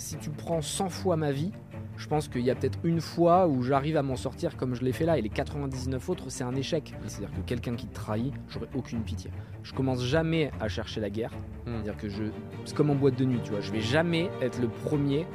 si 0.00 0.16
tu 0.16 0.30
prends 0.30 0.62
100 0.62 0.88
fois 0.88 1.16
ma 1.16 1.30
vie, 1.30 1.52
je 1.98 2.06
pense 2.08 2.26
qu'il 2.26 2.40
y 2.40 2.50
a 2.50 2.54
peut-être 2.54 2.78
une 2.84 3.02
fois 3.02 3.46
où 3.46 3.62
j'arrive 3.62 3.98
à 3.98 4.02
m'en 4.02 4.16
sortir 4.16 4.56
comme 4.56 4.74
je 4.74 4.82
l'ai 4.82 4.92
fait 4.92 5.04
là, 5.04 5.18
et 5.18 5.20
les 5.20 5.28
99 5.28 6.08
autres, 6.08 6.24
c'est 6.30 6.42
un 6.42 6.54
échec. 6.54 6.94
C'est-à-dire 7.06 7.36
que 7.36 7.42
quelqu'un 7.42 7.76
qui 7.76 7.86
te 7.86 7.94
trahit, 7.94 8.32
j'aurais 8.48 8.68
aucune 8.74 9.02
pitié. 9.02 9.30
Je 9.62 9.74
commence 9.74 10.02
jamais 10.02 10.50
à 10.58 10.68
chercher 10.68 11.02
la 11.02 11.10
guerre. 11.10 11.32
Hmm. 11.66 11.74
C'est-à-dire 11.74 11.96
que 11.98 12.08
je. 12.08 12.22
C'est 12.64 12.74
comme 12.74 12.88
en 12.88 12.94
boîte 12.94 13.16
de 13.16 13.26
nuit, 13.26 13.40
tu 13.44 13.50
vois. 13.50 13.60
Je 13.60 13.70
vais 13.70 13.82
jamais 13.82 14.30
être 14.40 14.58
le 14.58 14.68
premier 14.68 15.26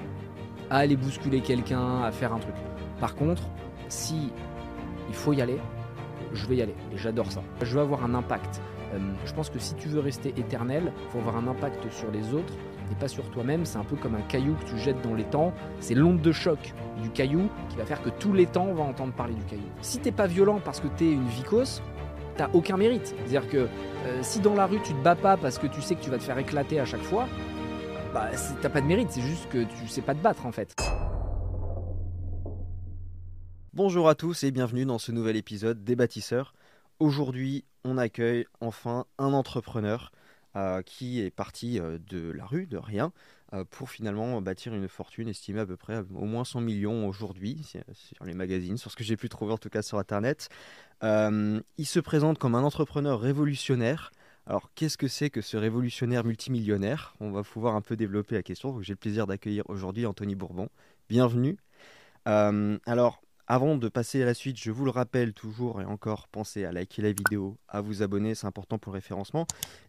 à 0.72 0.78
aller 0.78 0.96
bousculer 0.96 1.42
quelqu'un, 1.42 2.02
à 2.02 2.12
faire 2.12 2.34
un 2.34 2.40
truc. 2.40 2.56
Par 3.00 3.14
contre, 3.14 3.44
si 3.88 4.32
il 5.08 5.14
faut 5.14 5.34
y 5.34 5.42
aller, 5.42 5.60
je 6.34 6.48
vais 6.48 6.56
y 6.56 6.62
aller. 6.64 6.76
Et 6.92 6.98
j'adore 6.98 7.32
ça. 7.32 7.44
Je 7.62 7.76
veux 7.76 7.82
avoir 7.82 8.04
un 8.04 8.16
impact. 8.16 8.60
Euh, 8.96 9.00
je 9.26 9.34
pense 9.34 9.52
que 9.52 9.60
si 9.60 9.76
tu 9.76 9.90
veux 9.90 10.00
rester 10.00 10.30
éternel, 10.30 10.92
il 11.04 11.12
faut 11.12 11.20
avoir 11.20 11.38
un 11.38 11.48
impact 11.48 11.92
sur 11.92 12.10
les 12.10 12.34
autres 12.34 12.54
et 12.92 12.96
pas 12.96 13.08
sur 13.08 13.30
toi-même. 13.32 13.66
C'est 13.66 13.78
un 13.78 13.84
peu 13.84 13.96
comme 13.96 14.16
un 14.16 14.22
caillou 14.22 14.56
que 14.56 14.66
tu 14.66 14.78
jettes 14.78 15.02
dans 15.02 15.14
l'étang. 15.14 15.54
C'est 15.80 15.96
l'onde 15.96 16.22
de 16.22 16.32
choc 16.32 16.74
du 17.02 17.10
caillou 17.10 17.50
qui 17.70 17.78
va 17.78 17.86
faire 17.86 18.02
que 18.02 18.10
tout 18.10 18.34
l'étang 18.34 18.74
va 18.74 18.84
entendre 18.84 19.14
parler 19.14 19.34
du 19.34 19.44
caillou. 19.44 19.70
Si 19.82 20.00
t'es 20.00 20.12
pas 20.12 20.28
violent 20.28 20.60
parce 20.64 20.80
que 20.80 20.88
t'es 20.88 21.12
une 21.12 21.28
vicose, 21.28 21.82
t'as 22.38 22.50
aucun 22.54 22.78
mérite. 22.78 23.08
C'est-à-dire 23.08 23.48
que 23.50 23.58
euh, 23.58 24.20
si 24.22 24.40
dans 24.40 24.56
la 24.56 24.66
rue 24.66 24.82
tu 24.84 24.94
te 24.94 25.04
bats 25.04 25.16
pas 25.16 25.38
parce 25.38 25.58
que 25.58 25.68
tu 25.68 25.82
sais 25.82 25.96
que 25.96 26.02
tu 26.02 26.10
vas 26.10 26.18
te 26.18 26.24
faire 26.24 26.38
éclater 26.38 26.80
à 26.80 26.86
chaque 26.86 27.04
fois, 27.04 27.28
bah 28.14 28.30
t'as 28.62 28.70
pas 28.70 28.82
de 28.82 28.88
mérite. 28.88 29.12
C'est 29.12 29.22
juste 29.22 29.50
que 29.50 29.64
tu 29.64 29.88
sais 29.88 30.02
pas 30.02 30.14
te 30.14 30.22
battre 30.22 30.46
en 30.46 30.52
fait. 30.52 30.76
Bonjour 33.74 34.08
à 34.08 34.16
tous 34.16 34.46
et 34.46 34.52
bienvenue 34.52 34.86
dans 34.86 35.00
ce 35.00 35.12
nouvel 35.12 35.36
épisode 35.36 35.84
des 35.84 35.98
bâtisseurs. 35.98 36.54
Aujourd'hui, 37.00 37.66
on 37.84 37.98
accueille 37.98 38.46
enfin 38.62 39.06
un 39.18 39.34
entrepreneur 39.34 40.14
euh, 40.56 40.82
qui 40.82 41.22
est 41.22 41.32
parti 41.32 41.80
euh, 41.80 41.98
de 42.10 42.32
la 42.32 42.46
rue, 42.46 42.66
de 42.66 42.78
rien, 42.78 43.12
euh, 43.54 43.66
pour 43.70 43.90
finalement 43.90 44.42
bâtir 44.42 44.74
une 44.74 44.88
fortune 44.88 45.28
estimée 45.28 45.60
à 45.60 45.66
peu 45.66 45.76
près 45.76 46.04
au 46.14 46.24
moins 46.24 46.46
100 46.46 46.62
millions 46.62 47.08
aujourd'hui, 47.10 47.62
sur 47.94 48.24
les 48.24 48.34
magazines, 48.34 48.78
sur 48.78 48.90
ce 48.90 48.96
que 48.96 49.04
j'ai 49.04 49.18
pu 49.18 49.28
trouver 49.28 49.52
en 49.52 49.58
tout 49.58 49.70
cas 49.70 49.82
sur 49.82 49.98
Internet. 50.00 50.48
Il 51.02 51.86
se 51.86 52.00
présente 52.00 52.40
comme 52.40 52.56
un 52.56 52.64
entrepreneur 52.64 53.20
révolutionnaire. 53.20 54.12
Alors, 54.48 54.72
qu'est-ce 54.76 54.98
que 54.98 55.08
c'est 55.08 55.30
que 55.30 55.42
ce 55.42 55.58
révolutionnaire 55.58 56.24
multimillionnaire? 56.24 57.16
On 57.20 57.32
va 57.32 57.44
pouvoir 57.44 57.76
un 57.76 57.82
peu 57.82 57.96
développer 57.96 58.36
la 58.36 58.44
question. 58.44 58.82
J'ai 58.82 58.94
le 58.94 58.98
plaisir 58.98 59.28
d'accueillir 59.28 59.64
aujourd'hui 59.68 60.06
Anthony 60.06 60.36
Bourbon. 60.36 60.70
Bienvenue. 61.10 61.58
Alors, 62.26 63.22
avant 63.48 63.78
de 63.78 63.90
passer 63.90 64.24
à 64.24 64.26
la 64.26 64.34
suite, 64.34 64.58
je 64.58 64.72
vous 64.72 64.86
le 64.86 64.92
rappelle 64.92 65.34
toujours 65.34 65.80
et 65.80 65.86
encore, 65.86 66.28
pensez 66.28 66.66
à 66.66 66.72
liker 66.72 67.04
la 67.04 67.12
vidéo, 67.12 67.58
à 67.68 67.80
vous 67.80 68.02
abonner, 68.02 68.34
c'est 68.34 68.48
important 68.48 68.80
pour 68.80 68.92
le 68.92 68.96
référencement. 68.96 69.46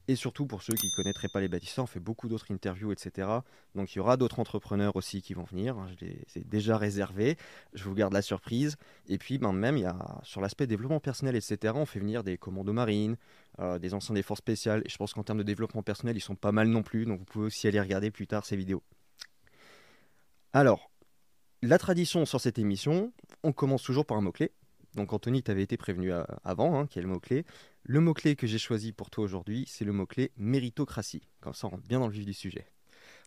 Et 0.08 0.14
surtout 0.14 0.46
pour 0.46 0.62
ceux 0.62 0.74
qui 0.74 0.86
ne 0.86 1.02
connaîtraient 1.02 1.28
pas 1.32 1.40
les 1.40 1.48
bâtisseurs, 1.48 1.84
on 1.84 1.86
fait 1.86 2.00
beaucoup 2.00 2.28
d'autres 2.28 2.52
interviews, 2.52 2.92
etc. 2.92 3.28
Donc 3.74 3.94
il 3.94 3.98
y 3.98 4.00
aura 4.00 4.18
d'autres 4.18 4.40
entrepreneurs 4.40 4.94
aussi 4.94 5.22
qui 5.22 5.32
vont 5.32 5.44
venir, 5.44 5.78
hein, 5.78 5.88
je 5.98 6.04
les 6.04 6.26
ai 6.36 6.44
déjà 6.44 6.76
réservés, 6.76 7.36
je 7.72 7.84
vous 7.84 7.94
garde 7.94 8.12
la 8.12 8.22
surprise. 8.22 8.76
Et 9.08 9.16
puis 9.16 9.38
ben, 9.38 9.52
même, 9.54 9.78
il 9.78 9.84
y 9.84 9.86
a, 9.86 10.20
sur 10.22 10.42
l'aspect 10.42 10.66
développement 10.66 11.00
personnel, 11.00 11.34
etc., 11.34 11.72
on 11.76 11.86
fait 11.86 12.00
venir 12.00 12.24
des 12.24 12.36
commandos 12.36 12.74
marines, 12.74 13.16
euh, 13.60 13.78
des 13.78 13.94
anciens 13.94 14.14
des 14.14 14.22
forces 14.22 14.40
spéciales. 14.40 14.82
Et 14.84 14.90
je 14.90 14.96
pense 14.98 15.14
qu'en 15.14 15.22
termes 15.22 15.38
de 15.38 15.42
développement 15.42 15.82
personnel, 15.82 16.14
ils 16.14 16.20
sont 16.20 16.36
pas 16.36 16.52
mal 16.52 16.68
non 16.68 16.82
plus, 16.82 17.06
donc 17.06 17.20
vous 17.20 17.24
pouvez 17.24 17.46
aussi 17.46 17.66
aller 17.66 17.80
regarder 17.80 18.10
plus 18.10 18.26
tard 18.26 18.44
ces 18.44 18.56
vidéos. 18.56 18.82
Alors, 20.52 20.90
la 21.62 21.78
tradition 21.78 22.24
sur 22.26 22.40
cette 22.40 22.58
émission, 22.58 23.12
on 23.42 23.52
commence 23.52 23.82
toujours 23.82 24.06
par 24.06 24.16
un 24.16 24.20
mot-clé. 24.20 24.52
Donc 24.94 25.12
Anthony, 25.12 25.42
tu 25.42 25.50
avais 25.50 25.62
été 25.62 25.76
prévenu 25.76 26.12
euh, 26.12 26.24
avant, 26.44 26.78
hein, 26.78 26.86
quel 26.88 27.02
est 27.02 27.06
le 27.06 27.12
mot-clé. 27.12 27.44
Le 27.82 28.00
mot-clé 28.00 28.36
que 28.36 28.46
j'ai 28.46 28.58
choisi 28.58 28.92
pour 28.92 29.10
toi 29.10 29.24
aujourd'hui, 29.24 29.64
c'est 29.66 29.84
le 29.84 29.92
mot-clé 29.92 30.32
méritocratie. 30.36 31.28
Comme 31.40 31.54
ça, 31.54 31.66
on 31.66 31.70
rentre 31.70 31.86
bien 31.86 32.00
dans 32.00 32.08
le 32.08 32.12
vif 32.12 32.24
du 32.24 32.34
sujet. 32.34 32.66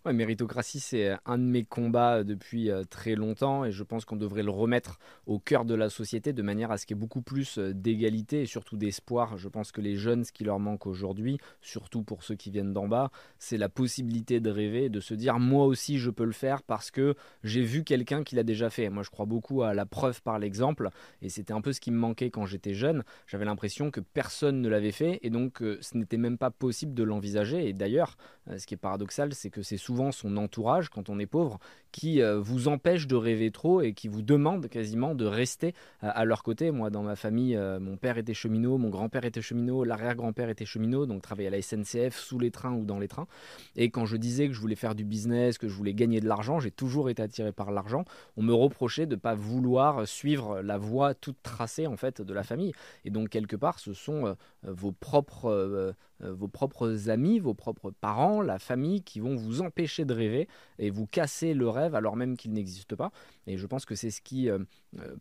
Ouais, 0.06 0.14
méritocratie, 0.14 0.80
c'est 0.80 1.18
un 1.26 1.38
de 1.38 1.44
mes 1.44 1.66
combats 1.66 2.24
depuis 2.24 2.72
euh, 2.72 2.86
très 2.90 3.16
longtemps 3.16 3.66
et 3.66 3.72
je 3.74 3.84
pense 3.84 4.06
qu'on 4.06 4.16
devrait 4.16 4.44
le 4.44 4.50
remettre 4.50 4.98
au 5.26 5.40
cœur 5.40 5.66
de 5.66 5.76
la 5.76 5.90
société 5.90 6.32
de 6.32 6.42
manière 6.42 6.72
à 6.72 6.78
ce 6.78 6.86
qu'il 6.86 6.96
y 6.96 6.98
ait 6.98 7.02
beaucoup 7.02 7.22
plus 7.22 7.58
euh, 7.58 7.74
d'égalité 7.74 8.44
et 8.44 8.46
surtout 8.46 8.78
d'espoir. 8.78 9.36
Je 9.38 9.50
pense 9.50 9.74
que 9.74 9.82
les 9.82 9.98
jeunes, 9.98 10.24
ce 10.24 10.32
qui 10.32 10.46
leur 10.46 10.58
manque 10.58 10.88
aujourd'hui, 10.88 11.38
surtout 11.60 12.02
pour 12.02 12.24
ceux 12.24 12.36
qui 12.36 12.50
viennent 12.50 12.72
d'en 12.72 12.88
bas, 12.88 13.12
c'est 13.40 13.58
la 13.58 13.68
possibilité 13.68 14.40
de 14.40 14.50
rêver, 14.50 14.88
de 14.88 15.02
se 15.02 15.14
dire 15.14 15.38
moi 15.38 15.66
aussi 15.66 16.00
je 16.00 16.10
peux 16.10 16.24
le 16.24 16.32
faire 16.32 16.64
parce 16.64 16.92
que 16.92 17.16
j'ai 17.44 17.62
vu 17.62 17.84
quelqu'un 17.84 18.24
qui 18.24 18.38
l'a 18.38 18.44
déjà 18.44 18.70
fait. 18.70 18.90
Moi 18.90 19.04
je 19.04 19.10
crois 19.10 19.26
beaucoup 19.26 19.64
à 19.64 19.74
la 19.74 19.86
preuve 19.86 20.22
par 20.22 20.40
l'exemple 20.40 20.92
et 21.22 21.28
c'était 21.28 21.52
un 21.52 21.60
peu 21.60 21.74
ce 21.74 21.82
qui 21.82 21.92
me 21.92 21.98
manquait 21.98 22.30
quand 22.30 22.46
j'étais 22.46 22.74
jeune. 22.74 23.04
J'avais 23.28 23.44
l'impression 23.44 23.92
que 23.92 24.00
personne 24.00 24.62
ne 24.62 24.70
l'avait 24.70 24.94
fait 24.94 25.20
et 25.24 25.30
donc 25.30 25.62
euh, 25.62 25.78
ce 25.82 25.98
n'était 25.98 26.16
même 26.16 26.38
pas 26.38 26.52
possible 26.52 26.94
de 26.94 27.04
l'envisager. 27.04 27.68
Et 27.68 27.74
d'ailleurs, 27.74 28.16
euh, 28.50 28.58
ce 28.58 28.66
qui 28.66 28.76
est 28.76 28.78
paradoxal, 28.78 29.34
c'est 29.34 29.50
que 29.50 29.62
c'est 29.62 29.89
souvent 29.90 30.12
son 30.12 30.38
entourage, 30.38 30.90
quand 30.90 31.10
on 31.10 31.18
est 31.18 31.26
pauvre, 31.26 31.58
qui 31.92 32.22
euh, 32.22 32.40
vous 32.40 32.68
empêche 32.68 33.08
de 33.08 33.16
rêver 33.16 33.52
trop 33.52 33.82
et 33.82 33.94
qui 33.94 34.08
vous 34.08 34.22
demande 34.22 34.68
quasiment 34.68 35.16
de 35.16 35.26
rester 35.26 35.74
euh, 36.04 36.10
à 36.14 36.26
leur 36.26 36.44
côté. 36.44 36.72
Moi, 36.72 36.90
dans 36.90 37.04
ma 37.04 37.16
famille, 37.16 37.56
euh, 37.56 37.80
mon 37.80 37.98
père 37.98 38.18
était 38.18 38.34
cheminot, 38.34 38.78
mon 38.78 38.90
grand-père 38.90 39.26
était 39.26 39.42
cheminot, 39.42 39.84
l'arrière-grand-père 39.84 40.50
était 40.50 40.66
cheminot, 40.66 41.06
donc 41.06 41.22
travaillait 41.22 41.48
à 41.48 41.52
la 41.52 41.62
SNCF, 41.62 42.18
sous 42.18 42.40
les 42.40 42.52
trains 42.52 42.74
ou 42.74 42.86
dans 42.86 43.00
les 43.00 43.08
trains. 43.08 43.28
Et 43.76 43.90
quand 43.90 44.06
je 44.06 44.18
disais 44.18 44.48
que 44.48 44.54
je 44.54 44.60
voulais 44.60 44.76
faire 44.76 44.96
du 44.96 45.06
business, 45.06 45.58
que 45.58 45.68
je 45.68 45.74
voulais 45.74 45.94
gagner 45.94 46.20
de 46.20 46.28
l'argent, 46.28 46.60
j'ai 46.60 46.72
toujours 46.72 47.10
été 47.10 47.22
attiré 47.22 47.52
par 47.52 47.72
l'argent. 47.72 48.06
On 48.38 48.44
me 48.44 48.54
reprochait 48.54 49.06
de 49.06 49.16
ne 49.16 49.20
pas 49.20 49.36
vouloir 49.36 50.08
suivre 50.08 50.62
la 50.62 50.78
voie 50.78 51.14
toute 51.14 51.42
tracée 51.42 51.88
en 51.88 51.98
fait 51.98 52.22
de 52.22 52.34
la 52.34 52.44
famille. 52.44 52.74
Et 53.06 53.10
donc 53.10 53.30
quelque 53.30 53.56
part, 53.56 53.80
ce 53.80 53.94
sont 53.94 54.36
vos 54.64 54.92
propres 54.92 55.96
vos 56.22 56.48
propres 56.50 57.10
amis, 57.10 57.40
vos 57.40 57.54
propres 57.54 57.92
parents, 57.92 58.42
la 58.42 58.60
famille 58.60 59.02
qui 59.04 59.22
vont 59.22 59.36
vous 59.36 59.62
empêcher 59.62 60.04
de 60.04 60.14
rêver 60.14 60.48
et 60.78 60.90
vous 60.90 61.08
casser 61.08 61.54
le 61.54 61.70
rêve 61.70 61.79
alors 61.80 62.16
même 62.16 62.38
qu'il 62.38 62.54
n'existe 62.54 62.96
pas. 62.96 63.12
Et 63.48 63.58
je 63.58 63.66
pense 63.68 63.86
que 63.86 63.96
c'est 63.96 64.12
ce 64.12 64.22
qui 64.22 64.50
euh, 64.50 64.60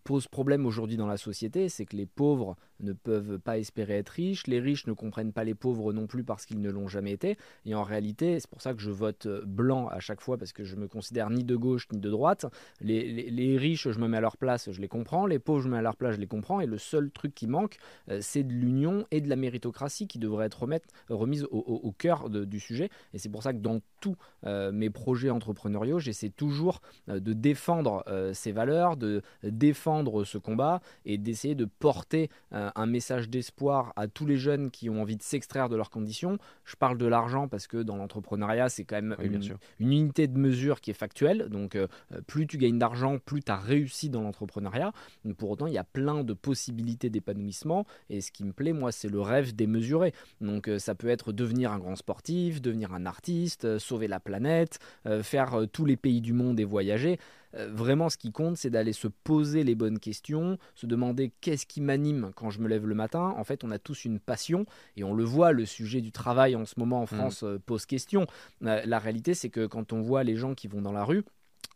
pose 0.05 0.29
problème 0.29 0.67
aujourd'hui 0.67 0.97
dans 0.97 1.07
la 1.07 1.17
société, 1.17 1.69
c'est 1.69 1.85
que 1.85 1.97
les 1.97 2.07
pauvres 2.07 2.57
ne 2.81 2.93
peuvent 2.93 3.39
pas 3.39 3.59
espérer 3.59 3.99
être 3.99 4.11
riches, 4.11 4.47
les 4.47 4.61
riches 4.61 4.87
ne 4.87 4.93
comprennent 4.93 5.33
pas 5.33 5.45
les 5.45 5.55
pauvres 5.55 5.93
non 5.93 6.07
plus 6.07 6.25
parce 6.25 6.47
qu'ils 6.47 6.61
ne 6.61 6.71
l'ont 6.71 6.89
jamais 6.89 7.13
été. 7.13 7.37
Et 7.65 7.75
en 7.75 7.83
réalité, 7.83 8.39
c'est 8.41 8.49
pour 8.49 8.63
ça 8.63 8.75
que 8.75 8.81
je 8.81 8.91
vote 8.91 9.27
euh, 9.27 9.43
blanc 9.45 9.89
à 9.89 10.01
chaque 10.01 10.21
fois 10.21 10.37
parce 10.39 10.53
que 10.53 10.65
je 10.65 10.77
me 10.77 10.89
considère 10.89 11.31
ni 11.31 11.45
de 11.45 11.57
gauche 11.57 11.87
ni 11.93 11.99
de 11.99 12.11
droite. 12.11 12.47
Les, 12.81 13.57
riches, 13.59 13.91
je 13.91 13.99
me 13.99 14.09
mets 14.09 14.19
à 14.19 14.21
leur 14.21 14.37
place, 14.37 14.71
je 14.71 14.81
les 14.81 14.89
comprends. 14.89 15.27
Les 15.27 15.39
pauvres, 15.39 15.61
je 15.61 15.69
me 15.69 15.73
mets 15.73 15.79
à 15.79 15.83
leur 15.83 15.97
place, 15.97 16.15
je 16.15 16.21
les 16.21 16.27
comprends. 16.27 16.61
Et 16.61 16.67
le 16.67 16.79
seul 16.79 17.11
truc 17.11 17.35
qui 17.35 17.47
manque, 17.47 17.77
euh, 18.11 18.19
c'est 18.21 18.43
de 18.43 18.53
l'union 18.53 19.07
et 19.11 19.21
de 19.21 19.29
la 19.29 19.37
méritocratie 19.37 20.07
qui 20.07 20.19
devrait 20.19 20.47
être 20.47 20.63
remettre- 20.63 20.89
remise 21.09 21.47
au, 21.51 21.93
cœur 21.97 22.29
du 22.31 22.61
sujet. 22.61 22.91
Et 23.13 23.19
c'est 23.19 23.29
pour 23.29 23.43
ça 23.43 23.53
que 23.53 23.59
dans 23.59 23.81
tous 24.01 24.17
euh, 24.45 24.73
mes 24.73 24.91
projets 24.91 25.31
entrepreneuriaux, 25.31 25.99
j'essaie 25.99 26.31
toujours 26.31 26.81
euh, 27.09 27.21
de 27.21 27.33
défendre 27.33 28.05
euh, 28.09 28.33
ces 28.33 28.53
valeurs, 28.53 28.97
de 28.97 29.23
défendre 29.59 30.25
ce 30.25 30.39
combat 30.39 30.81
et 31.05 31.19
d'essayer 31.19 31.55
de 31.55 31.65
porter 31.65 32.31
euh, 32.53 32.71
un 32.75 32.87
message 32.87 33.29
d'espoir 33.29 33.93
à 33.97 34.07
tous 34.09 34.27
les 34.27 34.37
jeunes 34.37 34.71
qui 34.71 34.89
ont 34.89 35.03
envie 35.03 35.17
de 35.17 35.23
s'extraire 35.23 35.69
de 35.69 35.77
leurs 35.77 35.91
conditions. 35.91 36.39
Je 36.65 36.77
parle 36.77 36.97
de 36.99 37.07
l'argent 37.07 37.49
parce 37.49 37.67
que 37.67 37.79
dans 37.79 37.97
l'entrepreneuriat, 37.97 38.69
c'est 38.69 38.85
quand 38.85 38.97
même 38.97 39.17
Oui, 39.19 39.27
une, 39.27 39.59
unité 39.81 40.27
de 40.27 40.39
mesure 40.39 40.81
qui 40.81 40.91
est 40.91 40.95
factuelle. 40.95 41.49
Donc, 41.51 41.75
euh, 41.75 41.87
euh, 42.13 42.21
plus 42.27 42.47
tu 42.47 42.59
gagnes 42.59 42.79
d'argent, 42.79 43.19
plus 43.19 43.43
tu 43.43 43.53
as 43.53 43.57
réussi 43.57 44.09
dans 44.09 44.23
l'entrepreneuriat. 44.23 44.93
Pour 45.37 45.51
autant, 45.51 45.67
il 45.67 45.73
y 45.73 45.79
a 45.79 45.85
plein 45.85 46.25
de 46.25 46.33
possibilités 46.33 47.11
d'épanouissement. 47.11 47.87
Et 48.11 48.21
ce 48.21 48.31
qui 48.31 48.45
me 48.45 48.53
plaît, 48.53 48.73
moi, 48.73 48.93
c'est 48.93 49.09
le 49.09 49.21
rêve 49.21 49.55
démesuré. 49.55 50.13
Donc, 50.41 50.69
euh, 50.69 50.79
ça 50.79 50.95
peut 50.95 51.09
être 51.09 51.33
devenir 51.33 51.73
un 51.73 51.79
grand 51.79 51.97
sportif, 51.97 52.63
devenir 52.63 52.95
un 52.95 53.07
artiste, 53.07 53.79
sauver 53.79 54.09
la 54.09 54.21
planète, 54.21 54.79
faire 55.23 55.63
tous 55.73 55.85
les 55.85 55.97
pays 55.97 56.21
du 56.21 56.33
monde 56.33 56.61
et 56.61 56.65
voyager. 56.65 57.19
Euh, 57.55 57.69
vraiment, 57.73 58.09
ce 58.09 58.17
qui 58.17 58.33
compte, 58.33 58.57
c'est 58.57 58.71
d'aller 58.71 58.93
se 58.93 59.09
poser 59.09 59.65
les 59.65 59.75
bonnes 59.75 59.99
questions, 59.99 60.59
se 60.75 60.87
demander 60.87 61.33
qu'est-ce 61.41 61.67
qui 61.67 61.81
m'anime 61.81 62.31
quand 62.35 62.51
je 62.51 62.61
me 62.61 62.69
lève 62.69 62.87
le 62.87 62.95
matin. 62.95 63.35
En 63.37 63.45
fait, 63.45 63.65
on 63.65 63.71
a 63.71 63.79
tous 63.79 64.05
une 64.05 64.21
passion 64.21 64.67
et 64.97 65.05
on 65.05 65.15
le 65.15 65.25
voit, 65.25 65.53
le 65.53 65.65
sujet 65.65 66.01
du 66.01 66.13
travail 66.13 66.57
en 66.57 66.65
ce 66.65 66.75
moment 66.79 67.01
en 67.03 67.07
France 67.07 67.43
euh, 67.43 67.59
pose 67.65 67.87
question. 67.87 68.27
Euh, 68.65 68.83
la 68.85 68.99
réalité, 68.99 69.35
c'est 69.35 69.51
que 69.51 69.67
quand 69.67 69.93
on 69.93 70.01
voit 70.01 70.25
les 70.25 70.37
gens 70.37 70.55
qui 70.55 70.69
vont 70.69 70.83
dans 70.83 70.93
la 70.93 71.05
rue, 71.05 71.25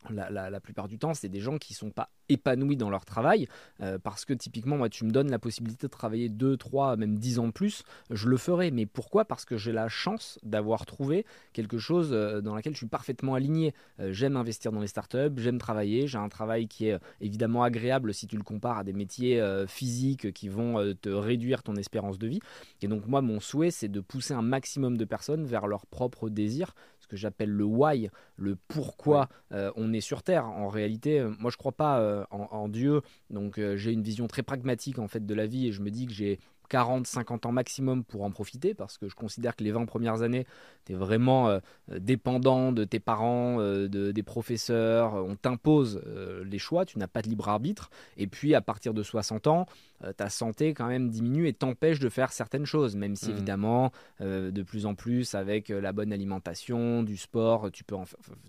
la, 0.09 0.59
plupart 0.59 0.87
du 0.87 0.97
temps, 0.97 1.13
c'est 1.13 1.29
des 1.29 1.39
gens 1.39 1.57
qui 1.57 1.73
sont 1.73 1.91
pas 1.91 2.09
épanouis 2.29 2.77
dans 2.77 2.89
leur 2.89 3.05
travail 3.05 3.47
euh, 3.81 3.97
parce 3.99 4.25
que 4.25 4.33
typiquement, 4.33 4.77
moi, 4.77 4.89
tu 4.89 5.05
me 5.05 5.11
donnes 5.11 5.29
la 5.29 5.39
possibilité 5.39 5.87
de 5.87 5.91
travailler 5.91 6.29
2, 6.29 6.57
3, 6.57 6.97
même 6.97 7.17
10 7.17 7.39
ans 7.39 7.47
de 7.47 7.51
plus, 7.51 7.83
je 8.09 8.27
le 8.27 8.37
ferai. 8.37 8.71
Mais 8.71 8.85
pourquoi? 8.85 9.25
Parce 9.25 9.45
que 9.45 9.57
j'ai 9.57 9.71
la 9.71 9.87
chance 9.89 10.39
d'avoir 10.43 10.85
trouvé 10.85 11.25
quelque 11.53 11.77
chose 11.77 12.09
euh, 12.11 12.41
dans 12.41 12.55
laquelle 12.55 12.73
je 12.73 12.79
suis 12.79 12.87
parfaitement 12.87 13.35
aligné. 13.35 13.73
Euh, 13.99 14.11
j'aime 14.11 14.37
investir 14.37 14.71
dans 14.71 14.81
les 14.81 14.87
startups, 14.87 15.37
j'aime 15.37 15.57
travailler, 15.57 16.07
j'ai 16.07 16.17
un 16.17 16.29
travail 16.29 16.67
qui 16.67 16.87
est 16.87 16.99
évidemment 17.21 17.63
agréable 17.63 18.13
si 18.13 18.27
tu 18.27 18.37
le 18.37 18.43
compares 18.43 18.79
à 18.79 18.83
des 18.83 18.93
métiers 18.93 19.41
physiques 19.67 20.31
qui 20.33 20.47
vont 20.47 20.93
te 21.01 21.09
réduire 21.09 21.63
ton 21.63 21.75
espérance 21.75 22.17
de 22.17 22.27
vie. 22.27 22.39
Et 22.81 22.87
donc 22.87 23.07
moi, 23.07 23.21
mon 23.21 23.39
souhait, 23.39 23.71
c'est 23.71 23.87
de 23.87 23.99
pousser 23.99 24.33
un 24.33 24.41
maximum 24.41 24.97
de 24.97 25.05
personnes 25.05 25.45
vers 25.45 25.67
leur 25.67 25.85
propre 25.85 26.29
désir, 26.29 26.73
que 27.13 27.19
j'appelle 27.19 27.51
le 27.51 27.63
why, 27.63 28.09
le 28.37 28.57
pourquoi 28.67 29.29
euh, 29.51 29.71
on 29.75 29.93
est 29.93 30.01
sur 30.01 30.23
Terre. 30.23 30.47
En 30.47 30.67
réalité, 30.67 31.19
euh, 31.19 31.31
moi, 31.37 31.51
je 31.51 31.57
crois 31.57 31.71
pas 31.71 31.99
euh, 31.99 32.25
en, 32.31 32.47
en 32.51 32.67
Dieu, 32.67 33.01
donc 33.29 33.59
euh, 33.59 33.77
j'ai 33.77 33.91
une 33.91 34.01
vision 34.01 34.25
très 34.25 34.41
pragmatique 34.41 34.97
en 34.97 35.07
fait 35.07 35.23
de 35.23 35.33
la 35.35 35.45
vie 35.45 35.67
et 35.67 35.71
je 35.71 35.81
me 35.81 35.91
dis 35.91 36.07
que 36.07 36.11
j'ai 36.11 36.39
40, 36.69 37.05
50 37.05 37.45
ans 37.45 37.51
maximum 37.51 38.03
pour 38.03 38.23
en 38.23 38.31
profiter, 38.31 38.73
parce 38.73 38.97
que 38.97 39.07
je 39.07 39.13
considère 39.13 39.55
que 39.55 39.63
les 39.63 39.71
20 39.71 39.85
premières 39.85 40.23
années, 40.23 40.47
tu 40.85 40.93
es 40.93 40.95
vraiment 40.95 41.49
euh, 41.49 41.59
dépendant 41.99 42.71
de 42.71 42.83
tes 42.83 42.99
parents, 42.99 43.57
de, 43.59 44.11
des 44.11 44.23
professeurs, 44.23 45.13
on 45.13 45.35
t'impose 45.35 46.01
les 46.43 46.57
choix, 46.57 46.85
tu 46.85 46.97
n'as 46.97 47.07
pas 47.07 47.21
de 47.21 47.29
libre 47.29 47.47
arbitre. 47.47 47.91
Et 48.17 48.25
puis 48.25 48.55
à 48.55 48.61
partir 48.61 48.95
de 48.95 49.03
60 49.03 49.45
ans, 49.45 49.67
ta 50.17 50.29
santé 50.29 50.73
quand 50.73 50.87
même 50.87 51.09
diminue 51.09 51.47
et 51.47 51.53
t'empêche 51.53 51.99
de 51.99 52.09
faire 52.09 52.31
certaines 52.31 52.65
choses, 52.65 52.95
même 52.95 53.15
si 53.15 53.29
mmh. 53.29 53.31
évidemment, 53.31 53.91
de 54.19 54.63
plus 54.63 54.85
en 54.85 54.95
plus, 54.95 55.35
avec 55.35 55.69
la 55.69 55.91
bonne 55.91 56.11
alimentation, 56.11 57.03
du 57.03 57.17
sport, 57.17 57.71
tu 57.71 57.83
peux, 57.83 57.95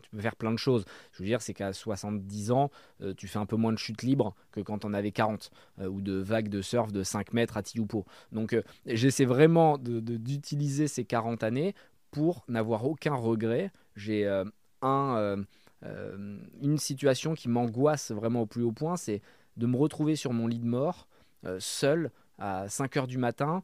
tu 0.03 0.11
peux 0.11 0.21
faire 0.21 0.37
plein 0.37 0.53
de 0.53 0.59
choses. 0.59 0.85
Je 1.13 1.19
veux 1.19 1.27
dire, 1.27 1.43
c'est 1.43 1.55
qu'à 1.55 1.73
70 1.73 2.51
ans, 2.51 2.71
tu 3.17 3.29
fais 3.29 3.39
un 3.39 3.47
peu 3.47 3.57
moins 3.57 3.73
de 3.73 3.79
chute 3.79 4.03
libre 4.03 4.35
que 4.51 4.61
quand 4.61 4.85
on 4.85 4.93
avait 4.95 5.13
40, 5.13 5.51
ou 5.89 6.01
de 6.01 6.15
vagues 6.15 6.49
de 6.49 6.63
surf 6.63 6.93
de 6.93 7.03
5 7.03 7.33
mètres 7.33 7.57
à 7.57 7.63
Tioupo. 7.63 8.05
Donc 8.33 8.57
j'essaie 8.87 9.25
vraiment 9.25 9.79
d'utiliser 9.79 10.89
ces 10.89 11.05
40 11.05 11.43
années 11.43 11.75
pour 12.11 12.45
n'avoir 12.49 12.87
aucun 12.87 13.15
regret. 13.15 13.71
J'ai 13.97 14.27
un, 14.83 15.45
une 16.63 16.79
situation 16.79 17.35
qui 17.35 17.49
m'angoisse 17.49 18.11
vraiment 18.11 18.43
au 18.43 18.47
plus 18.47 18.63
haut 18.63 18.73
point, 18.73 18.97
c'est 18.97 19.21
de 19.57 19.67
me 19.67 19.77
retrouver 19.77 20.17
sur 20.17 20.33
mon 20.33 20.47
lit 20.47 20.59
de 20.59 20.67
mort, 20.67 21.07
seul, 21.59 22.11
à 22.39 22.69
5 22.69 22.97
heures 22.97 23.07
du 23.07 23.19
matin, 23.19 23.63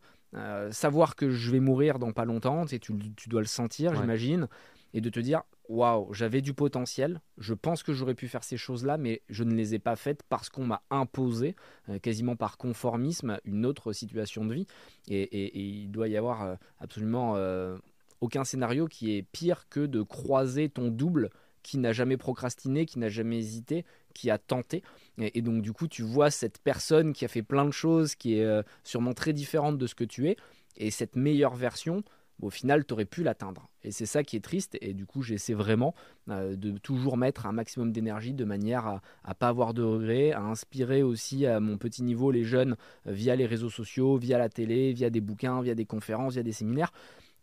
savoir 0.71 1.17
que 1.17 1.31
je 1.31 1.51
vais 1.51 1.61
mourir 1.61 1.99
dans 1.99 2.13
pas 2.13 2.25
longtemps, 2.25 2.67
tu, 2.67 2.79
tu 2.79 3.29
dois 3.29 3.41
le 3.41 3.47
sentir, 3.47 3.95
j'imagine, 3.95 4.49
et 4.95 5.01
de 5.01 5.11
te 5.11 5.21
dire 5.21 5.43
waouh, 5.71 6.13
j'avais 6.13 6.43
du 6.43 6.53
potentiel, 6.53 7.21
je 7.39 7.55
pense 7.55 7.85
que 7.85 7.93
j'aurais 7.93 8.17
pu 8.17 8.27
faire 8.27 8.43
ces 8.43 8.57
choses-là, 8.57 8.99
mais 8.99 9.23
je 9.29 9.45
ne 9.45 9.55
les 9.55 9.75
ai 9.75 9.79
pas 9.79 9.95
faites 9.95 10.25
parce 10.29 10.51
qu'on 10.51 10.67
m'a 10.67 10.83
imposé, 10.91 11.55
euh, 11.89 12.01
quasiment 12.01 12.35
par 12.35 12.59
conformisme, 12.59 13.39
une 13.45 13.65
autre 13.65 13.93
situation 13.93 14.45
de 14.45 14.53
vie. 14.53 14.67
Et, 15.09 15.59
il 15.59 15.89
doit 15.91 16.09
y 16.09 16.17
avoir 16.17 16.43
euh, 16.43 16.55
absolument 16.81 17.37
euh, 17.37 17.79
aucun 18.21 18.43
scénario 18.43 18.89
qui 18.89 19.17
est 19.17 19.23
pire 19.23 19.69
que 19.71 19.87
de 19.87 20.03
croiser 20.03 20.69
ton 20.69 20.89
double 20.89 21.31
qui 21.63 21.79
n'a 21.79 21.93
jamais 21.93 22.17
procrastiné, 22.17 22.85
qui 22.85 22.99
n'a 22.99 23.09
jamais 23.09 23.39
hésité, 23.39 23.85
qui 24.15 24.31
a 24.31 24.39
tenté. 24.39 24.83
Et, 25.19 25.43
donc 25.43 25.63
du 25.63 25.73
coup, 25.73 25.89
tu 25.89 26.03
vois 26.03 26.31
cette 26.31 26.59
personne 26.59 27.13
qui 27.13 27.25
a 27.25 27.29
fait 27.29 27.43
plein 27.43 27.65
de 27.65 27.71
choses, 27.71 28.15
qui 28.15 28.35
est 28.35 28.63
sûrement 28.85 29.13
très 29.13 29.33
différente 29.33 29.77
de 29.77 29.87
ce 29.87 29.95
que 29.95 30.05
tu 30.05 30.29
es, 30.29 30.37
et 30.77 30.91
cette 30.91 31.17
meilleure 31.17 31.55
version 31.55 32.03
au 32.43 32.51
final, 32.51 32.85
tu 32.85 32.95
aurais 32.95 33.05
pu 33.05 33.23
l'atteindre. 33.23 33.69
Et 33.83 33.91
c'est 33.91 34.07
ça 34.07 34.25
qui 34.25 34.37
est 34.37 34.45
triste. 34.45 34.77
Et 34.81 34.95
du 34.95 35.07
coup, 35.07 35.23
j'essaie 35.23 35.55
vraiment 35.55 35.95
euh, 36.29 36.57
de 36.57 36.77
toujours 36.79 37.17
mettre 37.17 37.47
un 37.47 37.53
maximum 37.53 37.93
d'énergie 37.93 38.35
de 38.35 38.45
manière 38.45 38.87
à 38.87 39.01
ne 39.29 39.35
pas 39.35 39.49
avoir 39.49 39.75
de 39.75 39.83
regrets, 39.83 40.33
à 40.33 40.41
inspirer 40.41 41.03
aussi 41.03 41.47
à 41.47 41.61
mon 41.61 41.77
petit 41.79 42.03
niveau 42.03 42.31
les 42.31 42.45
jeunes 42.45 42.77
euh, 43.07 43.13
via 43.13 43.37
les 43.37 43.47
réseaux 43.47 43.71
sociaux, 43.71 44.17
via 44.17 44.39
la 44.39 44.49
télé, 44.49 44.93
via 44.93 45.11
des 45.11 45.21
bouquins, 45.21 45.61
via 45.61 45.75
des 45.75 45.87
conférences, 45.87 46.35
via 46.35 46.43
des 46.43 46.53
séminaires, 46.53 46.93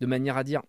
de 0.01 0.05
manière 0.05 0.37
à 0.37 0.43
dire 0.43 0.61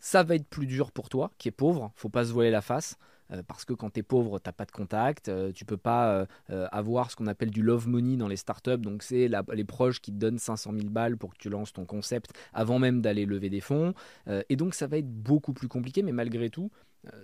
ça 0.00 0.22
va 0.22 0.34
être 0.34 0.48
plus 0.48 0.66
dur 0.66 0.90
pour 0.90 1.08
toi 1.08 1.30
qui 1.38 1.48
est 1.48 1.52
pauvre, 1.52 1.92
faut 1.94 2.08
pas 2.08 2.24
se 2.24 2.32
voiler 2.32 2.50
la 2.50 2.62
face. 2.62 2.96
Euh, 3.32 3.42
parce 3.46 3.64
que 3.64 3.72
quand 3.72 3.90
tu 3.90 4.00
es 4.00 4.02
pauvre, 4.02 4.38
tu 4.38 4.48
n'as 4.48 4.52
pas 4.52 4.64
de 4.64 4.70
contact, 4.70 5.28
euh, 5.28 5.52
tu 5.52 5.64
peux 5.64 5.76
pas 5.76 6.26
euh, 6.50 6.66
avoir 6.70 7.10
ce 7.10 7.16
qu'on 7.16 7.26
appelle 7.26 7.50
du 7.50 7.62
love 7.62 7.88
money 7.88 8.16
dans 8.16 8.28
les 8.28 8.36
startups, 8.36 8.78
donc 8.78 9.02
c'est 9.02 9.30
les 9.52 9.64
proches 9.64 10.00
qui 10.00 10.12
te 10.12 10.16
donnent 10.16 10.38
500 10.38 10.72
000 10.72 10.88
balles 10.88 11.16
pour 11.16 11.32
que 11.32 11.38
tu 11.38 11.48
lances 11.48 11.72
ton 11.72 11.84
concept 11.84 12.32
avant 12.52 12.78
même 12.78 13.00
d'aller 13.00 13.26
lever 13.26 13.50
des 13.50 13.60
fonds, 13.60 13.94
et 14.48 14.56
donc 14.56 14.74
ça 14.74 14.86
va 14.86 14.98
être 14.98 15.10
beaucoup 15.10 15.52
plus 15.52 15.68
compliqué, 15.68 16.02
mais 16.02 16.12
malgré 16.12 16.50
tout, 16.50 16.70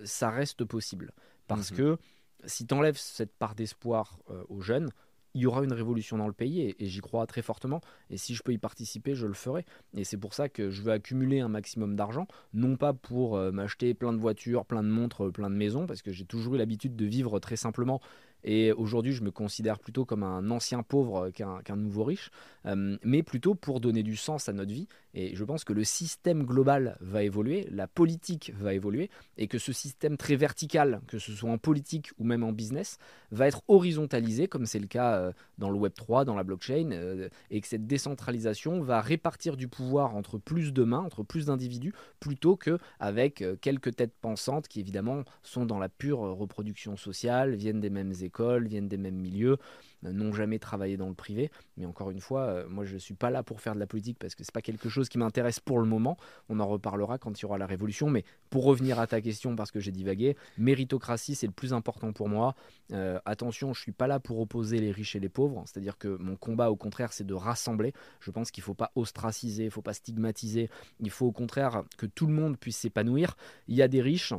ça 0.03 0.29
reste 0.29 0.63
possible. 0.65 1.11
Parce 1.47 1.71
mmh 1.71 1.75
que 1.75 1.97
si 2.45 2.65
tu 2.65 2.73
enlèves 2.73 2.97
cette 2.97 3.33
part 3.33 3.55
d'espoir 3.55 4.19
aux 4.49 4.61
jeunes, 4.61 4.89
il 5.33 5.41
y 5.41 5.45
aura 5.45 5.63
une 5.63 5.73
révolution 5.73 6.17
dans 6.17 6.27
le 6.27 6.33
pays 6.33 6.61
et, 6.61 6.75
j'y 6.87 7.01
crois 7.01 7.25
très 7.27 7.41
fortement. 7.41 7.81
Et 8.09 8.17
si 8.17 8.35
je 8.35 8.43
peux 8.43 8.53
y 8.53 8.57
participer, 8.57 9.15
je 9.15 9.27
le 9.27 9.33
ferai. 9.33 9.65
Et 9.95 10.03
c'est 10.03 10.17
pour 10.17 10.33
ça 10.33 10.49
que 10.49 10.69
je 10.69 10.81
veux 10.81 10.91
accumuler 10.91 11.39
un 11.39 11.49
maximum 11.49 11.95
d'argent, 11.95 12.27
non 12.53 12.75
pas 12.75 12.93
pour 12.93 13.37
euh, 13.37 13.51
m'acheter 13.51 13.93
plein 13.93 14.13
de 14.13 14.17
voitures, 14.17 14.65
plein 14.65 14.83
de 14.83 14.89
montres, 14.89 15.31
plein 15.31 15.49
de 15.49 15.55
maisons, 15.55 15.85
parce 15.85 16.01
que 16.01 16.11
j'ai 16.11 16.25
toujours 16.25 16.55
eu 16.55 16.57
l'habitude 16.57 16.95
de 16.95 17.05
vivre 17.05 17.39
très 17.39 17.55
simplement 17.55 18.01
et 18.43 18.71
aujourd'hui, 18.71 19.11
je 19.11 19.23
me 19.23 19.31
considère 19.31 19.79
plutôt 19.79 20.05
comme 20.05 20.23
un 20.23 20.49
ancien 20.49 20.83
pauvre 20.83 21.29
qu'un 21.29 21.75
nouveau 21.75 22.03
riche, 22.03 22.31
euh, 22.65 22.97
mais 23.03 23.23
plutôt 23.23 23.55
pour 23.55 23.79
donner 23.79 24.03
du 24.03 24.15
sens 24.15 24.47
à 24.47 24.53
notre 24.53 24.71
vie. 24.71 24.87
Et 25.13 25.35
je 25.35 25.43
pense 25.43 25.63
que 25.63 25.73
le 25.73 25.83
système 25.83 26.43
global 26.43 26.97
va 27.01 27.23
évoluer, 27.23 27.67
la 27.71 27.87
politique 27.87 28.53
va 28.59 28.73
évoluer, 28.73 29.09
et 29.37 29.47
que 29.47 29.57
ce 29.57 29.73
système 29.73 30.17
très 30.17 30.35
vertical, 30.35 31.01
que 31.07 31.19
ce 31.19 31.33
soit 31.33 31.49
en 31.49 31.57
politique 31.57 32.11
ou 32.19 32.23
même 32.23 32.43
en 32.43 32.51
business, 32.51 32.97
va 33.31 33.47
être 33.47 33.63
horizontalisé, 33.67 34.47
comme 34.47 34.65
c'est 34.65 34.79
le 34.79 34.87
cas 34.87 35.15
euh, 35.15 35.31
dans 35.57 35.69
le 35.69 35.77
Web 35.77 35.93
3, 35.95 36.25
dans 36.25 36.35
la 36.35 36.43
blockchain, 36.43 36.91
euh, 36.91 37.29
et 37.49 37.61
que 37.61 37.67
cette 37.67 37.87
décentralisation 37.87 38.81
va 38.81 39.01
répartir 39.01 39.57
du 39.57 39.67
pouvoir 39.67 40.15
entre 40.15 40.37
plus 40.37 40.73
de 40.73 40.83
mains, 40.83 40.99
entre 40.99 41.23
plus 41.23 41.45
d'individus, 41.45 41.93
plutôt 42.19 42.55
qu'avec 42.55 43.43
quelques 43.61 43.95
têtes 43.95 44.13
pensantes 44.21 44.67
qui 44.67 44.79
évidemment 44.79 45.23
sont 45.43 45.65
dans 45.65 45.79
la 45.79 45.89
pure 45.89 46.19
reproduction 46.19 46.95
sociale, 46.97 47.55
viennent 47.55 47.79
des 47.79 47.89
mêmes 47.89 48.13
écoles, 48.21 48.67
viennent 48.67 48.87
des 48.87 48.97
mêmes 48.97 49.15
milieux, 49.15 49.57
euh, 49.57 49.57
n'ont 50.03 50.33
jamais 50.33 50.59
travaillé 50.59 50.97
dans 50.97 51.09
le 51.09 51.13
privé. 51.13 51.51
Mais 51.77 51.85
encore 51.85 52.11
une 52.11 52.21
fois, 52.21 52.41
euh, 52.41 52.69
moi 52.69 52.85
je 52.85 52.93
ne 52.93 52.99
suis 52.99 53.13
pas 53.13 53.29
là 53.29 53.43
pour 53.43 53.61
faire 53.61 53.75
de 53.75 53.79
la 53.79 53.87
politique 53.87 54.17
parce 54.19 54.35
que 54.35 54.43
ce 54.43 54.49
n'est 54.49 54.53
pas 54.53 54.61
quelque 54.61 54.89
chose 54.89 55.09
qui 55.09 55.17
m'intéresse 55.17 55.59
pour 55.59 55.79
le 55.79 55.85
moment. 55.85 56.17
On 56.49 56.59
en 56.59 56.67
reparlera 56.67 57.17
quand 57.17 57.39
il 57.39 57.43
y 57.43 57.45
aura 57.45 57.57
la 57.57 57.65
révolution. 57.65 58.09
Mais 58.09 58.23
pour 58.49 58.63
revenir 58.63 58.99
à 58.99 59.07
ta 59.07 59.21
question, 59.21 59.55
parce 59.55 59.71
que 59.71 59.79
j'ai 59.79 59.91
divagué, 59.91 60.35
méritocratie 60.57 61.35
c'est 61.35 61.47
le 61.47 61.53
plus 61.53 61.73
important 61.73 62.13
pour 62.13 62.29
moi. 62.29 62.55
Euh, 62.91 63.19
attention, 63.25 63.73
je 63.73 63.79
ne 63.79 63.83
suis 63.83 63.91
pas 63.91 64.07
là 64.07 64.19
pour 64.19 64.39
opposer 64.39 64.79
les 64.79 64.91
riches 64.91 65.15
et 65.15 65.19
les 65.19 65.29
pauvres. 65.29 65.63
C'est-à-dire 65.65 65.97
que 65.97 66.07
mon 66.07 66.35
combat 66.35 66.71
au 66.71 66.75
contraire 66.75 67.13
c'est 67.13 67.25
de 67.25 67.33
rassembler. 67.33 67.93
Je 68.19 68.31
pense 68.31 68.51
qu'il 68.51 68.61
ne 68.61 68.65
faut 68.65 68.73
pas 68.73 68.91
ostraciser, 68.95 69.63
il 69.63 69.67
ne 69.67 69.71
faut 69.71 69.81
pas 69.81 69.93
stigmatiser. 69.93 70.69
Il 70.99 71.09
faut 71.09 71.27
au 71.27 71.31
contraire 71.31 71.83
que 71.97 72.05
tout 72.05 72.27
le 72.27 72.33
monde 72.33 72.57
puisse 72.57 72.77
s'épanouir. 72.77 73.35
Il 73.67 73.75
y 73.75 73.81
a 73.81 73.87
des 73.87 74.01
riches 74.01 74.33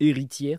héritiers 0.00 0.58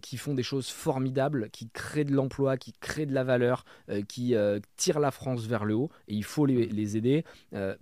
qui 0.00 0.16
font 0.16 0.34
des 0.34 0.42
choses 0.42 0.68
formidables, 0.68 1.50
qui 1.50 1.68
créent 1.68 2.04
de 2.04 2.12
l'emploi, 2.12 2.56
qui 2.56 2.72
créent 2.72 3.06
de 3.06 3.14
la 3.14 3.24
valeur, 3.24 3.64
euh, 3.90 4.02
qui 4.02 4.34
euh, 4.34 4.58
tirent 4.76 5.00
la 5.00 5.10
France 5.10 5.46
vers 5.46 5.64
le 5.64 5.74
haut, 5.74 5.90
et 6.08 6.14
il 6.14 6.24
faut 6.24 6.46
les, 6.46 6.66
les 6.66 6.96
aider. 6.96 7.24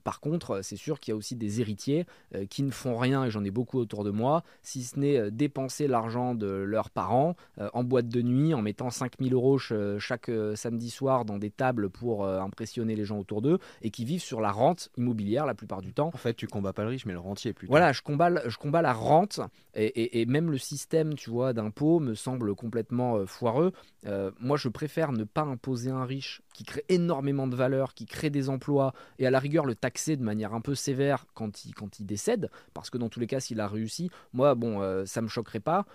par 0.04 0.20
contre, 0.20 0.60
c'est 0.62 0.76
sûr 0.76 1.00
qu'il 1.00 1.12
y 1.12 1.14
a 1.14 1.16
aussi 1.16 1.36
des 1.36 1.60
héritiers 1.60 2.06
qui 2.50 2.62
ne 2.62 2.70
font 2.70 2.96
rien, 2.96 3.24
et 3.24 3.30
j'en 3.30 3.44
ai 3.44 3.50
beaucoup 3.50 3.78
autour 3.78 4.04
de 4.04 4.10
moi, 4.10 4.42
si 4.62 4.82
ce 4.82 4.98
n'est 4.98 5.30
dépenser 5.30 5.86
l'argent 5.86 6.34
de 6.34 6.46
leurs 6.46 6.90
parents 6.90 7.36
en 7.58 7.84
boîte 7.84 8.08
de 8.08 8.22
nuit, 8.22 8.54
en 8.54 8.62
mettant 8.62 8.90
5000 8.90 9.32
euros 9.34 9.58
chaque 9.58 10.30
samedi 10.54 10.90
soir 10.90 11.24
dans 11.24 11.38
des 11.38 11.50
tables 11.50 11.90
pour 11.90 12.26
impressionner 12.26 12.96
les 12.96 13.04
gens 13.04 13.18
autour 13.18 13.42
d'eux, 13.42 13.58
et 13.82 13.90
qui 13.90 14.04
vivent 14.04 14.22
sur 14.22 14.40
la 14.40 14.52
rente 14.52 14.90
immobilière 14.96 15.46
la 15.46 15.54
plupart 15.54 15.82
du 15.82 15.92
temps. 15.92 16.10
En 16.14 16.18
fait, 16.18 16.34
tu 16.34 16.46
combats 16.46 16.72
pas 16.72 16.82
le 16.82 16.90
riche, 16.90 17.06
mais 17.06 17.12
le 17.12 17.20
rentier 17.20 17.52
plutôt. 17.52 17.72
Voilà, 17.72 17.92
je 17.92 18.02
combats, 18.02 18.48
je 18.48 18.56
combats 18.56 18.82
la 18.82 18.92
rente, 18.92 19.40
et, 19.74 19.86
et, 19.86 20.20
et 20.20 20.26
même 20.26 20.50
le 20.50 20.58
système, 20.58 21.14
tu 21.14 21.30
vois, 21.30 21.52
d'impôts 21.52 21.91
me 22.00 22.14
semble 22.14 22.54
complètement 22.54 23.16
euh, 23.16 23.26
foireux. 23.26 23.72
Euh, 24.06 24.30
moi, 24.40 24.56
je 24.56 24.68
préfère 24.68 25.12
ne 25.12 25.24
pas 25.24 25.42
imposer 25.42 25.90
un 25.90 26.04
riche 26.04 26.42
qui 26.54 26.64
crée 26.64 26.84
énormément 26.88 27.46
de 27.46 27.56
valeur, 27.56 27.94
qui 27.94 28.06
crée 28.06 28.30
des 28.30 28.48
emplois, 28.48 28.92
et 29.18 29.26
à 29.26 29.30
la 29.30 29.38
rigueur 29.38 29.64
le 29.64 29.74
taxer 29.74 30.16
de 30.16 30.22
manière 30.22 30.54
un 30.54 30.60
peu 30.60 30.74
sévère 30.74 31.26
quand 31.34 31.64
il, 31.64 31.74
quand 31.74 32.00
il 32.00 32.06
décède, 32.06 32.50
parce 32.74 32.90
que 32.90 32.98
dans 32.98 33.08
tous 33.08 33.20
les 33.20 33.26
cas, 33.26 33.40
s'il 33.40 33.60
a 33.60 33.68
réussi, 33.68 34.10
moi, 34.32 34.54
bon, 34.54 34.80
euh, 34.80 35.04
ça 35.06 35.22
me 35.22 35.28
choquerait 35.28 35.60
pas 35.60 35.86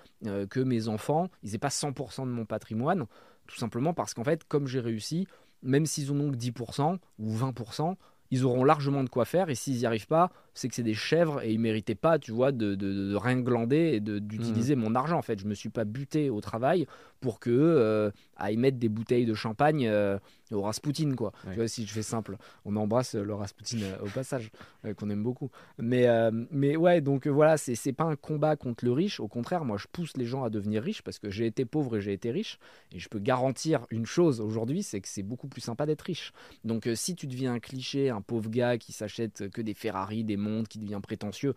que 0.50 0.60
mes 0.60 0.88
enfants, 0.88 1.29
ils 1.43 1.53
aient 1.53 1.60
pas 1.60 1.67
100% 1.67 2.25
de 2.25 2.31
mon 2.31 2.45
patrimoine, 2.45 3.05
tout 3.45 3.57
simplement 3.57 3.93
parce 3.93 4.13
qu'en 4.13 4.24
fait, 4.24 4.43
comme 4.45 4.67
j'ai 4.67 4.79
réussi, 4.79 5.27
même 5.62 5.86
s'ils 5.86 6.12
ont 6.12 6.15
donc 6.15 6.36
10% 6.36 6.98
ou 7.19 7.38
20%, 7.38 7.95
ils 8.31 8.45
auront 8.45 8.63
largement 8.63 9.03
de 9.03 9.10
quoi 9.10 9.25
faire, 9.25 9.50
et 9.50 9.55
s'ils 9.55 9.77
n'y 9.77 9.86
arrivent 9.86 10.07
pas, 10.07 10.31
c'est 10.57 10.69
que 10.69 10.75
c'est 10.75 10.83
des 10.83 10.93
chèvres 10.93 11.41
et 11.43 11.51
ils 11.51 11.59
méritaient 11.59 11.95
pas, 11.95 12.17
tu 12.17 12.31
vois, 12.31 12.51
de, 12.51 12.75
de, 12.75 13.15
rien 13.15 13.39
glander 13.39 13.93
et 13.93 13.99
d'utiliser 13.99 14.75
mmh. 14.75 14.79
mon 14.79 14.95
argent. 14.95 15.17
En 15.17 15.21
fait, 15.21 15.39
je 15.39 15.45
me 15.45 15.53
suis 15.53 15.69
pas 15.69 15.85
buté 15.85 16.29
au 16.29 16.41
travail 16.41 16.87
pour 17.19 17.39
que 17.39 17.49
euh, 17.49 18.11
à 18.35 18.51
y 18.51 18.57
mettre 18.57 18.77
des 18.77 18.89
bouteilles 18.89 19.25
de 19.25 19.33
champagne 19.33 19.87
euh, 19.87 20.17
au 20.51 20.61
Rasputin, 20.61 21.13
quoi. 21.15 21.31
Tu 21.51 21.55
vois, 21.55 21.67
si 21.67 21.85
je 21.85 21.91
fais 21.91 22.03
simple, 22.03 22.37
on 22.65 22.75
embrasse 22.75 23.15
le 23.15 23.33
Rasputin 23.33 23.81
euh, 23.81 24.05
au 24.05 24.09
passage, 24.09 24.51
qu'on 24.97 25.09
aime 25.09 25.23
beaucoup. 25.23 25.49
Mais, 25.77 26.07
mais 26.51 26.75
ouais, 26.75 27.01
donc 27.01 27.27
voilà, 27.27 27.57
c'est 27.57 27.93
pas 27.93 28.05
un 28.05 28.15
combat 28.15 28.55
contre 28.55 28.85
le 28.85 28.91
riche. 28.91 29.19
Au 29.19 29.27
contraire, 29.27 29.65
moi, 29.65 29.77
je 29.77 29.87
pousse 29.91 30.15
les 30.15 30.25
gens 30.25 30.43
à 30.43 30.49
devenir 30.49 30.81
riches 30.83 31.01
parce 31.01 31.19
que 31.19 31.29
j'ai 31.29 31.45
été 31.45 31.65
pauvre 31.65 31.97
et 31.97 32.01
j'ai 32.01 32.13
été 32.13 32.31
riche. 32.31 32.59
Et 32.91 32.99
je 32.99 33.09
peux 33.09 33.19
garantir 33.19 33.85
une 33.89 34.05
chose 34.05 34.39
aujourd'hui, 34.39 34.83
c'est 34.83 35.01
que 35.01 35.07
c'est 35.07 35.23
beaucoup 35.23 35.47
plus 35.47 35.61
sympa 35.61 35.85
d'être 35.85 36.03
riche. 36.03 36.31
Donc, 36.63 36.87
si 36.95 37.15
tu 37.15 37.27
deviens 37.27 37.53
un 37.53 37.59
cliché, 37.59 38.09
un 38.09 38.21
pauvre 38.21 38.49
gars 38.49 38.77
qui 38.77 38.93
s'achète 38.93 39.49
que 39.49 39.61
des 39.61 39.73
Ferrari, 39.73 40.23
des 40.23 40.37
qui 40.67 40.79
devient 40.79 40.99
prétentieux, 41.01 41.53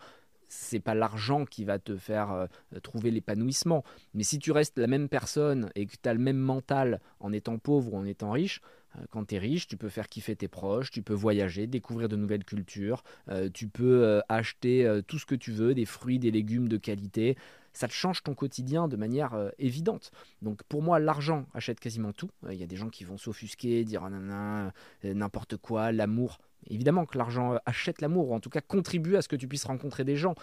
c'est 0.50 0.80
pas 0.80 0.94
l'argent 0.94 1.46
qui 1.46 1.64
va 1.64 1.78
te 1.78 1.96
faire 1.96 2.32
euh, 2.32 2.46
trouver 2.82 3.10
l'épanouissement. 3.10 3.84
Mais 4.14 4.24
si 4.24 4.38
tu 4.38 4.52
restes 4.52 4.78
la 4.78 4.88
même 4.88 5.08
personne 5.08 5.70
et 5.74 5.86
que 5.86 5.94
tu 6.00 6.08
as 6.08 6.12
le 6.12 6.20
même 6.20 6.36
mental 6.36 7.00
en 7.20 7.32
étant 7.32 7.58
pauvre 7.58 7.94
ou 7.94 7.96
en 7.96 8.04
étant 8.04 8.32
riche, 8.32 8.60
euh, 8.96 9.00
quand 9.10 9.26
tu 9.26 9.36
es 9.36 9.38
riche, 9.38 9.68
tu 9.68 9.76
peux 9.76 9.88
faire 9.88 10.08
kiffer 10.08 10.34
tes 10.34 10.48
proches, 10.48 10.90
tu 10.90 11.02
peux 11.02 11.14
voyager, 11.14 11.66
découvrir 11.68 12.08
de 12.08 12.16
nouvelles 12.16 12.44
cultures, 12.44 13.04
euh, 13.28 13.48
tu 13.48 13.68
peux 13.68 14.20
acheter 14.28 15.00
tout 15.06 15.18
ce 15.18 15.26
que 15.26 15.36
tu 15.36 15.52
veux, 15.52 15.74
des 15.74 15.84
fruits, 15.84 16.18
des 16.18 16.32
légumes 16.32 16.68
de 16.68 16.76
qualité. 16.76 17.36
Ça 17.72 17.86
te 17.86 17.92
change 17.92 18.24
ton 18.24 18.34
quotidien 18.34 18.88
de 18.88 18.96
manière 18.96 19.52
évidente. 19.58 20.10
Donc 20.42 20.64
pour 20.64 20.82
moi, 20.82 20.98
l'argent 20.98 21.46
achète 21.54 21.78
quasiment 21.78 22.12
tout. 22.12 22.30
Il 22.50 22.56
y 22.56 22.64
a 22.64 22.66
des 22.66 22.76
gens 22.76 22.88
qui 22.88 23.04
vont 23.04 23.16
s'offusquer, 23.16 23.84
dire 23.84 24.02
ah, 24.02 24.72
n'importe 25.04 25.56
quoi, 25.56 25.92
l'amour 25.92 26.38
Évidemment 26.68 27.06
que 27.06 27.16
l'argent 27.18 27.56
achète 27.66 28.00
l'amour, 28.00 28.30
ou 28.30 28.34
en 28.34 28.40
tout 28.40 28.50
cas 28.50 28.60
contribue 28.60 29.16
à 29.16 29.22
ce 29.22 29.28
que 29.28 29.36
tu 29.36 29.48
puisses 29.48 29.64
rencontrer 29.64 30.04
des 30.04 30.16
gens. 30.16 30.34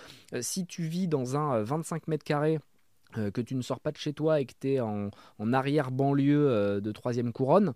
si 0.41 0.65
tu 0.65 0.83
vis 0.83 1.07
dans 1.07 1.37
un 1.37 1.61
25 1.61 2.07
mètres 2.07 2.23
carrés 2.23 2.59
que 3.13 3.41
tu 3.41 3.55
ne 3.55 3.61
sors 3.61 3.79
pas 3.79 3.91
de 3.91 3.97
chez 3.97 4.13
toi 4.13 4.41
et 4.41 4.45
que 4.45 4.53
tu 4.59 4.73
es 4.73 4.79
en, 4.79 5.09
arrière-banlieue 5.39 6.81
de 6.81 6.91
troisième 6.91 7.31
couronne, 7.31 7.73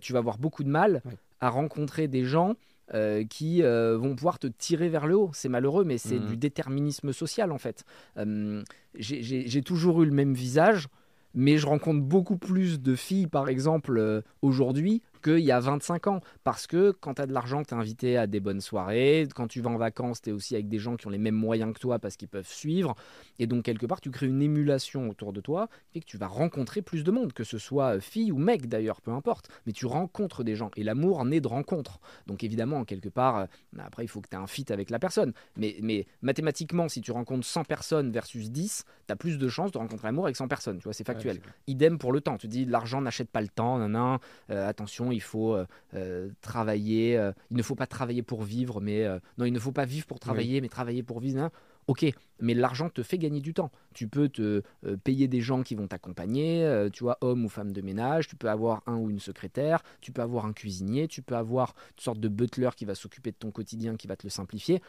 tu 0.00 0.12
vas 0.12 0.18
avoir 0.18 0.38
beaucoup 0.38 0.64
de 0.64 0.68
mal 0.68 1.02
à 1.40 1.48
rencontrer 1.48 2.08
des 2.08 2.24
gens 2.24 2.56
euh, 2.92 3.24
qui 3.24 3.62
euh, 3.62 3.96
vont 3.96 4.16
pouvoir 4.16 4.40
te 4.40 4.48
tirer 4.48 4.88
vers 4.88 5.06
le 5.06 5.16
haut. 5.16 5.30
C'est 5.32 5.48
malheureux, 5.48 5.84
mais 5.84 5.96
c'est 5.96 6.18
mmh. 6.18 6.26
du 6.26 6.36
déterminisme 6.36 7.12
social 7.12 7.52
en 7.52 7.58
fait. 7.58 7.84
Euh, 8.16 8.64
j'ai 8.96 9.62
toujours 9.62 10.02
eu 10.02 10.06
le 10.06 10.12
même 10.12 10.34
visage, 10.34 10.88
mais 11.32 11.56
je 11.56 11.66
rencontre 11.66 12.00
beaucoup 12.00 12.36
plus 12.36 12.80
de 12.80 12.96
filles, 12.96 13.28
par 13.28 13.48
exemple, 13.48 14.24
aujourd'hui, 14.42 15.02
qu'il 15.20 15.40
y 15.40 15.52
a 15.52 15.60
25 15.60 16.06
ans. 16.06 16.20
Parce 16.44 16.66
que 16.66 16.90
quand 16.92 17.14
tu 17.14 17.22
as 17.22 17.26
de 17.26 17.32
l'argent, 17.32 17.62
tu 17.62 17.74
es 17.74 17.76
invité 17.76 18.16
à 18.16 18.26
des 18.26 18.40
bonnes 18.40 18.60
soirées. 18.60 19.28
Quand 19.34 19.46
tu 19.46 19.60
vas 19.60 19.70
en 19.70 19.76
vacances, 19.76 20.22
tu 20.22 20.30
es 20.30 20.32
aussi 20.32 20.54
avec 20.54 20.68
des 20.68 20.78
gens 20.78 20.96
qui 20.96 21.06
ont 21.06 21.10
les 21.10 21.18
mêmes 21.18 21.34
moyens 21.34 21.72
que 21.72 21.78
toi 21.78 21.98
parce 21.98 22.16
qu'ils 22.16 22.28
peuvent 22.28 22.48
suivre. 22.48 22.94
Et 23.38 23.46
donc, 23.46 23.64
quelque 23.64 23.86
part, 23.86 24.00
tu 24.00 24.10
crées 24.10 24.26
une 24.26 24.42
émulation 24.42 25.08
autour 25.08 25.32
de 25.32 25.40
toi 25.40 25.68
et 25.94 26.00
que 26.00 26.06
tu 26.06 26.16
vas 26.16 26.26
rencontrer 26.26 26.82
plus 26.82 27.04
de 27.04 27.10
monde, 27.10 27.32
que 27.32 27.44
ce 27.44 27.58
soit 27.58 27.96
euh, 27.96 28.00
fille 28.00 28.32
ou 28.32 28.38
mec 28.38 28.68
d'ailleurs, 28.68 29.00
peu 29.00 29.12
importe. 29.12 29.48
Mais 29.66 29.72
tu 29.72 29.86
rencontres 29.86 30.44
des 30.44 30.56
gens. 30.56 30.70
Et 30.76 30.82
l'amour 30.82 31.24
naît 31.24 31.40
de 31.40 31.48
rencontres. 31.48 32.00
Donc, 32.26 32.44
évidemment, 32.44 32.84
quelque 32.84 33.08
part, 33.08 33.38
euh, 33.38 33.46
après, 33.78 34.04
il 34.04 34.08
faut 34.08 34.20
que 34.20 34.28
tu 34.28 34.36
aies 34.36 34.40
un 34.40 34.46
fit 34.46 34.66
avec 34.70 34.90
la 34.90 34.98
personne. 34.98 35.32
Mais, 35.56 35.76
mais 35.82 36.06
mathématiquement, 36.22 36.88
si 36.88 37.00
tu 37.00 37.12
rencontres 37.12 37.46
100 37.46 37.64
personnes 37.64 38.10
versus 38.10 38.50
10, 38.50 38.84
tu 39.06 39.12
as 39.12 39.16
plus 39.16 39.38
de 39.38 39.48
chances 39.48 39.72
de 39.72 39.78
rencontrer 39.78 40.08
l'amour 40.08 40.24
avec 40.24 40.36
100 40.36 40.48
personnes. 40.48 40.78
Tu 40.78 40.84
vois, 40.84 40.92
c'est 40.92 41.06
factuel. 41.06 41.40
Idem 41.66 41.98
pour 41.98 42.12
le 42.12 42.20
temps. 42.20 42.36
Tu 42.36 42.48
dis, 42.48 42.64
l'argent 42.64 43.00
n'achète 43.00 43.30
pas 43.30 43.40
le 43.40 43.48
temps. 43.48 43.78
Nan, 43.78 44.18
euh, 44.50 44.68
attention, 44.68 45.09
il 45.10 45.22
faut 45.22 45.54
euh, 45.54 45.66
euh, 45.94 46.30
travailler. 46.40 47.16
Euh, 47.16 47.32
il 47.50 47.56
ne 47.56 47.62
faut 47.62 47.74
pas 47.74 47.86
travailler 47.86 48.22
pour 48.22 48.42
vivre, 48.42 48.80
mais 48.80 49.06
non, 49.38 49.44
il 49.44 49.52
ne 49.52 49.58
faut 49.58 49.72
pas 49.72 49.84
vivre 49.84 50.06
pour 50.06 50.20
travailler, 50.20 50.60
mais 50.60 50.68
travailler 50.68 51.02
pour 51.02 51.20
vivre. 51.20 51.40
Hein. 51.40 51.50
Ok, 51.86 52.06
mais 52.40 52.54
l'argent 52.54 52.88
te 52.88 53.02
fait 53.02 53.18
gagner 53.18 53.40
du 53.40 53.52
temps. 53.52 53.70
Tu 53.94 54.06
peux 54.06 54.28
te 54.28 54.62
payer 55.04 55.28
des 55.28 55.40
gens 55.40 55.62
qui 55.62 55.74
vont 55.74 55.88
t'accompagner, 55.88 56.88
tu 56.92 57.02
vois, 57.02 57.18
homme 57.20 57.44
ou 57.44 57.48
femme 57.48 57.72
de 57.72 57.80
ménage, 57.80 58.28
tu 58.28 58.36
peux 58.36 58.48
avoir 58.48 58.82
un 58.86 58.96
ou 58.96 59.10
une 59.10 59.18
secrétaire, 59.18 59.82
tu 60.00 60.12
peux 60.12 60.22
avoir 60.22 60.46
un 60.46 60.52
cuisinier, 60.52 61.08
tu 61.08 61.22
peux 61.22 61.34
avoir 61.34 61.74
une 61.96 62.02
sorte 62.02 62.20
de 62.20 62.28
butler 62.28 62.70
qui 62.76 62.84
va 62.84 62.94
s'occuper 62.94 63.32
de 63.32 63.36
ton 63.36 63.50
quotidien, 63.50 63.96
qui 63.96 64.06
va 64.06 64.16
te 64.16 64.24
le 64.24 64.30
simplifier. 64.30 64.80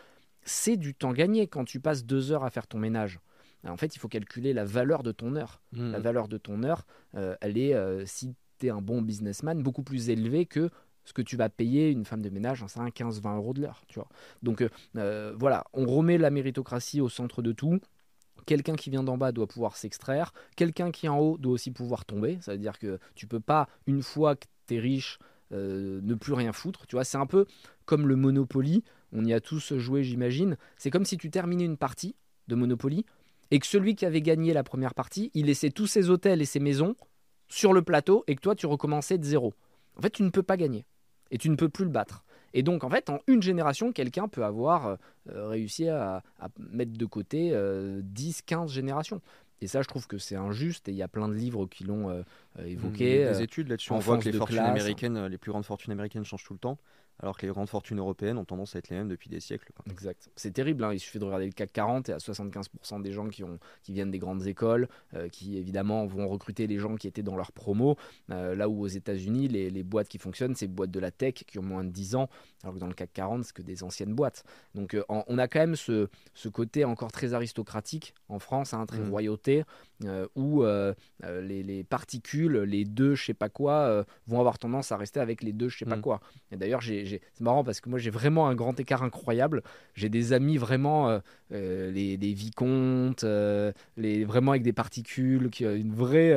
C'est 0.43 0.77
du 0.77 0.93
temps 0.93 1.13
gagné 1.13 1.47
quand 1.47 1.65
tu 1.65 1.79
passes 1.79 2.05
deux 2.05 2.31
heures 2.31 2.43
à 2.43 2.49
faire 2.49 2.67
ton 2.67 2.77
ménage. 2.77 3.19
En 3.67 3.77
fait, 3.77 3.95
il 3.95 3.99
faut 3.99 4.07
calculer 4.07 4.53
la 4.53 4.65
valeur 4.65 5.03
de 5.03 5.11
ton 5.11 5.35
heure. 5.35 5.61
La 5.73 5.99
mmh. 5.99 6.01
valeur 6.01 6.27
de 6.27 6.37
ton 6.37 6.63
heure, 6.63 6.85
elle 7.13 7.57
est, 7.57 8.05
si 8.05 8.35
un 8.69 8.81
bon 8.81 9.01
businessman, 9.01 9.61
beaucoup 9.61 9.83
plus 9.83 10.09
élevé 10.09 10.45
que 10.45 10.69
ce 11.03 11.13
que 11.13 11.21
tu 11.21 11.35
vas 11.35 11.49
payer 11.49 11.89
une 11.89 12.05
femme 12.05 12.21
de 12.21 12.29
ménage, 12.29 12.63
un 12.63 12.89
15-20 12.89 13.35
euros 13.35 13.53
de 13.53 13.61
l'heure. 13.61 13.81
Tu. 13.87 13.99
Donc 14.43 14.61
euh, 14.61 14.69
euh, 14.97 15.33
voilà, 15.37 15.65
on 15.73 15.85
remet 15.85 16.17
la 16.17 16.29
méritocratie 16.29 17.01
au 17.01 17.09
centre 17.09 17.41
de 17.41 17.51
tout. 17.51 17.79
Quelqu'un 18.45 18.75
qui 18.75 18.89
vient 18.89 19.03
d'en 19.03 19.17
bas 19.17 19.31
doit 19.31 19.47
pouvoir 19.47 19.77
s'extraire. 19.77 20.33
Quelqu'un 20.55 20.91
qui 20.91 21.05
est 21.05 21.09
en 21.09 21.19
haut 21.19 21.37
doit 21.37 21.53
aussi 21.53 21.71
pouvoir 21.71 22.05
tomber. 22.05 22.37
Ça 22.41 22.53
veut 22.53 22.57
dire 22.57 22.79
que 22.79 22.99
tu 23.15 23.27
peux 23.27 23.39
pas, 23.39 23.67
une 23.87 24.01
fois 24.01 24.35
que 24.35 24.45
tu 24.67 24.75
es 24.75 24.79
riche, 24.79 25.19
euh, 25.51 25.99
ne 26.03 26.15
plus 26.15 26.33
rien 26.33 26.53
foutre. 26.53 26.87
Tu 26.87 26.95
vois, 26.95 27.03
c'est 27.03 27.17
un 27.17 27.25
peu 27.25 27.45
comme 27.85 28.07
le 28.07 28.15
Monopoly. 28.15 28.83
On 29.11 29.25
y 29.25 29.33
a 29.33 29.41
tous 29.41 29.75
joué, 29.77 30.03
j'imagine. 30.03 30.57
C'est 30.77 30.89
comme 30.89 31.05
si 31.05 31.17
tu 31.17 31.29
terminais 31.29 31.65
une 31.65 31.77
partie 31.77 32.15
de 32.47 32.55
Monopoly 32.55 33.05
et 33.51 33.59
que 33.59 33.67
celui 33.67 33.95
qui 33.95 34.05
avait 34.05 34.21
gagné 34.21 34.53
la 34.53 34.63
première 34.63 34.93
partie, 34.93 35.29
il 35.33 35.47
laissait 35.47 35.69
tous 35.69 35.87
ses 35.87 36.09
hôtels 36.09 36.41
et 36.41 36.45
ses 36.45 36.59
maisons 36.59 36.95
sur 37.51 37.73
le 37.73 37.81
plateau 37.81 38.23
et 38.27 38.35
que 38.35 38.41
toi 38.41 38.55
tu 38.55 38.65
recommençais 38.65 39.17
de 39.17 39.23
zéro. 39.23 39.53
En 39.97 40.01
fait, 40.01 40.09
tu 40.09 40.23
ne 40.23 40.29
peux 40.29 40.43
pas 40.43 40.57
gagner 40.57 40.85
et 41.29 41.37
tu 41.37 41.49
ne 41.49 41.55
peux 41.55 41.69
plus 41.69 41.85
le 41.85 41.91
battre. 41.91 42.23
Et 42.53 42.63
donc, 42.63 42.83
en 42.83 42.89
fait, 42.89 43.09
en 43.09 43.19
une 43.27 43.41
génération, 43.41 43.93
quelqu'un 43.93 44.27
peut 44.27 44.43
avoir 44.43 44.87
euh, 44.87 45.47
réussi 45.47 45.87
à, 45.87 46.21
mettre 46.59 46.93
de 46.93 47.05
côté 47.05 47.49
10, 47.49 47.53
euh, 47.53 48.01
15 48.45 48.71
générations. 48.71 49.21
Et 49.61 49.67
ça, 49.67 49.81
je 49.81 49.87
trouve 49.87 50.07
que 50.07 50.17
c'est 50.17 50.35
injuste. 50.35 50.89
Et 50.89 50.91
il 50.91 50.97
y 50.97 51.03
a 51.03 51.07
plein 51.07 51.29
de 51.29 51.33
livres 51.33 51.67
qui 51.67 51.83
l'ont 51.85 52.09
euh, 52.09 52.23
évoqué. 52.65 53.15
Il 53.15 53.21
y 53.21 53.23
a 53.23 53.33
des 53.33 53.43
études 53.43 53.69
là-dessus. 53.69 53.93
On 53.93 53.99
voit 53.99 54.17
que 54.17 54.25
les 54.25 54.37
fortunes 54.37 54.59
américaines, 54.59 55.27
les 55.27 55.37
plus 55.37 55.51
grandes 55.51 55.65
fortunes 55.65 55.93
américaines 55.93 56.25
changent 56.25 56.43
tout 56.43 56.53
le 56.53 56.59
temps 56.59 56.77
alors 57.21 57.37
que 57.37 57.45
les 57.45 57.51
grandes 57.51 57.69
fortunes 57.69 57.99
européennes 57.99 58.37
ont 58.37 58.45
tendance 58.45 58.75
à 58.75 58.79
être 58.79 58.89
les 58.89 58.97
mêmes 58.97 59.07
depuis 59.07 59.29
des 59.29 59.39
siècles. 59.39 59.71
Exact. 59.89 60.29
C'est 60.35 60.51
terrible, 60.51 60.83
hein. 60.83 60.93
il 60.93 60.99
suffit 60.99 61.19
de 61.19 61.25
regarder 61.25 61.45
le 61.45 61.51
CAC 61.51 61.71
40 61.71 62.09
et 62.09 62.13
à 62.13 62.17
75% 62.17 63.01
des 63.01 63.11
gens 63.11 63.27
qui, 63.27 63.43
viennent 63.89 64.11
des 64.11 64.19
grandes 64.19 64.45
écoles, 64.47 64.87
euh, 65.13 65.29
qui 65.29 65.57
évidemment 65.57 66.05
vont 66.05 66.27
recruter 66.27 66.67
les 66.67 66.77
gens 66.77 66.95
qui 66.95 67.07
étaient 67.07 67.23
dans 67.23 67.35
leur 67.35 67.51
promo, 67.51 67.97
euh, 68.29 68.55
là 68.55 68.69
où 68.69 68.81
aux 68.81 68.87
États-Unis, 68.87 69.47
les, 69.47 69.83
boîtes 69.83 70.07
qui 70.07 70.17
fonctionnent, 70.17 70.55
c'est 70.55 70.67
boîtes 70.67 70.91
de 70.91 70.99
la 70.99 71.11
tech 71.11 71.33
qui 71.33 71.59
ont 71.59 71.63
moins 71.63 71.83
de 71.83 71.89
10 71.89 72.15
ans, 72.15 72.29
alors 72.63 72.75
que 72.75 72.79
dans 72.79 72.87
le 72.87 72.93
CAC 72.93 73.11
40, 73.13 73.45
c'est 73.45 73.53
que 73.53 73.61
des 73.61 73.83
anciennes 73.83 74.13
boîtes. 74.13 74.43
Donc 74.75 74.93
euh, 74.93 75.03
on 75.09 75.37
a 75.37 75.47
quand 75.47 75.59
même 75.59 75.75
ce, 75.75 76.07
ce, 76.33 76.49
côté 76.49 76.85
encore 76.85 77.11
très 77.11 77.33
aristocratique 77.33 78.13
en 78.29 78.39
France, 78.39 78.73
hein, 78.73 78.85
très 78.85 78.99
mmh. 78.99 79.09
royauté, 79.09 79.63
où 80.35 80.63
les, 80.63 81.63
les, 81.63 81.83
particules, 81.83 82.57
les 82.59 82.85
deux 82.85 83.15
je 83.15 83.25
sais 83.25 83.33
pas 83.33 83.49
quoi, 83.49 84.05
vont 84.27 84.39
avoir 84.39 84.57
tendance 84.57 84.91
à 84.91 84.97
rester 84.97 85.19
avec 85.19 85.43
les 85.43 85.53
deux 85.53 85.69
je 85.69 85.79
sais 85.79 85.85
pas 85.85 85.95
mmh. 85.95 86.01
quoi. 86.01 86.21
Et 86.51 86.57
d'ailleurs, 86.57 86.81
c'est 86.83 87.21
marrant 87.39 87.63
parce 87.63 87.81
que 87.81 87.89
moi 87.89 87.99
j'ai 87.99 88.09
vraiment 88.09 88.47
un 88.47 88.55
grand 88.55 88.79
écart 88.79 89.03
incroyable. 89.03 89.63
J'ai 89.93 90.09
des 90.09 90.33
amis 90.33 90.57
vraiment, 90.57 91.21
euh, 91.51 91.61
euh, 91.61 91.91
les, 91.91 92.33
vicomtes, 92.33 93.23
euh, 93.23 93.71
les, 93.97 94.23
vraiment 94.23 94.51
avec 94.51 94.63
des 94.63 94.73
particules, 94.73 95.49
qui 95.49 95.65
ont 95.65 95.75
une 95.75 95.93
vraie, 95.93 96.33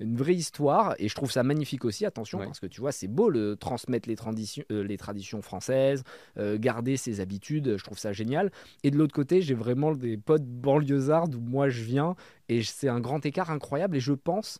une 0.00 0.16
vraie 0.16 0.34
histoire. 0.34 0.94
Et 0.98 1.08
je 1.08 1.14
trouve 1.14 1.30
ça 1.30 1.42
magnifique 1.42 1.84
aussi, 1.84 2.06
attention, 2.06 2.38
parce 2.38 2.60
que 2.60 2.66
tu 2.66 2.80
vois, 2.80 2.92
c'est 2.92 3.08
beau 3.08 3.28
le 3.28 3.56
transmettre 3.56 4.08
les, 4.08 4.16
traditions, 4.16 4.64
les 4.70 4.96
traditions 4.96 5.42
françaises, 5.42 6.02
garder 6.36 6.96
ses 6.96 7.20
habitudes, 7.20 7.76
je 7.76 7.84
trouve 7.84 7.98
ça 7.98 8.12
génial. 8.12 8.50
Et 8.82 8.90
de 8.90 8.96
l'autre 8.96 9.14
côté, 9.14 9.42
j'ai 9.42 9.54
vraiment 9.54 9.92
des 9.94 10.16
potes 10.16 10.46
banlieusards 10.46 11.28
d'où 11.28 11.40
moi 11.40 11.68
je 11.68 11.82
viens. 11.82 12.14
Et 12.48 12.62
c'est 12.62 12.88
un 12.88 13.00
grand 13.00 13.24
écart 13.24 13.50
incroyable. 13.50 13.96
Et 13.96 14.00
je 14.00 14.12
pense 14.12 14.58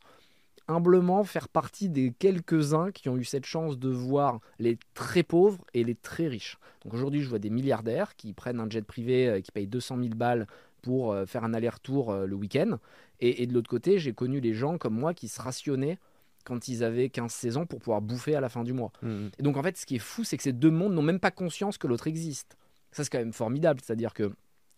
humblement 0.71 1.25
faire 1.25 1.49
partie 1.49 1.89
des 1.89 2.13
quelques-uns 2.19 2.91
qui 2.91 3.09
ont 3.09 3.17
eu 3.17 3.25
cette 3.25 3.47
chance 3.47 3.79
de 3.79 3.89
voir 3.89 4.41
les 4.59 4.79
très 4.95 5.23
pauvres 5.23 5.65
et 5.75 5.85
les 5.85 5.95
très 5.95 6.29
riches. 6.29 6.59
Donc 6.85 6.95
aujourd'hui, 6.95 7.23
je 7.23 7.29
vois 7.29 7.39
des 7.39 7.51
milliardaires 7.51 8.17
qui 8.17 8.33
prennent 8.33 8.61
un 8.61 8.71
jet 8.71 8.85
privé 8.85 9.29
euh, 9.29 9.41
qui 9.41 9.53
paye 9.53 9.67
200 9.67 9.99
000 9.99 10.09
balles 10.15 10.47
pour 10.83 11.13
euh, 11.13 11.27
faire 11.27 11.45
un 11.45 11.53
aller-retour 11.53 12.11
euh, 12.11 12.27
le 12.27 12.35
week-end. 12.35 12.79
Et, 13.23 13.47
de 13.47 13.53
l'autre 13.53 13.69
côté, 13.69 13.99
j'ai 13.99 14.15
connu 14.15 14.41
les 14.41 14.55
gens 14.55 14.79
comme 14.79 14.95
moi 14.95 15.13
qui 15.13 15.29
se 15.29 15.43
rationnaient 15.43 15.99
quand 16.45 16.69
ils 16.69 16.83
avaient 16.83 17.09
15-16 17.09 17.59
ans 17.59 17.67
pour 17.67 17.81
pouvoir 17.81 18.01
bouffer 18.01 18.35
à 18.35 18.41
la 18.41 18.49
fin 18.49 18.65
du 18.65 18.73
mois. 18.73 18.93
Mmh. 19.03 19.27
Et 19.39 19.43
donc 19.43 19.59
en 19.59 19.63
fait, 19.63 19.77
ce 19.77 19.85
qui 19.85 19.97
est 19.97 19.99
fou, 19.99 20.25
c'est 20.25 20.39
que 20.39 20.43
ces 20.43 20.55
deux 20.55 20.71
mondes 20.71 20.95
n'ont 20.95 21.03
même 21.03 21.21
pas 21.21 21.31
conscience 21.31 21.77
que 21.77 21.87
l'autre 21.87 22.07
existe. 22.07 22.57
Ça, 22.93 23.05
c'est 23.05 23.11
quand 23.11 23.19
même 23.19 23.35
formidable. 23.35 23.81
C'est-à-dire 23.85 24.15
que 24.15 24.33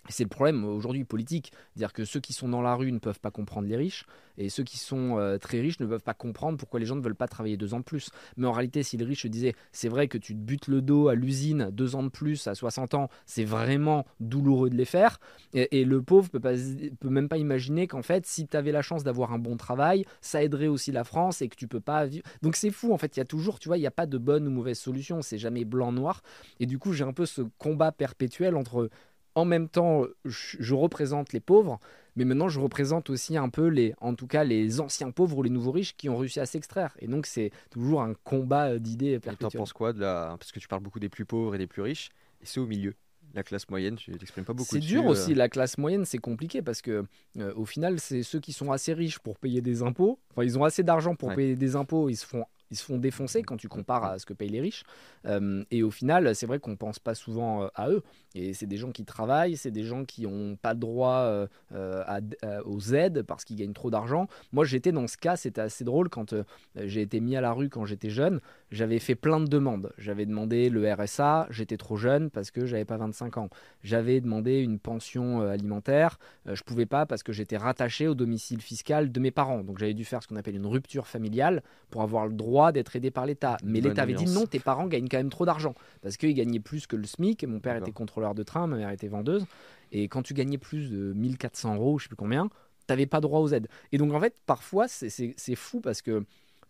c'est 0.09 0.25
le 0.25 0.29
problème 0.29 0.65
aujourd'hui 0.65 1.05
politique, 1.05 1.53
dire 1.77 1.93
que 1.93 2.05
ceux 2.05 2.21
qui 2.21 2.33
sont 2.33 2.49
dans 2.49 2.63
la 2.63 2.75
rue 2.75 2.91
ne 2.91 2.99
peuvent 2.99 3.21
pas 3.21 3.31
comprendre 3.31 3.69
les 3.69 3.77
riches 3.77 4.05
et 4.39 4.49
ceux 4.49 4.65
qui 4.65 4.79
sont 4.79 5.19
euh, 5.19 5.39
très 5.39 5.61
riches 5.61 5.79
ne 5.81 5.87
peuvent 5.87 6.03
pas 6.03 6.15
comprendre 6.15 6.59
pourquoi 6.59 6.81
les 6.81 6.87
gens 6.87 6.97
ne 6.97 7.01
veulent 7.01 7.15
pas 7.15 7.29
travailler 7.29 7.57
deux 7.57 7.75
ans 7.75 7.79
de 7.79 7.85
plus. 7.85 8.11
Mais 8.37 8.47
en 8.47 8.53
réalité, 8.53 8.83
si 8.83 8.97
le 8.97 9.05
riche 9.05 9.27
disait 9.27 9.55
c'est 9.71 9.89
vrai 9.89 10.09
que 10.09 10.19
tu 10.19 10.35
te 10.35 10.41
butes 10.41 10.69
le 10.69 10.83
dos 10.83 11.09
à 11.09 11.15
l'usine 11.15 11.71
deux 11.71 11.95
ans 11.95 12.03
de 12.03 12.09
plus 12.09 12.47
à 12.49 12.55
60 12.55 12.95
ans, 12.95 13.09
c'est 13.27 13.45
vraiment 13.45 14.05
douloureux 14.21 14.71
de 14.71 14.77
les 14.77 14.85
faire. 14.85 15.19
Et, 15.55 15.85
le 15.85 16.03
pauvre 16.03 16.31
peut, 16.31 16.41
peut 16.41 17.09
même 17.09 17.29
pas 17.29 17.37
imaginer 17.37 17.87
qu'en 17.87 18.03
fait, 18.03 18.27
si 18.27 18.47
tu 18.47 18.57
avais 18.57 18.73
la 18.73 18.83
chance 18.83 19.05
d'avoir 19.05 19.33
un 19.33 19.39
bon 19.39 19.57
travail, 19.57 20.05
ça 20.21 20.43
aiderait 20.43 20.69
aussi 20.69 20.93
la 20.93 21.05
France 21.05 21.43
et 21.43 21.49
que 21.49 21.57
tu 21.57 21.69
peux 21.69 21.81
pas 21.81 22.07
vivre. 22.07 22.25
Donc 22.41 22.57
c'est 22.57 22.71
fou 22.71 22.93
en 22.93 22.99
fait, 22.99 23.17
il 23.17 23.21
y 23.21 23.23
a 23.23 23.27
toujours, 23.27 23.59
tu 23.59 23.69
vois, 23.69 23.77
il 23.77 23.81
n'y 23.81 23.87
a 23.87 23.93
pas 23.93 24.07
de 24.07 24.19
bonne 24.19 24.47
ou 24.47 24.51
mauvaise 24.51 24.79
solution, 24.79 25.23
c'est 25.23 25.39
jamais 25.39 25.65
blanc-noir. 25.65 26.23
Et 26.61 26.67
du 26.67 26.79
coup, 26.79 26.93
j'ai 26.93 27.05
un 27.05 27.13
peu 27.13 27.27
ce 27.27 27.43
combat 27.59 27.93
perpétuel 27.93 28.57
entre 28.57 28.89
en 29.35 29.45
même 29.45 29.69
temps, 29.69 30.05
je, 30.25 30.75
représente 30.75 31.33
les 31.33 31.41
pauvres, 31.41 31.79
mais 32.17 32.25
maintenant 32.25 32.49
je 32.49 32.61
représente 32.61 33.11
aussi 33.11 33.37
un 33.37 33.49
peu 33.49 33.67
les, 33.67 33.95
en 34.01 34.15
tout 34.15 34.27
cas, 34.27 34.45
les 34.45 34.81
anciens 34.81 35.11
pauvres 35.11 35.39
ou 35.39 35.43
les 35.43 35.51
nouveaux 35.51 35.73
riches 35.73 35.97
qui 35.97 36.09
ont 36.09 36.17
réussi 36.17 36.41
à 36.41 36.47
s'extraire. 36.47 36.95
Et 36.99 37.07
donc 37.07 37.27
c'est 37.27 37.51
toujours 37.71 38.03
un 38.03 38.15
combat 38.25 38.79
d'idées. 38.79 39.13
Et 39.15 39.21
t'en 39.21 39.51
penses 39.51 39.73
quoi 39.73 39.93
de 39.93 40.01
la... 40.01 40.37
Parce 40.39 40.53
que 40.53 40.61
tu 40.61 40.69
parles 40.69 40.83
beaucoup 40.83 41.01
des 41.01 41.09
plus 41.09 41.25
pauvres 41.25 41.55
et 41.55 41.59
des 41.59 41.67
plus 41.67 41.83
riches, 41.83 42.11
et 42.41 42.47
c'est 42.47 42.61
au 42.61 42.67
milieu. 42.67 42.95
La 43.35 43.43
classe 43.43 43.69
moyenne, 43.71 43.97
tu 43.97 44.13
t'exprimes 44.13 44.45
pas 44.45 44.53
beaucoup. 44.53 44.75
C'est 44.75 44.81
dur 44.81 45.07
aussi, 45.07 45.33
euh. 45.33 45.37
la 45.37 45.49
classe 45.49 45.79
moyenne, 45.79 46.05
c'est 46.05 46.19
compliqué 46.19 46.61
parce 46.61 46.83
que 46.83 47.07
euh, 47.39 47.55
au 47.55 47.65
final, 47.65 47.99
c'est 47.99 48.23
ceux 48.23 48.41
qui 48.41 48.53
sont 48.53 48.73
assez 48.73 48.93
riches 48.93 49.21
pour 49.21 49.39
payer 49.39 49.63
des 49.63 49.83
impôts. 49.83 50.19
Enfin, 50.33 50.45
ils 50.45 50.59
ont 50.59 50.65
assez 50.65 50.83
d'argent 50.83 51.15
pour 51.15 51.35
payer 51.35 51.57
des 51.57 51.75
impôts, 51.75 52.11
ils 52.11 52.17
se 52.17 52.27
font 52.27 52.45
ils 52.73 52.77
se 52.77 52.85
font 52.85 52.97
défoncer 52.97 53.43
quand 53.43 53.59
tu 53.59 53.69
compares 53.69 54.05
à 54.05 54.19
ce 54.19 54.25
que 54.25 54.33
payent 54.33 54.49
les 54.49 54.63
riches. 54.63 54.85
Euh, 55.27 55.63
et 55.71 55.83
au 55.83 55.91
final, 55.91 56.35
c'est 56.35 56.47
vrai 56.47 56.59
qu'on 56.59 56.77
pense 56.77 56.99
pas 56.99 57.15
souvent 57.15 57.65
euh, 57.65 57.69
à 57.75 57.91
eux. 57.91 58.03
Et 58.35 58.55
c'est 58.55 58.67
des 58.67 58.79
gens 58.79 58.93
qui 58.93 59.05
travaillent, 59.05 59.59
c'est 59.59 59.71
des 59.71 59.85
gens 59.85 60.07
qui 60.07 60.23
n'ont 60.23 60.57
pas 60.57 60.75
droit 60.75 61.47
euh, 61.75 62.63
aux 62.65 62.95
aides 62.95 63.23
parce 63.23 63.45
qu'ils 63.45 63.57
gagnent 63.57 63.75
trop 63.75 63.91
d'argent. 63.91 64.27
Moi, 64.53 64.65
j'étais 64.65 64.91
dans 64.91 65.07
ce 65.07 65.19
cas, 65.19 65.37
c'était 65.37 65.61
assez 65.61 65.85
drôle 65.85 66.09
quand 66.09 66.35
j'ai 66.75 67.03
été 67.03 67.21
mis 67.21 67.37
à 67.37 67.43
la 67.43 67.53
rue 67.53 67.69
quand 67.69 67.85
j'étais 67.85 68.09
jeune. 68.09 68.41
J'avais 68.71 68.99
fait 69.01 69.15
plein 69.15 69.39
de 69.39 69.47
demandes. 69.47 69.93
J'avais 69.99 70.25
demandé 70.25 70.71
le 70.71 70.91
RSA, 70.91 71.47
j'étais 71.51 71.77
trop 71.77 71.97
jeune 71.97 72.31
parce 72.31 72.51
que 72.51 72.65
j'avais 72.65 72.87
pas 72.87 72.97
25 72.97 73.37
ans. 73.37 73.51
J'avais 73.83 74.23
demandé 74.23 74.61
une 74.61 74.79
pension 74.79 75.43
alimentaire, 75.43 76.19
je 76.47 76.63
pouvais 76.63 76.87
pas 76.87 77.05
parce 77.05 77.23
que 77.23 77.35
j'étais 77.35 77.59
rattaché 77.59 78.09
au 78.09 78.15
domicile 78.15 78.63
fiscal 78.63 79.13
de 79.13 79.21
mes 79.21 79.31
parents. 79.31 79.63
Donc 79.63 79.77
j'avais 79.77 79.93
dû 79.93 80.07
faire 80.07 80.23
ce 80.23 80.29
qu'on 80.29 80.37
appelle 80.37 80.57
une 80.57 80.67
rupture 80.67 81.07
familiale 81.07 81.63
pour 81.91 82.01
avoir 82.01 82.27
le 82.27 82.33
droit 82.33 82.62
droit 82.63 82.73
d'être 82.73 82.95
aidé 82.97 83.11
par 83.11 83.27
l'État. 83.27 83.57
Mais 83.65 83.81
l'État 83.89 84.03
avait 84.03 84.13
dit 84.15 84.25
non, 84.33 84.47
tes 84.47 84.61
parents 84.61 84.87
gagnent 84.87 85.09
quand 85.09 85.17
même 85.19 85.31
trop 85.31 85.45
d'argent. 85.47 85.75
Parce 86.03 86.17
qu'ils 86.17 86.35
gagnaient 86.35 86.61
plus 86.61 86.87
que 86.87 86.97
le 86.97 87.05
SMIC. 87.05 87.45
Mon 87.45 87.61
père 87.61 87.77
était 87.77 87.93
contrôleur 87.93 88.35
de 88.35 88.43
train, 88.43 88.67
ma 88.67 88.77
mère 88.77 88.91
était 88.91 89.09
vendeuse. 89.09 89.45
Et 89.91 90.09
quand 90.09 90.23
tu 90.23 90.33
gagnais 90.35 90.59
plus 90.59 90.91
de 90.91 91.13
1400 91.13 91.75
euros, 91.77 91.99
je 91.99 92.05
sais 92.05 92.09
plus 92.09 92.17
combien, 92.17 92.49
t'avais 92.87 93.07
pas 93.07 93.21
droit 93.21 93.41
aux 93.41 93.49
aides. 93.53 93.69
Et 93.93 93.99
donc 93.99 94.13
en 94.13 94.21
fait, 94.21 94.35
parfois, 94.47 94.89
c'est- 94.89 95.55
fou 95.57 95.81
parce 95.81 96.01
que 96.03 96.25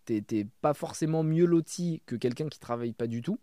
t'es 0.05 0.47
pas 0.61 0.75
forcément 0.75 1.23
mieux 1.23 1.47
loti 1.47 2.03
que 2.07 2.17
quelqu'un 2.17 2.49
qui 2.49 2.59
travaille 2.59 2.93
pas 2.93 3.07
du 3.07 3.23
tout. 3.23 3.39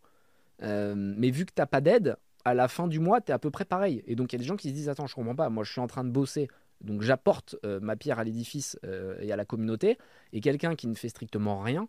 Euh, 0.62 0.94
mais 0.96 1.29
vu 1.32 1.46
que 1.46 1.51
t'as 1.56 1.65
pas 1.65 1.82
d'aide, 1.82 2.18
à 2.46 2.53
la 2.53 2.68
fin 2.68 2.88
du 2.88 3.00
mois, 3.00 3.22
t'es 3.22 3.32
à 3.34 3.39
peu 3.39 3.51
près 3.51 3.65
pareil. 3.65 4.03
Et 4.08 4.15
donc 4.15 4.34
il 4.34 4.36
y 4.36 4.39
a 4.39 4.41
des 4.41 4.46
gens 4.46 4.58
qui 4.58 4.70
se 4.70 4.74
disent 4.74 4.89
Attends, 4.89 5.08
je 5.08 5.15
comprends 5.15 5.36
pas, 5.36 5.50
moi 5.50 5.63
je 5.63 5.72
suis 5.72 5.82
en 5.82 5.88
train 5.88 6.03
de 6.03 6.10
bosser, 6.10 6.50
donc 6.82 7.01
j'apporte 7.01 7.56
euh, 7.65 7.79
ma 7.82 7.96
pierre 7.96 8.20
à 8.20 8.24
l'édifice 8.24 8.77
euh, 8.86 9.18
et 9.22 9.32
à 9.32 9.36
la 9.36 9.46
communauté, 9.46 9.98
et 10.34 10.41
quelqu'un 10.41 10.75
qui 10.75 10.88
ne 10.88 10.96
fait 10.96 11.10
strictement 11.10 11.60
rien 11.62 11.88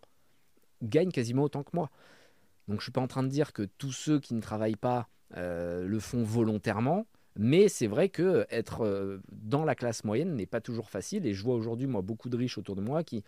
gagne 0.83 1.11
quasiment 1.11 1.45
autant 1.45 1.63
que 1.63 1.71
moi. 1.75 1.91
Donc 2.69 2.81
je 2.81 2.85
suis 2.85 2.93
pas 2.93 3.01
en 3.01 3.09
train 3.09 3.23
de 3.23 3.29
dire 3.29 3.53
que 3.53 3.63
tous 3.79 3.93
ceux 3.93 4.21
qui 4.21 4.35
ne 4.35 4.41
travaillent 4.41 4.77
pas 4.77 5.09
euh, 5.37 5.87
le 5.87 5.99
font 6.01 6.23
volontairement, 6.23 7.07
mais 7.37 7.69
c'est 7.69 7.87
vrai 7.87 8.09
que 8.09 8.47
être 8.51 8.85
euh, 8.85 9.21
dans 9.33 9.65
la 9.65 9.75
classe 9.75 10.05
moyenne 10.05 10.35
n'est 10.35 10.47
pas 10.47 10.61
toujours 10.61 10.91
facile. 10.91 11.27
Et 11.27 11.35
je 11.35 11.43
vois 11.43 11.55
aujourd'hui 11.55 11.87
moi 11.87 12.03
beaucoup 12.03 12.29
de 12.29 12.37
riches 12.37 12.59
autour 12.59 12.77
de 12.77 12.81
moi 12.81 13.03
qui, 13.05 13.25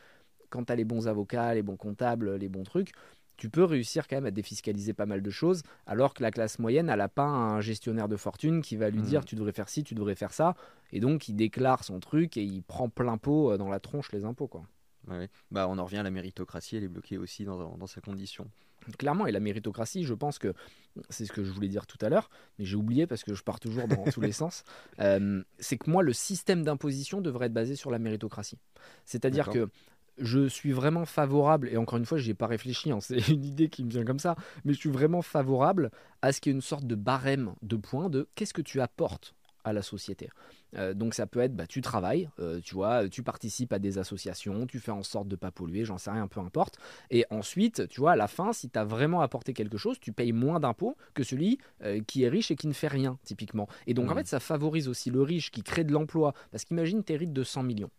quand 0.50 0.64
tu 0.64 0.73
as 0.73 0.76
les 0.76 0.85
bons 0.85 1.09
avocats, 1.09 1.54
les 1.54 1.62
bons 1.62 1.76
comptables, 1.76 2.37
les 2.37 2.49
bons 2.49 2.62
trucs, 2.64 2.92
tu 3.37 3.49
peux 3.49 3.64
réussir 3.64 4.06
quand 4.06 4.16
même 4.16 4.26
à 4.26 4.30
défiscaliser 4.30 4.92
pas 4.92 5.06
mal 5.06 5.23
de 5.23 5.30
choses, 5.30 5.62
alors 5.87 6.14
que 6.14 6.23
la 6.23 6.30
classe 6.30 6.59
moyenne, 6.61 6.88
elle 6.88 6.99
n'a 6.99 7.09
pas 7.09 7.25
un 7.25 7.61
gestionnaire 7.61 8.06
de 8.09 8.16
fortune 8.16 8.62
qui 8.62 8.76
va 8.76 8.90
lui 8.90 9.00
Mhm. 9.00 9.06
dire 9.06 9.25
tu 9.25 9.35
devrais 9.35 9.52
faire 9.52 9.68
ci, 9.68 9.82
tu 9.82 9.94
devrais 9.94 10.14
faire 10.14 10.32
ça, 10.32 10.54
et 10.92 11.00
donc 11.00 11.28
il 11.28 11.35
déclare 11.35 11.82
son 11.82 11.99
truc 11.99 12.37
et 12.37 12.44
il 12.44 12.62
prend 12.62 12.88
plein 12.88 13.16
pot 13.18 13.50
euh, 13.52 13.56
dans 13.56 13.68
la 13.68 13.80
tronche 13.80 14.12
les 14.12 14.25
impôts. 14.25 14.47
quoi. 14.47 14.64
Ouais. 15.09 15.28
Bah, 15.50 15.66
on 15.68 15.78
en 15.78 15.85
revient 15.85 15.99
à 15.99 16.02
la 16.02 16.11
méritocratie, 16.11 16.76
elle 16.76 16.85
est 16.85 16.88
bloquée 16.88 17.18
aussi 17.18 17.44
dans, 17.44 17.76
dans 17.76 17.87
sa 17.87 18.00
condition. 18.00 18.49
Clairement, 18.99 19.26
et 19.26 19.32
la 19.32 19.40
méritocratie, 19.40 20.04
je 20.04 20.14
pense 20.14 20.38
que 20.38 20.54
c'est 21.09 21.25
ce 21.25 21.32
que 21.32 21.44
je 21.44 21.52
voulais 21.52 21.68
dire 21.68 21.87
tout 21.87 21.99
à 22.00 22.09
l'heure, 22.09 22.30
mais 22.59 22.64
j'ai 22.64 22.76
oublié 22.76 23.06
parce 23.06 23.23
que 23.23 23.35
je 23.35 23.42
pars 23.42 23.61
toujours 23.61 23.87
dans 23.87 24.04
tous 24.04 24.21
les 24.21 24.32
sens. 24.32 24.64
Euh, 25.00 25.42
c'est 25.59 25.76
que 25.76 25.88
moi, 25.88 26.02
le 26.02 26.12
système 26.12 26.64
d'imposition 26.64 27.21
devrait 27.21 27.47
être 27.47 27.52
basé 27.52 27.76
sur 27.76 27.90
la 27.90 27.99
méritocratie. 27.99 28.59
C'est-à-dire 29.04 29.50
que 29.50 29.68
je 30.18 30.47
suis 30.49 30.73
vraiment 30.73 31.04
favorable, 31.04 31.68
et 31.68 31.76
encore 31.76 31.99
une 31.99 32.04
fois, 32.04 32.18
je 32.18 32.25
n'y 32.25 32.30
ai 32.30 32.35
pas 32.35 32.47
réfléchi, 32.47 32.90
hein, 32.90 32.99
c'est 33.00 33.28
une 33.28 33.44
idée 33.44 33.68
qui 33.68 33.85
me 33.85 33.90
vient 33.90 34.04
comme 34.04 34.18
ça, 34.18 34.37
mais 34.64 34.73
je 34.73 34.78
suis 34.78 34.90
vraiment 34.90 35.23
favorable 35.23 35.90
à 36.21 36.32
ce 36.32 36.40
qu'il 36.40 36.50
y 36.50 36.54
ait 36.54 36.56
une 36.56 36.62
sorte 36.62 36.85
de 36.85 36.94
barème 36.94 37.54
de 37.62 37.76
points 37.76 38.11
de 38.11 38.28
qu'est-ce 38.35 38.54
que 38.54 38.62
tu 38.62 38.80
apportes 38.80 39.35
à 39.64 39.73
la 39.73 39.83
société. 39.83 40.28
Euh, 40.76 40.95
donc 40.95 41.14
ça 41.14 41.26
peut 41.26 41.40
être, 41.40 41.54
bah, 41.54 41.66
tu 41.66 41.81
travailles, 41.83 42.31
euh, 42.38 42.61
tu 42.61 42.75
vois, 42.75 43.09
tu 43.09 43.23
participes 43.23 43.73
à 43.73 43.78
des 43.78 43.99
associations, 43.99 44.66
tu 44.66 44.78
fais 44.81 44.90
en 44.90 45.02
sorte 45.02 45.28
de 45.28 45.37
pas 45.37 45.50
polluer, 45.50 45.85
j'en 45.85 45.99
sais 45.99 46.11
rien, 46.11 46.26
peu 46.28 46.40
importe. 46.40 46.78
Et 47.11 47.25
ensuite, 47.31 47.88
tu 47.88 48.00
vois, 48.00 48.12
à 48.12 48.16
la 48.16 48.28
fin, 48.28 48.52
si 48.52 48.71
tu 48.71 48.78
as 48.78 48.85
vraiment 48.85 49.21
apporté 49.21 49.52
quelque 49.52 49.76
chose, 49.76 49.99
tu 50.00 50.12
payes 50.12 50.33
moins 50.33 50.61
d'impôts 50.61 50.97
que 51.14 51.23
celui 51.23 51.59
euh, 51.83 52.00
qui 52.07 52.23
est 52.25 52.28
riche 52.28 52.50
et 52.50 52.57
qui 52.57 52.66
ne 52.69 52.73
fait 52.73 52.88
rien, 52.88 53.19
typiquement. 53.25 53.69
Et 53.87 53.95
donc, 53.95 54.07
en 54.07 54.12
Mhm. 54.12 54.19
fait, 54.19 54.26
ça 54.28 54.40
favorise 54.40 54.88
aussi 54.88 55.11
le 55.11 55.23
riche 55.23 55.50
qui 55.50 55.62
crée 55.62 55.85
de 55.85 55.92
l'emploi. 55.92 56.33
Parce 56.50 56.64
qu'imagine, 56.64 57.04
tu 57.04 57.12
hérites 57.12 57.33
de 57.33 57.45
100 57.45 57.62
millions. 57.62 57.90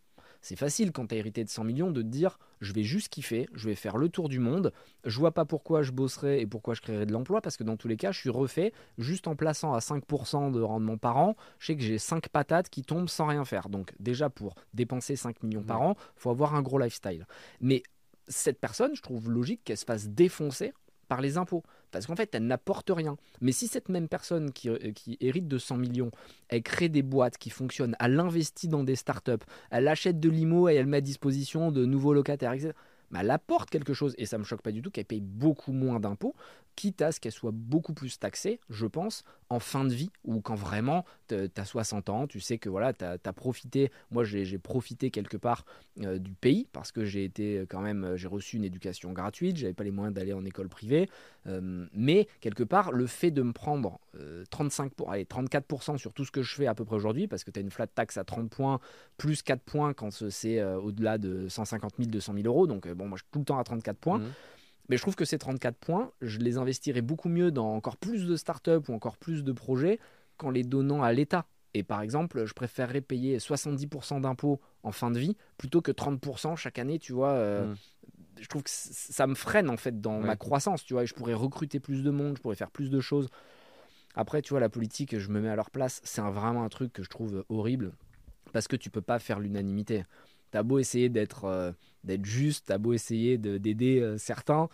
C'est 0.44 0.56
facile 0.56 0.92
quand 0.92 1.06
tu 1.06 1.14
as 1.14 1.18
hérité 1.18 1.42
de 1.42 1.48
100 1.48 1.64
millions 1.64 1.90
de 1.90 2.02
te 2.02 2.06
dire 2.06 2.38
je 2.60 2.74
vais 2.74 2.82
juste 2.82 3.08
kiffer, 3.08 3.48
je 3.54 3.66
vais 3.66 3.74
faire 3.74 3.96
le 3.96 4.10
tour 4.10 4.28
du 4.28 4.40
monde, 4.40 4.74
je 5.06 5.18
vois 5.18 5.32
pas 5.32 5.46
pourquoi 5.46 5.82
je 5.82 5.90
bosserai 5.90 6.42
et 6.42 6.46
pourquoi 6.46 6.74
je 6.74 6.82
créerai 6.82 7.06
de 7.06 7.14
l'emploi 7.14 7.40
parce 7.40 7.56
que 7.56 7.64
dans 7.64 7.78
tous 7.78 7.88
les 7.88 7.96
cas 7.96 8.12
je 8.12 8.20
suis 8.20 8.28
refait 8.28 8.74
juste 8.98 9.26
en 9.26 9.36
plaçant 9.36 9.72
à 9.72 9.78
5% 9.78 10.52
de 10.52 10.60
rendement 10.60 10.98
par 10.98 11.16
an, 11.16 11.34
je 11.58 11.68
sais 11.68 11.76
que 11.76 11.82
j'ai 11.82 11.96
5 11.96 12.28
patates 12.28 12.68
qui 12.68 12.82
tombent 12.82 13.08
sans 13.08 13.24
rien 13.24 13.46
faire. 13.46 13.70
Donc 13.70 13.94
déjà 14.00 14.28
pour 14.28 14.54
dépenser 14.74 15.16
5 15.16 15.42
millions 15.44 15.62
par 15.62 15.80
an, 15.80 15.96
faut 16.14 16.28
avoir 16.28 16.54
un 16.54 16.60
gros 16.60 16.78
lifestyle. 16.78 17.26
Mais 17.62 17.82
cette 18.28 18.60
personne, 18.60 18.94
je 18.94 19.00
trouve 19.00 19.30
logique 19.30 19.62
qu'elle 19.64 19.78
se 19.78 19.86
fasse 19.86 20.08
défoncer 20.08 20.74
par 21.08 21.22
les 21.22 21.38
impôts. 21.38 21.62
Parce 21.94 22.06
qu'en 22.06 22.16
fait, 22.16 22.34
elle 22.34 22.48
n'apporte 22.48 22.90
rien. 22.90 23.16
Mais 23.40 23.52
si 23.52 23.68
cette 23.68 23.88
même 23.88 24.08
personne 24.08 24.50
qui, 24.50 24.68
euh, 24.68 24.78
hérite 25.20 25.46
de 25.46 25.58
100 25.58 25.76
millions, 25.76 26.10
elle 26.48 26.64
crée 26.64 26.88
des 26.88 27.02
boîtes 27.02 27.38
qui 27.38 27.50
fonctionnent, 27.50 27.94
elle 28.00 28.18
investit 28.18 28.66
dans 28.66 28.82
des 28.82 28.96
startups, 28.96 29.44
elle 29.70 29.86
achète 29.86 30.18
de 30.18 30.28
l'IMO 30.28 30.68
et 30.68 30.74
elle 30.74 30.86
met 30.86 30.96
à 30.96 31.00
disposition 31.00 31.70
de 31.70 31.84
nouveaux 31.86 32.12
locataires, 32.12 32.52
etc. 32.52 32.72
bah, 33.12 33.20
elle 33.22 33.30
apporte 33.30 33.70
quelque 33.70 33.94
chose. 33.94 34.16
Et 34.18 34.26
ça 34.26 34.38
me 34.38 34.44
choque 34.44 34.60
pas 34.60 34.72
du 34.72 34.82
tout 34.82 34.90
qu'elle 34.90 35.04
paye 35.04 35.20
beaucoup 35.20 35.70
moins 35.70 36.00
d'impôts, 36.00 36.34
quitte 36.76 37.02
à 37.02 37.12
ce 37.12 37.20
qu'elle 37.20 37.32
soit 37.32 37.52
beaucoup 37.52 37.94
plus 37.94 38.18
taxée, 38.18 38.60
je 38.70 38.86
pense, 38.86 39.24
en 39.50 39.58
fin 39.58 39.84
de 39.84 39.92
vie, 39.92 40.10
ou 40.24 40.40
quand 40.40 40.54
vraiment 40.54 41.04
tu 41.28 41.34
as 41.34 41.64
60 41.64 42.08
ans, 42.08 42.26
tu 42.26 42.40
sais 42.40 42.58
que 42.58 42.68
voilà, 42.68 42.92
tu 42.92 43.04
as, 43.04 43.32
profité. 43.32 43.90
Moi, 44.10 44.24
j'ai 44.24 44.58
profité 44.58 45.10
quelque 45.10 45.36
part 45.36 45.64
euh, 46.00 46.18
du 46.18 46.32
pays 46.32 46.66
parce 46.72 46.92
que 46.92 47.04
j'ai 47.04 47.24
été 47.24 47.58
euh, 47.58 47.66
quand 47.68 47.80
même, 47.80 48.04
euh, 48.04 48.16
j'ai 48.16 48.28
reçu 48.28 48.56
une 48.56 48.64
éducation 48.64 49.12
gratuite, 49.12 49.56
j'avais 49.56 49.74
pas 49.74 49.84
les 49.84 49.90
moyens 49.90 50.14
d'aller 50.14 50.32
en 50.32 50.44
école 50.44 50.68
privée. 50.68 51.08
Mais 51.92 52.26
quelque 52.40 52.64
part, 52.64 52.90
le 52.90 53.06
fait 53.06 53.30
de 53.30 53.42
me 53.42 53.52
prendre 53.52 54.00
euh, 54.18 54.44
35 54.50 54.94
pour, 54.94 55.12
allez, 55.12 55.24
34% 55.24 55.98
sur 55.98 56.14
tout 56.14 56.24
ce 56.24 56.30
que 56.30 56.42
je 56.42 56.54
fais 56.54 56.66
à 56.66 56.74
peu 56.74 56.86
près 56.86 56.96
aujourd'hui, 56.96 57.28
parce 57.28 57.44
que 57.44 57.50
tu 57.50 57.58
as 57.58 57.62
une 57.62 57.70
flat 57.70 57.86
tax 57.86 58.16
à 58.16 58.24
30 58.24 58.48
points, 58.48 58.80
plus 59.18 59.42
4 59.42 59.60
points 59.62 59.92
quand 59.92 60.10
c'est 60.10 60.64
au-delà 60.64 61.18
de 61.18 61.48
150 61.48 61.96
000, 61.98 62.10
200 62.10 62.32
000 62.34 62.46
euros. 62.46 62.66
Donc, 62.66 62.88
bon, 62.88 63.08
moi, 63.08 63.18
je 63.18 63.24
suis 63.24 63.30
tout 63.30 63.40
le 63.40 63.44
temps 63.44 63.58
à 63.58 63.64
34 63.64 63.98
points. 63.98 64.18
Mhm. 64.18 64.30
Mais 64.88 64.96
je 64.96 65.02
trouve 65.02 65.14
que 65.16 65.24
ces 65.24 65.38
34 65.38 65.76
points, 65.76 66.12
je 66.20 66.38
les 66.38 66.58
investirais 66.58 67.00
beaucoup 67.02 67.28
mieux 67.28 67.50
dans 67.50 67.74
encore 67.74 67.96
plus 67.96 68.26
de 68.26 68.36
startups 68.36 68.80
ou 68.88 68.92
encore 68.92 69.16
plus 69.16 69.42
de 69.44 69.52
projets 69.52 69.98
qu'en 70.36 70.50
les 70.50 70.62
donnant 70.64 71.02
à 71.02 71.12
l'État. 71.12 71.46
Et 71.72 71.82
par 71.82 72.02
exemple, 72.02 72.44
je 72.44 72.52
préférerais 72.54 73.00
payer 73.00 73.38
70% 73.38 74.20
d'impôts 74.20 74.60
en 74.82 74.92
fin 74.92 75.10
de 75.10 75.18
vie 75.18 75.36
plutôt 75.58 75.80
que 75.80 75.90
30% 75.90 76.54
chaque 76.56 76.78
année, 76.78 76.98
tu 76.98 77.12
vois. 77.12 77.30
euh, 77.30 77.66
Mhm. 77.66 77.76
Je 78.40 78.48
trouve 78.48 78.62
que 78.64 78.70
ça 78.70 79.26
me 79.28 79.34
freine 79.36 79.70
en 79.70 79.76
fait 79.76 80.00
dans 80.00 80.18
Ouais. 80.20 80.26
ma 80.26 80.36
croissance, 80.36 80.84
tu 80.84 80.92
vois. 80.94 81.04
Et 81.04 81.06
je 81.06 81.14
pourrais 81.14 81.34
recruter 81.34 81.78
plus 81.80 82.02
de 82.02 82.10
monde, 82.10 82.36
je 82.36 82.42
pourrais 82.42 82.56
faire 82.56 82.70
plus 82.70 82.90
de 82.90 83.00
choses. 83.00 83.28
Après, 84.16 84.42
tu 84.42 84.50
vois, 84.50 84.60
la 84.60 84.68
politique, 84.68 85.18
je 85.18 85.28
me 85.30 85.40
mets 85.40 85.48
à 85.48 85.56
leur 85.56 85.70
place, 85.70 86.00
c'est 86.04 86.20
vraiment 86.20 86.62
un 86.64 86.68
truc 86.68 86.92
que 86.92 87.02
je 87.02 87.08
trouve 87.10 87.44
horrible 87.48 87.92
parce 88.52 88.68
que 88.68 88.76
tu 88.76 88.90
peux 88.90 89.00
pas 89.00 89.18
faire 89.18 89.40
l'unanimité. 89.40 90.04
T'as 90.50 90.62
beau 90.62 90.78
essayer 90.78 91.08
d'être 91.08 91.44
euh, 91.46 91.72
d'être 92.04 92.24
juste, 92.24 92.66
t'as 92.66 92.78
beau 92.78 92.92
essayer 92.92 93.38
de- 93.38 93.58
d'aider 93.58 94.00
euh, 94.00 94.18
certains, 94.18 94.68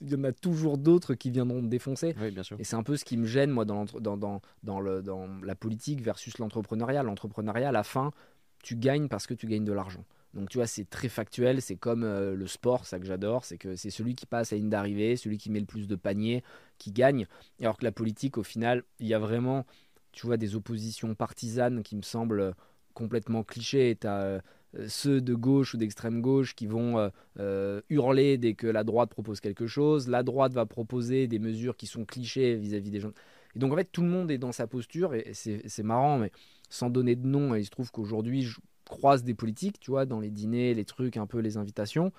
il 0.00 0.10
y 0.10 0.14
en 0.14 0.24
a 0.24 0.32
toujours 0.32 0.78
d'autres 0.78 1.14
qui 1.14 1.30
viendront 1.30 1.60
te 1.60 1.66
défoncer. 1.66 2.14
Oui, 2.20 2.30
bien 2.30 2.42
sûr. 2.42 2.58
Et 2.58 2.64
c'est 2.64 2.76
un 2.76 2.82
peu 2.82 2.96
ce 2.96 3.04
qui 3.04 3.16
me 3.16 3.26
gêne, 3.26 3.50
moi, 3.50 3.64
dans, 3.64 3.84
dans, 3.84 4.16
dans, 4.16 4.40
dans, 4.62 4.80
le, 4.80 5.02
dans 5.02 5.28
la 5.42 5.54
politique 5.54 6.00
versus 6.00 6.38
l'entrepreneuriat. 6.38 7.02
L'entrepreneuriat, 7.02 7.68
à 7.68 7.72
la 7.72 7.84
fin, 7.84 8.12
tu 8.62 8.76
gagnes 8.76 9.08
parce 9.08 9.26
que 9.26 9.34
tu 9.34 9.46
gagnes 9.46 9.64
de 9.64 9.72
l'argent. 9.72 10.04
Donc, 10.32 10.48
tu 10.48 10.58
vois, 10.58 10.66
c'est 10.66 10.88
très 10.88 11.08
factuel. 11.08 11.62
C'est 11.62 11.76
comme 11.76 12.02
euh, 12.02 12.34
le 12.34 12.46
sport, 12.46 12.86
ça 12.86 12.98
que 12.98 13.06
j'adore. 13.06 13.44
C'est 13.44 13.58
que 13.58 13.76
c'est 13.76 13.90
celui 13.90 14.14
qui 14.14 14.26
passe 14.26 14.52
à 14.52 14.56
ligne 14.56 14.70
d'arrivée, 14.70 15.16
celui 15.16 15.38
qui 15.38 15.50
met 15.50 15.60
le 15.60 15.66
plus 15.66 15.86
de 15.86 15.96
paniers, 15.96 16.42
qui 16.78 16.90
gagne. 16.90 17.26
Alors 17.60 17.76
que 17.78 17.84
la 17.84 17.92
politique, 17.92 18.36
au 18.38 18.42
final, 18.42 18.82
il 18.98 19.06
y 19.06 19.14
a 19.14 19.18
vraiment, 19.18 19.64
tu 20.12 20.26
vois, 20.26 20.36
des 20.36 20.56
oppositions 20.56 21.14
partisanes 21.14 21.82
qui 21.82 21.94
me 21.94 22.02
semblent 22.02 22.54
complètement 22.94 23.44
clichés. 23.44 23.96
Ceux 24.88 25.20
de 25.20 25.34
gauche 25.34 25.74
ou 25.74 25.76
d'extrême 25.76 26.20
gauche 26.20 26.54
qui 26.54 26.66
vont 26.66 26.98
euh, 26.98 27.08
euh, 27.38 27.80
hurler 27.90 28.38
dès 28.38 28.54
que 28.54 28.66
la 28.66 28.84
droite 28.84 29.10
propose 29.10 29.40
quelque 29.40 29.66
chose. 29.66 30.08
La 30.08 30.22
droite 30.22 30.52
va 30.52 30.66
proposer 30.66 31.26
des 31.26 31.38
mesures 31.38 31.76
qui 31.76 31.86
sont 31.86 32.04
clichés 32.04 32.56
vis-à-vis 32.56 32.90
des 32.90 33.00
gens. 33.00 33.12
Et 33.54 33.58
donc 33.58 33.72
en 33.72 33.76
fait, 33.76 33.90
tout 33.90 34.02
le 34.02 34.08
monde 34.08 34.30
est 34.30 34.38
dans 34.38 34.52
sa 34.52 34.66
posture 34.66 35.14
et 35.14 35.30
c'est 35.32 35.62
c'est 35.68 35.82
marrant, 35.82 36.18
mais 36.18 36.32
sans 36.68 36.90
donner 36.90 37.14
de 37.14 37.26
nom, 37.26 37.54
il 37.54 37.64
se 37.64 37.70
trouve 37.70 37.90
qu'aujourd'hui, 37.90 38.42
je 38.42 38.58
croise 38.84 39.24
des 39.24 39.34
politiques, 39.34 39.78
tu 39.80 39.90
vois, 39.90 40.06
dans 40.06 40.20
les 40.20 40.30
dîners, 40.30 40.74
les 40.74 40.84
trucs, 40.84 41.16
un 41.16 41.26
peu 41.26 41.38
les 41.38 41.56
invitations. 41.56 42.12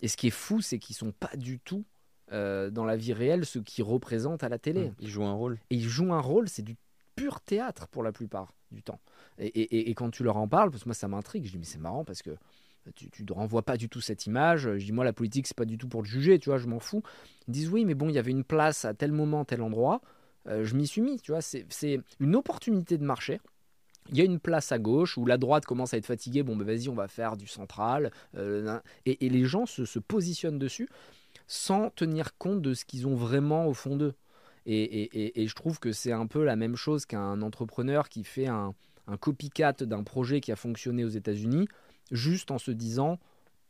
Et 0.00 0.08
ce 0.08 0.16
qui 0.16 0.28
est 0.28 0.30
fou, 0.30 0.60
c'est 0.60 0.78
qu'ils 0.78 0.96
sont 0.96 1.12
pas 1.12 1.34
du 1.36 1.60
tout 1.60 1.84
euh, 2.32 2.70
dans 2.70 2.84
la 2.84 2.96
vie 2.96 3.12
réelle 3.12 3.44
ceux 3.44 3.62
qui 3.62 3.82
représentent 3.82 4.42
à 4.44 4.48
la 4.48 4.58
télé. 4.58 4.86
Mhm. 4.86 4.94
Il 5.00 5.08
joue 5.08 5.24
un 5.24 5.32
rôle. 5.32 5.58
Et 5.70 5.76
ils 5.76 5.88
jouent 5.88 6.12
un 6.12 6.20
rôle, 6.20 6.48
c'est 6.48 6.62
du 6.62 6.76
pur 7.14 7.40
théâtre 7.40 7.86
pour 7.88 8.02
la 8.02 8.12
plupart 8.12 8.52
du 8.70 8.82
temps. 8.82 8.98
Et, 9.38 9.94
quand 9.94 10.10
tu 10.10 10.22
leur 10.22 10.36
en 10.36 10.48
parles, 10.48 10.70
parce 10.70 10.84
que 10.84 10.88
moi 10.88 10.94
ça 10.94 11.08
m'intrigue, 11.08 11.44
je 11.44 11.52
dis 11.52 11.58
mais 11.58 11.64
c'est 11.64 11.78
marrant 11.78 12.04
parce 12.04 12.22
que 12.22 12.30
tu, 12.94 13.10
tu 13.10 13.24
ne 13.24 13.32
renvoies 13.32 13.62
pas 13.62 13.76
du 13.76 13.88
tout 13.88 14.00
cette 14.00 14.26
image. 14.26 14.62
Je 14.76 14.84
dis 14.84 14.92
moi 14.92 15.04
la 15.04 15.12
politique 15.12 15.46
c'est 15.46 15.56
pas 15.56 15.64
du 15.64 15.78
tout 15.78 15.88
pour 15.88 16.02
te 16.02 16.08
juger, 16.08 16.38
tu 16.38 16.50
vois, 16.50 16.58
je 16.58 16.66
m'en 16.66 16.78
fous. 16.78 17.02
Ils 17.48 17.52
disent 17.52 17.68
oui 17.68 17.84
mais 17.84 17.94
bon 17.94 18.08
il 18.08 18.14
y 18.14 18.18
avait 18.18 18.30
une 18.30 18.44
place 18.44 18.84
à 18.84 18.94
tel 18.94 19.12
moment, 19.12 19.44
tel 19.44 19.62
endroit, 19.62 20.00
Euh, 20.46 20.62
je 20.64 20.74
m'y 20.76 20.86
suis 20.86 21.00
mis, 21.00 21.18
tu 21.20 21.32
vois, 21.32 21.40
c'est 21.40 22.00
une 22.20 22.36
opportunité 22.36 22.98
de 22.98 23.04
marché. 23.04 23.40
Il 24.10 24.18
y 24.18 24.20
a 24.20 24.24
une 24.24 24.38
place 24.38 24.70
à 24.72 24.78
gauche 24.78 25.16
où 25.16 25.24
la 25.24 25.38
droite 25.38 25.64
commence 25.64 25.94
à 25.94 25.96
être 25.96 26.06
fatiguée, 26.06 26.42
bon 26.42 26.54
ben 26.54 26.66
vas-y 26.66 26.90
on 26.90 26.94
va 26.94 27.08
faire 27.08 27.38
du 27.38 27.46
central, 27.46 28.12
euh, 28.36 28.78
et, 29.06 29.28
les 29.30 29.44
gens 29.46 29.64
se, 29.64 29.98
positionnent 29.98 30.58
dessus 30.58 30.88
sans 31.46 31.88
tenir 31.90 32.36
compte 32.36 32.60
de 32.60 32.74
ce 32.74 32.84
qu'ils 32.84 33.06
ont 33.06 33.14
vraiment 33.14 33.66
au 33.66 33.72
fond 33.72 33.96
d'eux. 33.96 34.14
Et 34.66 35.46
je 35.48 35.54
trouve 35.54 35.78
que 35.78 35.92
c'est 35.92 36.12
un 36.12 36.26
peu 36.26 36.44
la 36.44 36.56
même 36.56 36.76
chose 36.76 37.06
qu'un 37.06 37.40
entrepreneur 37.42 38.08
qui 38.10 38.24
fait 38.24 38.46
un, 38.46 38.74
un 39.06 39.16
copycat 39.16 39.72
d'un 39.72 40.02
projet 40.02 40.40
qui 40.40 40.52
a 40.52 40.56
fonctionné 40.56 41.04
aux 41.04 41.08
États-Unis, 41.08 41.68
juste 42.10 42.50
en 42.50 42.58
se 42.58 42.70
disant 42.70 43.18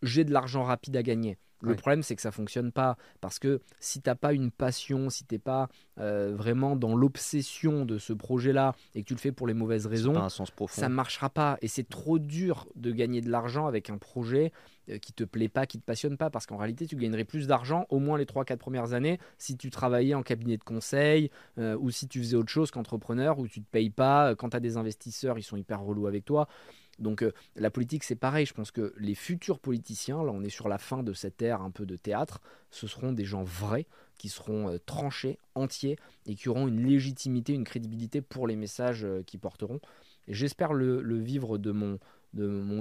j'ai 0.05 0.25
de 0.25 0.33
l'argent 0.33 0.63
rapide 0.63 0.97
à 0.97 1.03
gagner. 1.03 1.39
Le 1.65 1.75
problème, 1.77 2.03
c'est 2.03 2.17
que 2.17 2.23
ça 2.23 2.33
fonctionne 2.33 2.73
pas 2.73 2.97
parce 3.21 3.39
que 3.39 3.61
si 3.81 4.01
t'as 4.01 4.15
pas 4.15 4.33
une 4.33 4.51
passion, 4.51 5.11
si 5.11 5.25
t'es 5.25 5.39
pas 5.39 5.69
euh, 5.99 6.35
vraiment 6.37 6.77
dans 6.77 6.95
l'obsession 6.95 7.85
de 7.85 7.99
ce 7.99 8.13
projet-là 8.13 8.75
et 8.95 9.03
que 9.03 9.09
tu 9.09 9.15
le 9.15 9.19
fais 9.19 9.33
pour 9.33 9.47
les 9.47 9.55
mauvaises 9.55 9.87
raisons, 9.87 10.17
un 10.17 10.29
sens 10.29 10.51
ça 10.69 10.89
marchera 10.89 11.31
pas. 11.31 11.59
Et 11.63 11.69
c'est 11.69 11.89
trop 11.89 12.19
dur 12.19 12.67
de 12.77 12.93
gagner 12.93 13.21
de 13.21 13.31
l'argent 13.31 13.67
avec 13.67 13.91
un 13.91 13.99
projet 13.99 14.53
euh, 14.91 14.99
qui 14.99 15.13
te 15.13 15.25
plaît 15.25 15.49
pas, 15.49 15.67
qui 15.67 15.79
te 15.79 15.85
passionne 15.85 16.17
pas, 16.17 16.31
parce 16.31 16.47
qu'en 16.47 16.57
réalité, 16.57 16.87
tu 16.87 16.97
gagnerais 16.97 17.25
plus 17.25 17.47
d'argent 17.47 17.87
au 17.89 17.99
moins 17.99 18.19
les 18.19 18.27
3-4 18.27 18.57
premières 18.57 18.93
années 18.93 19.19
si 19.39 19.57
tu 19.57 19.71
travaillais 19.71 20.15
en 20.15 20.23
cabinet 20.23 20.57
de 20.57 20.65
conseil 20.65 21.31
euh, 21.59 21.77
ou 21.81 21.91
si 21.91 22.09
tu 22.09 22.19
faisais 22.19 22.37
autre 22.37 22.51
chose 22.51 22.71
qu'entrepreneur, 22.71 23.39
où 23.39 23.49
tu 23.49 23.61
te 23.61 23.71
payes 23.71 23.91
pas. 23.91 24.35
Quand 24.35 24.51
tu 24.51 24.57
as 24.57 24.61
des 24.61 24.77
investisseurs, 24.77 25.39
ils 25.39 25.43
sont 25.43 25.57
hyper 25.57 25.81
relous 25.81 26.07
avec 26.07 26.25
toi. 26.25 26.49
Donc 26.99 27.23
euh, 27.23 27.33
la 27.57 27.71
politique, 27.71 28.05
c'est 28.05 28.15
pareil. 28.15 28.47
Je 28.47 28.55
pense 28.55 28.71
que 28.71 28.95
les 28.99 29.15
futurs 29.15 29.59
politiciens, 29.59 30.23
là 30.23 30.33
on 30.33 30.43
est 30.43 30.51
sur 30.51 30.69
la 30.69 30.79
fin 30.79 31.03
de 31.03 31.13
cette 31.13 31.43
ère 31.43 31.63
un 31.63 31.71
peu 31.71 31.87
de 31.87 31.97
théâtre, 31.97 32.41
ce 32.71 32.87
seront 32.87 33.13
des 33.13 33.25
gens 33.25 33.43
vrais, 33.43 33.87
qui 34.19 34.29
seront 34.29 34.71
euh, 34.71 34.79
tranchés, 34.85 35.39
entiers, 35.55 35.99
et 36.27 36.35
qui 36.35 36.49
auront 36.49 36.69
une 36.69 36.87
légitimité, 36.87 37.53
une 37.53 37.65
crédibilité 37.65 38.21
pour 38.21 38.47
les 38.47 38.57
messages 38.57 39.05
euh, 39.05 39.23
qu'ils 39.23 39.41
porteront. 39.41 39.81
Et 40.29 40.35
j'espère 40.35 40.73
le, 40.73 41.19
vivre 41.19 41.59
de 41.59 41.71
mon, 41.71 41.99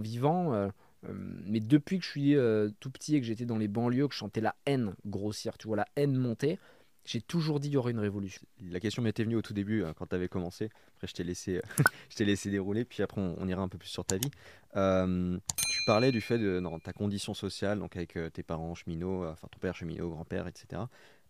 vivant. 0.01 0.71
mais 1.03 1.59
depuis 1.59 1.99
que 1.99 2.05
je 2.05 2.09
suis 2.09 2.35
tout 2.79 2.89
petit 2.89 3.17
et 3.17 3.19
que 3.19 3.27
j'étais 3.27 3.45
dans 3.45 3.57
les 3.57 3.67
banlieues, 3.67 4.07
que 4.07 4.13
je 4.13 4.19
chantais 4.19 4.39
la 4.39 4.55
haine 4.65 4.95
grossir, 5.05 5.57
tu 5.57 5.67
vois, 5.67 5.75
la 5.75 5.87
haine 5.97 6.15
monter, 6.15 6.57
j'ai 7.05 7.21
toujours 7.21 7.59
dit 7.59 7.67
qu'il 7.67 7.75
y 7.75 7.77
aurait 7.77 7.91
une 7.91 7.99
révolution. 7.99 8.41
La 8.61 8.79
question 8.79 9.01
m'était 9.01 9.23
venue 9.23 9.35
au 9.35 9.41
tout 9.41 9.53
début 9.53 9.83
hein, 9.83 9.93
quand 9.97 10.07
tu 10.07 10.15
avais 10.15 10.29
commencé. 10.29 10.69
Après, 10.95 11.07
je 11.07 11.13
t'ai 11.13 11.23
laissé, 11.23 11.61
t'ai 12.15 12.25
laissé 12.25 12.49
dérouler. 12.49 12.85
Puis 12.85 13.03
après, 13.03 13.19
on, 13.19 13.47
ira 13.47 13.61
un 13.61 13.67
peu 13.67 13.77
plus 13.77 13.89
sur 13.89 14.05
ta 14.05 14.17
vie. 14.17 14.31
Euh, 14.75 15.37
tu 15.69 15.79
parlais 15.85 16.11
du 16.11 16.21
fait 16.21 16.39
de 16.39 16.61
ta 16.83 16.93
condition 16.93 17.33
sociale, 17.33 17.79
donc 17.79 17.97
avec 17.97 18.15
euh, 18.15 18.29
tes 18.29 18.43
parents 18.43 18.73
cheminots, 18.73 19.25
euh, 19.25 19.31
enfin 19.31 19.47
ton 19.51 19.59
père 19.59 19.75
cheminot, 19.75 20.09
grand-père, 20.09 20.47
etc. 20.47 20.83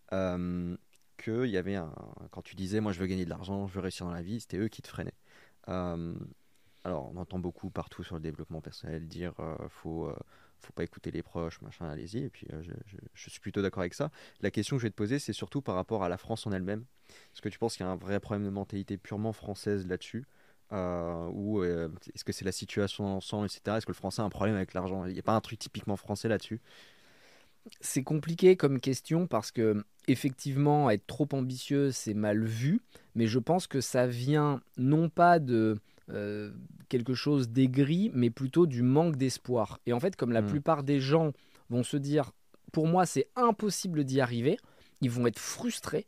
que 0.09 1.45
il 1.45 1.51
y 1.51 1.57
avait 1.57 1.79
quand 2.31 2.43
tu 2.43 2.55
disais, 2.55 2.79
moi, 2.79 2.91
je 2.91 2.99
veux 2.99 3.07
gagner 3.07 3.25
de 3.25 3.29
l'argent, 3.29 3.67
je 3.67 3.73
veux 3.73 3.81
réussir 3.81 4.05
dans 4.05 4.11
la 4.11 4.21
vie, 4.21 4.39
c'était 4.39 4.57
eux 4.57 4.67
qui 4.67 4.81
te 4.81 4.87
freinaient. 4.87 5.15
alors, 5.67 7.11
on 7.11 7.17
entend 7.17 7.39
beaucoup 7.39 7.71
partout 7.71 8.03
sur 8.03 8.15
le 8.15 8.21
développement 8.21 8.61
personnel 8.61 9.07
dire, 9.07 9.33
faut 9.69 10.13
faut 10.65 10.73
pas 10.73 10.83
écouter 10.83 11.11
les 11.11 11.23
proches, 11.23 11.61
machin, 11.61 11.89
allez-y. 11.89 12.23
Et 12.23 12.29
puis, 12.29 12.47
euh, 12.53 12.61
je, 13.13 13.29
suis 13.29 13.39
plutôt 13.39 13.61
d'accord 13.61 13.81
avec 13.81 13.93
ça. 13.93 14.11
La 14.41 14.51
question 14.51 14.75
que 14.75 14.81
je 14.81 14.87
vais 14.87 14.91
te 14.91 14.95
poser, 14.95 15.19
c'est 15.19 15.33
surtout 15.33 15.61
par 15.61 15.75
rapport 15.75 16.03
à 16.03 16.09
la 16.09 16.17
France 16.17 16.47
en 16.47 16.51
elle-même. 16.51 16.85
Est-ce 17.33 17.41
que 17.41 17.49
tu 17.49 17.59
penses 17.59 17.75
qu'il 17.75 17.85
y 17.85 17.89
a 17.89 17.91
un 17.91 17.95
vrai 17.95 18.19
problème 18.19 18.45
de 18.45 18.49
mentalité 18.49 18.97
purement 18.97 19.33
française 19.33 19.87
là-dessus 19.87 20.25
euh, 20.71 21.27
Ou 21.33 21.61
euh, 21.61 21.89
est-ce 22.13 22.23
que 22.23 22.31
c'est 22.31 22.45
la 22.45 22.51
situation 22.51 23.05
ensemble, 23.05 23.45
etc. 23.45 23.77
Est-ce 23.77 23.85
que 23.85 23.91
le 23.91 23.97
français 23.97 24.21
a 24.21 24.25
un 24.25 24.29
problème 24.29 24.55
avec 24.55 24.73
l'argent? 24.73 25.05
Il 25.05 25.13
n'y 25.13 25.19
a 25.19 25.23
pas 25.23 25.35
un 25.35 25.41
truc 25.41 25.59
typiquement 25.59 25.97
français 25.97 26.27
là-dessus? 26.27 26.61
C'est 27.79 28.03
compliqué 28.03 28.57
comme 28.57 28.81
question 28.81 29.25
parce 29.25 29.51
que 29.51 29.85
effectivement 30.09 30.89
être 30.89 31.07
trop 31.07 31.29
ambitieux 31.31 31.91
c'est 31.91 32.13
mal 32.13 32.43
vu, 32.43 32.81
mais 33.15 33.25
je 33.25 33.39
pense 33.39 33.67
que 33.67 33.79
ça 33.79 34.05
vient 34.05 34.61
non 34.77 35.07
pas 35.07 35.39
de 35.39 35.79
euh, 36.09 36.51
quelque 36.89 37.13
chose 37.13 37.49
d'aigri, 37.49 38.11
mais 38.13 38.29
plutôt 38.29 38.65
du 38.65 38.81
manque 38.83 39.15
d'espoir. 39.15 39.79
Et 39.85 39.93
en 39.93 39.99
fait, 39.99 40.15
comme 40.15 40.31
la 40.31 40.41
hmm. 40.41 40.47
plupart 40.47 40.83
des 40.83 40.99
gens 40.99 41.31
vont 41.69 41.83
se 41.83 41.97
dire, 41.97 42.31
pour 42.71 42.87
moi, 42.87 43.05
c'est 43.05 43.27
impossible 43.35 44.03
d'y 44.03 44.19
arriver, 44.19 44.57
ils 45.01 45.09
vont 45.09 45.27
être 45.27 45.39
frustrés 45.39 46.07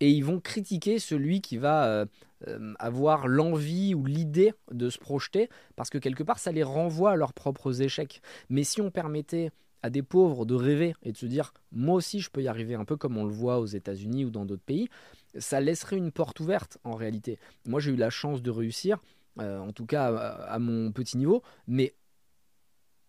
et 0.00 0.10
ils 0.10 0.24
vont 0.24 0.40
critiquer 0.40 0.98
celui 0.98 1.40
qui 1.40 1.56
va 1.56 1.86
euh, 1.86 2.06
euh, 2.48 2.74
avoir 2.78 3.28
l'envie 3.28 3.94
ou 3.94 4.06
l'idée 4.06 4.52
de 4.70 4.90
se 4.90 4.98
projeter, 4.98 5.48
parce 5.76 5.90
que 5.90 5.98
quelque 5.98 6.22
part, 6.22 6.38
ça 6.38 6.52
les 6.52 6.62
renvoie 6.62 7.12
à 7.12 7.16
leurs 7.16 7.32
propres 7.32 7.82
échecs. 7.82 8.20
Mais 8.48 8.64
si 8.64 8.80
on 8.80 8.90
permettait 8.90 9.50
à 9.84 9.90
des 9.90 10.02
pauvres 10.02 10.46
de 10.46 10.54
rêver 10.54 10.94
et 11.02 11.12
de 11.12 11.16
se 11.18 11.26
dire 11.26 11.52
moi 11.70 11.96
aussi 11.96 12.18
je 12.18 12.30
peux 12.30 12.42
y 12.42 12.48
arriver 12.48 12.74
un 12.74 12.86
peu 12.86 12.96
comme 12.96 13.18
on 13.18 13.24
le 13.24 13.30
voit 13.34 13.58
aux 13.58 13.66
États-Unis 13.66 14.24
ou 14.24 14.30
dans 14.30 14.46
d'autres 14.46 14.62
pays, 14.62 14.88
ça 15.36 15.60
laisserait 15.60 15.98
une 15.98 16.10
porte 16.10 16.40
ouverte 16.40 16.78
en 16.84 16.94
réalité. 16.94 17.38
Moi 17.66 17.80
j'ai 17.80 17.92
eu 17.92 17.96
la 17.96 18.08
chance 18.08 18.40
de 18.40 18.50
réussir 18.50 18.98
euh, 19.40 19.58
en 19.58 19.72
tout 19.72 19.86
cas 19.86 20.06
à, 20.14 20.58
mon 20.58 20.92
petit 20.92 21.16
niveau. 21.16 21.42
Mais 21.66 21.94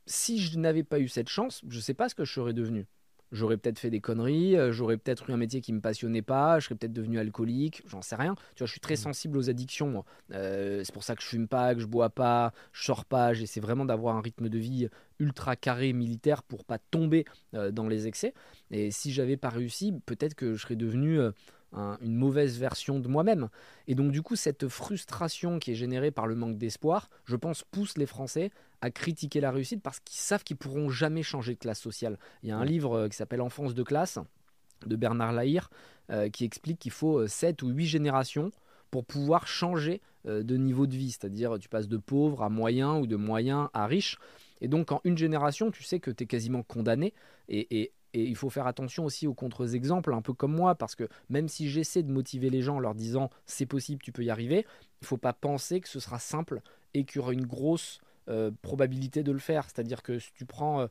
si 0.06 0.40
je 0.40 0.58
n'avais 0.58 0.84
pas 0.84 1.00
eu 1.00 1.08
cette 1.08 1.30
chance, 1.30 1.62
je 1.68 1.78
ne 1.78 1.82
sais 1.82 1.94
pas 1.94 2.10
ce 2.10 2.16
que 2.16 2.26
je 2.26 2.34
serais 2.34 2.54
devenu. 2.54 2.88
J'aurais 3.32 3.58
peut-être 3.58 3.80
fait 3.80 3.90
des 3.90 4.00
conneries, 4.02 4.56
euh, 4.56 4.72
j'aurais 4.72 4.98
peut-être 4.98 5.30
eu 5.30 5.34
un 5.34 5.38
métier 5.38 5.60
qui 5.60 5.74
me 5.74 5.82
passionnait 5.82 6.22
pas, 6.22 6.60
je 6.60 6.66
serais 6.66 6.76
peut-être 6.76 6.94
devenu 6.94 7.20
alcoolique, 7.20 7.82
j'en 7.88 8.02
sais 8.02 8.16
rien. 8.16 8.36
Tu 8.56 8.60
vois, 8.60 8.68
je 8.68 8.72
suis 8.72 8.80
très 8.80 8.94
mmh. 8.94 8.98
sensible 8.98 9.38
aux 9.38 9.50
addictions. 9.50 9.90
Moi. 9.90 10.06
Euh, 10.32 10.84
c'est 10.84 10.94
pour 10.94 11.04
ça 11.04 11.16
que 11.16 11.24
je 11.24 11.28
fume 11.28 11.48
pas, 11.48 11.74
que 11.74 11.82
je 11.82 11.88
bois 11.88 12.10
pas, 12.10 12.54
je 12.72 12.84
sors 12.84 13.04
pas. 13.04 13.34
J'essaie 13.34 13.60
vraiment 13.60 13.84
d'avoir 13.84 14.16
un 14.16 14.22
rythme 14.22 14.48
de 14.48 14.58
vie 14.58 14.88
ultra 15.20 15.56
carré 15.56 15.92
militaire 15.92 16.44
pour 16.44 16.66
pas 16.66 16.78
tomber 16.78 17.26
dans 17.54 17.88
les 17.88 18.06
excès. 18.06 18.34
Et 18.70 18.92
si 18.92 19.12
j'avais 19.12 19.38
pas 19.38 19.50
réussi, 19.50 19.94
peut-être 20.06 20.36
que 20.36 20.54
je 20.54 20.62
serais 20.62 20.76
devenu 20.76 21.20
une 22.02 22.16
mauvaise 22.16 22.58
version 22.58 23.00
de 23.00 23.08
moi-même. 23.08 23.50
Et 23.88 23.96
donc 23.96 24.12
du 24.12 24.22
coup, 24.22 24.36
cette 24.36 24.68
frustration 24.68 25.60
qui 25.60 25.72
est 25.72 25.76
générée 25.76 26.12
par 26.12 26.28
le 26.28 26.36
manque 26.36 26.58
d'espoir, 26.58 27.10
je 27.26 27.36
pense, 27.36 27.64
pousse 27.64 27.98
les 27.98 28.06
Français 28.06 28.52
à 28.82 28.92
critiquer 28.92 29.42
la 29.42 29.52
réussite 29.52 29.82
parce 29.82 30.00
qu'ils 30.00 30.20
savent 30.20 30.44
qu'ils 30.44 30.58
pourront 30.58 30.90
jamais 30.90 31.24
changer 31.24 31.54
de 31.54 31.60
classe 31.60 31.80
sociale. 31.80 32.18
Il 32.44 32.50
y 32.50 32.52
a 32.52 32.58
un 32.58 32.66
livre 32.66 32.98
euh, 32.98 33.08
qui 33.10 33.16
s'appelle 33.16 33.42
Enfance 33.42 33.74
de 33.74 33.84
classe 33.84 34.20
de 34.86 34.96
Bernard 34.96 35.34
Lahire 35.34 35.70
euh, 36.12 36.30
qui 36.30 36.46
explique 36.46 36.80
qu'il 36.80 36.92
faut 36.92 37.26
7 37.26 37.64
euh, 37.64 37.66
ou 37.66 37.70
8 37.70 37.86
générations 37.86 38.52
pour 38.92 39.06
pouvoir 39.06 39.48
changer 39.48 40.02
de 40.24 40.58
niveau 40.58 40.88
de 40.88 40.96
vie, 40.96 41.12
c'est-à-dire 41.12 41.60
tu 41.60 41.70
passes 41.70 41.88
de 41.88 41.98
pauvre 41.98 42.42
à 42.42 42.50
moyen 42.50 42.96
ou 42.98 43.06
de 43.06 43.16
moyen 43.16 43.70
à 43.74 43.86
riche. 43.86 44.18
Et 44.60 44.68
donc 44.68 44.92
en 44.92 45.02
une 45.04 45.18
génération, 45.18 45.70
tu 45.70 45.84
sais 45.84 46.00
que 46.00 46.10
tu 46.10 46.24
es 46.24 46.28
quasiment 46.28 46.64
condamné. 46.64 47.14
Et, 47.48 47.82
et 47.82 47.92
et 48.16 48.24
il 48.24 48.36
faut 48.38 48.50
faire 48.50 48.66
attention 48.66 49.04
aussi 49.04 49.28
aux 49.28 49.34
contre-exemples, 49.34 50.14
un 50.14 50.22
peu 50.22 50.32
comme 50.32 50.56
moi, 50.56 50.76
parce 50.76 50.96
que 50.96 51.10
même 51.30 51.50
si 51.50 51.70
j'essaie 51.70 52.02
de 52.02 52.12
motiver 52.12 52.50
les 52.50 52.62
gens 52.62 52.78
en 52.78 52.80
leur 52.80 52.96
disant 52.96 53.30
c'est 53.46 53.66
possible, 53.66 54.02
tu 54.02 54.14
peux 54.14 54.24
y 54.24 54.30
arriver, 54.30 54.66
il 55.02 55.04
ne 55.04 55.08
faut 55.08 55.18
pas 55.18 55.34
penser 55.34 55.82
que 55.82 55.90
ce 55.90 56.00
sera 56.00 56.18
simple 56.18 56.62
et 56.94 57.04
qu'il 57.04 57.18
y 57.18 57.20
aura 57.20 57.34
une 57.34 57.46
grosse 57.46 58.00
euh, 58.30 58.52
probabilité 58.62 59.22
de 59.22 59.34
le 59.34 59.40
faire. 59.40 59.66
C'est-à-dire 59.66 60.02
que 60.02 60.18
si 60.18 60.32
tu 60.34 60.46
prends, 60.46 60.80
euh, 60.80 60.88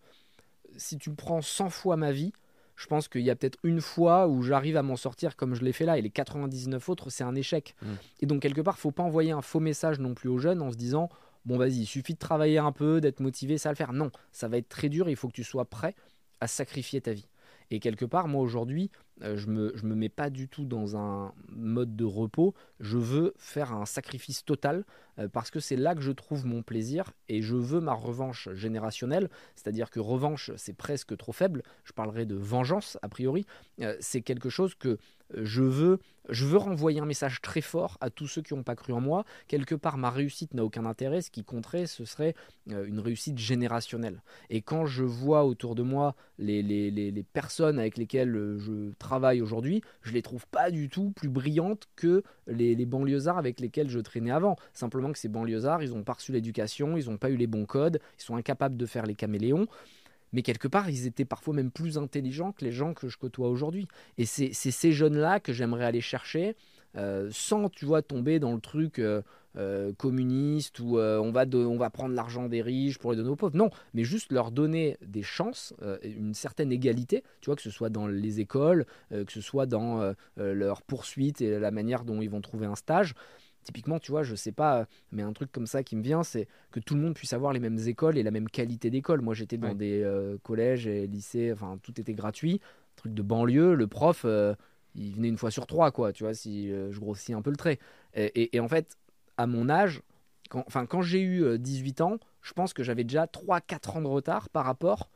si 0.77 0.99
tu 0.99 1.15
prends 1.15 1.41
100 1.41 1.71
fois 1.71 1.97
ma 1.97 2.13
vie, 2.13 2.35
je 2.77 2.87
pense 2.89 3.09
qu'il 3.09 3.23
y 3.23 3.31
a 3.31 3.37
peut-être 3.37 3.59
une 3.63 3.81
fois 3.81 4.29
où 4.29 4.43
j'arrive 4.43 4.77
à 4.77 4.83
m'en 4.83 4.97
sortir 4.97 5.35
comme 5.35 5.55
je 5.55 5.65
l'ai 5.65 5.73
fait 5.73 5.87
là, 5.87 5.97
et 5.97 6.03
les 6.03 6.11
99 6.11 6.87
autres, 6.91 7.09
c'est 7.09 7.25
un 7.25 7.35
échec. 7.35 7.75
Mmh. 7.81 7.87
Et 8.21 8.27
donc, 8.27 8.43
quelque 8.43 8.61
part, 8.61 8.75
il 8.77 8.83
faut 8.83 8.91
pas 8.91 9.03
envoyer 9.03 9.31
un 9.31 9.41
faux 9.41 9.61
message 9.61 9.99
non 9.99 10.13
plus 10.13 10.29
aux 10.29 10.39
jeunes 10.39 10.61
en 10.61 10.71
se 10.71 10.77
disant 10.77 11.09
bon, 11.47 11.57
vas-y, 11.57 11.81
il 11.81 11.87
suffit 11.87 12.15
de 12.15 12.19
travailler 12.19 12.59
un 12.59 12.73
peu, 12.73 13.01
d'être 13.01 13.21
motivé, 13.21 13.57
ça 13.57 13.71
va 13.71 13.73
le 13.73 13.77
faire. 13.77 13.93
Non, 13.95 14.11
ça 14.33 14.49
va 14.49 14.59
être 14.59 14.69
très 14.69 14.91
dur, 14.91 15.09
il 15.09 15.17
faut 15.17 15.29
que 15.29 15.35
tu 15.35 15.45
sois 15.45 15.65
prêt 15.65 15.95
à 16.41 16.47
sacrifier 16.47 17.01
ta 17.01 17.13
vie. 17.13 17.29
Et 17.71 17.81
quelque 17.81 18.05
part, 18.05 18.29
moi 18.29 18.43
aujourd'hui, 18.43 18.91
euh, 19.23 19.37
je 19.37 19.47
me, 19.47 19.73
je 19.77 19.87
me 19.87 19.95
mets 19.95 20.09
pas 20.09 20.29
du 20.29 20.49
tout 20.49 20.65
dans 20.65 20.97
un 20.97 21.33
mode 21.49 21.97
de 21.97 22.05
repos. 22.05 22.55
Je 22.81 22.99
veux 22.99 23.35
faire 23.37 23.73
un 23.73 23.87
sacrifice 23.87 24.45
total 24.45 24.85
euh, 25.19 25.29
parce 25.29 25.51
que 25.51 25.61
c'est 25.61 25.77
là 25.77 25.95
que 25.95 26.01
je 26.01 26.13
trouve 26.13 26.47
mon 26.47 26.63
plaisir 26.63 27.13
et 27.29 27.43
je 27.43 27.55
veux 27.55 27.81
ma 27.81 27.95
revanche 27.95 28.49
générationnelle. 28.53 29.31
C'est-à-dire 29.55 29.91
que 29.91 30.01
revanche, 30.01 30.51
c'est 30.57 30.77
presque 30.77 31.17
trop 31.17 31.33
faible. 31.33 31.63
Je 31.85 31.93
parlerai 31.93 32.27
de 32.27 32.35
vengeance 32.35 32.99
a 33.03 33.09
priori. 33.09 33.47
Euh, 33.81 33.97
c'est 34.01 34.23
quelque 34.23 34.51
chose 34.51 34.75
que 34.75 34.99
je 35.43 35.63
veux, 35.63 35.99
je 36.29 36.47
veux 36.47 36.59
renvoyer 36.59 37.01
un 37.01 37.07
message 37.07 37.41
très 37.41 37.61
fort 37.61 37.99
à 38.01 38.11
tous 38.11 38.27
ceux 38.27 38.43
qui 38.43 38.55
n'ont 38.55 38.63
pas 38.63 38.77
cru 38.77 38.93
en 38.93 39.01
moi. 39.01 39.25
Quelque 39.49 39.75
part, 39.75 39.99
ma 39.99 40.11
réussite 40.11 40.55
n'a 40.55 40.65
aucun 40.65 40.87
intérêt. 40.87 41.23
Ce 41.23 41.31
qui 41.31 41.45
compterait, 41.45 41.87
ce 41.87 42.05
serait 42.05 42.35
euh, 42.71 42.87
une 42.87 43.01
réussite 43.01 43.39
générationnelle. 43.39 44.23
Et 44.51 44.63
quand 44.63 44.87
je 44.87 45.05
vois 45.05 45.45
autour 45.45 45.75
de 45.75 45.83
moi 45.83 46.15
les, 46.39 46.63
les, 46.63 46.91
les, 46.91 47.23
personnes 47.23 47.79
avec 47.79 47.97
lesquelles 47.97 48.35
euh, 48.35 48.59
je 48.59 48.93
travaille 48.99 49.43
aujourd'hui, 49.43 49.83
je 50.03 50.13
les 50.13 50.23
trouve 50.23 50.47
pas 50.47 50.71
du 50.71 50.89
tout 50.89 51.11
plus 51.11 51.29
brillantes 51.29 51.89
que 51.97 52.23
les, 52.47 52.75
les 52.75 52.87
banlieusards 52.87 53.39
avec 53.39 53.61
lesquels 53.61 53.91
je 53.91 53.99
traînais 54.01 54.31
avant. 54.31 54.57
Simplement 54.73 55.13
que 55.13 55.19
ces 55.19 55.29
banlieusards, 55.29 55.83
ils 55.83 55.91
n'ont 55.91 56.05
pas 56.05 56.15
reçu 56.15 56.33
l'éducation, 56.33 56.97
ils 56.97 57.11
n'ont 57.11 57.19
pas 57.19 57.31
eu 57.31 57.37
les 57.37 57.47
bons 57.47 57.67
codes, 57.67 58.01
ils 58.19 58.23
sont 58.23 58.37
incapables 58.37 58.77
de 58.77 58.87
faire 58.87 59.07
les 59.07 59.15
caméléons 59.15 59.67
mais 60.35 60.43
quelque 60.43 60.69
part, 60.69 60.91
ils 60.91 61.07
étaient 61.07 61.25
parfois 61.25 61.55
même 61.55 61.71
plus 61.71 61.97
intelligents 61.97 62.53
que 62.53 62.65
les 62.65 62.73
gens 62.73 62.93
que 62.93 63.09
je 63.09 63.17
côtoie 63.17 63.49
aujourd'hui. 63.49 63.87
Et 64.19 64.27
c'est 64.27 64.53
ces 64.53 64.93
jeunes-là 64.93 65.39
que 65.39 65.53
j'aimerais 65.53 65.85
aller 65.85 66.01
chercher, 66.01 66.57
euh, 66.97 67.29
sans, 67.33 67.69
tu 67.69 67.85
vois, 67.85 68.03
tomber 68.03 68.41
dans 68.41 68.53
le 68.53 68.61
truc 68.61 68.99
euh, 68.99 69.23
euh, 69.57 69.93
communiste 69.93 70.81
où 70.81 70.99
on, 70.99 71.31
va 71.31 71.45
on 71.55 71.77
va 71.77 71.89
prendre 71.91 72.15
l'argent 72.15 72.49
des 72.49 72.63
riches 72.63 72.99
pour 72.99 73.13
les 73.13 73.17
donner 73.17 73.31
aux 73.31 73.37
pauvres. 73.37 73.57
Non, 73.57 73.71
mais 73.95 74.03
juste 74.03 74.33
leur 74.33 74.51
donner 74.51 74.99
des 75.07 75.23
chances, 75.23 75.73
une 76.03 76.35
certaine 76.35 76.73
égalité, 76.73 77.23
tu 77.41 77.47
vois, 77.47 77.57
que 77.57 77.63
ce 77.63 77.71
soit 77.71 77.89
dans 77.89 78.09
les 78.09 78.41
écoles, 78.41 78.87
que 79.11 79.31
ce 79.33 79.41
soit 79.41 79.67
dans 79.67 80.15
leur 80.37 80.83
poursuite 80.83 81.41
et 81.41 81.61
la 81.61 81.71
manière 81.71 82.05
dont 82.05 82.21
ils 82.21 82.31
vont 82.31 82.41
trouver 82.41 82.67
un 82.67 82.75
stage. 82.75 83.15
Typiquement, 83.65 83.99
tu 83.99 84.11
vois, 84.11 84.23
je 84.23 84.35
sais 84.35 84.53
pas, 84.53 84.87
mais 85.11 85.23
un 85.23 85.33
truc 85.33 85.51
comme 85.51 85.67
ça 85.67 85.83
qui 85.83 85.97
me 85.97 86.03
vient, 86.03 86.23
c'est 86.23 86.47
que 86.71 86.81
tout 86.81 86.95
le 86.95 87.01
monde 87.01 87.15
puisse 87.15 87.33
avoir 87.33 87.53
les 87.53 87.61
mêmes 87.61 87.79
écoles 87.87 88.19
et 88.19 88.23
la 88.23 88.31
même 88.31 88.49
qualité 88.49 88.91
d'école. 88.91 89.23
Moi, 89.23 89.35
j'étais 89.35 89.57
dans 89.57 89.75
des 89.75 90.03
euh, 90.03 90.37
collèges 90.43 90.87
et 90.87 91.07
lycées, 91.07 91.51
enfin, 91.53 91.79
tout 91.83 91.99
était 92.01 92.15
gratuit. 92.15 92.61
Truc 92.97 93.15
de 93.15 93.23
banlieue, 93.23 93.75
le 93.75 93.87
prof, 93.87 94.23
euh, 94.25 94.55
il 94.95 95.15
venait 95.15 95.29
une 95.29 95.39
fois 95.39 95.51
sur 95.51 95.67
trois, 95.67 95.91
quoi, 95.91 96.13
tu 96.13 96.25
vois, 96.25 96.35
si 96.35 96.71
euh, 96.71 96.93
je 96.93 97.01
grossis 97.01 97.33
un 97.33 97.43
peu 97.43 97.51
le 97.51 97.57
trait. 97.57 97.79
Et, 98.15 98.61
en 98.61 98.69
fait, 98.69 98.97
à 99.37 99.47
mon 99.47 99.69
âge, 99.69 100.03
quand, 100.51 100.63
enfin, 100.67 100.87
quand 100.87 101.03
j'ai 101.03 101.21
eu 101.21 101.59
18 101.59 102.01
ans, 102.03 102.19
je 102.43 102.53
pense 102.53 102.73
que 102.73 102.85
j'avais 102.85 103.03
déjà 103.03 103.27
3-4 103.27 103.97
ans 103.97 104.03
de 104.03 104.07
retard 104.07 104.49
par 104.51 104.65
rapport 104.65 105.09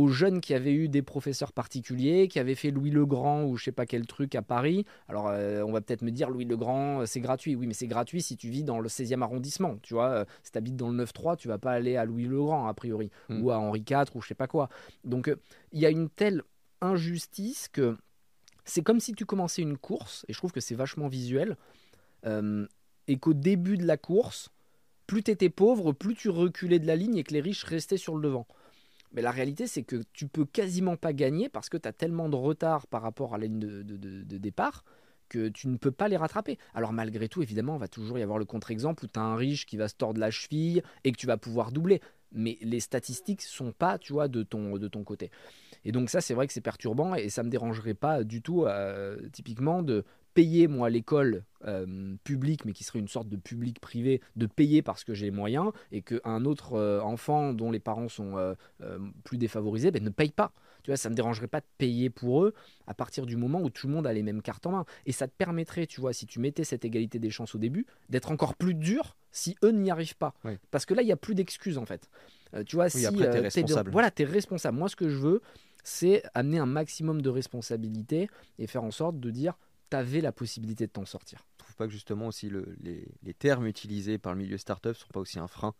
aux 0.00 0.08
jeunes 0.08 0.40
qui 0.40 0.54
avaient 0.54 0.72
eu 0.72 0.88
des 0.88 1.02
professeurs 1.02 1.52
particuliers, 1.52 2.26
qui 2.26 2.38
avaient 2.38 2.54
fait 2.54 2.70
Louis 2.70 2.90
le 2.90 3.04
Grand 3.04 3.44
ou 3.44 3.58
je 3.58 3.64
sais 3.64 3.72
pas 3.72 3.84
quel 3.84 4.06
truc 4.06 4.34
à 4.34 4.40
Paris. 4.40 4.86
Alors 5.08 5.28
euh, 5.28 5.62
on 5.62 5.72
va 5.72 5.82
peut-être 5.82 6.00
me 6.00 6.10
dire 6.10 6.30
Louis 6.30 6.46
le 6.46 6.56
Grand, 6.56 7.04
c'est 7.04 7.20
gratuit. 7.20 7.54
Oui, 7.54 7.66
mais 7.66 7.74
c'est 7.74 7.86
gratuit 7.86 8.22
si 8.22 8.38
tu 8.38 8.48
vis 8.48 8.64
dans 8.64 8.80
le 8.80 8.88
16e 8.88 9.20
arrondissement. 9.20 9.76
Tu 9.82 9.92
vois, 9.92 10.08
euh, 10.08 10.24
si 10.42 10.52
tu 10.52 10.58
habites 10.58 10.76
dans 10.76 10.88
le 10.88 11.04
9-3, 11.04 11.36
tu 11.36 11.48
vas 11.48 11.58
pas 11.58 11.72
aller 11.72 11.96
à 11.96 12.06
Louis 12.06 12.24
le 12.24 12.38
Grand 12.38 12.66
a 12.66 12.72
priori 12.72 13.10
mm. 13.28 13.42
ou 13.42 13.50
à 13.50 13.58
Henri 13.58 13.84
IV 13.88 14.04
ou 14.14 14.22
je 14.22 14.28
sais 14.28 14.34
pas 14.34 14.46
quoi. 14.46 14.70
Donc 15.04 15.28
euh, 15.28 15.36
il 15.72 15.80
y 15.80 15.84
a 15.84 15.90
une 15.90 16.08
telle 16.08 16.44
injustice 16.80 17.68
que 17.68 17.98
c'est 18.64 18.82
comme 18.82 19.00
si 19.00 19.12
tu 19.12 19.26
commençais 19.26 19.60
une 19.60 19.76
course 19.76 20.24
et 20.28 20.32
je 20.32 20.38
trouve 20.38 20.52
que 20.52 20.60
c'est 20.60 20.74
vachement 20.74 21.08
visuel 21.08 21.56
et 23.08 23.16
qu'au 23.18 23.32
début 23.32 23.78
de 23.78 23.86
la 23.86 23.96
course, 23.96 24.50
plus 25.06 25.22
tu 25.22 25.30
étais 25.30 25.48
pauvre, 25.48 25.92
plus 25.92 26.14
tu 26.14 26.28
reculais 26.28 26.78
de 26.78 26.86
la 26.86 26.96
ligne 26.96 27.16
et 27.16 27.24
que 27.24 27.32
les 27.32 27.40
riches 27.40 27.64
restaient 27.64 27.96
sur 27.96 28.14
le 28.14 28.22
devant. 28.22 28.46
Mais 29.12 29.22
la 29.22 29.30
réalité, 29.30 29.66
c'est 29.66 29.82
que 29.82 30.02
tu 30.12 30.28
peux 30.28 30.44
quasiment 30.44 30.96
pas 30.96 31.12
gagner 31.12 31.48
parce 31.48 31.68
que 31.68 31.76
tu 31.76 31.88
as 31.88 31.92
tellement 31.92 32.28
de 32.28 32.36
retard 32.36 32.86
par 32.86 33.02
rapport 33.02 33.34
à 33.34 33.38
la 33.38 33.46
ligne 33.46 33.58
de, 33.58 34.38
départ 34.38 34.84
que 35.28 35.48
tu 35.48 35.68
ne 35.68 35.76
peux 35.76 35.92
pas 35.92 36.08
les 36.08 36.16
rattraper. 36.16 36.58
Alors 36.74 36.92
malgré 36.92 37.28
tout, 37.28 37.42
évidemment, 37.42 37.76
il 37.76 37.80
va 37.80 37.88
toujours 37.88 38.18
y 38.18 38.22
avoir 38.22 38.38
le 38.38 38.44
contre-exemple 38.44 39.04
où 39.04 39.08
tu 39.08 39.18
as 39.18 39.22
un 39.22 39.36
riche 39.36 39.66
qui 39.66 39.76
va 39.76 39.88
se 39.88 39.94
tordre 39.94 40.20
la 40.20 40.30
cheville 40.30 40.82
et 41.04 41.12
que 41.12 41.16
tu 41.16 41.26
vas 41.26 41.36
pouvoir 41.36 41.70
doubler. 41.72 42.00
Mais 42.32 42.58
les 42.62 42.80
statistiques 42.80 43.42
sont 43.42 43.72
pas, 43.72 43.98
tu 43.98 44.12
vois, 44.12 44.28
de 44.28 44.42
ton, 44.42 44.76
de 44.76 44.88
ton 44.88 45.02
côté. 45.04 45.30
Et 45.84 45.92
donc 45.92 46.10
ça, 46.10 46.20
c'est 46.20 46.34
vrai 46.34 46.46
que 46.46 46.52
c'est 46.52 46.60
perturbant 46.60 47.14
et 47.14 47.28
ça 47.28 47.42
me 47.42 47.48
dérangerait 47.48 47.94
pas 47.94 48.22
du 48.24 48.42
tout, 48.42 48.64
euh, 48.66 49.18
typiquement, 49.32 49.82
de 49.82 50.04
payer 50.40 50.68
moi 50.68 50.88
l'école 50.88 51.44
euh, 51.66 52.14
publique, 52.24 52.64
mais 52.64 52.72
qui 52.72 52.82
serait 52.82 52.98
une 52.98 53.08
sorte 53.08 53.28
de 53.28 53.36
public 53.36 53.78
privé, 53.78 54.22
de 54.36 54.46
payer 54.46 54.80
parce 54.80 55.04
que 55.04 55.12
j'ai 55.12 55.26
les 55.26 55.30
moyens, 55.30 55.70
et 55.92 56.00
qu'un 56.00 56.46
autre 56.46 56.74
euh, 56.78 57.00
enfant 57.02 57.52
dont 57.52 57.70
les 57.70 57.78
parents 57.78 58.08
sont 58.08 58.38
euh, 58.38 58.54
plus 59.22 59.36
défavorisés 59.36 59.90
ben, 59.90 60.02
ne 60.02 60.08
paye 60.08 60.30
pas. 60.30 60.52
Tu 60.82 60.90
vois, 60.90 60.96
ça 60.96 61.10
me 61.10 61.14
dérangerait 61.14 61.46
pas 61.46 61.60
de 61.60 61.66
payer 61.76 62.08
pour 62.08 62.42
eux 62.42 62.54
à 62.86 62.94
partir 62.94 63.26
du 63.26 63.36
moment 63.36 63.60
où 63.60 63.68
tout 63.68 63.86
le 63.86 63.92
monde 63.92 64.06
a 64.06 64.14
les 64.14 64.22
mêmes 64.22 64.40
cartes 64.40 64.66
en 64.66 64.70
main. 64.70 64.86
Et 65.04 65.12
ça 65.12 65.28
te 65.28 65.34
permettrait, 65.36 65.86
tu 65.86 66.00
vois, 66.00 66.14
si 66.14 66.24
tu 66.24 66.40
mettais 66.40 66.64
cette 66.64 66.86
égalité 66.86 67.18
des 67.18 67.28
chances 67.28 67.54
au 67.54 67.58
début, 67.58 67.84
d'être 68.08 68.30
encore 68.30 68.54
plus 68.54 68.72
dur 68.72 69.18
si 69.30 69.56
eux 69.62 69.72
n'y 69.72 69.90
arrivent 69.90 70.16
pas. 70.16 70.32
Parce 70.70 70.86
que 70.86 70.94
là, 70.94 71.02
il 71.02 71.06
n'y 71.06 71.12
a 71.12 71.18
plus 71.18 71.34
d'excuses 71.34 71.76
en 71.76 71.84
fait. 71.84 72.08
tu 72.64 72.76
vois, 72.76 72.88
si 72.88 73.04
après, 73.04 73.26
es 73.26 73.40
responsable. 73.40 73.90
voilà, 73.90 74.10
tu 74.10 74.22
es 74.22 74.24
responsable. 74.24 74.78
Moi, 74.78 74.88
ce 74.88 74.96
que 74.96 75.10
je 75.10 75.18
veux, 75.18 75.42
c'est 75.84 76.22
amener 76.32 76.58
un 76.58 76.66
maximum 76.66 77.20
de 77.20 77.28
responsabilité 77.28 78.30
et 78.58 78.66
faire 78.66 78.84
en 78.84 78.90
sorte 78.90 79.20
de 79.20 79.30
dire 79.30 79.58
tu 79.90 79.96
avais 79.96 80.20
la 80.20 80.32
possibilité 80.32 80.86
de 80.86 80.92
t'en 80.92 81.04
sortir. 81.04 81.44
Je 81.58 81.64
trouve 81.64 81.76
pas 81.76 81.86
que 81.86 81.92
justement 81.92 82.28
aussi 82.28 82.48
le, 82.48 82.76
les, 82.80 83.34
termes 83.34 83.66
utilisés 83.66 84.18
par 84.18 84.32
le 84.32 84.38
milieu 84.38 84.58
startup 84.58 84.94
sont 84.94 85.08
pas 85.12 85.20
aussi 85.20 85.38
un 85.38 85.48
frein 85.48 85.74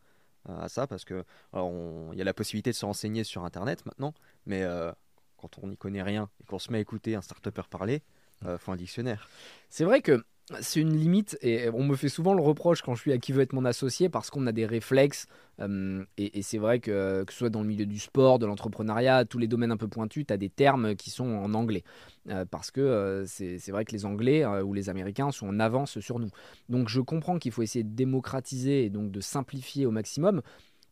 euh, 0.48 0.58
à 0.58 0.68
ça 0.68 0.86
parce 0.86 1.04
que 1.04 1.24
il 1.54 2.18
y 2.18 2.20
a 2.20 2.24
la 2.24 2.34
possibilité 2.34 2.70
de 2.70 2.76
se 2.76 2.86
renseigner 2.86 3.24
sur 3.24 3.44
internet 3.44 3.84
maintenant, 3.86 4.14
mais 4.46 4.62
euh, 4.62 4.92
quand 5.36 5.58
on 5.62 5.68
n'y 5.68 5.76
connaît 5.76 6.02
rien 6.02 6.30
et 6.40 6.44
qu'on 6.44 6.58
se 6.58 6.70
met 6.70 6.78
à 6.78 6.80
écouter 6.80 7.14
un 7.14 7.22
startupper 7.22 7.62
parler, 7.68 8.02
il 8.42 8.48
euh, 8.48 8.58
faut 8.58 8.72
un 8.72 8.76
dictionnaire. 8.76 9.28
C'est 9.68 9.84
vrai 9.84 10.00
que 10.00 10.24
c'est 10.60 10.80
une 10.80 10.96
limite 10.96 11.38
et 11.42 11.68
on 11.70 11.84
me 11.84 11.94
fait 11.94 12.08
souvent 12.08 12.34
le 12.34 12.42
reproche 12.42 12.82
quand 12.82 12.94
je 12.94 13.00
suis 13.00 13.12
à 13.12 13.18
qui 13.18 13.32
veut 13.32 13.42
être 13.42 13.52
mon 13.52 13.64
associé 13.64 14.08
parce 14.08 14.30
qu'on 14.30 14.46
a 14.46 14.52
des 14.52 14.66
réflexes 14.66 15.26
euh, 15.60 16.04
et, 16.16 16.42
c'est 16.42 16.58
vrai 16.58 16.80
que 16.80 17.24
que 17.24 17.32
ce 17.32 17.38
soit 17.38 17.50
dans 17.50 17.60
le 17.60 17.66
milieu 17.66 17.86
du 17.86 17.98
sport, 17.98 18.38
de 18.38 18.46
l'entrepreneuriat, 18.46 19.24
tous 19.24 19.38
les 19.38 19.46
domaines 19.46 19.72
un 19.72 19.76
peu 19.76 19.88
pointus, 19.88 20.24
tu 20.26 20.32
as 20.32 20.36
des 20.36 20.48
termes 20.48 20.96
qui 20.96 21.10
sont 21.10 21.28
en 21.28 21.54
anglais 21.54 21.84
euh, 22.30 22.44
parce 22.50 22.70
que 22.70 22.80
euh, 22.80 23.26
c'est 23.26 23.70
vrai 23.70 23.84
que 23.84 23.92
les 23.92 24.04
Anglais 24.06 24.44
ou 24.46 24.72
les 24.72 24.88
Américains 24.88 25.30
sont 25.30 25.48
en 25.48 25.60
avance 25.60 26.00
sur 26.00 26.18
nous. 26.18 26.30
Donc 26.68 26.88
je 26.88 27.00
comprends 27.00 27.38
qu'il 27.38 27.52
faut 27.52 27.62
essayer 27.62 27.84
de 27.84 27.94
démocratiser 27.94 28.84
et 28.84 28.90
donc 28.90 29.10
de 29.10 29.20
simplifier 29.20 29.86
au 29.86 29.90
maximum. 29.90 30.42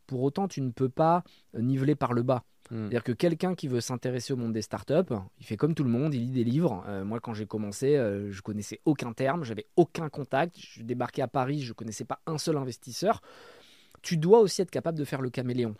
Pour 0.09 0.23
autant, 0.23 0.49
tu 0.49 0.61
ne 0.61 0.71
peux 0.71 0.89
pas 0.89 1.23
niveler 1.55 1.95
par 1.95 2.13
le 2.13 2.23
bas. 2.23 2.43
Hmm. 2.71 2.83
C'est-à-dire 2.83 3.05
que 3.05 3.13
quelqu'un 3.13 3.55
qui 3.55 3.69
veut 3.69 3.81
s'intéresser 3.81 4.33
au 4.33 4.37
monde 4.37 4.53
des 4.53 4.63
startups, 4.63 5.15
il 5.39 5.47
fait 5.47 5.57
comme 5.57 5.75
tout 5.75 5.85
le 5.85 5.91
monde, 5.91 6.15
il 6.15 6.23
lit 6.23 6.31
des 6.31 6.45
livres. 6.45 6.85
Euh, 6.89 7.05
moi, 7.05 7.21
quand 7.21 7.35
j'ai 7.35 7.47
commencé, 7.47 7.97
euh, 7.97 8.33
je 8.33 8.43
connaissais 8.43 8.81
aucun 8.85 9.13
terme, 9.13 9.45
j'avais 9.45 9.67
aucun 9.77 10.09
contact. 10.09 10.57
Je 10.59 10.83
débarquais 10.83 11.23
à 11.23 11.29
Paris, 11.29 11.61
je 11.61 11.73
connaissais 11.73 12.05
pas 12.05 12.21
un 12.27 12.39
seul 12.39 12.57
investisseur. 12.57 13.21
Tu 14.03 14.17
dois 14.17 14.41
aussi 14.41 14.63
être 14.63 14.71
capable 14.71 14.99
de 14.99 15.05
faire 15.05 15.21
le 15.21 15.31
caméléon. 15.31 15.75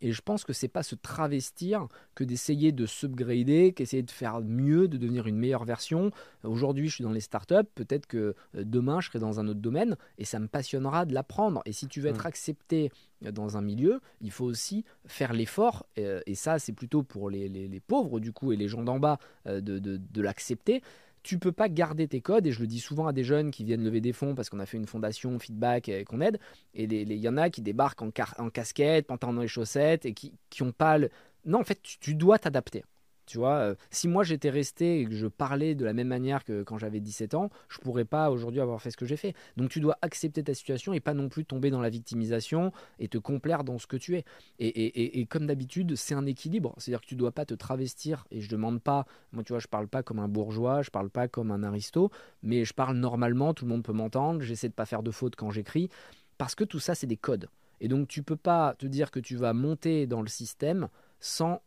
Et 0.00 0.12
je 0.12 0.22
pense 0.22 0.44
que 0.44 0.52
c'est 0.52 0.68
pas 0.68 0.82
se 0.82 0.94
travestir 0.94 1.86
que 2.14 2.24
d'essayer 2.24 2.72
de 2.72 2.86
subgrader, 2.86 3.72
qu'essayer 3.72 4.02
de 4.02 4.10
faire 4.10 4.40
mieux, 4.40 4.88
de 4.88 4.96
devenir 4.96 5.26
une 5.26 5.36
meilleure 5.36 5.64
version. 5.64 6.10
Aujourd'hui, 6.44 6.88
je 6.88 6.96
suis 6.96 7.04
dans 7.04 7.12
les 7.12 7.20
startups, 7.20 7.68
peut-être 7.74 8.06
que 8.06 8.34
euh, 8.56 8.64
demain, 8.64 9.00
je 9.00 9.08
serai 9.08 9.18
dans 9.18 9.40
un 9.40 9.48
autre 9.48 9.60
domaine 9.60 9.96
et 10.18 10.24
ça 10.24 10.38
me 10.38 10.48
passionnera 10.48 11.04
de 11.04 11.14
l'apprendre. 11.14 11.62
Et 11.66 11.72
si 11.72 11.86
tu 11.88 12.00
veux 12.00 12.08
être 12.08 12.26
accepté 12.26 12.90
euh, 13.24 13.32
dans 13.32 13.56
un 13.56 13.62
milieu, 13.62 14.00
il 14.20 14.30
faut 14.30 14.44
aussi 14.44 14.84
faire 15.06 15.32
l'effort, 15.32 15.86
euh, 15.98 16.20
et 16.26 16.34
ça, 16.34 16.58
c'est 16.58 16.72
plutôt 16.72 17.02
pour 17.02 17.30
les, 17.30 17.80
pauvres, 17.86 18.20
du 18.20 18.32
coup, 18.32 18.52
et 18.52 18.56
les 18.56 18.68
gens 18.68 18.82
d'en 18.82 18.98
bas, 18.98 19.18
de, 19.46 19.78
de 19.78 20.22
l'accepter 20.22 20.82
tu 21.28 21.38
peux 21.38 21.52
pas 21.52 21.68
garder 21.68 22.08
tes 22.08 22.22
codes, 22.22 22.46
et 22.46 22.52
je 22.52 22.60
le 22.60 22.66
dis 22.66 22.80
souvent 22.80 23.06
à 23.06 23.12
des 23.12 23.22
jeunes 23.22 23.50
qui 23.50 23.62
viennent 23.62 23.84
lever 23.84 24.00
des 24.00 24.14
fonds 24.14 24.34
parce 24.34 24.48
qu'on 24.48 24.60
a 24.60 24.64
fait 24.64 24.78
une 24.78 24.86
fondation 24.86 25.38
feedback 25.38 25.90
et 25.90 26.04
qu'on 26.04 26.22
aide, 26.22 26.40
et 26.72 26.84
il 26.84 27.12
y 27.12 27.28
en 27.28 27.36
a 27.36 27.50
qui 27.50 27.60
débarquent 27.60 28.00
en, 28.00 28.10
casquette, 28.48 29.06
pantalon 29.06 29.42
et 29.42 29.46
chaussettes, 29.46 30.06
et 30.06 30.14
qui 30.14 30.32
n'ont 30.62 30.72
pas 30.72 30.96
le... 30.96 31.10
Non, 31.44 31.60
en 31.60 31.64
fait, 31.64 31.82
tu 31.82 32.14
dois 32.14 32.38
t'adapter. 32.38 32.82
Tu 33.28 33.36
vois, 33.36 33.56
euh, 33.56 33.74
si 33.90 34.08
moi 34.08 34.24
j'étais 34.24 34.48
resté 34.48 35.00
et 35.00 35.04
que 35.04 35.14
je 35.14 35.26
parlais 35.26 35.74
de 35.74 35.84
la 35.84 35.92
même 35.92 36.08
manière 36.08 36.44
que 36.44 36.62
quand 36.62 36.78
j'avais 36.78 36.98
17 36.98 37.34
ans, 37.34 37.50
je 37.68 37.78
pourrais 37.78 38.06
pas 38.06 38.30
aujourd'hui 38.30 38.60
avoir 38.60 38.80
fait 38.80 38.90
ce 38.90 38.96
que 38.96 39.04
j'ai 39.04 39.18
fait. 39.18 39.34
Donc 39.58 39.68
tu 39.68 39.80
dois 39.80 39.98
accepter 40.00 40.42
ta 40.42 40.54
situation 40.54 40.94
et 40.94 41.00
pas 41.00 41.12
non 41.12 41.28
plus 41.28 41.44
tomber 41.44 41.70
dans 41.70 41.82
la 41.82 41.90
victimisation 41.90 42.72
et 42.98 43.08
te 43.08 43.18
complaire 43.18 43.64
dans 43.64 43.78
ce 43.78 43.86
que 43.86 43.98
tu 43.98 44.16
es. 44.16 44.24
Et, 44.58 45.26
comme 45.26 45.46
d'habitude, 45.46 45.94
c'est 45.94 46.14
un 46.14 46.24
équilibre. 46.24 46.74
C'est-à-dire 46.78 47.02
que 47.02 47.06
tu 47.06 47.16
dois 47.16 47.32
pas 47.32 47.44
te 47.44 47.52
travestir 47.52 48.24
et 48.30 48.40
je 48.40 48.48
demande 48.48 48.80
pas, 48.80 49.04
moi 49.32 49.44
tu 49.44 49.52
vois, 49.52 49.60
je 49.60 49.68
parle 49.68 49.88
pas 49.88 50.02
comme 50.02 50.20
un 50.20 50.28
bourgeois, 50.28 50.80
je 50.80 50.90
parle 50.90 51.10
pas 51.10 51.28
comme 51.28 51.50
un 51.50 51.62
aristo, 51.62 52.10
mais 52.42 52.64
je 52.64 52.72
parle 52.72 52.96
normalement, 52.96 53.52
tout 53.52 53.66
le 53.66 53.70
monde 53.70 53.82
peut 53.82 53.92
m'entendre, 53.92 54.40
j'essaie 54.40 54.68
de 54.68 54.74
pas 54.74 54.86
faire 54.86 55.02
de 55.02 55.10
fautes 55.10 55.36
quand 55.36 55.50
j'écris, 55.50 55.90
parce 56.38 56.54
que 56.54 56.64
tout 56.64 56.80
ça 56.80 56.94
c'est 56.94 57.06
des 57.06 57.18
codes. 57.18 57.48
Et 57.80 57.88
donc 57.88 58.08
tu 58.08 58.22
peux 58.22 58.36
pas 58.36 58.74
te 58.78 58.86
dire 58.86 59.10
que 59.10 59.20
tu 59.20 59.36
vas 59.36 59.52
monter 59.52 60.06
dans 60.06 60.22
le 60.22 60.28
système 60.28 60.88
sans 61.20 61.60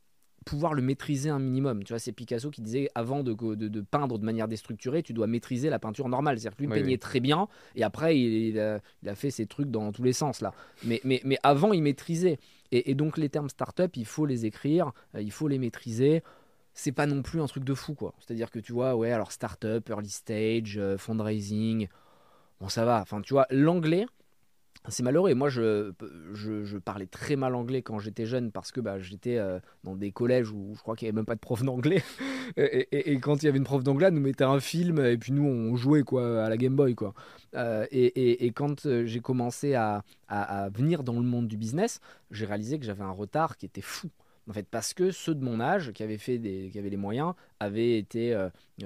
pouvoir 0.46 0.74
le 0.74 0.82
maîtriser 0.82 1.30
un 1.30 1.40
minimum. 1.40 1.84
Tu 1.84 1.94
vois, 1.94 2.00
c'est 2.00 2.12
Picasso 2.12 2.50
qui 2.50 2.62
disait 2.62 2.90
avant 2.96 3.24
de, 3.24 3.34
de, 3.34 3.82
peindre 3.82 4.18
de 4.18 4.26
manière 4.26 4.48
déstructurée, 4.48 5.04
tu 5.04 5.14
dois 5.14 5.28
maîtriser 5.28 5.70
la 5.70 5.80
peinture 5.80 6.10
normale. 6.10 6.40
C'est-à-dire 6.40 6.58
que 6.58 6.64
lui 6.64 6.70
peignait 6.70 6.98
très 6.98 7.20
bien 7.20 7.48
et 7.76 7.84
après 7.84 8.18
il, 8.18 8.60
a, 8.60 8.80
fait 9.16 9.32
ses 9.32 9.46
trucs 9.46 9.70
dans 9.70 9.92
tous 9.92 10.04
les 10.04 10.14
sens 10.14 10.42
là. 10.42 10.54
Mais, 10.84 11.02
mais, 11.04 11.22
mais 11.24 11.38
avant 11.44 11.74
il 11.74 11.84
maîtrisait. 11.84 12.40
Et, 12.72 12.96
donc 12.96 13.18
les 13.18 13.30
termes 13.30 13.50
startup, 13.50 13.96
il 13.98 14.06
faut 14.06 14.26
les 14.26 14.46
écrire, 14.46 14.94
euh, 15.16 15.22
il 15.22 15.32
faut 15.32 15.48
les 15.48 15.60
maîtriser. 15.60 16.24
C'est 16.74 16.94
pas 16.94 17.06
non 17.06 17.22
plus 17.22 17.42
un 17.42 17.48
truc 17.48 17.66
de 17.66 17.74
fou 17.74 17.94
quoi. 17.94 18.14
C'est-à-dire 18.20 18.50
que 18.50 18.60
tu 18.60 18.72
vois, 18.72 18.96
ouais, 18.96 19.12
alors 19.12 19.32
startup, 19.34 19.90
early 19.90 20.10
stage, 20.10 20.78
euh, 20.78 20.98
fundraising, 20.98 21.90
bon 22.62 22.70
ça 22.70 22.86
va. 22.86 23.02
Enfin 23.02 23.22
tu 23.22 23.34
vois, 23.34 23.46
l'anglais 23.50 24.06
c'est 24.90 25.04
malheureux. 25.04 25.30
Et 25.30 25.36
moi, 25.36 25.50
je, 25.50 25.92
parlais 26.80 27.06
très 27.06 27.36
mal 27.36 27.56
anglais 27.56 27.82
quand 27.82 28.00
j'étais 28.00 28.26
jeune 28.26 28.52
parce 28.52 28.72
que 28.72 28.82
bah, 28.82 29.00
j'étais 29.00 29.38
euh, 29.38 29.60
dans 29.84 29.96
des 29.96 30.12
collèges 30.12 30.52
où 30.52 30.74
je 30.76 30.82
crois 30.82 30.96
qu'il 30.96 31.06
n'y 31.06 31.10
avait 31.10 31.18
même 31.18 31.26
pas 31.26 31.36
de 31.36 31.40
prof 31.40 31.64
d'anglais. 31.64 32.04
et, 32.58 33.20
quand 33.20 33.44
il 33.44 33.46
y 33.46 33.50
avait 33.50 33.60
une 33.60 33.64
prof 33.64 33.84
d'anglais, 33.84 34.08
elle 34.08 34.16
nous 34.16 34.22
mettait 34.22 34.44
un 34.44 34.60
film 34.60 35.00
et 35.00 35.18
puis 35.18 35.34
nous, 35.34 35.46
on 35.46 35.76
jouait 35.76 36.04
quoi, 36.04 36.46
à 36.46 36.50
la 36.50 36.58
Game 36.58 36.76
Boy. 36.76 36.96
Quoi. 36.96 37.14
Euh, 37.56 37.86
et, 37.92 38.52
quand 38.56 38.86
euh, 38.86 39.06
j'ai 39.06 39.20
commencé 39.20 39.76
à, 39.76 40.04
à, 40.28 40.70
venir 40.70 41.04
dans 41.04 41.14
le 41.20 41.26
monde 41.26 41.48
du 41.48 41.58
business, 41.58 42.00
j'ai 42.32 42.46
réalisé 42.46 42.80
que 42.80 42.86
j'avais 42.86 43.04
un 43.04 43.12
retard 43.12 43.58
qui 43.58 43.66
était 43.66 43.82
fou. 43.82 44.10
En 44.50 44.54
fait, 44.54 44.68
parce 44.70 44.96
que 44.96 45.12
ceux 45.12 45.36
de 45.36 45.46
mon 45.46 45.60
âge 45.60 45.92
qui 45.92 46.02
avaient, 46.02 46.18
fait 46.18 46.40
des, 46.40 46.70
qui 46.72 46.80
avaient 46.80 46.90
les 46.90 46.98
moyens 46.98 47.34
avaient 47.60 48.00
été 48.00 48.36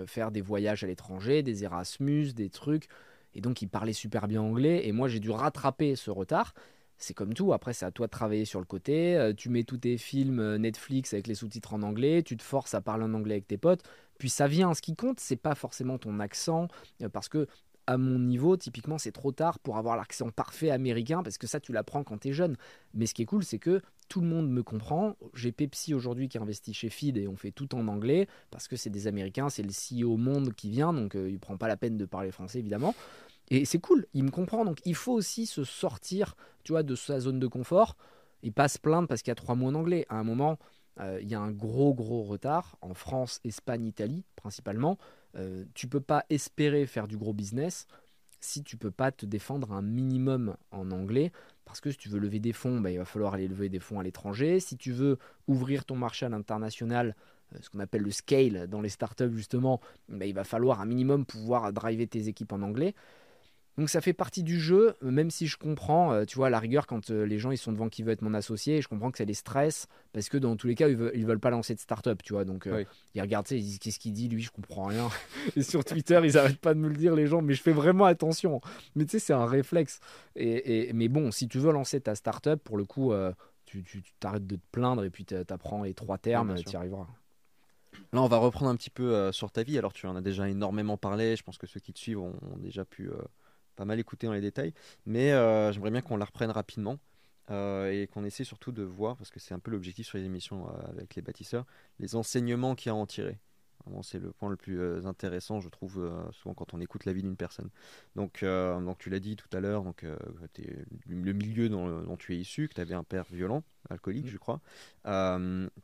faire 0.06 0.32
des 0.32 0.42
voyages 0.42 0.84
à 0.84 0.88
l'étranger, 0.88 1.44
des 1.44 1.64
Erasmus, 1.64 2.34
des 2.34 2.50
trucs. 2.50 2.90
Et 3.36 3.42
donc, 3.42 3.62
il 3.62 3.68
parlait 3.68 3.94
super 3.94 4.28
bien 4.28 4.42
anglais. 4.42 4.88
Et 4.88 4.92
moi, 4.92 5.08
j'ai 5.08 5.20
dû 5.20 5.30
rattraper 5.30 5.96
ce 5.96 6.10
retard. 6.10 6.54
C'est 6.98 7.14
comme 7.14 7.34
tout. 7.34 7.54
Après, 7.54 7.74
c'est 7.74 7.86
à 7.86 7.92
toi 7.92 8.08
de 8.08 8.12
travailler 8.12 8.46
sur 8.46 8.60
le 8.60 8.66
côté. 8.66 9.18
Euh, 9.18 9.34
tu 9.34 9.50
mets 9.50 9.64
tous 9.64 9.78
tes 9.78 9.98
films 9.98 10.40
euh, 10.40 10.58
Netflix 10.58 11.14
avec 11.14 11.28
les 11.28 11.36
sous-titres 11.36 11.74
en 11.74 11.82
anglais. 11.84 12.24
Tu 12.24 12.38
te 12.38 12.44
forces 12.44 12.74
à 12.74 12.82
parler 12.82 13.04
en 13.04 13.14
anglais 13.14 13.36
avec 13.36 13.48
tes 13.48 13.58
potes. 13.58 13.84
Puis 14.18 14.30
ça 14.30 14.48
vient. 14.48 14.74
Ce 14.74 14.82
qui 14.82 14.96
compte, 14.96 15.20
c'est 15.20 15.36
pas 15.36 15.56
forcément 15.56 15.98
ton 15.98 16.20
accent. 16.20 16.68
Euh, 17.04 17.10
parce 17.10 17.28
que 17.28 17.48
à 17.88 17.98
mon 17.98 18.18
niveau, 18.18 18.58
typiquement, 18.58 18.98
c'est 18.98 19.12
trop 19.12 19.32
tard 19.32 19.60
pour 19.60 19.78
avoir 19.78 19.96
l'accent 19.96 20.32
parfait 20.32 20.72
américain, 20.72 21.22
parce 21.22 21.38
que 21.38 21.46
ça, 21.46 21.60
tu 21.60 21.72
l'apprends 21.72 22.04
quand 22.04 22.18
tu 22.18 22.30
es 22.30 22.34
jeune. 22.34 22.56
Mais 22.96 23.06
ce 23.06 23.14
qui 23.14 23.22
est 23.22 23.26
cool, 23.26 23.44
c'est 23.44 23.60
que 23.60 23.80
tout 24.10 24.22
le 24.22 24.28
monde 24.28 24.50
me 24.50 24.64
comprend. 24.64 25.16
J'ai 25.36 25.52
Pepsi 25.52 25.94
aujourd'hui 25.94 26.28
qui 26.28 26.40
investit 26.40 26.74
chez 26.74 26.90
Feed 26.90 27.18
et 27.18 27.28
on 27.28 27.36
fait 27.36 27.52
tout 27.52 27.76
en 27.76 27.88
anglais, 27.88 28.28
parce 28.50 28.68
que 28.68 28.76
c'est 28.76 28.90
des 28.90 29.06
Américains, 29.06 29.50
c'est 29.50 29.62
le 29.62 29.70
CEO 29.70 30.18
monde 30.18 30.54
qui 30.56 30.72
vient, 30.72 30.94
donc 30.94 31.14
il 31.14 31.34
ne 31.34 31.38
prend 31.38 31.58
pas 31.58 31.68
la 31.68 31.78
peine 31.78 31.96
de 31.96 32.06
parler 32.06 32.32
français, 32.32 32.58
évidemment. 32.58 32.96
Et 33.50 33.66
c'est 33.66 33.80
cool, 33.80 34.06
il 34.14 34.24
me 34.24 34.32
comprend. 34.32 34.66
Donc 34.66 34.80
il 34.86 34.96
faut 34.96 35.14
aussi 35.14 35.46
se 35.46 35.64
sortir, 35.64 36.36
tu 36.64 36.72
vois, 36.72 36.84
de 36.84 36.96
sa 36.96 37.20
zone 37.20 37.40
de 37.40 37.48
confort. 37.48 37.96
Il 38.44 38.54
passe 38.54 38.78
plaindre 38.78 39.08
parce 39.08 39.22
qu'il 39.22 39.32
y 39.32 39.34
a 39.34 39.36
trois 39.36 39.56
mots 39.56 39.68
en 39.68 39.76
anglais. 39.76 40.06
À 40.10 40.18
un 40.18 40.24
moment, 40.24 40.58
euh, 41.00 41.20
il 41.22 41.30
y 41.30 41.36
a 41.36 41.40
un 41.40 41.52
gros 41.52 41.94
gros 41.94 42.24
retard 42.24 42.78
en 42.82 42.94
France, 42.94 43.40
Espagne, 43.44 43.86
Italie 43.86 44.24
principalement. 44.36 44.98
Euh, 45.36 45.66
tu 45.74 45.88
peux 45.88 46.00
pas 46.00 46.26
espérer 46.30 46.86
faire 46.86 47.08
du 47.08 47.18
gros 47.18 47.34
business 47.34 47.88
si 48.40 48.64
tu 48.64 48.78
peux 48.78 48.92
pas 48.92 49.12
te 49.12 49.26
défendre 49.26 49.74
un 49.74 49.82
minimum 49.82 50.56
en 50.72 50.92
anglais. 50.92 51.32
Parce 51.66 51.82
que 51.82 51.92
si 51.92 51.98
tu 51.98 52.10
veux 52.10 52.20
lever 52.20 52.40
des 52.40 52.54
fonds, 52.54 52.80
bah, 52.80 52.92
il 52.92 52.98
va 52.98 53.06
falloir 53.06 53.34
aller 53.34 53.48
lever 53.48 53.70
des 53.70 53.80
fonds 53.80 54.00
à 54.00 54.04
l'étranger. 54.04 54.60
Si 54.60 54.78
tu 54.78 54.92
veux 54.92 55.18
ouvrir 55.48 55.84
ton 55.84 55.96
marché 55.96 56.26
à 56.26 56.30
l'international, 56.30 57.16
euh, 57.54 57.58
ce 57.62 57.70
qu'on 57.70 57.80
appelle 57.80 58.04
le 58.04 58.12
scale 58.12 58.68
dans 58.68 58.82
les 58.82 58.90
startups 58.90 59.34
justement, 59.34 59.82
bah, 60.08 60.26
il 60.26 60.34
va 60.36 60.44
falloir 60.44 60.80
un 60.80 60.86
minimum 60.86 61.26
pouvoir 61.26 61.74
driver 61.74 62.08
tes 62.08 62.28
équipes 62.28 62.54
en 62.54 62.62
anglais. 62.62 62.94
Donc 63.78 63.90
ça 63.90 64.00
fait 64.02 64.14
partie 64.14 64.44
du 64.44 64.60
jeu, 64.60 64.96
même 65.02 65.30
si 65.30 65.48
je 65.48 65.58
comprends, 65.58 66.14
euh, 66.14 66.26
tu 66.26 66.38
vois, 66.38 66.48
à 66.48 66.50
la 66.50 66.60
rigueur, 66.60 66.88
quand 66.88 67.10
euh, 67.10 67.26
les 67.26 67.40
gens 67.40 67.52
ils 67.52 67.58
sont 67.58 67.72
devant 67.72 67.90
qui 67.90 68.04
veut 68.04 68.12
être 68.12 68.22
mon 68.22 68.34
associé, 68.34 68.82
je 68.82 68.88
comprends 68.88 69.12
que 69.12 69.18
ça 69.18 69.26
les 69.26 69.34
stresse, 69.34 69.88
parce 70.14 70.30
que 70.30 70.38
dans 70.38 70.56
tous 70.56 70.68
les 70.68 70.76
cas, 70.76 70.88
ils 70.88 70.96
veulent, 70.96 71.26
veulent 71.26 71.40
pas 71.40 71.50
lancer 71.50 71.76
de 71.76 71.80
start-up, 71.80 72.22
tu 72.24 72.34
vois. 72.34 72.46
Donc 72.46 72.70
ils 73.16 73.22
regardent 73.22 73.50
ils 73.52 73.62
disent 73.62 73.80
qu'est-ce 73.80 74.00
qu'il 74.00 74.14
dit, 74.14 74.30
lui, 74.30 74.42
je 74.42 74.52
comprends 74.52 74.86
rien. 74.86 75.10
et 75.56 75.62
sur 75.62 75.84
Twitter, 75.84 76.20
ils 76.24 76.38
arrêtent 76.38 76.60
pas 76.60 76.74
de 76.74 76.80
me 76.80 76.88
le 76.88 76.96
dire, 76.96 77.16
les 77.16 77.28
gens, 77.28 77.42
mais 77.42 77.54
je 77.54 77.62
fais 77.62 77.74
vraiment 77.74 78.06
attention. 78.06 78.62
Mais 78.96 79.06
tu 79.06 79.12
sais, 79.12 79.20
c'est 79.20 79.34
un 79.34 79.46
réflexe. 79.46 80.00
Et, 80.36 80.92
mais 80.94 81.08
bon, 81.08 81.32
si 81.32 81.48
tu 81.48 81.60
veux 81.60 81.72
lancer 81.72 82.00
ta 82.00 82.16
start-up, 82.16 82.62
pour 82.64 82.78
le 82.78 82.86
coup, 82.86 83.14
tu 83.66 83.84
t'arrêtes 84.20 84.48
de 84.48 84.56
te 84.56 84.66
plaindre 84.72 85.04
et 85.04 85.10
puis 85.10 85.26
tu 85.26 85.36
apprends 85.50 85.84
les 85.84 85.94
trois 85.94 86.18
termes, 86.18 86.56
tu 86.56 86.72
y 86.72 86.76
arriveras. 86.76 87.08
Là, 88.14 88.22
on 88.22 88.28
va 88.28 88.38
reprendre 88.38 88.72
un 88.72 88.76
petit 88.76 88.90
peu 88.90 89.14
euh, 89.14 89.32
sur 89.32 89.52
ta 89.52 89.64
vie. 89.64 89.78
Alors, 89.78 89.94
tu 89.94 90.08
en 90.08 90.16
as 90.16 90.22
déjà 90.22 90.48
énormément 90.48 90.98
parlé. 90.98 91.36
Je 91.36 91.44
pense 91.44 91.58
que 91.58 91.68
ceux 91.68 91.80
qui 91.80 91.94
te 91.94 92.00
suivent 92.00 92.20
ont, 92.20 92.36
déjà 92.58 92.86
pu 92.86 93.10
euh, 93.10 93.16
pas 93.76 93.86
mal 93.86 94.00
écouter 94.00 94.28
dans 94.28 94.34
les 94.34 94.42
détails. 94.42 94.74
Mais 95.06 95.32
euh, 95.32 95.72
j'aimerais 95.72 95.92
bien 95.92 96.02
qu'on 96.02 96.18
la 96.18 96.26
reprenne 96.26 96.52
rapidement 96.52 96.98
et 97.50 98.10
qu'on 98.12 98.24
essaie 98.24 98.44
surtout 98.44 98.72
de 98.72 98.82
voir, 98.82 99.18
parce 99.18 99.30
que 99.30 99.40
c'est 99.40 99.54
un 99.54 99.60
peu 99.60 99.70
l'objectif 99.70 100.08
sur 100.08 100.18
les 100.18 100.24
émissions 100.24 100.68
avec 100.90 101.14
les 101.14 101.22
bâtisseurs, 101.22 101.68
les 102.00 102.16
enseignements 102.16 102.74
qu'il 102.74 102.88
y 102.88 102.90
a 102.90 102.94
à 102.94 102.96
en 102.96 103.06
tirer. 103.06 103.38
C'est 104.02 104.18
le 104.18 104.32
point 104.32 104.50
le 104.50 104.56
plus 104.56 105.06
intéressant, 105.06 105.62
je 105.62 105.70
trouve, 105.70 106.12
souvent 106.32 106.56
quand 106.56 106.74
on 106.74 106.82
écoute 106.82 107.06
la 107.06 107.14
vie 107.14 107.22
d'une 107.22 107.36
personne. 107.36 107.70
Donc, 108.16 108.44
donc 108.44 108.98
tu 108.98 109.12
l'as 109.12 109.20
dit 109.20 109.36
tout 109.36 109.48
à 109.56 109.60
l'heure, 109.60 109.84
donc 109.84 110.04
le 111.06 111.34
milieu 111.34 111.70
dont, 111.70 112.02
dont, 112.02 112.18
tu 112.18 112.34
es 112.34 112.38
issu, 112.40 112.68
que 112.68 112.74
tu 112.74 112.82
avais 112.82 112.96
un 112.96 113.04
père 113.04 113.26
violent, 113.32 113.62
alcoolique, 113.92 114.26
mmh. 114.26 114.30
je 114.30 114.38
crois. 114.40 114.60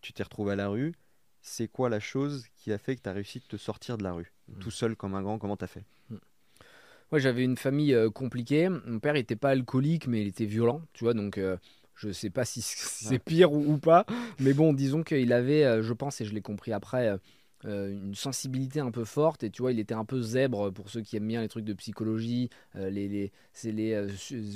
tu 0.01 0.13
t'es 0.13 0.23
retrouvé 0.23 0.53
à 0.53 0.55
la 0.55 0.67
rue 0.67 0.95
c'est 1.41 1.67
quoi 1.67 1.89
la 1.89 1.99
chose 1.99 2.45
qui 2.55 2.71
a 2.71 2.77
fait 2.77 2.95
que 2.95 3.01
tu 3.01 3.09
as 3.09 3.13
réussi 3.13 3.39
de 3.39 3.45
te 3.45 3.57
sortir 3.57 3.97
de 3.97 4.03
la 4.03 4.13
rue 4.13 4.31
mmh. 4.47 4.59
Tout 4.59 4.71
seul 4.71 4.95
comme 4.95 5.15
un 5.15 5.21
grand, 5.21 5.39
comment 5.39 5.57
tu 5.57 5.63
as 5.63 5.67
fait? 5.67 5.83
Mmh. 6.09 6.15
J'avais 7.19 7.43
une 7.43 7.57
famille 7.57 7.93
euh, 7.93 8.09
compliquée. 8.09 8.69
Mon 8.69 8.99
père 8.99 9.13
n'était 9.13 9.35
pas 9.35 9.49
alcoolique, 9.49 10.07
mais 10.07 10.21
il 10.21 10.27
était 10.27 10.45
violent, 10.45 10.81
tu 10.93 11.03
vois, 11.03 11.13
donc 11.13 11.37
euh, 11.37 11.57
je 11.95 12.11
sais 12.11 12.29
pas 12.29 12.45
si 12.45 12.61
c'est 12.65 13.19
pire 13.19 13.51
ou, 13.53 13.77
pas. 13.77 14.05
Mais 14.39 14.53
bon, 14.53 14.73
disons 14.73 15.03
qu'il 15.03 15.33
avait, 15.33 15.63
euh, 15.63 15.81
je 15.81 15.93
pense, 15.93 16.21
et 16.21 16.25
je 16.25 16.33
l'ai 16.33 16.41
compris 16.41 16.73
après, 16.73 17.17
euh, 17.65 17.91
une 17.91 18.15
sensibilité 18.15 18.79
un 18.79 18.89
peu 18.91 19.05
forte. 19.05 19.43
Et 19.43 19.51
tu 19.51 19.61
vois 19.61 19.71
il 19.71 19.79
était 19.79 19.93
un 19.93 20.05
peu 20.05 20.21
zèbre 20.21 20.71
pour 20.71 20.89
ceux 20.89 21.01
qui 21.01 21.17
aiment 21.17 21.27
bien 21.27 21.41
les 21.41 21.47
trucs 21.47 21.65
de 21.65 21.73
psychologie 21.73 22.49
euh, 22.75 22.89
les, 22.89 23.31
c'est 23.53 23.71
les 23.71 23.93
euh, 23.93 24.09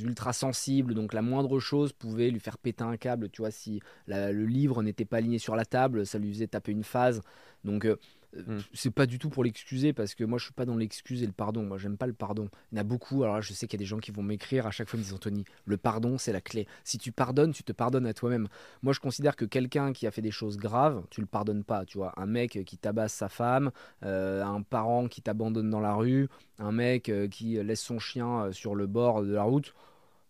ultra 0.03 0.33
sensibles 0.33 0.95
donc 0.95 1.13
la 1.13 1.21
moindre 1.21 1.59
chose 1.59 1.93
pouvait 1.93 2.31
lui 2.31 2.39
faire 2.39 2.57
péter 2.57 2.83
un 2.83 2.97
câble 2.97 3.29
tu 3.29 3.41
vois. 3.41 3.51
Si 3.51 3.79
le 4.07 4.45
livre 4.45 4.81
n'était 4.81 5.05
pas 5.05 5.17
aligné 5.17 5.37
sur 5.37 5.55
la 5.55 5.65
table 5.65 6.05
ça 6.05 6.17
lui 6.17 6.31
faisait 6.33 6.47
taper 6.47 6.71
une 6.71 6.83
phase. 6.83 7.21
Donc 7.63 7.87
Hmm. 8.35 8.59
C'est 8.73 8.91
pas 8.91 9.05
du 9.05 9.19
tout 9.19 9.29
pour 9.29 9.43
l'excuser 9.43 9.93
parce 9.93 10.15
que 10.15 10.23
moi 10.23 10.37
je 10.37 10.45
suis 10.45 10.53
pas 10.53 10.65
dans 10.65 10.75
l'excuse 10.75 11.23
et 11.23 11.25
le 11.25 11.31
pardon. 11.31 11.63
Moi 11.63 11.77
j'aime 11.77 11.97
pas 11.97 12.07
le 12.07 12.13
pardon. 12.13 12.49
Il 12.71 12.75
y 12.75 12.77
en 12.79 12.81
a 12.81 12.83
beaucoup. 12.83 13.23
Alors 13.23 13.41
je 13.41 13.53
sais 13.53 13.67
qu'il 13.67 13.79
y 13.79 13.81
a 13.81 13.83
des 13.83 13.87
gens 13.87 13.99
qui 13.99 14.11
vont 14.11 14.23
m'écrire 14.23 14.67
à 14.67 14.71
chaque 14.71 14.89
fois, 14.89 14.97
ils 14.97 15.01
me 15.01 15.03
disent 15.03 15.13
Anthony, 15.13 15.45
le 15.65 15.77
pardon 15.77 16.17
c'est 16.17 16.33
la 16.33 16.41
clé. 16.41 16.67
Si 16.83 16.97
tu 16.97 17.11
pardonnes, 17.11 17.53
tu 17.53 17.63
te 17.63 17.71
pardonnes 17.71 18.05
à 18.05 18.13
toi-même. 18.13 18.47
Moi 18.81 18.93
je 18.93 18.99
considère 18.99 19.35
que 19.35 19.45
quelqu'un 19.45 19.93
qui 19.93 20.07
a 20.07 20.11
fait 20.11 20.21
des 20.21 20.31
choses 20.31 20.57
graves, 20.57 21.03
tu 21.09 21.21
le 21.21 21.27
pardonnes 21.27 21.63
pas. 21.63 21.85
Tu 21.85 21.97
vois, 21.97 22.13
un 22.17 22.25
mec 22.25 22.59
qui 22.65 22.77
tabasse 22.77 23.13
sa 23.13 23.29
femme, 23.29 23.71
euh, 24.03 24.43
un 24.43 24.61
parent 24.61 25.07
qui 25.07 25.21
t'abandonne 25.21 25.69
dans 25.69 25.79
la 25.79 25.93
rue, 25.93 26.27
un 26.59 26.71
mec 26.71 27.09
euh, 27.09 27.27
qui 27.27 27.61
laisse 27.63 27.81
son 27.81 27.99
chien 27.99 28.45
euh, 28.45 28.51
sur 28.51 28.75
le 28.75 28.87
bord 28.87 29.23
de 29.23 29.33
la 29.33 29.43
route 29.43 29.73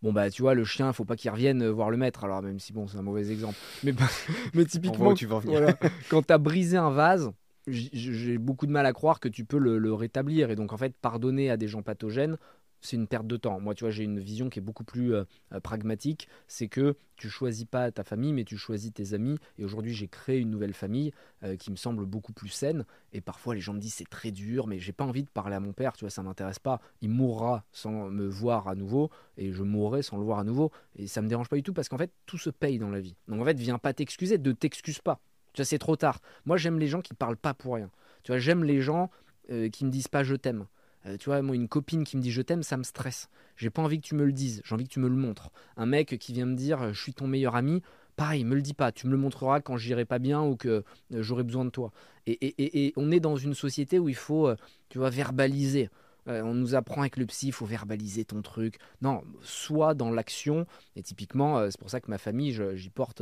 bon 0.02 0.14
bah 0.14 0.30
tu 0.30 0.42
vois 0.42 0.54
le 0.54 0.66
chien 0.66 0.92
faut 0.94 1.06
pas 1.06 1.16
qu'il 1.16 1.32
revienne 1.32 1.68
voir 1.68 1.90
le 1.90 1.98
maître 1.98 2.24
alors 2.26 2.42
même 2.42 2.60
si 2.60 2.74
bon 2.74 2.88
c'est 2.88 2.98
un 2.98 3.02
mauvais 3.02 3.32
exemple 3.32 3.58
mais 3.84 3.94
mais 4.54 4.66
typiquement 4.66 5.14
tu 5.14 5.26
voilà, 5.26 5.74
quand 6.10 6.22
t'as 6.22 6.38
brisé 6.38 6.78
un 6.78 6.92
vase 6.92 7.32
j'ai 7.68 8.38
beaucoup 8.38 8.66
de 8.66 8.72
mal 8.72 8.86
à 8.86 8.94
croire 8.94 9.20
que 9.20 9.30
tu 9.30 9.46
peux 9.46 9.58
le, 9.58 9.94
rétablir. 9.94 10.52
Et 10.52 10.56
donc, 10.56 10.74
en 10.74 10.78
fait, 10.78 10.96
pardonner 10.96 11.50
à 11.50 11.58
des 11.58 11.68
gens 11.68 11.82
pathogènes, 11.82 12.38
c'est 12.82 12.98
une 12.98 13.08
perte 13.08 13.26
de 13.26 13.38
temps. 13.38 13.60
Moi, 13.60 13.74
tu 13.74 13.84
vois, 13.84 13.92
j'ai 13.92 14.04
une 14.04 14.20
vision 14.20 14.50
qui 14.50 14.60
est 14.60 14.62
beaucoup 14.62 14.84
plus 14.84 15.14
euh, 15.14 15.24
euh, 15.54 15.60
pragmatique. 15.60 16.28
C'est 16.48 16.68
que 16.68 16.96
tu 17.16 17.30
choisis 17.30 17.66
pas 17.66 17.92
ta 17.92 18.04
famille, 18.04 18.32
mais 18.34 18.44
tu 18.44 18.58
choisis 18.58 18.94
tes 18.94 19.14
amis. 19.14 19.38
Et 19.58 19.66
aujourd'hui, 19.66 19.94
j'ai 19.94 20.08
créé 20.08 20.40
une 20.40 20.52
nouvelle 20.52 20.74
famille 20.74 21.12
euh, 21.44 21.56
qui 21.56 21.72
me 21.72 21.78
semble 21.78 22.06
beaucoup 22.06 22.34
plus 22.34 22.50
saine. 22.50 22.86
Et 23.12 23.22
parfois, 23.22 23.56
les 23.56 23.62
gens 23.62 23.74
me 23.74 23.80
disent 23.80 23.96
c'est 23.96 24.10
très 24.10 24.32
dur, 24.32 24.68
mais 24.68 24.78
j'ai 24.78 24.92
pas 24.94 25.06
envie 25.06 25.24
de 25.24 25.30
parler 25.30 25.56
à 25.56 25.60
mon 25.60 25.74
père. 25.74 25.94
Tu 25.94 26.02
vois, 26.02 26.12
ça 26.12 26.22
m'intéresse 26.22 26.60
pas. 26.60 26.80
Il 27.02 27.10
mourra 27.10 27.66
sans 27.72 28.10
me 28.10 28.28
voir 28.28 28.68
à 28.68 28.76
nouveau, 28.76 29.10
et 29.38 29.52
je 29.52 29.64
mourrai 29.64 30.04
sans 30.04 30.18
le 30.18 30.24
voir 30.24 30.38
à 30.38 30.44
nouveau. 30.44 30.72
Et 30.96 31.08
ça 31.08 31.22
me 31.24 31.28
dérange 31.28 31.50
pas 31.50 31.56
du 31.56 31.64
tout 31.64 31.74
parce 31.74 31.90
qu'en 31.90 31.98
fait, 31.98 32.12
tout 32.26 32.38
se 32.38 32.52
paye 32.52 32.78
dans 32.78 32.90
la 32.90 33.00
vie. 33.00 33.16
Donc 33.28 33.42
en 33.42 33.46
fait, 33.46 33.58
viens 33.58 33.80
pas 33.80 33.94
t'excuser, 33.94 34.38
ne 34.38 34.52
t'excuse 34.52 35.00
pas. 35.00 35.20
Tu 35.56 35.62
vois, 35.62 35.66
c'est 35.66 35.80
trop 35.80 35.96
tard. 35.96 36.20
Moi, 36.46 36.58
j'aime 36.58 36.80
les 36.80 36.88
gens 36.88 37.02
qui 37.02 37.14
parlent 37.14 37.38
pas 37.38 37.54
pour 37.54 37.76
rien. 37.76 37.90
Tu 38.24 38.32
vois, 38.32 38.40
j'aime 38.40 38.66
les 38.66 38.82
gens 38.82 39.10
euh, 39.50 39.70
qui 39.70 39.86
me 39.86 39.90
disent 39.90 40.10
pas 40.10 40.24
je 40.24 40.36
t'aime. 40.36 40.66
Euh, 41.06 41.16
tu 41.18 41.30
vois, 41.30 41.42
moi, 41.42 41.56
une 41.56 41.70
copine 41.70 42.04
qui 42.04 42.18
me 42.18 42.22
dit 42.22 42.32
je 42.32 42.42
t'aime, 42.42 42.62
ça 42.62 42.76
me 42.76 42.84
stresse. 42.84 43.30
J'ai 43.56 43.70
pas 43.70 43.82
envie 43.82 44.02
que 44.02 44.06
tu 44.06 44.16
me 44.16 44.26
le 44.26 44.34
dises, 44.34 44.62
j'ai 44.66 44.76
envie 44.76 44.84
que 44.84 44.94
tu 44.94 45.00
me 45.00 45.08
le 45.08 45.16
montres. 45.16 45.50
Un 45.78 45.86
mec 45.86 46.18
qui 46.20 46.34
vient 46.34 46.46
me 46.46 46.56
dire 46.56 46.94
je 46.94 47.02
suis 47.02 47.14
ton 47.14 47.28
meilleur 47.28 47.56
ami, 47.56 47.82
pareil, 48.18 48.44
me 48.44 48.56
le 48.56 48.62
dis 48.62 48.74
pas. 48.74 48.92
Tu 48.92 49.08
me 49.08 49.12
le 49.12 49.18
montreras 49.18 49.62
quand 49.62 49.78
j'irai 49.78 50.04
pas 50.04 50.20
bien 50.20 50.42
ou 50.42 50.58
que 50.58 50.84
euh, 51.14 51.24
j'aurai 51.24 51.44
besoin 51.44 51.64
de 51.64 51.70
toi. 51.70 51.94
Et, 52.28 52.92
on 52.98 53.12
est 53.12 53.22
dans 53.22 53.38
une 53.38 53.54
société 53.54 53.98
où 53.98 54.10
il 54.10 54.16
faut, 54.16 54.50
tu 54.90 54.98
vois, 54.98 55.12
verbaliser. 55.12 55.90
on 56.26 56.56
nous 56.56 56.74
apprend 56.74 57.02
avec 57.02 57.18
le 57.18 57.28
psy, 57.28 57.48
il 57.48 57.54
faut 57.54 57.68
verbaliser 57.68 58.26
ton 58.26 58.42
truc. 58.42 58.80
Non, 59.02 59.24
soit 59.44 59.94
dans 59.94 60.10
l'action. 60.10 60.66
Et 60.96 61.04
typiquement, 61.04 61.70
c'est 61.70 61.80
pour 61.80 61.92
ça 61.92 62.02
que 62.02 62.10
ma 62.10 62.18
famille, 62.18 62.60
j'y 62.74 62.90
porte 62.90 63.22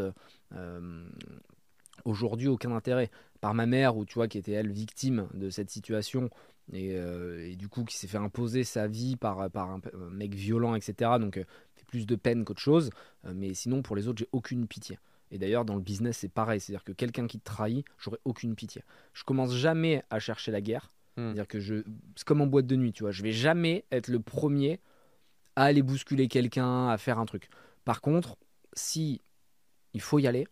aujourd'hui 2.05 2.47
aucun 2.47 2.71
intérêt. 2.71 3.09
Par 3.41 3.53
ma 3.53 3.65
mère, 3.65 3.97
ou 3.97 4.05
tu 4.05 4.15
vois, 4.15 4.27
qui 4.27 4.37
était 4.37 4.53
elle 4.53 4.71
victime 4.71 5.27
de 5.33 5.49
cette 5.49 5.69
situation, 5.69 6.29
et, 6.71 6.93
euh, 6.93 7.55
du 7.55 7.67
coup 7.67 7.83
qui 7.83 7.97
s'est 7.97 8.07
fait 8.07 8.17
imposer 8.17 8.63
sa 8.63 8.87
vie 8.87 9.15
par, 9.17 9.49
par 9.49 9.69
un, 9.69 9.81
mec 10.11 10.33
violent, 10.33 10.75
etc. 10.75 11.11
Donc 11.19 11.37
euh, 11.37 11.43
fait 11.75 11.85
plus 11.85 12.05
de 12.05 12.15
peine 12.15 12.45
qu'autre 12.45 12.61
chose. 12.61 12.89
Euh, 13.25 13.33
mais 13.35 13.53
sinon, 13.53 13.81
pour 13.81 13.95
les 13.95 14.07
autres, 14.07 14.19
j'ai 14.19 14.29
aucune 14.31 14.67
pitié. 14.67 14.97
Et 15.31 15.37
d'ailleurs, 15.37 15.65
dans 15.65 15.75
le 15.75 15.81
business, 15.81 16.19
c'est 16.19 16.31
pareil. 16.31 16.59
C'est-à-dire 16.59 16.83
que 16.83 16.91
quelqu'un 16.91 17.27
qui 17.27 17.39
te 17.39 17.43
trahit, 17.43 17.85
j'aurais 17.97 18.19
aucune 18.23 18.55
pitié. 18.55 18.83
Je 19.13 19.23
commence 19.23 19.53
jamais 19.53 20.03
à 20.09 20.19
chercher 20.19 20.51
la 20.51 20.61
guerre. 20.61 20.91
Hmm. 21.17 21.27
C'est-à-dire 21.27 21.47
que 21.47 21.59
je, 21.59 21.83
c'est 22.15 22.25
comme 22.25 22.41
en 22.41 22.47
boîte 22.47 22.67
de 22.67 22.75
nuit, 22.75 22.93
tu 22.93 23.03
vois. 23.03 23.11
Je 23.11 23.23
vais 23.23 23.31
jamais 23.31 23.85
être 23.91 24.07
le 24.07 24.19
premier 24.19 24.79
à 25.55 25.63
aller 25.65 25.81
bousculer 25.81 26.27
quelqu'un, 26.27 26.89
à 26.89 26.97
faire 26.97 27.19
un 27.19 27.25
truc. 27.25 27.49
Par 27.83 28.01
contre, 28.01 28.37
si 28.73 29.21
il 29.93 30.01
faut 30.01 30.19
y 30.19 30.27
aller, 30.27 30.47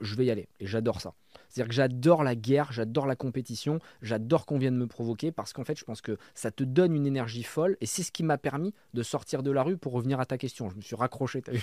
je 0.00 0.14
vais 0.14 0.26
y 0.26 0.30
aller. 0.30 0.48
Et 0.60 0.66
j'adore 0.66 1.00
ça. 1.00 1.14
C'est-à-dire 1.48 1.68
que 1.68 1.74
j'adore 1.74 2.24
la 2.24 2.34
guerre, 2.34 2.72
j'adore 2.72 3.06
la 3.06 3.16
compétition, 3.16 3.78
j'adore 4.02 4.46
qu'on 4.46 4.58
vienne 4.58 4.76
me 4.76 4.86
provoquer 4.86 5.32
parce 5.32 5.52
qu'en 5.52 5.64
fait, 5.64 5.78
je 5.78 5.84
pense 5.84 6.00
que 6.00 6.18
ça 6.34 6.50
te 6.50 6.64
donne 6.64 6.94
une 6.94 7.06
énergie 7.06 7.42
folle 7.42 7.76
et 7.80 7.86
c'est 7.86 8.02
ce 8.02 8.12
qui 8.12 8.22
m'a 8.22 8.38
permis 8.38 8.74
de 8.94 9.02
sortir 9.02 9.42
de 9.42 9.50
la 9.50 9.62
rue 9.62 9.76
pour 9.76 9.92
revenir 9.92 10.20
à 10.20 10.26
ta 10.26 10.38
question. 10.38 10.68
Je 10.70 10.76
me 10.76 10.80
suis 10.80 10.96
raccroché, 10.96 11.42
t'as 11.42 11.52
vu 11.52 11.62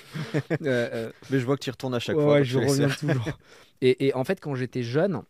euh, 0.51 0.55
euh, 0.65 1.12
Mais 1.29 1.39
je 1.39 1.45
vois 1.45 1.57
que 1.57 1.63
tu 1.63 1.69
retournes 1.69 1.95
à 1.95 1.99
chaque 1.99 2.15
fois. 2.15 2.33
Ouais, 2.33 2.43
je 2.43 2.59
reviens 2.59 2.89
toujours. 2.89 3.38
et, 3.81 4.13
en 4.13 4.23
fait, 4.23 4.39
quand 4.39 4.55
j'étais 4.55 4.83
jeune 4.83 5.21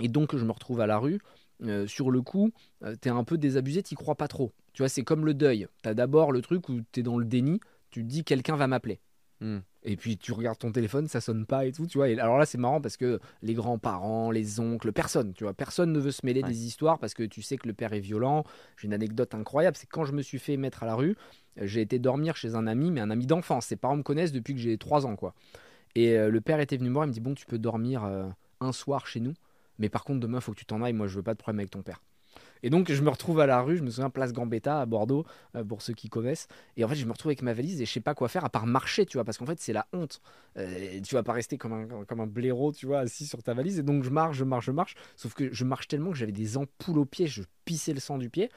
et 0.00 0.08
donc 0.08 0.36
je 0.36 0.44
me 0.44 0.52
retrouve 0.52 0.80
à 0.80 0.86
la 0.86 0.98
rue, 0.98 1.20
euh, 1.62 1.86
sur 1.88 2.10
le 2.10 2.22
coup, 2.22 2.52
t'es 3.00 3.10
un 3.10 3.24
peu 3.24 3.36
désabusé, 3.36 3.82
t'y 3.82 3.96
crois 3.96 4.14
pas 4.14 4.28
trop. 4.28 4.52
Tu 4.72 4.82
vois, 4.82 4.88
c'est 4.88 5.02
comme 5.02 5.24
le 5.24 5.34
deuil. 5.34 5.66
T'as 5.82 5.94
d'abord 5.94 6.30
le 6.30 6.40
truc 6.40 6.68
où 6.68 6.80
t'es 6.92 7.02
dans 7.02 7.18
le 7.18 7.24
déni, 7.24 7.58
tu 7.90 8.02
te 8.02 8.08
dis 8.08 8.22
quelqu'un 8.22 8.54
va 8.54 8.68
m'appeler. 8.68 9.00
Hmm. 9.40 9.58
Et 9.90 9.96
puis 9.96 10.18
tu 10.18 10.32
regardes 10.32 10.58
ton 10.58 10.70
téléphone, 10.70 11.08
ça 11.08 11.22
sonne 11.22 11.46
pas 11.46 11.64
et 11.64 11.72
tout, 11.72 11.86
tu 11.86 11.96
vois. 11.96 12.10
Et 12.10 12.18
alors 12.18 12.36
là, 12.36 12.44
c'est 12.44 12.58
marrant 12.58 12.78
parce 12.78 12.98
que 12.98 13.20
les 13.42 13.54
grands-parents, 13.54 14.30
les 14.30 14.60
oncles, 14.60 14.92
personne, 14.92 15.32
tu 15.32 15.44
vois, 15.44 15.54
personne 15.54 15.92
ne 15.94 15.98
veut 15.98 16.10
se 16.10 16.26
mêler 16.26 16.42
des 16.42 16.66
histoires 16.66 16.98
parce 16.98 17.14
que 17.14 17.22
tu 17.22 17.40
sais 17.40 17.56
que 17.56 17.66
le 17.66 17.72
père 17.72 17.94
est 17.94 18.00
violent. 18.00 18.44
J'ai 18.76 18.86
une 18.86 18.92
anecdote 18.92 19.34
incroyable, 19.34 19.78
c'est 19.78 19.86
quand 19.86 20.04
je 20.04 20.12
me 20.12 20.20
suis 20.20 20.38
fait 20.38 20.58
mettre 20.58 20.82
à 20.82 20.86
la 20.86 20.94
rue, 20.94 21.16
j'ai 21.56 21.80
été 21.80 21.98
dormir 21.98 22.36
chez 22.36 22.54
un 22.54 22.66
ami, 22.66 22.90
mais 22.90 23.00
un 23.00 23.08
ami 23.08 23.24
d'enfance. 23.24 23.64
Ses 23.64 23.76
parents 23.76 23.96
me 23.96 24.02
connaissent 24.02 24.32
depuis 24.32 24.54
que 24.54 24.60
j'ai 24.60 24.76
3 24.76 25.06
ans, 25.06 25.16
quoi. 25.16 25.32
Et 25.94 26.18
euh, 26.18 26.28
le 26.28 26.42
père 26.42 26.60
était 26.60 26.76
venu 26.76 26.90
me 26.90 26.94
voir, 26.94 27.06
il 27.06 27.08
me 27.08 27.14
dit 27.14 27.20
Bon, 27.20 27.32
tu 27.32 27.46
peux 27.46 27.58
dormir 27.58 28.04
euh, 28.04 28.28
un 28.60 28.72
soir 28.72 29.06
chez 29.06 29.20
nous, 29.20 29.32
mais 29.78 29.88
par 29.88 30.04
contre, 30.04 30.20
demain, 30.20 30.38
il 30.38 30.42
faut 30.42 30.52
que 30.52 30.58
tu 30.58 30.66
t'en 30.66 30.82
ailles. 30.82 30.92
Moi, 30.92 31.06
je 31.06 31.16
veux 31.16 31.22
pas 31.22 31.32
de 31.32 31.38
problème 31.38 31.60
avec 31.60 31.70
ton 31.70 31.80
père. 31.80 32.02
Et 32.62 32.70
donc, 32.70 32.90
je 32.90 33.02
me 33.02 33.10
retrouve 33.10 33.40
à 33.40 33.46
la 33.46 33.60
rue, 33.60 33.76
je 33.76 33.82
me 33.82 33.90
souviens, 33.90 34.10
place 34.10 34.32
Gambetta 34.32 34.80
à 34.80 34.86
Bordeaux, 34.86 35.24
euh, 35.54 35.64
pour 35.64 35.82
ceux 35.82 35.94
qui 35.94 36.08
connaissent. 36.08 36.48
Et 36.76 36.84
en 36.84 36.88
fait, 36.88 36.96
je 36.96 37.04
me 37.06 37.12
retrouve 37.12 37.30
avec 37.30 37.42
ma 37.42 37.52
valise 37.52 37.80
et 37.80 37.86
je 37.86 37.92
sais 37.92 38.00
pas 38.00 38.14
quoi 38.14 38.28
faire 38.28 38.44
à 38.44 38.50
part 38.50 38.66
marcher, 38.66 39.06
tu 39.06 39.16
vois, 39.16 39.24
parce 39.24 39.38
qu'en 39.38 39.46
fait, 39.46 39.60
c'est 39.60 39.72
la 39.72 39.86
honte. 39.92 40.20
Euh, 40.56 41.00
tu 41.02 41.14
vas 41.14 41.22
pas 41.22 41.32
rester 41.32 41.58
comme 41.58 41.72
un, 41.72 42.04
comme 42.04 42.20
un 42.20 42.26
blaireau, 42.26 42.72
tu 42.72 42.86
vois, 42.86 43.00
assis 43.00 43.26
sur 43.26 43.42
ta 43.42 43.54
valise. 43.54 43.78
Et 43.78 43.82
donc, 43.82 44.02
je 44.04 44.10
marche, 44.10 44.36
je 44.36 44.44
marche, 44.44 44.66
je 44.66 44.72
marche. 44.72 44.94
Sauf 45.16 45.34
que 45.34 45.52
je 45.52 45.64
marche 45.64 45.88
tellement 45.88 46.10
que 46.10 46.16
j'avais 46.16 46.32
des 46.32 46.56
ampoules 46.56 46.98
aux 46.98 47.04
pieds, 47.04 47.26
je 47.26 47.42
pissais 47.64 47.92
le 47.92 48.00
sang 48.00 48.18
du 48.18 48.30
pied 48.30 48.50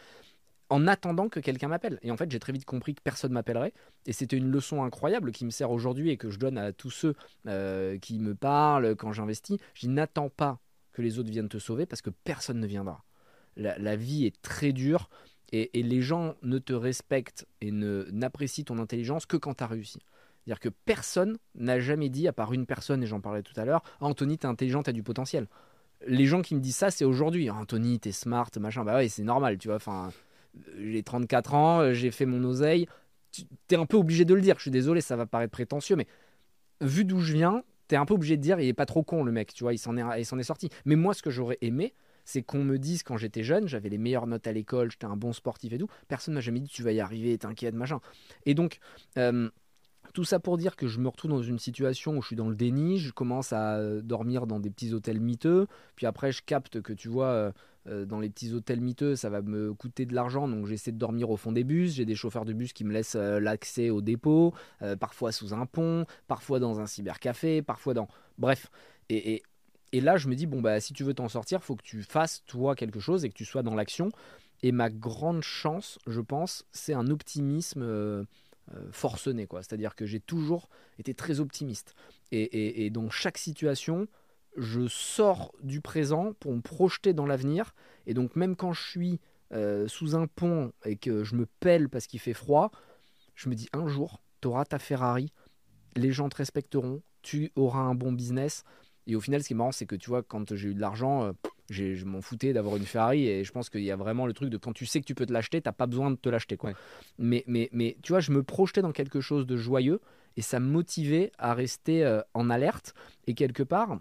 en 0.71 0.87
attendant 0.87 1.27
que 1.27 1.41
quelqu'un 1.41 1.67
m'appelle. 1.67 1.99
Et 2.01 2.11
en 2.11 2.17
fait, 2.17 2.31
j'ai 2.31 2.39
très 2.39 2.53
vite 2.53 2.63
compris 2.63 2.95
que 2.95 3.01
personne 3.01 3.33
m'appellerait. 3.33 3.73
Et 4.05 4.13
c'était 4.13 4.37
une 4.37 4.49
leçon 4.49 4.83
incroyable 4.83 5.33
qui 5.33 5.43
me 5.43 5.49
sert 5.49 5.69
aujourd'hui 5.69 6.11
et 6.11 6.17
que 6.17 6.29
je 6.29 6.39
donne 6.39 6.57
à 6.57 6.71
tous 6.71 6.89
ceux 6.89 7.13
euh, 7.47 7.97
qui 7.97 8.19
me 8.19 8.35
parlent 8.35 8.95
quand 8.95 9.11
j'investis. 9.11 9.57
Je 9.73 9.87
n'attends 9.87 10.29
pas 10.29 10.59
que 10.93 11.01
les 11.01 11.19
autres 11.19 11.29
viennent 11.29 11.49
te 11.49 11.59
sauver 11.59 11.85
parce 11.85 12.01
que 12.01 12.09
personne 12.09 12.61
ne 12.61 12.67
viendra 12.67 13.03
la, 13.57 13.95
vie 13.95 14.25
est 14.25 14.41
très 14.41 14.71
dure 14.71 15.09
et, 15.51 15.69
les 15.73 16.01
gens 16.01 16.35
ne 16.41 16.57
te 16.59 16.73
respectent 16.73 17.45
et 17.59 17.71
ne 17.71 18.07
n'apprécient 18.11 18.63
ton 18.63 18.79
intelligence 18.79 19.25
que 19.25 19.37
quand 19.37 19.55
tu 19.55 19.63
as 19.63 19.67
réussi. 19.67 19.99
C'est-à-dire 20.43 20.59
que 20.59 20.69
personne 20.85 21.37
n'a 21.55 21.79
jamais 21.79 22.09
dit, 22.09 22.27
à 22.27 22.33
part 22.33 22.53
une 22.53 22.65
personne, 22.65 23.03
et 23.03 23.05
j'en 23.05 23.21
parlais 23.21 23.43
tout 23.43 23.59
à 23.59 23.65
l'heure, 23.65 23.83
Anthony, 23.99 24.37
t'es 24.37 24.47
intelligent, 24.47 24.81
t'as 24.81 24.91
du 24.91 25.03
potentiel. 25.03 25.47
Les 26.07 26.25
gens 26.25 26.41
qui 26.41 26.55
me 26.55 26.61
disent 26.61 26.77
ça, 26.77 26.89
c'est 26.89 27.05
aujourd'hui. 27.05 27.49
Anthony, 27.51 27.99
t'es 27.99 28.11
smart, 28.11 28.49
machin. 28.59 28.83
Bah 28.83 28.95
ouais, 28.95 29.07
c'est 29.07 29.23
normal, 29.23 29.59
tu 29.59 29.67
vois. 29.67 29.75
Enfin, 29.75 30.11
j'ai 30.79 31.03
34 31.03 31.53
ans, 31.53 31.93
j'ai 31.93 32.09
fait 32.09 32.25
mon 32.25 32.43
oseille. 32.43 32.87
T'es 33.67 33.75
un 33.75 33.85
peu 33.85 33.97
obligé 33.97 34.25
de 34.25 34.33
le 34.33 34.41
dire. 34.41 34.55
Je 34.57 34.61
suis 34.61 34.71
désolé, 34.71 35.01
ça 35.01 35.15
va 35.15 35.27
paraître 35.27 35.51
prétentieux, 35.51 35.95
mais 35.95 36.07
vu 36.81 37.05
d'où 37.05 37.19
je 37.19 37.33
viens, 37.33 37.63
t'es 37.87 37.95
un 37.95 38.05
peu 38.05 38.15
obligé 38.15 38.35
de 38.37 38.41
dire, 38.41 38.59
il 38.59 38.67
est 38.67 38.73
pas 38.73 38.85
trop 38.85 39.03
con 39.03 39.23
le 39.23 39.31
mec, 39.31 39.53
tu 39.53 39.63
vois, 39.63 39.73
il 39.73 39.77
s'en 39.77 39.95
est 39.95 40.43
sorti. 40.43 40.69
Mais 40.85 40.95
moi, 40.95 41.13
ce 41.13 41.21
que 41.21 41.29
j'aurais 41.29 41.59
aimé, 41.61 41.93
c'est 42.25 42.41
qu'on 42.41 42.63
me 42.63 42.77
dise 42.77 43.03
quand 43.03 43.17
j'étais 43.17 43.43
jeune, 43.43 43.67
j'avais 43.67 43.89
les 43.89 43.97
meilleures 43.97 44.27
notes 44.27 44.47
à 44.47 44.51
l'école, 44.51 44.91
j'étais 44.91 45.05
un 45.05 45.17
bon 45.17 45.33
sportif 45.33 45.73
et 45.73 45.77
tout. 45.77 45.89
Personne 46.07 46.33
m'a 46.33 46.41
jamais 46.41 46.59
dit 46.59 46.69
tu 46.69 46.83
vas 46.83 46.91
y 46.91 46.99
arriver, 46.99 47.37
t'inquiète, 47.37 47.75
machin. 47.75 47.99
Et 48.45 48.53
donc, 48.53 48.79
euh, 49.17 49.49
tout 50.13 50.23
ça 50.23 50.39
pour 50.39 50.57
dire 50.57 50.75
que 50.75 50.87
je 50.87 50.99
me 50.99 51.07
retrouve 51.07 51.31
dans 51.31 51.41
une 51.41 51.59
situation 51.59 52.17
où 52.17 52.21
je 52.21 52.27
suis 52.27 52.35
dans 52.35 52.49
le 52.49 52.55
déni, 52.55 52.97
je 52.97 53.11
commence 53.11 53.53
à 53.53 53.77
euh, 53.77 54.01
dormir 54.01 54.47
dans 54.47 54.59
des 54.59 54.69
petits 54.69 54.93
hôtels 54.93 55.19
miteux, 55.19 55.67
puis 55.95 56.05
après 56.05 56.31
je 56.31 56.41
capte 56.43 56.81
que 56.81 56.91
tu 56.91 57.07
vois, 57.07 57.53
euh, 57.87 58.05
dans 58.05 58.19
les 58.19 58.29
petits 58.29 58.53
hôtels 58.53 58.81
miteux, 58.81 59.15
ça 59.15 59.29
va 59.29 59.41
me 59.41 59.73
coûter 59.73 60.05
de 60.05 60.13
l'argent, 60.13 60.47
donc 60.47 60.65
j'essaie 60.65 60.91
de 60.91 60.97
dormir 60.97 61.29
au 61.29 61.37
fond 61.37 61.51
des 61.51 61.63
bus, 61.63 61.93
j'ai 61.93 62.05
des 62.05 62.15
chauffeurs 62.15 62.45
de 62.45 62.53
bus 62.53 62.73
qui 62.73 62.83
me 62.83 62.91
laissent 62.91 63.15
l'accès 63.15 63.89
au 63.89 64.01
dépôt, 64.01 64.53
parfois 64.99 65.31
sous 65.31 65.53
un 65.53 65.65
pont, 65.65 66.05
parfois 66.27 66.59
dans 66.59 66.79
un 66.79 66.85
cybercafé, 66.85 67.61
parfois 67.61 67.93
dans... 67.93 68.07
Bref, 68.37 68.69
et, 69.09 69.33
et 69.35 69.43
là, 69.99 70.15
je 70.17 70.29
me 70.29 70.35
dis, 70.35 70.45
bon, 70.45 70.61
bah, 70.61 70.79
si 70.79 70.93
tu 70.93 71.03
veux 71.03 71.13
t'en 71.13 71.27
sortir, 71.27 71.63
faut 71.63 71.75
que 71.75 71.83
tu 71.83 72.03
fasses, 72.03 72.43
toi, 72.45 72.75
quelque 72.75 72.99
chose 72.99 73.25
et 73.25 73.29
que 73.29 73.33
tu 73.33 73.45
sois 73.45 73.63
dans 73.63 73.75
l'action. 73.75 74.11
Et 74.63 74.71
ma 74.71 74.89
grande 74.89 75.41
chance, 75.41 75.99
je 76.07 76.21
pense, 76.21 76.65
c'est 76.71 76.93
un 76.93 77.07
optimisme 77.07 77.81
euh, 77.81 78.23
euh, 78.75 78.87
forcené, 78.91 79.47
quoi. 79.47 79.63
C'est-à-dire 79.63 79.95
que 79.95 80.05
j'ai 80.05 80.19
toujours 80.19 80.69
été 80.99 81.13
très 81.13 81.39
optimiste. 81.39 81.95
Et, 82.31 82.89
dans 82.91 83.09
chaque 83.09 83.37
situation, 83.37 84.07
je 84.55 84.87
sors 84.87 85.53
du 85.61 85.81
présent 85.81 86.33
pour 86.39 86.53
me 86.53 86.61
projeter 86.61 87.13
dans 87.13 87.25
l'avenir. 87.25 87.73
Et 88.07 88.13
donc, 88.13 88.37
même 88.37 88.55
quand 88.55 88.71
je 88.71 88.81
suis 88.81 89.19
euh, 89.51 89.89
sous 89.89 90.15
un 90.15 90.27
pont 90.27 90.71
et 90.85 90.95
que 90.95 91.25
je 91.25 91.35
me 91.35 91.45
pèle 91.59 91.89
parce 91.89 92.07
qu'il 92.07 92.21
fait 92.21 92.33
froid, 92.33 92.71
je 93.35 93.49
me 93.49 93.55
dis, 93.55 93.67
un 93.73 93.87
jour, 93.87 94.21
tu 94.39 94.47
auras 94.47 94.63
ta 94.63 94.79
Ferrari, 94.79 95.33
les 95.97 96.13
gens 96.13 96.29
te 96.29 96.37
respecteront, 96.37 97.01
tu 97.21 97.51
auras 97.57 97.81
un 97.81 97.95
bon 97.95 98.13
business 98.13 98.63
et 99.07 99.15
au 99.15 99.21
final, 99.21 99.41
ce 99.41 99.47
qui 99.47 99.53
est 99.53 99.57
marrant, 99.57 99.71
c'est 99.71 99.85
que 99.85 99.95
tu 99.95 100.09
vois, 100.09 100.23
quand 100.23 100.55
j'ai 100.55 100.69
eu 100.69 100.73
de 100.73 100.81
l'argent, 100.81 101.23
euh, 101.23 101.31
je 101.69 102.05
m'en 102.05 102.21
foutais 102.21 102.53
d'avoir 102.53 102.75
une 102.75 102.85
Ferrari. 102.85 103.27
Et 103.27 103.43
je 103.43 103.51
pense 103.51 103.69
qu'il 103.69 103.83
y 103.83 103.91
a 103.91 103.95
vraiment 103.95 104.25
le 104.25 104.33
truc 104.33 104.49
de 104.49 104.57
quand 104.57 104.73
tu 104.73 104.85
sais 104.85 105.01
que 105.01 105.05
tu 105.05 105.15
peux 105.15 105.25
te 105.25 105.33
l'acheter, 105.33 105.61
t'as 105.61 105.71
pas 105.71 105.87
besoin 105.87 106.11
de 106.11 106.15
te 106.15 106.29
l'acheter. 106.29 106.57
quoi. 106.57 106.73
Mais, 107.17 107.43
mais, 107.47 107.69
mais 107.71 107.97
tu 108.03 108.11
vois, 108.11 108.19
je 108.19 108.31
me 108.31 108.43
projetais 108.43 108.81
dans 108.81 108.91
quelque 108.91 109.21
chose 109.21 109.45
de 109.45 109.57
joyeux 109.57 109.99
et 110.37 110.41
ça 110.41 110.59
me 110.59 110.67
motivait 110.67 111.31
à 111.37 111.53
rester 111.53 112.05
euh, 112.05 112.21
en 112.33 112.49
alerte 112.49 112.93
et 113.27 113.33
quelque 113.33 113.63
part 113.63 113.97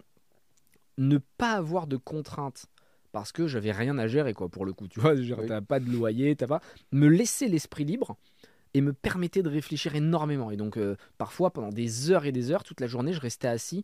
ne 0.97 1.17
pas 1.17 1.53
avoir 1.53 1.87
de 1.87 1.97
contraintes 1.97 2.67
parce 3.11 3.31
que 3.31 3.47
j'avais 3.47 3.71
rien 3.71 3.97
à 3.97 4.07
gérer 4.07 4.33
quoi 4.33 4.49
pour 4.49 4.65
le 4.65 4.73
coup 4.73 4.87
tu 4.87 4.99
vois 4.99 5.13
t'as 5.47 5.61
pas 5.61 5.79
de 5.79 5.91
loyer 5.91 6.35
t'as 6.35 6.47
pas 6.47 6.61
me 6.91 7.07
laisser 7.07 7.47
l'esprit 7.47 7.83
libre 7.83 8.17
et 8.73 8.81
me 8.81 8.93
permettait 8.93 9.43
de 9.43 9.49
réfléchir 9.49 9.95
énormément 9.95 10.51
et 10.51 10.57
donc 10.57 10.77
euh, 10.77 10.95
parfois 11.17 11.51
pendant 11.51 11.69
des 11.69 12.11
heures 12.11 12.25
et 12.25 12.31
des 12.31 12.51
heures 12.51 12.63
toute 12.63 12.79
la 12.79 12.87
journée 12.87 13.13
je 13.13 13.19
restais 13.19 13.47
assis 13.47 13.83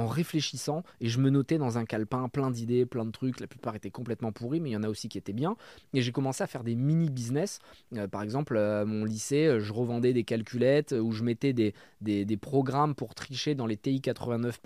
en 0.00 0.06
réfléchissant 0.06 0.82
et 1.00 1.08
je 1.08 1.18
me 1.20 1.30
notais 1.30 1.58
dans 1.58 1.78
un 1.78 1.84
calepin 1.84 2.28
plein 2.28 2.50
d'idées, 2.50 2.86
plein 2.86 3.04
de 3.04 3.10
trucs. 3.10 3.40
La 3.40 3.46
plupart 3.46 3.74
étaient 3.74 3.90
complètement 3.90 4.32
pourris, 4.32 4.60
mais 4.60 4.70
il 4.70 4.72
y 4.72 4.76
en 4.76 4.82
a 4.82 4.88
aussi 4.88 5.08
qui 5.08 5.18
étaient 5.18 5.32
bien. 5.32 5.56
Et 5.94 6.02
j'ai 6.02 6.12
commencé 6.12 6.42
à 6.42 6.46
faire 6.46 6.64
des 6.64 6.74
mini 6.74 7.10
business. 7.10 7.60
Euh, 7.96 8.08
par 8.08 8.22
exemple, 8.22 8.56
à 8.56 8.84
mon 8.84 9.04
lycée, 9.04 9.46
euh, 9.46 9.60
je 9.60 9.72
revendais 9.72 10.12
des 10.12 10.24
calculettes 10.24 10.92
où 10.92 11.12
je 11.12 11.22
mettais 11.22 11.52
des, 11.52 11.74
des, 12.00 12.36
programmes 12.36 12.94
pour 12.94 13.14
tricher 13.14 13.54
dans 13.54 13.66
les 13.66 13.76
TI 13.76 14.00
89. 14.00 14.60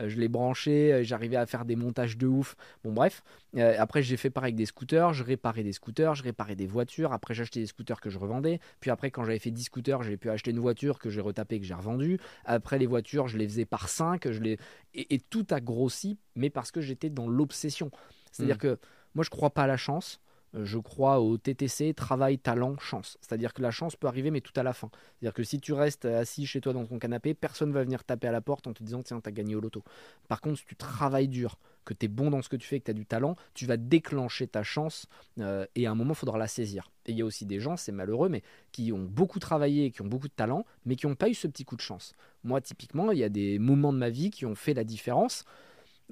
Euh, 0.00 0.08
je 0.08 0.18
les 0.18 0.28
branchais, 0.28 1.04
j'arrivais 1.04 1.36
à 1.36 1.46
faire 1.46 1.64
des 1.64 1.76
montages 1.76 2.18
de 2.18 2.26
ouf. 2.26 2.56
Bon, 2.82 2.92
bref. 2.92 3.22
après, 3.56 4.02
j'ai 4.02 4.16
fait 4.16 4.30
pareil 4.30 4.48
avec 4.48 4.56
des 4.56 4.66
scooters. 4.66 5.14
Je 5.14 5.22
réparais 5.22 5.62
des 5.62 5.72
scooters, 5.72 6.14
je 6.14 6.22
réparais 6.22 6.56
des 6.56 6.66
voitures. 6.66 7.12
Après, 7.12 7.34
j'achetais 7.34 7.60
des 7.60 7.66
scooters 7.66 8.00
que 8.00 8.10
je 8.10 8.18
revendais. 8.18 8.60
Puis 8.80 8.90
après, 8.90 9.10
quand 9.10 9.24
j'avais 9.24 9.38
fait 9.38 9.50
10 9.50 9.64
scooters, 9.64 10.02
j'ai 10.02 10.16
pu 10.16 10.30
acheter 10.30 10.50
une 10.50 10.58
voiture 10.58 10.98
que 10.98 11.10
j'ai 11.10 11.20
retapée, 11.20 11.60
que 11.60 11.66
j'ai 11.66 11.74
revendue. 11.74 12.18
Après, 12.44 12.78
les 12.78 12.86
voitures, 12.86 13.28
je 13.28 13.38
les 13.38 13.46
faisais 13.46 13.64
par 13.64 13.88
5. 13.88 14.30
Je 14.30 14.40
les 14.40 14.58
et, 14.94 15.18
tout 15.18 15.46
a 15.50 15.60
grossi, 15.60 16.18
mais 16.36 16.50
parce 16.50 16.70
que 16.70 16.80
j'étais 16.80 17.10
dans 17.10 17.26
l'obsession. 17.26 17.90
C'est-à-dire 18.30 18.56
mm. 18.56 18.58
que 18.58 18.78
moi, 19.14 19.24
je 19.24 19.30
crois 19.30 19.50
pas 19.50 19.64
à 19.64 19.66
la 19.66 19.76
chance. 19.76 20.20
Je 20.62 20.78
crois 20.78 21.20
au 21.20 21.36
TTC, 21.36 21.94
travail, 21.94 22.38
talent, 22.38 22.78
chance. 22.78 23.18
C'est-à-dire 23.20 23.52
que 23.52 23.62
la 23.62 23.72
chance 23.72 23.96
peut 23.96 24.06
arriver, 24.06 24.30
mais 24.30 24.40
tout 24.40 24.52
à 24.56 24.62
la 24.62 24.72
fin. 24.72 24.88
C'est-à-dire 24.92 25.34
que 25.34 25.42
si 25.42 25.60
tu 25.60 25.72
restes 25.72 26.04
assis 26.04 26.46
chez 26.46 26.60
toi 26.60 26.72
dans 26.72 26.86
ton 26.86 26.98
canapé, 26.98 27.34
personne 27.34 27.72
va 27.72 27.82
venir 27.82 28.04
taper 28.04 28.28
à 28.28 28.32
la 28.32 28.40
porte 28.40 28.66
en 28.66 28.72
te 28.72 28.82
disant 28.82 29.02
tiens, 29.02 29.20
tu 29.20 29.28
as 29.28 29.32
gagné 29.32 29.56
au 29.56 29.60
loto. 29.60 29.82
Par 30.28 30.40
contre, 30.40 30.58
si 30.58 30.64
tu 30.64 30.76
travailles 30.76 31.28
dur, 31.28 31.58
que 31.84 31.94
tu 31.94 32.06
es 32.06 32.08
bon 32.08 32.30
dans 32.30 32.42
ce 32.42 32.48
que 32.48 32.56
tu 32.56 32.66
fais, 32.66 32.78
que 32.78 32.84
tu 32.84 32.90
as 32.90 32.94
du 32.94 33.06
talent, 33.06 33.36
tu 33.52 33.66
vas 33.66 33.76
déclencher 33.76 34.46
ta 34.46 34.62
chance 34.62 35.06
euh, 35.40 35.66
et 35.74 35.86
à 35.86 35.90
un 35.90 35.94
moment, 35.94 36.12
il 36.12 36.16
faudra 36.16 36.38
la 36.38 36.46
saisir. 36.46 36.90
Et 37.06 37.12
il 37.12 37.18
y 37.18 37.22
a 37.22 37.24
aussi 37.24 37.46
des 37.46 37.60
gens, 37.60 37.76
c'est 37.76 37.92
malheureux, 37.92 38.28
mais 38.28 38.42
qui 38.72 38.92
ont 38.92 39.02
beaucoup 39.02 39.38
travaillé, 39.38 39.90
qui 39.90 40.02
ont 40.02 40.06
beaucoup 40.06 40.28
de 40.28 40.34
talent, 40.34 40.64
mais 40.86 40.96
qui 40.96 41.06
n'ont 41.06 41.14
pas 41.14 41.28
eu 41.28 41.34
ce 41.34 41.46
petit 41.46 41.64
coup 41.64 41.76
de 41.76 41.82
chance. 41.82 42.14
Moi, 42.44 42.60
typiquement, 42.60 43.12
il 43.12 43.18
y 43.18 43.24
a 43.24 43.28
des 43.28 43.58
moments 43.58 43.92
de 43.92 43.98
ma 43.98 44.10
vie 44.10 44.30
qui 44.30 44.46
ont 44.46 44.54
fait 44.54 44.74
la 44.74 44.84
différence. 44.84 45.44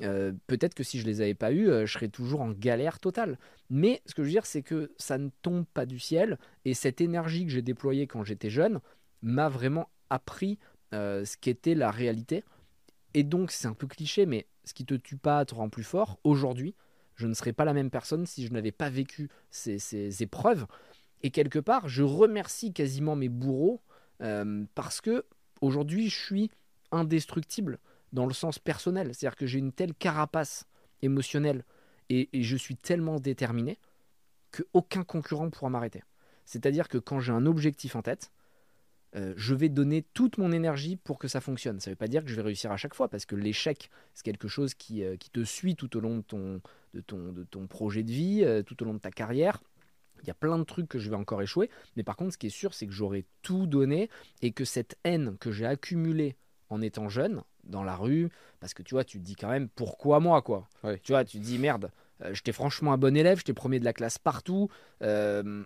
Euh, 0.00 0.32
peut-être 0.46 0.74
que 0.74 0.82
si 0.82 0.98
je 0.98 1.06
les 1.06 1.20
avais 1.20 1.34
pas 1.34 1.52
eus, 1.52 1.68
euh, 1.68 1.86
je 1.86 1.92
serais 1.92 2.08
toujours 2.08 2.40
en 2.40 2.50
galère 2.50 2.98
totale. 2.98 3.38
Mais 3.70 4.02
ce 4.06 4.14
que 4.14 4.22
je 4.22 4.28
veux 4.28 4.32
dire, 4.32 4.46
c'est 4.46 4.62
que 4.62 4.92
ça 4.96 5.18
ne 5.18 5.28
tombe 5.42 5.66
pas 5.74 5.86
du 5.86 5.98
ciel. 5.98 6.38
Et 6.64 6.74
cette 6.74 7.00
énergie 7.00 7.44
que 7.44 7.52
j'ai 7.52 7.62
déployée 7.62 8.06
quand 8.06 8.24
j'étais 8.24 8.50
jeune 8.50 8.80
m'a 9.22 9.48
vraiment 9.48 9.88
appris 10.10 10.58
euh, 10.94 11.24
ce 11.24 11.36
qu'était 11.36 11.74
la 11.74 11.90
réalité. 11.90 12.44
Et 13.14 13.22
donc, 13.22 13.50
c'est 13.50 13.68
un 13.68 13.74
peu 13.74 13.86
cliché, 13.86 14.26
mais 14.26 14.46
ce 14.64 14.72
qui 14.74 14.84
te 14.84 14.94
tue 14.94 15.16
pas 15.16 15.44
te 15.44 15.54
rend 15.54 15.68
plus 15.68 15.84
fort. 15.84 16.18
Aujourd'hui, 16.24 16.74
je 17.16 17.26
ne 17.26 17.34
serais 17.34 17.52
pas 17.52 17.64
la 17.64 17.74
même 17.74 17.90
personne 17.90 18.26
si 18.26 18.46
je 18.46 18.52
n'avais 18.52 18.72
pas 18.72 18.88
vécu 18.88 19.28
ces, 19.50 19.78
ces, 19.78 20.22
épreuves. 20.22 20.66
Et 21.22 21.30
quelque 21.30 21.58
part, 21.58 21.88
je 21.88 22.02
remercie 22.02 22.72
quasiment 22.72 23.16
mes 23.16 23.28
bourreaux 23.28 23.80
parce 24.74 25.00
que 25.00 25.24
aujourd'hui, 25.60 26.08
je 26.08 26.16
suis 26.16 26.50
indestructible 26.92 27.80
dans 28.12 28.26
le 28.26 28.32
sens 28.32 28.58
personnel. 28.58 29.14
C'est-à-dire 29.14 29.36
que 29.36 29.46
j'ai 29.46 29.58
une 29.58 29.72
telle 29.72 29.94
carapace 29.94 30.66
émotionnelle 31.02 31.64
et, 32.08 32.28
je 32.42 32.56
suis 32.56 32.76
tellement 32.76 33.18
déterminé 33.18 33.78
qu'aucun 34.50 35.02
concurrent 35.02 35.48
pourra 35.50 35.70
m'arrêter. 35.70 36.02
C'est-à-dire 36.44 36.88
que 36.88 36.98
quand 36.98 37.20
j'ai 37.20 37.32
un 37.32 37.46
objectif 37.46 37.96
en 37.96 38.02
tête, 38.02 38.32
euh, 39.14 39.32
je 39.36 39.54
vais 39.54 39.68
donner 39.68 40.02
toute 40.14 40.38
mon 40.38 40.52
énergie 40.52 40.96
pour 40.96 41.18
que 41.18 41.28
ça 41.28 41.40
fonctionne. 41.40 41.80
Ça 41.80 41.90
ne 41.90 41.92
veut 41.92 41.98
pas 41.98 42.08
dire 42.08 42.22
que 42.22 42.30
je 42.30 42.34
vais 42.34 42.42
réussir 42.42 42.72
à 42.72 42.76
chaque 42.76 42.94
fois, 42.94 43.08
parce 43.08 43.26
que 43.26 43.36
l'échec, 43.36 43.90
c'est 44.14 44.24
quelque 44.24 44.48
chose 44.48 44.74
qui, 44.74 45.04
euh, 45.04 45.16
qui, 45.16 45.30
te 45.30 45.44
suit 45.44 45.76
tout 45.76 45.96
au 45.96 46.00
long 46.00 46.16
de 46.16 46.22
ton, 46.22 46.60
de 46.94 47.00
ton, 47.00 47.32
de 47.32 47.44
ton 47.44 47.66
projet 47.66 48.02
de 48.02 48.10
vie, 48.10 48.42
euh, 48.42 48.62
tout 48.62 48.82
au 48.82 48.86
long 48.86 48.94
de 48.94 48.98
ta 48.98 49.10
carrière. 49.10 49.62
Il 50.22 50.28
y 50.28 50.30
a 50.30 50.34
plein 50.34 50.58
de 50.58 50.64
trucs 50.64 50.88
que 50.88 50.98
je 50.98 51.10
vais 51.10 51.16
encore 51.16 51.42
échouer, 51.42 51.68
mais 51.96 52.02
par 52.04 52.16
contre, 52.16 52.32
ce 52.32 52.38
qui 52.38 52.46
est 52.46 52.50
sûr, 52.50 52.74
c'est 52.74 52.86
que 52.86 52.92
j'aurai 52.92 53.26
tout 53.42 53.66
donné 53.66 54.08
et 54.40 54.52
que 54.52 54.64
cette 54.64 54.96
haine 55.04 55.36
que 55.38 55.50
j'ai 55.50 55.66
accumulée 55.66 56.36
en 56.68 56.80
étant 56.80 57.08
jeune, 57.08 57.42
dans 57.64 57.84
la 57.84 57.96
rue, 57.96 58.28
parce 58.60 58.74
que 58.74 58.82
tu 58.82 58.94
vois, 58.94 59.04
tu 59.04 59.18
te 59.18 59.24
dis 59.24 59.36
quand 59.36 59.50
même 59.50 59.68
pourquoi 59.68 60.20
moi, 60.20 60.42
quoi. 60.42 60.68
Tu 61.02 61.12
vois, 61.12 61.24
tu 61.24 61.38
te 61.38 61.42
dis 61.42 61.58
merde, 61.58 61.90
euh, 62.24 62.34
j'étais 62.34 62.52
franchement 62.52 62.92
un 62.92 62.98
bon 62.98 63.16
élève, 63.16 63.38
j'étais 63.38 63.52
premier 63.52 63.80
de 63.80 63.84
la 63.84 63.92
classe 63.92 64.18
partout. 64.18 64.68
Euh, 65.02 65.64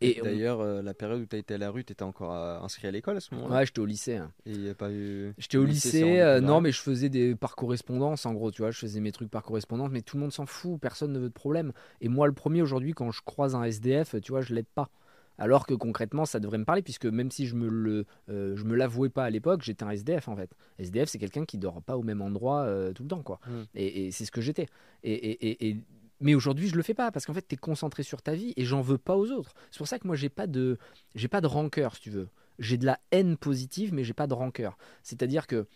et 0.00 0.20
d'ailleurs, 0.22 0.60
euh, 0.60 0.80
la 0.80 0.94
période 0.94 1.20
où 1.20 1.26
tu 1.26 1.34
as 1.34 1.40
été 1.40 1.54
à 1.54 1.58
la 1.58 1.70
rue, 1.70 1.84
tu 1.84 1.92
étais 1.92 2.04
encore 2.04 2.32
inscrit 2.32 2.86
à 2.86 2.92
l'école 2.92 3.16
à 3.16 3.20
ce 3.20 3.34
moment-là? 3.34 3.56
Ouais, 3.56 3.66
j'étais 3.66 3.80
au 3.80 3.86
lycée. 3.86 4.16
Hein. 4.16 4.30
Et 4.46 4.52
il 4.52 4.70
a 4.70 4.74
pas 4.74 4.92
eu. 4.92 5.34
J'étais 5.38 5.58
au 5.58 5.64
lycée, 5.64 6.40
non, 6.40 6.60
mais 6.60 6.70
je 6.70 6.80
faisais 6.80 7.08
des 7.08 7.34
par 7.34 7.56
correspondance, 7.56 8.24
en 8.24 8.32
gros, 8.32 8.50
tu 8.50 8.62
vois, 8.62 8.70
je 8.70 8.78
faisais 8.78 9.00
mes 9.00 9.12
trucs 9.12 9.30
par 9.30 9.42
correspondance, 9.42 9.90
mais 9.90 10.02
tout 10.02 10.16
le 10.16 10.22
monde 10.22 10.32
s'en 10.32 10.46
fout, 10.46 10.80
personne 10.80 11.12
ne 11.12 11.18
veut 11.18 11.28
de 11.28 11.34
problème. 11.34 11.72
Et 12.00 12.08
moi, 12.08 12.26
le 12.26 12.32
premier 12.32 12.62
aujourd'hui, 12.62 12.92
quand 12.92 13.10
je 13.10 13.22
croise 13.22 13.54
un 13.54 13.64
SDF, 13.64 14.20
tu 14.20 14.32
vois, 14.32 14.40
je 14.40 14.54
l'aide 14.54 14.68
pas 14.72 14.90
alors 15.38 15.66
que 15.66 15.74
concrètement 15.74 16.24
ça 16.26 16.40
devrait 16.40 16.58
me 16.58 16.64
parler 16.64 16.82
puisque 16.82 17.06
même 17.06 17.30
si 17.30 17.46
je 17.46 17.54
me 17.54 17.68
le 17.68 18.04
euh, 18.28 18.56
je 18.56 18.64
me 18.64 18.74
l'avouais 18.74 19.08
pas 19.08 19.24
à 19.24 19.30
l'époque 19.30 19.62
j'étais 19.62 19.84
un 19.84 19.90
SDF 19.90 20.28
en 20.28 20.36
fait. 20.36 20.50
SDF 20.78 21.08
c'est 21.08 21.18
quelqu'un 21.18 21.44
qui 21.44 21.58
dort 21.58 21.80
pas 21.82 21.96
au 21.96 22.02
même 22.02 22.20
endroit 22.20 22.62
euh, 22.62 22.92
tout 22.92 23.04
le 23.04 23.08
temps 23.08 23.22
quoi. 23.22 23.40
Mm. 23.46 23.62
et, 23.74 24.10
c'est 24.10 24.24
ce 24.24 24.30
que 24.30 24.40
j'étais. 24.40 24.66
Et, 25.04 25.76
mais 26.20 26.34
aujourd'hui 26.34 26.68
je 26.68 26.74
le 26.74 26.82
fais 26.82 26.94
pas 26.94 27.12
parce 27.12 27.24
qu'en 27.24 27.34
fait 27.34 27.46
tu 27.46 27.54
es 27.54 27.58
concentré 27.58 28.02
sur 28.02 28.20
ta 28.20 28.34
vie 28.34 28.52
et 28.56 28.64
j'en 28.64 28.80
veux 28.80 28.98
pas 28.98 29.16
aux 29.16 29.30
autres. 29.30 29.54
C'est 29.70 29.78
pour 29.78 29.88
ça 29.88 29.98
que 29.98 30.06
moi 30.06 30.16
j'ai 30.16 30.28
pas 30.28 30.46
de 30.46 30.78
j'ai 31.14 31.28
pas 31.28 31.40
de 31.40 31.46
rancœur 31.46 31.94
si 31.94 32.02
tu 32.02 32.10
veux. 32.10 32.28
J'ai 32.58 32.76
de 32.76 32.86
la 32.86 32.98
haine 33.12 33.36
positive 33.36 33.94
mais 33.94 34.02
j'ai 34.02 34.14
pas 34.14 34.26
de 34.26 34.34
rancœur. 34.34 34.76
C'est 35.02 35.22
à 35.22 35.26
dire 35.26 35.46
que 35.46 35.66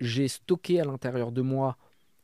j'ai 0.00 0.28
stocké 0.28 0.80
à 0.80 0.84
l'intérieur 0.84 1.32
de 1.32 1.42
moi 1.42 1.76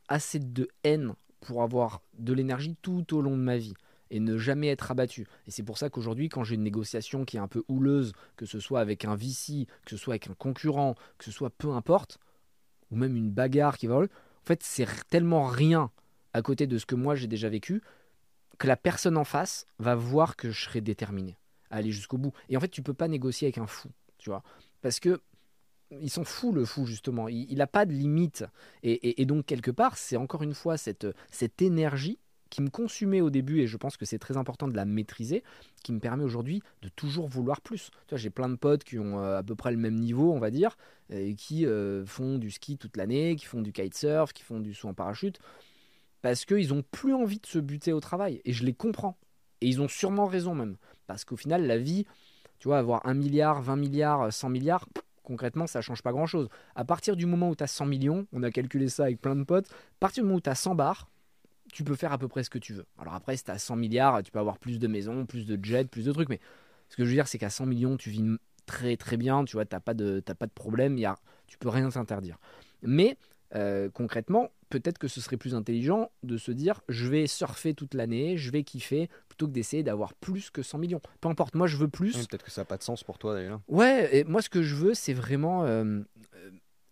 assez 0.07 0.39
de 0.39 0.67
haine 0.83 1.13
pour 1.41 1.61
avoir 1.61 2.01
de 2.17 2.33
l'énergie 2.33 2.75
tout 2.81 3.15
au 3.15 3.21
long 3.21 3.37
de 3.37 3.41
ma 3.41 3.57
vie 3.57 3.75
et 4.09 4.19
ne 4.19 4.37
jamais 4.37 4.67
être 4.67 4.91
abattu. 4.91 5.27
Et 5.47 5.51
c'est 5.51 5.63
pour 5.63 5.77
ça 5.77 5.89
qu'aujourd'hui, 5.89 6.29
quand 6.29 6.43
j'ai 6.43 6.55
une 6.55 6.63
négociation 6.63 7.25
qui 7.25 7.37
est 7.37 7.39
un 7.39 7.47
peu 7.47 7.63
houleuse, 7.67 8.13
que 8.35 8.45
ce 8.45 8.59
soit 8.59 8.79
avec 8.79 9.05
un 9.05 9.15
VC, 9.15 9.67
que 9.85 9.91
ce 9.91 9.97
soit 9.97 10.13
avec 10.13 10.29
un 10.29 10.33
concurrent, 10.33 10.95
que 11.17 11.25
ce 11.25 11.31
soit 11.31 11.49
peu 11.49 11.71
importe, 11.71 12.19
ou 12.91 12.95
même 12.95 13.15
une 13.15 13.31
bagarre 13.31 13.77
qui 13.77 13.87
va... 13.87 13.97
En 13.97 14.47
fait, 14.47 14.61
c'est 14.61 14.87
tellement 15.09 15.45
rien 15.45 15.91
à 16.33 16.41
côté 16.41 16.67
de 16.67 16.77
ce 16.77 16.85
que 16.85 16.95
moi 16.95 17.15
j'ai 17.15 17.27
déjà 17.27 17.49
vécu, 17.49 17.81
que 18.57 18.67
la 18.67 18.77
personne 18.77 19.17
en 19.17 19.23
face 19.23 19.65
va 19.79 19.95
voir 19.95 20.35
que 20.35 20.51
je 20.51 20.65
serai 20.65 20.81
déterminé 20.81 21.37
à 21.71 21.77
aller 21.77 21.91
jusqu'au 21.91 22.17
bout. 22.17 22.33
Et 22.49 22.57
en 22.57 22.59
fait, 22.59 22.69
tu 22.69 22.81
peux 22.81 22.93
pas 22.93 23.07
négocier 23.07 23.47
avec 23.47 23.57
un 23.57 23.67
fou, 23.67 23.89
tu 24.17 24.29
vois. 24.29 24.43
Parce 24.81 24.99
que 24.99 25.21
il 25.91 26.09
s'en 26.09 26.23
fout 26.23 26.53
le 26.53 26.65
fou 26.65 26.85
justement, 26.85 27.27
il 27.27 27.55
n'a 27.55 27.67
pas 27.67 27.85
de 27.85 27.93
limite. 27.93 28.43
Et, 28.83 29.21
et, 29.21 29.25
donc 29.25 29.45
quelque 29.45 29.71
part, 29.71 29.97
c'est 29.97 30.17
encore 30.17 30.43
une 30.43 30.53
fois 30.53 30.77
cette, 30.77 31.07
cette 31.31 31.61
énergie 31.61 32.19
qui 32.49 32.61
me 32.61 32.69
consumait 32.69 33.21
au 33.21 33.29
début, 33.29 33.59
et 33.61 33.67
je 33.67 33.77
pense 33.77 33.97
que 33.97 34.05
c'est 34.05 34.19
très 34.19 34.37
important 34.37 34.67
de 34.67 34.75
la 34.75 34.85
maîtriser, 34.85 35.43
qui 35.83 35.93
me 35.93 35.99
permet 35.99 36.23
aujourd'hui 36.23 36.61
de 36.81 36.89
toujours 36.89 37.27
vouloir 37.27 37.61
plus. 37.61 37.91
J'ai 38.11 38.29
plein 38.29 38.49
de 38.49 38.55
potes 38.55 38.83
qui 38.83 38.99
ont 38.99 39.19
euh, 39.19 39.37
à 39.37 39.43
peu 39.43 39.55
près 39.55 39.71
le 39.71 39.77
même 39.77 39.95
niveau, 39.95 40.31
on 40.33 40.39
va 40.39 40.51
dire, 40.51 40.77
et 41.09 41.35
qui 41.35 41.65
euh, 41.65 42.05
font 42.05 42.37
du 42.37 42.51
ski 42.51 42.77
toute 42.77 42.97
l'année, 42.97 43.35
qui 43.35 43.45
font 43.45 43.61
du 43.61 43.71
kitesurf, 43.71 44.33
qui 44.33 44.43
font 44.43 44.59
du 44.59 44.73
saut 44.73 44.87
en 44.87 44.93
parachute, 44.93 45.39
parce 46.21 46.45
qu'ils 46.45 46.69
n'ont 46.69 46.83
plus 46.91 47.13
envie 47.13 47.39
de 47.39 47.45
se 47.45 47.59
buter 47.59 47.93
au 47.93 47.99
travail. 47.99 48.41
Et 48.45 48.53
je 48.53 48.65
les 48.65 48.73
comprends. 48.73 49.17
Et 49.61 49.67
ils 49.67 49.81
ont 49.81 49.87
sûrement 49.87 50.25
raison 50.25 50.55
même. 50.55 50.77
Parce 51.07 51.23
qu'au 51.23 51.35
final, 51.37 51.65
la 51.65 51.77
vie, 51.77 52.05
tu 52.59 52.67
vois, 52.67 52.79
avoir 52.79 53.05
1 53.05 53.13
milliard, 53.13 53.61
20 53.61 53.75
milliards, 53.75 54.33
100 54.33 54.49
milliards, 54.49 54.87
concrètement, 55.23 55.67
ça 55.67 55.81
change 55.81 56.01
pas 56.01 56.11
grand-chose. 56.11 56.49
À 56.75 56.85
partir 56.85 57.15
du 57.15 57.25
moment 57.25 57.49
où 57.49 57.55
tu 57.55 57.63
as 57.63 57.67
100 57.67 57.85
millions, 57.85 58.27
on 58.31 58.43
a 58.43 58.51
calculé 58.51 58.87
ça 58.87 59.03
avec 59.03 59.21
plein 59.21 59.35
de 59.35 59.43
potes, 59.43 59.69
à 59.69 59.99
partir 59.99 60.23
du 60.23 60.27
moment 60.27 60.37
où 60.37 60.41
tu 60.41 60.49
as 60.49 60.55
100 60.55 60.75
bars, 60.75 61.09
tu 61.75 61.83
peux 61.83 61.95
faire 61.95 62.13
à 62.13 62.17
peu 62.17 62.29
près 62.29 62.41
ce 62.41 62.49
que 62.49 62.57
tu 62.57 62.71
veux. 62.71 62.85
Alors 62.97 63.15
après, 63.15 63.35
si 63.35 63.43
tu 63.43 63.51
as 63.51 63.57
100 63.57 63.75
milliards, 63.75 64.23
tu 64.23 64.31
peux 64.31 64.39
avoir 64.39 64.57
plus 64.57 64.79
de 64.79 64.87
maisons, 64.87 65.25
plus 65.25 65.45
de 65.45 65.59
jets, 65.61 65.83
plus 65.83 66.05
de 66.05 66.13
trucs. 66.13 66.29
Mais 66.29 66.39
ce 66.87 66.95
que 66.95 67.03
je 67.03 67.09
veux 67.09 67.15
dire, 67.15 67.27
c'est 67.27 67.37
qu'à 67.37 67.49
100 67.49 67.65
millions, 67.65 67.97
tu 67.97 68.09
vis 68.09 68.23
très 68.65 68.95
très 68.95 69.17
bien. 69.17 69.43
Tu 69.43 69.57
vois, 69.57 69.65
tu 69.65 69.75
n'as 69.75 69.81
pas, 69.81 69.93
de, 69.93 70.21
pas 70.21 70.45
de 70.45 70.53
problème. 70.53 70.97
Y 70.97 71.03
a, 71.03 71.17
tu 71.47 71.57
peux 71.57 71.67
rien 71.67 71.91
s'interdire. 71.91 72.37
Mais 72.81 73.17
euh, 73.55 73.89
concrètement, 73.89 74.51
peut-être 74.69 74.97
que 74.97 75.09
ce 75.09 75.19
serait 75.19 75.35
plus 75.35 75.53
intelligent 75.53 76.11
de 76.23 76.37
se 76.37 76.53
dire 76.53 76.79
je 76.87 77.09
vais 77.09 77.27
surfer 77.27 77.73
toute 77.73 77.93
l'année, 77.93 78.37
je 78.37 78.51
vais 78.51 78.63
kiffer, 78.63 79.09
plutôt 79.27 79.47
que 79.47 79.51
d'essayer 79.51 79.83
d'avoir 79.83 80.13
plus 80.13 80.51
que 80.51 80.61
100 80.61 80.77
millions. 80.77 81.01
Peu 81.19 81.27
importe, 81.27 81.55
moi 81.55 81.67
je 81.67 81.75
veux 81.75 81.89
plus. 81.89 82.25
peut-être 82.25 82.45
que 82.45 82.51
ça 82.51 82.61
n'a 82.61 82.65
pas 82.65 82.77
de 82.77 82.83
sens 82.83 83.03
pour 83.03 83.17
toi 83.17 83.33
d'ailleurs. 83.33 83.59
Ouais, 83.67 84.15
et 84.15 84.23
moi 84.23 84.41
ce 84.41 84.49
que 84.49 84.63
je 84.63 84.75
veux, 84.75 84.93
c'est 84.93 85.13
vraiment 85.13 85.65
euh, 85.65 85.99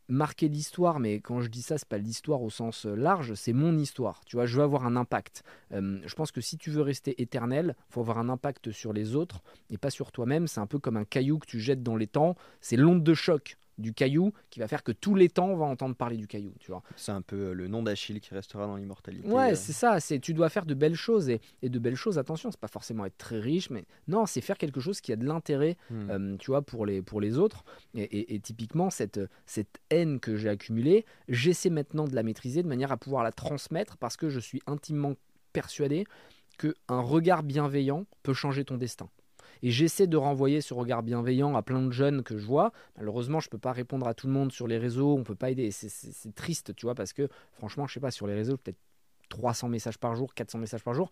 marquer 0.10 0.48
l'histoire, 0.48 1.00
mais 1.00 1.20
quand 1.20 1.42
je 1.42 1.50
dis 1.50 1.62
ça, 1.62 1.78
c'est 1.78 1.88
pas 1.88 1.98
l'histoire 1.98 2.42
au 2.42 2.50
sens 2.50 2.86
euh, 2.86 2.96
large, 2.96 3.34
c'est 3.36 3.54
mon 3.54 3.78
histoire. 3.78 4.22
Tu 4.26 4.36
vois, 4.36 4.46
je 4.46 4.58
veux 4.58 4.64
avoir 4.64 4.86
un 4.86 4.96
impact. 4.96 5.44
Je 5.72 6.14
pense 6.16 6.32
que 6.32 6.42
si 6.42 6.58
tu 6.58 6.70
veux 6.70 6.82
rester 6.82 7.22
éternel, 7.22 7.76
faut 7.90 8.02
avoir 8.02 8.20
un 8.20 8.30
impact 8.30 8.72
sur 8.72 8.94
les 8.94 9.16
autres 9.16 9.42
et 9.72 9.78
pas 9.78 9.90
sur 9.90 10.12
toi-même. 10.12 10.48
C'est 10.48 10.60
un 10.60 10.68
peu 10.68 10.78
comme 10.78 10.98
un 10.98 11.06
caillou 11.06 11.40
que 11.40 11.48
tu 11.48 11.60
jettes 11.60 11.82
dans 11.82 11.96
les 11.96 12.08
temps. 12.08 12.36
C'est 12.62 12.78
l'onde 12.78 13.04
de 13.04 13.14
choc 13.14 13.58
du 13.78 13.94
caillou 13.94 14.34
qui 14.50 14.60
va 14.60 14.68
faire 14.68 14.84
que 14.84 14.92
tous 14.92 15.16
les 15.16 15.30
temps 15.30 15.48
on 15.48 15.58
va 15.58 15.66
entendre 15.66 15.96
parler 15.96 16.18
du 16.18 16.28
caillou 16.28 16.54
tu 16.60 16.72
vois 16.72 16.84
c'est 16.96 17.12
un 17.12 17.22
peu 17.22 17.36
euh, 17.36 17.54
le 17.54 17.68
nom 17.68 17.84
d'Achille 17.84 18.20
qui 18.20 18.34
restera 18.34 18.68
dans 18.68 18.76
l'immortalité 18.76 19.28
ouais 19.28 19.54
euh. 19.54 19.56
c'est 19.56 19.74
ça 19.74 20.00
c'est 20.00 20.20
tu 20.20 20.34
dois 20.34 20.50
faire 20.50 20.66
de 20.66 20.74
belles 20.74 20.96
choses 20.96 21.30
et, 21.30 21.42
de 21.64 21.80
belles 21.80 21.96
choses 21.96 22.20
attention 22.20 22.52
c'est 22.52 22.60
pas 22.60 22.68
forcément 22.68 23.06
être 23.06 23.18
très 23.18 23.40
riche 23.40 23.70
mais 23.70 23.86
non 24.08 24.26
c'est 24.26 24.42
faire 24.42 24.58
quelque 24.58 24.80
chose 24.80 25.02
qui 25.02 25.12
a 25.12 25.16
de 25.16 25.26
l'intérêt 25.26 25.78
hmm. 25.90 26.10
euh, 26.10 26.38
tu 26.38 26.52
vois 26.52 26.62
pour 26.62 26.86
les 26.86 27.02
pour 27.02 27.22
les 27.22 27.38
autres 27.38 27.64
et, 27.96 28.40
typiquement 28.40 28.90
cette 28.90 29.20
cette 29.46 29.80
haine 29.90 30.20
que 30.20 30.36
j'ai 30.36 30.50
accumulée 30.50 31.06
j'essaie 31.28 31.70
maintenant 31.70 32.08
de 32.08 32.16
la 32.16 32.24
maîtriser 32.24 32.64
de 32.64 32.68
manière 32.68 32.92
à 32.92 32.98
pouvoir 32.98 33.24
la 33.24 33.32
transmettre 33.32 33.98
parce 33.98 34.18
que 34.18 34.30
je 34.30 34.40
suis 34.40 34.62
intimement 34.68 35.14
persuadé 35.52 36.06
que 36.58 36.76
un 36.88 37.02
regard 37.02 37.44
bienveillant 37.44 38.06
peut 38.22 38.34
changer 38.34 38.66
ton 38.66 38.78
destin 38.78 39.10
et 39.64 39.72
j'essaie 39.72 40.06
de 40.06 40.18
renvoyer 40.18 40.62
ce 40.62 40.74
regard 40.74 41.02
bienveillant 41.02 41.56
à 41.56 41.64
plein 41.64 41.82
de 41.82 41.90
jeunes 41.90 42.22
que 42.22 42.38
je 42.38 42.46
vois. 42.46 42.72
Malheureusement, 42.98 43.40
je 43.40 43.48
ne 43.48 43.52
peux 43.52 43.58
pas 43.58 43.72
répondre 43.72 44.08
à 44.08 44.14
tout 44.14 44.28
le 44.28 44.34
monde 44.34 44.52
sur 44.52 44.68
les 44.68 44.78
réseaux, 44.78 45.16
on 45.16 45.20
ne 45.20 45.24
peut 45.24 45.36
pas 45.36 45.50
aider. 45.50 45.72
C'est 45.72 46.36
triste, 46.36 46.76
tu 46.76 46.86
vois, 46.86 46.94
parce 46.94 47.14
que 47.14 47.30
franchement, 47.54 47.88
je 47.88 47.94
sais 47.96 48.00
pas, 48.02 48.12
sur 48.12 48.28
les 48.28 48.36
réseaux, 48.36 48.58
peut-être 48.58 48.78
300 49.30 49.70
messages 49.70 49.98
par 49.98 50.16
jour, 50.16 50.34
400 50.36 50.60
messages 50.60 50.84
par 50.84 50.94
jour. 50.94 51.10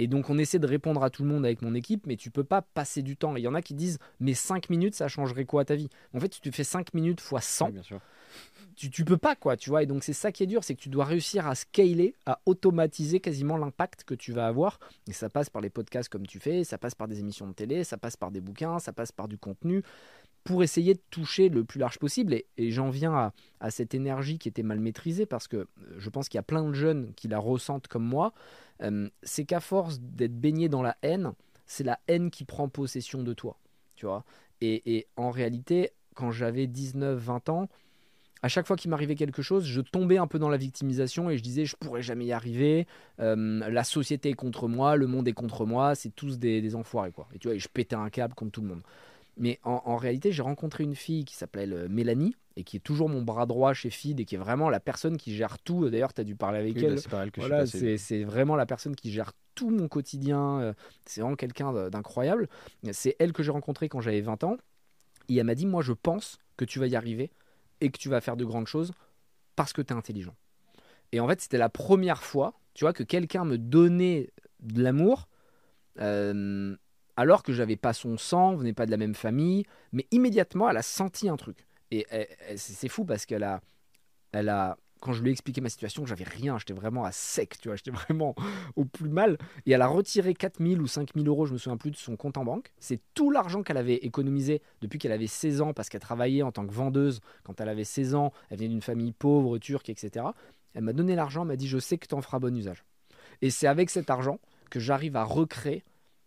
Et 0.00 0.08
donc 0.08 0.28
on 0.28 0.38
essaie 0.38 0.58
de 0.58 0.66
répondre 0.66 1.04
à 1.04 1.10
tout 1.10 1.22
le 1.22 1.28
monde 1.28 1.46
avec 1.46 1.62
mon 1.62 1.72
équipe, 1.72 2.08
mais 2.08 2.16
tu 2.16 2.32
peux 2.32 2.42
pas 2.42 2.62
passer 2.62 3.00
du 3.02 3.16
temps. 3.16 3.36
Il 3.36 3.42
y 3.42 3.48
en 3.48 3.54
a 3.54 3.62
qui 3.62 3.74
disent, 3.74 3.98
mais 4.18 4.34
5 4.34 4.68
minutes, 4.68 4.96
ça 4.96 5.06
changerait 5.06 5.44
quoi 5.44 5.62
à 5.62 5.64
ta 5.64 5.76
vie? 5.76 5.88
En 6.14 6.20
fait, 6.20 6.34
si 6.34 6.40
tu 6.40 6.50
fais 6.50 6.64
5 6.64 6.94
minutes 6.94 7.20
fois 7.20 7.40
100, 7.40 7.70
bien 7.70 7.82
sûr 7.82 8.00
tu, 8.74 8.90
tu 8.90 9.04
peux 9.04 9.16
pas, 9.16 9.36
quoi, 9.36 9.56
tu 9.56 9.70
vois. 9.70 9.82
Et 9.82 9.86
donc, 9.86 10.04
c'est 10.04 10.12
ça 10.12 10.32
qui 10.32 10.42
est 10.42 10.46
dur, 10.46 10.64
c'est 10.64 10.74
que 10.74 10.80
tu 10.80 10.88
dois 10.88 11.04
réussir 11.04 11.46
à 11.46 11.54
scaler, 11.54 12.14
à 12.26 12.40
automatiser 12.46 13.20
quasiment 13.20 13.56
l'impact 13.56 14.04
que 14.04 14.14
tu 14.14 14.32
vas 14.32 14.46
avoir. 14.46 14.78
Et 15.08 15.12
ça 15.12 15.28
passe 15.30 15.50
par 15.50 15.62
les 15.62 15.70
podcasts 15.70 16.08
comme 16.08 16.26
tu 16.26 16.38
fais, 16.38 16.64
ça 16.64 16.78
passe 16.78 16.94
par 16.94 17.08
des 17.08 17.20
émissions 17.20 17.46
de 17.46 17.52
télé, 17.52 17.84
ça 17.84 17.96
passe 17.96 18.16
par 18.16 18.30
des 18.30 18.40
bouquins, 18.40 18.78
ça 18.78 18.92
passe 18.92 19.12
par 19.12 19.28
du 19.28 19.38
contenu 19.38 19.82
pour 20.44 20.62
essayer 20.62 20.92
de 20.92 21.00
toucher 21.10 21.48
le 21.48 21.64
plus 21.64 21.80
large 21.80 21.98
possible. 21.98 22.34
Et, 22.34 22.70
j'en 22.70 22.90
viens 22.90 23.32
à, 23.60 23.70
cette 23.70 23.94
énergie 23.94 24.38
qui 24.38 24.48
était 24.48 24.62
mal 24.62 24.78
maîtrisée 24.78 25.24
parce 25.24 25.48
que 25.48 25.56
euh, 25.56 25.66
je 25.98 26.10
pense 26.10 26.28
qu'il 26.28 26.36
y 26.36 26.40
a 26.40 26.44
plein 26.44 26.64
de 26.64 26.74
jeunes 26.74 27.12
qui 27.14 27.28
la 27.28 27.38
ressentent 27.38 27.88
comme 27.88 28.04
moi. 28.04 28.34
Euh, 28.82 29.08
c'est 29.22 29.46
qu'à 29.46 29.60
force 29.60 30.00
d'être 30.00 30.38
baigné 30.38 30.68
dans 30.68 30.82
la 30.82 30.96
haine, 31.02 31.32
c'est 31.66 31.84
la 31.84 31.98
haine 32.08 32.30
qui 32.30 32.44
prend 32.44 32.68
possession 32.68 33.22
de 33.22 33.32
toi. 33.32 33.58
Tu 33.96 34.06
vois 34.06 34.24
et, 34.60 34.96
et 34.96 35.06
en 35.16 35.30
réalité, 35.30 35.90
quand 36.14 36.30
j'avais 36.30 36.66
19-20 36.66 37.50
ans, 37.50 37.68
à 38.44 38.48
chaque 38.48 38.66
fois 38.66 38.76
qu'il 38.76 38.90
m'arrivait 38.90 39.14
quelque 39.14 39.40
chose, 39.40 39.64
je 39.64 39.80
tombais 39.80 40.18
un 40.18 40.26
peu 40.26 40.38
dans 40.38 40.50
la 40.50 40.58
victimisation 40.58 41.30
et 41.30 41.38
je 41.38 41.42
disais 41.42 41.64
je 41.64 41.76
pourrais 41.76 42.02
jamais 42.02 42.26
y 42.26 42.32
arriver, 42.32 42.86
euh, 43.18 43.66
la 43.70 43.84
société 43.84 44.28
est 44.28 44.34
contre 44.34 44.68
moi, 44.68 44.96
le 44.96 45.06
monde 45.06 45.26
est 45.26 45.32
contre 45.32 45.64
moi, 45.64 45.94
c'est 45.94 46.14
tous 46.14 46.38
des, 46.38 46.74
enfoirés 46.74 47.10
quoi. 47.10 47.26
Et 47.34 47.38
tu 47.38 47.48
vois, 47.48 47.56
je 47.56 47.68
pétais 47.72 47.96
un 47.96 48.10
câble 48.10 48.34
contre 48.34 48.52
tout 48.52 48.60
le 48.60 48.68
monde. 48.68 48.82
Mais 49.38 49.60
en, 49.64 49.96
réalité, 49.96 50.30
j'ai 50.30 50.42
rencontré 50.42 50.84
une 50.84 50.94
fille 50.94 51.24
qui 51.24 51.36
s'appelle 51.36 51.72
euh, 51.72 51.88
Mélanie 51.88 52.36
et 52.56 52.64
qui 52.64 52.76
est 52.76 52.80
toujours 52.80 53.08
mon 53.08 53.22
bras 53.22 53.46
droit 53.46 53.72
chez 53.72 53.88
FID 53.88 54.20
et 54.20 54.26
qui 54.26 54.34
est 54.34 54.38
vraiment 54.38 54.68
la 54.68 54.78
personne 54.78 55.16
qui 55.16 55.34
gère 55.34 55.58
tout. 55.58 55.88
D'ailleurs, 55.88 56.12
tu 56.12 56.20
as 56.20 56.24
dû 56.24 56.36
parler 56.36 56.58
avec 56.58 56.76
elle. 56.76 57.00
Bah, 57.10 57.24
voilà, 57.38 57.64
c'est 57.66 58.24
vraiment 58.24 58.56
la 58.56 58.66
personne 58.66 58.94
qui 58.94 59.10
gère 59.10 59.32
tout 59.54 59.70
mon 59.70 59.88
quotidien. 59.88 60.60
Euh, 60.60 60.72
c'est 61.06 61.22
vraiment 61.22 61.34
quelqu'un 61.34 61.88
d'incroyable. 61.88 62.50
C'est 62.92 63.16
elle 63.18 63.32
que 63.32 63.42
j'ai 63.42 63.50
rencontrée 63.52 63.88
quand 63.88 64.02
j'avais 64.02 64.20
20 64.20 64.44
ans. 64.44 64.58
Et 65.30 65.36
elle 65.36 65.46
m'a 65.46 65.54
dit 65.54 65.66
Moi, 65.66 65.80
je 65.80 65.94
pense 65.94 66.38
que 66.58 66.66
tu 66.66 66.78
vas 66.78 66.86
y 66.86 66.94
arriver 66.94 67.30
et 67.84 67.90
que 67.90 67.98
tu 67.98 68.08
vas 68.08 68.20
faire 68.20 68.36
de 68.36 68.44
grandes 68.44 68.66
choses 68.66 68.92
parce 69.56 69.72
que 69.72 69.82
tu 69.82 69.92
es 69.92 69.96
intelligent. 69.96 70.34
Et 71.12 71.20
en 71.20 71.28
fait, 71.28 71.40
c'était 71.40 71.58
la 71.58 71.68
première 71.68 72.22
fois, 72.22 72.54
tu 72.72 72.84
vois, 72.84 72.92
que 72.92 73.02
quelqu'un 73.02 73.44
me 73.44 73.58
donnait 73.58 74.32
de 74.60 74.82
l'amour 74.82 75.28
euh, 76.00 76.74
alors 77.16 77.42
que 77.42 77.52
j'avais 77.52 77.76
pas 77.76 77.92
son 77.92 78.16
sang, 78.16 78.56
venait 78.56 78.72
pas 78.72 78.86
de 78.86 78.90
la 78.90 78.96
même 78.96 79.14
famille, 79.14 79.64
mais 79.92 80.06
immédiatement, 80.10 80.68
elle 80.68 80.78
a 80.78 80.82
senti 80.82 81.28
un 81.28 81.36
truc. 81.36 81.66
Et 81.90 82.06
c'est 82.56 82.88
fou 82.88 83.04
parce 83.04 83.24
qu'elle 83.24 83.44
a, 83.44 83.60
elle 84.32 84.48
a, 84.48 84.76
quand 85.04 85.12
je 85.12 85.22
lui 85.22 85.28
ai 85.28 85.32
expliqué 85.32 85.60
ma 85.60 85.68
situation, 85.68 86.06
j'avais 86.06 86.24
rien, 86.24 86.56
j'étais 86.58 86.72
vraiment 86.72 87.04
à 87.04 87.12
sec, 87.12 87.58
tu 87.60 87.68
vois, 87.68 87.76
j'étais 87.76 87.90
vraiment 87.90 88.34
au 88.74 88.86
plus 88.86 89.10
mal. 89.10 89.36
Et 89.66 89.72
elle 89.72 89.82
a 89.82 89.86
retiré 89.86 90.32
4000 90.32 90.80
ou 90.80 90.86
5000 90.86 91.28
euros, 91.28 91.44
je 91.44 91.52
me 91.52 91.58
souviens 91.58 91.76
plus, 91.76 91.90
de 91.90 91.96
son 91.96 92.16
compte 92.16 92.38
en 92.38 92.44
banque. 92.44 92.72
C'est 92.78 93.00
tout 93.12 93.30
l'argent 93.30 93.62
qu'elle 93.62 93.76
avait 93.76 93.96
économisé 93.96 94.62
depuis 94.80 94.98
qu'elle 94.98 95.12
avait 95.12 95.26
16 95.26 95.60
ans, 95.60 95.72
parce 95.74 95.90
qu'elle 95.90 96.00
travaillait 96.00 96.42
en 96.42 96.52
tant 96.52 96.66
que 96.66 96.72
vendeuse 96.72 97.20
quand 97.42 97.60
elle 97.60 97.68
avait 97.68 97.84
16 97.84 98.14
ans, 98.14 98.32
elle 98.48 98.56
venait 98.56 98.70
d'une 98.70 98.80
famille 98.80 99.12
pauvre, 99.12 99.58
turque, 99.58 99.90
etc. 99.90 100.24
Elle 100.72 100.84
m'a 100.84 100.94
donné 100.94 101.14
l'argent, 101.14 101.44
m'a 101.44 101.56
dit, 101.56 101.68
je 101.68 101.78
sais 101.78 101.98
que 101.98 102.06
tu 102.06 102.14
en 102.14 102.22
feras 102.22 102.38
bon 102.38 102.56
usage. 102.56 102.84
Et 103.42 103.50
c'est 103.50 103.66
avec 103.66 103.90
cet 103.90 104.08
argent 104.08 104.40
que 104.70 104.80
j'arrive 104.80 105.16
à 105.16 105.24
recréer 105.24 105.84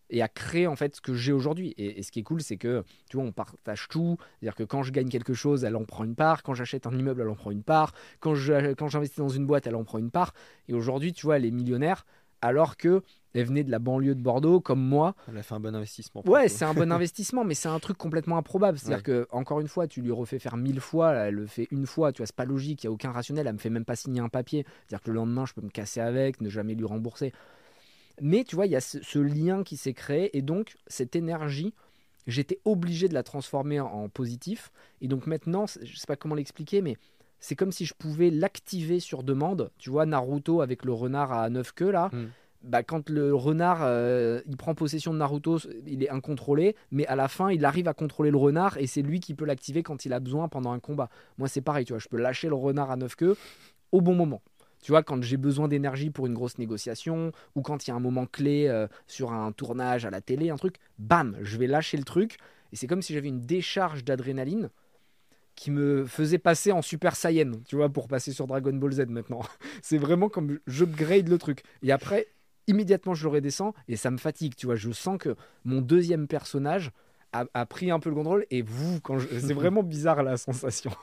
et 0.10 0.22
à 0.22 0.28
créer 0.28 0.68
en 0.68 0.76
fait 0.76 0.96
ce 0.96 1.02
que 1.02 1.14
j'ai 1.14 1.32
aujourd'hui. 1.32 1.74
Et, 1.78 2.02
ce 2.04 2.12
qui 2.12 2.20
est 2.20 2.24
cool, 2.24 2.42
c'est 2.42 2.58
que 2.58 2.84
tu 3.10 3.18
vois, 3.18 3.26
on 3.26 3.32
partage 3.32 3.88
tout. 3.90 4.18
C'est-à-dire 4.40 4.56
que 4.56 4.64
quand 4.64 4.84
je 4.84 4.92
gagne 4.92 5.10
quelque 5.10 5.34
chose, 5.34 5.64
elle 5.64 5.76
en 5.76 5.86
prend 5.86 6.04
une 6.04 6.16
part. 6.16 6.44
Quand 6.44 6.54
j'achète 6.54 6.88
un 6.88 6.98
immeuble, 6.98 7.22
elle 7.22 7.30
en 7.30 7.36
prend 7.36 7.52
une 7.52 7.64
part. 7.64 7.94
Quand 8.20 8.36
je, 8.36 8.74
quand 8.74 8.88
j'investis 8.88 9.20
dans 9.20 9.30
une 9.30 9.46
boîte, 9.46 9.68
elle 9.68 9.76
en 9.76 9.84
prend 9.84 9.98
une 9.98 10.12
part. 10.12 10.34
Et 10.68 10.74
aujourd'hui, 10.74 11.14
tu 11.14 11.26
vois, 11.26 11.38
elle 11.38 11.46
est 11.46 11.52
millionnaire 11.52 12.06
alors 12.42 12.78
que 12.78 13.02
elle 13.34 13.46
venait 13.46 13.64
de 13.64 13.70
la 13.70 13.78
banlieue 13.78 14.16
de 14.16 14.22
Bordeaux 14.22 14.60
comme 14.60 14.82
moi. 14.82 15.16
Elle 15.28 15.38
a 15.38 15.44
fait 15.44 15.54
un 15.54 15.60
bon 15.60 15.76
investissement. 15.76 16.24
Ouais, 16.26 16.48
c'est 16.48 16.66
un 16.66 16.74
bon 16.74 16.92
investissement, 16.92 17.44
mais 17.44 17.54
c'est 17.54 17.68
un 17.68 17.80
truc 17.80 17.98
complètement 17.98 18.38
improbable. 18.38 18.80
C'est-à-dire 18.80 19.04
que 19.04 19.28
encore 19.32 19.60
une 19.60 19.68
fois, 19.68 19.88
tu 19.88 20.02
lui 20.02 20.12
refais 20.12 20.40
faire 20.40 20.58
mille 20.58 20.80
fois, 20.80 21.14
elle 21.14 21.36
le 21.36 21.46
fait 21.46 21.68
une 21.70 21.86
fois. 21.86 22.12
Tu 22.12 22.22
vois, 22.22 22.26
c'est 22.26 22.36
pas 22.36 22.46
logique. 22.46 22.84
Il 22.84 22.88
y 22.88 22.90
a 22.90 22.92
aucun 22.92 23.12
rationnel. 23.12 23.46
Elle 23.46 23.54
me 23.54 23.60
fait 23.60 23.70
même 23.70 23.86
pas 23.86 23.96
signer 23.96 24.22
un 24.22 24.30
papier. 24.30 24.66
C'est-à-dire 24.88 25.04
que 25.04 25.12
le 25.12 25.18
lendemain, 25.18 25.46
je 25.46 25.54
peux 25.54 25.62
me 25.62 25.70
casser 25.70 26.00
avec, 26.00 26.42
ne 26.42 26.50
jamais 26.50 26.74
lui 26.74 26.86
rembourser. 26.86 27.32
Mais 28.22 28.44
tu 28.44 28.56
vois, 28.56 28.66
il 28.66 28.72
y 28.72 28.76
a 28.76 28.82
ce, 28.82 29.20
lien 29.20 29.64
qui 29.64 29.78
s'est 29.78 29.94
créé 29.94 30.36
et 30.38 30.42
donc 30.42 30.76
cette 30.88 31.16
énergie, 31.16 31.74
j'étais 32.26 32.60
obligé 32.66 33.08
de 33.08 33.14
la 33.14 33.24
transformer 33.24 33.80
en, 33.80 34.10
positif. 34.10 34.72
Et 35.02 35.08
donc 35.08 35.28
maintenant, 35.28 35.66
je 35.68 35.98
sais 35.98 36.08
pas 36.08 36.16
comment 36.16 36.36
l'expliquer, 36.36 36.82
mais 36.82 36.98
c'est 37.40 37.56
comme 37.56 37.72
si 37.72 37.86
je 37.86 37.94
pouvais 37.94 38.30
l'activer 38.30 39.00
sur 39.00 39.24
demande. 39.24 39.72
Tu 39.78 39.90
vois, 39.90 40.06
Naruto 40.06 40.62
avec 40.62 40.84
le 40.84 40.94
renard 40.94 41.32
à 41.32 41.50
neuf 41.50 41.72
queues 41.74 41.92
là. 41.92 42.10
Hmm. 42.12 42.28
Bah, 42.64 42.82
quand 42.82 43.10
le 43.10 43.36
renard 43.36 43.82
euh, 43.84 44.42
il 44.48 44.58
prend 44.58 44.74
possession 44.74 45.14
de 45.14 45.20
Naruto, 45.20 45.60
il 45.86 46.04
est 46.04 46.10
incontrôlé, 46.10 46.76
mais 46.90 47.06
à 47.06 47.16
la 47.16 47.28
fin 47.28 47.52
il 47.52 47.64
arrive 47.64 47.88
à 47.88 47.94
contrôler 47.94 48.32
le 48.32 48.38
renard 48.38 48.78
et 48.78 48.88
c'est 48.88 49.04
lui 49.04 49.20
qui 49.20 49.36
peut 49.36 49.46
l'activer 49.46 49.84
quand 49.84 50.06
il 50.06 50.12
a 50.12 50.20
besoin 50.20 50.48
pendant 50.48 50.72
un 50.72 50.80
combat. 50.80 51.10
Moi 51.38 51.48
c'est 51.48 51.62
pareil, 51.62 51.86
tu 51.86 51.94
vois, 51.94 52.00
je 52.00 52.08
peux 52.08 52.18
lâcher 52.18 52.50
le 52.50 52.56
renard 52.56 52.90
à 52.90 52.96
neuf 52.98 53.16
queues 53.16 53.38
au 53.92 54.02
bon 54.02 54.16
moment. 54.16 54.42
Tu 54.82 54.92
vois, 54.92 55.04
quand 55.04 55.22
j'ai 55.24 55.38
besoin 55.38 55.68
d'énergie 55.68 56.10
pour 56.10 56.28
une 56.28 56.34
grosse 56.34 56.58
négociation, 56.58 57.32
ou 57.56 57.62
quand 57.62 57.88
il 57.88 57.90
y 57.90 57.94
a 57.94 57.96
un 57.96 58.00
moment 58.00 58.26
clé 58.26 58.68
euh, 58.68 58.88
sur 59.08 59.32
un 59.32 59.52
tournage 59.52 60.06
à 60.06 60.10
la 60.10 60.22
télé, 60.22 60.50
un 60.50 60.58
truc, 60.58 60.76
bam, 61.00 61.36
je 61.42 61.58
vais 61.58 61.68
lâcher 61.68 61.98
le 61.98 62.04
truc. 62.04 62.38
Et 62.72 62.76
c'est 62.76 62.88
comme 62.88 63.02
si 63.02 63.14
j'avais 63.14 63.30
une 63.30 63.42
décharge 63.42 64.04
d'adrénaline 64.04 64.70
qui 65.56 65.72
me 65.72 66.06
faisait 66.06 66.38
passer 66.38 66.72
en 66.72 66.82
Super 66.84 67.16
Saiyan, 67.16 67.52
tu 67.68 67.76
vois, 67.76 67.90
pour 67.90 68.08
passer 68.08 68.32
sur 68.32 68.46
Dragon 68.46 68.74
Ball 68.74 68.92
Z 68.92 69.08
maintenant. 69.08 69.42
c'est 69.82 69.98
vraiment 69.98 70.30
comme 70.30 70.60
j'upgrade 70.68 71.28
le 71.28 71.38
truc. 71.40 71.64
Et 71.82 71.92
après, 71.92 72.28
immédiatement, 72.68 73.16
je 73.16 73.24
le 73.24 73.34
redescends 73.34 73.74
et 73.88 73.96
ça 73.96 74.12
me 74.12 74.18
fatigue, 74.18 74.56
tu 74.56 74.68
vois. 74.68 74.76
Je 74.76 74.92
sens 74.92 75.18
que 75.18 75.36
mon 75.66 75.82
deuxième 75.82 76.28
personnage 76.28 76.92
a, 77.34 77.66
pris 77.66 77.92
un 77.92 78.00
peu 78.00 78.10
le 78.10 78.16
contrôle 78.16 78.46
et 78.50 78.62
vous, 78.62 79.00
quand 79.02 79.20
c'est 79.20 79.54
vraiment 79.54 79.84
bizarre 79.84 80.24
la 80.24 80.38
sensation. 80.38 80.92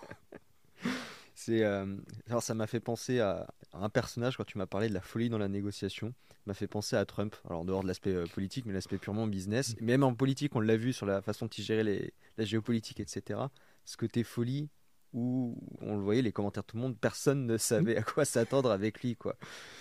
C'est 1.44 1.62
euh, 1.62 1.84
alors 2.26 2.42
ça 2.42 2.54
m'a 2.54 2.66
fait 2.66 2.80
penser 2.80 3.20
à, 3.20 3.46
un 3.74 3.90
personnage 3.90 4.38
quand 4.38 4.44
tu 4.44 4.56
m'as 4.56 4.66
parlé 4.66 4.88
de 4.88 4.94
la 4.94 5.02
folie 5.02 5.28
dans 5.28 5.36
la 5.36 5.48
négociation. 5.48 6.14
M'a 6.46 6.54
fait 6.54 6.66
penser 6.66 6.96
à 6.96 7.04
Trump. 7.04 7.36
Alors 7.46 7.60
en 7.60 7.64
dehors 7.66 7.82
de 7.82 7.88
l'aspect 7.88 8.14
euh, 8.14 8.24
politique, 8.24 8.64
mais 8.64 8.72
l'aspect 8.72 8.96
purement 8.96 9.26
business. 9.26 9.76
Mm. 9.78 9.84
Même 9.84 10.02
en 10.04 10.14
politique, 10.14 10.56
on 10.56 10.60
l'a 10.60 10.78
vu 10.78 10.94
sur 10.94 11.04
la 11.04 11.20
façon 11.20 11.44
dont 11.44 11.50
il 11.50 11.62
gérait 11.62 11.84
les, 11.84 12.14
la 12.38 12.46
géopolitique, 12.46 12.98
etc. 12.98 13.40
Ce 13.84 13.98
côté 13.98 14.24
folie 14.24 14.70
où 15.12 15.58
on 15.82 15.96
le 15.96 16.02
voyait, 16.02 16.22
les 16.22 16.32
commentaires 16.32 16.62
de 16.62 16.68
tout 16.68 16.76
le 16.76 16.82
monde, 16.82 16.96
personne 16.98 17.44
ne 17.44 17.58
savait 17.58 17.96
à 17.98 18.02
quoi 18.02 18.24
s'attendre 18.24 18.70
avec 18.70 19.02
lui. 19.02 19.14
quoi. 19.14 19.36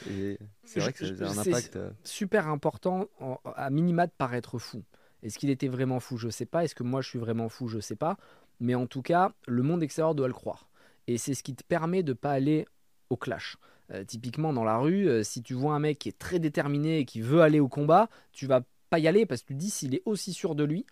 Et 0.09 0.37
c'est 0.65 0.81
vrai 0.81 0.91
que 0.91 1.15
ça 1.15 1.25
a 1.25 1.29
un 1.29 1.37
impact. 1.37 1.77
Euh, 1.77 1.91
super 2.03 2.49
important, 2.49 3.07
à 3.55 3.69
minima, 3.69 4.05
de 4.05 4.11
paraître 4.11 4.59
fou. 4.59 4.83
Est-ce 5.23 5.39
qu'il 5.39 5.49
était 5.49 5.69
vraiment 5.69 6.01
fou? 6.01 6.17
Je 6.17 6.27
sais 6.27 6.45
pas. 6.45 6.65
Est-ce 6.65 6.75
que 6.75 6.83
moi 6.83 7.01
je 7.01 7.07
suis 7.07 7.19
vraiment 7.19 7.47
fou? 7.47 7.69
Je 7.69 7.79
sais 7.79 7.95
pas. 7.95 8.17
Mais 8.59 8.75
en 8.75 8.85
tout 8.85 9.01
cas, 9.01 9.33
le 9.47 9.63
monde 9.63 9.81
extérieur 9.81 10.13
doit 10.13 10.27
le 10.27 10.33
croire. 10.33 10.67
Et 11.07 11.17
c'est 11.17 11.33
ce 11.33 11.43
qui 11.43 11.55
te 11.55 11.63
permet 11.63 12.03
de 12.03 12.11
ne 12.11 12.17
pas 12.17 12.31
aller 12.31 12.65
au 13.09 13.17
clash. 13.17 13.57
Euh, 13.91 14.03
typiquement 14.05 14.53
dans 14.53 14.63
la 14.63 14.77
rue, 14.77 15.07
euh, 15.09 15.23
si 15.23 15.43
tu 15.43 15.53
vois 15.53 15.75
un 15.75 15.79
mec 15.79 15.99
qui 15.99 16.09
est 16.09 16.17
très 16.17 16.39
déterminé 16.39 16.99
et 16.99 17.05
qui 17.05 17.21
veut 17.21 17.41
aller 17.41 17.59
au 17.59 17.67
combat, 17.67 18.09
tu 18.31 18.47
vas 18.47 18.61
pas 18.89 18.99
y 18.99 19.07
aller 19.07 19.25
parce 19.25 19.41
que 19.41 19.47
tu 19.47 19.53
te 19.55 19.59
dis 19.59 19.69
s'il 19.69 19.93
est 19.93 20.01
aussi 20.05 20.33
sûr 20.33 20.55
de 20.55 20.63
lui, 20.63 20.85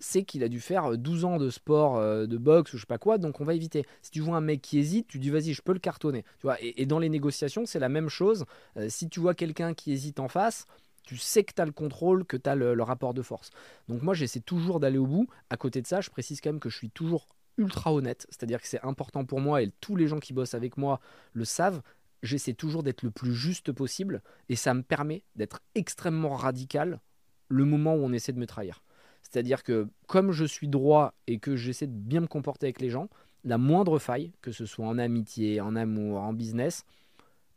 c'est 0.00 0.24
qu'il 0.24 0.42
a 0.44 0.48
dû 0.48 0.60
faire 0.60 0.98
12 0.98 1.24
ans 1.24 1.38
de 1.38 1.50
sport, 1.50 1.96
euh, 1.96 2.26
de 2.26 2.36
boxe 2.36 2.72
ou 2.74 2.76
je 2.76 2.82
sais 2.82 2.86
pas 2.86 2.98
quoi, 2.98 3.18
donc 3.18 3.40
on 3.40 3.44
va 3.44 3.54
éviter. 3.54 3.84
Si 4.02 4.10
tu 4.10 4.20
vois 4.20 4.36
un 4.36 4.40
mec 4.40 4.62
qui 4.62 4.78
hésite, 4.78 5.06
tu 5.06 5.18
dis 5.18 5.30
vas-y, 5.30 5.54
je 5.54 5.62
peux 5.62 5.72
le 5.72 5.78
cartonner. 5.78 6.24
Tu 6.38 6.42
vois, 6.42 6.56
et, 6.60 6.86
dans 6.86 6.98
les 6.98 7.08
négociations, 7.08 7.66
c'est 7.66 7.78
la 7.78 7.88
même 7.88 8.08
chose. 8.08 8.44
si 8.88 9.08
tu 9.08 9.20
vois 9.20 9.34
quelqu'un 9.34 9.74
qui 9.74 9.92
hésite 9.92 10.20
en 10.20 10.28
face, 10.28 10.66
tu 11.08 11.16
sais 11.16 11.42
que 11.42 11.54
tu 11.54 11.62
as 11.62 11.64
le 11.64 11.72
contrôle, 11.72 12.26
que 12.26 12.36
tu 12.36 12.50
as 12.50 12.54
le, 12.54 12.82
rapport 12.82 13.14
de 13.14 13.22
force. 13.22 13.48
Donc 13.88 14.02
moi, 14.02 14.12
j'essaie 14.12 14.40
toujours 14.40 14.78
d'aller 14.78 14.98
au 14.98 15.06
bout. 15.06 15.26
À 15.48 15.56
côté 15.56 15.80
de 15.80 15.86
ça, 15.86 16.02
je 16.02 16.10
précise 16.10 16.42
quand 16.42 16.50
même 16.50 16.60
que 16.60 16.68
je 16.68 16.76
suis 16.76 16.90
toujours 16.90 17.26
ultra 17.58 17.92
honnête, 17.92 18.26
c'est-à-dire 18.30 18.60
que 18.60 18.68
c'est 18.68 18.82
important 18.84 19.24
pour 19.24 19.40
moi 19.40 19.62
et 19.62 19.70
tous 19.80 19.96
les 19.96 20.06
gens 20.06 20.20
qui 20.20 20.32
bossent 20.32 20.54
avec 20.54 20.76
moi 20.76 21.00
le 21.32 21.44
savent. 21.44 21.82
J'essaie 22.22 22.54
toujours 22.54 22.82
d'être 22.82 23.02
le 23.02 23.10
plus 23.10 23.34
juste 23.34 23.72
possible 23.72 24.22
et 24.48 24.56
ça 24.56 24.74
me 24.74 24.82
permet 24.82 25.22
d'être 25.36 25.60
extrêmement 25.74 26.34
radical 26.34 27.00
le 27.48 27.64
moment 27.64 27.94
où 27.94 28.00
on 28.00 28.12
essaie 28.12 28.32
de 28.32 28.38
me 28.38 28.46
trahir. 28.46 28.82
C'est-à-dire 29.22 29.62
que 29.62 29.88
comme 30.06 30.32
je 30.32 30.44
suis 30.44 30.68
droit 30.68 31.14
et 31.26 31.38
que 31.38 31.56
j'essaie 31.56 31.86
de 31.86 31.92
bien 31.92 32.20
me 32.20 32.26
comporter 32.26 32.66
avec 32.66 32.80
les 32.80 32.90
gens, 32.90 33.08
la 33.44 33.58
moindre 33.58 33.98
faille, 33.98 34.32
que 34.40 34.52
ce 34.52 34.66
soit 34.66 34.86
en 34.86 34.98
amitié, 34.98 35.60
en 35.60 35.76
amour, 35.76 36.20
en 36.20 36.32
business, 36.32 36.84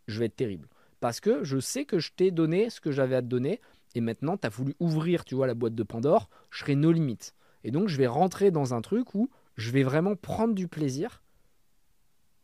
je 0.08 0.20
vais 0.20 0.26
être 0.26 0.36
terrible 0.36 0.68
parce 1.02 1.20
que 1.20 1.44
je 1.44 1.60
sais 1.60 1.84
que 1.84 2.00
je 2.00 2.12
t'ai 2.16 2.32
donné 2.32 2.70
ce 2.70 2.80
que 2.80 2.92
j'avais 2.92 3.16
à 3.16 3.22
te 3.22 3.28
donner 3.28 3.60
et 3.96 4.02
maintenant 4.02 4.38
tu 4.38 4.48
as 4.48 4.50
voulu 4.50 4.76
ouvrir, 4.80 5.26
tu 5.26 5.36
vois, 5.36 5.48
la 5.48 5.56
boîte 5.56 5.76
de 5.76 5.84
Pandore, 5.84 6.30
je 6.50 6.60
serai 6.60 6.76
nos 6.76 6.94
limites. 6.94 7.34
Et 7.66 7.72
donc 7.72 7.90
je 7.90 7.98
vais 7.98 8.08
rentrer 8.08 8.52
dans 8.52 8.74
un 8.74 8.82
truc 8.82 9.14
où 9.16 9.30
je 9.62 9.72
vais 9.72 9.84
vraiment 9.84 10.16
prendre 10.16 10.54
du 10.54 10.68
plaisir 10.68 11.24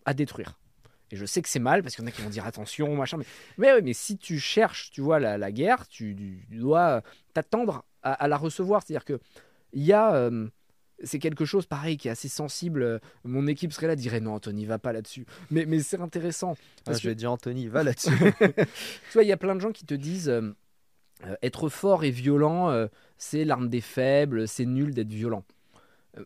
à 0.05 0.13
détruire. 0.13 0.59
Et 1.11 1.15
je 1.15 1.25
sais 1.25 1.41
que 1.41 1.49
c'est 1.49 1.59
mal 1.59 1.83
parce 1.83 1.95
qu'il 1.95 2.03
y 2.03 2.07
en 2.07 2.09
a 2.09 2.11
qui 2.11 2.21
vont 2.21 2.29
dire 2.29 2.45
attention, 2.45 2.95
machin. 2.95 3.17
Mais, 3.17 3.25
mais, 3.57 3.81
mais 3.81 3.93
si 3.93 4.17
tu 4.17 4.39
cherches, 4.39 4.91
tu 4.91 5.01
vois, 5.01 5.19
la, 5.19 5.51
guerre, 5.51 5.87
tu, 5.87 6.15
dois 6.49 7.01
t'attendre 7.33 7.85
à, 8.03 8.27
la 8.27 8.37
recevoir. 8.37 8.83
C'est-à-dire 8.83 9.05
que 9.05 9.19
il 9.73 9.83
y 9.83 9.93
a, 9.93 10.13
euh, 10.15 10.47
c'est 11.03 11.19
quelque 11.19 11.45
chose 11.45 11.65
pareil 11.65 11.97
qui 11.97 12.07
est 12.07 12.11
assez 12.11 12.29
sensible. 12.29 12.99
Mon 13.23 13.47
équipe 13.47 13.71
serait 13.71 13.87
là, 13.87 13.95
dirait 13.95 14.19
non, 14.19 14.33
Anthony, 14.33 14.65
va 14.65 14.79
pas 14.79 14.93
là-dessus. 14.93 15.25
Mais, 15.49 15.65
mais 15.65 15.79
c'est 15.79 15.99
intéressant. 15.99 16.55
Ah, 16.85 16.93
je 16.93 17.07
vais 17.07 17.15
dire 17.15 17.31
Anthony, 17.31 17.67
va 17.67 17.83
là-dessus. 17.83 18.17
tu 18.39 19.13
vois, 19.13 19.23
il 19.23 19.27
y 19.27 19.33
a 19.33 19.37
plein 19.37 19.55
de 19.55 19.61
gens 19.61 19.71
qui 19.71 19.85
te 19.85 19.93
disent 19.93 20.29
euh, 20.29 20.53
euh, 21.25 21.35
être 21.41 21.69
fort 21.69 22.03
et 22.03 22.11
violent, 22.11 22.69
euh, 22.69 22.87
c'est 23.17 23.43
l'arme 23.43 23.69
des 23.69 23.81
faibles, 23.81 24.47
c'est 24.47 24.65
nul 24.65 24.93
d'être 24.93 25.11
violent. 25.11 25.43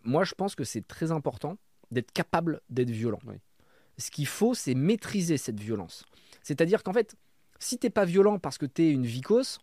Moi, 0.04 0.24
je 0.24 0.34
pense 0.34 0.56
que 0.56 0.64
c'est 0.64 0.88
très 0.88 1.12
important 1.12 1.58
d'être 1.92 2.12
capable 2.12 2.62
d'être 2.70 2.90
violent. 2.90 3.20
Ce 3.98 4.12
qu'il 4.12 4.28
faut, 4.28 4.54
c'est 4.54 4.74
maîtriser 4.74 5.38
cette 5.38 5.60
violence. 5.60 6.06
C'est-à-dire 6.44 6.84
qu'en 6.84 6.94
fait, 6.94 7.16
si 7.60 7.78
t'es 7.78 7.90
pas 7.90 8.06
violent 8.06 8.40
parce 8.40 8.58
que 8.58 8.66
tu 8.66 8.84
es 8.84 8.92
une 8.92 9.06
vicose, 9.06 9.60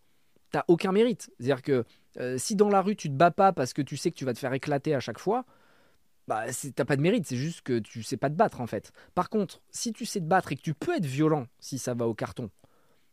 t'as 0.51 0.65
aucun 0.69 0.93
mérite. 0.93 1.31
C'est-à-dire 1.39 1.63
que 1.63 1.85
euh, 2.19 2.39
si 2.39 2.57
dans 2.57 2.69
la 2.69 2.81
rue 2.81 2.97
tu 2.97 3.09
te 3.09 3.15
bats 3.15 3.31
pas 3.31 3.53
parce 3.53 3.73
que 3.73 3.83
tu 3.83 3.97
sais 3.97 4.11
que 4.11 4.17
tu 4.17 4.25
vas 4.25 4.35
te 4.35 4.39
faire 4.39 4.53
éclater 4.53 4.95
à 4.95 5.01
chaque 5.01 5.19
fois, 5.19 5.45
bah 6.27 6.45
t'as 6.75 6.85
pas 6.85 6.97
de 6.97 7.01
mérite, 7.01 7.27
c'est 7.27 7.37
juste 7.37 7.63
que 7.63 7.79
tu 7.79 8.03
sais 8.03 8.17
pas 8.17 8.29
te 8.29 8.35
battre 8.35 8.61
en 8.61 8.67
fait. 8.67 8.93
Par 9.15 9.31
contre, 9.31 9.63
si 9.71 9.93
tu 9.93 10.05
sais 10.05 10.21
te 10.21 10.27
battre 10.27 10.53
et 10.53 10.57
que 10.57 10.63
tu 10.63 10.75
peux 10.75 10.97
être 10.97 11.07
violent 11.07 11.47
si 11.59 11.79
ça 11.79 11.95
va 11.95 12.07
au 12.07 12.15
carton, 12.15 12.51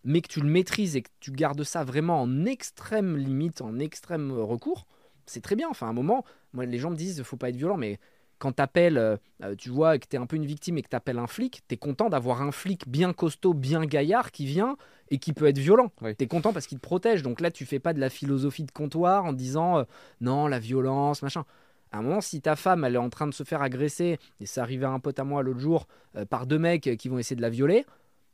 mais 0.04 0.22
que 0.22 0.28
tu 0.28 0.42
le 0.42 0.50
maîtrises 0.50 0.96
et 0.96 1.02
que 1.02 1.10
tu 1.20 1.32
gardes 1.32 1.64
ça 1.64 1.84
vraiment 1.84 2.22
en 2.22 2.46
extrême 2.46 3.18
limite, 3.18 3.62
en 3.62 3.80
extrême 3.80 4.32
recours, 4.32 4.86
c'est 5.26 5.42
très 5.42 5.56
bien. 5.56 5.70
Enfin, 5.70 5.88
à 5.88 5.90
un 5.90 5.94
moment, 5.94 6.24
moi 6.54 6.66
les 6.66 6.80
gens 6.80 6.90
me 6.90 6.96
disent 6.96 7.24
faut 7.24 7.38
pas 7.38 7.50
être 7.50 7.56
violent, 7.56 7.78
mais 7.78 8.00
quand 8.38 8.54
t'appelles, 8.54 8.98
euh, 8.98 9.18
euh, 9.44 9.56
tu 9.56 9.70
vois, 9.70 9.98
que 9.98 10.06
t'es 10.08 10.18
un 10.18 10.26
peu 10.26 10.36
une 10.36 10.46
victime 10.46 10.78
et 10.78 10.82
que 10.82 10.90
t'appelles 10.90 11.20
un 11.20 11.28
flic, 11.28 11.62
t'es 11.68 11.78
content 11.78 12.10
d'avoir 12.10 12.42
un 12.42 12.52
flic 12.52 12.88
bien 12.88 13.14
costaud, 13.14 13.54
bien 13.54 13.86
gaillard 13.86 14.32
qui 14.32 14.46
vient 14.46 14.78
et 15.10 15.20
qui 15.20 15.34
peut 15.34 15.48
être 15.48 15.58
violent. 15.58 15.92
tu 16.04 16.16
T'es 16.16 16.28
content 16.28 16.54
parce 16.54 16.68
qu'il 16.68 16.78
te 16.78 16.84
protège. 16.84 17.24
Donc 17.24 17.42
là, 17.42 17.52
tu 17.52 17.66
fais 17.66 17.80
pas 17.80 17.94
de 17.94 18.00
la 18.00 18.10
philosophie 18.10 18.64
de 18.64 18.72
comptoir 18.72 19.26
en 19.26 19.34
disant 19.34 19.80
euh, 19.80 19.84
non, 20.22 20.48
la 20.48 20.60
violence, 20.60 21.22
machin. 21.22 21.46
À 21.92 22.00
un 22.00 22.02
moment, 22.02 22.20
si 22.20 22.42
ta 22.42 22.56
femme, 22.56 22.84
elle 22.84 22.96
est 22.96 23.00
en 23.00 23.10
train 23.10 23.28
de 23.28 23.34
se 23.34 23.44
faire 23.44 23.62
agresser, 23.62 24.20
et 24.42 24.46
ça 24.46 24.64
arrivait 24.64 24.86
à 24.86 24.90
un 24.90 25.00
pote 25.00 25.18
à 25.18 25.24
moi 25.24 25.44
l'autre 25.44 25.60
jour, 25.60 25.88
par 26.30 26.46
deux 26.46 26.60
mecs 26.60 26.98
qui 26.98 27.08
vont 27.08 27.20
essayer 27.20 27.38
de 27.38 27.42
la 27.42 27.50
violer, 27.50 27.86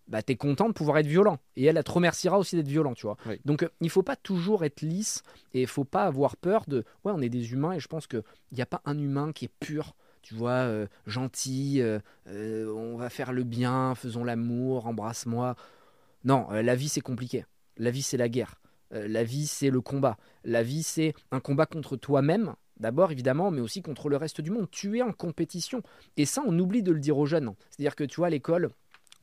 bah 0.07 0.21
t'es 0.21 0.35
content 0.35 0.67
de 0.67 0.73
pouvoir 0.73 0.97
être 0.97 1.07
violent. 1.07 1.39
Et 1.55 1.65
elle, 1.65 1.77
elle 1.77 1.83
te 1.83 1.91
remerciera 1.91 2.37
aussi 2.37 2.55
d'être 2.55 2.67
violent, 2.67 2.93
tu 2.93 3.05
vois. 3.05 3.17
Donc 3.45 3.67
il 3.79 3.89
faut 3.89 4.03
pas 4.03 4.15
toujours 4.15 4.65
être 4.65 4.81
lisse 4.81 5.23
et 5.53 5.61
il 5.61 5.67
faut 5.67 5.85
pas 5.85 6.03
avoir 6.03 6.35
peur 6.37 6.65
de. 6.67 6.83
Ouais, 7.03 7.13
on 7.15 7.21
est 7.21 7.29
des 7.29 7.53
humains 7.53 7.73
et 7.73 7.79
je 7.79 7.87
pense 7.87 8.07
qu'il 8.07 8.23
n'y 8.51 8.61
a 8.61 8.65
pas 8.65 8.81
un 8.85 8.97
humain 8.97 9.31
qui 9.31 9.45
est 9.45 9.51
pur 9.59 9.95
tu 10.21 10.35
vois, 10.35 10.51
euh, 10.51 10.87
gentil, 11.07 11.81
euh, 11.81 11.99
euh, 12.27 12.71
on 12.73 12.95
va 12.95 13.09
faire 13.09 13.33
le 13.33 13.43
bien, 13.43 13.95
faisons 13.95 14.23
l'amour, 14.23 14.87
embrasse-moi. 14.87 15.55
Non, 16.23 16.49
la 16.51 16.75
vie 16.75 16.89
c'est 16.89 17.01
compliqué. 17.01 17.45
La 17.77 17.89
vie 17.89 18.03
c'est 18.03 18.17
la 18.17 18.29
guerre. 18.29 18.61
la 18.91 19.23
vie 19.23 19.47
c'est 19.47 19.71
le 19.71 19.81
combat. 19.81 20.17
La 20.43 20.61
vie 20.61 20.83
c'est 20.83 21.13
un 21.31 21.39
combat 21.39 21.65
contre 21.65 21.97
toi-même, 21.97 22.53
d'abord 22.79 23.11
évidemment, 23.11 23.49
mais 23.49 23.61
aussi 23.61 23.81
contre 23.81 24.09
le 24.09 24.17
reste 24.17 24.41
du 24.41 24.51
monde. 24.51 24.69
Tu 24.69 24.99
es 24.99 25.01
en 25.01 25.13
compétition. 25.13 25.81
Et 26.17 26.25
ça, 26.25 26.43
on 26.45 26.57
oublie 26.59 26.83
de 26.83 26.91
le 26.91 26.99
dire 26.99 27.17
aux 27.17 27.25
jeunes. 27.25 27.55
C'est-à-dire 27.69 27.95
que 27.95 28.03
tu 28.03 28.17
vois, 28.17 28.27
à 28.27 28.29
l'école, 28.29 28.69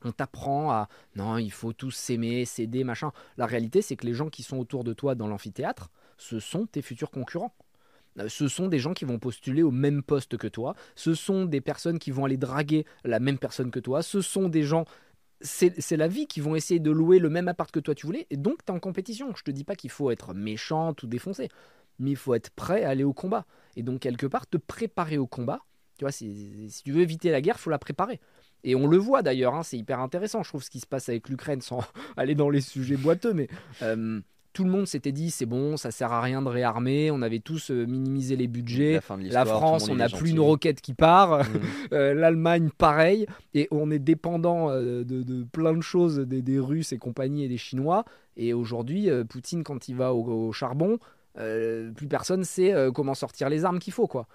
on 0.03 0.11
t'apprend 0.11 0.71
à 0.71 0.87
non, 1.15 1.37
il 1.37 1.51
faut 1.51 1.73
tous 1.73 1.91
s'aimer, 1.91 2.45
s'aider, 2.45 2.83
machin. 2.83 3.11
La 3.37 3.45
réalité, 3.45 3.81
c'est 3.81 3.95
que 3.95 4.05
les 4.05 4.13
gens 4.13 4.29
qui 4.29 4.43
sont 4.43 4.57
autour 4.57 4.83
de 4.83 4.93
toi 4.93 5.15
dans 5.15 5.27
l'amphithéâtre, 5.27 5.89
ce 6.17 6.39
sont 6.39 6.65
tes 6.65 6.81
futurs 6.81 7.11
concurrents. 7.11 7.53
Euh, 8.19 8.29
ce 8.29 8.47
sont 8.47 8.67
des 8.67 8.79
gens 8.79 8.93
qui 8.93 9.05
vont 9.05 9.19
postuler 9.19 9.63
au 9.63 9.71
même 9.71 10.03
poste 10.03 10.37
que 10.37 10.47
toi, 10.47 10.75
ce 10.95 11.13
sont 11.13 11.45
des 11.45 11.61
personnes 11.61 11.99
qui 11.99 12.11
vont 12.11 12.25
aller 12.25 12.37
draguer 12.37 12.85
la 13.03 13.19
même 13.19 13.37
personne 13.37 13.71
que 13.71 13.79
toi, 13.79 14.01
ce 14.01 14.21
sont 14.21 14.49
des 14.49 14.63
gens 14.63 14.85
c'est 15.41 15.95
la 15.95 16.09
vie 16.09 16.27
qui 16.27 16.41
vont 16.41 16.55
essayer 16.55 16.81
de 16.81 16.91
louer 16.91 17.17
le 17.17 17.29
même 17.29 17.47
appart 17.47 17.71
que 17.71 17.79
toi 17.79 17.95
tu 17.95 18.05
voulais, 18.05 18.27
et 18.29 18.35
donc 18.35 18.65
tu 18.65 18.71
es 18.71 18.75
en 18.75 18.79
compétition. 18.79 19.33
Je 19.35 19.43
te 19.43 19.51
dis 19.51 19.63
pas 19.63 19.75
qu'il 19.75 19.89
faut 19.89 20.11
être 20.11 20.33
méchant 20.33 20.93
ou 21.01 21.07
défoncé, 21.07 21.47
mais 21.97 22.11
il 22.11 22.17
faut 22.17 22.33
être 22.33 22.49
prêt 22.49 22.83
à 22.83 22.89
aller 22.89 23.05
au 23.05 23.13
combat. 23.13 23.45
Et 23.77 23.83
donc 23.83 24.01
quelque 24.01 24.25
part, 24.25 24.47
te 24.47 24.57
préparer 24.57 25.17
au 25.17 25.27
combat, 25.27 25.61
tu 25.97 26.03
vois, 26.03 26.11
si, 26.11 26.69
si 26.69 26.83
tu 26.83 26.91
veux 26.91 27.01
éviter 27.01 27.31
la 27.31 27.41
guerre, 27.41 27.59
faut 27.59 27.69
la 27.69 27.79
préparer. 27.79 28.19
Et 28.63 28.75
on 28.75 28.87
le 28.87 28.97
voit 28.97 29.21
d'ailleurs, 29.21 29.55
hein, 29.55 29.63
c'est 29.63 29.77
hyper 29.77 29.99
intéressant, 29.99 30.43
je 30.43 30.49
trouve, 30.49 30.63
ce 30.63 30.69
qui 30.69 30.79
se 30.79 30.87
passe 30.87 31.09
avec 31.09 31.29
l'Ukraine, 31.29 31.61
sans 31.61 31.79
aller 32.17 32.35
dans 32.35 32.49
les 32.49 32.61
sujets 32.61 32.97
boiteux, 32.97 33.33
mais 33.33 33.47
euh, 33.81 34.19
tout 34.51 34.63
le 34.63 34.69
monde 34.69 34.87
s'était 34.87 35.11
dit 35.11 35.31
c'est 35.31 35.45
bon, 35.45 35.77
ça 35.77 35.91
sert 35.91 36.11
à 36.11 36.21
rien 36.21 36.41
de 36.41 36.49
réarmer. 36.49 37.11
On 37.11 37.21
avait 37.21 37.39
tous 37.39 37.71
euh, 37.71 37.85
minimisé 37.85 38.35
les 38.35 38.47
budgets. 38.47 38.99
La, 39.21 39.45
France, 39.45 39.87
on 39.89 39.95
n'a 39.95 40.09
plus 40.09 40.31
une 40.31 40.39
roquette 40.39 40.81
qui 40.81 40.93
part. 40.93 41.43
Mmh. 41.43 41.45
Euh, 41.93 42.13
L'Allemagne, 42.13 42.69
pareil. 42.77 43.25
Et 43.53 43.67
on 43.71 43.89
est 43.89 43.99
dépendant 43.99 44.69
de, 44.69 45.43
plein 45.51 45.73
de 45.73 45.81
choses 45.81 46.19
des, 46.19 46.59
Russes 46.59 46.91
et 46.91 46.99
compagnie 46.99 47.43
et 47.43 47.47
des 47.47 47.57
Chinois. 47.57 48.05
Et 48.37 48.53
aujourd'hui, 48.53 49.09
Poutine, 49.27 49.63
quand 49.63 49.87
il 49.87 49.95
va 49.95 50.13
au, 50.13 50.51
charbon, 50.51 50.99
plus 51.33 52.07
personne 52.07 52.43
sait 52.43 52.73
comment 52.93 53.15
sortir 53.15 53.49
les 53.49 53.65
armes 53.65 53.79
qu'il 53.79 53.93
faut, 53.93 54.07
quoi. 54.07 54.27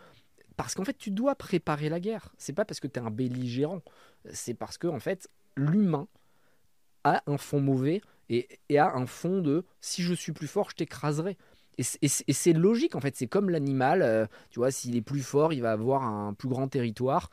Parce 0.57 0.75
qu'en 0.75 0.85
fait, 0.85 0.97
tu 0.97 1.11
dois 1.11 1.35
préparer 1.35 1.89
la 1.89 2.01
guerre. 2.01 2.33
C'est 2.39 2.53
pas 2.53 2.65
parce 2.65 2.81
que 2.81 2.87
tu 2.87 3.01
es 3.01 3.03
un 3.03 3.11
belligérant. 3.11 3.83
C'est 4.31 4.55
parce 4.55 4.79
que 4.79 4.87
en 4.87 5.01
fait, 5.01 5.29
l'humain 5.57 6.07
a 7.03 7.23
un 7.27 7.37
fond 7.37 7.61
mauvais 7.61 8.01
et, 8.31 8.49
a 8.77 8.95
un 8.95 9.07
fond 9.07 9.41
de 9.41 9.65
si 9.81 10.03
je 10.03 10.15
suis 10.15 10.33
plus 10.33 10.47
fort, 10.47 10.71
je 10.71 10.77
t'écraserai. 10.77 11.37
Et 11.77 11.83
c'est 11.83 12.53
logique 12.53 12.95
en 12.95 13.01
fait, 13.01 13.17
c'est 13.17 13.27
comme 13.27 13.51
l'animal, 13.51 14.03
euh, 14.03 14.27
tu 14.51 14.61
vois, 14.61 14.71
s'il 14.71 14.95
est 14.97 15.03
plus 15.03 15.23
fort, 15.23 15.53
il 15.53 15.61
va 15.61 15.73
avoir 15.73 16.05
un 16.05 16.33
plus 16.33 16.49
grand 16.49 16.69
territoire. 16.69 17.31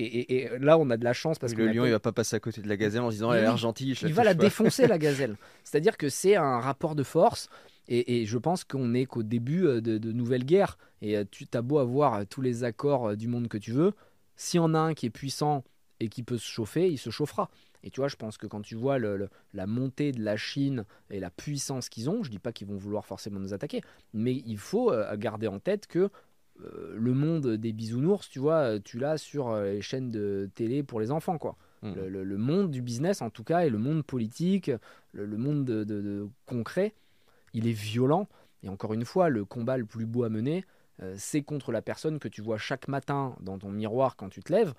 Et, 0.00 0.48
là, 0.60 0.78
on 0.78 0.90
a 0.90 0.96
de 0.96 1.02
la 1.02 1.12
chance 1.12 1.40
parce 1.40 1.54
que. 1.54 1.62
Le 1.62 1.72
lion, 1.72 1.84
il 1.84 1.90
va 1.90 1.98
pas 1.98 2.12
passer 2.12 2.36
à 2.36 2.40
côté 2.40 2.60
de 2.62 2.68
la 2.68 2.76
gazelle 2.76 3.00
en 3.00 3.08
disant 3.08 3.32
elle 3.32 3.40
a 3.40 3.42
l'air 3.42 3.56
gentille. 3.56 3.98
il 4.00 4.14
va 4.14 4.22
la 4.22 4.34
défoncer, 4.34 4.86
la 4.86 4.98
gazelle. 4.98 5.36
C'est-à-dire 5.64 5.96
que 5.96 6.08
c'est 6.08 6.36
un 6.36 6.60
rapport 6.60 6.94
de 6.94 7.02
force. 7.02 7.48
Et, 7.90 8.26
je 8.26 8.36
pense 8.36 8.64
qu'on 8.64 8.92
est 8.92 9.06
qu'au 9.06 9.22
début 9.22 9.66
euh, 9.66 9.80
de, 9.80 9.96
de 9.96 10.12
nouvelles 10.12 10.44
guerres. 10.44 10.76
Et 11.00 11.16
euh, 11.16 11.24
tu 11.30 11.46
as 11.54 11.62
beau 11.62 11.78
avoir 11.78 12.26
tous 12.26 12.42
les 12.42 12.64
accords 12.64 13.16
du 13.16 13.28
monde 13.28 13.48
que 13.48 13.58
tu 13.58 13.72
veux. 13.72 13.94
S'il 14.36 14.58
y 14.58 14.60
en 14.60 14.74
a 14.74 14.78
un 14.78 14.94
qui 14.94 15.06
est 15.06 15.10
puissant 15.10 15.64
et 16.00 16.08
qui 16.08 16.22
peut 16.22 16.38
se 16.38 16.46
chauffer, 16.46 16.90
il 16.90 16.98
se 16.98 17.10
chauffera. 17.10 17.50
Et 17.84 17.90
tu 17.90 18.00
vois, 18.00 18.08
je 18.08 18.16
pense 18.16 18.38
que 18.38 18.46
quand 18.46 18.60
tu 18.60 18.74
vois 18.74 18.98
la 18.98 19.66
montée 19.66 20.12
de 20.12 20.22
la 20.22 20.36
Chine 20.36 20.84
et 21.10 21.20
la 21.20 21.30
puissance 21.30 21.88
qu'ils 21.88 22.10
ont, 22.10 22.22
je 22.22 22.30
dis 22.30 22.38
pas 22.38 22.52
qu'ils 22.52 22.66
vont 22.66 22.76
vouloir 22.76 23.06
forcément 23.06 23.40
nous 23.40 23.54
attaquer, 23.54 23.82
mais 24.12 24.42
il 24.46 24.58
faut 24.58 24.92
euh, 24.92 25.16
garder 25.16 25.46
en 25.46 25.58
tête 25.58 25.86
que 25.86 26.10
euh, 26.60 26.94
le 26.96 27.12
monde 27.14 27.46
des 27.54 27.72
bisounours, 27.72 28.28
tu 28.28 28.40
vois, 28.40 28.80
tu 28.80 28.98
l'as 28.98 29.16
sur 29.16 29.50
euh, 29.50 29.72
les 29.72 29.82
chaînes 29.82 30.10
de 30.10 30.50
télé 30.54 30.82
pour 30.82 31.00
les 31.00 31.10
enfants, 31.10 31.38
quoi. 31.38 31.56
Mmh. 31.82 31.92
Le, 32.08 32.36
monde 32.36 32.72
du 32.72 32.82
business, 32.82 33.22
en 33.22 33.30
tout 33.30 33.44
cas, 33.44 33.60
et 33.60 33.70
le 33.70 33.78
monde 33.78 34.02
politique, 34.02 34.68
le, 35.12 35.36
monde 35.36 35.64
de, 35.64 36.26
concret, 36.44 36.92
il 37.54 37.66
est 37.66 37.72
violent. 37.72 38.28
Et 38.62 38.68
encore 38.68 38.94
une 38.94 39.04
fois, 39.04 39.28
le 39.28 39.44
combat 39.44 39.76
le 39.76 39.84
plus 39.84 40.06
beau 40.06 40.24
à 40.24 40.28
mener, 40.28 40.64
c'est 41.16 41.42
contre 41.42 41.70
la 41.70 41.80
personne 41.80 42.18
que 42.18 42.26
tu 42.26 42.42
vois 42.42 42.58
chaque 42.58 42.88
matin 42.88 43.36
dans 43.40 43.56
ton 43.56 43.70
miroir 43.70 44.16
quand 44.16 44.28
tu 44.28 44.42
te 44.42 44.52
lèves 44.52 44.74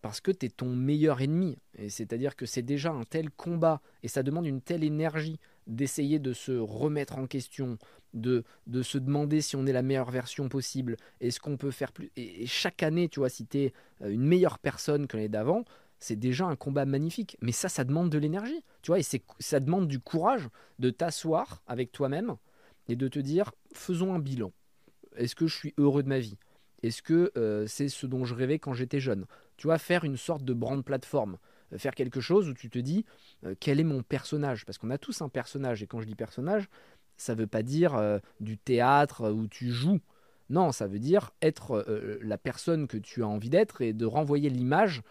parce 0.00 0.20
que 0.20 0.30
tu 0.30 0.46
es 0.46 0.48
ton 0.48 0.74
meilleur 0.74 1.20
ennemi. 1.20 1.58
Et 1.76 1.88
c'est-à-dire 1.88 2.36
que 2.36 2.46
c'est 2.46 2.62
déjà 2.62 2.90
un 2.90 3.04
tel 3.04 3.30
combat 3.30 3.80
et 4.02 4.08
ça 4.08 4.22
demande 4.22 4.46
une 4.46 4.60
telle 4.60 4.84
énergie 4.84 5.38
d'essayer 5.66 6.18
de 6.18 6.32
se 6.32 6.52
remettre 6.52 7.18
en 7.18 7.26
question, 7.26 7.78
de, 8.14 8.44
de 8.66 8.82
se 8.82 8.98
demander 8.98 9.40
si 9.40 9.56
on 9.56 9.66
est 9.66 9.72
la 9.72 9.82
meilleure 9.82 10.10
version 10.10 10.48
possible, 10.48 10.96
est-ce 11.20 11.40
qu'on 11.40 11.56
peut 11.56 11.70
faire 11.70 11.92
plus. 11.92 12.10
Et, 12.16 12.46
chaque 12.46 12.82
année, 12.82 13.08
tu 13.08 13.20
vois, 13.20 13.28
si 13.28 13.46
tu 13.46 13.58
es 13.58 13.72
euh, 14.02 14.10
une 14.10 14.24
meilleure 14.24 14.58
personne 14.58 15.06
que 15.06 15.16
l'année 15.16 15.28
d'avant, 15.28 15.64
c'est 15.98 16.16
déjà 16.16 16.46
un 16.46 16.56
combat 16.56 16.84
magnifique. 16.84 17.36
Mais 17.40 17.52
ça, 17.52 17.68
ça 17.68 17.84
demande 17.84 18.10
de 18.10 18.18
l'énergie, 18.18 18.62
tu 18.82 18.90
vois, 18.90 18.98
et 18.98 19.04
ça 19.38 19.60
demande 19.60 19.88
du 19.88 20.00
courage 20.00 20.48
de 20.78 20.90
t'asseoir 20.90 21.62
avec 21.66 21.92
toi-même 21.92 22.36
et 22.88 22.96
de 22.96 23.08
te 23.08 23.18
dire 23.18 23.52
faisons 23.72 24.14
un 24.14 24.18
bilan. 24.18 24.52
Est-ce 25.16 25.34
que 25.34 25.46
je 25.46 25.56
suis 25.56 25.74
heureux 25.78 26.02
de 26.02 26.08
ma 26.08 26.18
vie? 26.18 26.38
Est-ce 26.82 27.02
que 27.02 27.32
euh, 27.36 27.66
c'est 27.66 27.88
ce 27.88 28.06
dont 28.06 28.24
je 28.24 28.34
rêvais 28.34 28.58
quand 28.58 28.72
j'étais 28.72 29.00
jeune? 29.00 29.26
Tu 29.56 29.66
vois, 29.66 29.78
faire 29.78 30.04
une 30.04 30.16
sorte 30.16 30.44
de 30.44 30.54
brand 30.54 30.84
plateforme. 30.84 31.38
Euh, 31.72 31.78
faire 31.78 31.94
quelque 31.94 32.20
chose 32.20 32.48
où 32.48 32.54
tu 32.54 32.70
te 32.70 32.78
dis 32.78 33.04
euh, 33.44 33.54
quel 33.58 33.80
est 33.80 33.84
mon 33.84 34.02
personnage? 34.02 34.64
Parce 34.64 34.78
qu'on 34.78 34.90
a 34.90 34.98
tous 34.98 35.20
un 35.20 35.28
personnage. 35.28 35.82
Et 35.82 35.86
quand 35.86 36.00
je 36.00 36.06
dis 36.06 36.14
personnage, 36.14 36.68
ça 37.16 37.34
ne 37.34 37.40
veut 37.40 37.48
pas 37.48 37.64
dire 37.64 38.20
du 38.38 38.58
théâtre 38.58 39.32
où 39.32 39.48
tu 39.48 39.72
joues. 39.72 39.98
Non, 40.50 40.72
ça 40.72 40.86
veut 40.86 40.98
dire 40.98 41.32
être 41.42 41.84
la 42.22 42.38
personne 42.38 42.86
que 42.86 42.96
tu 42.96 43.22
as 43.22 43.28
envie 43.28 43.50
d'être 43.50 43.82
et 43.82 43.92
de 43.92 44.06
renvoyer 44.06 44.48
l'image 44.48 45.02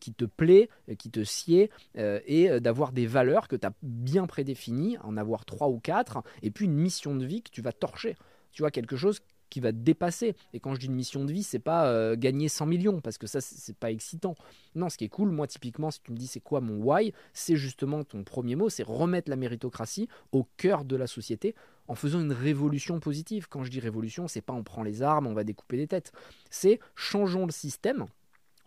qui 0.00 0.14
te 0.14 0.24
plaît, 0.24 0.70
qui 0.98 1.10
te 1.10 1.22
sied, 1.22 1.70
et 1.94 2.60
d'avoir 2.60 2.92
des 2.92 3.06
valeurs 3.06 3.48
que 3.48 3.56
tu 3.56 3.66
as 3.66 3.72
bien 3.82 4.26
prédéfinies, 4.26 4.96
en 5.02 5.16
avoir 5.16 5.44
trois 5.44 5.68
ou 5.68 5.78
quatre, 5.78 6.22
et 6.42 6.50
puis 6.50 6.64
une 6.64 6.76
mission 6.76 7.14
de 7.14 7.26
vie 7.26 7.42
que 7.42 7.50
tu 7.50 7.60
vas 7.60 7.72
torcher. 7.72 8.16
Tu 8.52 8.62
vois, 8.62 8.70
quelque 8.70 8.96
chose 8.96 9.20
qui 9.50 9.60
va 9.60 9.72
te 9.72 9.78
dépasser. 9.78 10.34
Et 10.52 10.60
quand 10.60 10.74
je 10.74 10.80
dis 10.80 10.86
une 10.86 10.94
mission 10.94 11.24
de 11.24 11.32
vie, 11.32 11.42
c'est 11.42 11.58
pas 11.58 11.86
euh, 11.86 12.16
gagner 12.16 12.48
100 12.48 12.66
millions, 12.66 13.00
parce 13.00 13.18
que 13.18 13.26
ça, 13.26 13.40
c'est 13.40 13.76
pas 13.76 13.90
excitant. 13.90 14.34
Non, 14.74 14.88
ce 14.88 14.96
qui 14.96 15.04
est 15.04 15.08
cool, 15.08 15.30
moi, 15.30 15.46
typiquement, 15.46 15.90
si 15.90 16.00
tu 16.00 16.12
me 16.12 16.16
dis 16.16 16.26
c'est 16.26 16.40
quoi 16.40 16.60
mon 16.60 16.82
why, 16.82 17.12
c'est 17.32 17.56
justement 17.56 18.04
ton 18.04 18.24
premier 18.24 18.56
mot, 18.56 18.68
c'est 18.68 18.82
remettre 18.82 19.30
la 19.30 19.36
méritocratie 19.36 20.08
au 20.32 20.46
cœur 20.56 20.84
de 20.84 20.96
la 20.96 21.06
société 21.06 21.54
en 21.88 21.94
faisant 21.94 22.20
une 22.20 22.32
révolution 22.32 23.00
positive. 23.00 23.46
Quand 23.48 23.62
je 23.62 23.70
dis 23.70 23.80
révolution, 23.80 24.28
c'est 24.28 24.40
pas 24.40 24.52
on 24.52 24.64
prend 24.64 24.82
les 24.82 25.02
armes, 25.02 25.26
on 25.26 25.34
va 25.34 25.44
découper 25.44 25.76
des 25.76 25.86
têtes. 25.86 26.12
C'est 26.50 26.80
changeons 26.94 27.46
le 27.46 27.52
système 27.52 28.06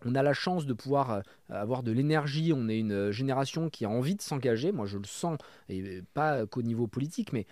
on 0.06 0.16
a 0.16 0.24
la 0.24 0.34
chance 0.34 0.66
de 0.66 0.74
pouvoir 0.74 1.12
euh, 1.12 1.22
avoir 1.50 1.84
de 1.84 1.92
l'énergie, 1.92 2.54
on 2.56 2.70
est 2.70 2.80
une 2.80 2.94
euh, 2.94 3.12
génération 3.12 3.70
qui 3.70 3.86
a 3.86 3.90
envie 3.90 4.16
de 4.16 4.22
s'engager, 4.22 4.72
moi 4.72 4.86
je 4.86 4.98
le 4.98 5.06
sens, 5.06 5.38
et 5.68 6.02
pas 6.14 6.46
qu'au 6.46 6.62
niveau 6.62 6.88
politique, 6.88 7.34
mais 7.34 7.46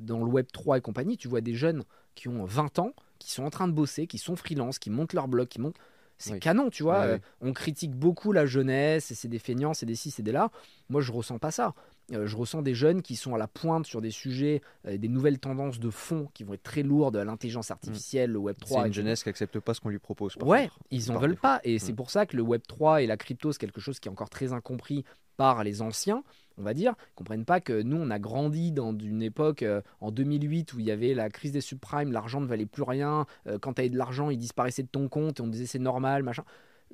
dans 0.00 0.24
le 0.24 0.30
Web 0.30 0.46
3 0.52 0.78
et 0.78 0.80
compagnie, 0.80 1.16
tu 1.16 1.28
vois 1.28 1.40
des 1.40 1.54
jeunes 1.54 1.84
qui 2.14 2.28
ont 2.28 2.44
20 2.44 2.78
ans, 2.78 2.92
qui 3.18 3.30
sont 3.30 3.44
en 3.44 3.50
train 3.50 3.68
de 3.68 3.72
bosser, 3.72 4.06
qui 4.06 4.18
sont 4.18 4.36
freelance, 4.36 4.78
qui 4.78 4.90
montent 4.90 5.12
leur 5.12 5.28
blog, 5.28 5.48
qui 5.48 5.60
montent... 5.60 5.78
C'est 6.18 6.38
canon, 6.38 6.70
tu 6.70 6.84
vois. 6.84 7.18
On 7.40 7.52
critique 7.52 7.96
beaucoup 7.96 8.30
la 8.30 8.46
jeunesse, 8.46 9.10
et 9.10 9.14
c'est 9.16 9.26
des 9.26 9.40
feignants, 9.40 9.74
c'est 9.74 9.86
des 9.86 9.96
ci, 9.96 10.12
c'est 10.12 10.22
des 10.22 10.30
là. 10.30 10.50
Moi, 10.88 11.00
je 11.00 11.10
ressens 11.10 11.40
pas 11.40 11.50
ça. 11.50 11.74
Euh, 12.12 12.26
je 12.26 12.36
ressens 12.36 12.62
des 12.62 12.74
jeunes 12.74 13.02
qui 13.02 13.16
sont 13.16 13.34
à 13.34 13.38
la 13.38 13.46
pointe 13.46 13.86
sur 13.86 14.00
des 14.00 14.10
sujets, 14.10 14.60
euh, 14.86 14.98
des 14.98 15.08
nouvelles 15.08 15.38
tendances 15.38 15.78
de 15.78 15.90
fond 15.90 16.28
qui 16.34 16.44
vont 16.44 16.54
être 16.54 16.62
très 16.62 16.82
lourdes, 16.82 17.16
l'intelligence 17.16 17.70
mm. 17.70 17.72
artificielle, 17.72 18.30
le 18.30 18.38
Web 18.38 18.56
3. 18.58 18.82
C'est 18.82 18.86
une 18.88 18.92
jeunesse 18.92 19.22
qui 19.22 19.28
n'accepte 19.28 19.58
pas 19.60 19.74
ce 19.74 19.80
qu'on 19.80 19.88
lui 19.88 19.98
propose. 19.98 20.36
Ouais, 20.42 20.70
ils 20.90 21.10
en 21.12 21.18
veulent 21.18 21.36
pas. 21.36 21.60
Et 21.64 21.78
c'est 21.78 21.92
mm. 21.92 21.96
pour 21.96 22.10
ça 22.10 22.26
que 22.26 22.36
le 22.36 22.42
Web 22.42 22.62
3 22.66 23.02
et 23.02 23.06
la 23.06 23.16
crypto, 23.16 23.52
c'est 23.52 23.58
quelque 23.58 23.80
chose 23.80 24.00
qui 24.00 24.08
est 24.08 24.12
encore 24.12 24.30
très 24.30 24.52
incompris 24.52 25.04
par 25.36 25.64
les 25.64 25.80
anciens, 25.80 26.22
on 26.58 26.62
va 26.62 26.74
dire, 26.74 26.94
Ils 27.12 27.14
comprennent 27.14 27.44
pas 27.44 27.60
que 27.60 27.82
nous, 27.82 27.96
on 27.96 28.10
a 28.10 28.18
grandi 28.18 28.72
dans 28.72 28.96
une 28.96 29.22
époque 29.22 29.62
euh, 29.62 29.80
en 30.00 30.10
2008 30.10 30.74
où 30.74 30.80
il 30.80 30.86
y 30.86 30.90
avait 30.90 31.14
la 31.14 31.30
crise 31.30 31.52
des 31.52 31.60
subprimes, 31.60 32.12
l'argent 32.12 32.40
ne 32.40 32.46
valait 32.46 32.66
plus 32.66 32.82
rien, 32.82 33.26
quand 33.60 33.74
tu 33.74 33.80
avais 33.80 33.90
de 33.90 33.98
l'argent, 33.98 34.30
il 34.30 34.38
disparaissait 34.38 34.82
de 34.82 34.88
ton 34.88 35.08
compte 35.08 35.40
et 35.40 35.42
on 35.42 35.46
disait 35.46 35.66
c'est 35.66 35.78
normal, 35.78 36.22
machin. 36.22 36.44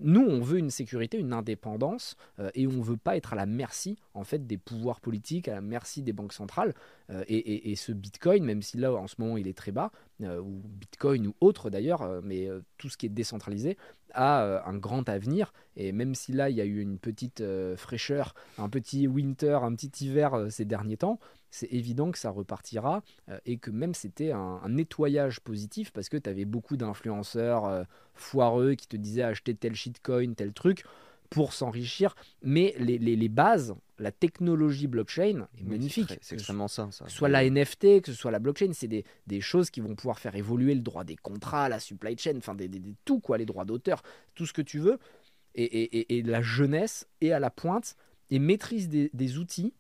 Nous, 0.01 0.21
on 0.21 0.41
veut 0.41 0.59
une 0.59 0.71
sécurité, 0.71 1.19
une 1.19 1.33
indépendance, 1.33 2.17
euh, 2.39 2.51
et 2.55 2.67
on 2.67 2.73
ne 2.73 2.83
veut 2.83 2.97
pas 2.97 3.17
être 3.17 3.33
à 3.33 3.37
la 3.37 3.47
merci 3.47 3.99
en 4.15 4.25
fait 4.25 4.47
des 4.47 4.59
pouvoirs 4.59 5.01
politiques, 5.01 5.49
à 5.49 5.55
la 5.55 5.61
merci 5.61 6.03
des 6.03 6.13
banques 6.13 6.33
centrales. 6.33 6.75
Euh, 7.11 7.25
et, 7.29 7.75
ce 7.77 7.93
Bitcoin, 7.93 8.45
même 8.45 8.63
si 8.63 8.77
là 8.77 8.93
en 8.93 9.07
ce 9.07 9.17
moment 9.19 9.37
il 9.37 9.49
est 9.49 9.57
très 9.57 9.73
bas, 9.73 9.91
euh, 10.23 10.41
ou 10.41 10.63
Bitcoin 10.65 11.29
ou 11.29 11.35
autre 11.41 11.71
d'ailleurs, 11.71 12.23
mais 12.23 12.49
tout 12.77 12.89
ce 12.89 12.97
qui 12.97 13.07
est 13.07 13.11
décentralisé 13.11 13.77
a 14.15 14.63
un 14.67 14.77
grand 14.77 15.09
avenir. 15.09 15.53
Et 15.77 15.93
même 15.93 16.15
si 16.15 16.33
là 16.33 16.51
il 16.51 16.57
y 16.57 16.61
a 16.61 16.65
eu 16.65 16.81
une 16.81 16.99
petite 16.99 17.43
fraîcheur, 17.77 18.35
un 18.57 18.69
petit 18.69 19.07
winter, 19.07 19.61
un 19.63 19.75
petit 19.75 20.07
hiver 20.07 20.47
ces 20.51 20.65
derniers 20.65 20.97
temps, 20.97 21.19
c'est 21.51 21.73
évident 21.73 22.11
que 22.11 22.19
ça 22.19 22.31
repartira 22.31 23.03
euh, 23.29 23.39
et 23.47 23.57
que 23.59 23.71
même 23.71 23.95
c'était 23.95 24.33
un, 24.33 24.61
nettoyage 24.69 25.41
positif 25.41 25.93
parce 25.93 26.09
que 26.09 26.17
tu 26.17 26.29
avais 26.29 26.45
beaucoup 26.45 26.77
d'influenceurs 26.77 27.65
euh, 27.65 27.85
foireux 28.15 28.75
qui 28.75 28.87
te 28.87 28.97
disaient 28.97 29.23
acheter 29.23 29.55
tel 29.55 29.75
shitcoin, 29.75 30.35
tel 30.35 30.53
truc 30.53 30.85
pour 31.31 31.53
s'enrichir. 31.53 32.15
Mais 32.43 32.75
les, 32.79 33.29
bases, 33.29 33.75
la 33.99 34.13
technologie 34.13 34.87
blockchain 34.87 35.47
est 35.59 35.65
magnifique. 35.65 36.19
C'est 36.21 36.35
extrêmement 36.35 36.69
ça, 36.69 36.87
Que 36.87 37.11
ce 37.11 37.17
soit 37.17 37.29
la 37.29 37.49
NFT, 37.49 38.01
que 38.03 38.13
ce 38.13 38.15
soit 38.15 38.31
la 38.31 38.39
blockchain, 38.39 38.73
c'est 38.73 38.89
des, 38.89 39.41
choses 39.41 39.71
qui 39.71 39.81
vont 39.81 39.95
pouvoir 39.95 40.19
faire 40.19 40.37
évoluer 40.37 40.75
le 40.75 40.81
droit 40.81 41.05
des 41.05 41.17
contrats, 41.17 41.69
la 41.69 41.81
supply 41.81 42.17
chain, 42.17 42.37
enfin 42.37 42.55
des, 42.55 42.71
tout 43.05 43.21
quoi, 43.21 43.39
les 43.39 43.47
droits 43.47 43.65
d'auteur, 43.65 44.03
tout 44.35 44.47
ce 44.47 44.53
que 44.53 44.63
tu 44.63 44.79
veux. 44.79 44.99
Et, 45.55 46.23
la 46.25 46.41
jeunesse 46.41 47.07
est 47.21 47.33
à 47.33 47.41
la 47.41 47.51
pointe 47.51 47.95
et 48.31 48.39
maîtrise 48.39 48.89
des 48.89 49.39
outils 49.39 49.75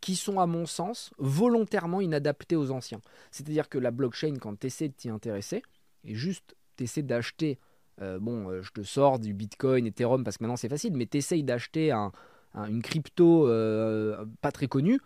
qui 0.00 0.16
sont 0.16 0.40
à 0.40 0.46
mon 0.46 0.66
sens 0.66 1.12
volontairement 1.18 2.00
inadaptés 2.00 2.56
aux 2.56 2.70
anciens. 2.70 3.00
C'est-à-dire 3.30 3.68
que 3.68 3.78
la 3.78 3.90
blockchain, 3.90 4.36
quand 4.40 4.58
tu 4.58 4.66
essaies 4.66 4.88
de 4.88 4.94
t'y 4.94 5.10
intéresser, 5.10 5.62
et 6.04 6.14
juste 6.14 6.56
tu 6.76 6.84
essaies 6.84 7.02
d'acheter, 7.02 7.58
euh, 8.00 8.18
bon, 8.18 8.48
euh, 8.48 8.62
je 8.62 8.72
te 8.72 8.82
sors 8.82 9.18
du 9.18 9.34
Bitcoin, 9.34 9.86
Ethereum, 9.86 10.24
parce 10.24 10.38
que 10.38 10.44
maintenant 10.44 10.56
c'est 10.56 10.68
facile, 10.68 10.94
mais 10.96 11.06
tu 11.06 11.18
essayes 11.18 11.44
d'acheter 11.44 11.92
une 12.54 12.82
crypto 12.82 13.48
euh, 13.48 14.24
pas 14.40 14.52
très 14.52 14.66
connue, 14.66 14.98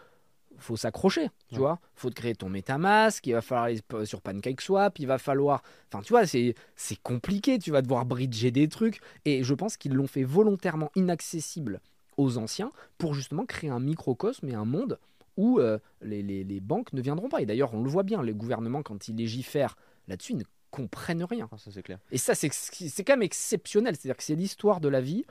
faut 0.59 0.77
s'accrocher, 0.77 1.29
tu 1.49 1.59
vois. 1.59 1.79
faut 1.95 2.09
te 2.09 2.15
créer 2.15 2.35
ton 2.35 2.49
MetaMask, 2.49 3.27
il 3.27 3.33
va 3.33 3.43
falloir 3.43 3.67
aller 3.67 3.81
sur 4.07 4.23
PancakeSwap, 4.23 4.99
il 4.99 5.07
va 5.07 5.19
falloir... 5.19 5.63
Enfin, 5.93 6.03
tu 6.03 6.15
vois, 6.15 6.27
c'est 6.27 6.55
compliqué, 7.03 7.59
tu 7.59 7.71
vas 7.71 7.83
devoir 7.83 8.07
bridger 8.07 8.51
des 8.51 8.69
trucs, 8.69 9.01
et 9.27 9.43
je 9.43 9.53
pense 9.53 9.77
qu'ils 9.77 9.93
l'ont 9.93 10.07
fait 10.07 10.25
volontairement 10.25 10.91
inaccessible 10.95 11.81
aux 12.17 12.39
anciens 12.39 12.73
pour 12.99 13.15
justement 13.15 13.47
créer 13.47 13.71
un 13.71 13.81
microcosme 13.81 14.49
et 14.49 14.55
un 14.55 14.65
monde 14.65 14.99
où 15.37 15.59
euh, 15.59 15.79
les, 16.03 16.61
banques 16.61 16.93
ne 16.93 17.03
viendront 17.03 17.29
pas. 17.29 17.43
Et 17.43 17.47
d'ailleurs, 17.47 17.75
on 17.75 17.83
le 17.83 17.91
voit 17.91 18.03
bien, 18.03 18.23
les 18.23 18.35
gouvernements, 18.35 18.83
quand 18.83 19.09
ils 19.09 19.17
légifèrent 19.17 19.77
là-dessus, 20.09 20.33
ils 20.33 20.39
ne 20.39 20.45
comprennent 20.71 21.25
rien. 21.25 21.49
Ah, 21.53 21.59
ça, 21.59 21.71
c'est 21.71 21.83
clair. 21.83 21.99
Et 22.11 22.19
ça, 22.19 22.35
c'est 22.35 23.05
quand 23.05 23.13
même 23.15 23.23
exceptionnel. 23.23 23.97
C'est-à-dire 23.97 24.17
que 24.17 24.23
c'est 24.23 24.35
l'histoire 24.35 24.81
de 24.81 24.89
la 24.89 25.01
vie 25.01 25.25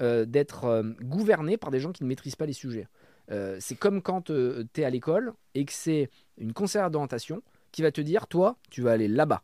euh, 0.00 0.24
d'être 0.24 0.64
euh, 0.64 0.82
gouverné 1.02 1.56
par 1.56 1.70
des 1.70 1.80
gens 1.80 1.92
qui 1.92 2.04
ne 2.04 2.08
maîtrisent 2.08 2.36
pas 2.36 2.46
les 2.46 2.52
sujets. 2.52 2.86
c'est 3.58 3.78
comme 3.78 4.00
quand 4.00 4.30
tu 4.30 4.66
es 4.76 4.84
à 4.84 4.90
l'école 4.90 5.32
et 5.54 5.64
que 5.64 5.72
c'est 5.72 6.08
une 6.38 6.52
conseillère 6.52 6.90
d'orientation 6.90 7.42
qui 7.72 7.82
va 7.82 7.90
te 7.90 8.00
dire, 8.00 8.26
toi, 8.26 8.56
tu 8.70 8.82
vas 8.82 8.92
aller 8.92 9.08
là-bas 9.08 9.42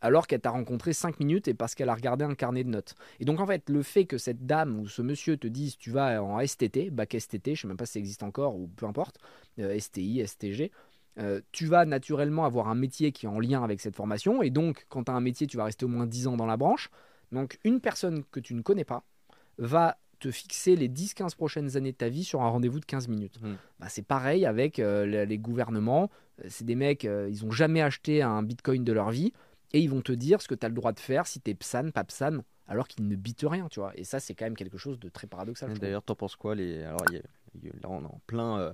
alors 0.00 0.26
qu'elle 0.26 0.40
t'a 0.40 0.50
rencontré 0.50 0.92
5 0.92 1.20
minutes 1.20 1.48
et 1.48 1.54
parce 1.54 1.74
qu'elle 1.74 1.88
a 1.88 1.94
regardé 1.94 2.24
un 2.24 2.34
carnet 2.34 2.64
de 2.64 2.70
notes. 2.70 2.94
Et 3.20 3.24
donc 3.24 3.40
en 3.40 3.46
fait, 3.46 3.68
le 3.68 3.82
fait 3.82 4.04
que 4.04 4.18
cette 4.18 4.46
dame 4.46 4.78
ou 4.80 4.88
ce 4.88 5.02
monsieur 5.02 5.36
te 5.36 5.46
dise 5.46 5.76
tu 5.76 5.90
vas 5.90 6.22
en 6.22 6.44
STT, 6.44 6.90
bac 6.90 7.16
STT, 7.18 7.54
je 7.54 7.62
sais 7.62 7.68
même 7.68 7.76
pas 7.76 7.86
si 7.86 7.94
ça 7.94 7.98
existe 7.98 8.22
encore 8.22 8.56
ou 8.56 8.68
peu 8.68 8.86
importe, 8.86 9.18
euh, 9.58 9.78
STI, 9.78 10.26
STG, 10.26 10.70
euh, 11.18 11.40
tu 11.50 11.66
vas 11.66 11.84
naturellement 11.84 12.44
avoir 12.44 12.68
un 12.68 12.74
métier 12.74 13.12
qui 13.12 13.26
est 13.26 13.28
en 13.28 13.40
lien 13.40 13.64
avec 13.64 13.80
cette 13.80 13.96
formation 13.96 14.42
et 14.42 14.50
donc 14.50 14.86
quand 14.88 15.04
tu 15.04 15.10
as 15.10 15.14
un 15.14 15.20
métier, 15.20 15.46
tu 15.46 15.56
vas 15.56 15.64
rester 15.64 15.84
au 15.84 15.88
moins 15.88 16.06
10 16.06 16.28
ans 16.28 16.36
dans 16.36 16.46
la 16.46 16.56
branche. 16.56 16.90
Donc 17.32 17.58
une 17.64 17.80
personne 17.80 18.24
que 18.30 18.40
tu 18.40 18.54
ne 18.54 18.62
connais 18.62 18.84
pas 18.84 19.04
va 19.58 19.98
te 20.20 20.30
fixer 20.30 20.74
les 20.74 20.88
10-15 20.88 21.36
prochaines 21.36 21.76
années 21.76 21.92
de 21.92 21.96
ta 21.96 22.08
vie 22.08 22.24
sur 22.24 22.42
un 22.42 22.48
rendez-vous 22.48 22.80
de 22.80 22.84
15 22.84 23.06
minutes. 23.06 23.40
Mmh. 23.40 23.52
Bah, 23.78 23.86
c'est 23.88 24.04
pareil 24.04 24.46
avec 24.46 24.78
euh, 24.80 25.24
les 25.24 25.38
gouvernements. 25.38 26.10
C'est 26.48 26.64
des 26.64 26.74
mecs, 26.74 27.04
ils 27.04 27.44
n'ont 27.44 27.50
jamais 27.50 27.82
acheté 27.82 28.22
un 28.22 28.42
bitcoin 28.44 28.84
de 28.84 28.92
leur 28.92 29.10
vie 29.10 29.32
et 29.72 29.80
ils 29.80 29.90
vont 29.90 30.00
te 30.00 30.12
dire 30.12 30.40
ce 30.40 30.48
que 30.48 30.54
tu 30.54 30.64
as 30.64 30.68
le 30.68 30.74
droit 30.74 30.92
de 30.92 31.00
faire 31.00 31.26
si 31.26 31.40
tu 31.40 31.50
es 31.50 31.54
psan, 31.54 31.90
pas 31.92 32.04
psan, 32.04 32.42
alors 32.66 32.88
qu'ils 32.88 33.06
ne 33.06 33.16
bitent 33.16 33.46
rien, 33.48 33.68
tu 33.68 33.80
vois. 33.80 33.92
Et 33.96 34.04
ça, 34.04 34.20
c'est 34.20 34.34
quand 34.34 34.46
même 34.46 34.56
quelque 34.56 34.78
chose 34.78 34.98
de 34.98 35.08
très 35.08 35.26
paradoxal. 35.26 35.76
D'ailleurs, 35.78 36.02
t'en 36.02 36.14
penses 36.14 36.36
quoi 36.36 36.54
les... 36.54 36.82
Alors, 36.82 37.04
là, 37.10 37.20
on 37.88 38.02
est 38.02 38.06
en 38.06 38.20
plein, 38.26 38.58
euh, 38.58 38.72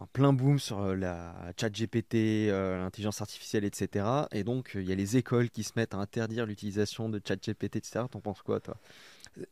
en 0.00 0.06
plein 0.06 0.32
boom 0.32 0.58
sur 0.58 0.80
euh, 0.80 0.96
la 0.96 1.34
chat 1.58 1.70
GPT, 1.70 2.14
euh, 2.50 2.78
l'intelligence 2.78 3.20
artificielle, 3.20 3.64
etc. 3.64 4.04
Et 4.32 4.44
donc, 4.44 4.72
il 4.74 4.88
y 4.88 4.92
a 4.92 4.96
les 4.96 5.16
écoles 5.16 5.50
qui 5.50 5.62
se 5.62 5.72
mettent 5.76 5.94
à 5.94 5.98
interdire 5.98 6.46
l'utilisation 6.46 7.08
de 7.08 7.20
chat 7.26 7.36
GPT, 7.36 7.76
etc. 7.76 8.04
T'en 8.10 8.20
penses 8.20 8.42
quoi, 8.42 8.60
toi? 8.60 8.76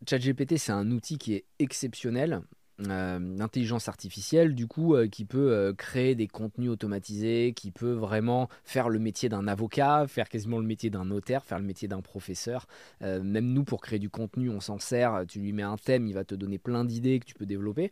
ChatGPT, 0.07 0.59
c'est 0.59 0.73
un 0.73 0.91
outil 0.91 1.19
qui 1.19 1.35
est 1.35 1.45
exceptionnel. 1.59 2.43
L'intelligence 2.81 3.89
artificielle, 3.89 4.55
du 4.55 4.67
coup, 4.67 4.97
qui 5.11 5.25
peut 5.25 5.75
créer 5.77 6.15
des 6.15 6.27
contenus 6.27 6.71
automatisés, 6.71 7.53
qui 7.55 7.71
peut 7.71 7.93
vraiment 7.93 8.49
faire 8.65 8.89
le 8.89 8.99
métier 8.99 9.29
d'un 9.29 9.47
avocat, 9.47 10.07
faire 10.09 10.29
quasiment 10.29 10.59
le 10.59 10.67
métier 10.67 10.89
d'un 10.89 11.05
notaire, 11.05 11.45
faire 11.45 11.59
le 11.59 11.65
métier 11.65 11.89
d'un 11.89 12.01
professeur. 12.01 12.67
même 13.01 13.53
nous, 13.53 13.65
pour 13.65 13.81
créer 13.81 13.99
du 13.99 14.09
contenu, 14.09 14.51
on 14.51 14.61
s'en 14.61 14.79
sert. 14.79 15.25
Tu 15.29 15.41
lui 15.41 15.53
mets 15.53 15.63
un 15.63 15.77
thème, 15.77 16.07
il 16.07 16.15
va 16.15 16.25
te 16.25 16.35
donner 16.35 16.59
plein 16.59 16.85
d'idées 16.85 17.21
que 17.21 17.27
tu 17.27 17.35
peux 17.35 17.47
développer. 17.47 17.91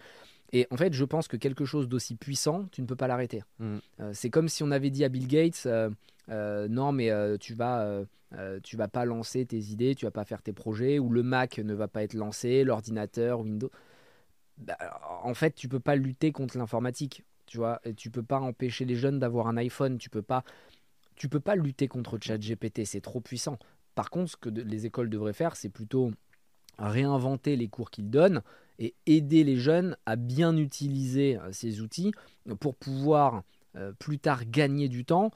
Et 0.53 0.67
en 0.71 0.77
fait, 0.77 0.93
je 0.93 1.05
pense 1.05 1.29
que 1.29 1.37
quelque 1.37 1.65
chose 1.65 1.89
d'aussi 1.89 2.15
puissant, 2.15 2.65
tu 2.73 2.81
ne 2.81 2.87
peux 2.87 2.97
pas 2.97 3.07
l'arrêter. 3.07 3.43
Mm. 3.59 3.77
Euh, 4.01 4.11
c'est 4.15 4.31
comme 4.31 4.49
si 4.49 4.63
on 4.63 4.71
avait 4.71 4.91
dit 4.91 5.05
à 5.05 5.09
Bill 5.09 5.27
Gates, 5.27 5.65
euh, 5.67 5.91
euh, 6.31 6.69
non 6.69 6.93
mais 6.93 7.11
tu 7.39 7.55
vas, 7.55 8.05
tu 8.63 8.77
vas 8.77 8.89
pas 8.89 9.05
lancer 9.05 9.45
tes 9.47 9.59
idées, 9.59 9.95
tu 9.95 10.05
vas 10.05 10.11
pas 10.11 10.25
faire 10.25 10.43
tes 10.43 10.53
projets, 10.53 10.99
ou 10.99 11.11
le 11.11 11.23
Mac 11.23 11.59
ne 11.59 11.75
va 11.75 11.89
pas 11.89 12.03
être 12.03 12.15
lancé, 12.15 12.65
l'ordinateur, 12.65 13.41
Windows. 13.41 13.71
Bah, 14.59 14.77
en 15.23 15.35
fait, 15.35 15.55
tu 15.55 15.69
peux 15.69 15.81
pas 15.81 15.97
lutter 15.97 16.33
contre 16.33 16.59
l'informatique, 16.59 17.25
tu 17.47 17.59
vois. 17.59 17.81
Et 17.85 17.95
tu 17.95 18.11
peux 18.11 18.23
pas 18.23 18.41
empêcher 18.41 18.85
les 18.85 18.97
jeunes 18.97 19.19
d'avoir 19.19 19.47
un 19.47 19.57
iPhone, 19.57 19.99
tu 19.99 20.11
peux 20.11 20.23
pas, 20.23 20.45
tu 21.17 21.29
peux 21.29 21.41
pas 21.41 21.57
lutter 21.57 21.89
contre 21.89 22.19
ChatGPT, 22.21 22.85
c'est 22.85 23.01
trop 23.01 23.21
puissant. 23.21 23.59
Par 23.95 24.11
contre, 24.11 24.33
ce 24.33 24.37
que 24.37 24.49
les 24.49 24.87
écoles 24.87 25.11
devraient 25.11 25.33
faire, 25.33 25.57
c'est 25.57 25.69
plutôt 25.69 26.13
réinventer 26.79 27.57
les 27.57 27.69
cours 27.69 27.91
qu'ils 27.91 28.11
donnent 28.11 28.43
et 28.79 28.95
aider 29.07 29.43
les 29.45 29.57
jeunes 29.57 29.97
à 30.07 30.17
bien 30.17 30.57
utiliser 30.57 31.37
euh, 31.39 31.51
ces 31.53 31.81
outils 31.81 32.13
pour 32.61 32.77
pouvoir 32.77 33.43
euh, 33.77 33.93
plus 33.99 34.19
tard 34.19 34.45
gagner 34.47 34.89
du 34.89 35.05
temps 35.05 35.33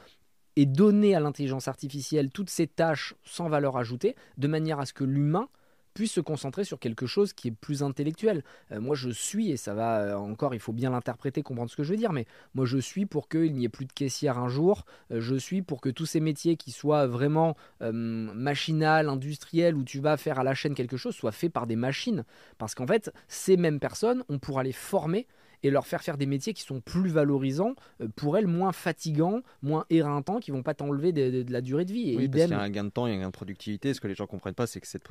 et 0.54 0.66
donner 0.66 1.14
à 1.14 1.20
l'intelligence 1.20 1.66
artificielle 1.66 2.30
toutes 2.30 2.50
ces 2.50 2.66
tâches 2.66 3.14
sans 3.24 3.48
valeur 3.48 3.76
ajoutée, 3.76 4.14
de 4.38 4.46
manière 4.48 4.78
à 4.78 4.86
ce 4.86 4.92
que 4.92 5.04
l'humain 5.04 5.48
puisse 5.92 6.12
se 6.12 6.20
concentrer 6.20 6.64
sur 6.64 6.78
quelque 6.78 7.06
chose 7.06 7.32
qui 7.32 7.48
est 7.48 7.52
plus 7.52 7.82
intellectuel. 7.82 8.42
Euh, 8.70 8.80
moi, 8.80 8.94
je 8.94 9.10
suis, 9.10 9.50
et 9.50 9.56
ça 9.56 9.74
va 9.74 10.00
euh, 10.00 10.16
encore, 10.16 10.54
il 10.54 10.60
faut 10.60 10.72
bien 10.72 10.90
l'interpréter, 10.90 11.42
comprendre 11.42 11.70
ce 11.70 11.76
que 11.76 11.82
je 11.82 11.90
veux 11.90 11.96
dire, 11.96 12.12
mais 12.12 12.26
moi, 12.54 12.66
je 12.66 12.78
suis 12.78 13.06
pour 13.06 13.28
qu'il 13.28 13.54
n'y 13.54 13.64
ait 13.64 13.70
plus 13.70 13.86
de 13.86 13.92
caissière 13.92 14.38
un 14.38 14.48
jour. 14.48 14.84
Euh, 15.10 15.20
je 15.20 15.34
suis 15.34 15.62
pour 15.62 15.80
que 15.80 15.88
tous 15.88 16.06
ces 16.06 16.20
métiers 16.20 16.56
qui 16.56 16.70
soient 16.70 17.06
vraiment 17.06 17.56
machinal, 17.80 19.08
industriels, 19.08 19.74
où 19.74 19.84
tu 19.84 20.00
vas 20.00 20.16
faire 20.16 20.38
à 20.38 20.44
la 20.44 20.54
chaîne 20.54 20.74
quelque 20.74 20.96
chose, 20.96 21.14
soient 21.14 21.32
faits 21.32 21.52
par 21.52 21.66
des 21.66 21.76
machines. 21.76 22.24
Parce 22.58 22.74
qu'en 22.74 22.86
fait, 22.86 23.12
ces 23.28 23.56
mêmes 23.56 23.80
personnes, 23.80 24.24
on 24.28 24.38
pourra 24.38 24.62
les 24.62 24.72
former 24.72 25.26
et 25.62 25.70
leur 25.70 25.86
faire 25.86 26.02
faire 26.02 26.18
des 26.18 26.26
métiers 26.26 26.54
qui 26.54 26.62
sont 26.62 26.80
plus 26.80 27.10
valorisants, 27.10 27.74
pour 28.16 28.36
elles 28.36 28.46
moins 28.46 28.72
fatigants, 28.72 29.42
moins 29.62 29.84
éreintants, 29.90 30.40
qui 30.40 30.50
vont 30.50 30.62
pas 30.62 30.74
t'enlever 30.74 31.12
de, 31.12 31.44
la 31.50 31.60
durée 31.60 31.84
de 31.84 31.92
vie. 31.92 32.10
Et 32.10 32.16
oui, 32.16 32.28
parce 32.28 32.44
qu'il 32.44 32.52
y 32.52 32.54
a 32.54 32.60
un 32.60 32.70
gain 32.70 32.84
de 32.84 32.90
temps, 32.90 33.06
il 33.06 33.10
y 33.10 33.14
a 33.14 33.18
un 33.18 33.22
gain 33.22 33.26
de 33.28 33.32
productivité. 33.32 33.94
Ce 33.94 34.00
que 34.00 34.08
les 34.08 34.14
gens 34.14 34.26
comprennent 34.26 34.54
pas, 34.54 34.66
c'est 34.66 34.80
que 34.80 34.86
cette 34.86 35.02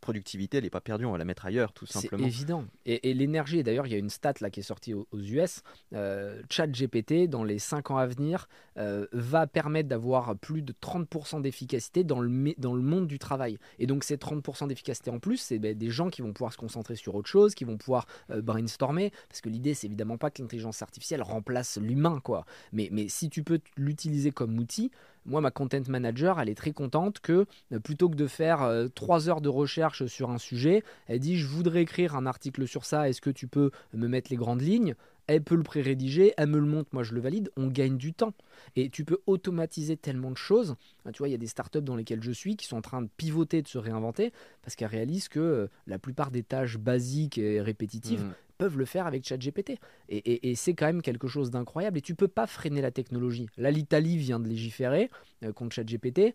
productivité, 0.00 0.58
elle 0.58 0.64
n'est 0.64 0.70
pas 0.70 0.80
perdue, 0.80 1.06
on 1.06 1.12
va 1.12 1.18
la 1.18 1.24
mettre 1.24 1.46
ailleurs, 1.46 1.72
tout 1.72 1.86
simplement. 1.86 2.22
C'est 2.22 2.28
évident. 2.28 2.64
Et, 2.86 3.14
l'énergie, 3.14 3.62
d'ailleurs, 3.62 3.86
il 3.86 3.92
y 3.92 3.96
a 3.96 3.98
une 3.98 4.10
stat 4.10 4.34
là 4.40 4.50
qui 4.50 4.60
est 4.60 4.64
sortie 4.64 4.94
aux, 4.94 5.06
US, 5.12 5.62
euh, 5.94 6.40
ChatGPT, 6.50 7.28
dans 7.28 7.44
les 7.44 7.58
5 7.58 7.90
ans 7.90 7.96
à 7.96 8.06
venir, 8.06 8.48
euh, 8.76 9.06
va 9.12 9.46
permettre 9.46 9.88
d'avoir 9.88 10.36
plus 10.36 10.62
de 10.62 10.72
30% 10.72 11.40
d'efficacité 11.40 12.04
dans 12.04 12.20
le, 12.20 12.54
dans 12.58 12.74
le 12.74 12.82
monde 12.82 13.06
du 13.06 13.18
travail. 13.18 13.58
Et 13.78 13.86
donc 13.86 14.04
ces 14.04 14.16
30% 14.16 14.68
d'efficacité 14.68 15.10
en 15.10 15.18
plus, 15.18 15.38
c'est 15.38 15.58
ben, 15.58 15.76
des 15.76 15.90
gens 15.90 16.10
qui 16.10 16.20
vont 16.20 16.32
pouvoir 16.32 16.52
se 16.52 16.58
concentrer 16.58 16.96
sur 16.96 17.14
autre 17.14 17.28
chose, 17.28 17.54
qui 17.54 17.64
vont 17.64 17.78
pouvoir 17.78 18.06
euh, 18.30 18.42
brainstormer, 18.42 19.10
parce 19.28 19.40
que 19.40 19.48
l'idée, 19.48 19.63
c'est 19.72 19.86
évidemment 19.86 20.18
pas 20.18 20.30
que 20.30 20.42
l'intelligence 20.42 20.82
artificielle 20.82 21.22
remplace 21.22 21.78
l'humain, 21.78 22.20
quoi. 22.22 22.44
Mais, 22.72 22.88
mais 22.92 23.08
si 23.08 23.30
tu 23.30 23.42
peux 23.42 23.60
l'utiliser 23.76 24.32
comme 24.32 24.58
outil, 24.58 24.90
moi, 25.26 25.40
ma 25.40 25.50
content 25.50 25.80
manager, 25.88 26.38
elle 26.38 26.50
est 26.50 26.54
très 26.54 26.72
contente 26.72 27.20
que 27.20 27.46
euh, 27.72 27.78
plutôt 27.78 28.08
que 28.10 28.16
de 28.16 28.26
faire 28.26 28.62
euh, 28.62 28.88
trois 28.88 29.28
heures 29.28 29.40
de 29.40 29.48
recherche 29.48 30.04
sur 30.06 30.30
un 30.30 30.38
sujet, 30.38 30.82
elle 31.06 31.20
dit 31.20 31.38
je 31.38 31.46
voudrais 31.46 31.82
écrire 31.82 32.14
un 32.14 32.26
article 32.26 32.68
sur 32.68 32.84
ça, 32.84 33.08
est-ce 33.08 33.20
que 33.20 33.30
tu 33.30 33.48
peux 33.48 33.70
me 33.94 34.06
mettre 34.06 34.30
les 34.30 34.36
grandes 34.36 34.60
lignes? 34.60 34.94
Elle 35.26 35.42
peut 35.42 35.54
le 35.54 35.62
pré-rédiger, 35.62 36.34
elle 36.36 36.48
me 36.48 36.58
le 36.58 36.66
montre, 36.66 36.90
moi 36.92 37.02
je 37.02 37.14
le 37.14 37.20
valide, 37.22 37.50
on 37.56 37.68
gagne 37.68 37.96
du 37.96 38.12
temps. 38.12 38.34
Et 38.76 38.90
tu 38.90 39.06
peux 39.06 39.20
automatiser 39.26 39.96
tellement 39.96 40.30
de 40.30 40.36
choses. 40.36 40.76
Tu 41.14 41.18
vois, 41.18 41.28
il 41.28 41.32
y 41.32 41.34
a 41.34 41.38
des 41.38 41.46
startups 41.46 41.80
dans 41.80 41.96
lesquelles 41.96 42.22
je 42.22 42.30
suis 42.30 42.56
qui 42.56 42.66
sont 42.66 42.76
en 42.76 42.82
train 42.82 43.00
de 43.00 43.08
pivoter, 43.16 43.62
de 43.62 43.68
se 43.68 43.78
réinventer, 43.78 44.34
parce 44.60 44.76
qu'elles 44.76 44.88
réalisent 44.88 45.28
que 45.28 45.40
euh, 45.40 45.66
la 45.86 45.98
plupart 45.98 46.30
des 46.30 46.42
tâches 46.42 46.76
basiques 46.76 47.38
et 47.38 47.62
répétitives, 47.62 48.22
mmh 48.22 48.34
peuvent 48.58 48.78
le 48.78 48.84
faire 48.84 49.06
avec 49.06 49.26
ChatGPT. 49.26 49.78
Et, 50.08 50.50
et, 50.50 50.54
c'est 50.54 50.74
quand 50.74 50.86
même 50.86 51.02
quelque 51.02 51.28
chose 51.28 51.50
d'incroyable. 51.50 51.98
Et 51.98 52.00
tu 52.00 52.14
peux 52.14 52.28
pas 52.28 52.46
freiner 52.46 52.80
la 52.80 52.90
technologie. 52.90 53.48
Là, 53.56 53.70
l'Italie 53.70 54.16
vient 54.16 54.40
de 54.40 54.48
légiférer 54.48 55.10
euh, 55.42 55.52
contre 55.52 55.74
ChatGPT. 55.74 56.34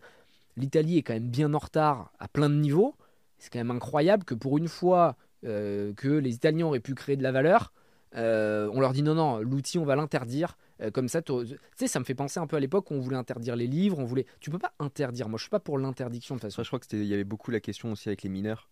L'Italie 0.56 0.98
est 0.98 1.02
quand 1.02 1.14
même 1.14 1.30
bien 1.30 1.52
en 1.54 1.58
retard 1.58 2.12
à 2.18 2.28
plein 2.28 2.50
de 2.50 2.54
niveaux. 2.54 2.94
C'est 3.38 3.52
quand 3.52 3.58
même 3.58 3.70
incroyable 3.70 4.24
que 4.24 4.34
pour 4.34 4.58
une 4.58 4.68
fois 4.68 5.16
euh, 5.44 5.94
que 5.94 6.08
les 6.08 6.34
Italiens 6.34 6.66
auraient 6.66 6.80
pu 6.80 6.94
créer 6.94 7.16
de 7.16 7.22
la 7.22 7.32
valeur, 7.32 7.72
euh, 8.16 8.68
on 8.72 8.80
leur 8.80 8.92
dit 8.92 9.02
non, 9.02 9.14
non, 9.14 9.38
l'outil, 9.38 9.78
on 9.78 9.84
va 9.84 9.96
l'interdire. 9.96 10.58
comme 10.92 11.08
ça, 11.08 11.22
tu 11.22 11.32
sais, 11.76 11.86
ça 11.86 12.00
me 12.00 12.04
fait 12.04 12.14
penser 12.14 12.40
un 12.40 12.46
peu 12.46 12.56
à 12.56 12.60
l'époque 12.60 12.90
où 12.90 12.94
on 12.94 13.00
voulait 13.00 13.16
interdire 13.16 13.56
les 13.56 13.66
livres. 13.66 13.98
On 13.98 14.04
voulait... 14.04 14.26
Tu 14.40 14.50
peux 14.50 14.58
pas 14.58 14.72
interdire. 14.78 15.28
Moi, 15.28 15.38
je 15.38 15.44
suis 15.44 15.50
pas 15.50 15.60
pour 15.60 15.78
l'interdiction 15.78 16.34
de 16.34 16.40
toute 16.40 16.50
façon. 16.50 16.62
je 16.62 16.68
crois 16.68 16.80
qu'il 16.80 17.04
y 17.04 17.14
avait 17.14 17.24
beaucoup 17.24 17.50
la 17.50 17.60
question 17.60 17.92
aussi 17.92 18.08
avec 18.08 18.22
les 18.22 18.28
mineurs. 18.28 18.68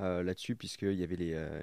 Euh, 0.00 0.22
là-dessus, 0.22 0.56
puisqu'il 0.56 0.94
y 0.94 1.02
avait 1.02 1.16
les, 1.16 1.32
euh, 1.34 1.60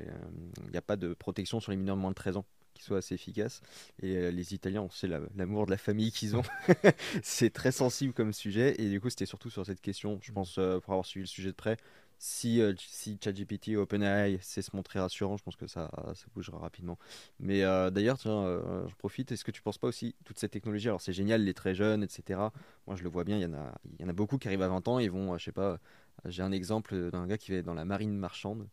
n'y 0.70 0.78
a 0.78 0.82
pas 0.82 0.96
de 0.96 1.14
protection 1.14 1.60
sur 1.60 1.72
les 1.72 1.78
mineurs 1.78 1.96
de 1.96 2.02
moins 2.02 2.12
de 2.12 2.16
13 2.16 2.38
ans 2.38 2.46
qui 2.76 2.84
soit 2.84 2.98
assez 2.98 3.16
efficace. 3.16 3.62
Et 4.04 4.16
euh, 4.16 4.30
les 4.30 4.54
Italiens, 4.54 4.84
on 4.84 4.90
sait 4.92 5.08
l'amour 5.36 5.66
de 5.66 5.72
la 5.72 5.78
famille 5.78 6.12
qu'ils 6.12 6.36
ont. 6.36 6.44
c'est 7.24 7.50
très 7.50 7.72
sensible 7.72 8.14
comme 8.14 8.34
sujet. 8.34 8.76
Et 8.80 8.90
du 8.90 9.02
coup, 9.02 9.10
c'était 9.10 9.26
surtout 9.26 9.50
sur 9.50 9.66
cette 9.66 9.82
question, 9.82 10.20
je 10.22 10.32
pense, 10.32 10.56
pour 10.56 10.94
avoir 10.94 11.06
suivi 11.06 11.24
le 11.24 11.28
sujet 11.28 11.50
de 11.50 11.56
près. 11.56 11.78
Si, 12.20 12.62
si 12.78 13.18
ChatGPT 13.24 13.76
OpenAI 13.78 14.40
sait 14.42 14.64
se 14.64 14.76
montrer 14.76 15.00
rassurant, 15.00 15.38
je 15.38 15.44
pense 15.44 15.56
que 15.56 15.68
ça, 15.68 15.90
ça 16.14 16.26
bougera 16.34 16.60
rapidement. 16.60 17.00
Mais 17.40 17.62
d'ailleurs, 17.92 18.20
tiens, 18.20 18.60
je 18.88 18.96
profite. 18.96 19.32
Est-ce 19.32 19.44
que 19.44 19.52
tu 19.52 19.64
penses 19.64 19.78
pas 19.80 19.88
aussi 19.88 20.16
toute 20.24 20.38
cette 20.38 20.52
technologie? 20.52 20.88
Alors, 20.88 21.02
c'est 21.02 21.14
génial, 21.14 21.44
les 21.44 21.54
très 21.56 21.74
jeunes, 21.74 22.04
etc. 22.04 22.40
Moi, 22.86 22.96
je 22.96 23.04
le 23.04 23.10
vois 23.10 23.24
bien. 23.24 23.38
Il 23.38 23.44
y 23.44 23.46
en 23.46 23.54
a, 23.54 23.74
y 24.00 24.04
en 24.04 24.10
a 24.10 24.14
beaucoup 24.14 24.38
qui 24.38 24.48
arrivent 24.48 24.64
à 24.64 24.68
20 24.68 24.88
ans. 24.88 25.00
Ils 25.00 25.12
vont, 25.12 25.36
je 25.38 25.46
sais 25.46 25.52
pas, 25.52 25.80
j'ai 26.26 26.44
un 26.44 26.52
exemple 26.52 27.10
d'un 27.12 27.28
gars 27.28 27.38
qui 27.38 27.54
est 27.54 27.64
dans 27.64 27.74
la 27.74 27.86
marine 27.86 28.18
marchande 28.18 28.68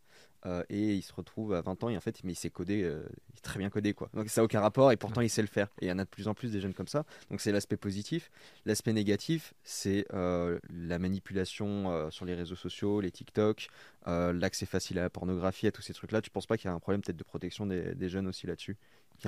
euh, 0.46 0.62
et 0.68 0.94
il 0.94 1.02
se 1.02 1.12
retrouve 1.12 1.54
à 1.54 1.62
20 1.62 1.84
ans 1.84 1.88
et 1.88 1.96
en 1.96 2.00
fait 2.00 2.22
mais 2.22 2.32
il 2.32 2.36
s'est 2.36 2.50
codé, 2.50 2.82
euh, 2.82 3.02
il 3.32 3.38
est 3.38 3.42
très 3.42 3.58
bien 3.58 3.70
codé 3.70 3.94
quoi. 3.94 4.10
Donc 4.12 4.28
ça 4.28 4.40
n'a 4.40 4.44
aucun 4.44 4.60
rapport 4.60 4.92
et 4.92 4.96
pourtant 4.96 5.22
il 5.22 5.30
sait 5.30 5.40
le 5.42 5.48
faire. 5.48 5.68
Et 5.80 5.86
il 5.86 5.88
y 5.88 5.92
en 5.92 5.98
a 5.98 6.04
de 6.04 6.08
plus 6.08 6.28
en 6.28 6.34
plus 6.34 6.52
des 6.52 6.60
jeunes 6.60 6.74
comme 6.74 6.88
ça. 6.88 7.04
Donc 7.30 7.40
c'est 7.40 7.52
l'aspect 7.52 7.76
positif. 7.76 8.30
L'aspect 8.66 8.92
négatif 8.92 9.54
c'est 9.62 10.06
euh, 10.12 10.58
la 10.70 10.98
manipulation 10.98 12.10
sur 12.10 12.24
les 12.24 12.34
réseaux 12.34 12.56
sociaux, 12.56 13.00
les 13.00 13.10
TikTok, 13.10 13.68
l'accès 14.06 14.66
facile 14.66 14.98
à 14.98 15.02
la 15.02 15.10
pornographie, 15.10 15.66
à 15.66 15.72
tous 15.72 15.82
ces 15.82 15.94
trucs 15.94 16.12
là. 16.12 16.20
Tu 16.20 16.30
penses 16.30 16.46
pas 16.46 16.56
qu'il 16.56 16.68
y 16.68 16.72
a 16.72 16.74
un 16.74 16.80
problème 16.80 17.00
peut-être 17.00 17.16
de 17.16 17.24
protection 17.24 17.66
des 17.66 18.08
jeunes 18.08 18.26
aussi 18.26 18.46
là-dessus? 18.46 18.76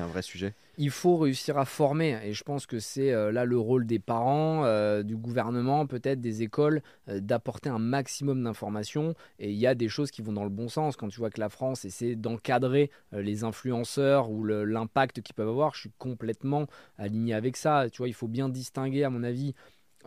Un 0.00 0.06
vrai 0.06 0.22
sujet. 0.22 0.52
Il 0.78 0.90
faut 0.90 1.16
réussir 1.16 1.56
à 1.56 1.64
former, 1.64 2.18
et 2.22 2.34
je 2.34 2.44
pense 2.44 2.66
que 2.66 2.80
c'est 2.80 3.10
euh, 3.10 3.32
là 3.32 3.46
le 3.46 3.58
rôle 3.58 3.86
des 3.86 3.98
parents, 3.98 4.64
euh, 4.64 5.02
du 5.02 5.16
gouvernement, 5.16 5.86
peut-être 5.86 6.20
des 6.20 6.42
écoles, 6.42 6.82
euh, 7.08 7.18
d'apporter 7.18 7.70
un 7.70 7.78
maximum 7.78 8.44
d'informations. 8.44 9.14
Et 9.38 9.50
il 9.50 9.56
y 9.56 9.66
a 9.66 9.74
des 9.74 9.88
choses 9.88 10.10
qui 10.10 10.20
vont 10.20 10.34
dans 10.34 10.44
le 10.44 10.50
bon 10.50 10.68
sens. 10.68 10.96
Quand 10.96 11.08
tu 11.08 11.18
vois 11.18 11.30
que 11.30 11.40
la 11.40 11.48
France 11.48 11.86
essaie 11.86 12.14
d'encadrer 12.14 12.90
les 13.12 13.44
influenceurs 13.44 14.30
ou 14.30 14.44
l'impact 14.44 15.22
qu'ils 15.22 15.34
peuvent 15.34 15.48
avoir, 15.48 15.74
je 15.74 15.80
suis 15.80 15.92
complètement 15.98 16.66
aligné 16.98 17.32
avec 17.32 17.56
ça. 17.56 17.88
Tu 17.90 17.98
vois, 17.98 18.08
il 18.08 18.14
faut 18.14 18.28
bien 18.28 18.50
distinguer, 18.50 19.04
à 19.04 19.10
mon 19.10 19.22
avis, 19.22 19.54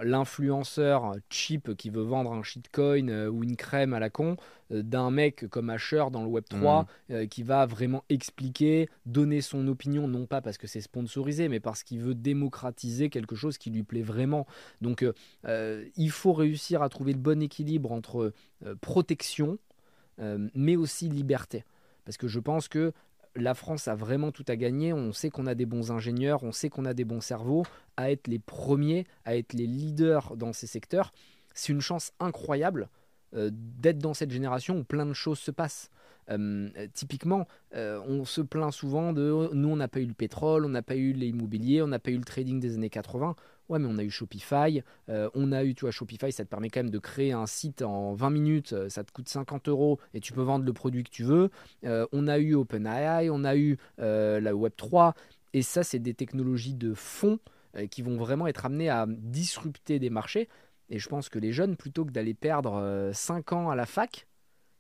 l'influenceur 0.02 1.16
cheap 1.30 1.76
qui 1.76 1.90
veut 1.90 2.04
vendre 2.04 2.32
un 2.32 2.44
shitcoin 2.44 3.10
euh, 3.10 3.30
ou 3.30 3.44
une 3.44 3.56
crème 3.56 3.94
à 3.94 4.00
la 4.00 4.10
con 4.10 4.38
euh, 4.72 4.82
d'un 4.82 5.12
mec 5.12 5.48
comme 5.50 5.70
Asher 5.70 6.06
dans 6.12 6.24
le 6.24 6.30
Web3 6.30 6.84
mm. 6.84 6.86
euh, 7.12 7.26
qui 7.28 7.44
va 7.44 7.66
vraiment 7.66 8.04
expliquer, 8.10 8.90
donner 9.06 9.42
son 9.42 9.68
opinion, 9.68 10.08
non 10.08 10.26
pas 10.26 10.42
parce 10.42 10.58
que 10.58 10.68
c'est 10.68 10.82
sponsorisé, 10.82 11.50
mais 11.50 11.60
parce 11.60 11.84
qu'il 11.84 12.00
veut 12.00 12.16
démocratiser 12.16 13.10
quelque 13.10 13.36
chose 13.36 13.58
qui 13.58 13.70
lui 13.70 13.84
plaît 13.84 14.02
vraiment. 14.02 14.46
Donc 14.82 15.06
il 15.46 16.12
faut 16.12 16.34
réussir 16.34 16.82
à 16.82 16.90
trouver 16.90 17.14
le 17.14 17.20
bon 17.20 17.42
équilibre 17.42 17.92
entre 17.92 18.34
protection, 18.82 19.58
mais 20.54 20.76
aussi 20.76 21.10
liberté. 21.10 21.64
Parce 22.06 22.18
que 22.18 22.28
je 22.28 22.40
pense 22.40 22.68
que 22.68 22.94
la 23.36 23.54
France 23.54 23.88
a 23.88 23.96
vraiment 23.96 24.32
tout 24.32 24.46
à 24.48 24.56
gagner. 24.56 24.94
On 24.94 25.12
sait 25.14 25.30
qu'on 25.30 25.46
a 25.46 25.56
des 25.56 25.66
bons 25.66 25.92
ingénieurs, 25.92 26.44
on 26.44 26.52
sait 26.52 26.70
qu'on 26.70 26.86
a 26.86 26.94
des 26.94 27.06
bons 27.06 27.22
cerveaux, 27.22 27.64
à 27.98 28.12
être 28.12 28.28
les 28.28 28.40
premiers, 28.40 29.06
à 29.26 29.36
être 29.36 29.54
les 29.54 29.68
leaders 29.68 30.36
dans 30.36 30.54
ces 30.54 30.68
secteurs. 30.68 31.12
C'est 31.54 31.72
une 31.72 31.82
chance 31.82 32.12
incroyable 32.20 32.90
euh, 33.36 33.50
d'être 33.54 34.00
dans 34.00 34.14
cette 34.14 34.32
génération 34.32 34.78
où 34.80 34.84
plein 34.84 35.06
de 35.06 35.14
choses 35.14 35.40
se 35.40 35.52
passent. 35.52 35.90
Euh, 36.30 36.70
typiquement, 36.94 37.48
euh, 37.76 38.02
on 38.08 38.26
se 38.26 38.42
plaint 38.42 38.72
souvent 38.72 39.14
de 39.14 39.50
nous, 39.54 39.70
on 39.70 39.76
n'a 39.76 39.88
pas 39.88 40.00
eu 40.00 40.06
le 40.06 40.14
pétrole, 40.14 40.66
on 40.66 40.70
n'a 40.70 40.82
pas 40.82 40.96
eu 40.96 41.14
l'immobilier, 41.14 41.82
on 41.82 41.88
n'a 41.88 42.00
pas 42.00 42.12
eu 42.12 42.18
le 42.18 42.24
trading 42.24 42.60
des 42.60 42.76
années 42.76 42.90
80. 42.90 43.36
Ouais, 43.70 43.78
mais 43.78 43.88
on 43.90 43.98
a 44.00 44.04
eu 44.04 44.10
Shopify. 44.10 44.82
Euh, 45.10 45.30
on 45.36 45.52
a 45.52 45.64
eu, 45.64 45.76
tu 45.76 45.82
vois, 45.82 45.92
Shopify, 45.92 46.32
ça 46.32 46.44
te 46.44 46.50
permet 46.50 46.70
quand 46.70 46.80
même 46.82 46.90
de 46.90 47.00
créer 47.00 47.34
un 47.34 47.46
site 47.46 47.82
en 47.82 48.14
20 48.14 48.30
minutes. 48.32 48.90
Ça 48.90 49.04
te 49.04 49.12
coûte 49.12 49.30
50 49.30 49.68
euros 49.70 50.00
et 50.14 50.20
tu 50.20 50.34
peux 50.34 50.42
vendre 50.42 50.66
le 50.66 50.74
produit 50.74 51.04
que 51.04 51.12
tu 51.12 51.24
veux. 51.24 51.50
On 51.84 52.28
a 52.28 52.40
eu 52.40 52.56
OpenAI, 52.56 53.30
on 53.30 53.44
a 53.44 53.56
eu 53.56 53.78
la 54.00 54.54
Web3. 54.54 55.14
Et 55.54 55.62
ça, 55.62 55.84
c'est 55.84 56.00
des 56.00 56.16
technologies 56.16 56.74
de 56.74 56.96
fond 56.96 57.40
qui 57.92 58.02
vont 58.02 58.18
vraiment 58.18 58.48
être 58.48 58.66
amenées 58.66 58.90
à 58.90 59.06
disrupter 59.08 60.00
des 60.00 60.10
marchés. 60.10 60.50
Et 60.90 60.98
je 60.98 61.08
pense 61.08 61.30
que 61.30 61.38
les 61.38 61.52
jeunes, 61.52 61.76
plutôt 61.76 62.06
que 62.06 62.12
d'aller 62.12 62.34
perdre 62.34 63.12
5 63.14 63.54
ans 63.54 63.70
à 63.70 63.76
la 63.76 63.86
fac, 63.86 64.26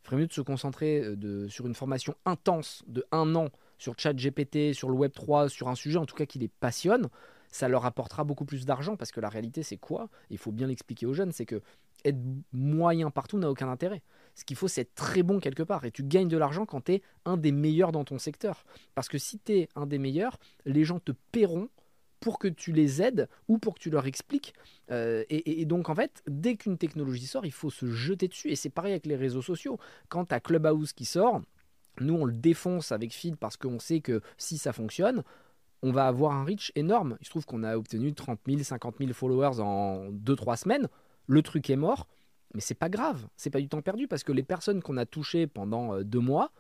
Il 0.04 0.06
ferait 0.06 0.18
mieux 0.18 0.28
de 0.28 0.34
se 0.34 0.42
concentrer 0.42 1.02
euh, 1.02 1.48
sur 1.50 1.68
une 1.68 1.76
formation 1.76 2.16
intense 2.26 2.84
de 2.88 3.06
un 3.12 3.36
an 3.36 3.50
sur 3.78 3.98
ChatGPT, 3.98 4.74
sur 4.74 4.90
le 4.90 4.96
Web 4.96 5.14
3, 5.14 5.50
sur 5.50 5.70
un 5.70 5.76
sujet 5.76 5.98
en 5.98 6.06
tout 6.06 6.16
cas 6.16 6.26
qui 6.26 6.40
les 6.40 6.48
passionne. 6.48 7.10
Ça 7.52 7.68
leur 7.68 7.86
apportera 7.86 8.24
beaucoup 8.24 8.46
plus 8.46 8.66
d'argent 8.66 8.96
parce 8.96 9.12
que 9.12 9.20
la 9.20 9.30
réalité, 9.30 9.64
c'est 9.64 9.78
quoi? 9.78 10.10
Il 10.30 10.38
faut 10.38 10.52
bien 10.52 10.68
l'expliquer 10.68 11.06
aux 11.06 11.14
jeunes 11.14 11.32
c'est 11.32 11.46
que 11.46 11.62
être 12.06 12.20
moyen 12.54 13.10
partout 13.12 13.38
n'a 13.38 13.50
aucun 13.50 13.70
intérêt. 13.70 14.02
Ce 14.36 14.46
qu'il 14.46 14.56
faut, 14.56 14.68
c'est 14.68 14.82
être 14.82 14.96
très 14.96 15.24
bon 15.24 15.40
quelque 15.40 15.64
part. 15.64 15.84
Et 15.86 15.92
tu 15.92 16.04
gagnes 16.04 16.28
de 16.28 16.38
l'argent 16.38 16.66
quand 16.66 16.86
tu 16.86 16.94
es 16.94 17.02
un 17.26 17.38
des 17.38 17.52
meilleurs 17.52 17.92
dans 17.92 18.06
ton 18.06 18.20
secteur. 18.20 18.64
Parce 18.96 19.10
que 19.10 19.18
si 19.18 19.40
tu 19.40 19.54
es 19.54 19.70
un 19.76 19.86
des 19.86 19.98
meilleurs, 19.98 20.38
les 20.66 20.84
gens 20.84 21.00
te 21.00 21.12
paieront 21.32 21.70
pour 22.20 22.40
que 22.40 22.48
tu 22.48 22.72
les 22.72 23.02
aides 23.02 23.30
ou 23.48 23.58
pour 23.58 23.76
que 23.76 23.80
tu 23.80 23.90
leur 23.90 24.06
expliques. 24.06 24.54
Euh, 24.92 25.24
et, 25.30 25.66
donc, 25.66 25.90
en 25.90 25.96
fait, 25.96 26.24
dès 26.28 26.56
qu'une 26.56 26.78
technologie 26.78 27.28
sort, 27.28 27.46
il 27.46 27.52
faut 27.52 27.70
se 27.70 27.88
jeter 27.88 28.28
dessus. 28.28 28.50
Et 28.50 28.56
c'est 28.56 28.70
pareil 28.70 28.92
avec 28.92 29.06
les 29.06 29.16
réseaux 29.16 29.42
sociaux. 29.42 29.80
Quand 30.10 30.26
tu 30.26 30.36
as 30.36 30.40
Clubhouse 30.40 30.94
qui 30.94 31.06
sort, 31.06 31.42
nous, 32.00 32.16
on 32.16 32.26
le 32.26 32.34
défonce 32.34 32.92
avec 32.92 33.14
Feed 33.14 33.36
parce 33.36 33.58
qu'on 33.58 33.80
sait 33.80 34.02
que 34.02 34.22
si 34.38 34.58
ça 34.58 34.74
fonctionne, 34.74 35.24
on 35.82 35.92
va 35.92 36.08
avoir 36.08 36.34
un 36.34 36.44
reach 36.44 36.72
énorme. 36.76 37.18
Il 37.22 37.26
se 37.26 37.30
trouve 37.30 37.46
qu'on 37.46 37.64
a 37.64 37.78
obtenu 37.78 38.14
30 38.14 38.40
000, 38.48 38.64
50 38.64 38.96
000 39.00 39.14
followers 39.14 39.60
en 39.60 40.10
2-3 40.12 40.58
semaines. 40.58 40.88
Le 41.28 41.42
truc 41.42 41.70
est 41.70 41.76
mort, 41.76 42.08
mais 42.54 42.62
c'est 42.62 42.74
pas 42.74 42.90
grave. 42.90 43.28
C'est 43.38 43.50
pas 43.50 43.62
du 43.62 43.70
temps 43.70 43.82
perdu 43.82 44.08
parce 44.08 44.24
que 44.24 44.32
les 44.32 44.44
personnes 44.44 44.82
qu'on 44.82 44.98
a 44.98 45.06
touchées 45.06 45.48
pendant 45.48 45.96
euh, 45.96 46.04
deux 46.04 46.20
mois, 46.20 46.52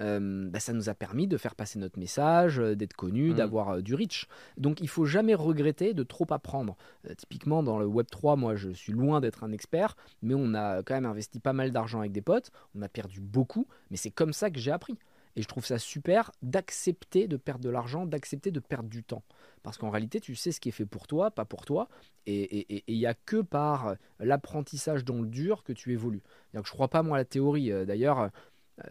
euh, 0.00 0.48
bah, 0.48 0.60
ça 0.60 0.72
nous 0.72 0.88
a 0.88 0.94
permis 0.94 1.26
de 1.26 1.36
faire 1.36 1.54
passer 1.54 1.78
notre 1.78 1.98
message, 1.98 2.60
euh, 2.60 2.74
d'être 2.74 2.94
connu, 2.94 3.30
mmh. 3.30 3.34
d'avoir 3.34 3.82
du 3.82 3.94
reach. 3.94 4.26
Donc 4.56 4.80
il 4.80 4.88
faut 4.88 5.04
jamais 5.04 5.34
regretter 5.34 5.94
de 5.94 6.02
trop 6.02 6.26
apprendre. 6.30 6.76
typiquement 7.16 7.62
dans 7.62 7.78
le 7.78 7.86
Web 7.86 8.06
3, 8.10 8.36
moi 8.36 8.54
je 8.54 8.70
suis 8.70 8.92
loin 8.92 9.20
d'être 9.20 9.44
un 9.44 9.52
expert, 9.52 9.96
mais 10.22 10.34
on 10.36 10.54
a 10.54 10.82
quand 10.82 10.94
même 10.94 11.06
investi 11.06 11.40
pas 11.40 11.52
mal 11.52 11.72
d'argent 11.72 12.00
avec 12.00 12.12
des 12.12 12.22
potes, 12.22 12.50
on 12.74 12.82
a 12.82 12.88
perdu 12.88 13.20
beaucoup, 13.20 13.66
mais 13.90 13.96
c'est 13.96 14.10
comme 14.10 14.32
ça 14.32 14.50
que 14.50 14.58
j'ai 14.58 14.72
appris. 14.72 14.98
Et 15.38 15.42
je 15.42 15.46
trouve 15.46 15.64
ça 15.64 15.78
super 15.78 16.32
d'accepter 16.42 17.28
de 17.28 17.36
perdre 17.36 17.62
de 17.62 17.70
l'argent, 17.70 18.06
d'accepter 18.06 18.50
de 18.50 18.58
perdre 18.58 18.88
du 18.88 19.04
temps. 19.04 19.22
Parce 19.62 19.78
qu'en 19.78 19.88
réalité, 19.88 20.18
tu 20.20 20.34
sais 20.34 20.50
ce 20.50 20.58
qui 20.58 20.68
est 20.68 20.72
fait 20.72 20.84
pour 20.84 21.06
toi, 21.06 21.30
pas 21.30 21.44
pour 21.44 21.64
toi. 21.64 21.88
Et 22.26 22.82
il 22.88 22.98
n'y 22.98 23.06
a 23.06 23.14
que 23.14 23.40
par 23.40 23.94
l'apprentissage 24.18 25.04
dans 25.04 25.22
le 25.22 25.28
dur 25.28 25.62
que 25.62 25.72
tu 25.72 25.92
évolues. 25.92 26.22
je 26.54 26.58
ne 26.58 26.62
crois 26.64 26.88
pas, 26.88 27.04
moi, 27.04 27.18
à 27.18 27.20
la 27.20 27.24
théorie. 27.24 27.70
Euh, 27.70 27.84
d'ailleurs, 27.84 28.18
euh, 28.18 28.28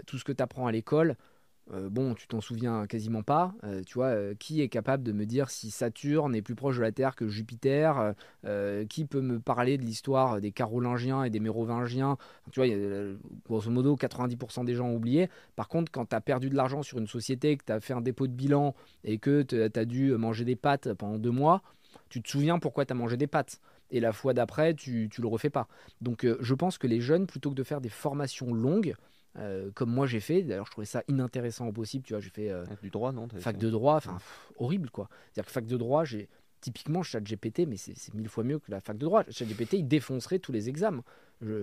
tout 0.05 0.17
ce 0.17 0.23
que 0.23 0.31
tu 0.31 0.43
apprends 0.43 0.67
à 0.67 0.71
l'école, 0.71 1.15
euh, 1.73 1.89
bon, 1.89 2.13
tu 2.13 2.27
t'en 2.27 2.39
souviens 2.39 2.87
quasiment 2.87 3.23
pas. 3.23 3.53
Euh, 3.63 3.81
tu 3.85 3.95
vois, 3.95 4.07
euh, 4.07 4.35
qui 4.35 4.61
est 4.61 4.69
capable 4.69 5.03
de 5.03 5.11
me 5.11 5.25
dire 5.25 5.49
si 5.49 5.69
Saturne 5.69 6.33
est 6.33 6.41
plus 6.41 6.55
proche 6.55 6.77
de 6.77 6.81
la 6.81 6.91
Terre 6.91 7.15
que 7.15 7.27
Jupiter 7.27 8.13
Qui 8.89 9.05
peut 9.05 9.21
me 9.21 9.39
parler 9.39 9.77
de 9.77 9.83
l'histoire 9.83 10.39
des 10.39 10.51
Carolingiens 10.51 11.23
et 11.23 11.29
des 11.29 11.39
Mérovingiens? 11.39 12.17
Tu 12.51 12.61
vois, 12.61 12.69
grosso 13.45 13.69
modo, 13.69 13.95
90% 13.95 14.63
des 14.65 14.75
gens 14.75 14.87
ont 14.87 14.95
oublié. 14.95 15.29
Par 15.55 15.67
contre, 15.67 15.91
quand 15.91 16.05
tu 16.05 16.15
as 16.15 16.21
perdu 16.21 16.49
de 16.49 16.55
l'argent 16.55 16.83
sur 16.83 16.97
une 16.97 17.07
société, 17.07 17.57
que 17.57 17.65
tu 17.65 17.73
as 17.73 17.79
fait 17.79 17.93
un 17.93 18.01
dépôt 18.01 18.27
de 18.27 18.33
bilan 18.33 18.75
et 19.03 19.17
que 19.17 19.41
tu 19.41 19.61
as 19.61 19.85
dû 19.85 20.11
manger 20.13 20.45
des 20.45 20.55
pâtes 20.55 20.93
pendant 20.93 21.17
deux 21.17 21.31
mois, 21.31 21.61
tu 22.09 22.21
te 22.21 22.29
souviens 22.29 22.59
pourquoi 22.59 22.85
tu 22.85 22.93
as 22.93 22.95
mangé 22.95 23.17
des 23.17 23.27
pâtes 23.27 23.59
et 23.89 24.01
la 24.01 24.11
fois 24.11 24.33
d'après, 24.33 24.73
tu 24.73 25.09
ne 25.17 25.21
le 25.21 25.27
refais 25.27 25.49
pas. 25.49 25.67
Donc 26.01 26.25
je 26.39 26.53
pense 26.53 26.77
que 26.77 26.87
les 26.87 27.01
jeunes, 27.01 27.25
plutôt 27.25 27.49
que 27.49 27.55
de 27.55 27.63
faire 27.63 27.81
des 27.81 27.89
formations 27.89 28.53
longues, 28.53 28.95
euh, 29.37 29.69
comme 29.73 29.91
moi 29.91 30.07
j'ai 30.07 30.19
fait. 30.19 30.43
D'ailleurs, 30.43 30.65
je 30.65 30.71
trouvais 30.71 30.85
ça 30.85 31.03
inintéressant 31.07 31.67
au 31.67 31.71
possible. 31.71 32.03
Tu 32.05 32.13
vois, 32.13 32.19
j'ai 32.19 32.29
fait 32.29 32.49
euh, 32.49 32.65
du 32.81 32.89
droit, 32.89 33.11
non 33.11 33.27
Fac 33.39 33.57
de 33.57 33.69
droit, 33.69 33.95
enfin 33.95 34.17
horrible 34.57 34.89
quoi. 34.89 35.09
C'est-à-dire 35.31 35.45
que 35.45 35.51
fac 35.51 35.65
de 35.65 35.77
droit, 35.77 36.03
j'ai 36.03 36.29
typiquement 36.59 37.03
ChatGPT, 37.03 37.67
mais 37.67 37.77
c'est 37.77 38.13
mille 38.13 38.29
fois 38.29 38.43
mieux 38.43 38.59
que 38.59 38.71
la 38.71 38.79
fac 38.79 38.97
de 38.97 39.05
droit. 39.05 39.23
ChatGPT, 39.29 39.73
il 39.73 39.87
défoncerait 39.87 40.39
tous 40.39 40.51
les 40.51 40.69
examens. 40.69 41.03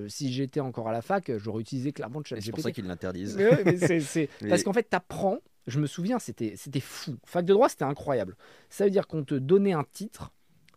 si 0.08 0.32
j'étais 0.32 0.60
encore 0.60 0.88
à 0.88 0.92
la 0.92 1.02
fac, 1.02 1.36
j'aurais 1.38 1.62
utilisé 1.62 1.92
clairement 1.92 2.22
ChatGPT. 2.22 2.44
C'est 2.44 2.52
pour 2.52 2.60
ça 2.60 2.72
qu'ils 2.72 2.86
l'interdisent. 2.86 3.36
Parce 4.48 4.62
qu'en 4.62 4.72
fait, 4.72 4.88
tu 4.88 4.96
apprends. 4.96 5.38
Je 5.66 5.80
me 5.80 5.86
souviens, 5.86 6.18
c'était 6.18 6.56
fou. 6.80 7.16
Fac 7.24 7.44
de 7.44 7.52
droit, 7.52 7.68
c'était 7.68 7.84
incroyable. 7.84 8.36
Ça 8.68 8.84
veut 8.84 8.90
dire 8.90 9.06
qu'on 9.08 9.24
te 9.24 9.34
donnait 9.34 9.72
un 9.72 9.84
titre 9.92 10.32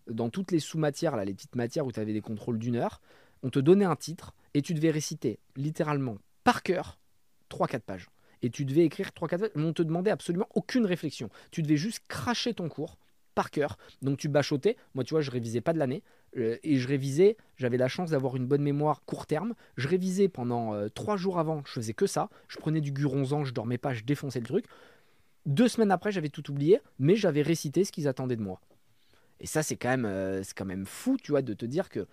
dans 0.09 0.29
toutes 0.29 0.51
les 0.51 0.59
sous-matières, 0.59 1.15
là, 1.15 1.25
les 1.25 1.33
petites 1.33 1.55
matières 1.55 1.85
où 1.85 1.91
tu 1.91 1.99
avais 1.99 2.13
des 2.13 2.21
contrôles 2.21 2.57
d'une 2.57 2.77
heure. 2.77 3.01
On 3.43 3.49
te 3.49 3.59
donnait 3.59 3.85
un 3.85 3.95
titre 3.95 4.33
et 4.53 4.61
tu 4.61 4.73
devais 4.73 4.89
réciter 4.89 5.39
littéralement 5.55 6.17
par 6.47 6.63
cœur 6.63 6.97
3-4 7.49 7.79
pages. 7.81 8.07
Et 8.41 8.49
tu 8.49 8.63
devais 8.63 8.85
écrire 8.85 9.09
3-4 9.09 9.37
pages, 9.37 9.51
mais 9.55 9.65
on 9.65 9.73
te 9.73 9.83
demandait 9.83 10.11
absolument 10.11 10.47
aucune 10.55 10.85
réflexion. 10.85 11.29
Tu 11.51 11.61
devais 11.61 11.75
juste 11.75 11.99
cracher 12.07 12.53
ton 12.53 12.69
cours 12.69 12.97
par 13.35 13.51
cœur. 13.51 13.77
Donc 14.01 14.17
tu 14.17 14.29
bachotais. 14.29 14.77
Moi, 14.95 15.03
tu 15.03 15.13
vois, 15.13 15.19
je 15.19 15.29
révisais 15.29 15.59
pas 15.59 15.73
de 15.73 15.77
l'année. 15.77 16.03
Euh, 16.37 16.55
et 16.63 16.77
je 16.77 16.87
révisais, 16.87 17.35
j'avais 17.57 17.75
la 17.75 17.89
chance 17.89 18.11
d'avoir 18.11 18.37
une 18.37 18.45
bonne 18.45 18.61
mémoire 18.61 19.03
court 19.03 19.25
terme. 19.25 19.55
Je 19.75 19.89
révisais 19.89 20.29
pendant 20.29 20.87
3 20.87 21.15
euh, 21.15 21.17
jours 21.17 21.37
avant, 21.37 21.63
je 21.65 21.73
faisais 21.73 21.93
que 21.93 22.07
ça. 22.07 22.29
Je 22.47 22.55
prenais 22.55 22.79
du 22.79 22.93
guronzan, 22.93 23.43
je 23.43 23.51
dormais 23.51 23.77
pas, 23.77 23.93
je 23.93 24.05
défonçais 24.05 24.39
le 24.39 24.45
truc. 24.45 24.67
Deux 25.45 25.67
semaines 25.67 25.91
après, 25.91 26.13
j'avais 26.13 26.29
tout 26.29 26.49
oublié, 26.49 26.79
mais 26.97 27.17
j'avais 27.17 27.41
récité 27.41 27.83
ce 27.83 27.91
qu'ils 27.91 28.07
attendaient 28.07 28.37
de 28.37 28.41
moi. 28.41 28.61
Et 29.41 29.47
ça, 29.47 29.63
c'est 29.63 29.75
quand, 29.75 29.89
même, 29.89 30.05
euh, 30.05 30.43
fou, 30.85 31.17
tu 31.21 31.31
vois, 31.31 31.41
de 31.41 31.53
te 31.53 31.65
dire 31.65 31.89
que 31.89 32.07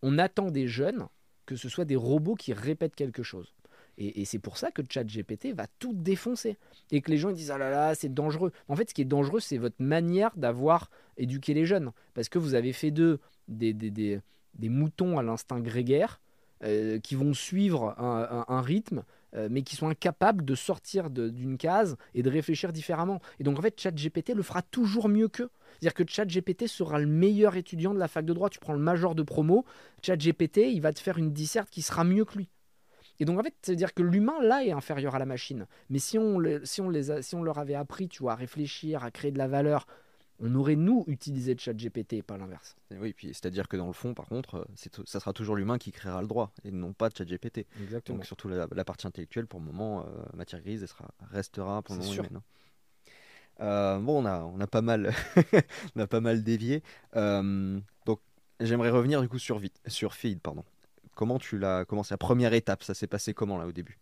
on 0.00 0.16
attend 0.16 0.50
des 0.50 0.68
jeunes 0.68 1.06
que 1.48 1.56
ce 1.56 1.70
soit 1.70 1.86
des 1.86 1.96
robots 1.96 2.34
qui 2.34 2.52
répètent 2.52 2.94
quelque 2.94 3.22
chose. 3.22 3.54
Et, 3.98 4.24
c'est 4.24 4.38
pour 4.38 4.56
ça 4.56 4.70
que 4.70 4.82
ChatGPT 4.88 5.54
va 5.54 5.66
tout 5.80 5.92
défoncer. 5.92 6.56
Et 6.92 7.00
que 7.00 7.10
les 7.10 7.18
gens 7.18 7.32
disent 7.32 7.50
Ah 7.50 7.58
là 7.58 7.68
là, 7.68 7.94
c'est 7.96 8.12
dangereux. 8.12 8.52
En 8.68 8.76
fait, 8.76 8.88
ce 8.90 8.94
qui 8.94 9.02
est 9.02 9.04
dangereux, 9.06 9.40
c'est 9.40 9.58
votre 9.58 9.80
manière 9.80 10.30
d'avoir 10.36 10.88
éduqué 11.16 11.52
les 11.52 11.66
jeunes. 11.66 11.90
Parce 12.14 12.28
que 12.28 12.38
vous 12.38 12.54
avez 12.54 12.72
fait 12.72 12.92
d'eux 12.92 13.18
des, 13.48 13.72
des, 13.74 13.90
des, 13.90 14.20
des, 14.54 14.68
moutons 14.68 15.18
à 15.18 15.22
l'instinct 15.24 15.60
grégaire 15.60 16.20
euh, 16.62 17.00
qui 17.00 17.16
vont 17.16 17.34
suivre 17.34 17.94
un, 17.98 18.60
rythme, 18.62 19.02
euh, 19.34 19.48
mais 19.50 19.62
qui 19.62 19.74
sont 19.74 19.88
incapables 19.88 20.44
de 20.44 20.54
sortir 20.54 21.10
d'une 21.10 21.58
case 21.58 21.96
et 22.14 22.22
de 22.22 22.30
réfléchir 22.30 22.72
différemment. 22.72 23.20
Et 23.40 23.44
donc, 23.44 23.58
en 23.58 23.62
fait, 23.62 23.80
ChatGPT 23.80 24.30
le 24.34 24.42
fera 24.42 24.62
toujours 24.62 25.08
mieux 25.08 25.28
qu'eux. 25.28 25.50
C'est-à-dire 25.72 25.94
que 25.94 26.04
ChatGPT 26.06 26.68
sera 26.68 27.00
le 27.00 27.06
meilleur 27.06 27.56
étudiant 27.56 27.94
de 27.94 27.98
la 27.98 28.06
fac 28.06 28.24
de 28.24 28.32
droit. 28.32 28.48
Tu 28.48 28.60
prends 28.60 28.74
le 28.74 28.78
major 28.78 29.16
de 29.16 29.24
promo, 29.24 29.64
ChatGPT, 30.02 30.58
il 30.72 30.80
va 30.80 30.92
te 30.92 31.00
faire 31.00 31.18
une 31.18 31.32
disserte 31.32 31.68
qui 31.68 31.82
sera 31.82 32.04
mieux 32.04 32.24
que 32.24 32.38
lui. 32.38 32.48
Et 33.20 33.24
donc 33.24 33.38
en 33.38 33.42
fait, 33.42 33.54
c'est-à-dire 33.62 33.94
que 33.94 34.02
l'humain 34.02 34.40
là 34.42 34.64
est 34.64 34.72
inférieur 34.72 35.14
à 35.14 35.18
la 35.18 35.26
machine. 35.26 35.66
Mais 35.90 35.98
si 35.98 36.18
on, 36.18 36.40
si 36.64 36.80
on, 36.80 36.88
les 36.88 37.22
si 37.22 37.34
on 37.34 37.42
leur 37.42 37.58
avait 37.58 37.74
appris, 37.74 38.08
tu 38.08 38.22
vois, 38.22 38.32
à 38.32 38.36
réfléchir, 38.36 39.02
à 39.02 39.10
créer 39.10 39.32
de 39.32 39.38
la 39.38 39.48
valeur, 39.48 39.86
on 40.40 40.54
aurait 40.54 40.76
nous 40.76 41.04
utilisé 41.08 41.54
le 41.54 41.58
chat 41.58 41.74
GPT, 41.74 42.22
pas 42.22 42.38
l'inverse. 42.38 42.76
Oui, 42.92 43.12
puis 43.12 43.28
c'est-à-dire 43.28 43.66
que 43.68 43.76
dans 43.76 43.86
le 43.86 43.92
fond, 43.92 44.14
par 44.14 44.26
contre, 44.26 44.68
ça 45.04 45.20
sera 45.20 45.32
toujours 45.32 45.56
l'humain 45.56 45.78
qui 45.78 45.90
créera 45.90 46.20
le 46.22 46.28
droit 46.28 46.52
et 46.64 46.70
non 46.70 46.92
pas 46.92 47.10
chat 47.10 47.24
GPT. 47.24 47.66
Exactement. 47.82 48.18
Donc 48.18 48.26
surtout 48.26 48.48
la, 48.48 48.84
partie 48.84 49.06
intellectuelle, 49.06 49.46
pour 49.46 49.60
le 49.60 49.66
moment, 49.66 50.02
euh, 50.02 50.36
matière 50.36 50.60
grise, 50.62 50.82
elle 50.82 50.88
sera, 50.88 51.08
restera 51.32 51.82
pour 51.82 51.96
le 51.96 52.02
moment 52.02 52.14
humaine. 52.14 52.36
Hein. 52.36 52.42
Euh, 53.60 53.98
bon, 53.98 54.22
on 54.22 54.26
a, 54.26 54.44
on 54.44 54.60
a 54.60 54.66
pas 54.68 54.82
mal, 54.82 55.12
on 55.96 56.00
a 56.00 56.06
pas 56.06 56.20
mal 56.20 56.44
dévié. 56.44 56.82
Euh, 57.16 57.80
donc, 58.06 58.20
j'aimerais 58.60 58.90
revenir 58.90 59.20
du 59.20 59.28
coup 59.28 59.40
sur, 59.40 59.60
sur 59.86 60.14
Feed, 60.14 60.40
pardon. 60.40 60.64
Comment 61.18 61.40
tu 61.40 61.58
l'as 61.58 61.84
commencé 61.84 62.14
La 62.14 62.16
première 62.16 62.52
étape, 62.52 62.84
ça 62.84 62.94
s'est 62.94 63.08
passé 63.08 63.34
comment 63.34 63.58
là 63.58 63.66
au 63.66 63.72
début? 63.72 63.98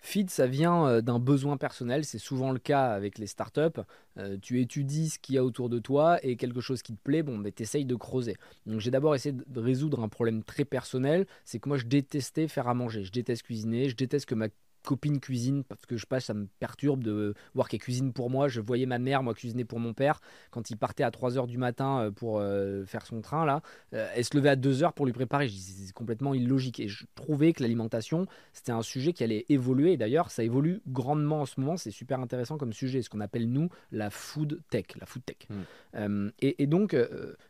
Feed, 0.00 0.30
ça 0.30 0.46
vient 0.46 0.86
euh, 0.86 1.00
d'un 1.00 1.18
besoin 1.18 1.56
personnel, 1.56 2.04
c'est 2.04 2.20
souvent 2.20 2.52
le 2.52 2.60
cas 2.60 2.92
avec 2.92 3.18
les 3.18 3.26
startups. 3.26 3.80
Euh, 4.16 4.36
tu 4.40 4.60
étudies 4.60 5.08
ce 5.08 5.18
qu'il 5.18 5.34
y 5.34 5.38
a 5.38 5.44
autour 5.44 5.68
de 5.68 5.80
toi 5.80 6.24
et 6.24 6.36
quelque 6.36 6.60
chose 6.60 6.82
qui 6.82 6.92
te 6.94 7.02
plaît, 7.02 7.24
bon, 7.24 7.36
ben, 7.36 7.50
tu 7.52 7.64
essayes 7.64 7.84
de 7.84 7.96
creuser. 7.96 8.36
Donc 8.64 8.78
j'ai 8.78 8.92
d'abord 8.92 9.16
essayé 9.16 9.34
de 9.34 9.60
résoudre 9.60 10.00
un 10.04 10.08
problème 10.08 10.44
très 10.44 10.64
personnel, 10.64 11.26
c'est 11.44 11.58
que 11.58 11.68
moi 11.68 11.78
je 11.78 11.86
détestais 11.86 12.46
faire 12.46 12.68
à 12.68 12.74
manger, 12.74 13.02
je 13.02 13.10
déteste 13.10 13.42
cuisiner, 13.42 13.88
je 13.88 13.96
déteste 13.96 14.26
que 14.26 14.36
ma 14.36 14.46
copine 14.86 15.20
cuisine 15.20 15.64
parce 15.64 15.84
que 15.84 15.96
je 15.96 16.06
passe, 16.06 16.26
ça 16.26 16.34
me 16.34 16.46
perturbe 16.60 17.02
de 17.02 17.34
voir 17.54 17.68
qu'elle 17.68 17.80
cuisine 17.80 18.12
pour 18.12 18.30
moi. 18.30 18.48
Je 18.48 18.60
voyais 18.60 18.86
ma 18.86 18.98
mère, 18.98 19.22
moi, 19.22 19.34
cuisiner 19.34 19.64
pour 19.64 19.80
mon 19.80 19.92
père 19.92 20.20
quand 20.50 20.70
il 20.70 20.76
partait 20.76 21.02
à 21.02 21.10
3h 21.10 21.46
du 21.46 21.58
matin 21.58 22.00
euh, 22.00 22.10
pour 22.10 22.38
euh, 22.38 22.84
faire 22.86 23.04
son 23.04 23.20
train 23.20 23.44
là. 23.44 23.60
Euh, 23.92 24.08
elle 24.14 24.24
se 24.24 24.34
levait 24.36 24.48
à 24.48 24.56
2h 24.56 24.92
pour 24.94 25.04
lui 25.04 25.12
préparer. 25.12 25.48
C'est 25.48 25.92
complètement 25.92 26.32
illogique. 26.32 26.80
Et 26.80 26.88
je 26.88 27.04
trouvais 27.16 27.52
que 27.52 27.62
l'alimentation, 27.62 28.26
c'était 28.52 28.72
un 28.72 28.82
sujet 28.82 29.12
qui 29.12 29.24
allait 29.24 29.44
évoluer. 29.48 29.96
D'ailleurs, 29.96 30.30
ça 30.30 30.44
évolue 30.44 30.80
grandement 30.86 31.42
en 31.42 31.46
ce 31.46 31.60
moment. 31.60 31.76
C'est 31.76 31.90
super 31.90 32.20
intéressant 32.20 32.56
comme 32.56 32.72
sujet, 32.72 33.02
ce 33.02 33.10
qu'on 33.10 33.20
appelle 33.20 33.50
nous 33.50 33.68
la 33.90 34.08
food 34.10 34.60
tech. 34.70 34.86
La 35.00 35.06
food 35.06 35.24
tech. 35.24 35.36
Hmm. 35.50 36.28
Et, 36.40 36.62
et, 36.62 36.66
donc, 36.66 36.94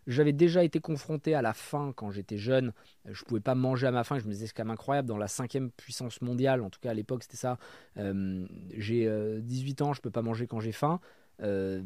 j'avais 0.06 0.32
déjà 0.32 0.62
été 0.62 0.78
confronté 0.78 1.34
à 1.34 1.42
la 1.42 1.52
faim 1.52 1.92
quand 1.96 2.12
j'étais 2.12 2.38
jeune. 2.38 2.72
Je 3.04 3.24
pouvais 3.24 3.40
pas 3.40 3.56
manger 3.56 3.88
à 3.88 3.90
ma 3.90 4.04
faim. 4.04 4.18
Je 4.18 4.26
me 4.26 4.32
disais, 4.32 4.46
c'est 4.46 4.54
quand 4.54 4.64
même 4.64 4.70
incroyable. 4.70 5.08
Dans 5.08 5.18
la 5.18 5.28
cinquième 5.28 5.70
puissance 5.72 6.22
mondiale, 6.22 6.62
en 6.62 6.70
tout 6.70 6.80
cas 6.80 6.90
à 6.90 6.94
l'époque, 6.94 7.24
c'était 7.26 7.36
ça. 7.36 7.58
Euh, 7.98 8.46
j'ai 8.76 9.10
18 9.40 9.80
euh, 9.80 9.84
ans, 9.84 9.92
je 9.92 10.00
peux 10.00 10.10
pas 10.10 10.22
manger 10.22 10.46
quand 10.46 10.60
j'ai 10.60 10.72
faim. 10.72 11.00
Euh, 11.42 11.82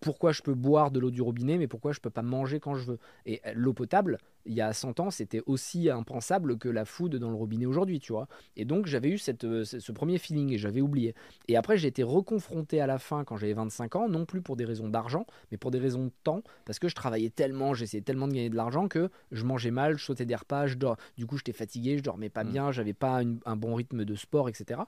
pourquoi 0.00 0.32
je 0.32 0.42
peux 0.42 0.54
boire 0.54 0.90
de 0.90 1.00
l'eau 1.00 1.10
du 1.10 1.22
robinet, 1.22 1.58
mais 1.58 1.68
pourquoi 1.68 1.92
je 1.92 2.00
peux 2.00 2.10
pas 2.10 2.22
manger 2.22 2.60
quand 2.60 2.74
je 2.74 2.84
veux? 2.84 2.98
Et 3.24 3.40
l'eau 3.54 3.72
potable, 3.72 4.18
il 4.46 4.54
y 4.54 4.60
a 4.60 4.72
100 4.72 5.00
ans, 5.00 5.10
c'était 5.10 5.42
aussi 5.46 5.90
impensable 5.90 6.58
que 6.58 6.68
la 6.68 6.84
food 6.84 7.16
dans 7.16 7.30
le 7.30 7.36
robinet 7.36 7.66
aujourd'hui, 7.66 8.00
tu 8.00 8.12
vois. 8.12 8.28
Et 8.56 8.64
donc 8.64 8.86
j'avais 8.86 9.10
eu 9.10 9.18
cette, 9.18 9.44
euh, 9.44 9.64
ce 9.64 9.92
premier 9.92 10.18
feeling 10.18 10.52
et 10.52 10.58
j'avais 10.58 10.80
oublié. 10.80 11.14
Et 11.48 11.56
après 11.56 11.76
j'ai 11.76 11.88
été 11.88 12.02
reconfronté 12.02 12.80
à 12.80 12.86
la 12.86 12.98
fin 12.98 13.24
quand 13.24 13.36
j'avais 13.36 13.52
25 13.52 13.96
ans, 13.96 14.08
non 14.08 14.24
plus 14.24 14.42
pour 14.42 14.56
des 14.56 14.64
raisons 14.64 14.88
d'argent, 14.88 15.26
mais 15.50 15.58
pour 15.58 15.70
des 15.70 15.78
raisons 15.78 16.06
de 16.06 16.12
temps, 16.24 16.42
parce 16.64 16.78
que 16.78 16.88
je 16.88 16.94
travaillais 16.94 17.30
tellement, 17.30 17.74
j'essayais 17.74 18.02
tellement 18.02 18.28
de 18.28 18.32
gagner 18.34 18.50
de 18.50 18.56
l'argent 18.56 18.88
que 18.88 19.10
je 19.30 19.44
mangeais 19.44 19.70
mal, 19.70 19.98
je 19.98 20.04
sautais 20.04 20.26
des 20.26 20.36
repas, 20.36 20.66
je 20.66 20.74
dors. 20.76 20.96
Du 21.16 21.26
coup 21.26 21.36
j'étais 21.36 21.52
fatigué, 21.52 21.98
je 21.98 22.02
dormais 22.02 22.30
pas 22.30 22.44
mm. 22.44 22.50
bien, 22.50 22.72
j'avais 22.72 22.94
pas 22.94 23.22
un 23.44 23.56
bon 23.56 23.74
rythme 23.74 24.04
de 24.04 24.14
sport, 24.14 24.48
etc. 24.48 24.80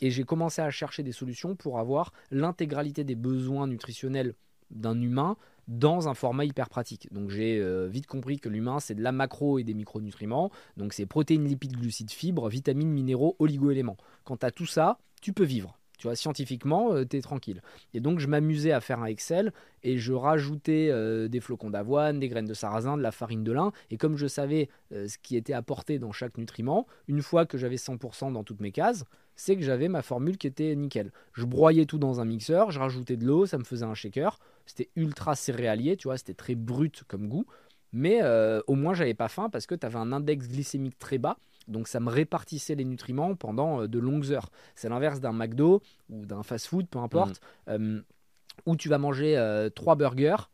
Et 0.00 0.10
j'ai 0.10 0.24
commencé 0.24 0.62
à 0.62 0.70
chercher 0.70 1.02
des 1.02 1.12
solutions 1.12 1.56
pour 1.56 1.78
avoir 1.78 2.12
l'intégralité 2.30 3.04
des 3.04 3.14
besoins 3.14 3.66
nutritionnels 3.66 4.34
d'un 4.70 5.00
humain 5.00 5.36
dans 5.70 6.08
un 6.08 6.14
format 6.14 6.44
hyper 6.44 6.68
pratique. 6.68 7.10
Donc 7.12 7.30
j'ai 7.30 7.58
euh, 7.60 7.86
vite 7.86 8.06
compris 8.06 8.40
que 8.40 8.48
l'humain, 8.48 8.80
c'est 8.80 8.96
de 8.96 9.02
la 9.02 9.12
macro 9.12 9.58
et 9.58 9.64
des 9.64 9.72
micronutriments. 9.72 10.50
Donc 10.76 10.92
c'est 10.92 11.06
protéines, 11.06 11.46
lipides, 11.46 11.76
glucides, 11.76 12.10
fibres, 12.10 12.48
vitamines, 12.48 12.90
minéraux, 12.90 13.36
oligo-éléments. 13.38 13.96
Quand 14.24 14.38
tu 14.38 14.46
as 14.46 14.50
tout 14.50 14.66
ça, 14.66 14.98
tu 15.22 15.32
peux 15.32 15.44
vivre. 15.44 15.78
Tu 15.96 16.06
vois, 16.06 16.16
scientifiquement, 16.16 16.94
euh, 16.94 17.04
tu 17.04 17.18
es 17.18 17.20
tranquille. 17.20 17.60
Et 17.92 18.00
donc, 18.00 18.20
je 18.20 18.26
m'amusais 18.26 18.72
à 18.72 18.80
faire 18.80 19.00
un 19.00 19.04
Excel 19.04 19.52
et 19.82 19.98
je 19.98 20.14
rajoutais 20.14 20.88
euh, 20.90 21.28
des 21.28 21.40
flocons 21.40 21.68
d'avoine, 21.68 22.18
des 22.18 22.28
graines 22.28 22.46
de 22.46 22.54
sarrasin, 22.54 22.96
de 22.96 23.02
la 23.02 23.12
farine 23.12 23.44
de 23.44 23.52
lin. 23.52 23.70
Et 23.90 23.98
comme 23.98 24.16
je 24.16 24.26
savais 24.26 24.70
ce 24.90 25.18
qui 25.18 25.36
était 25.36 25.52
apporté 25.52 25.98
dans 25.98 26.10
chaque 26.10 26.38
nutriment, 26.38 26.86
une 27.06 27.20
fois 27.20 27.44
que 27.44 27.58
j'avais 27.58 27.76
100% 27.76 28.32
dans 28.32 28.44
toutes 28.44 28.60
mes 28.60 28.72
cases, 28.72 29.04
c'est 29.40 29.56
que 29.56 29.62
j'avais 29.62 29.88
ma 29.88 30.02
formule 30.02 30.36
qui 30.36 30.46
était 30.46 30.74
nickel. 30.76 31.12
Je 31.32 31.46
broyais 31.46 31.86
tout 31.86 31.96
dans 31.96 32.20
un 32.20 32.26
mixeur, 32.26 32.70
je 32.70 32.78
rajoutais 32.78 33.16
de 33.16 33.24
l'eau, 33.24 33.46
ça 33.46 33.56
me 33.56 33.64
faisait 33.64 33.86
un 33.86 33.94
shaker. 33.94 34.38
C'était 34.70 34.90
ultra 34.94 35.34
céréalier, 35.34 35.96
tu 35.96 36.06
vois, 36.08 36.16
c'était 36.16 36.34
très 36.34 36.54
brut 36.54 37.02
comme 37.08 37.28
goût. 37.28 37.44
Mais 37.92 38.20
euh, 38.22 38.60
au 38.68 38.76
moins, 38.76 38.94
j'avais 38.94 39.14
pas 39.14 39.28
faim 39.28 39.50
parce 39.50 39.66
que 39.66 39.74
tu 39.74 39.84
avais 39.84 39.96
un 39.96 40.12
index 40.12 40.48
glycémique 40.48 40.98
très 40.98 41.18
bas. 41.18 41.36
Donc 41.66 41.88
ça 41.88 41.98
me 41.98 42.08
répartissait 42.08 42.76
les 42.76 42.84
nutriments 42.84 43.34
pendant 43.34 43.82
euh, 43.82 43.88
de 43.88 43.98
longues 43.98 44.30
heures. 44.30 44.50
C'est 44.76 44.88
l'inverse 44.88 45.20
d'un 45.20 45.32
McDo 45.32 45.82
ou 46.08 46.24
d'un 46.24 46.44
fast-food, 46.44 46.86
peu 46.88 47.00
importe, 47.00 47.40
mmh. 47.66 47.70
euh, 47.70 48.00
où 48.66 48.76
tu 48.76 48.88
vas 48.88 48.98
manger 48.98 49.68
trois 49.74 49.96
burgers 49.96 50.48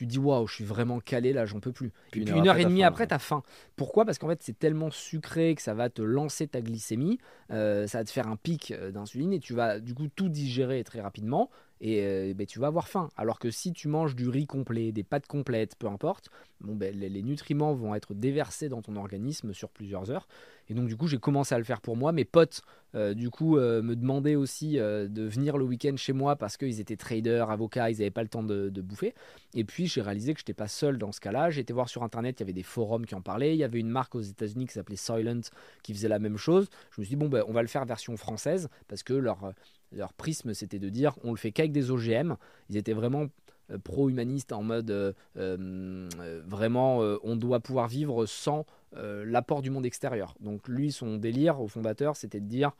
tu 0.00 0.06
dis 0.06 0.18
waouh, 0.18 0.46
je 0.46 0.54
suis 0.54 0.64
vraiment 0.64 0.98
calé 0.98 1.34
là, 1.34 1.44
j'en 1.44 1.60
peux 1.60 1.72
plus. 1.72 1.88
Et 1.88 2.10
puis 2.10 2.20
une, 2.22 2.48
heure, 2.48 2.56
et 2.56 2.64
demie 2.64 2.84
après, 2.84 3.06
tu 3.06 3.12
as 3.12 3.18
faim. 3.18 3.42
Pourquoi? 3.76 4.06
Parce 4.06 4.18
qu'en 4.18 4.28
fait, 4.28 4.42
c'est 4.42 4.58
tellement 4.58 4.90
sucré 4.90 5.54
que 5.54 5.60
ça 5.60 5.74
va 5.74 5.90
te 5.90 6.00
lancer 6.00 6.48
ta 6.48 6.62
glycémie, 6.62 7.18
euh, 7.50 7.86
ça 7.86 7.98
va 7.98 8.04
te 8.04 8.10
faire 8.10 8.28
un 8.28 8.36
pic 8.36 8.70
euh, 8.70 8.92
d'insuline 8.92 9.32
et 9.32 9.40
tu 9.40 9.54
vas 9.54 9.80
du 9.80 9.94
coup 9.94 10.06
tout 10.14 10.28
digérer 10.28 10.84
très 10.84 11.00
rapidement 11.00 11.50
et 11.80 12.02
euh, 12.04 12.34
ben, 12.34 12.46
tu 12.46 12.58
vas 12.60 12.68
avoir 12.68 12.88
faim. 12.88 13.08
Alors 13.16 13.38
que 13.38 13.50
si 13.50 13.72
tu 13.72 13.88
manges 13.88 14.14
du 14.14 14.28
riz 14.28 14.46
complet, 14.46 14.92
des 14.92 15.02
pâtes 15.02 15.26
complètes, 15.26 15.76
peu 15.76 15.86
importe, 15.86 16.28
bon, 16.60 16.76
ben, 16.76 16.94
les, 16.94 17.22
nutriments 17.22 17.74
vont 17.74 17.94
être 17.94 18.14
déversés 18.14 18.68
dans 18.68 18.82
ton 18.82 18.96
organisme 18.96 19.52
sur 19.54 19.70
plusieurs 19.70 20.10
heures. 20.10 20.28
Et 20.68 20.74
donc 20.74 20.86
du 20.86 20.96
coup, 20.96 21.08
j'ai 21.08 21.18
commencé 21.18 21.54
à 21.54 21.58
le 21.58 21.64
faire 21.64 21.80
pour 21.80 21.96
moi. 21.96 22.12
Mes 22.12 22.24
potes, 22.24 22.62
du 22.94 23.28
coup, 23.30 23.56
me 23.56 23.94
demandaient 23.94 24.36
aussi 24.36 24.74
de 24.74 25.22
venir 25.22 25.58
le 25.58 25.64
week-end 25.64 25.96
chez 25.96 26.12
moi 26.12 26.36
parce 26.36 26.56
qu'ils 26.56 26.78
étaient 26.78 26.96
traders, 26.96 27.50
avocats, 27.50 27.90
ils 27.90 27.98
n'avaient 27.98 28.12
pas 28.12 28.22
le 28.22 28.28
temps 28.28 28.44
de, 28.44 28.80
bouffer. 28.80 29.14
Et 29.54 29.64
puis 29.64 29.88
j'ai 29.88 30.00
réalisé 30.00 30.32
que 30.32 30.38
je 30.38 30.44
n'étais 30.44 30.54
pas 30.54 30.68
seul 30.68 30.96
dans 30.96 31.10
ce 31.10 31.20
cas-là. 31.20 31.50
Été 31.50 31.72
voir 31.72 31.88
sur 31.88 32.04
internet, 32.04 32.38
il 32.38 32.42
y 32.42 32.44
avait 32.44 32.52
des 32.52 32.62
forums 32.62 33.04
qui 33.04 33.16
en 33.16 33.20
parlaient. 33.20 33.54
Il 33.54 33.58
y 33.58 33.64
avait 33.64 33.80
une 33.80 33.88
marque 33.88 34.14
aux 34.14 34.20
États-Unis 34.20 34.66
qui 34.66 34.74
s'appelait 34.74 34.94
Silent 34.94 35.40
qui 35.82 35.92
faisait 35.92 36.08
la 36.08 36.20
même 36.20 36.36
chose. 36.36 36.68
Je 36.92 37.00
me 37.00 37.04
suis 37.04 37.16
dit 37.16 37.20
bon 37.20 37.28
ben 37.28 37.39
on 37.46 37.52
va 37.52 37.62
le 37.62 37.68
faire 37.68 37.84
version 37.84 38.16
française 38.16 38.68
parce 38.88 39.02
que 39.02 39.12
leur 39.12 39.52
leur 39.92 40.12
prisme, 40.12 40.54
c'était 40.54 40.78
de 40.78 40.88
dire 40.88 41.16
on 41.24 41.30
le 41.30 41.36
fait 41.36 41.52
qu'avec 41.52 41.72
des 41.72 41.90
OGM. 41.90 42.34
Ils 42.68 42.76
étaient 42.76 42.92
vraiment 42.92 43.26
euh, 43.70 43.78
pro-humanistes 43.78 44.52
en 44.52 44.62
mode 44.62 44.90
euh, 44.90 45.12
euh, 45.36 46.08
vraiment 46.46 46.98
on 47.22 47.36
doit 47.36 47.60
pouvoir 47.60 47.88
vivre 47.88 48.26
sans 48.26 48.66
l'apport 48.92 49.62
du 49.62 49.70
monde 49.70 49.86
extérieur. 49.86 50.34
Donc 50.40 50.66
lui, 50.66 50.90
son 50.90 51.16
délire 51.16 51.60
au 51.60 51.68
fondateur, 51.68 52.16
c'était 52.16 52.40
de 52.40 52.46
dire 52.46 52.72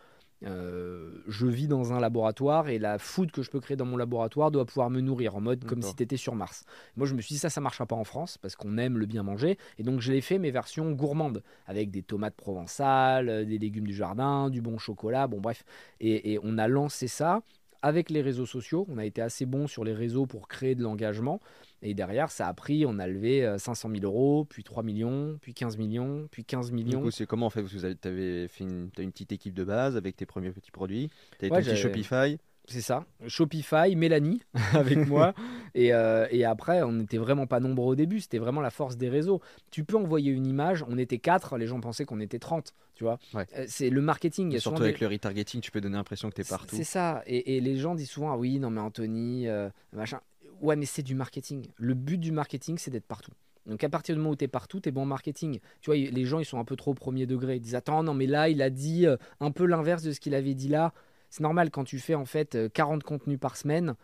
euh, 0.45 1.22
je 1.28 1.47
vis 1.47 1.68
dans 1.68 1.93
un 1.93 2.01
laboratoire 2.01 2.68
et 2.68 2.78
la 2.78 2.99
food 2.99 3.30
que 3.30 3.43
je 3.43 3.51
peux 3.51 3.61
créer 3.61 3.76
dans 3.76 3.84
mon 3.84 3.97
laboratoire 3.97 4.51
doit 4.51 4.64
pouvoir 4.64 4.91
me 4.91 5.01
nourrir 5.01 5.36
en 5.36 5.41
mode 5.41 5.64
comme 5.64 5.82
si 5.82 5.95
tu 5.95 6.03
étais 6.03 6.16
sur 6.16 6.34
Mars. 6.34 6.64
Moi, 6.97 7.07
je 7.07 7.14
me 7.14 7.20
suis 7.20 7.34
dit 7.34 7.38
ça, 7.38 7.51
ça 7.51 7.61
marchera 7.61 7.86
pas 7.86 7.97
en 7.97 8.05
France 8.05 8.38
parce 8.38 8.57
qu'on 8.57 8.78
aime 8.78 8.99
le 8.99 9.07
bien 9.07 9.22
manger 9.22 9.59
et 9.78 9.82
donc 9.82 10.01
je 10.01 10.12
l'ai 10.12 10.20
fait 10.20 10.38
mes 10.38 10.51
versions 10.51 10.93
gourmandes 10.93 11.43
avec 11.66 11.91
des 11.91 12.03
tomates 12.03 12.36
provençales, 12.36 13.28
euh, 13.28 13.45
des 13.45 13.59
légumes 13.59 13.86
du 13.86 13.95
jardin, 13.95 14.49
du 14.51 14.62
bon 14.62 14.78
chocolat, 14.78 15.26
bon 15.26 15.41
bref. 15.41 15.64
et 16.01 16.38
on 16.43 16.57
a 16.59 16.68
lancé 16.68 17.09
ça 17.09 17.43
avec 17.82 18.11
les 18.11 18.22
réseaux 18.22 18.47
sociaux. 18.47 18.86
On 18.88 18.99
a 18.99 19.05
été 19.05 19.22
assez 19.22 19.47
bon 19.47 19.66
sur 19.66 19.84
les 19.84 19.95
réseaux 19.95 20.26
pour 20.26 20.49
créer 20.49 20.74
de 20.74 20.82
l'engagement. 20.82 21.41
Et 21.83 21.95
derrière, 21.95 22.31
ça 22.31 22.47
a 22.47 22.55
pris, 22.55 22.85
on 22.87 22.99
a 22.99 23.07
levé 23.07 23.55
500 23.59 23.89
euh, 23.89 23.95
000 23.95 24.05
euros, 24.05 24.45
puis 24.45 24.62
3 24.64 24.83
millions, 24.83 25.39
puis 25.41 25.55
15 25.55 25.78
millions, 25.78 26.28
puis 26.31 26.45
15 26.45 26.72
millions. 26.72 26.99
Du 26.99 27.05
coup, 27.05 27.11
c'est 27.11 27.26
comment 27.26 27.47
en 27.47 27.51
fait 27.51 27.62
Parce 27.62 27.72
que 27.72 27.93
tu 27.93 28.09
avais 28.09 28.49
fait 28.49 28.64
une, 28.64 28.91
as 28.99 29.03
une 29.03 29.12
petite 29.12 29.33
équipe 29.33 29.55
de 29.55 29.64
base 29.64 29.97
avec 29.97 30.16
tes 30.16 30.26
premiers 30.26 30.51
petits 30.51 30.70
produits. 30.70 31.11
Tu 31.39 31.47
avais 31.47 31.62
ton 31.62 31.70
petit 31.70 31.76
Shopify. 31.76 32.39
C'est 32.70 32.83
ça, 32.83 33.05
Shopify, 33.26 33.97
Mélanie 33.97 34.43
avec 34.74 35.09
moi. 35.09 35.35
Et, 35.74 35.93
euh, 35.93 36.28
et, 36.31 36.45
après, 36.45 36.83
on 36.83 36.93
n'était 36.93 37.16
vraiment 37.16 37.47
pas 37.47 37.59
nombreux 37.59 37.93
au 37.93 37.95
début, 37.97 38.20
c'était 38.20 38.39
vraiment 38.39 38.61
la 38.61 38.70
force 38.70 38.97
des 38.97 39.09
réseaux. 39.09 39.41
Tu 39.72 39.83
peux 39.83 39.97
envoyer 39.97 40.31
une 40.31 40.47
image, 40.47 40.85
on 40.89 40.97
était 40.97 41.18
4, 41.18 41.57
les 41.57 41.66
gens 41.66 41.81
pensaient 41.81 42.05
qu'on 42.05 42.20
était 42.20 42.39
30, 42.39 42.72
tu 42.95 43.03
vois. 43.03 43.18
Euh, 43.35 43.64
c'est 43.66 43.91
le 43.91 44.01
marketing. 44.01 44.55
Et 44.55 44.61
surtout 44.61 44.83
avec 44.83 45.01
le 45.01 45.09
retargeting, 45.09 45.61
tu 45.61 45.72
peux 45.72 45.81
donner 45.81 45.97
l'impression 45.97 46.28
que 46.31 46.35
tu 46.35 46.43
es 46.43 46.45
partout. 46.45 46.76
C'est 46.76 46.85
ça, 46.85 47.22
et, 47.26 47.57
et, 47.57 47.61
les 47.61 47.76
gens 47.76 47.97
disent 47.97 48.11
souvent, 48.11 48.33
ah 48.33 48.37
oui, 48.37 48.61
non 48.61 48.70
mais 48.70 48.81
Anthony, 48.81 49.49
euh, 49.49 49.68
machin. 49.93 50.20
Ouais, 50.61 50.77
mais 50.77 50.87
c'est 50.87 51.03
du 51.03 51.15
marketing. 51.15 51.67
Le 51.77 51.95
but 51.95 52.19
du 52.19 52.33
marketing, 52.33 52.79
c'est 52.79 52.91
d'être 52.91 53.07
partout. 53.07 53.33
Donc 53.67 53.85
à 53.85 53.89
partir 53.89 54.15
du 54.15 54.21
moment 54.21 54.33
où 54.33 54.37
tu 54.37 54.45
es 54.45 54.49
partout, 54.49 54.81
tu 54.81 54.89
es 54.89 54.93
bon 54.93 55.03
en 55.03 55.07
marketing. 55.07 55.61
Tu 55.81 55.91
vois, 55.91 55.97
les 55.97 56.25
gens, 56.25 56.39
ils 56.39 56.45
sont 56.45 56.59
un 56.59 56.65
peu 56.65 56.77
trop 56.77 56.95
premier 56.95 57.27
degré. 57.27 57.57
Ils 57.57 57.61
disent, 57.61 57.75
attends, 57.75 58.03
non 58.03 58.15
mais 58.15 58.27
là, 58.27 58.49
il 58.49 58.63
a 58.63 58.71
dit 58.71 59.07
un 59.41 59.51
peu 59.51 59.65
l'inverse 59.67 60.03
de 60.03 60.13
ce 60.13 60.21
qu'il 60.21 60.35
avait 60.35 60.55
dit 60.55 60.69
là. 60.69 60.93
C'est 61.31 61.43
normal 61.43 61.71
quand 61.71 61.85
tu 61.85 61.99
fais 61.99 62.17
en 62.17 62.25
fait 62.25 62.59
40 62.73 63.03
euh, 63.03 63.07
contenus 63.07 63.39
par 63.39 63.57
semaine. 63.57 63.95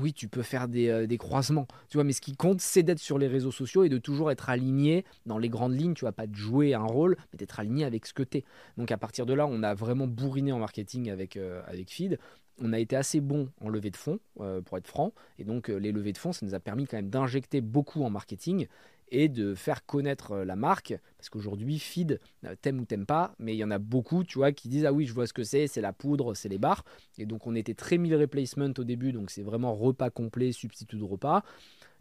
Oui, 0.00 0.12
tu 0.12 0.26
peux 0.26 0.42
faire 0.42 0.68
euh, 0.74 1.06
des, 1.06 1.18
croisements, 1.18 1.66
tu 1.88 1.98
vois, 1.98 2.04
mais 2.04 2.14
ce 2.14 2.22
qui 2.22 2.34
compte, 2.34 2.62
c'est 2.62 2.82
d'être 2.82 2.98
sur 2.98 3.18
les 3.18 3.28
réseaux 3.28 3.50
sociaux 3.50 3.84
et 3.84 3.90
de 3.90 3.98
toujours 3.98 4.30
être 4.30 4.48
aligné 4.48 5.04
dans 5.26 5.36
les 5.36 5.50
grandes 5.50 5.78
lignes. 5.78 5.92
Tu 5.92 6.06
vas 6.06 6.12
pas 6.12 6.26
te 6.26 6.34
jouer 6.34 6.72
un 6.72 6.84
rôle, 6.84 7.16
mais 7.32 7.36
d'être 7.36 7.60
aligné 7.60 7.84
avec 7.84 8.06
ce 8.06 8.14
que 8.14 8.22
tu 8.22 8.38
es. 8.38 8.44
Donc 8.78 8.90
à 8.90 8.96
partir 8.96 9.26
de 9.26 9.34
là, 9.34 9.46
on 9.46 9.62
a 9.62 9.74
vraiment 9.74 10.06
bourriné 10.06 10.50
en 10.50 10.58
marketing 10.58 11.10
avec, 11.10 11.36
euh, 11.36 11.62
avec 11.66 11.90
Feed 11.90 12.18
on 12.62 12.72
a 12.72 12.78
été 12.78 12.96
assez 12.96 13.20
bon 13.20 13.50
en 13.60 13.68
levée 13.68 13.90
de 13.90 13.96
fonds, 13.96 14.20
pour 14.64 14.78
être 14.78 14.86
franc. 14.86 15.12
Et 15.38 15.44
donc, 15.44 15.68
les 15.68 15.92
levées 15.92 16.12
de 16.12 16.18
fonds, 16.18 16.32
ça 16.32 16.46
nous 16.46 16.54
a 16.54 16.60
permis 16.60 16.86
quand 16.86 16.96
même 16.96 17.10
d'injecter 17.10 17.60
beaucoup 17.60 18.02
en 18.02 18.10
marketing 18.10 18.66
et 19.12 19.28
de 19.28 19.54
faire 19.54 19.84
connaître 19.84 20.32
euh, 20.32 20.44
la 20.44 20.56
marque. 20.56 20.94
Parce 21.18 21.28
qu'aujourd'hui, 21.28 21.78
feed, 21.78 22.18
euh, 22.44 22.56
t'aimes 22.60 22.80
ou 22.80 22.84
t'aimes 22.86 23.06
pas, 23.06 23.34
mais 23.38 23.54
il 23.54 23.58
y 23.58 23.64
en 23.64 23.70
a 23.70 23.78
beaucoup, 23.78 24.24
tu 24.24 24.38
vois, 24.38 24.52
qui 24.52 24.68
disent 24.68 24.86
Ah 24.86 24.92
oui, 24.92 25.06
je 25.06 25.12
vois 25.12 25.26
ce 25.26 25.34
que 25.34 25.44
c'est, 25.44 25.66
c'est 25.66 25.82
la 25.82 25.92
poudre, 25.92 26.34
c'est 26.34 26.48
les 26.48 26.58
bars. 26.58 26.82
Et 27.18 27.26
donc, 27.26 27.46
on 27.46 27.54
était 27.54 27.74
très 27.74 27.98
mille 27.98 28.16
replacement 28.16 28.72
au 28.76 28.84
début, 28.84 29.12
donc 29.12 29.30
c'est 29.30 29.42
vraiment 29.42 29.74
repas 29.74 30.10
complet, 30.10 30.50
substitut 30.50 30.96
de 30.96 31.04
repas. 31.04 31.44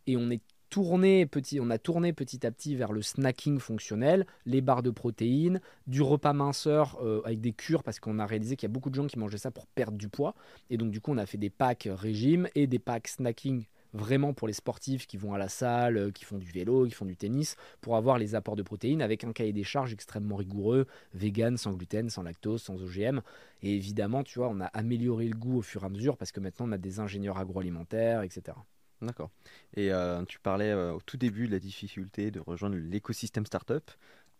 Et 0.08 0.18
on 0.18 0.32
est 0.32 0.42
tourné 0.72 1.26
petit, 1.26 1.60
on 1.60 1.70
a 1.70 1.78
tourné 1.78 2.14
petit 2.14 2.48
à 2.48 2.52
petit 2.52 2.76
vers 2.76 2.94
le 2.94 3.02
snacking 3.02 3.60
fonctionnel, 3.60 4.26
les 4.46 4.62
barres 4.62 4.82
de 4.82 4.90
protéines, 4.90 5.60
du 5.86 6.02
repas 6.02 6.32
minceur 6.32 6.98
euh, 7.04 7.22
avec 7.26 7.42
des 7.42 7.52
cures 7.52 7.84
parce 7.84 8.00
qu'on 8.00 8.20
a 8.20 8.26
réalisé 8.26 8.56
qu'il 8.56 8.68
y 8.68 8.72
a 8.72 8.74
beaucoup 8.74 8.90
de 8.90 8.96
gens 8.96 9.06
qui 9.06 9.20
mangeaient 9.20 9.38
ça 9.38 9.52
pour 9.52 9.68
perdre 9.68 9.98
du 9.98 10.08
poids 10.08 10.34
et 10.70 10.78
donc 10.78 10.90
du 10.90 11.02
coup 11.02 11.12
on 11.12 11.18
a 11.18 11.26
fait 11.26 11.38
des 11.38 11.50
packs 11.50 11.90
régime 11.92 12.48
et 12.56 12.68
des 12.68 12.80
packs 12.80 13.10
snacking 13.10 13.66
vraiment 13.94 14.34
pour 14.34 14.48
les 14.48 14.54
sportifs 14.54 15.08
qui 15.08 15.18
vont 15.18 15.34
à 15.34 15.38
la 15.38 15.50
salle, 15.50 15.98
euh, 15.98 16.12
qui 16.12 16.24
font 16.24 16.38
du 16.38 16.50
vélo, 16.50 16.86
qui 16.86 16.92
font 16.92 17.04
du 17.04 17.18
tennis, 17.18 17.58
pour 17.82 17.98
avoir 17.98 18.18
les 18.18 18.34
apports 18.34 18.56
de 18.56 18.64
protéines 18.64 19.02
avec 19.02 19.26
un 19.26 19.34
cahier 19.34 19.52
des 19.52 19.66
charges 19.66 19.92
extrêmement 19.92 20.38
rigoureux, 20.38 20.88
vegan, 21.14 21.58
sans 21.58 21.74
gluten, 21.74 22.10
sans 22.10 22.24
lactose, 22.24 22.62
sans 22.62 22.82
OGM. 22.82 23.20
Et 23.62 23.76
évidemment, 23.76 24.24
tu 24.24 24.40
vois, 24.40 24.48
on 24.48 24.62
a 24.62 24.68
amélioré 24.68 25.28
le 25.28 25.36
goût 25.36 25.58
au 25.58 25.62
fur 25.62 25.84
et 25.84 25.88
à 25.88 25.90
mesure 25.90 26.16
parce 26.16 26.32
que 26.32 26.40
maintenant 26.40 26.70
on 26.70 26.72
a 26.72 26.78
des 26.78 27.02
ingénieurs 27.02 27.38
agroalimentaires, 27.38 28.24
etc. 28.24 28.54
D'accord. 29.02 29.32
Et 29.76 29.92
euh, 29.92 30.24
tu 30.26 30.40
parlais 30.40 30.72
euh, 30.72 30.94
au 30.94 31.02
tout 31.02 31.18
début 31.18 31.48
de 31.48 31.52
la 31.52 31.60
difficulté 31.60 32.32
de 32.32 32.40
rejoindre 32.40 32.76
l'écosystème 32.76 33.46
startup. 33.46 33.92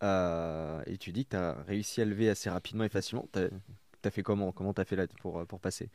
et 0.02 0.98
tu 0.98 1.12
dis 1.12 1.24
que 1.24 1.30
tu 1.30 1.36
as 1.36 1.54
réussi 1.66 2.00
à 2.00 2.04
lever 2.04 2.28
assez 2.28 2.50
rapidement 2.50 2.84
et 2.84 2.88
facilement. 2.88 3.28
Tu 3.32 3.40
as, 3.40 4.10
fait 4.10 4.22
comment? 4.22 4.52
Comment 4.52 4.74
tu 4.74 4.80
as 4.80 4.84
fait 4.84 4.96
là 4.96 5.06
pour, 5.20 5.46
pour 5.46 5.60
passer? 5.60 5.90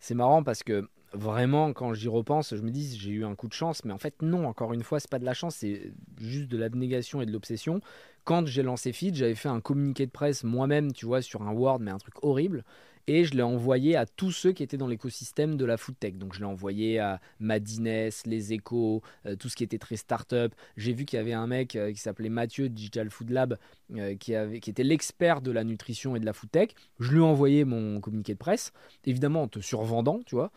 C'est 0.00 0.14
marrant 0.14 0.42
parce 0.42 0.62
que 0.62 0.88
vraiment, 1.14 1.72
quand 1.72 1.94
j'y 1.94 2.08
repense, 2.08 2.54
je 2.54 2.60
me 2.60 2.70
dis 2.70 2.96
j'ai 2.98 3.10
eu 3.10 3.24
un 3.24 3.34
coup 3.34 3.48
de 3.48 3.52
chance, 3.52 3.84
mais 3.84 3.92
en 3.92 3.98
fait 3.98 4.20
non. 4.22 4.46
Encore 4.46 4.72
une 4.72 4.82
fois, 4.82 5.00
c'est 5.00 5.10
pas 5.10 5.18
de 5.18 5.24
la 5.24 5.34
chance, 5.34 5.56
c'est 5.56 5.92
juste 6.18 6.48
de 6.48 6.56
l'abnégation 6.56 7.20
et 7.20 7.26
de 7.26 7.32
l'obsession. 7.32 7.80
Quand 8.24 8.46
j'ai 8.46 8.62
lancé 8.62 8.92
Feed, 8.92 9.14
j'avais 9.14 9.34
fait 9.34 9.48
un 9.48 9.60
communiqué 9.60 10.06
de 10.06 10.10
presse 10.10 10.44
moi-même, 10.44 10.92
tu 10.92 11.06
vois, 11.06 11.22
sur 11.22 11.42
un 11.42 11.52
Word, 11.52 11.80
mais 11.80 11.90
un 11.90 11.98
truc 11.98 12.14
horrible. 12.22 12.64
Et 13.06 13.24
je 13.24 13.34
l'ai 13.34 13.42
envoyé 13.42 13.96
à 13.96 14.06
tous 14.06 14.30
ceux 14.30 14.52
qui 14.52 14.62
étaient 14.62 14.76
dans 14.76 14.86
l'écosystème 14.86 15.56
de 15.56 15.64
la 15.64 15.76
food 15.76 15.98
tech. 15.98 16.14
Donc 16.14 16.34
je 16.34 16.40
l'ai 16.40 16.46
envoyé 16.46 16.98
à 16.98 17.20
Madines, 17.38 18.10
les 18.26 18.52
Échos, 18.52 19.02
euh, 19.26 19.36
tout 19.36 19.48
ce 19.48 19.56
qui 19.56 19.64
était 19.64 19.78
très 19.78 19.96
start-up. 19.96 20.54
J'ai 20.76 20.92
vu 20.92 21.04
qu'il 21.04 21.18
y 21.18 21.20
avait 21.20 21.32
un 21.32 21.46
mec 21.46 21.76
euh, 21.76 21.92
qui 21.92 21.98
s'appelait 21.98 22.28
Mathieu 22.28 22.68
Digital 22.68 23.10
Food 23.10 23.30
Lab 23.30 23.58
euh, 23.94 24.14
qui, 24.16 24.34
avait, 24.34 24.60
qui 24.60 24.70
était 24.70 24.84
l'expert 24.84 25.42
de 25.42 25.50
la 25.50 25.64
nutrition 25.64 26.16
et 26.16 26.20
de 26.20 26.26
la 26.26 26.32
food 26.32 26.50
tech. 26.50 26.70
Je 26.98 27.12
lui 27.12 27.18
ai 27.18 27.22
envoyé 27.22 27.64
mon 27.64 28.00
communiqué 28.00 28.32
de 28.32 28.38
presse, 28.38 28.72
évidemment 29.04 29.42
en 29.42 29.48
te 29.48 29.60
survendant, 29.60 30.20
tu 30.26 30.34
vois, 30.34 30.50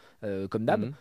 comme 0.49 0.65
d'hab. 0.65 0.81
Mhm. 0.81 0.93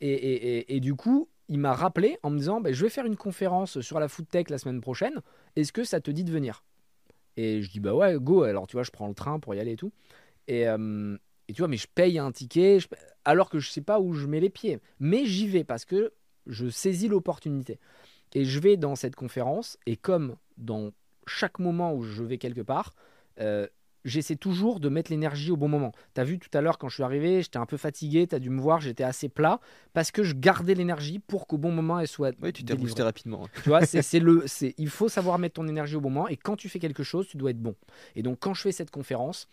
Et, 0.00 0.12
et, 0.12 0.76
et, 0.76 0.80
du 0.80 0.94
coup, 0.94 1.28
il 1.48 1.58
m'a 1.58 1.74
rappelé 1.74 2.18
en 2.22 2.30
me 2.30 2.38
disant 2.38 2.60
bah, 2.60 2.72
Je 2.72 2.82
vais 2.82 2.90
faire 2.90 3.06
une 3.06 3.16
conférence 3.16 3.80
sur 3.80 4.00
la 4.00 4.08
food 4.08 4.28
tech 4.28 4.48
la 4.50 4.58
semaine 4.58 4.80
prochaine. 4.80 5.20
Est-ce 5.56 5.72
que 5.72 5.84
ça 5.84 6.00
te 6.00 6.10
dit 6.10 6.24
de 6.24 6.30
venir? 6.30 6.64
Et 7.36 7.62
je 7.62 7.70
dis 7.70 7.80
Bah 7.80 7.94
ouais, 7.94 8.16
go. 8.18 8.42
Alors 8.42 8.66
tu 8.66 8.76
vois, 8.76 8.82
je 8.82 8.90
prends 8.90 9.08
le 9.08 9.14
train 9.14 9.38
pour 9.38 9.54
y 9.54 9.60
aller 9.60 9.72
et 9.72 9.76
tout. 9.76 9.92
Et, 10.48 10.62
et 10.62 11.52
tu 11.52 11.60
vois, 11.60 11.68
mais 11.68 11.76
je 11.76 11.86
paye 11.92 12.18
un 12.18 12.32
ticket 12.32 12.78
alors 13.24 13.50
que 13.50 13.58
je 13.58 13.70
sais 13.70 13.80
pas 13.80 14.00
où 14.00 14.14
je 14.14 14.26
mets 14.26 14.40
les 14.40 14.50
pieds. 14.50 14.80
Mais 15.00 15.26
j'y 15.26 15.48
vais 15.48 15.64
parce 15.64 15.84
que 15.84 16.12
je 16.46 16.68
saisis 16.68 17.08
l'opportunité. 17.08 17.78
Et 18.34 18.44
je 18.44 18.58
vais 18.58 18.76
dans 18.76 18.96
cette 18.96 19.14
conférence, 19.14 19.78
et 19.86 19.96
comme 19.96 20.36
dans 20.56 20.90
chaque 21.26 21.58
moment 21.58 21.94
où 21.94 22.02
je 22.02 22.22
vais 22.22 22.38
quelque 22.38 22.62
part, 22.62 22.94
euh, 23.40 23.66
j'essaie 24.04 24.36
toujours 24.36 24.80
de 24.80 24.88
mettre 24.88 25.12
l'énergie 25.12 25.50
au 25.50 25.56
bon 25.56 25.68
moment. 25.68 25.92
Tu 26.14 26.20
as 26.20 26.24
vu 26.24 26.38
tout 26.38 26.48
à 26.56 26.62
l'heure 26.62 26.78
quand 26.78 26.88
je 26.88 26.94
suis 26.94 27.02
arrivé, 27.02 27.42
j'étais 27.42 27.58
un 27.58 27.66
peu 27.66 27.76
fatigué, 27.76 28.26
tu 28.26 28.34
as 28.34 28.38
dû 28.38 28.48
me 28.50 28.60
voir, 28.60 28.80
j'étais 28.80 29.04
assez 29.04 29.28
plat, 29.28 29.60
parce 29.92 30.10
que 30.10 30.22
je 30.22 30.34
gardais 30.34 30.74
l'énergie 30.74 31.18
pour 31.18 31.46
qu'au 31.46 31.58
bon 31.58 31.70
moment 31.70 32.00
elle 32.00 32.08
soit. 32.08 32.34
Oui, 32.42 32.52
tu 32.52 32.64
t'es 32.64 32.74
boosté 32.74 33.02
rapidement. 33.02 33.46
Tu 33.62 33.68
vois, 33.68 33.84
c'est 33.84 34.18
le, 34.18 34.46
il 34.78 34.88
faut 34.88 35.08
savoir 35.08 35.38
mettre 35.38 35.54
ton 35.56 35.68
énergie 35.68 35.96
au 35.96 36.00
bon 36.00 36.10
moment, 36.10 36.28
et 36.28 36.36
quand 36.36 36.56
tu 36.56 36.68
fais 36.68 36.78
quelque 36.78 37.02
chose, 37.02 37.28
tu 37.28 37.36
dois 37.36 37.50
être 37.50 37.60
bon. 37.62 37.76
Et 38.16 38.22
donc 38.22 38.38
quand 38.40 38.54
je 38.54 38.62
fais 38.62 38.72
cette 38.72 38.90
conférence, 38.90 39.46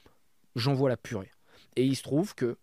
j'envoie 0.56 0.90
la 0.90 0.98
purée. 0.98 1.32
Et 1.76 1.86
il 1.86 1.96
se 1.96 2.04
trouve 2.04 2.36
que 2.36 2.58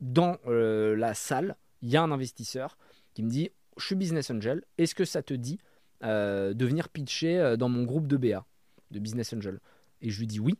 dans 0.00 0.38
euh, 0.46 0.96
la 0.96 1.14
salle, 1.14 1.56
il 1.82 1.90
y 1.90 1.96
a 1.96 2.02
un 2.02 2.10
investisseur 2.10 2.78
qui 3.14 3.22
me 3.22 3.30
dit 3.30 3.50
Je 3.76 3.86
suis 3.86 3.94
business 3.94 4.30
angel, 4.30 4.64
est-ce 4.78 4.94
que 4.94 5.04
ça 5.04 5.22
te 5.22 5.34
dit 5.34 5.58
euh, 6.04 6.54
de 6.54 6.66
venir 6.66 6.88
pitcher 6.88 7.38
euh, 7.38 7.56
dans 7.56 7.68
mon 7.68 7.84
groupe 7.84 8.06
de 8.06 8.16
BA, 8.16 8.46
de 8.90 8.98
business 8.98 9.32
angel? 9.32 9.60
Et 10.00 10.10
je 10.10 10.18
lui 10.18 10.26
dis 10.26 10.40
Oui. 10.40 10.54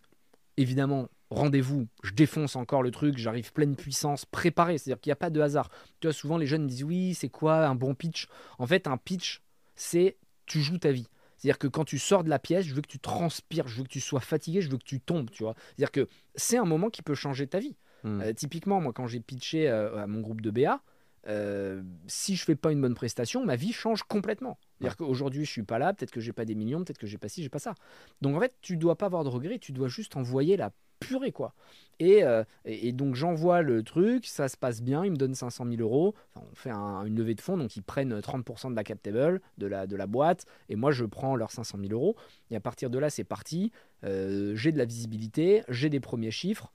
Évidemment, 0.56 1.08
rendez-vous, 1.30 1.86
je 2.02 2.12
défonce 2.12 2.56
encore 2.56 2.82
le 2.82 2.90
truc, 2.90 3.16
j'arrive 3.16 3.52
pleine 3.52 3.76
puissance, 3.76 4.24
préparé, 4.24 4.76
c'est-à-dire 4.76 5.00
qu'il 5.00 5.10
n'y 5.10 5.12
a 5.12 5.16
pas 5.16 5.30
de 5.30 5.40
hasard. 5.40 5.70
Tu 6.00 6.08
vois, 6.08 6.12
souvent 6.12 6.36
les 6.36 6.46
jeunes 6.46 6.66
disent 6.66 6.84
Oui, 6.84 7.14
c'est 7.14 7.28
quoi 7.28 7.66
un 7.66 7.76
bon 7.76 7.94
pitch? 7.94 8.26
En 8.58 8.66
fait, 8.66 8.88
un 8.88 8.96
pitch, 8.96 9.42
c'est 9.76 10.16
tu 10.46 10.60
joues 10.60 10.78
ta 10.78 10.90
vie. 10.90 11.08
C'est-à-dire 11.38 11.58
que 11.58 11.68
quand 11.68 11.84
tu 11.84 11.98
sors 11.98 12.24
de 12.24 12.28
la 12.28 12.38
pièce, 12.38 12.66
je 12.66 12.74
veux 12.74 12.82
que 12.82 12.88
tu 12.88 12.98
transpires, 12.98 13.68
je 13.68 13.76
veux 13.76 13.84
que 13.84 13.88
tu 13.88 14.00
sois 14.00 14.20
fatigué, 14.20 14.60
je 14.60 14.68
veux 14.68 14.78
que 14.78 14.84
tu 14.84 15.00
tombes, 15.00 15.30
tu 15.30 15.44
vois. 15.44 15.54
C'est-à-dire 15.76 15.92
que 15.92 16.08
c'est 16.34 16.58
un 16.58 16.64
moment 16.64 16.90
qui 16.90 17.02
peut 17.02 17.14
changer 17.14 17.46
ta 17.46 17.60
vie. 17.60 17.76
Hmm. 18.04 18.20
Euh, 18.20 18.32
typiquement, 18.32 18.80
moi, 18.80 18.92
quand 18.92 19.06
j'ai 19.06 19.20
pitché 19.20 19.68
euh, 19.68 20.02
à 20.02 20.06
mon 20.06 20.20
groupe 20.20 20.40
de 20.40 20.50
BA, 20.50 20.82
euh, 21.28 21.82
si 22.06 22.36
je 22.36 22.44
fais 22.44 22.56
pas 22.56 22.72
une 22.72 22.80
bonne 22.80 22.94
prestation, 22.94 23.44
ma 23.44 23.56
vie 23.56 23.72
change 23.72 24.02
complètement. 24.02 24.58
C'est-à-dire 24.78 24.96
qu'aujourd'hui, 24.96 25.44
je 25.44 25.50
suis 25.50 25.62
pas 25.62 25.78
là, 25.78 25.92
peut-être 25.92 26.10
que 26.10 26.20
j'ai 26.20 26.32
pas 26.32 26.44
des 26.44 26.54
millions, 26.54 26.82
peut-être 26.84 26.98
que 26.98 27.06
j'ai 27.06 27.18
pas 27.18 27.28
ci, 27.28 27.42
j'ai 27.42 27.48
pas 27.48 27.58
ça. 27.58 27.74
Donc 28.20 28.36
en 28.36 28.40
fait, 28.40 28.54
tu 28.60 28.76
dois 28.76 28.96
pas 28.96 29.06
avoir 29.06 29.24
de 29.24 29.28
regrets, 29.28 29.58
tu 29.58 29.72
dois 29.72 29.88
juste 29.88 30.16
envoyer 30.16 30.56
la 30.56 30.70
purée, 31.00 31.32
quoi. 31.32 31.54
Et, 32.00 32.22
et, 32.64 32.92
donc 32.92 33.16
j'envoie 33.16 33.62
le 33.62 33.82
truc, 33.82 34.24
ça 34.24 34.46
se 34.48 34.56
passe 34.56 34.82
bien, 34.82 35.04
ils 35.04 35.10
me 35.10 35.16
donnent 35.16 35.34
500 35.34 35.66
000 35.68 35.80
euros, 35.80 36.14
on 36.36 36.54
fait 36.54 36.70
une 36.70 37.16
levée 37.16 37.34
de 37.34 37.40
fonds, 37.40 37.56
donc 37.56 37.74
ils 37.74 37.82
prennent 37.82 38.20
30% 38.20 38.70
de 38.70 38.76
la 38.76 38.84
cap 38.84 39.02
table, 39.02 39.40
de 39.58 39.66
la, 39.66 39.88
de 39.88 39.96
la 39.96 40.06
boîte, 40.06 40.44
et 40.68 40.76
moi 40.76 40.92
je 40.92 41.04
prends 41.04 41.34
leurs 41.34 41.50
500 41.50 41.76
000 41.80 41.92
euros. 41.92 42.14
Et 42.52 42.56
à 42.56 42.60
partir 42.60 42.88
de 42.88 43.00
là, 43.00 43.10
c'est 43.10 43.24
parti. 43.24 43.72
j'ai 44.04 44.70
de 44.70 44.78
la 44.78 44.84
visibilité, 44.84 45.64
j'ai 45.68 45.90
des 45.90 45.98
premiers 45.98 46.30
chiffres. 46.30 46.72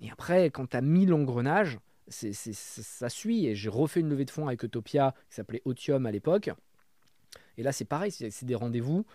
Et 0.00 0.10
après, 0.10 0.50
quand 0.50 0.70
tu 0.70 0.76
as 0.76 0.80
mis 0.80 1.06
l'engrenage, 1.06 1.78
c'est, 2.08 2.32
ça 2.32 3.08
suit. 3.08 3.46
Et 3.46 3.54
j'ai 3.54 3.68
refait 3.68 4.00
une 4.00 4.08
levée 4.08 4.24
de 4.24 4.30
fonds 4.30 4.46
avec 4.46 4.62
Utopia 4.62 5.14
qui 5.28 5.36
s'appelait 5.36 5.62
Otium 5.64 6.06
à 6.06 6.10
l'époque. 6.10 6.50
Et 7.58 7.62
là, 7.62 7.72
c'est 7.72 7.84
pareil, 7.84 8.10
c'est, 8.10 8.44
des 8.44 8.54
rendez-vous, 8.54 9.06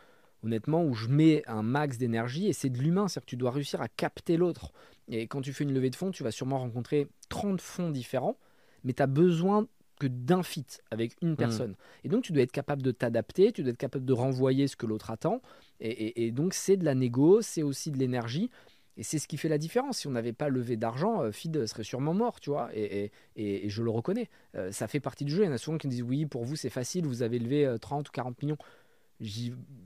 honnêtement, 0.43 0.83
où 0.83 0.93
je 0.93 1.07
mets 1.07 1.43
un 1.47 1.63
max 1.63 1.97
d'énergie 1.97 2.47
et 2.47 2.53
c'est 2.53 2.69
de 2.69 2.77
l'humain. 2.77 3.07
C'est-à-dire 3.07 3.25
que 3.25 3.29
tu 3.29 3.37
dois 3.37 3.51
réussir 3.51 3.81
à 3.81 3.87
capter 3.87 4.37
l'autre. 4.37 4.71
Et 5.07 5.27
quand 5.27 5.41
tu 5.41 5.53
fais 5.53 5.63
une 5.63 5.73
levée 5.73 5.89
de 5.89 5.95
fonds, 5.95 6.11
tu 6.11 6.23
vas 6.23 6.31
sûrement 6.31 6.59
rencontrer 6.59 7.07
30 7.29 7.61
fonds 7.61 7.89
différents, 7.89 8.37
mais 8.83 8.93
tu 8.93 9.01
as 9.01 9.07
besoin 9.07 9.67
que 9.99 10.07
d'un 10.07 10.41
fit 10.41 10.65
avec 10.89 11.15
une 11.21 11.33
mmh. 11.33 11.35
personne. 11.35 11.75
Et 12.03 12.09
donc, 12.09 12.23
tu 12.23 12.31
dois 12.31 12.41
être 12.41 12.51
capable 12.51 12.81
de 12.81 12.91
t'adapter, 12.91 13.51
tu 13.51 13.61
dois 13.61 13.71
être 13.71 13.77
capable 13.77 14.05
de 14.05 14.13
renvoyer 14.13 14.67
ce 14.67 14.75
que 14.75 14.87
l'autre 14.87 15.11
attend. 15.11 15.41
Et, 15.79 16.25
et 16.25 16.31
donc, 16.31 16.53
c'est 16.53 16.77
de 16.77 16.85
la 16.85 16.95
négo, 16.95 17.41
c'est 17.41 17.61
aussi 17.61 17.91
de 17.91 17.97
l'énergie. 17.97 18.49
Et 18.97 19.03
c'est 19.03 19.19
ce 19.19 19.27
qui 19.27 19.37
fait 19.37 19.49
la 19.49 19.57
différence. 19.57 19.99
Si 19.99 20.07
on 20.07 20.11
n'avait 20.11 20.33
pas 20.33 20.49
levé 20.49 20.75
d'argent, 20.75 21.23
euh, 21.23 21.31
Fid 21.31 21.65
serait 21.65 21.83
sûrement 21.83 22.13
mort, 22.13 22.39
tu 22.39 22.49
vois. 22.49 22.69
Et, 22.73 23.11
et, 23.35 23.69
je 23.69 23.83
le 23.83 23.89
reconnais. 23.89 24.29
Euh, 24.55 24.71
ça 24.71 24.87
fait 24.87 24.99
partie 24.99 25.23
du 25.23 25.31
jeu. 25.33 25.43
Il 25.43 25.45
y 25.47 25.49
en 25.49 25.53
a 25.53 25.57
souvent 25.57 25.77
qui 25.77 25.87
me 25.87 25.91
disent 25.91 26.03
Oui, 26.03 26.25
pour 26.25 26.43
vous, 26.43 26.55
c'est 26.55 26.69
facile, 26.69 27.05
vous 27.05 27.23
avez 27.23 27.39
levé 27.39 27.73
30 27.79 28.07
euh, 28.07 28.09
ou 28.09 28.11
40 28.11 28.41
millions. 28.43 28.57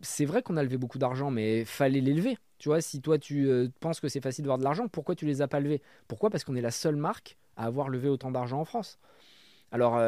C'est 0.01 0.25
vrai 0.25 0.41
qu'on 0.41 0.57
a 0.57 0.63
levé 0.63 0.77
beaucoup 0.77 0.97
d'argent, 0.97 1.31
mais 1.31 1.65
fallait 1.65 2.01
l'élever. 2.01 2.37
Tu 2.57 2.69
vois, 2.69 2.81
si 2.81 3.01
toi 3.01 3.17
tu 3.17 3.49
penses 3.79 3.99
que 3.99 4.07
c'est 4.07 4.21
facile 4.21 4.43
de 4.43 4.47
voir 4.47 4.57
de 4.57 4.63
l'argent, 4.63 4.87
pourquoi 4.87 5.15
tu 5.15 5.25
les 5.25 5.41
as 5.41 5.47
pas 5.47 5.59
levés? 5.59 5.81
Pourquoi? 6.07 6.29
Parce 6.29 6.43
qu'on 6.43 6.55
est 6.55 6.61
la 6.61 6.71
seule 6.71 6.95
marque 6.95 7.37
à 7.57 7.65
avoir 7.65 7.89
levé 7.89 8.07
autant 8.07 8.31
d'argent 8.31 8.59
en 8.59 8.65
France. 8.65 8.97
Alors, 9.71 9.99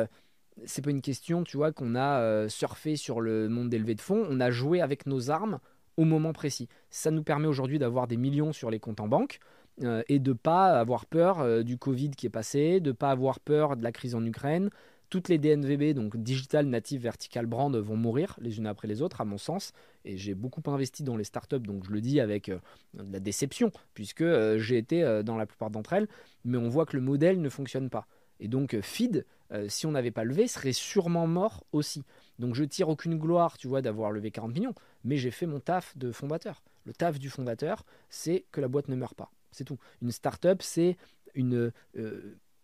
c'est 0.65 0.81
pas 0.81 0.91
une 0.91 1.01
question, 1.01 1.43
tu 1.43 1.57
vois, 1.57 1.73
qu'on 1.73 1.95
a 1.95 2.47
surfé 2.47 2.95
sur 2.95 3.19
le 3.19 3.49
monde 3.49 3.69
des 3.69 3.79
de 3.79 4.01
fonds. 4.01 4.25
On 4.29 4.39
a 4.39 4.49
joué 4.49 4.79
avec 4.81 5.05
nos 5.07 5.29
armes 5.29 5.59
au 5.97 6.05
moment 6.05 6.31
précis. 6.31 6.69
Ça 6.89 7.11
nous 7.11 7.23
permet 7.23 7.47
aujourd'hui 7.47 7.79
d'avoir 7.79 8.07
des 8.07 8.17
millions 8.17 8.53
sur 8.53 8.69
les 8.69 8.79
comptes 8.79 8.99
en 8.99 9.07
banque 9.07 9.39
euh, 9.83 10.03
et 10.07 10.19
de 10.19 10.31
pas 10.31 10.79
avoir 10.79 11.05
peur 11.05 11.39
euh, 11.39 11.63
du 11.63 11.77
Covid 11.77 12.11
qui 12.11 12.27
est 12.27 12.31
passé, 12.31 12.79
de 12.79 12.91
pas 12.91 13.11
avoir 13.11 13.39
peur 13.39 13.75
de 13.75 13.83
la 13.83 13.91
crise 13.91 14.15
en 14.15 14.23
Ukraine. 14.23 14.69
Toutes 15.09 15.29
les 15.29 15.37
DNVB, 15.37 15.93
donc 15.93 16.17
Digital 16.17 16.65
Native 16.65 17.01
Vertical 17.01 17.45
Brand, 17.45 17.75
vont 17.75 17.95
mourir 17.95 18.37
les 18.41 18.57
unes 18.57 18.67
après 18.67 18.87
les 18.87 19.01
autres, 19.01 19.21
à 19.21 19.25
mon 19.25 19.37
sens. 19.37 19.71
Et 20.05 20.17
j'ai 20.17 20.33
beaucoup 20.33 20.61
investi 20.69 21.03
dans 21.03 21.15
les 21.15 21.23
startups, 21.23 21.59
donc 21.59 21.85
je 21.85 21.91
le 21.91 22.01
dis 22.01 22.19
avec 22.19 22.49
euh, 22.49 22.59
de 22.93 23.13
la 23.13 23.19
déception, 23.19 23.71
puisque 23.93 24.25
j'ai 24.57 24.77
été 24.77 25.21
dans 25.23 25.37
la 25.37 25.45
plupart 25.45 25.69
d'entre 25.69 25.93
elles. 25.93 26.07
Mais 26.43 26.57
on 26.57 26.69
voit 26.69 26.85
que 26.85 26.95
le 26.95 27.01
modèle 27.01 27.41
ne 27.41 27.49
fonctionne 27.49 27.89
pas. 27.89 28.07
Et 28.39 28.47
donc 28.47 28.79
Feed, 28.81 29.25
si 29.67 29.85
on 29.87 29.91
n'avait 29.91 30.11
pas 30.11 30.23
levé, 30.23 30.47
serait 30.47 30.73
sûrement 30.73 31.25
mort 31.25 31.65
aussi. 31.71 32.03
Donc 32.39 32.55
je 32.55 32.63
tire 32.63 32.89
aucune 32.89 33.17
gloire, 33.17 33.57
tu 33.57 33.67
vois, 33.67 33.81
d'avoir 33.81 34.11
levé 34.11 34.31
40 34.31 34.53
millions, 34.53 34.75
mais 35.03 35.17
j'ai 35.17 35.31
fait 35.31 35.45
mon 35.45 35.59
taf 35.59 35.97
de 35.97 36.11
fondateur. 36.11 36.61
Le 36.85 36.93
taf 36.93 37.19
du 37.19 37.29
fondateur, 37.29 37.83
c'est 38.09 38.45
que 38.51 38.61
la 38.61 38.67
boîte 38.67 38.87
ne 38.87 38.95
meurt 38.95 39.15
pas. 39.15 39.31
C'est 39.51 39.65
tout. 39.65 39.77
Une 40.01 40.11
startup, 40.11 40.61
c'est 40.61 40.97
euh, 41.37 41.71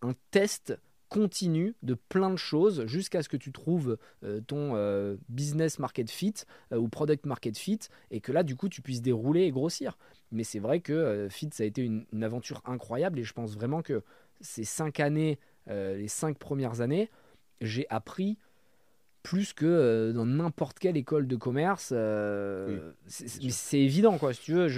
un 0.02 0.14
test 0.30 0.78
continu 1.08 1.74
de 1.82 1.94
plein 1.94 2.30
de 2.30 2.36
choses 2.36 2.86
jusqu'à 2.86 3.22
ce 3.22 3.28
que 3.28 3.36
tu 3.36 3.52
trouves 3.52 3.98
euh, 4.22 4.40
ton 4.40 4.74
euh, 4.74 5.16
business 5.28 5.78
market 5.78 6.10
fit 6.10 6.34
ou 6.72 6.88
product 6.88 7.26
market 7.26 7.56
fit 7.56 7.80
et 8.10 8.20
que 8.20 8.32
là 8.32 8.42
du 8.42 8.56
coup 8.56 8.68
tu 8.68 8.82
puisses 8.82 9.02
dérouler 9.02 9.42
et 9.42 9.50
grossir. 9.50 9.98
Mais 10.32 10.44
c'est 10.44 10.58
vrai 10.58 10.80
que 10.80 11.28
Fit 11.30 11.50
ça 11.52 11.62
a 11.62 11.66
été 11.66 11.82
une, 11.82 12.06
aventure 12.22 12.60
incroyable 12.64 13.20
et 13.20 13.24
je 13.24 13.32
pense 13.32 13.54
vraiment 13.54 13.82
que 13.82 14.02
ces 14.40 14.64
cinq 14.64 14.98
années, 14.98 15.38
les 15.68 16.08
cinq 16.08 16.38
premières 16.38 16.80
années, 16.80 17.08
j'ai 17.60 17.86
appris 17.88 18.36
plus 19.24 19.54
que 19.54 19.64
euh, 19.64 20.12
dans 20.12 20.26
n'importe 20.26 20.78
quelle 20.78 20.98
école 20.98 21.26
de 21.26 21.34
commerce. 21.34 21.92
Euh, 21.92 22.92
c'est 23.08 23.80
évident, 23.80 24.18
quoi. 24.18 24.34
Si 24.34 24.42
tu 24.42 24.52
veux, 24.52 24.68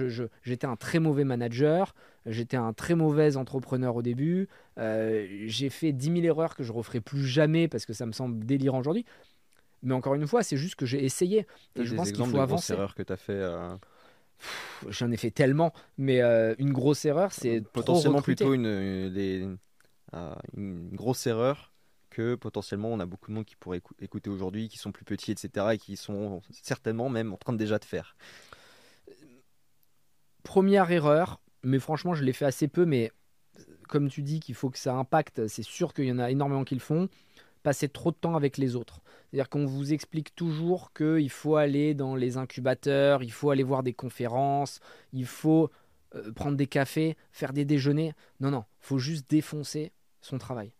j'étais 0.45 0.67
un 0.67 0.77
très 0.77 1.01
mauvais 1.01 1.25
manager, 1.25 1.95
j'étais 2.27 2.57
un 2.57 2.73
très 2.73 2.95
mauvais 2.95 3.37
entrepreneur 3.37 3.97
au 3.97 4.03
début. 4.03 4.49
Euh, 4.79 5.27
j'ai 5.47 5.69
fait 5.69 5.93
10 5.93 6.23
000 6.23 6.25
erreurs 6.25 6.55
que 6.55 6.63
je 6.63 6.73
referai 6.73 7.01
plus 7.01 7.27
jamais 7.27 7.67
parce 7.67 7.87
que 7.87 7.93
ça 7.93 8.07
me 8.07 8.13
semble 8.13 8.47
délirant 8.47 8.79
aujourd'hui. 8.79 9.05
Mais 9.83 9.95
encore 9.95 10.15
une 10.15 10.29
fois, 10.29 10.45
c'est 10.45 10.57
juste 10.57 10.77
que 10.77 10.87
j'ai 10.87 11.05
essayé. 11.05 11.47
Et 11.75 11.85
je 11.85 11.95
pense 11.97 12.13
qu'il 12.13 12.25
faut 12.25 12.39
avancer. 12.39 12.73
erreurs 12.73 12.95
que 12.95 13.03
tu 13.03 13.13
as 13.13 13.17
fait. 13.17 13.43
J'en 14.89 15.11
ai 15.11 15.17
fait 15.17 15.33
tellement, 15.33 15.73
mais 15.99 16.21
une 16.59 16.73
grosse 16.73 17.05
erreur, 17.05 17.33
c'est 17.33 17.63
potentiellement 17.73 18.23
plutôt 18.23 18.55
une, 18.55 19.59
une 20.57 20.95
grosse 20.95 21.27
erreur 21.27 21.73
potentiellement 22.37 22.89
on 22.89 23.01
a 23.01 23.07
beaucoup 23.07 23.31
de 23.31 23.35
monde 23.37 23.45
qui 23.45 23.57
pourrait 23.57 23.81
écouter 24.01 24.31
aujourd'hui, 24.31 24.69
qui 24.69 24.79
sont 24.79 24.93
plus 24.93 25.05
petits, 25.05 25.33
etc. 25.33 25.67
et 25.73 25.79
qui 25.79 25.97
sont 25.97 26.43
certainement 26.51 27.09
même 27.09 27.33
en 27.33 27.37
train 27.37 27.53
de 27.53 27.59
déjà 27.59 27.79
de 27.79 27.85
faire. 27.85 28.17
Première 30.43 30.91
erreur, 30.91 31.41
mais 31.63 31.79
franchement 31.79 32.15
je 32.15 32.25
l'ai 32.25 32.33
fait 32.33 32.45
assez 32.45 32.69
peu, 32.69 32.87
mais 32.87 33.11
comme 33.89 34.09
tu 34.09 34.23
dis 34.23 34.41
qu'il 34.41 34.55
faut 34.55 34.71
que 34.71 34.79
ça 34.79 34.95
impacte, 34.95 35.47
c'est 35.49 35.63
sûr 35.63 35.95
qu'il 35.95 36.07
y 36.07 36.13
en 36.13 36.19
a 36.19 36.31
énormément 36.31 36.65
qui 36.65 36.75
le 36.75 36.81
font, 36.81 37.09
passer 37.63 37.89
trop 37.89 38.11
de 38.13 38.17
temps 38.17 38.37
avec 38.37 38.59
les 38.59 38.77
autres. 38.77 39.01
C'est-à-dire 39.31 39.49
qu'on 39.49 39.67
vous 39.67 39.93
explique 39.93 40.35
toujours 40.35 40.93
qu'il 40.93 41.31
faut 41.31 41.57
aller 41.57 41.95
dans 41.95 42.15
les 42.15 42.37
incubateurs, 42.37 43.23
il 43.23 43.33
faut 43.33 43.51
aller 43.51 43.65
voir 43.65 43.83
des 43.83 43.93
conférences, 43.93 44.81
il 45.13 45.27
faut 45.27 45.71
euh, 46.15 46.33
prendre 46.33 46.57
des 46.57 46.69
cafés, 46.69 47.17
faire 47.33 47.53
des 47.53 47.65
déjeuners. 47.65 48.15
Non, 48.39 48.51
non, 48.51 48.65
faut 48.79 48.99
juste 48.99 49.29
défoncer 49.29 49.93
son 50.21 50.39
travail. 50.39 50.76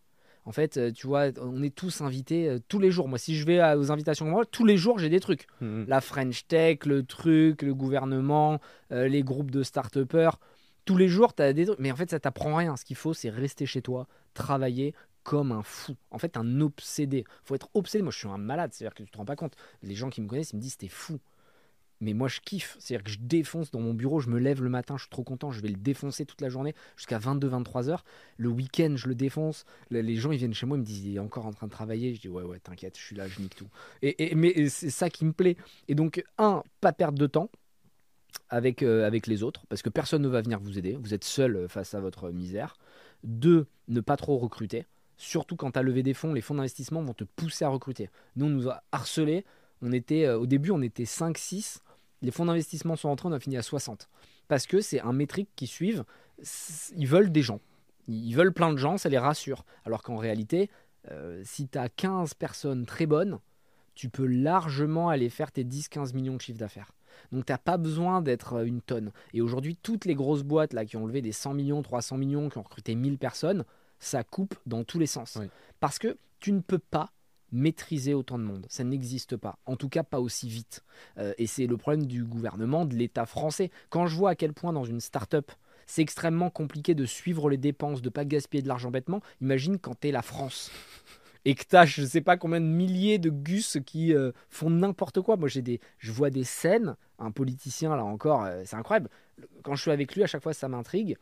En 0.47 0.53
fait, 0.53 0.77
euh, 0.77 0.93
tu 0.93 1.09
vois, 1.09 1.27
on 1.41 1.61
est 1.63 1.75
tous 1.75 2.01
invités 2.01 2.49
euh, 2.49 2.59
tous 2.69 2.79
les 2.79 2.93
jours. 2.93 3.09
Moi, 3.09 3.19
si 3.19 3.37
je 3.37 3.45
vais 3.45 3.61
aux 3.75 3.91
invitations, 3.91 4.27
moi, 4.27 4.47
tous 4.47 4.65
les 4.65 4.77
jours, 4.77 4.99
j'ai 4.99 5.09
des 5.09 5.19
trucs. 5.19 5.49
Mmh. 5.61 5.85
La 5.89 6.01
French 6.01 6.47
Tech, 6.47 6.87
le 6.87 7.03
truc, 7.03 7.63
le 7.63 7.75
gouvernement, 7.75 8.61
euh, 8.93 9.09
les 9.09 9.25
groupes 9.25 9.51
de 9.51 9.65
start-upers. 9.65 10.39
tous 10.85 10.97
les 10.97 11.09
jours, 11.09 11.35
tu 11.35 11.43
as 11.43 11.53
des 11.53 11.67
trucs. 11.67 11.81
Mais 11.81 11.91
en 11.91 11.97
fait, 11.97 12.11
ça 12.11 12.21
t'apprend 12.21 12.55
rien. 12.55 12.77
Ce 12.77 12.85
qu'il 12.85 12.95
faut, 12.95 13.13
c'est 13.13 13.29
rester 13.29 13.67
chez 13.67 13.83
toi, 13.83 14.07
travailler 14.35 14.95
comme 15.25 15.51
un 15.51 15.65
fou. 15.65 15.97
En 16.13 16.19
fait, 16.19 16.37
un 16.37 16.61
obsédé. 16.61 17.25
faut 17.43 17.57
être 17.57 17.69
obsédé. 17.75 18.03
Moi, 18.03 18.13
je 18.13 18.19
suis 18.19 18.29
un 18.29 18.39
malade. 18.39 18.71
C'est-à-dire 18.73 18.95
que 18.95 19.03
tu 19.03 19.11
te 19.11 19.19
rends 19.19 19.25
pas 19.25 19.35
compte. 19.35 19.57
Les 19.83 19.97
gens 19.97 20.11
qui 20.11 20.21
me 20.21 20.29
connaissent, 20.29 20.53
ils 20.53 20.57
me 20.57 20.63
disent, 20.63 20.77
t'es 20.77 20.87
fou. 20.87 21.19
Mais 22.01 22.13
moi, 22.13 22.29
je 22.29 22.41
kiffe. 22.41 22.77
C'est-à-dire 22.79 23.05
que 23.05 23.11
je 23.11 23.19
défonce 23.21 23.71
dans 23.71 23.81
mon 23.81 23.95
bureau. 23.95 24.21
Je 24.21 24.29
me 24.29 24.39
lève 24.39 24.63
le 24.63 24.69
matin. 24.69 24.97
Je 24.97 25.03
suis 25.03 25.11
trop 25.11 25.25
content. 25.25 25.51
Je 25.51 25.61
vais 25.61 25.69
le 25.69 25.77
défoncer 25.77 26.27
toute 26.27 26.41
la 26.41 26.49
journée 26.49 26.75
jusqu'à 26.97 27.19
22-23 27.19 27.89
heures. 27.89 28.05
Le 28.37 28.49
week-end, 28.49 28.95
je 28.97 29.09
le 29.09 29.15
défonce. 29.15 29.65
Les 29.91 30.17
gens, 30.17 30.33
ils 30.33 30.39
viennent 30.39 30.55
chez 30.55 30.67
moi. 30.67 30.77
Ils 30.77 30.81
me 30.81 30.85
disent, 30.85 31.05
il 31.05 31.17
est 31.17 31.21
encore 31.21 31.47
en 31.47 31.53
train 31.53 31.67
de 31.67 31.73
travailler. 31.73 32.15
Je 32.15 32.21
dis, 32.21 32.29
ouais, 32.29 32.43
ouais, 32.43 32.59
t'inquiète. 32.59 32.99
Je 32.99 33.03
suis 33.03 33.17
là. 33.17 33.27
Je 33.29 33.41
nique 33.41 33.57
tout. 33.57 33.69
Et, 34.03 34.35
mais 34.35 34.69
c'est 34.69 34.91
ça 34.91 35.11
qui 35.11 35.25
me 35.25 35.33
plaît. 35.33 35.57
Et 35.89 35.95
donc, 35.95 36.23
un, 36.39 36.63
pas 36.81 36.93
perdre 36.93 37.19
de 37.19 37.27
temps 37.27 37.51
avec, 38.49 38.83
euh, 38.83 39.07
avec 39.07 39.27
les 39.27 39.43
autres, 39.43 39.65
parce 39.69 39.83
que 39.83 39.89
personne 39.89 40.23
ne 40.23 40.29
va 40.29 40.43
venir 40.43 40.61
vous 40.61 40.79
aider, 40.79 40.97
vous 41.01 41.15
êtes 41.15 41.25
seul 41.25 41.57
euh, 41.57 41.69
face 41.69 41.95
à 41.95 42.01
votre 42.01 42.31
misère. 42.31 42.77
Deux, 43.25 43.67
ne 43.89 44.01
pas 44.01 44.17
trop 44.17 44.37
recruter, 44.39 44.87
surtout 45.17 45.57
quand 45.57 45.73
tu 45.73 45.79
as 45.79 45.83
levé 45.83 46.03
des 46.03 46.15
fonds, 46.15 46.33
les 46.33 46.41
fonds 46.41 46.55
d'investissement 46.55 47.03
vont 47.03 47.15
te 47.15 47.25
pousser 47.25 47.65
à 47.65 47.69
recruter. 47.69 48.11
Nous, 48.37 48.47
on 48.47 48.51
nous 48.51 48.69
a 48.69 48.83
harcelés, 48.93 49.45
on 49.83 49.93
était, 49.93 50.27
euh, 50.27 50.39
au 50.39 50.47
début 50.47 50.71
on 50.71 50.83
était 50.83 51.05
5-6, 51.05 51.79
les 52.23 52.31
fonds 52.31 52.47
d'investissement 52.47 52.97
sont 52.97 53.09
rentrés, 53.09 53.29
on 53.29 53.33
a 53.33 53.41
fini 53.41 53.57
à 53.57 53.63
60. 53.63 54.09
Parce 54.49 54.67
que 54.67 54.81
c'est 54.81 55.01
un 55.01 55.13
métrique 55.13 55.51
qui 55.57 55.67
suivent, 55.67 56.05
ils 56.97 57.07
veulent 57.07 57.31
des 57.31 57.43
gens. 57.43 57.61
Ils 58.09 58.35
veulent 58.35 58.53
plein 58.53 58.73
de 58.73 58.79
gens, 58.79 58.97
ça 58.99 59.09
les 59.09 59.19
rassure. 59.19 59.65
Alors 59.85 60.03
qu'en 60.03 60.17
réalité, 60.17 60.71
si 61.43 61.69
tu 61.69 61.79
as 61.79 61.89
15 61.89 62.35
personnes 62.35 62.87
très 62.87 63.07
bonnes, 63.07 63.41
tu 63.97 64.09
peux 64.09 64.27
largement 64.27 65.09
aller 65.09 65.31
faire 65.31 65.51
tes 65.51 65.65
10-15 65.65 66.15
millions 66.15 66.37
de 66.37 66.41
chiffre 66.41 66.59
d'affaires. 66.59 66.93
Donc 67.33 67.47
tu 67.47 67.53
n'as 67.53 67.59
pas 67.59 67.79
besoin 67.79 68.23
d'être 68.23 68.55
euh, 68.55 68.65
une 68.65 68.83
tonne. 68.83 69.11
Et 69.33 69.41
aujourd'hui, 69.41 69.75
toutes 69.75 70.05
les 70.05 70.15
grosses 70.15 70.43
boîtes 70.43 70.75
là, 70.75 70.85
qui 70.85 70.97
ont 70.97 71.07
levé 71.07 71.23
des 71.23 71.33
100 71.33 71.55
millions, 71.55 71.83
300 71.83 72.19
millions, 72.19 72.49
qui 72.49 72.59
ont 72.59 72.63
recruté 72.63 72.95
1000 72.95 73.19
personnes, 73.19 73.65
ça 73.99 74.23
coupe 74.23 74.55
dans 74.67 74.85
tous 74.85 74.99
les 74.99 75.07
sens. 75.07 75.39
Parce 75.81 75.99
que 75.99 76.19
tu 76.39 76.53
ne 76.53 76.61
peux 76.61 76.79
pas 76.79 77.11
maîtriser 77.53 78.15
autant 78.15 78.39
de 78.39 78.45
monde. 78.45 78.67
Ça 78.69 78.85
n'existe 78.85 79.37
pas. 79.37 79.59
En 79.67 79.77
tout 79.77 79.89
cas, 79.89 80.03
pas 80.03 80.21
aussi 80.21 80.49
vite. 80.49 80.85
Euh, 81.19 81.35
et 81.39 81.47
c'est 81.47 81.67
le 81.67 81.77
problème 81.77 82.07
du 82.07 82.25
gouvernement, 82.25 82.85
de 82.85 82.95
l'État 82.95 83.27
français. 83.27 83.71
Quand 83.91 84.07
je 84.07 84.17
vois 84.17 84.31
à 84.31 84.35
quel 84.35 84.53
point 84.53 84.73
dans 84.73 84.85
une 84.85 85.01
start-up, 85.01 85.53
c'est 85.87 86.03
extrêmement 86.03 86.51
compliqué 86.51 86.95
de 86.95 87.05
suivre 87.05 87.49
les 87.49 87.57
dépenses, 87.57 88.03
de 88.03 88.09
pas 88.09 88.25
gaspiller 88.25 88.63
de 88.63 88.69
l'argent 88.69 88.91
bêtement, 88.91 89.21
imagine 89.41 89.79
quand 89.79 90.01
tu 90.01 90.09
es 90.09 90.13
la 90.13 90.23
France 90.23 90.71
et 91.45 91.55
que 91.55 91.63
tu 91.63 91.77
as 91.77 91.87
je 91.87 92.05
sais 92.05 92.21
pas 92.21 92.37
combien 92.37 92.61
de 92.61 92.67
milliers 92.67 93.19
de 93.19 93.31
gus 93.31 93.79
qui 93.87 94.13
euh, 94.13 94.33
font 94.51 94.69
n'importe 94.69 95.21
quoi. 95.21 95.37
Moi, 95.37 95.49
j'ai 95.49 95.63
des, 95.63 95.81
je 95.99 96.11
vois 96.11 96.29
des 96.29 96.43
scènes, 96.43 96.97
un 97.21 97.31
politicien 97.31 97.95
là 97.95 98.05
encore, 98.05 98.45
euh, 98.45 98.63
c'est 98.65 98.75
incroyable. 98.75 99.09
Quand 99.63 99.77
je 99.77 99.83
suis 99.83 99.93
avec 99.93 100.15
lui, 100.17 100.25
à 100.25 100.27
chaque 100.27 100.43
fois, 100.43 100.53
ça 100.53 100.69
m'intrigue. 100.69 101.17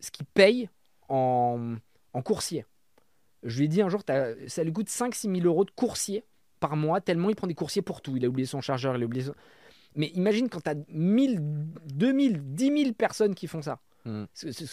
Ce 0.00 0.10
qu'il 0.10 0.26
paye 0.26 0.68
en, 1.08 1.76
en 2.12 2.22
coursier. 2.22 2.66
Je 3.42 3.58
lui 3.58 3.66
ai 3.66 3.68
dit 3.68 3.82
un 3.82 3.88
jour, 3.88 4.02
ça 4.46 4.64
lui 4.64 4.72
coûte 4.72 4.88
5-6 4.88 5.34
000 5.36 5.46
euros 5.46 5.64
de 5.64 5.70
coursier 5.70 6.24
par 6.60 6.76
mois, 6.76 7.00
tellement 7.00 7.30
il 7.30 7.36
prend 7.36 7.46
des 7.46 7.54
coursiers 7.54 7.82
pour 7.82 8.00
tout. 8.02 8.16
Il 8.16 8.24
a 8.24 8.28
oublié 8.28 8.46
son 8.46 8.60
chargeur, 8.60 8.96
il 8.96 9.02
a 9.02 9.06
oublié 9.06 9.24
son... 9.24 9.34
Mais 9.94 10.08
imagine 10.08 10.48
quand 10.48 10.60
tu 10.60 10.70
as 10.70 10.76
1000, 10.88 11.40
2000, 11.86 12.54
10 12.54 12.82
000 12.82 12.92
personnes 12.92 13.34
qui 13.34 13.46
font 13.46 13.62
ça. 13.62 13.80
Mm. 14.04 14.24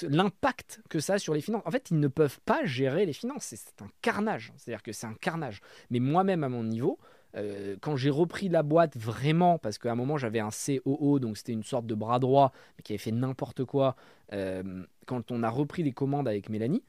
L'impact 0.10 0.82
que 0.90 1.00
ça 1.00 1.14
a 1.14 1.20
sur 1.20 1.34
les 1.34 1.42
finances. 1.42 1.64
En 1.66 1.72
fait, 1.72 1.92
ils 1.92 2.00
ne 2.00 2.08
peuvent 2.08 2.40
pas 2.46 2.66
gérer 2.66 3.06
les 3.06 3.14
finances. 3.14 3.46
C'est 3.46 3.82
un 3.82 3.90
carnage. 4.02 4.54
C'est-à-dire 4.58 4.84
que 4.84 4.92
c'est 4.92 5.08
un 5.08 5.14
carnage. 5.14 5.62
Mais 5.90 6.00
moi-même, 6.00 6.44
à 6.44 6.50
mon 6.50 6.64
niveau, 6.64 7.00
euh, 7.36 7.76
quand 7.82 7.96
j'ai 7.96 8.10
repris 8.10 8.50
la 8.50 8.64
boîte 8.64 8.98
vraiment, 8.98 9.58
parce 9.58 9.78
qu'à 9.78 9.92
un 9.92 9.96
moment 9.96 10.18
j'avais 10.18 10.40
un 10.40 10.50
COO, 10.50 11.20
donc 11.20 11.38
c'était 11.38 11.52
une 11.52 11.64
sorte 11.64 11.86
de 11.86 11.96
bras 11.96 12.20
droit, 12.20 12.54
mais 12.78 12.84
qui 12.84 12.94
avait 12.94 12.98
fait 12.98 13.12
n'importe 13.12 13.66
quoi, 13.66 13.96
euh, 14.34 14.86
quand 15.06 15.32
on 15.32 15.44
a 15.44 15.50
repris 15.50 15.84
les 15.84 15.92
commandes 15.92 16.28
avec 16.28 16.50
Mélanie, 16.50 16.84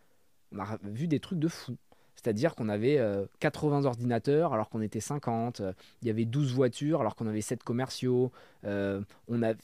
on 0.58 0.88
a 0.88 0.90
vu 0.90 1.08
des 1.08 1.20
trucs 1.20 1.38
de 1.38 1.48
fou. 1.48 1.76
C'est-à-dire 2.14 2.54
qu'on 2.54 2.68
avait 2.68 2.98
80 3.40 3.82
euh, 3.82 3.86
ordinateurs 3.86 4.54
alors 4.54 4.68
qu'on 4.70 4.80
était 4.80 5.00
50, 5.00 5.62
il 6.02 6.08
y 6.08 6.10
avait 6.10 6.24
12 6.24 6.54
voitures 6.54 7.00
alors 7.00 7.14
qu'on 7.14 7.26
avait 7.26 7.42
7 7.42 7.62
commerciaux, 7.62 8.32
on 8.64 9.42
a 9.42 9.54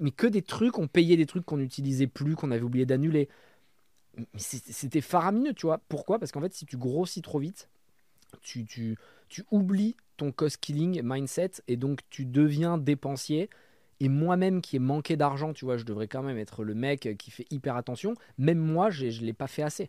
mais 0.00 0.10
que 0.10 0.26
des 0.26 0.42
trucs, 0.42 0.78
on 0.78 0.88
payait 0.88 1.16
des 1.16 1.26
trucs 1.26 1.44
qu'on 1.44 1.58
n'utilisait 1.58 2.06
plus, 2.06 2.36
qu'on 2.36 2.50
avait 2.50 2.62
oublié 2.62 2.86
d'annuler. 2.86 3.28
C'était 4.36 5.00
faramineux, 5.00 5.52
tu 5.52 5.66
vois. 5.66 5.80
Pourquoi? 5.88 6.18
Parce 6.18 6.32
qu'en 6.32 6.40
fait, 6.40 6.54
si 6.54 6.66
tu 6.66 6.76
grossis 6.76 7.22
trop 7.22 7.38
vite, 7.38 7.68
tu, 8.42 8.64
tu, 8.64 8.96
tu 9.28 9.44
oublies 9.50 9.96
ton 10.16 10.32
cost 10.32 10.56
killing 10.58 11.02
mindset 11.02 11.52
et 11.68 11.76
donc 11.76 12.00
tu 12.08 12.24
deviens 12.24 12.78
dépensier. 12.78 13.50
Et 14.00 14.08
moi-même 14.08 14.60
qui 14.60 14.76
ai 14.76 14.78
manqué 14.78 15.16
d'argent, 15.16 15.54
tu 15.54 15.64
vois, 15.64 15.78
je 15.78 15.84
devrais 15.84 16.08
quand 16.08 16.22
même 16.22 16.38
être 16.38 16.64
le 16.64 16.74
mec 16.74 17.16
qui 17.18 17.30
fait 17.30 17.46
hyper 17.50 17.76
attention. 17.76 18.14
Même 18.38 18.58
moi, 18.58 18.90
je 18.90 19.06
ne 19.06 19.26
l'ai 19.26 19.32
pas 19.32 19.46
fait 19.46 19.62
assez. 19.62 19.88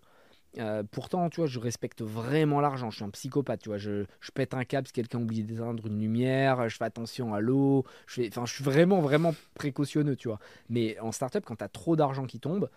Euh, 0.59 0.83
pourtant, 0.89 1.29
tu 1.29 1.41
vois, 1.41 1.47
je 1.47 1.59
respecte 1.59 2.01
vraiment 2.01 2.61
l'argent. 2.61 2.89
Je 2.89 2.97
suis 2.97 3.05
un 3.05 3.09
psychopathe, 3.09 3.61
tu 3.61 3.69
vois. 3.69 3.77
Je, 3.77 4.05
pète 4.33 4.53
un 4.53 4.63
câble 4.63 4.87
si 4.87 4.93
quelqu'un 4.93 5.19
oublie 5.19 5.43
d'éteindre 5.43 5.85
une 5.87 5.99
lumière. 5.99 6.67
Je 6.69 6.77
fais 6.77 6.85
attention 6.85 7.33
à 7.33 7.39
l'eau. 7.39 7.85
Je, 8.07 8.15
fais, 8.15 8.29
je 8.33 8.53
suis 8.53 8.63
vraiment, 8.63 9.01
vraiment 9.01 9.35
précautionneux, 9.53 10.15
tu 10.15 10.27
vois. 10.27 10.39
Mais 10.69 10.99
en 10.99 11.11
startup, 11.11 11.45
quand 11.45 11.57
tu 11.57 11.63
as 11.63 11.69
trop 11.69 11.95
d'argent 11.95 12.25
qui 12.25 12.39
tombe, 12.39 12.69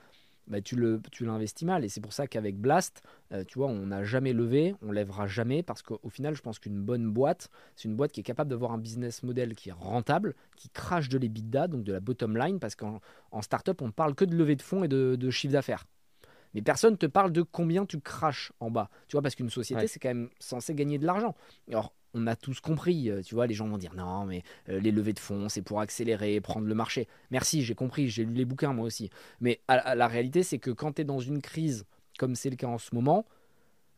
bah, 0.47 0.61
tu, 0.61 0.77
le, 0.77 1.01
tu 1.13 1.25
l'investis 1.25 1.67
mal. 1.67 1.85
Et 1.85 1.89
c'est 1.89 2.01
pour 2.01 2.13
ça 2.13 2.27
qu'avec 2.27 2.59
Blast, 2.59 3.03
euh, 3.33 3.45
tu 3.45 3.59
vois, 3.59 3.69
on 3.69 3.87
n'a 3.87 4.03
jamais 4.05 4.33
levé, 4.33 4.75
on 4.83 4.93
lèvera 4.93 5.27
jamais. 5.27 5.63
Parce 5.63 5.83
qu'au 5.83 6.09
final, 6.11 6.35
je 6.35 6.43
pense 6.43 6.59
qu'une 6.59 6.83
bonne 6.83 7.11
boîte, 7.11 7.51
c'est 7.77 7.89
une 7.89 7.97
boîte 7.97 8.13
qui 8.13 8.21
est 8.21 8.25
capable 8.25 8.51
d'avoir 8.51 8.73
un 8.73 8.79
business 8.79 9.23
model 9.23 9.55
qui 9.55 9.71
est 9.71 9.73
rentable, 9.73 10.35
qui 10.57 10.69
crache 10.69 11.09
de 11.09 11.19
l'EBITDA, 11.19 11.69
donc 11.69 11.85
de 11.85 11.93
la 11.93 12.01
bottom 12.01 12.37
line. 12.37 12.59
Parce 12.59 12.75
qu'en 12.75 13.01
en 13.31 13.43
startup, 13.43 13.81
on 13.81 13.91
parle 13.93 14.15
que 14.15 14.25
de 14.25 14.37
levée 14.37 14.57
de 14.57 14.63
fonds 14.63 14.85
et 14.85 14.89
de, 14.89 15.17
de 15.17 15.31
chiffre 15.31 15.53
d'affaires. 15.53 15.87
Mais 16.55 16.63
personne 16.63 16.93
ne 16.93 16.97
te 16.97 17.07
parle 17.07 17.33
de 17.33 17.43
combien 17.43 17.87
tu 17.87 18.01
craches 18.01 18.53
en 18.61 18.71
bas. 18.71 18.91
Tu 19.09 19.13
vois, 19.13 19.23
parce 19.23 19.35
qu'une 19.35 19.51
société, 19.51 19.87
c'est 19.87 20.01
quand 20.01 20.09
même 20.09 20.29
censé 20.39 20.75
gagner 20.75 20.99
de 20.99 21.07
l'argent. 21.07 21.35
Alors, 21.69 21.93
on 22.15 22.27
a 22.27 22.37
tous 22.37 22.61
compris, 22.61 23.11
euh, 23.11 23.23
tu 23.23 23.35
vois, 23.35 23.47
les 23.47 23.55
gens 23.55 23.69
vont 23.69 23.79
dire 23.79 23.95
non, 23.95 24.25
mais 24.27 24.43
euh, 24.69 24.81
les 24.81 24.91
levées 24.91 25.13
de 25.13 25.19
fonds, 25.19 25.49
c'est 25.49 25.63
pour 25.63 25.81
accélérer, 25.81 26.41
prendre 26.41 26.67
le 26.67 26.75
marché. 26.75 27.07
Merci, 27.31 27.63
j'ai 27.63 27.75
compris, 27.75 28.09
j'ai 28.09 28.25
lu 28.25 28.35
les 28.35 28.45
bouquins 28.45 28.73
moi 28.73 28.87
aussi. 28.87 29.11
Mais 29.41 29.61
la 29.69 30.09
réalité, 30.09 30.43
c'est 30.43 30.59
que 30.59 30.71
quand 30.71 30.95
tu 30.95 31.03
es 31.03 31.05
dans 31.05 31.21
une 31.21 31.41
crise, 31.41 31.85
comme 32.19 32.35
c'est 32.35 32.51
le 32.51 32.57
cas 32.57 32.67
en 32.67 32.79
ce 32.79 32.95
moment, 32.95 33.27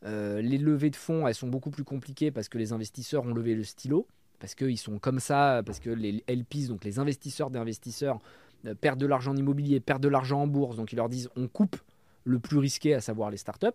euh, 0.05 0.41
les 0.41 0.57
levées 0.57 0.89
de 0.89 0.95
fonds, 0.95 1.27
elles 1.27 1.35
sont 1.35 1.47
beaucoup 1.47 1.71
plus 1.71 1.83
compliquées 1.83 2.31
parce 2.31 2.49
que 2.49 2.57
les 2.57 2.73
investisseurs 2.73 3.23
ont 3.23 3.33
levé 3.33 3.55
le 3.55 3.63
stylo, 3.63 4.07
parce 4.39 4.53
qu'ils 4.53 4.77
sont 4.77 4.99
comme 4.99 5.19
ça, 5.19 5.63
parce 5.65 5.79
que 5.79 5.89
les 5.89 6.23
LPs, 6.27 6.67
donc 6.67 6.83
les 6.83 6.99
investisseurs 6.99 7.49
d'investisseurs, 7.49 8.19
perdent 8.79 8.99
de 8.99 9.05
l'argent 9.05 9.31
en 9.31 9.37
immobilier, 9.37 9.79
perdent 9.79 10.03
de 10.03 10.09
l'argent 10.09 10.41
en 10.41 10.47
bourse, 10.47 10.77
donc 10.77 10.93
ils 10.93 10.97
leur 10.97 11.09
disent 11.09 11.29
on 11.35 11.47
coupe 11.47 11.77
le 12.23 12.39
plus 12.39 12.57
risqué, 12.57 12.93
à 12.93 13.01
savoir 13.01 13.29
les 13.29 13.37
startups. 13.37 13.67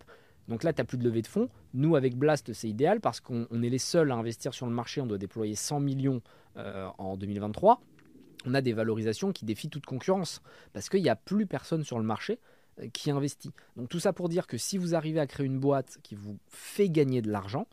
Donc 0.48 0.62
là, 0.64 0.72
tu 0.72 0.80
n'as 0.80 0.84
plus 0.84 0.98
de 0.98 1.04
levée 1.04 1.22
de 1.22 1.26
fonds. 1.26 1.48
Nous, 1.74 1.94
avec 1.94 2.16
Blast, 2.16 2.52
c'est 2.52 2.68
idéal 2.68 3.00
parce 3.00 3.20
qu'on 3.20 3.46
est 3.62 3.68
les 3.68 3.78
seuls 3.78 4.10
à 4.10 4.14
investir 4.14 4.54
sur 4.54 4.66
le 4.66 4.72
marché. 4.72 5.00
On 5.00 5.06
doit 5.06 5.18
déployer 5.18 5.54
100 5.54 5.80
millions 5.80 6.22
euh, 6.56 6.88
en 6.96 7.16
2023. 7.16 7.80
On 8.46 8.54
a 8.54 8.60
des 8.60 8.72
valorisations 8.72 9.32
qui 9.32 9.44
défient 9.44 9.68
toute 9.68 9.84
concurrence 9.84 10.40
parce 10.72 10.88
qu'il 10.88 11.02
n'y 11.02 11.10
a 11.10 11.16
plus 11.16 11.46
personne 11.46 11.84
sur 11.84 11.98
le 11.98 12.04
marché 12.04 12.38
euh, 12.80 12.88
qui 12.92 13.10
investit. 13.10 13.52
Donc 13.76 13.90
tout 13.90 14.00
ça 14.00 14.12
pour 14.12 14.28
dire 14.28 14.46
que 14.46 14.56
si 14.56 14.78
vous 14.78 14.94
arrivez 14.94 15.20
à 15.20 15.26
créer 15.26 15.46
une 15.46 15.60
boîte 15.60 15.98
qui 16.02 16.14
vous 16.14 16.38
fait 16.48 16.88
gagner 16.88 17.20
de 17.20 17.30
l'argent, 17.30 17.66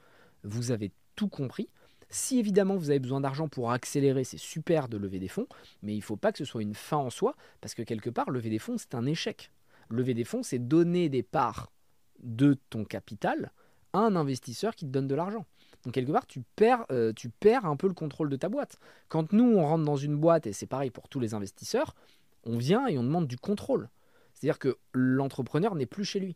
vous 0.43 0.71
avez 0.71 0.91
tout 1.15 1.29
compris. 1.29 1.69
Si 2.09 2.39
évidemment 2.39 2.75
vous 2.75 2.89
avez 2.89 2.99
besoin 2.99 3.21
d'argent 3.21 3.47
pour 3.47 3.71
accélérer, 3.71 4.23
c'est 4.23 4.37
super 4.37 4.89
de 4.89 4.97
lever 4.97 5.19
des 5.19 5.27
fonds, 5.27 5.47
mais 5.81 5.93
il 5.93 5.97
ne 5.97 6.03
faut 6.03 6.17
pas 6.17 6.31
que 6.31 6.37
ce 6.37 6.45
soit 6.45 6.61
une 6.61 6.75
fin 6.75 6.97
en 6.97 7.09
soi, 7.09 7.35
parce 7.61 7.73
que 7.73 7.81
quelque 7.81 8.09
part, 8.09 8.29
lever 8.29 8.49
des 8.49 8.59
fonds, 8.59 8.77
c'est 8.77 8.95
un 8.95 9.05
échec. 9.05 9.51
Lever 9.89 10.13
des 10.13 10.23
fonds, 10.23 10.43
c'est 10.43 10.59
donner 10.59 11.09
des 11.09 11.23
parts 11.23 11.71
de 12.19 12.57
ton 12.69 12.85
capital 12.85 13.51
à 13.93 13.99
un 13.99 14.15
investisseur 14.15 14.75
qui 14.75 14.85
te 14.85 14.91
donne 14.91 15.07
de 15.07 15.15
l'argent. 15.15 15.45
Donc 15.83 15.93
quelque 15.93 16.11
part, 16.11 16.25
tu 16.25 16.41
perds, 16.55 16.85
euh, 16.91 17.13
tu 17.13 17.29
perds 17.29 17.65
un 17.65 17.75
peu 17.75 17.87
le 17.87 17.93
contrôle 17.93 18.29
de 18.29 18.35
ta 18.35 18.49
boîte. 18.49 18.77
Quand 19.07 19.31
nous, 19.33 19.45
on 19.45 19.63
rentre 19.63 19.85
dans 19.85 19.95
une 19.95 20.17
boîte, 20.17 20.47
et 20.47 20.53
c'est 20.53 20.65
pareil 20.65 20.89
pour 20.89 21.07
tous 21.07 21.19
les 21.19 21.33
investisseurs, 21.33 21.95
on 22.43 22.57
vient 22.57 22.87
et 22.87 22.97
on 22.97 23.03
demande 23.03 23.27
du 23.27 23.37
contrôle. 23.37 23.89
C'est-à-dire 24.33 24.59
que 24.59 24.77
l'entrepreneur 24.93 25.75
n'est 25.75 25.85
plus 25.85 26.05
chez 26.05 26.19
lui. 26.19 26.35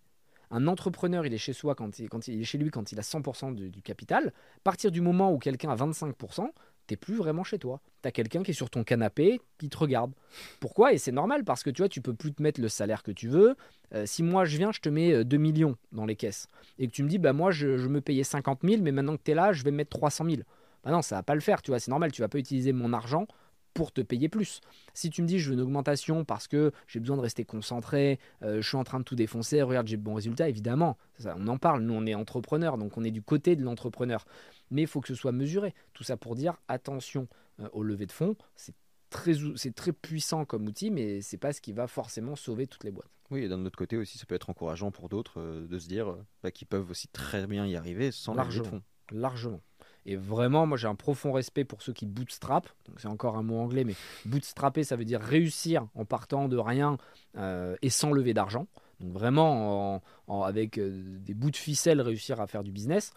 Un 0.51 0.67
entrepreneur, 0.67 1.25
il 1.25 1.33
est 1.33 1.39
chez 1.39 1.53
soi 1.53 1.75
quand 1.75 1.99
il, 1.99 2.07
est 2.41 2.43
chez 2.43 2.57
lui 2.57 2.71
quand 2.71 2.91
il 2.91 2.99
a 2.99 3.03
100% 3.03 3.53
du 3.53 3.81
capital. 3.81 4.27
À 4.27 4.61
partir 4.63 4.91
du 4.91 5.01
moment 5.01 5.31
où 5.31 5.37
quelqu'un 5.37 5.69
a 5.69 5.75
25%, 5.75 6.49
t'es 6.89 6.95
plus 6.95 7.15
vraiment 7.15 7.43
chez 7.43 7.59
toi. 7.59 7.79
Tu 8.01 8.07
as 8.07 8.11
quelqu'un 8.11 8.41
qui 8.41 8.51
est 8.51 8.55
sur 8.55 8.69
ton 8.69 8.83
canapé, 8.83 9.39
qui 9.59 9.69
te 9.69 9.77
regarde. 9.77 10.11
Pourquoi? 10.59 10.93
Et 10.93 10.97
c'est 10.97 11.11
normal 11.11 11.43
parce 11.43 11.61
que 11.63 11.69
tu 11.69 11.81
vois, 11.81 11.89
tu 11.89 12.01
peux 12.01 12.13
plus 12.13 12.33
te 12.33 12.41
mettre 12.41 12.59
le 12.59 12.67
salaire 12.67 13.03
que 13.03 13.11
tu 13.11 13.27
veux. 13.27 13.55
Euh, 13.93 14.05
si 14.05 14.23
moi 14.23 14.45
je 14.45 14.57
viens, 14.57 14.71
je 14.71 14.81
te 14.81 14.89
mets 14.89 15.23
2 15.23 15.35
euh, 15.35 15.39
millions 15.39 15.77
dans 15.91 16.05
les 16.05 16.15
caisses 16.15 16.47
et 16.79 16.87
que 16.87 16.91
tu 16.91 17.03
me 17.03 17.09
dis, 17.09 17.19
bah 17.19 17.33
moi 17.33 17.51
je, 17.51 17.67
me 17.67 18.01
payais 18.01 18.23
50 18.23 18.61
000, 18.63 18.81
mais 18.81 18.91
maintenant 18.91 19.15
que 19.17 19.23
tu 19.23 19.31
es 19.31 19.35
là, 19.35 19.53
je 19.53 19.63
vais 19.63 19.71
mettre 19.71 19.91
300 19.91 20.25
000. 20.25 20.37
Bah 20.83 20.91
non, 20.91 21.01
ça 21.01 21.17
va 21.17 21.23
pas 21.23 21.35
le 21.35 21.41
faire, 21.41 21.61
tu 21.61 21.71
vois, 21.71 21.79
c'est 21.79 21.91
normal, 21.91 22.11
tu 22.11 22.21
vas 22.21 22.27
pas 22.27 22.39
utiliser 22.39 22.73
mon 22.73 22.93
argent 22.93 23.27
pour 23.73 23.91
te 23.91 24.01
payer 24.01 24.29
plus. 24.29 24.61
Si 24.93 25.09
tu 25.09 25.21
me 25.21 25.27
dis 25.27 25.39
je 25.39 25.49
veux 25.49 25.53
une 25.55 25.61
augmentation 25.61 26.25
parce 26.25 26.47
que 26.47 26.71
j'ai 26.87 26.99
besoin 26.99 27.17
de 27.17 27.21
rester 27.21 27.45
concentré, 27.45 28.19
euh, 28.43 28.61
je 28.61 28.67
suis 28.67 28.77
en 28.77 28.83
train 28.83 28.99
de 28.99 29.03
tout 29.05 29.15
défoncer, 29.15 29.61
regarde 29.61 29.87
j'ai 29.87 29.97
de 29.97 30.01
bons 30.01 30.15
résultats, 30.15 30.49
évidemment, 30.49 30.97
ça, 31.17 31.35
on 31.37 31.47
en 31.47 31.57
parle, 31.57 31.81
nous 31.83 31.93
on 31.93 32.05
est 32.05 32.15
entrepreneur, 32.15 32.77
donc 32.77 32.97
on 32.97 33.03
est 33.03 33.11
du 33.11 33.21
côté 33.21 33.55
de 33.55 33.63
l'entrepreneur 33.63 34.25
mais 34.71 34.81
il 34.83 34.87
faut 34.87 35.01
que 35.01 35.07
ce 35.07 35.15
soit 35.15 35.31
mesuré. 35.31 35.73
Tout 35.93 36.03
ça 36.03 36.17
pour 36.17 36.35
dire 36.35 36.55
attention 36.67 37.27
euh, 37.59 37.69
au 37.73 37.83
lever 37.83 38.05
de 38.05 38.11
fonds, 38.11 38.35
c'est 38.55 38.75
très, 39.09 39.33
c'est 39.55 39.73
très 39.73 39.93
puissant 39.93 40.45
comme 40.45 40.65
outil, 40.65 40.91
mais 40.91 41.21
c'est 41.21 41.37
pas 41.37 41.53
ce 41.53 41.61
qui 41.61 41.73
va 41.73 41.87
forcément 41.87 42.35
sauver 42.35 42.67
toutes 42.67 42.83
les 42.83 42.91
boîtes. 42.91 43.09
Oui, 43.31 43.43
et 43.43 43.49
d'un 43.49 43.63
autre 43.65 43.77
côté 43.77 43.97
aussi, 43.97 44.17
ça 44.17 44.25
peut 44.25 44.35
être 44.35 44.49
encourageant 44.49 44.91
pour 44.91 45.09
d'autres 45.09 45.39
euh, 45.39 45.67
de 45.67 45.79
se 45.79 45.87
dire 45.87 46.15
bah, 46.43 46.51
qu'ils 46.51 46.67
peuvent 46.67 46.89
aussi 46.89 47.07
très 47.09 47.45
bien 47.47 47.65
y 47.65 47.75
arriver 47.75 48.11
sans 48.11 48.33
l'argent 48.33 48.63
de 48.63 48.67
fonds. 48.67 48.81
Largement. 49.11 49.61
Et 50.05 50.15
vraiment, 50.15 50.65
moi 50.65 50.77
j'ai 50.77 50.87
un 50.87 50.95
profond 50.95 51.31
respect 51.31 51.65
pour 51.65 51.81
ceux 51.81 51.93
qui 51.93 52.05
bootstrap. 52.05 52.67
C'est 52.97 53.07
encore 53.07 53.37
un 53.37 53.43
mot 53.43 53.59
anglais, 53.59 53.83
mais 53.83 53.95
bootstrapper, 54.25 54.83
ça 54.83 54.95
veut 54.95 55.05
dire 55.05 55.21
réussir 55.21 55.87
en 55.95 56.05
partant 56.05 56.47
de 56.47 56.57
rien 56.57 56.97
euh, 57.37 57.75
et 57.81 57.89
sans 57.89 58.11
lever 58.11 58.33
d'argent. 58.33 58.67
Donc 58.99 59.13
vraiment, 59.13 60.01
avec 60.27 60.77
euh, 60.77 61.03
des 61.19 61.33
bouts 61.33 61.51
de 61.51 61.55
ficelle, 61.55 62.01
réussir 62.01 62.41
à 62.41 62.47
faire 62.47 62.63
du 62.63 62.71
business. 62.71 63.11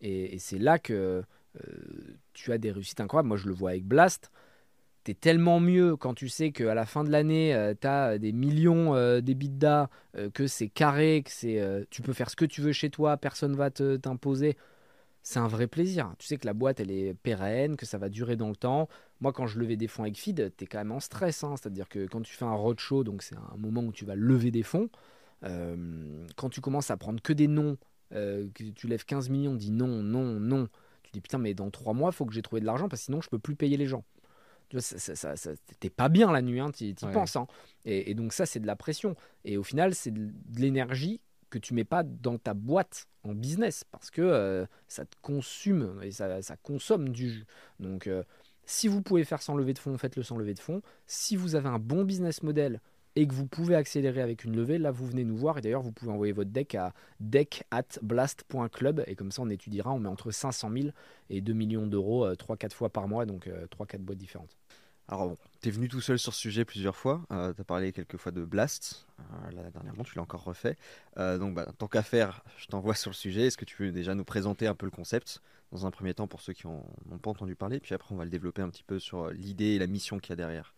Et, 0.00 0.38
c'est 0.38 0.58
là 0.58 0.78
que 0.78 1.22
euh, 1.56 1.70
tu 2.32 2.52
as 2.52 2.58
des 2.58 2.70
réussites 2.70 3.00
incroyables. 3.00 3.28
Moi 3.28 3.36
je 3.38 3.48
le 3.48 3.54
vois 3.54 3.70
avec 3.70 3.84
Blast. 3.84 4.30
Tu 5.04 5.12
es 5.12 5.14
tellement 5.14 5.60
mieux 5.60 5.96
quand 5.96 6.14
tu 6.14 6.28
sais 6.28 6.52
qu'à 6.52 6.74
la 6.74 6.84
fin 6.84 7.04
de 7.04 7.10
l'année, 7.10 7.74
tu 7.80 7.86
as 7.86 8.18
des 8.18 8.32
millions 8.32 8.94
d'EBITDA, 9.20 9.88
que 10.34 10.46
c'est 10.48 10.68
carré, 10.68 11.22
que 11.24 11.30
c'est, 11.30 11.86
tu 11.90 12.02
peux 12.02 12.12
faire 12.12 12.28
ce 12.28 12.34
que 12.34 12.44
tu 12.44 12.60
veux 12.60 12.72
chez 12.72 12.90
toi, 12.90 13.16
personne 13.16 13.54
va 13.54 13.70
t'imposer 13.70 14.56
c'est 15.26 15.40
un 15.40 15.48
vrai 15.48 15.66
plaisir. 15.66 16.14
Tu 16.20 16.26
sais 16.28 16.36
que 16.36 16.46
la 16.46 16.54
boîte, 16.54 16.78
elle 16.78 16.92
est 16.92 17.12
pérenne, 17.12 17.74
que 17.74 17.84
ça 17.84 17.98
va 17.98 18.08
durer 18.08 18.36
dans 18.36 18.48
le 18.48 18.54
temps. 18.54 18.88
Moi, 19.20 19.32
quand 19.32 19.48
je 19.48 19.58
levais 19.58 19.76
des 19.76 19.88
fonds 19.88 20.04
avec 20.04 20.16
Feed, 20.16 20.52
tu 20.56 20.62
es 20.62 20.66
quand 20.68 20.78
même 20.78 20.92
en 20.92 21.00
stress. 21.00 21.42
Hein. 21.42 21.56
C'est-à-dire 21.56 21.88
que 21.88 22.06
quand 22.06 22.22
tu 22.22 22.32
fais 22.32 22.44
un 22.44 22.54
roadshow, 22.54 23.02
donc 23.02 23.24
c'est 23.24 23.34
un 23.34 23.56
moment 23.58 23.82
où 23.82 23.90
tu 23.90 24.04
vas 24.04 24.14
lever 24.14 24.52
des 24.52 24.62
fonds, 24.62 24.88
euh, 25.42 26.24
quand 26.36 26.48
tu 26.48 26.60
commences 26.60 26.92
à 26.92 26.96
prendre 26.96 27.20
que 27.20 27.32
des 27.32 27.48
noms, 27.48 27.76
euh, 28.14 28.46
que 28.54 28.62
tu 28.62 28.86
lèves 28.86 29.04
15 29.04 29.28
millions, 29.28 29.56
dis 29.56 29.72
non, 29.72 30.00
non, 30.00 30.38
non. 30.38 30.68
Tu 31.02 31.10
dis 31.10 31.20
putain, 31.20 31.38
mais 31.38 31.54
dans 31.54 31.72
trois 31.72 31.92
mois, 31.92 32.10
il 32.10 32.14
faut 32.14 32.24
que 32.24 32.32
j'ai 32.32 32.42
trouvé 32.42 32.60
de 32.60 32.66
l'argent 32.66 32.88
parce 32.88 33.02
que 33.02 33.06
sinon, 33.06 33.20
je 33.20 33.28
peux 33.28 33.40
plus 33.40 33.56
payer 33.56 33.76
les 33.76 33.86
gens. 33.86 34.04
Tu 34.68 34.76
vois, 34.76 34.82
ça, 34.82 35.34
t'es 35.80 35.90
pas 35.90 36.08
bien 36.08 36.30
la 36.30 36.40
nuit, 36.40 36.60
hein, 36.60 36.70
tu 36.70 36.84
y 36.84 36.94
penses. 36.94 37.34
Hein. 37.34 37.48
Et, 37.84 38.12
et, 38.12 38.14
donc, 38.14 38.32
ça, 38.32 38.46
c'est 38.46 38.60
de 38.60 38.66
la 38.68 38.76
pression. 38.76 39.16
Et 39.44 39.56
au 39.56 39.64
final, 39.64 39.92
c'est 39.92 40.12
de 40.12 40.30
l'énergie 40.56 41.20
que 41.56 41.66
tu 41.66 41.74
mets 41.74 41.84
pas 41.84 42.02
dans 42.02 42.36
ta 42.36 42.52
boîte 42.54 43.08
en 43.22 43.34
business 43.34 43.84
parce 43.90 44.10
que 44.10 44.20
euh, 44.20 44.66
ça 44.88 45.04
te 45.04 45.16
consume 45.22 45.98
et 46.02 46.10
ça, 46.10 46.28
consomme 46.62 47.08
du 47.08 47.30
jus. 47.30 47.46
Donc, 47.80 48.06
euh, 48.06 48.22
si 48.66 48.88
vous 48.88 49.00
pouvez 49.00 49.24
faire 49.24 49.40
sans 49.40 49.56
lever 49.56 49.72
de 49.72 49.78
fonds, 49.78 49.96
faites-le 49.96 50.22
sans 50.22 50.36
lever 50.36 50.54
de 50.54 50.60
fonds. 50.60 50.82
Si 51.06 51.34
vous 51.34 51.54
avez 51.54 51.68
un 51.68 51.78
bon 51.78 52.04
business 52.04 52.42
model 52.42 52.80
et 53.14 53.26
que 53.26 53.32
vous 53.32 53.46
pouvez 53.46 53.74
accélérer 53.74 54.20
avec 54.20 54.44
une 54.44 54.54
levée, 54.54 54.76
là 54.76 54.90
vous 54.90 55.06
venez 55.06 55.24
nous 55.24 55.36
voir 55.36 55.56
et 55.56 55.60
d'ailleurs 55.62 55.80
vous 55.80 55.92
pouvez 55.92 56.12
envoyer 56.12 56.34
votre 56.34 56.50
deck 56.50 56.74
à 56.74 56.92
deck 57.20 57.64
at 57.70 57.86
blast.club 58.02 59.02
et 59.06 59.14
comme 59.14 59.32
ça 59.32 59.40
on 59.40 59.48
étudiera, 59.48 59.92
on 59.92 60.00
met 60.00 60.10
entre 60.10 60.30
500 60.30 60.70
000 60.70 60.88
et 61.30 61.40
2 61.40 61.52
millions 61.54 61.86
d'euros 61.86 62.30
3-4 62.30 62.66
euh, 62.66 62.68
fois 62.70 62.90
par 62.90 63.08
mois, 63.08 63.24
donc 63.24 63.48
3-4 63.48 63.98
boîtes 63.98 64.18
différentes. 64.18 64.54
Alors, 65.08 65.36
tu 65.60 65.68
es 65.68 65.70
venu 65.70 65.88
tout 65.88 66.00
seul 66.00 66.18
sur 66.18 66.34
ce 66.34 66.40
sujet 66.40 66.64
plusieurs 66.64 66.96
fois. 66.96 67.22
Euh, 67.30 67.52
tu 67.54 67.60
as 67.60 67.64
parlé 67.64 67.92
quelques 67.92 68.16
fois 68.16 68.32
de 68.32 68.44
Blast. 68.44 69.06
Euh, 69.20 69.50
là, 69.52 69.70
dernièrement, 69.70 70.02
tu 70.02 70.16
l'as 70.16 70.22
encore 70.22 70.42
refait. 70.42 70.76
Euh, 71.18 71.38
donc, 71.38 71.54
bah, 71.54 71.66
tant 71.78 71.86
qu'à 71.86 72.02
faire, 72.02 72.42
je 72.58 72.66
t'envoie 72.66 72.94
sur 72.94 73.10
le 73.10 73.14
sujet. 73.14 73.46
Est-ce 73.46 73.56
que 73.56 73.64
tu 73.64 73.76
peux 73.76 73.92
déjà 73.92 74.14
nous 74.14 74.24
présenter 74.24 74.66
un 74.66 74.74
peu 74.74 74.86
le 74.86 74.90
concept 74.90 75.42
dans 75.70 75.86
un 75.86 75.92
premier 75.92 76.12
temps 76.12 76.26
pour 76.26 76.40
ceux 76.40 76.52
qui 76.52 76.66
n'ont 76.66 77.18
pas 77.22 77.30
entendu 77.30 77.54
parler? 77.54 77.78
Puis 77.78 77.94
après, 77.94 78.14
on 78.14 78.18
va 78.18 78.24
le 78.24 78.30
développer 78.30 78.62
un 78.62 78.68
petit 78.68 78.82
peu 78.82 78.98
sur 78.98 79.30
l'idée 79.30 79.74
et 79.74 79.78
la 79.78 79.86
mission 79.86 80.18
qu'il 80.18 80.30
y 80.30 80.32
a 80.32 80.36
derrière. 80.36 80.74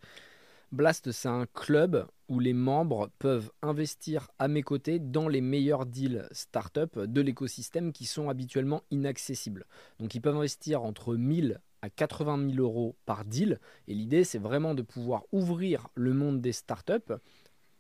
Blast, 0.71 1.13
c'est 1.13 1.29
un 1.29 1.47
club 1.47 2.07
où 2.29 2.41
les 2.41 2.53
membres 2.53 3.09
peuvent 3.19 3.51
investir 3.63 4.29
à 4.39 4.49
mes 4.49 4.63
côtés 4.63 4.99
dans 4.99 5.27
les 5.27 5.41
meilleurs 5.41 5.87
deals 5.87 6.29
start-up 6.31 6.99
de 6.99 7.21
l'écosystème 7.23 7.91
qui 7.91 8.05
sont 8.05 8.29
habituellement 8.29 8.83
inaccessibles. 8.91 9.65
Donc 9.99 10.15
ils 10.15 10.21
peuvent 10.21 10.37
investir 10.37 10.83
entre 10.83 11.15
1000 11.17 11.63
à 11.83 11.91
80 11.91 12.51
000 12.51 12.63
euros 12.63 12.97
par 13.07 13.25
deal. 13.25 13.61
Et 13.87 13.95
l'idée, 13.95 14.25
c'est 14.25 14.39
vraiment 14.39 14.75
de 14.75 14.83
pouvoir 14.83 15.25
ouvrir 15.33 15.89
le 15.95 16.13
monde 16.13 16.41
des 16.41 16.53
startups 16.53 17.15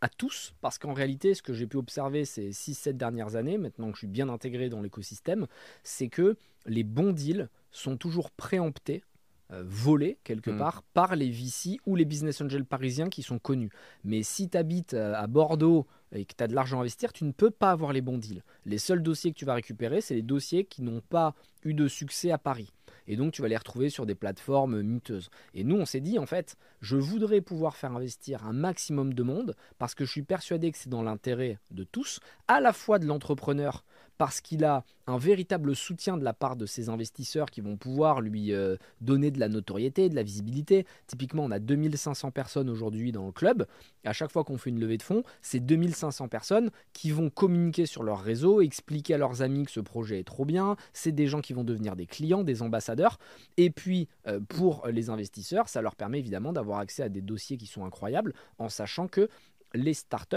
à 0.00 0.08
tous, 0.08 0.54
parce 0.60 0.78
qu'en 0.78 0.92
réalité, 0.92 1.34
ce 1.34 1.42
que 1.42 1.52
j'ai 1.52 1.66
pu 1.66 1.76
observer 1.76 2.24
ces 2.24 2.50
6-7 2.50 2.92
dernières 2.92 3.36
années, 3.36 3.58
maintenant 3.58 3.88
que 3.88 3.94
je 3.94 4.00
suis 4.00 4.06
bien 4.06 4.28
intégré 4.28 4.68
dans 4.68 4.80
l'écosystème, 4.80 5.46
c'est 5.82 6.08
que 6.08 6.36
les 6.66 6.84
bons 6.84 7.12
deals 7.12 7.48
sont 7.72 7.96
toujours 7.96 8.30
préemptés 8.30 9.02
euh, 9.50 9.64
volés 9.66 10.18
quelque 10.24 10.50
hmm. 10.50 10.58
part 10.58 10.82
par 10.82 11.16
les 11.16 11.30
VC 11.30 11.78
ou 11.86 11.96
les 11.96 12.04
business 12.04 12.40
angels 12.42 12.66
parisiens 12.66 13.08
qui 13.08 13.22
sont 13.22 13.38
connus. 13.38 13.70
Mais 14.04 14.22
si 14.22 14.48
tu 14.48 14.58
habites 14.58 14.94
euh, 14.94 15.14
à 15.14 15.26
Bordeaux 15.26 15.86
et 16.12 16.26
que 16.26 16.34
tu 16.36 16.44
as 16.44 16.48
de 16.48 16.54
l'argent 16.54 16.78
à 16.78 16.80
investir, 16.82 17.12
tu 17.12 17.24
ne 17.24 17.32
peux 17.32 17.50
pas 17.50 17.70
avoir 17.70 17.92
les 17.92 18.02
bons 18.02 18.18
deals. 18.18 18.44
Les 18.66 18.78
seuls 18.78 19.02
dossiers 19.02 19.32
que 19.32 19.38
tu 19.38 19.46
vas 19.46 19.54
récupérer, 19.54 20.00
c'est 20.00 20.14
les 20.14 20.22
dossiers 20.22 20.64
qui 20.64 20.82
n'ont 20.82 21.00
pas 21.00 21.34
eu 21.64 21.74
de 21.74 21.88
succès 21.88 22.30
à 22.30 22.38
Paris 22.38 22.72
et 23.08 23.16
donc 23.16 23.32
tu 23.32 23.42
vas 23.42 23.48
les 23.48 23.56
retrouver 23.56 23.90
sur 23.90 24.06
des 24.06 24.14
plateformes 24.14 24.82
miteuses. 24.82 25.30
Et 25.54 25.64
nous, 25.64 25.76
on 25.76 25.86
s'est 25.86 26.00
dit, 26.00 26.18
en 26.18 26.26
fait, 26.26 26.56
je 26.80 26.96
voudrais 26.96 27.40
pouvoir 27.40 27.76
faire 27.76 27.96
investir 27.96 28.46
un 28.46 28.52
maximum 28.52 29.14
de 29.14 29.22
monde 29.22 29.56
parce 29.78 29.94
que 29.94 30.04
je 30.04 30.10
suis 30.10 30.22
persuadé 30.22 30.70
que 30.70 30.78
c'est 30.78 30.90
dans 30.90 31.02
l'intérêt 31.02 31.58
de 31.70 31.84
tous, 31.84 32.20
à 32.46 32.60
la 32.60 32.72
fois 32.72 32.98
de 32.98 33.06
l'entrepreneur 33.06 33.84
parce 34.18 34.40
qu'il 34.40 34.64
a 34.64 34.84
un 35.06 35.16
véritable 35.16 35.74
soutien 35.74 36.18
de 36.18 36.24
la 36.24 36.34
part 36.34 36.56
de 36.56 36.66
ses 36.66 36.88
investisseurs 36.90 37.50
qui 37.50 37.60
vont 37.60 37.76
pouvoir 37.76 38.20
lui 38.20 38.52
euh, 38.52 38.76
donner 39.00 39.30
de 39.30 39.40
la 39.40 39.48
notoriété, 39.48 40.08
de 40.08 40.16
la 40.16 40.22
visibilité. 40.22 40.86
Typiquement, 41.06 41.44
on 41.44 41.50
a 41.50 41.58
2500 41.58 42.32
personnes 42.32 42.68
aujourd'hui 42.68 43.12
dans 43.12 43.24
le 43.24 43.32
club. 43.32 43.66
à 44.04 44.12
chaque 44.12 44.30
fois 44.30 44.44
qu'on 44.44 44.58
fait 44.58 44.70
une 44.70 44.80
levée 44.80 44.98
de 44.98 45.02
fonds, 45.02 45.22
c'est 45.40 45.60
2500 45.60 46.28
personnes 46.28 46.70
qui 46.92 47.10
vont 47.10 47.30
communiquer 47.30 47.86
sur 47.86 48.02
leur 48.02 48.20
réseau, 48.20 48.60
expliquer 48.60 49.14
à 49.14 49.18
leurs 49.18 49.40
amis 49.40 49.64
que 49.64 49.70
ce 49.70 49.80
projet 49.80 50.18
est 50.18 50.24
trop 50.24 50.44
bien. 50.44 50.76
C'est 50.92 51.12
des 51.12 51.26
gens 51.26 51.40
qui 51.40 51.52
vont 51.52 51.64
devenir 51.64 51.94
des 51.96 52.06
clients, 52.06 52.42
des 52.42 52.62
ambassadeurs. 52.62 53.18
Et 53.56 53.70
puis, 53.70 54.08
euh, 54.26 54.40
pour 54.40 54.86
les 54.88 55.10
investisseurs, 55.10 55.68
ça 55.68 55.80
leur 55.80 55.94
permet 55.94 56.18
évidemment 56.18 56.52
d'avoir 56.52 56.80
accès 56.80 57.04
à 57.04 57.08
des 57.08 57.22
dossiers 57.22 57.56
qui 57.56 57.66
sont 57.66 57.84
incroyables 57.84 58.34
en 58.58 58.68
sachant 58.68 59.06
que 59.06 59.28
les 59.74 59.94
startups, 59.94 60.36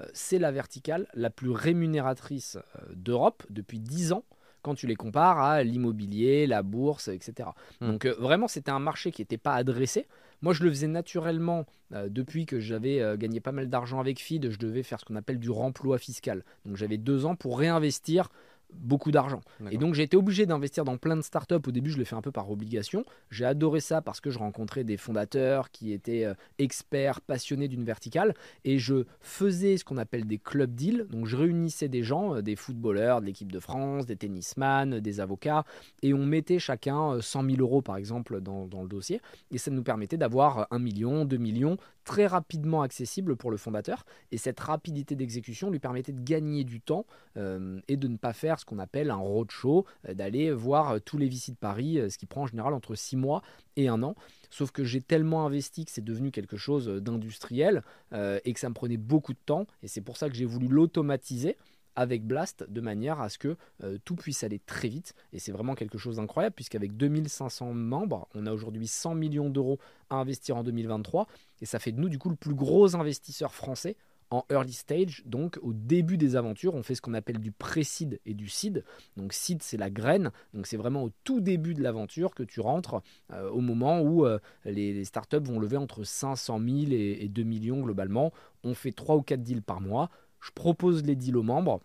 euh, 0.00 0.06
c'est 0.12 0.38
la 0.38 0.50
verticale 0.50 1.06
la 1.14 1.30
plus 1.30 1.50
rémunératrice 1.50 2.56
euh, 2.56 2.80
d'Europe 2.94 3.44
depuis 3.50 3.78
10 3.78 4.12
ans 4.12 4.24
quand 4.62 4.74
tu 4.76 4.86
les 4.86 4.94
compares 4.94 5.40
à 5.40 5.64
l'immobilier, 5.64 6.46
la 6.46 6.62
bourse, 6.62 7.08
etc. 7.08 7.48
Hmm. 7.80 7.88
Donc 7.88 8.04
euh, 8.04 8.14
vraiment, 8.18 8.46
c'était 8.46 8.70
un 8.70 8.78
marché 8.78 9.10
qui 9.10 9.20
n'était 9.22 9.38
pas 9.38 9.54
adressé. 9.54 10.06
Moi, 10.40 10.52
je 10.52 10.62
le 10.64 10.70
faisais 10.70 10.88
naturellement 10.88 11.66
depuis 11.92 12.46
que 12.46 12.58
j'avais 12.58 13.16
gagné 13.16 13.38
pas 13.38 13.52
mal 13.52 13.68
d'argent 13.68 14.00
avec 14.00 14.18
FID. 14.18 14.50
Je 14.50 14.58
devais 14.58 14.82
faire 14.82 14.98
ce 14.98 15.04
qu'on 15.04 15.14
appelle 15.14 15.38
du 15.38 15.50
remploi 15.50 15.98
fiscal. 15.98 16.44
Donc 16.66 16.76
j'avais 16.76 16.96
deux 16.96 17.26
ans 17.26 17.36
pour 17.36 17.60
réinvestir 17.60 18.28
beaucoup 18.74 19.10
d'argent. 19.10 19.40
Et 19.70 19.78
donc 19.78 19.94
j'ai 19.94 20.02
été 20.02 20.16
obligé 20.16 20.46
d'investir 20.46 20.84
dans 20.84 20.96
plein 20.96 21.16
de 21.16 21.22
startups. 21.22 21.54
Au 21.54 21.70
début, 21.70 21.90
je 21.90 21.98
le 21.98 22.04
fais 22.04 22.16
un 22.16 22.22
peu 22.22 22.32
par 22.32 22.50
obligation. 22.50 23.04
J'ai 23.30 23.44
adoré 23.44 23.80
ça 23.80 24.02
parce 24.02 24.20
que 24.20 24.30
je 24.30 24.38
rencontrais 24.38 24.84
des 24.84 24.96
fondateurs 24.96 25.70
qui 25.70 25.92
étaient 25.92 26.24
euh, 26.24 26.34
experts, 26.58 27.20
passionnés 27.20 27.68
d'une 27.68 27.84
verticale. 27.84 28.34
Et 28.64 28.78
je 28.78 29.04
faisais 29.20 29.76
ce 29.76 29.84
qu'on 29.84 29.98
appelle 29.98 30.26
des 30.26 30.38
club 30.38 30.74
deals. 30.74 31.06
Donc 31.10 31.26
je 31.26 31.36
réunissais 31.36 31.88
des 31.88 32.02
gens, 32.02 32.36
euh, 32.36 32.42
des 32.42 32.56
footballeurs 32.56 33.20
de 33.20 33.26
l'équipe 33.26 33.52
de 33.52 33.60
France, 33.60 34.06
des 34.06 34.16
tennisman, 34.16 35.00
des 35.00 35.20
avocats. 35.20 35.64
Et 36.02 36.14
on 36.14 36.24
mettait 36.24 36.58
chacun 36.58 37.20
100 37.20 37.44
euh, 37.44 37.50
000 37.50 37.60
euros 37.60 37.82
par 37.82 37.96
exemple 37.96 38.40
dans, 38.40 38.66
dans 38.66 38.82
le 38.82 38.88
dossier. 38.88 39.20
Et 39.50 39.58
ça 39.58 39.70
nous 39.70 39.82
permettait 39.82 40.16
d'avoir 40.16 40.66
1 40.70 40.78
million, 40.78 41.24
2 41.24 41.36
millions 41.36 41.76
très 42.04 42.26
rapidement 42.26 42.82
accessible 42.82 43.36
pour 43.36 43.50
le 43.50 43.56
fondateur. 43.56 44.04
Et 44.32 44.38
cette 44.38 44.58
rapidité 44.58 45.14
d'exécution 45.14 45.70
lui 45.70 45.78
permettait 45.78 46.12
de 46.12 46.20
gagner 46.20 46.64
du 46.64 46.80
temps 46.80 47.06
et 47.36 47.96
de 47.96 48.08
ne 48.08 48.16
pas 48.16 48.32
faire 48.32 48.58
ce 48.62 48.64
qu'on 48.64 48.78
appelle 48.78 49.10
un 49.10 49.16
roadshow, 49.16 49.84
euh, 50.08 50.14
d'aller 50.14 50.52
voir 50.52 50.92
euh, 50.92 50.98
tous 51.00 51.18
les 51.18 51.28
VC 51.28 51.52
de 51.52 51.56
Paris, 51.56 51.98
euh, 51.98 52.08
ce 52.08 52.16
qui 52.16 52.26
prend 52.26 52.42
en 52.42 52.46
général 52.46 52.72
entre 52.72 52.94
6 52.94 53.16
mois 53.16 53.42
et 53.76 53.88
un 53.88 54.02
an. 54.02 54.14
Sauf 54.50 54.70
que 54.70 54.84
j'ai 54.84 55.00
tellement 55.00 55.44
investi 55.44 55.84
que 55.84 55.90
c'est 55.90 56.04
devenu 56.04 56.30
quelque 56.30 56.56
chose 56.56 56.86
d'industriel 56.86 57.82
et 58.12 58.52
que 58.52 58.60
ça 58.60 58.68
me 58.68 58.74
prenait 58.74 58.98
beaucoup 58.98 59.32
de 59.32 59.38
temps. 59.46 59.66
Et 59.82 59.88
c'est 59.88 60.02
pour 60.02 60.18
ça 60.18 60.28
que 60.28 60.34
j'ai 60.34 60.44
voulu 60.44 60.68
l'automatiser 60.68 61.56
avec 61.96 62.26
Blast 62.26 62.66
de 62.68 62.80
manière 62.82 63.22
à 63.22 63.30
ce 63.30 63.38
que 63.38 63.56
tout 64.04 64.14
puisse 64.14 64.44
aller 64.44 64.58
très 64.58 64.88
vite. 64.88 65.14
Et 65.32 65.38
c'est 65.38 65.52
vraiment 65.52 65.74
quelque 65.74 65.96
chose 65.96 66.16
d'incroyable 66.16 66.54
puisqu'avec 66.54 66.94
2500 66.98 67.72
membres, 67.72 68.28
on 68.34 68.44
a 68.44 68.52
aujourd'hui 68.52 68.86
100 68.86 69.14
millions 69.14 69.48
d'euros 69.48 69.78
à 70.10 70.16
investir 70.16 70.58
en 70.58 70.64
2023. 70.64 71.26
Et 71.62 71.66
ça 71.66 71.78
fait 71.78 71.92
de 71.92 71.98
nous 71.98 72.10
du 72.10 72.18
coup 72.18 72.28
le 72.28 72.36
plus 72.36 72.54
gros 72.54 72.94
investisseur 72.94 73.54
français 73.54 73.96
en 74.32 74.44
early 74.50 74.72
stage, 74.72 75.22
donc 75.26 75.58
au 75.62 75.72
début 75.72 76.16
des 76.16 76.36
aventures, 76.36 76.74
on 76.74 76.82
fait 76.82 76.94
ce 76.94 77.02
qu'on 77.02 77.14
appelle 77.14 77.38
du 77.38 77.52
pré-seed 77.52 78.20
et 78.24 78.34
du 78.34 78.48
seed. 78.48 78.84
Donc 79.16 79.32
seed, 79.32 79.62
c'est 79.62 79.76
la 79.76 79.90
graine, 79.90 80.30
donc 80.54 80.66
c'est 80.66 80.76
vraiment 80.76 81.04
au 81.04 81.10
tout 81.24 81.40
début 81.40 81.74
de 81.74 81.82
l'aventure 81.82 82.34
que 82.34 82.42
tu 82.42 82.60
rentres, 82.60 83.02
euh, 83.32 83.50
au 83.50 83.60
moment 83.60 84.00
où 84.00 84.24
euh, 84.24 84.38
les, 84.64 85.04
startups 85.04 85.42
vont 85.42 85.58
lever 85.58 85.76
entre 85.76 86.04
500 86.04 86.58
000 86.58 86.92
et, 86.92 87.28
2 87.28 87.42
millions 87.42 87.80
globalement. 87.80 88.32
On 88.64 88.74
fait 88.74 88.92
3 88.92 89.16
ou 89.16 89.22
4 89.22 89.42
deals 89.42 89.62
par 89.62 89.80
mois. 89.80 90.10
Je 90.40 90.50
propose 90.50 91.04
les 91.04 91.16
deals 91.16 91.36
aux 91.36 91.42
membres 91.42 91.80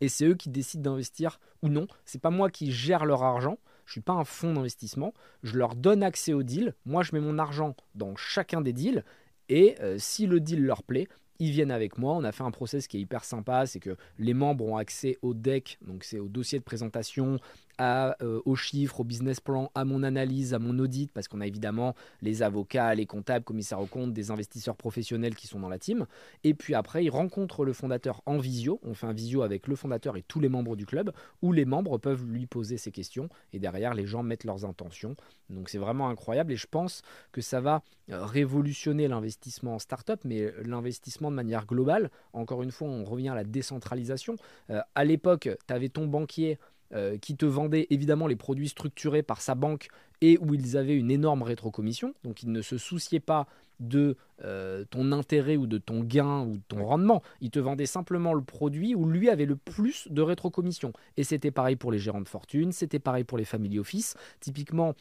et 0.00 0.08
c'est 0.08 0.26
eux 0.26 0.34
qui 0.34 0.50
décident 0.50 0.90
d'investir 0.90 1.40
ou 1.62 1.68
non. 1.68 1.86
C'est 2.04 2.20
pas 2.20 2.30
moi 2.30 2.50
qui 2.50 2.72
gère 2.72 3.06
leur 3.06 3.22
argent. 3.22 3.58
Je 3.86 3.92
suis 3.92 4.00
pas 4.00 4.14
un 4.14 4.24
fonds 4.24 4.54
d'investissement. 4.54 5.14
Je 5.42 5.56
leur 5.56 5.74
donne 5.74 6.02
accès 6.02 6.32
aux 6.32 6.42
deals. 6.42 6.74
Moi, 6.84 7.02
je 7.02 7.14
mets 7.14 7.20
mon 7.20 7.38
argent 7.38 7.76
dans 7.94 8.16
chacun 8.16 8.60
des 8.60 8.72
deals. 8.72 9.04
Et 9.48 9.76
euh, 9.80 9.96
si 9.98 10.26
le 10.26 10.40
deal 10.40 10.64
leur 10.64 10.82
plaît, 10.82 11.06
ils 11.38 11.50
viennent 11.50 11.70
avec 11.70 11.98
moi. 11.98 12.14
On 12.14 12.24
a 12.24 12.32
fait 12.32 12.42
un 12.44 12.50
process 12.50 12.86
qui 12.86 12.98
est 12.98 13.00
hyper 13.00 13.24
sympa, 13.24 13.66
c'est 13.66 13.80
que 13.80 13.96
les 14.18 14.34
membres 14.34 14.64
ont 14.64 14.76
accès 14.76 15.18
au 15.22 15.34
deck, 15.34 15.78
donc 15.86 16.04
c'est 16.04 16.18
au 16.18 16.28
dossier 16.28 16.58
de 16.58 16.64
présentation, 16.64 17.38
à, 17.78 18.16
euh, 18.22 18.40
aux 18.44 18.56
chiffres, 18.56 19.00
au 19.00 19.04
business 19.04 19.40
plan, 19.40 19.70
à 19.74 19.84
mon 19.84 20.02
analyse, 20.02 20.54
à 20.54 20.58
mon 20.58 20.78
audit, 20.78 21.10
parce 21.12 21.28
qu'on 21.28 21.40
a 21.40 21.46
évidemment 21.46 21.94
les 22.22 22.42
avocats, 22.42 22.94
les 22.94 23.06
comptables, 23.06 23.44
commissaires 23.44 23.80
aux 23.80 23.86
comptes, 23.86 24.12
des 24.12 24.30
investisseurs 24.30 24.76
professionnels 24.76 25.34
qui 25.34 25.46
sont 25.46 25.60
dans 25.60 25.68
la 25.68 25.78
team. 25.78 26.06
Et 26.44 26.54
puis 26.54 26.74
après, 26.74 27.04
il 27.04 27.10
rencontre 27.10 27.64
le 27.64 27.72
fondateur 27.72 28.22
en 28.26 28.38
visio. 28.38 28.80
On 28.82 28.94
fait 28.94 29.06
un 29.06 29.12
visio 29.12 29.42
avec 29.42 29.66
le 29.66 29.76
fondateur 29.76 30.16
et 30.16 30.22
tous 30.22 30.40
les 30.40 30.48
membres 30.48 30.76
du 30.76 30.86
club, 30.86 31.12
où 31.42 31.52
les 31.52 31.64
membres 31.64 31.98
peuvent 31.98 32.24
lui 32.24 32.46
poser 32.46 32.76
ses 32.76 32.90
questions. 32.90 33.28
Et 33.52 33.58
derrière, 33.58 33.94
les 33.94 34.06
gens 34.06 34.22
mettent 34.22 34.44
leurs 34.44 34.64
intentions. 34.64 35.16
Donc 35.50 35.68
c'est 35.68 35.78
vraiment 35.78 36.08
incroyable. 36.08 36.52
Et 36.52 36.56
je 36.56 36.66
pense 36.66 37.02
que 37.32 37.40
ça 37.40 37.60
va 37.60 37.82
euh, 38.10 38.24
révolutionner 38.24 39.08
l'investissement 39.08 39.74
en 39.74 39.78
start-up, 39.78 40.20
mais 40.24 40.52
l'investissement 40.64 41.30
de 41.30 41.36
manière 41.36 41.66
globale. 41.66 42.10
Encore 42.32 42.62
une 42.62 42.70
fois, 42.70 42.88
on 42.88 43.04
revient 43.04 43.30
à 43.30 43.34
la 43.34 43.44
décentralisation. 43.44 44.36
Euh, 44.70 44.80
à 44.94 45.04
l'époque, 45.04 45.48
tu 45.66 45.74
avais 45.74 45.88
ton 45.88 46.06
banquier 46.06 46.58
euh, 46.94 47.18
qui 47.18 47.36
te 47.36 47.46
vendait 47.46 47.86
évidemment 47.90 48.26
les 48.26 48.36
produits 48.36 48.68
structurés 48.68 49.22
par 49.22 49.40
sa 49.40 49.54
banque 49.54 49.88
et 50.20 50.38
où 50.38 50.54
ils 50.54 50.76
avaient 50.76 50.96
une 50.96 51.10
énorme 51.10 51.42
rétrocommission. 51.42 52.14
Donc 52.24 52.42
ils 52.42 52.52
ne 52.52 52.62
se 52.62 52.78
souciaient 52.78 53.20
pas 53.20 53.46
de 53.80 54.16
euh, 54.42 54.84
ton 54.88 55.12
intérêt 55.12 55.56
ou 55.56 55.66
de 55.66 55.78
ton 55.78 56.00
gain 56.00 56.42
ou 56.42 56.56
de 56.56 56.62
ton 56.68 56.84
rendement. 56.84 57.22
Ils 57.40 57.50
te 57.50 57.58
vendaient 57.58 57.86
simplement 57.86 58.32
le 58.32 58.42
produit 58.42 58.94
où 58.94 59.04
lui 59.04 59.28
avait 59.28 59.44
le 59.44 59.56
plus 59.56 60.08
de 60.10 60.22
rétrocommission. 60.22 60.92
Et 61.16 61.24
c'était 61.24 61.50
pareil 61.50 61.76
pour 61.76 61.92
les 61.92 61.98
gérants 61.98 62.22
de 62.22 62.28
fortune, 62.28 62.72
c'était 62.72 62.98
pareil 62.98 63.24
pour 63.24 63.36
les 63.36 63.44
family 63.44 63.78
office. 63.78 64.14
Typiquement, 64.40 64.94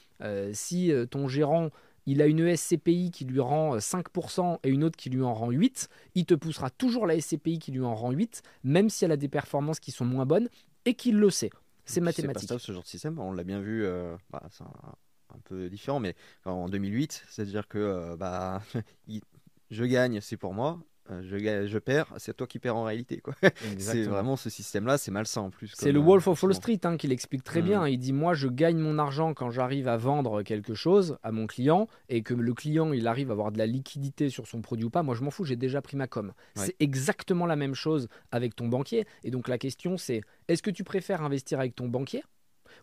si 0.52 0.92
ton 1.10 1.28
gérant 1.28 1.70
il 2.06 2.22
a 2.22 2.28
une 2.28 2.56
SCPI 2.56 3.12
qui 3.12 3.26
lui 3.26 3.40
rend 3.40 3.78
5% 3.78 4.60
et 4.64 4.70
une 4.70 4.84
autre 4.84 4.96
qui 4.96 5.10
lui 5.10 5.24
en 5.24 5.34
rend 5.34 5.52
8%, 5.52 5.88
il 6.14 6.26
te 6.26 6.36
poussera 6.36 6.70
toujours 6.70 7.08
la 7.08 7.20
SCPI 7.20 7.60
qui 7.60 7.72
lui 7.72 7.82
en 7.82 7.96
rend 7.96 8.12
8%, 8.12 8.42
même 8.64 8.90
si 8.90 9.06
elle 9.06 9.12
a 9.12 9.18
des 9.18 9.28
performances 9.28 9.80
qui 9.80 9.92
sont 9.92 10.06
moins 10.06 10.26
bonnes 10.26 10.50
et 10.86 10.94
qu'il 10.94 11.18
le 11.18 11.30
sait. 11.30 11.50
C'est 11.86 12.02
mathématique. 12.02 12.50
C'est 12.50 12.56
pas 12.56 12.60
ce 12.60 12.72
genre 12.72 12.84
de 12.84 12.88
système. 12.88 13.20
On 13.20 13.32
l'a 13.32 13.44
bien 13.44 13.60
vu. 13.60 13.86
Euh, 13.86 14.16
bah, 14.30 14.44
c'est 14.50 14.64
un, 14.64 15.40
peu 15.44 15.70
différent, 15.70 16.00
mais 16.00 16.16
en 16.46 16.70
2008, 16.70 17.26
c'est-à-dire 17.30 17.68
que 17.68 17.78
euh, 17.78 18.16
bah, 18.16 18.62
je 19.70 19.84
gagne, 19.84 20.22
c'est 20.22 20.38
pour 20.38 20.54
moi. 20.54 20.80
Euh, 21.12 21.22
je, 21.24 21.68
je 21.68 21.78
perds, 21.78 22.08
c'est 22.18 22.36
toi 22.36 22.48
qui 22.48 22.58
perds 22.58 22.76
en 22.76 22.84
réalité. 22.84 23.18
Quoi. 23.18 23.36
c'est 23.78 24.04
vraiment 24.04 24.36
ce 24.36 24.50
système-là, 24.50 24.98
c'est 24.98 25.12
malsain 25.12 25.42
en 25.42 25.50
plus. 25.52 25.72
C'est 25.76 25.92
le 25.92 26.00
Wolf 26.00 26.28
of 26.28 26.42
Wall 26.42 26.56
Street 26.56 26.80
hein, 26.84 26.98
qui 26.98 27.08
l'explique 27.08 27.44
très 27.44 27.62
mmh. 27.62 27.66
bien. 27.66 27.88
Il 27.88 28.00
dit 28.00 28.14
Moi, 28.14 28.34
je 28.34 28.48
gagne 28.48 28.78
mon 28.78 28.98
argent 28.98 29.34
quand 29.34 29.52
j'arrive 29.52 29.88
à 29.88 29.98
vendre 29.98 30.42
quelque 30.42 30.74
chose 30.74 31.18
à 31.22 31.32
mon 31.32 31.46
client 31.46 31.88
et 32.10 32.24
que 32.24 32.34
le 32.34 32.54
client 32.54 32.92
il 32.92 33.08
arrive 33.08 33.30
à 33.30 33.34
avoir 33.34 33.52
de 33.52 33.58
la 33.58 33.68
liquidité 33.68 34.30
sur 34.30 34.48
son 34.48 34.62
produit 34.62 34.86
ou 34.86 34.90
pas. 34.90 35.04
Moi, 35.04 35.16
je 35.16 35.24
m'en 35.24 35.32
fous, 35.32 35.46
j'ai 35.46 35.56
déjà 35.56 35.82
pris 35.82 35.98
ma 35.98 36.08
com. 36.08 36.34
C'est 36.56 36.76
exactement 36.80 37.46
la 37.46 37.56
même 37.56 37.76
chose 37.76 38.08
avec 38.32 38.56
ton 38.56 38.68
banquier. 38.68 39.06
Et 39.24 39.32
donc, 39.32 39.48
la 39.48 39.58
question, 39.58 39.98
c'est 39.98 40.22
est-ce 40.48 40.64
que 40.64 40.72
tu 40.72 40.84
préfères 40.84 41.22
investir 41.22 41.60
avec 41.60 41.76
ton 41.76 41.88
banquier 41.88 42.24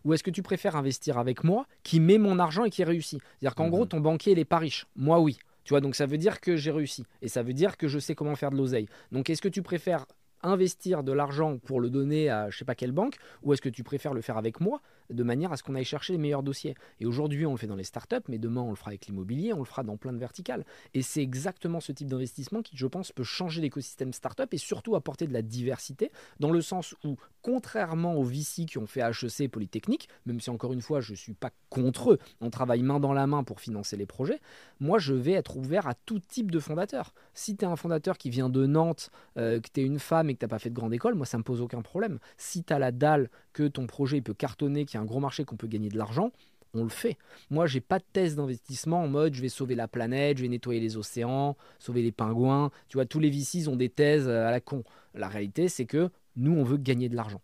ou 0.05 0.13
est-ce 0.13 0.23
que 0.23 0.31
tu 0.31 0.41
préfères 0.41 0.75
investir 0.75 1.17
avec 1.17 1.43
moi 1.43 1.65
qui 1.83 1.99
met 1.99 2.17
mon 2.17 2.39
argent 2.39 2.65
et 2.65 2.69
qui 2.69 2.83
réussit? 2.83 3.21
C'est-à-dire 3.21 3.55
qu'en 3.55 3.67
mmh. 3.67 3.71
gros, 3.71 3.85
ton 3.85 3.99
banquier, 3.99 4.31
il 4.31 4.37
n'est 4.37 4.45
pas 4.45 4.57
riche. 4.57 4.87
Moi, 4.95 5.19
oui. 5.19 5.37
Tu 5.63 5.69
vois, 5.69 5.81
donc 5.81 5.95
ça 5.95 6.05
veut 6.05 6.17
dire 6.17 6.39
que 6.41 6.55
j'ai 6.55 6.71
réussi. 6.71 7.05
Et 7.21 7.27
ça 7.27 7.43
veut 7.43 7.53
dire 7.53 7.77
que 7.77 7.87
je 7.87 7.99
sais 7.99 8.15
comment 8.15 8.35
faire 8.35 8.51
de 8.51 8.57
l'oseille. 8.57 8.87
Donc 9.11 9.29
est-ce 9.29 9.41
que 9.41 9.47
tu 9.47 9.61
préfères 9.61 10.05
investir 10.43 11.03
de 11.03 11.13
l'argent 11.13 11.57
pour 11.57 11.79
le 11.79 11.89
donner 11.89 12.29
à 12.29 12.49
je 12.49 12.57
sais 12.57 12.65
pas 12.65 12.75
quelle 12.75 12.91
banque 12.91 13.15
ou 13.43 13.53
est-ce 13.53 13.61
que 13.61 13.69
tu 13.69 13.83
préfères 13.83 14.13
le 14.13 14.21
faire 14.21 14.37
avec 14.37 14.59
moi 14.59 14.81
de 15.09 15.23
manière 15.23 15.51
à 15.51 15.57
ce 15.57 15.63
qu'on 15.63 15.75
aille 15.75 15.85
chercher 15.85 16.13
les 16.13 16.19
meilleurs 16.19 16.43
dossiers. 16.43 16.75
Et 16.99 17.05
aujourd'hui, 17.05 17.45
on 17.45 17.51
le 17.51 17.57
fait 17.57 17.67
dans 17.67 17.75
les 17.75 17.83
startups, 17.83 18.15
mais 18.27 18.37
demain, 18.37 18.61
on 18.61 18.69
le 18.69 18.75
fera 18.75 18.89
avec 18.89 19.07
l'immobilier, 19.07 19.53
on 19.53 19.59
le 19.59 19.65
fera 19.65 19.83
dans 19.83 19.97
plein 19.97 20.13
de 20.13 20.17
verticales. 20.17 20.65
Et 20.93 21.01
c'est 21.01 21.21
exactement 21.21 21.79
ce 21.79 21.91
type 21.91 22.07
d'investissement 22.07 22.61
qui, 22.61 22.77
je 22.77 22.87
pense, 22.87 23.11
peut 23.11 23.23
changer 23.23 23.61
l'écosystème 23.61 24.13
startup 24.13 24.53
et 24.53 24.57
surtout 24.57 24.95
apporter 24.95 25.27
de 25.27 25.33
la 25.33 25.41
diversité, 25.41 26.11
dans 26.39 26.51
le 26.51 26.61
sens 26.61 26.95
où, 27.03 27.15
contrairement 27.41 28.15
aux 28.15 28.23
VC 28.23 28.65
qui 28.65 28.77
ont 28.77 28.87
fait 28.87 29.01
HEC 29.01 29.49
Polytechnique, 29.49 30.09
même 30.25 30.39
si 30.39 30.49
encore 30.49 30.73
une 30.73 30.81
fois, 30.81 31.01
je 31.01 31.11
ne 31.11 31.17
suis 31.17 31.33
pas 31.33 31.51
contre 31.69 32.13
eux, 32.13 32.19
on 32.41 32.49
travaille 32.49 32.83
main 32.83 32.99
dans 32.99 33.13
la 33.13 33.27
main 33.27 33.43
pour 33.43 33.59
financer 33.59 33.97
les 33.97 34.05
projets, 34.05 34.39
moi, 34.79 34.99
je 34.99 35.13
vais 35.13 35.33
être 35.33 35.57
ouvert 35.57 35.87
à 35.87 35.93
tout 35.93 36.19
type 36.19 36.51
de 36.51 36.59
fondateur. 36.59 37.13
Si 37.33 37.55
tu 37.55 37.65
es 37.65 37.67
un 37.67 37.75
fondateur 37.75 38.17
qui 38.17 38.29
vient 38.29 38.49
de 38.49 38.65
Nantes, 38.65 39.09
euh, 39.37 39.59
que 39.59 39.69
tu 39.73 39.81
es 39.81 39.83
une 39.83 39.99
femme 39.99 40.29
et 40.29 40.33
que 40.33 40.39
tu 40.39 40.45
n'as 40.45 40.49
pas 40.49 40.59
fait 40.59 40.69
de 40.69 40.75
grande 40.75 40.93
école, 40.93 41.15
moi, 41.15 41.25
ça 41.25 41.37
ne 41.37 41.39
me 41.39 41.43
pose 41.43 41.61
aucun 41.61 41.81
problème. 41.81 42.19
Si 42.37 42.63
tu 42.63 42.73
as 42.73 42.79
la 42.79 42.91
dalle 42.91 43.29
que 43.53 43.67
ton 43.67 43.87
projet 43.87 44.21
peut 44.21 44.33
cartonner, 44.33 44.85
qu'il 44.85 44.95
y 44.95 44.97
a 44.97 45.01
un 45.01 45.05
gros 45.05 45.19
marché, 45.19 45.45
qu'on 45.45 45.55
peut 45.55 45.67
gagner 45.67 45.89
de 45.89 45.97
l'argent, 45.97 46.31
on 46.73 46.83
le 46.83 46.89
fait. 46.89 47.17
Moi, 47.49 47.67
j'ai 47.67 47.81
pas 47.81 47.99
de 47.99 48.05
thèse 48.13 48.35
d'investissement 48.35 49.03
en 49.03 49.07
mode 49.07 49.35
je 49.35 49.41
vais 49.41 49.49
sauver 49.49 49.75
la 49.75 49.87
planète, 49.87 50.37
je 50.37 50.43
vais 50.43 50.49
nettoyer 50.49 50.79
les 50.79 50.97
océans, 50.97 51.55
sauver 51.79 52.01
les 52.01 52.11
pingouins. 52.11 52.71
Tu 52.87 52.97
vois, 52.97 53.05
tous 53.05 53.19
les 53.19 53.29
VCs 53.29 53.67
ont 53.67 53.75
des 53.75 53.89
thèses 53.89 54.27
à 54.27 54.51
la 54.51 54.59
con. 54.59 54.83
La 55.13 55.27
réalité, 55.27 55.67
c'est 55.67 55.85
que 55.85 56.09
nous, 56.35 56.51
on 56.51 56.63
veut 56.63 56.77
gagner 56.77 57.09
de 57.09 57.15
l'argent. 57.15 57.41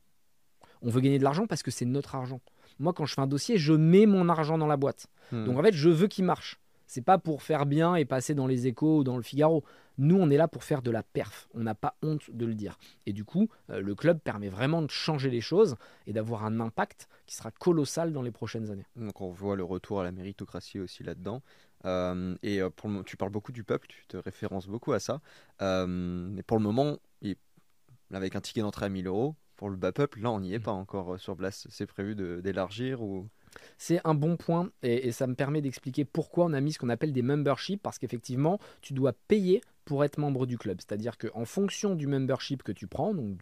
On 0.81 0.90
veut 0.90 1.02
gagner 1.02 1.19
de 1.19 1.23
l'argent 1.23 1.45
parce 1.45 1.61
que 1.61 1.72
c'est 1.72 1.86
notre 1.86 2.15
argent. 2.15 2.41
Moi, 2.80 2.94
quand 2.94 3.06
je 3.06 3.14
fais 3.14 3.22
un 3.22 3.27
dossier, 3.27 3.57
je 3.57 3.73
mets 3.73 4.06
mon 4.06 4.30
argent 4.30 4.57
dans 4.57 4.68
la 4.68 4.77
boîte. 4.77 5.07
Hmm. 5.31 5.45
Donc, 5.45 5.57
en 5.60 5.61
fait, 5.61 5.73
je 5.73 5.90
veux 5.90 6.07
qu'il 6.07 6.26
marche. 6.26 6.60
C'est 6.90 7.03
pas 7.03 7.20
pour 7.20 7.44
faire 7.44 7.68
bien 7.68 7.94
et 7.94 8.03
passer 8.03 8.34
dans 8.34 8.48
les 8.48 8.66
échos 8.66 8.98
ou 8.98 9.03
dans 9.03 9.16
le 9.16 9.22
Figaro. 9.22 9.64
Nous, 9.99 10.18
on 10.18 10.32
est 10.32 10.38
là 10.38 10.48
pour 10.48 10.64
faire 10.64 10.82
de 10.82 10.90
la 10.90 11.03
perf. 11.03 11.48
On 11.53 11.60
n'a 11.60 11.76
pas 11.76 11.95
honte 12.02 12.32
de 12.32 12.48
le 12.48 12.56
dire. 12.56 12.80
Et 13.06 13.14
du 13.14 13.24
coup, 13.24 13.48
euh, 13.70 13.80
le 13.80 13.94
club 13.94 14.20
permet 14.20 14.49
vraiment 14.49 14.82
de 14.82 14.90
changer 14.90 15.30
les 15.30 15.40
choses 15.40 15.76
et 16.07 16.14
d'avoir 16.14 16.45
un 16.45 16.60
impact 16.60 17.07
qui 17.28 17.36
sera 17.36 17.52
colossal 17.52 18.11
dans 18.11 18.24
les 18.24 18.32
prochaines 18.32 18.72
années. 18.72 18.88
Donc 18.95 19.22
on 19.22 19.30
voit 19.30 19.56
le 19.56 19.64
retour 19.64 20.02
à 20.02 20.03
la 20.03 20.11
méritocratie 20.11 20.80
aussi 20.80 21.03
là-dedans. 21.03 21.44
Euh, 21.86 22.36
et 22.41 22.60
euh, 22.60 22.72
pour 22.72 22.90
le, 22.90 23.03
tu 23.03 23.18
parles 23.18 23.32
beaucoup 23.32 23.52
du 23.52 23.64
peuple, 23.64 23.86
tu 23.88 24.07
te 24.07 24.18
références 24.18 24.66
beaucoup 24.66 24.91
à 24.94 24.99
ça. 24.99 25.22
mais 25.61 26.41
pour 26.41 26.57
le 26.57 26.64
moment, 26.64 26.98
avec 28.11 28.36
un 28.36 28.41
ticket 28.41 28.61
d'entrée 28.61 28.88
à 28.88 28.90
1000 28.90 29.06
euros, 29.06 29.36
pour 29.57 29.70
le 29.70 29.76
bas 29.76 29.91
peuple, 29.91 30.22
là 30.22 30.32
on 30.32 30.40
n'y 30.40 30.56
est 30.56 30.57
mmh. 30.57 30.64
pas 30.64 30.72
encore 30.72 31.20
sur 31.20 31.38
place. 31.38 31.68
C'est 31.70 31.86
prévu 31.86 32.16
d'élargir 32.16 33.03
ou? 33.03 33.30
C'est 33.77 34.01
un 34.03 34.13
bon 34.13 34.38
point 34.38 34.69
et, 34.84 35.11
ça 35.11 35.27
me 35.27 35.35
permet 35.35 35.61
d'expliquer 35.61 36.05
pourquoi 36.05 36.45
on 36.45 36.53
a 36.53 36.61
mis 36.61 36.73
ce 36.73 36.80
qu'on 36.80 36.89
appelle 36.89 37.13
des 37.13 37.21
memberships 37.21 37.81
parce 37.81 37.97
qu'effectivement, 37.97 38.59
tu 38.81 38.93
dois 38.93 39.13
payer 39.13 39.61
pour 39.85 40.03
être 40.03 40.19
membre 40.19 40.45
du 40.45 40.57
club. 40.57 40.77
C'est-à-dire 40.80 41.17
qu'en 41.17 41.45
fonction 41.45 41.95
du 41.95 42.05
membership 42.05 42.61
que 42.61 42.71
tu 42.71 42.85
prends, 42.85 43.13
donc 43.13 43.38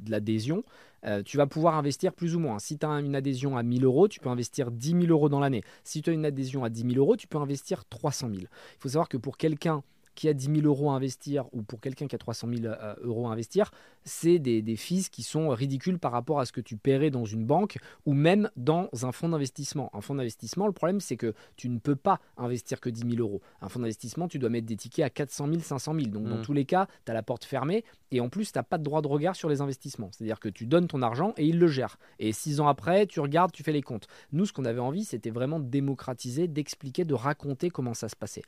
de 0.00 0.10
l'adhésion, 0.10 0.62
euh, 1.04 1.22
tu 1.24 1.36
vas 1.36 1.46
pouvoir 1.46 1.74
investir 1.74 2.12
plus 2.12 2.36
ou 2.36 2.38
moins. 2.38 2.60
Si 2.60 2.78
tu 2.78 2.86
as 2.86 2.90
une 3.00 3.16
adhésion 3.16 3.56
à 3.56 3.64
1000 3.64 3.84
euros, 3.84 4.06
tu 4.06 4.20
peux 4.20 4.28
investir 4.28 4.70
10 4.70 4.90
000 4.92 5.06
euros 5.06 5.28
dans 5.28 5.40
l'année. 5.40 5.64
Si 5.82 6.00
tu 6.00 6.10
as 6.10 6.12
une 6.12 6.24
adhésion 6.24 6.62
à 6.62 6.70
10 6.70 6.82
000 6.82 6.94
euros, 6.98 7.16
tu 7.16 7.26
peux 7.26 7.38
investir 7.38 7.84
300 7.84 8.28
000. 8.28 8.42
Il 8.42 8.48
faut 8.78 8.90
savoir 8.90 9.08
que 9.08 9.16
pour 9.16 9.36
quelqu'un 9.36 9.82
qui 10.18 10.28
a 10.28 10.34
10 10.34 10.62
000 10.62 10.66
euros 10.66 10.90
à 10.90 10.94
investir 10.94 11.44
ou 11.52 11.62
pour 11.62 11.80
quelqu'un 11.80 12.08
qui 12.08 12.16
a 12.16 12.18
300 12.18 12.48
000 12.52 12.66
euh, 12.66 12.94
euros 13.02 13.28
à 13.28 13.30
investir, 13.30 13.70
c'est 14.02 14.40
des, 14.40 14.62
des 14.62 14.74
fees 14.74 15.10
qui 15.12 15.22
sont 15.22 15.50
ridicules 15.50 16.00
par 16.00 16.10
rapport 16.10 16.40
à 16.40 16.44
ce 16.44 16.50
que 16.50 16.60
tu 16.60 16.76
paierais 16.76 17.10
dans 17.10 17.24
une 17.24 17.46
banque 17.46 17.78
ou 18.04 18.14
même 18.14 18.50
dans 18.56 18.88
un 19.02 19.12
fonds 19.12 19.28
d'investissement. 19.28 19.90
Un 19.94 20.00
fonds 20.00 20.16
d'investissement, 20.16 20.66
le 20.66 20.72
problème, 20.72 20.98
c'est 20.98 21.16
que 21.16 21.34
tu 21.54 21.68
ne 21.68 21.78
peux 21.78 21.94
pas 21.94 22.18
investir 22.36 22.80
que 22.80 22.90
10 22.90 23.14
000 23.16 23.20
euros. 23.20 23.40
Un 23.60 23.68
fonds 23.68 23.78
d'investissement, 23.78 24.26
tu 24.26 24.40
dois 24.40 24.50
mettre 24.50 24.66
des 24.66 24.74
tickets 24.74 25.04
à 25.04 25.10
400 25.10 25.46
000, 25.46 25.60
500 25.60 25.94
000. 25.94 26.06
Donc, 26.08 26.24
dans 26.24 26.38
mmh. 26.38 26.42
tous 26.42 26.52
les 26.52 26.64
cas, 26.64 26.88
tu 27.06 27.12
as 27.12 27.14
la 27.14 27.22
porte 27.22 27.44
fermée 27.44 27.84
et 28.10 28.20
en 28.20 28.28
plus, 28.28 28.50
tu 28.50 28.58
n'as 28.58 28.64
pas 28.64 28.78
de 28.78 28.82
droit 28.82 29.02
de 29.02 29.08
regard 29.08 29.36
sur 29.36 29.48
les 29.48 29.60
investissements. 29.60 30.10
C'est-à-dire 30.10 30.40
que 30.40 30.48
tu 30.48 30.66
donnes 30.66 30.88
ton 30.88 31.02
argent 31.02 31.32
et 31.36 31.46
il 31.46 31.60
le 31.60 31.68
gère. 31.68 31.96
Et 32.18 32.32
six 32.32 32.58
ans 32.60 32.66
après, 32.66 33.06
tu 33.06 33.20
regardes, 33.20 33.52
tu 33.52 33.62
fais 33.62 33.72
les 33.72 33.82
comptes. 33.82 34.08
Nous, 34.32 34.46
ce 34.46 34.52
qu'on 34.52 34.64
avait 34.64 34.80
envie, 34.80 35.04
c'était 35.04 35.30
vraiment 35.30 35.60
de 35.60 35.66
démocratiser, 35.66 36.48
d'expliquer, 36.48 37.04
de 37.04 37.14
raconter 37.14 37.70
comment 37.70 37.94
ça 37.94 38.08
se 38.08 38.16
passait. 38.16 38.42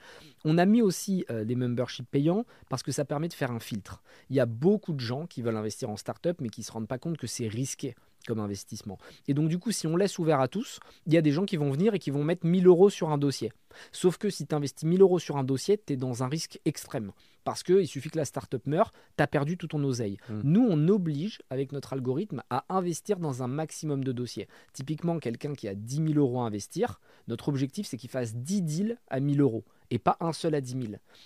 On 0.45 0.59
a 0.59 0.67
mis 0.67 0.83
aussi 0.83 1.25
euh, 1.31 1.45
les 1.45 1.55
memberships 1.61 2.09
payants 2.11 2.45
parce 2.69 2.83
que 2.83 2.93
ça 2.93 3.05
permet 3.05 3.29
de 3.29 3.35
faire 3.35 3.51
un 3.51 3.61
filtre. 3.61 4.03
Il 4.29 4.37
y 4.37 4.41
a 4.41 4.47
beaucoup 4.47 4.93
de 4.93 5.01
gens 5.01 5.27
qui 5.27 5.43
veulent 5.43 5.57
investir 5.57 5.91
en 5.91 5.97
start-up 5.97 6.39
mais 6.41 6.49
qui 6.49 6.61
ne 6.61 6.65
se 6.65 6.73
rendent 6.73 6.89
pas 6.89 6.99
compte 6.99 7.17
que 7.17 7.27
c'est 7.27 7.49
risqué 7.49 7.95
comme 8.27 8.41
investissement. 8.41 8.99
Et 9.29 9.35
donc 9.35 9.49
du 9.49 9.59
coup, 9.59 9.73
si 9.73 9.87
on 9.87 9.97
laisse 9.97 10.19
ouvert 10.19 10.41
à 10.41 10.49
tous, 10.49 10.81
il 11.07 11.15
y 11.15 11.17
a 11.17 11.23
des 11.23 11.33
gens 11.33 11.45
qui 11.45 11.57
vont 11.57 11.71
venir 11.71 11.95
et 11.95 11.99
qui 11.99 12.11
vont 12.11 12.25
mettre 12.25 12.47
1000 12.47 12.67
euros 12.67 12.91
sur 12.91 13.11
un 13.11 13.19
dossier. 13.19 13.53
Sauf 13.93 14.19
que 14.19 14.31
si 14.31 14.47
tu 14.47 14.55
investis 14.55 14.89
1000 14.89 15.01
euros 15.01 15.19
sur 15.19 15.37
un 15.37 15.45
dossier, 15.45 15.79
tu 15.79 15.93
es 15.95 15.97
dans 15.97 16.23
un 16.23 16.29
risque 16.29 16.61
extrême. 16.65 17.13
Parce 17.45 17.63
qu'il 17.63 17.87
suffit 17.87 18.11
que 18.11 18.19
la 18.19 18.25
start-up 18.25 18.67
meure, 18.67 18.93
tu 19.17 19.23
as 19.23 19.27
perdu 19.27 19.57
tout 19.57 19.69
ton 19.69 19.83
oseille. 19.85 20.19
Mmh. 20.29 20.41
Nous, 20.45 20.67
on 20.69 20.89
oblige, 20.89 21.41
avec 21.49 21.73
notre 21.73 21.95
algorithme, 21.95 22.43
à 22.51 22.65
investir 22.69 23.19
dans 23.19 23.43
un 23.43 23.47
maximum 23.47 24.05
de 24.05 24.13
dossiers. 24.13 24.49
Typiquement, 24.73 25.19
quelqu'un 25.19 25.55
qui 25.55 25.67
a 25.69 25.75
10 25.75 26.13
000 26.13 26.19
euros 26.19 26.43
à 26.43 26.45
investir, 26.45 27.01
notre 27.29 27.49
objectif, 27.49 27.87
c'est 27.87 27.97
qu'il 27.97 28.11
fasse 28.11 28.35
10 28.35 28.63
deals 28.63 28.99
à 29.09 29.21
1000 29.21 29.41
euros 29.41 29.65
et 29.91 29.99
pas 29.99 30.17
un 30.21 30.33
seul 30.33 30.55
à 30.55 30.61
10 30.61 30.73
000. 30.73 30.85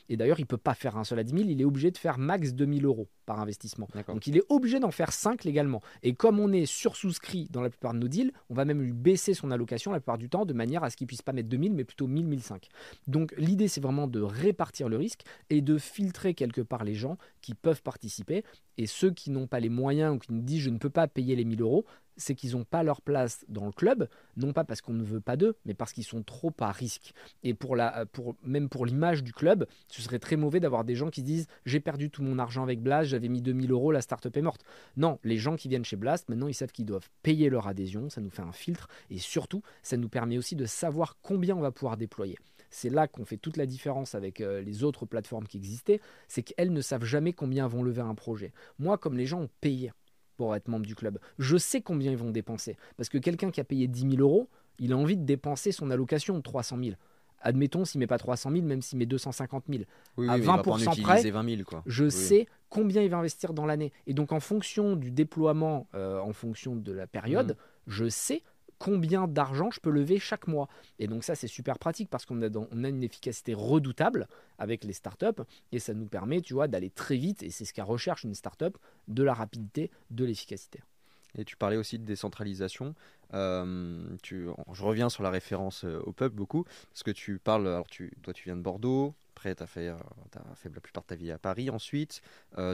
Et 0.08 0.16
d'ailleurs, 0.16 0.38
il 0.38 0.42
ne 0.42 0.46
peut 0.46 0.56
pas 0.56 0.74
faire 0.74 0.96
un 0.96 1.04
seul 1.04 1.18
à 1.18 1.24
10 1.24 1.34
000, 1.36 1.50
il 1.50 1.60
est 1.60 1.64
obligé 1.64 1.90
de 1.90 1.98
faire 1.98 2.18
max 2.18 2.52
2 2.52 2.66
000 2.66 2.86
euros 2.86 3.08
par 3.26 3.40
investissement. 3.40 3.88
Donc 4.08 4.26
il 4.26 4.36
est 4.36 4.44
obligé 4.48 4.80
d'en 4.80 4.90
faire 4.90 5.12
5 5.12 5.44
légalement. 5.44 5.82
Et 6.02 6.14
comme 6.14 6.38
on 6.38 6.52
est 6.52 6.66
sursouscrit 6.66 7.48
dans 7.50 7.62
la 7.62 7.70
plupart 7.70 7.94
de 7.94 7.98
nos 7.98 8.08
deals, 8.08 8.32
on 8.50 8.54
va 8.54 8.64
même 8.64 8.82
lui 8.82 8.92
baisser 8.92 9.34
son 9.34 9.50
allocation 9.50 9.92
la 9.92 10.00
plupart 10.00 10.18
du 10.18 10.28
temps 10.28 10.44
de 10.44 10.52
manière 10.52 10.84
à 10.84 10.90
ce 10.90 10.96
qu'il 10.96 11.06
puisse 11.06 11.22
pas 11.22 11.32
mettre 11.32 11.48
2000 11.48 11.74
mais 11.74 11.84
plutôt 11.84 12.06
1000, 12.06 12.26
1005. 12.26 12.68
Donc 13.06 13.34
l'idée 13.36 13.68
c'est 13.68 13.80
vraiment 13.80 14.06
de 14.06 14.20
répartir 14.20 14.88
le 14.88 14.96
risque 14.96 15.22
et 15.50 15.60
de 15.60 15.78
filtrer 15.78 16.34
quelque 16.34 16.60
part 16.60 16.84
les 16.84 16.94
gens 16.94 17.16
qui 17.40 17.54
peuvent 17.54 17.82
participer 17.82 18.44
et 18.76 18.86
ceux 18.86 19.10
qui 19.10 19.30
n'ont 19.30 19.46
pas 19.46 19.60
les 19.60 19.68
moyens 19.68 20.14
ou 20.14 20.18
qui 20.18 20.32
nous 20.32 20.42
disent 20.42 20.62
je 20.62 20.70
ne 20.70 20.78
peux 20.78 20.90
pas 20.90 21.06
payer 21.06 21.36
les 21.36 21.44
1000 21.44 21.62
euros, 21.62 21.84
c'est 22.16 22.34
qu'ils 22.34 22.52
n'ont 22.52 22.64
pas 22.64 22.82
leur 22.82 23.00
place 23.00 23.44
dans 23.48 23.66
le 23.66 23.72
club, 23.72 24.08
non 24.36 24.52
pas 24.52 24.64
parce 24.64 24.80
qu'on 24.80 24.92
ne 24.92 25.04
veut 25.04 25.20
pas 25.20 25.36
d'eux, 25.36 25.56
mais 25.64 25.74
parce 25.74 25.92
qu'ils 25.92 26.04
sont 26.04 26.22
trop 26.22 26.52
à 26.60 26.72
risque. 26.72 27.12
Et 27.42 27.54
pour 27.54 27.76
la, 27.76 28.06
pour, 28.06 28.36
même 28.42 28.68
pour 28.68 28.86
l'image 28.86 29.22
du 29.22 29.32
club, 29.32 29.66
ce 29.88 30.02
serait 30.02 30.18
très 30.18 30.36
mauvais 30.36 30.60
d'avoir 30.60 30.84
des 30.84 30.94
gens 30.94 31.10
qui 31.10 31.22
disent 31.22 31.46
j'ai 31.66 31.80
perdu 31.80 32.10
tout 32.10 32.22
mon 32.22 32.38
argent 32.38 32.62
avec 32.62 32.80
Blas, 32.82 33.04
j'avais 33.04 33.28
mis 33.28 33.42
2000 33.42 33.70
euros, 33.70 33.92
la 33.92 34.00
startup 34.00 34.36
est 34.36 34.42
morte. 34.42 34.64
Non, 34.96 35.18
les 35.24 35.38
gens 35.38 35.56
qui 35.56 35.68
viennent 35.68 35.84
chez 35.84 35.96
Blast, 35.96 36.28
maintenant, 36.28 36.48
ils 36.48 36.54
savent 36.54 36.72
qu'ils 36.72 36.86
doivent 36.86 37.08
payer 37.22 37.50
leur 37.50 37.66
adhésion. 37.66 38.10
Ça 38.10 38.20
nous 38.20 38.30
fait 38.30 38.42
un 38.42 38.52
filtre. 38.52 38.88
Et 39.10 39.18
surtout, 39.18 39.62
ça 39.82 39.96
nous 39.96 40.08
permet 40.08 40.38
aussi 40.38 40.56
de 40.56 40.66
savoir 40.66 41.18
combien 41.22 41.56
on 41.56 41.60
va 41.60 41.72
pouvoir 41.72 41.96
déployer. 41.96 42.36
C'est 42.70 42.90
là 42.90 43.06
qu'on 43.06 43.24
fait 43.24 43.36
toute 43.36 43.56
la 43.56 43.66
différence 43.66 44.16
avec 44.16 44.40
euh, 44.40 44.60
les 44.60 44.82
autres 44.82 45.06
plateformes 45.06 45.46
qui 45.46 45.58
existaient. 45.58 46.00
C'est 46.26 46.42
qu'elles 46.42 46.72
ne 46.72 46.80
savent 46.80 47.04
jamais 47.04 47.32
combien 47.32 47.68
vont 47.68 47.84
lever 47.84 48.02
un 48.02 48.16
projet. 48.16 48.52
Moi, 48.78 48.98
comme 48.98 49.16
les 49.16 49.26
gens 49.26 49.42
ont 49.42 49.50
payé 49.60 49.92
pour 50.36 50.54
être 50.54 50.68
membre 50.68 50.86
du 50.86 50.94
club, 50.94 51.18
je 51.38 51.56
sais 51.56 51.80
combien 51.80 52.10
ils 52.10 52.16
vont 52.16 52.30
dépenser. 52.30 52.76
Parce 52.96 53.08
que 53.08 53.18
quelqu'un 53.18 53.50
qui 53.50 53.60
a 53.60 53.64
payé 53.64 53.86
10 53.88 54.16
000 54.16 54.22
euros, 54.22 54.48
il 54.78 54.92
a 54.92 54.96
envie 54.96 55.16
de 55.16 55.24
dépenser 55.24 55.72
son 55.72 55.90
allocation 55.90 56.36
de 56.36 56.42
300 56.42 56.78
000 56.82 56.96
admettons, 57.44 57.84
s'il 57.84 58.00
met 58.00 58.06
pas 58.06 58.18
300 58.18 58.50
000, 58.50 58.64
même 58.64 58.82
s'il 58.82 58.98
met 58.98 59.06
250 59.06 59.64
000, 59.68 59.84
à 60.28 60.38
20% 60.38 61.02
près, 61.02 61.30
20 61.30 61.64
quoi. 61.64 61.82
je 61.86 62.08
sais 62.08 62.46
combien 62.70 63.02
il 63.02 63.10
va 63.10 63.18
investir 63.18 63.52
dans 63.52 63.66
l'année. 63.66 63.92
Et 64.06 64.14
donc, 64.14 64.32
en 64.32 64.40
fonction 64.40 64.96
du 64.96 65.12
déploiement, 65.12 65.86
euh, 65.94 66.18
en 66.18 66.32
fonction 66.32 66.74
de 66.74 66.90
la 66.90 67.06
période, 67.06 67.52
mm. 67.52 67.90
je 67.90 68.08
sais 68.08 68.42
combien 68.84 69.26
d'argent 69.26 69.70
je 69.70 69.80
peux 69.80 69.88
lever 69.88 70.18
chaque 70.18 70.46
mois. 70.46 70.68
Et 70.98 71.06
donc 71.06 71.24
ça, 71.24 71.34
c'est 71.34 71.46
super 71.46 71.78
pratique 71.78 72.10
parce 72.10 72.26
qu'on 72.26 72.42
a, 72.42 72.88
une 72.88 73.02
efficacité 73.02 73.54
redoutable 73.54 74.28
avec 74.58 74.84
les 74.84 74.92
startups 74.92 75.42
et 75.72 75.78
ça 75.78 75.94
nous 75.94 76.04
permet, 76.04 76.42
tu 76.42 76.54
d'aller 76.68 76.90
très 76.90 77.16
vite, 77.16 77.42
et 77.42 77.48
c'est 77.48 77.64
ce 77.64 77.72
qu'a 77.72 77.82
recherche 77.82 78.24
une 78.24 78.34
startup, 78.34 78.76
de 79.08 79.22
la 79.22 79.32
rapidité, 79.32 79.90
de 80.10 80.26
l'efficacité. 80.26 80.80
Et 81.38 81.46
tu 81.46 81.56
parlais 81.56 81.78
aussi 81.78 81.98
de 81.98 82.04
décentralisation. 82.04 82.94
Euh, 83.32 84.04
je 84.22 84.84
reviens 84.84 85.08
sur 85.08 85.22
la 85.22 85.30
référence 85.30 85.84
euh, 85.84 85.98
au 86.00 86.12
peuple 86.12 86.36
beaucoup, 86.36 86.64
parce 86.92 87.02
que 87.02 87.10
tu 87.10 87.38
parles, 87.38 87.66
alors 87.66 87.86
toi 88.22 88.34
tu 88.34 88.44
viens 88.44 88.56
de 88.56 88.62
Bordeaux, 88.62 89.14
après 89.34 89.54
tu 89.54 89.62
as, 89.62 89.66
fait, 89.66 89.88
euh, 89.88 89.96
as 90.36 90.54
fait 90.54 90.72
la 90.72 90.80
plupart 90.80 91.02
de 91.02 91.08
ta 91.08 91.14
vie 91.16 91.32
à 91.32 91.38
Paris 91.38 91.70
ensuite, 91.70 92.22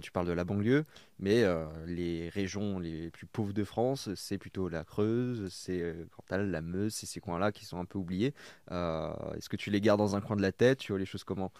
tu 0.02 0.10
parles 0.12 0.26
de 0.26 0.32
la 0.32 0.44
banlieue, 0.44 0.84
mais 1.18 1.44
les 1.86 2.28
régions 2.28 2.78
les 2.78 3.10
plus 3.10 3.26
pauvres 3.26 3.52
de 3.52 3.64
France, 3.64 4.10
c'est 4.14 4.38
plutôt 4.38 4.68
la 4.68 4.84
Creuse, 4.84 5.48
c'est 5.50 5.94
Cantal, 6.16 6.50
la 6.50 6.60
Meuse, 6.60 6.92
c'est 6.92 7.06
ces 7.06 7.20
coins-là 7.20 7.50
qui 7.52 7.64
sont 7.64 7.78
un 7.78 7.84
peu 7.86 7.98
oubliés. 7.98 8.34
Est-ce 8.70 9.48
que 9.48 9.56
tu 9.56 9.70
les 9.70 9.80
gardes 9.80 9.98
dans 9.98 10.16
un 10.16 10.20
coin 10.20 10.36
de 10.36 10.42
la 10.42 10.52
tête 10.52 10.78
Tu 10.78 10.92
vois 10.92 10.98
les 10.98 11.06
choses 11.06 11.24
comment? 11.24 11.50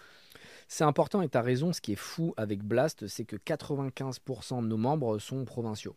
C'est 0.67 0.83
important 0.83 1.21
et 1.21 1.29
tu 1.29 1.37
as 1.37 1.41
raison, 1.41 1.73
ce 1.73 1.81
qui 1.81 1.93
est 1.93 1.95
fou 1.95 2.33
avec 2.37 2.63
Blast, 2.63 3.07
c'est 3.07 3.25
que 3.25 3.35
95% 3.35 4.61
de 4.61 4.67
nos 4.67 4.77
membres 4.77 5.19
sont 5.19 5.43
provinciaux. 5.45 5.95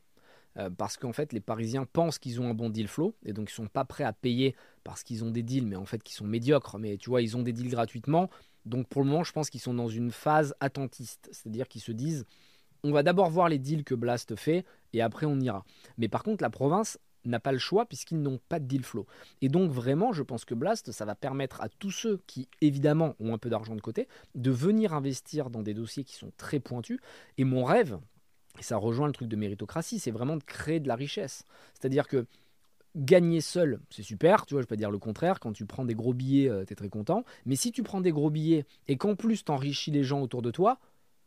Euh, 0.57 0.71
parce 0.71 0.97
qu'en 0.97 1.13
fait 1.13 1.33
les 1.33 1.41
Parisiens 1.41 1.85
pensent 1.85 2.19
qu'ils 2.19 2.41
ont 2.41 2.49
un 2.49 2.55
bon 2.55 2.71
deal 2.71 2.87
flow 2.87 3.15
et 3.25 3.33
donc 3.33 3.51
ils 3.51 3.55
sont 3.55 3.67
pas 3.67 3.85
prêts 3.85 4.05
à 4.05 4.13
payer 4.13 4.55
parce 4.85 5.03
qu'ils 5.03 5.25
ont 5.25 5.31
des 5.31 5.43
deals 5.43 5.67
mais 5.67 5.75
en 5.75 5.85
fait 5.85 6.01
qui 6.01 6.15
sont 6.15 6.25
médiocres 6.25 6.79
mais 6.79 6.97
tu 6.97 7.11
vois 7.11 7.23
ils 7.23 7.37
ont 7.37 7.43
des 7.43 7.53
deals 7.53 7.71
gratuitement 7.71 8.31
donc 8.65 8.89
pour 8.89 9.03
le 9.03 9.09
moment 9.09 9.25
je 9.25 9.33
pense 9.33 9.51
qu'ils 9.51 9.61
sont 9.61 9.75
dans 9.75 9.89
une 9.89 10.11
phase 10.11 10.55
attentiste 10.61 11.29
c'est-à-dire 11.33 11.69
qu'ils 11.69 11.83
se 11.83 11.93
disent 11.93 12.25
on 12.83 12.93
va 12.93 13.03
d'abord 13.03 13.31
voir 13.31 13.49
les 13.49 13.59
deals 13.59 13.85
que 13.85 13.95
Blast 13.95 14.37
fait 14.37 14.65
et 14.93 15.03
après 15.03 15.27
on 15.27 15.41
ira 15.41 15.65
mais 15.99 16.09
par 16.09 16.23
contre 16.23 16.43
la 16.43 16.51
province 16.51 16.99
n'a 17.25 17.41
pas 17.41 17.53
le 17.53 17.59
choix 17.59 17.87
puisqu'ils 17.87 18.21
n'ont 18.21 18.41
pas 18.49 18.61
de 18.61 18.67
deal 18.67 18.85
flow. 18.85 19.07
Et 19.41 19.49
donc 19.49 19.71
vraiment, 19.71 20.13
je 20.13 20.23
pense 20.23 20.45
que 20.45 20.55
Blast, 20.55 20.93
ça 20.93 21.05
va 21.05 21.15
permettre 21.15 21.61
à 21.61 21.69
tous 21.69 21.91
ceux 21.91 22.21
qui, 22.27 22.49
évidemment, 22.61 23.15
ont 23.21 23.35
un 23.35 23.39
peu 23.39 23.49
d'argent 23.49 23.75
de 23.75 23.81
côté, 23.81 24.09
de 24.35 24.51
venir 24.51 24.93
investir 24.93 25.51
dans 25.51 25.63
des 25.63 25.75
dossiers 25.75 26.05
qui 26.05 26.15
sont 26.15 26.33
très 26.37 26.61
pointus. 26.61 27.01
Et 27.39 27.45
mon 27.45 27.65
rêve, 27.65 27.99
et 28.59 28.63
ça 28.63 28.77
rejoint 28.77 29.07
le 29.07 29.13
truc 29.13 29.29
de 29.29 29.37
méritocratie, 29.37 29.99
c'est 29.99 30.11
vraiment 30.11 30.37
de 30.37 30.45
créer 30.45 30.81
de 30.81 30.89
la 30.89 30.97
richesse. 30.97 31.45
C'est-à-dire 31.75 32.07
que 32.07 32.27
gagner 32.97 33.41
seul, 33.41 33.81
c'est 33.91 34.03
super, 34.03 34.47
tu 34.47 34.55
vois, 34.55 34.63
je 34.63 34.67
peux 34.67 34.75
pas 34.75 34.79
dire 34.79 34.91
le 34.91 34.99
contraire, 34.99 35.41
quand 35.41 35.53
tu 35.53 35.67
prends 35.67 35.85
des 35.85 35.95
gros 35.95 36.15
billets, 36.15 36.49
euh, 36.49 36.65
tu 36.65 36.73
es 36.73 36.77
très 36.77 36.89
content, 36.89 37.25
mais 37.45 37.57
si 37.57 37.73
tu 37.73 37.83
prends 37.83 38.01
des 38.01 38.13
gros 38.13 38.31
billets 38.31 38.67
et 38.89 38.97
qu'en 38.97 39.17
plus 39.17 39.45
tu 39.45 39.51
enrichis 39.51 39.91
les 39.91 40.05
gens 40.05 40.21
autour 40.21 40.43
de 40.43 40.51
toi, 40.51 40.79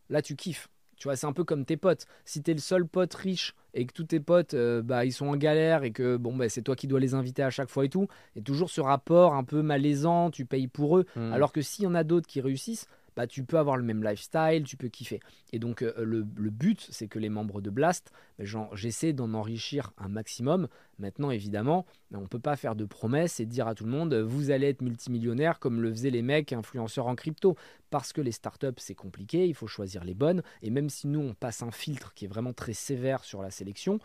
là 0.10 0.22
tu 0.22 0.36
kiffes. 0.36 0.70
Tu 0.96 1.08
vois, 1.08 1.16
c'est 1.16 1.28
un 1.28 1.34
peu 1.34 1.44
comme 1.44 1.64
tes 1.64 1.78
potes. 1.78 2.08
Si 2.26 2.42
tu 2.42 2.50
es 2.50 2.54
le 2.56 2.60
seul 2.60 2.88
pote 2.88 3.14
riche 3.14 3.54
et 3.76 3.86
que 3.86 3.94
tous 3.94 4.06
tes 4.06 4.20
potes, 4.20 4.56
euh, 4.56 4.82
bah, 4.82 5.06
ils 5.06 5.14
sont 5.14 5.28
en 5.28 5.36
galère 5.36 5.84
et 5.84 5.92
que 5.92 6.18
bon, 6.18 6.36
bah, 6.36 6.50
c'est 6.50 6.64
toi 6.64 6.76
qui 6.76 6.88
dois 6.88 7.00
les 7.00 7.14
inviter 7.14 7.44
à 7.44 7.52
chaque 7.52 7.70
fois 7.70 7.86
et 7.86 7.90
tout, 7.90 8.08
et 8.36 8.42
toujours 8.42 8.72
ce 8.72 8.82
rapport 8.82 9.36
un 9.36 9.44
peu 9.44 9.62
malaisant, 9.62 10.32
tu 10.32 10.46
payes 10.46 10.68
pour 10.68 10.98
eux. 10.98 11.06
Mmh. 11.16 11.34
Alors 11.34 11.52
que 11.52 11.62
s'il 11.62 11.84
y 11.84 11.88
en 11.88 11.94
a 11.94 12.04
d'autres 12.04 12.26
qui 12.26 12.42
réussissent, 12.42 12.88
bah, 13.18 13.26
tu 13.26 13.44
peux 13.44 13.58
avoir 13.58 13.78
le 13.78 13.84
même 13.84 14.04
lifestyle, 14.04 14.64
tu 14.64 14.78
peux 14.78 14.90
kiffer. 14.90 15.20
Et 15.52 15.58
donc 15.58 15.82
euh, 15.82 15.92
le, 16.06 16.22
but, 16.52 16.88
c'est 16.92 17.08
que 17.08 17.18
les 17.18 17.30
membres 17.30 17.62
de 17.62 17.72
Blast, 17.72 18.12
bah, 18.38 18.46
j'essaie 18.74 19.12
d'en 19.12 19.34
enrichir 19.34 19.92
un 19.98 20.08
maximum. 20.08 20.68
Maintenant, 21.00 21.32
évidemment, 21.32 21.88
on 22.14 22.22
ne 22.22 22.28
peut 22.28 22.40
pas 22.40 22.56
faire 22.56 22.76
de 22.76 22.86
promesses 22.86 23.40
et 23.40 23.48
dire 23.48 23.68
à 23.68 23.74
tout 23.74 23.86
le 23.86 23.90
monde, 23.90 24.14
vous 24.14 24.52
allez 24.52 24.68
être 24.68 24.84
multimillionnaire 24.84 25.58
comme 25.58 25.82
le 25.82 25.90
faisaient 25.90 26.12
les 26.12 26.22
mecs 26.22 26.54
influenceurs 26.54 27.08
en 27.08 27.16
crypto. 27.16 27.56
Parce 27.90 28.14
que 28.14 28.22
les 28.22 28.32
startups, 28.32 28.68
c'est 28.78 28.94
compliqué, 28.94 29.48
il 29.48 29.56
faut 29.56 29.66
choisir 29.66 30.04
les 30.04 30.14
bonnes. 30.14 30.44
Et 30.62 30.70
même 30.70 30.90
si 30.90 31.08
nous, 31.08 31.22
on 31.22 31.34
passe 31.34 31.64
un 31.64 31.72
filtre 31.72 32.14
qui 32.14 32.26
est 32.26 32.28
vraiment 32.28 32.54
très 32.54 32.74
sévère 32.74 33.24
sur 33.24 33.42
la 33.42 33.50
sélection, 33.50 34.00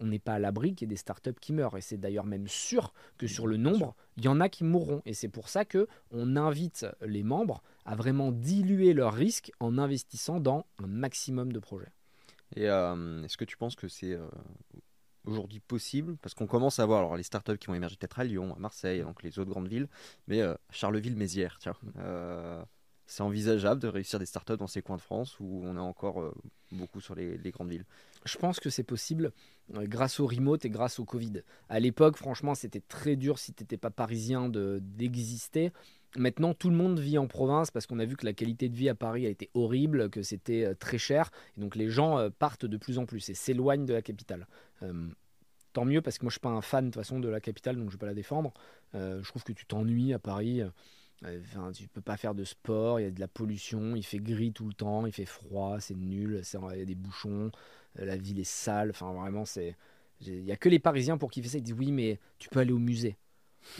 on 0.00 0.06
n'est 0.06 0.18
pas 0.18 0.34
à 0.34 0.38
l'abri 0.38 0.74
qu'il 0.74 0.86
y 0.86 0.90
ait 0.90 0.94
des 0.94 0.96
startups 0.96 1.34
qui 1.40 1.52
meurent. 1.52 1.76
Et 1.76 1.80
c'est 1.80 1.96
d'ailleurs 1.96 2.26
même 2.26 2.48
sûr 2.48 2.92
que 3.18 3.26
sur 3.26 3.46
le 3.46 3.56
nombre, 3.56 3.94
il 4.16 4.24
y 4.24 4.28
en 4.28 4.40
a 4.40 4.48
qui 4.48 4.64
mourront. 4.64 5.02
Et 5.06 5.14
c'est 5.14 5.28
pour 5.28 5.48
ça 5.48 5.64
que 5.64 5.88
on 6.10 6.36
invite 6.36 6.86
les 7.04 7.22
membres 7.22 7.62
à 7.84 7.94
vraiment 7.94 8.32
diluer 8.32 8.92
leurs 8.94 9.14
risques 9.14 9.52
en 9.60 9.78
investissant 9.78 10.40
dans 10.40 10.66
un 10.82 10.86
maximum 10.86 11.52
de 11.52 11.58
projets. 11.58 11.92
Et 12.54 12.68
euh, 12.68 13.22
est-ce 13.24 13.36
que 13.36 13.44
tu 13.44 13.56
penses 13.56 13.76
que 13.76 13.88
c'est 13.88 14.12
euh, 14.12 14.28
aujourd'hui 15.24 15.60
possible? 15.60 16.16
Parce 16.18 16.34
qu'on 16.34 16.46
commence 16.46 16.78
à 16.78 16.86
voir 16.86 17.00
alors, 17.00 17.16
les 17.16 17.22
startups 17.22 17.56
qui 17.56 17.68
vont 17.68 17.74
émerger 17.74 17.96
peut-être 17.96 18.20
à 18.20 18.24
Lyon, 18.24 18.54
à 18.54 18.58
Marseille, 18.58 19.00
donc 19.00 19.22
les 19.22 19.38
autres 19.38 19.50
grandes 19.50 19.68
villes, 19.68 19.88
mais 20.28 20.42
euh, 20.42 20.54
Charleville-Mézières, 20.70 21.58
tiens. 21.58 21.76
C'est 23.06 23.22
envisageable 23.22 23.80
de 23.80 23.88
réussir 23.88 24.18
des 24.18 24.26
startups 24.26 24.56
dans 24.56 24.66
ces 24.66 24.82
coins 24.82 24.96
de 24.96 25.02
France 25.02 25.38
où 25.40 25.62
on 25.64 25.76
est 25.76 25.80
encore 25.80 26.32
beaucoup 26.70 27.00
sur 27.00 27.14
les 27.14 27.38
grandes 27.50 27.70
villes? 27.70 27.84
Je 28.24 28.38
pense 28.38 28.60
que 28.60 28.70
c'est 28.70 28.84
possible 28.84 29.32
euh, 29.74 29.86
grâce 29.86 30.20
au 30.20 30.26
remote 30.26 30.64
et 30.64 30.70
grâce 30.70 30.98
au 30.98 31.04
Covid. 31.04 31.42
À 31.68 31.80
l'époque, 31.80 32.16
franchement, 32.16 32.54
c'était 32.54 32.80
très 32.80 33.16
dur 33.16 33.38
si 33.38 33.52
tu 33.52 33.62
n'étais 33.62 33.76
pas 33.76 33.90
parisien 33.90 34.48
d'exister. 34.48 35.72
Maintenant, 36.16 36.52
tout 36.52 36.68
le 36.68 36.76
monde 36.76 36.98
vit 36.98 37.18
en 37.18 37.26
province 37.26 37.70
parce 37.70 37.86
qu'on 37.86 37.98
a 37.98 38.04
vu 38.04 38.16
que 38.16 38.26
la 38.26 38.32
qualité 38.32 38.68
de 38.68 38.76
vie 38.76 38.88
à 38.88 38.94
Paris 38.94 39.26
a 39.26 39.30
été 39.30 39.50
horrible, 39.54 40.10
que 40.10 40.22
c'était 40.22 40.64
euh, 40.64 40.74
très 40.74 40.98
cher. 40.98 41.30
Et 41.56 41.60
donc 41.60 41.74
les 41.74 41.88
gens 41.88 42.18
euh, 42.18 42.30
partent 42.30 42.66
de 42.66 42.76
plus 42.76 42.98
en 42.98 43.06
plus 43.06 43.28
et 43.28 43.34
s'éloignent 43.34 43.86
de 43.86 43.94
la 43.94 44.02
capitale. 44.02 44.46
tant 45.72 45.84
mieux 45.86 46.02
parce 46.02 46.18
que 46.18 46.24
moi 46.24 46.30
je 46.30 46.34
suis 46.34 46.40
pas 46.40 46.50
un 46.50 46.60
fan 46.60 46.90
de 46.90 46.94
façon 46.94 47.18
de 47.18 47.28
la 47.28 47.40
capitale, 47.40 47.76
donc 47.76 47.84
je 47.84 47.88
ne 47.88 47.92
vais 47.92 47.98
pas 47.98 48.06
la 48.06 48.14
défendre. 48.14 48.52
je 48.94 49.26
trouve 49.26 49.42
que 49.42 49.52
tu 49.52 49.64
t'ennuies 49.64 50.12
à 50.12 50.18
Paris. 50.18 50.62
Enfin, 51.24 51.70
tu 51.72 51.88
peux 51.88 52.00
pas 52.00 52.16
faire 52.16 52.34
de 52.34 52.44
sport, 52.44 52.98
il 52.98 53.04
y 53.04 53.06
a 53.06 53.10
de 53.10 53.20
la 53.20 53.28
pollution, 53.28 53.94
il 53.94 54.02
fait 54.02 54.18
gris 54.18 54.52
tout 54.52 54.66
le 54.66 54.74
temps, 54.74 55.06
il 55.06 55.12
fait 55.12 55.24
froid, 55.24 55.78
c'est 55.80 55.94
nul, 55.94 56.42
il 56.42 56.78
y 56.78 56.82
a 56.82 56.84
des 56.84 56.94
bouchons. 56.94 57.50
Euh, 57.98 58.04
la 58.04 58.16
ville 58.16 58.40
est 58.40 58.44
sale. 58.44 58.90
Enfin, 58.90 59.12
vraiment, 59.12 59.44
c'est. 59.44 59.76
Il 60.20 60.44
n'y 60.44 60.52
a 60.52 60.56
que 60.56 60.68
les 60.68 60.78
Parisiens 60.78 61.18
pour 61.18 61.30
kiffer 61.30 61.48
ça. 61.48 61.58
Ils 61.58 61.62
disent 61.62 61.74
oui, 61.78 61.92
mais 61.92 62.18
tu 62.38 62.48
peux 62.48 62.60
aller 62.60 62.72
au 62.72 62.78
musée. 62.78 63.16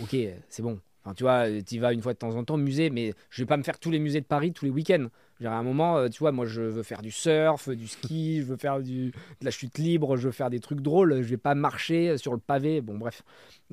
Ok, 0.00 0.16
c'est 0.48 0.62
bon. 0.62 0.80
Enfin, 1.04 1.14
tu 1.14 1.24
vois, 1.24 1.46
tu 1.62 1.76
y 1.76 1.78
vas 1.78 1.92
une 1.92 2.02
fois 2.02 2.14
de 2.14 2.18
temps 2.18 2.34
en 2.36 2.44
temps 2.44 2.54
au 2.54 2.58
musée, 2.58 2.90
mais 2.90 3.14
je 3.30 3.42
vais 3.42 3.46
pas 3.46 3.56
me 3.56 3.62
faire 3.62 3.78
tous 3.78 3.90
les 3.90 3.98
musées 3.98 4.20
de 4.20 4.26
Paris 4.26 4.52
tous 4.52 4.64
les 4.64 4.70
week-ends. 4.70 5.08
À 5.44 5.54
un 5.54 5.62
moment, 5.62 5.98
euh, 5.98 6.08
tu 6.08 6.18
vois, 6.20 6.32
moi, 6.32 6.46
je 6.46 6.62
veux 6.62 6.82
faire 6.82 7.02
du 7.02 7.10
surf, 7.10 7.68
du 7.68 7.88
ski, 7.88 8.40
je 8.42 8.46
veux 8.46 8.56
faire 8.56 8.80
du, 8.80 9.10
de 9.10 9.44
la 9.44 9.50
chute 9.50 9.78
libre, 9.78 10.16
je 10.16 10.28
veux 10.28 10.32
faire 10.32 10.50
des 10.50 10.60
trucs 10.60 10.80
drôles. 10.80 11.22
Je 11.22 11.28
vais 11.28 11.36
pas 11.36 11.54
marcher 11.54 12.18
sur 12.18 12.32
le 12.32 12.38
pavé. 12.38 12.80
Bon, 12.80 12.98
bref, 12.98 13.22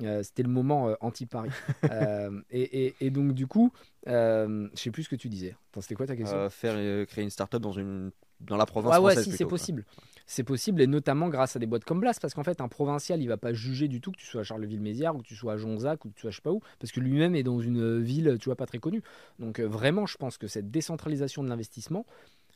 euh, 0.02 0.22
c'était 0.22 0.42
le 0.42 0.48
moment 0.48 0.94
anti-Paris. 1.00 1.50
et, 2.50 2.94
et, 3.00 3.10
donc, 3.10 3.32
du 3.32 3.46
coup, 3.46 3.72
je 4.06 4.68
sais 4.74 4.90
plus 4.90 5.04
ce 5.04 5.08
que 5.08 5.16
tu 5.16 5.28
disais. 5.28 5.56
C'était 5.80 5.94
quoi 5.94 6.06
ta 6.06 6.16
question? 6.16 6.48
Faire 6.50 7.06
créer 7.06 7.24
une 7.24 7.30
start-up 7.30 7.62
dans 7.62 7.72
une 7.72 8.10
dans 8.40 8.56
la 8.56 8.66
province 8.66 8.98
ouais, 8.98 9.16
ouais, 9.16 9.22
si, 9.22 9.32
c'est 9.32 9.44
possible 9.44 9.84
c'est 10.30 10.44
possible, 10.44 10.80
et 10.80 10.86
notamment 10.86 11.28
grâce 11.28 11.56
à 11.56 11.58
des 11.58 11.66
boîtes 11.66 11.84
comme 11.84 11.98
Blast, 11.98 12.20
parce 12.20 12.34
qu'en 12.34 12.44
fait, 12.44 12.60
un 12.60 12.68
provincial, 12.68 13.20
il 13.20 13.26
va 13.26 13.36
pas 13.36 13.52
juger 13.52 13.88
du 13.88 14.00
tout 14.00 14.12
que 14.12 14.16
tu 14.16 14.26
sois 14.26 14.42
à 14.42 14.44
Charleville-Mézières, 14.44 15.16
ou 15.16 15.18
que 15.18 15.26
tu 15.26 15.34
sois 15.34 15.54
à 15.54 15.56
Jonzac, 15.56 16.04
ou 16.04 16.10
que 16.10 16.14
tu 16.14 16.20
sois 16.20 16.30
je 16.30 16.36
sais 16.36 16.42
pas 16.42 16.52
où, 16.52 16.60
parce 16.78 16.92
que 16.92 17.00
lui-même 17.00 17.34
est 17.34 17.42
dans 17.42 17.58
une 17.58 18.00
ville, 18.00 18.36
tu 18.40 18.44
vois, 18.44 18.54
pas 18.54 18.66
très 18.66 18.78
connue. 18.78 19.02
Donc 19.40 19.58
euh, 19.58 19.66
vraiment, 19.66 20.06
je 20.06 20.16
pense 20.16 20.38
que 20.38 20.46
cette 20.46 20.70
décentralisation 20.70 21.42
de 21.42 21.48
l'investissement, 21.48 22.06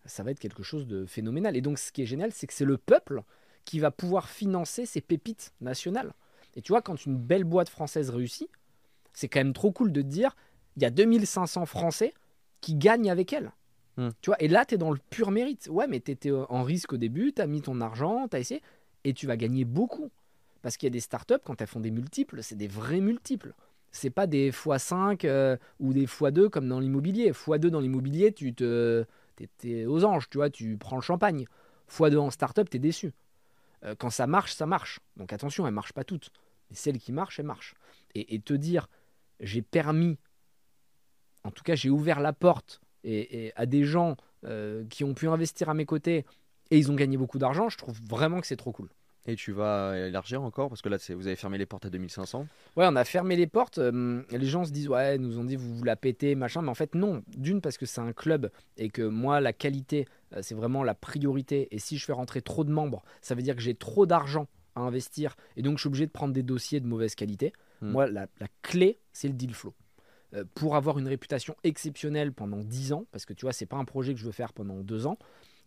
ça 0.06 0.22
va 0.22 0.30
être 0.30 0.38
quelque 0.38 0.62
chose 0.62 0.86
de 0.86 1.04
phénoménal. 1.04 1.56
Et 1.56 1.62
donc, 1.62 1.80
ce 1.80 1.90
qui 1.90 2.02
est 2.02 2.06
génial, 2.06 2.30
c'est 2.30 2.46
que 2.46 2.54
c'est 2.54 2.64
le 2.64 2.78
peuple 2.78 3.24
qui 3.64 3.80
va 3.80 3.90
pouvoir 3.90 4.28
financer 4.28 4.86
ces 4.86 5.00
pépites 5.00 5.52
nationales. 5.60 6.12
Et 6.54 6.62
tu 6.62 6.70
vois, 6.70 6.80
quand 6.80 7.06
une 7.06 7.16
belle 7.16 7.42
boîte 7.42 7.70
française 7.70 8.08
réussit, 8.08 8.48
c'est 9.14 9.26
quand 9.26 9.40
même 9.40 9.52
trop 9.52 9.72
cool 9.72 9.90
de 9.90 10.00
te 10.00 10.06
dire, 10.06 10.36
il 10.76 10.82
y 10.84 10.86
a 10.86 10.90
2500 10.90 11.66
Français 11.66 12.14
qui 12.60 12.76
gagnent 12.76 13.10
avec 13.10 13.32
elle. 13.32 13.50
Hmm. 13.96 14.08
Tu 14.20 14.30
vois, 14.30 14.42
et 14.42 14.48
là, 14.48 14.64
tu 14.64 14.74
es 14.74 14.78
dans 14.78 14.90
le 14.90 14.98
pur 15.10 15.30
mérite. 15.30 15.68
Ouais, 15.70 15.86
mais 15.86 16.00
tu 16.00 16.10
étais 16.10 16.30
en 16.30 16.62
risque 16.62 16.92
au 16.92 16.96
début, 16.96 17.32
tu 17.32 17.42
as 17.42 17.46
mis 17.46 17.62
ton 17.62 17.80
argent, 17.80 18.28
tu 18.28 18.36
as 18.36 18.40
essayé, 18.40 18.62
et 19.04 19.14
tu 19.14 19.26
vas 19.26 19.36
gagner 19.36 19.64
beaucoup. 19.64 20.10
Parce 20.62 20.76
qu'il 20.76 20.86
y 20.86 20.92
a 20.92 20.92
des 20.92 21.00
startups, 21.00 21.40
quand 21.44 21.60
elles 21.60 21.68
font 21.68 21.80
des 21.80 21.90
multiples, 21.90 22.42
c'est 22.42 22.56
des 22.56 22.68
vrais 22.68 23.00
multiples. 23.00 23.52
C'est 23.92 24.10
pas 24.10 24.26
des 24.26 24.50
x5 24.50 25.24
euh, 25.24 25.56
ou 25.78 25.92
des 25.92 26.06
x2 26.06 26.48
comme 26.48 26.68
dans 26.68 26.80
l'immobilier. 26.80 27.30
x2 27.30 27.68
dans 27.68 27.80
l'immobilier, 27.80 28.32
tu 28.32 28.54
te, 28.54 29.04
es, 29.62 29.86
aux 29.86 30.04
anges, 30.04 30.28
tu 30.30 30.38
vois, 30.38 30.50
tu 30.50 30.76
prends 30.76 30.96
le 30.96 31.02
champagne. 31.02 31.46
x2 31.90 32.16
en 32.16 32.30
startup, 32.30 32.68
tu 32.68 32.78
es 32.78 32.80
déçu. 32.80 33.12
Euh, 33.84 33.94
quand 33.96 34.10
ça 34.10 34.26
marche, 34.26 34.54
ça 34.54 34.66
marche. 34.66 35.00
Donc 35.16 35.32
attention, 35.32 35.66
elles 35.66 35.74
marchent 35.74 35.92
pas 35.92 36.04
toutes. 36.04 36.30
Mais 36.70 36.76
celles 36.76 36.98
qui 36.98 37.12
marchent, 37.12 37.38
elles 37.38 37.46
marchent. 37.46 37.74
et 38.14 38.40
te 38.40 38.54
dire, 38.54 38.88
j'ai 39.40 39.62
permis, 39.62 40.18
en 41.44 41.50
tout 41.50 41.62
cas, 41.62 41.74
j'ai 41.74 41.90
ouvert 41.90 42.20
la 42.20 42.32
porte 42.32 42.80
et, 43.04 43.52
à 43.56 43.66
des 43.66 43.84
gens 43.84 44.16
euh, 44.44 44.84
qui 44.90 45.04
ont 45.04 45.14
pu 45.14 45.28
investir 45.28 45.68
à 45.68 45.74
mes 45.74 45.86
côtés 45.86 46.24
et 46.70 46.78
ils 46.78 46.90
ont 46.90 46.94
gagné 46.94 47.16
beaucoup 47.16 47.38
d'argent. 47.38 47.68
Je 47.68 47.78
trouve 47.78 47.98
vraiment 48.08 48.40
que 48.40 48.46
c'est 48.46 48.56
trop 48.56 48.72
cool. 48.72 48.88
Et 49.26 49.36
tu 49.36 49.52
vas 49.52 49.96
élargir 49.96 50.42
encore 50.42 50.68
Parce 50.68 50.82
que 50.82 50.88
là, 50.90 50.98
vous 51.14 51.26
avez 51.26 51.36
fermé 51.36 51.56
les 51.56 51.64
portes 51.64 51.86
à 51.86 51.90
2500. 51.90 52.46
Ouais, 52.76 52.84
on 52.86 52.96
a 52.96 53.04
fermé 53.04 53.36
les 53.36 53.46
portes. 53.46 53.78
Euh, 53.78 54.22
les 54.30 54.46
gens 54.46 54.64
se 54.64 54.70
disent, 54.70 54.88
ouais, 54.88 55.16
nous 55.16 55.38
ont 55.38 55.44
dit, 55.44 55.56
vous 55.56 55.76
vous 55.76 55.84
la 55.84 55.96
pétez, 55.96 56.34
machin. 56.34 56.60
Mais 56.60 56.68
en 56.68 56.74
fait, 56.74 56.94
non. 56.94 57.22
D'une, 57.28 57.62
parce 57.62 57.78
que 57.78 57.86
c'est 57.86 58.02
un 58.02 58.12
club 58.12 58.50
et 58.76 58.90
que 58.90 59.02
moi, 59.02 59.40
la 59.40 59.54
qualité, 59.54 60.06
euh, 60.34 60.40
c'est 60.42 60.54
vraiment 60.54 60.82
la 60.82 60.94
priorité. 60.94 61.68
Et 61.74 61.78
si 61.78 61.96
je 61.96 62.04
fais 62.04 62.12
rentrer 62.12 62.42
trop 62.42 62.64
de 62.64 62.70
membres, 62.70 63.02
ça 63.22 63.34
veut 63.34 63.42
dire 63.42 63.56
que 63.56 63.62
j'ai 63.62 63.74
trop 63.74 64.04
d'argent 64.04 64.46
à 64.74 64.80
investir. 64.80 65.36
Et 65.56 65.62
donc, 65.62 65.78
je 65.78 65.82
suis 65.82 65.88
obligé 65.88 66.06
de 66.06 66.12
prendre 66.12 66.34
des 66.34 66.42
dossiers 66.42 66.80
de 66.80 66.86
mauvaise 66.86 67.14
qualité. 67.14 67.54
Hmm. 67.80 67.92
Moi, 67.92 68.06
la, 68.08 68.26
clé, 68.60 68.98
c'est 69.12 69.28
le 69.28 69.34
deal 69.34 69.54
flow. 69.54 69.72
Euh, 70.34 70.44
pour 70.54 70.76
avoir 70.76 70.98
une 70.98 71.08
réputation 71.08 71.54
exceptionnelle 71.64 72.32
pendant 72.32 72.62
10 72.62 72.92
ans, 72.92 73.06
parce 73.12 73.24
que 73.24 73.32
tu 73.32 73.44
vois, 73.44 73.52
c'est 73.52 73.66
pas 73.66 73.76
un 73.76 73.84
projet 73.84 74.14
que 74.14 74.20
je 74.20 74.24
veux 74.24 74.32
faire 74.32 74.52
pendant 74.52 74.80
2 74.80 75.06
ans, 75.06 75.18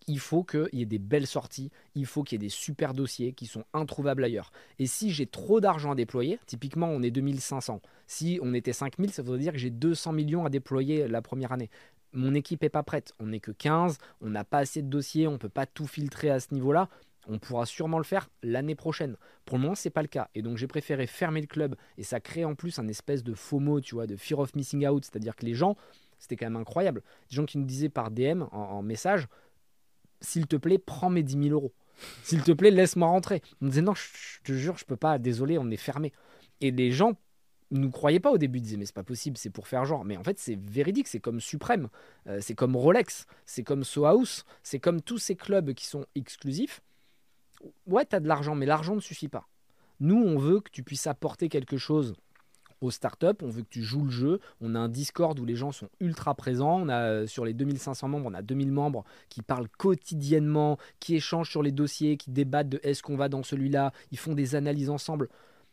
il 0.07 0.19
faut 0.19 0.43
qu'il 0.43 0.69
y 0.73 0.81
ait 0.81 0.85
des 0.85 0.99
belles 0.99 1.27
sorties, 1.27 1.69
il 1.95 2.05
faut 2.05 2.23
qu'il 2.23 2.35
y 2.35 2.43
ait 2.43 2.47
des 2.47 2.53
super 2.53 2.93
dossiers 2.93 3.33
qui 3.33 3.45
sont 3.45 3.65
introuvables 3.73 4.23
ailleurs. 4.23 4.51
Et 4.79 4.85
si 4.85 5.11
j'ai 5.11 5.25
trop 5.25 5.59
d'argent 5.59 5.91
à 5.91 5.95
déployer, 5.95 6.39
typiquement 6.45 6.87
on 6.87 7.01
est 7.01 7.11
2500, 7.11 7.81
si 8.07 8.39
on 8.41 8.53
était 8.53 8.73
5000, 8.73 9.11
ça 9.11 9.21
voudrait 9.21 9.39
dire 9.39 9.51
que 9.51 9.59
j'ai 9.59 9.69
200 9.69 10.13
millions 10.13 10.45
à 10.45 10.49
déployer 10.49 11.07
la 11.07 11.21
première 11.21 11.51
année. 11.51 11.69
Mon 12.13 12.33
équipe 12.33 12.61
n'est 12.61 12.69
pas 12.69 12.83
prête, 12.83 13.13
on 13.19 13.27
n'est 13.27 13.41
que 13.41 13.51
15, 13.51 13.97
on 14.21 14.29
n'a 14.29 14.45
pas 14.45 14.59
assez 14.59 14.81
de 14.81 14.87
dossiers, 14.87 15.27
on 15.27 15.33
ne 15.33 15.37
peut 15.37 15.49
pas 15.49 15.65
tout 15.65 15.87
filtrer 15.87 16.29
à 16.29 16.39
ce 16.39 16.53
niveau-là. 16.53 16.89
On 17.27 17.39
pourra 17.39 17.65
sûrement 17.65 17.97
le 17.97 18.03
faire 18.03 18.29
l'année 18.41 18.75
prochaine. 18.75 19.17
Pour 19.45 19.57
le 19.57 19.63
moment, 19.63 19.75
c'est 19.75 19.89
pas 19.89 20.01
le 20.01 20.07
cas. 20.07 20.29
Et 20.33 20.41
donc, 20.41 20.57
j'ai 20.57 20.67
préféré 20.67 21.07
fermer 21.07 21.41
le 21.41 21.47
club. 21.47 21.75
Et 21.97 22.03
ça 22.03 22.19
crée 22.19 22.45
en 22.45 22.55
plus 22.55 22.79
un 22.79 22.87
espèce 22.87 23.23
de 23.23 23.33
FOMO, 23.33 23.81
tu 23.81 23.95
vois, 23.95 24.07
de 24.07 24.15
fear 24.15 24.39
of 24.39 24.55
missing 24.55 24.87
out. 24.87 25.05
C'est-à-dire 25.05 25.35
que 25.35 25.45
les 25.45 25.53
gens, 25.53 25.75
c'était 26.19 26.35
quand 26.35 26.45
même 26.45 26.55
incroyable. 26.55 27.03
Des 27.29 27.35
gens 27.35 27.45
qui 27.45 27.57
nous 27.57 27.65
disaient 27.65 27.89
par 27.89 28.11
DM, 28.11 28.43
en 28.51 28.81
message, 28.81 29.27
s'il 30.21 30.47
te 30.47 30.55
plaît, 30.55 30.77
prends 30.77 31.09
mes 31.09 31.23
10 31.23 31.43
000 31.49 31.49
euros. 31.49 31.73
S'il 32.23 32.43
te 32.43 32.51
plaît, 32.51 32.71
laisse-moi 32.71 33.07
rentrer. 33.07 33.41
On 33.61 33.67
disait 33.67 33.81
non, 33.81 33.93
je, 33.93 34.41
te 34.43 34.53
jure, 34.53 34.77
je 34.77 34.85
peux 34.85 34.95
pas, 34.95 35.17
désolé, 35.17 35.57
on 35.57 35.69
est 35.69 35.77
fermé. 35.77 36.13
Et 36.61 36.71
les 36.71 36.91
gens 36.91 37.13
nous 37.71 37.91
croyaient 37.91 38.19
pas 38.19 38.31
au 38.31 38.37
début, 38.37 38.61
disaient 38.61 38.77
mais 38.77 38.85
c'est 38.85 38.95
pas 38.95 39.03
possible, 39.03 39.37
c'est 39.37 39.49
pour 39.49 39.67
faire 39.67 39.85
genre. 39.85 40.05
Mais 40.05 40.17
en 40.17 40.23
fait, 40.23 40.39
c'est 40.39 40.57
véridique, 40.57 41.07
c'est 41.07 41.19
comme 41.19 41.39
Suprême, 41.39 41.89
euh, 42.27 42.39
c'est 42.41 42.55
comme 42.55 42.75
Rolex, 42.75 43.25
c'est 43.45 43.63
comme 43.63 43.83
So 43.83 44.05
House, 44.05 44.45
c'est 44.63 44.79
comme 44.79 45.01
tous 45.01 45.17
ces 45.17 45.35
clubs 45.35 45.73
qui 45.73 45.85
sont 45.85 46.05
exclusifs. 46.15 46.81
Ouais, 47.85 48.05
tu 48.05 48.15
as 48.15 48.19
de 48.19 48.27
l'argent, 48.27 48.55
mais 48.55 48.65
l'argent 48.65 48.95
ne 48.95 49.01
suffit 49.01 49.27
pas. 49.27 49.47
Nous, 49.99 50.15
on 50.15 50.37
veut 50.37 50.59
que 50.59 50.69
tu 50.69 50.83
puisses 50.83 51.07
apporter 51.07 51.49
quelque 51.49 51.77
chose 51.77 52.15
aux 52.81 52.91
startups. 52.91 53.41
On 53.41 53.49
veut 53.49 53.63
que 53.63 53.69
tu 53.69 53.81
joues 53.81 54.05
le 54.05 54.11
jeu. 54.11 54.39
On 54.61 54.75
a 54.75 54.79
un 54.79 54.89
Discord 54.89 55.39
où 55.39 55.45
les 55.45 55.55
gens 55.55 55.71
sont 55.71 55.89
ultra 55.99 56.35
présents. 56.35 56.81
On 56.81 56.89
a 56.89 57.01
euh, 57.01 57.27
sur 57.27 57.45
les 57.45 57.53
2500 57.53 58.07
membres, 58.07 58.27
on 58.29 58.33
a 58.33 58.41
2000 58.41 58.71
membres 58.71 59.03
qui 59.29 59.41
parlent 59.41 59.69
quotidiennement, 59.77 60.77
qui 60.99 61.15
échangent 61.15 61.49
sur 61.49 61.63
les 61.63 61.71
dossiers, 61.71 62.17
qui 62.17 62.31
débattent 62.31 62.69
de 62.69 62.79
est-ce 62.83 63.01
qu'on 63.01 63.17
va 63.17 63.29
dans 63.29 63.43
celui-là. 63.43 63.91
Ils 64.11 64.19
font 64.19 64.33
des 64.33 64.55
analyses 64.55 64.89
ensemble. 64.89 65.29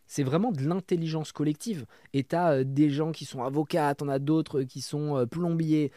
C'est 0.06 0.23
vraiment 0.23 0.52
de 0.52 0.61
l'intelligence 0.62 1.32
collective. 1.32 1.86
Et 2.12 2.24
tu 2.24 2.36
as 2.36 2.52
euh, 2.52 2.65
des 2.65 2.90
gens 2.90 3.12
qui 3.12 3.24
sont 3.24 3.43
avocats, 3.43 3.94
tu 3.94 4.05
en 4.05 4.09
as 4.09 4.19
d'autres 4.19 4.62
qui 4.62 4.81
sont 4.81 5.16
euh, 5.16 5.27
plombiers. 5.27 5.93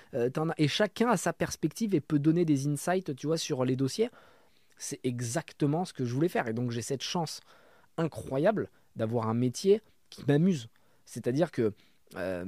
et 0.58 0.68
chacun 0.68 1.10
a 1.10 1.18
sa 1.18 1.34
perspective 1.34 1.96
et 1.96 2.02
peut 2.02 2.20
donner 2.20 2.46
des 2.46 2.68
insights, 2.68 3.16
tu 3.16 3.28
vois, 3.28 3.38
sur 3.38 3.64
les 3.66 3.76
dossiers. 3.76 4.10
C'est 4.78 5.00
exactement 5.04 5.86
ce 5.86 5.94
que 5.94 6.06
je 6.06 6.14
voulais 6.14 6.30
faire. 6.30 6.48
Et 6.48 6.54
donc 6.54 6.72
j'ai 6.72 6.82
cette 6.82 7.04
chance 7.04 7.42
incroyable 7.98 8.70
d'avoir 8.96 9.30
un 9.30 9.34
métier 9.34 9.82
qui 10.10 10.24
m'amuse. 10.28 10.68
C'est-à-dire 11.06 11.52
que 11.52 11.74
euh, 12.16 12.46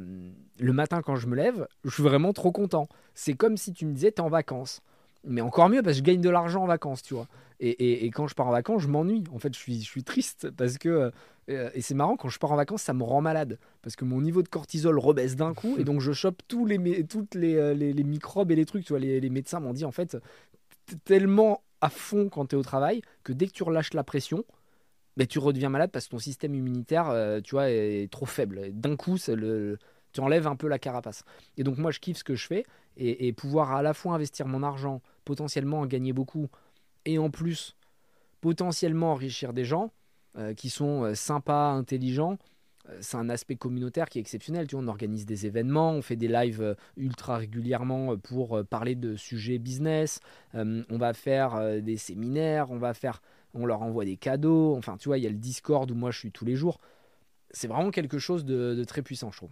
le 0.60 0.74
matin 0.74 1.02
quand 1.02 1.16
je 1.16 1.28
me 1.28 1.36
lève, 1.36 1.68
je 1.84 1.90
suis 1.90 2.04
vraiment 2.04 2.34
trop 2.34 2.52
content. 2.52 2.88
C'est 3.14 3.34
comme 3.34 3.58
si 3.58 3.74
tu 3.74 3.86
me 3.86 3.94
disais 3.94 4.12
t'es 4.12 4.22
en 4.22 4.30
vacances. 4.30 4.82
Mais 5.26 5.42
encore 5.42 5.70
mieux 5.70 5.82
parce 5.82 5.98
que 5.98 6.00
je 6.00 6.04
gagne 6.04 6.22
de 6.22 6.30
l'argent 6.30 6.64
en 6.64 6.68
vacances, 6.68 7.02
tu 7.02 7.14
vois. 7.14 7.28
Et, 7.62 8.06
quand 8.12 8.26
je 8.28 8.36
pars 8.36 8.48
en 8.48 8.52
vacances, 8.52 8.84
je 8.84 8.88
m'ennuie. 8.88 9.26
En 9.34 9.40
fait, 9.40 9.54
je 9.54 9.60
suis, 9.60 9.82
je 9.82 9.86
suis 9.86 10.04
triste 10.04 10.50
parce 10.52 10.78
que. 10.78 11.12
Euh, 11.50 11.70
et 11.74 11.82
c'est 11.82 11.96
marrant, 11.96 12.16
quand 12.16 12.30
je 12.30 12.40
pars 12.40 12.52
en 12.52 12.56
vacances, 12.56 12.84
ça 12.84 12.94
me 12.94 13.04
rend 13.04 13.20
malade. 13.20 13.60
Parce 13.82 13.98
que 13.98 14.06
mon 14.06 14.22
niveau 14.22 14.44
de 14.44 14.48
cortisol 14.48 14.98
rebaisse 14.98 15.36
d'un 15.36 15.54
coup. 15.54 15.76
Et 15.78 15.84
donc, 15.84 16.00
je 16.00 16.14
chope 16.14 16.42
tous 16.48 16.66
les, 16.66 17.06
toutes 17.06 17.36
euh, 17.36 17.74
les, 17.74 17.92
les, 17.92 18.04
microbes 18.04 18.52
et 18.52 18.56
les 18.56 18.66
trucs. 18.66 18.86
Tu 18.86 18.94
vois, 18.94 19.00
les, 19.00 19.20
les 19.20 19.30
médecins 19.30 19.60
m'ont 19.60 19.74
dit 19.74 19.84
en 19.84 19.92
fait, 19.92 20.16
tellement 21.04 21.62
à 21.82 21.90
fond 21.90 22.30
quand 22.30 22.48
tu 22.48 22.56
es 22.56 22.60
au 22.60 22.64
travail 22.64 23.02
que 23.24 23.34
dès 23.34 23.48
que 23.48 23.54
tu 23.54 23.64
relâches 23.64 23.94
la 23.94 24.04
pression, 24.04 24.44
tu 25.26 25.40
redeviens 25.40 25.70
malade 25.70 25.92
parce 25.92 26.06
que 26.06 26.12
ton 26.12 26.20
système 26.20 26.56
immunitaire, 26.56 27.10
euh, 27.10 27.42
tu 27.42 27.52
vois, 27.52 27.70
est 27.70 28.12
trop 28.12 28.26
faible. 28.26 28.72
D'un 28.72 28.96
coup, 28.96 29.18
le, 29.28 29.78
tu 30.14 30.20
enlèves 30.22 30.48
un 30.48 30.56
peu 30.56 30.68
la 30.68 30.80
carapace. 30.80 31.24
Et 31.58 31.64
donc 31.64 31.78
moi, 31.78 31.92
je 31.92 32.00
kiffe 32.00 32.18
ce 32.18 32.24
que 32.24 32.36
je 32.36 32.48
fais 32.48 32.66
et, 32.98 33.32
pouvoir 33.32 33.72
à 33.72 33.82
la 33.82 33.94
fois 33.94 34.14
investir 34.14 34.46
mon 34.46 34.62
argent, 34.62 35.02
potentiellement 35.24 35.80
en 35.80 35.86
gagner 35.86 36.12
beaucoup, 36.12 36.50
et 37.06 37.18
en 37.18 37.30
plus 37.30 37.78
potentiellement 38.42 39.14
enrichir 39.14 39.54
des 39.54 39.64
gens 39.64 39.94
euh, 40.38 40.54
qui 40.54 40.70
sont 40.70 41.04
euh, 41.04 41.16
sympas, 41.16 41.70
intelligents. 41.72 42.38
C'est 43.02 43.18
un 43.18 43.30
aspect 43.30 43.56
communautaire 43.56 44.10
qui 44.10 44.18
est 44.18 44.22
exceptionnel. 44.22 44.68
Tu 44.68 44.76
vois, 44.76 44.84
on 44.84 44.88
organise 44.88 45.26
des 45.26 45.46
événements, 45.46 45.92
on 45.92 46.02
fait 46.02 46.16
des 46.16 46.28
lives 46.28 46.76
ultra 46.98 47.38
régulièrement 47.38 48.18
pour 48.18 48.64
parler 48.66 48.96
de 48.96 49.16
sujets 49.16 49.60
business. 49.60 50.20
on 50.54 50.98
va 50.98 51.14
faire 51.14 51.82
des 51.82 51.98
séminaires, 51.98 52.72
on 52.72 52.78
va 52.78 52.94
faire 52.94 53.22
on 53.54 53.66
leur 53.66 53.82
envoie 53.82 54.06
des 54.06 54.18
cadeaux. 54.18 54.76
Enfin, 54.78 54.98
tu 54.98 55.10
vois, 55.10 55.18
il 55.18 55.24
y 55.24 55.28
a 55.28 55.30
le 55.30 55.36
Discord 55.36 55.90
où 55.90 55.96
moi 55.96 56.12
je 56.12 56.20
suis 56.20 56.32
tous 56.32 56.46
les 56.46 56.56
jours. 56.56 56.80
C'est 57.52 57.68
vraiment 57.68 57.92
quelque 57.92 58.20
chose 58.20 58.46
de, 58.46 58.84
très 58.84 59.02
puissant, 59.02 59.32
je 59.32 59.38
trouve. 59.38 59.52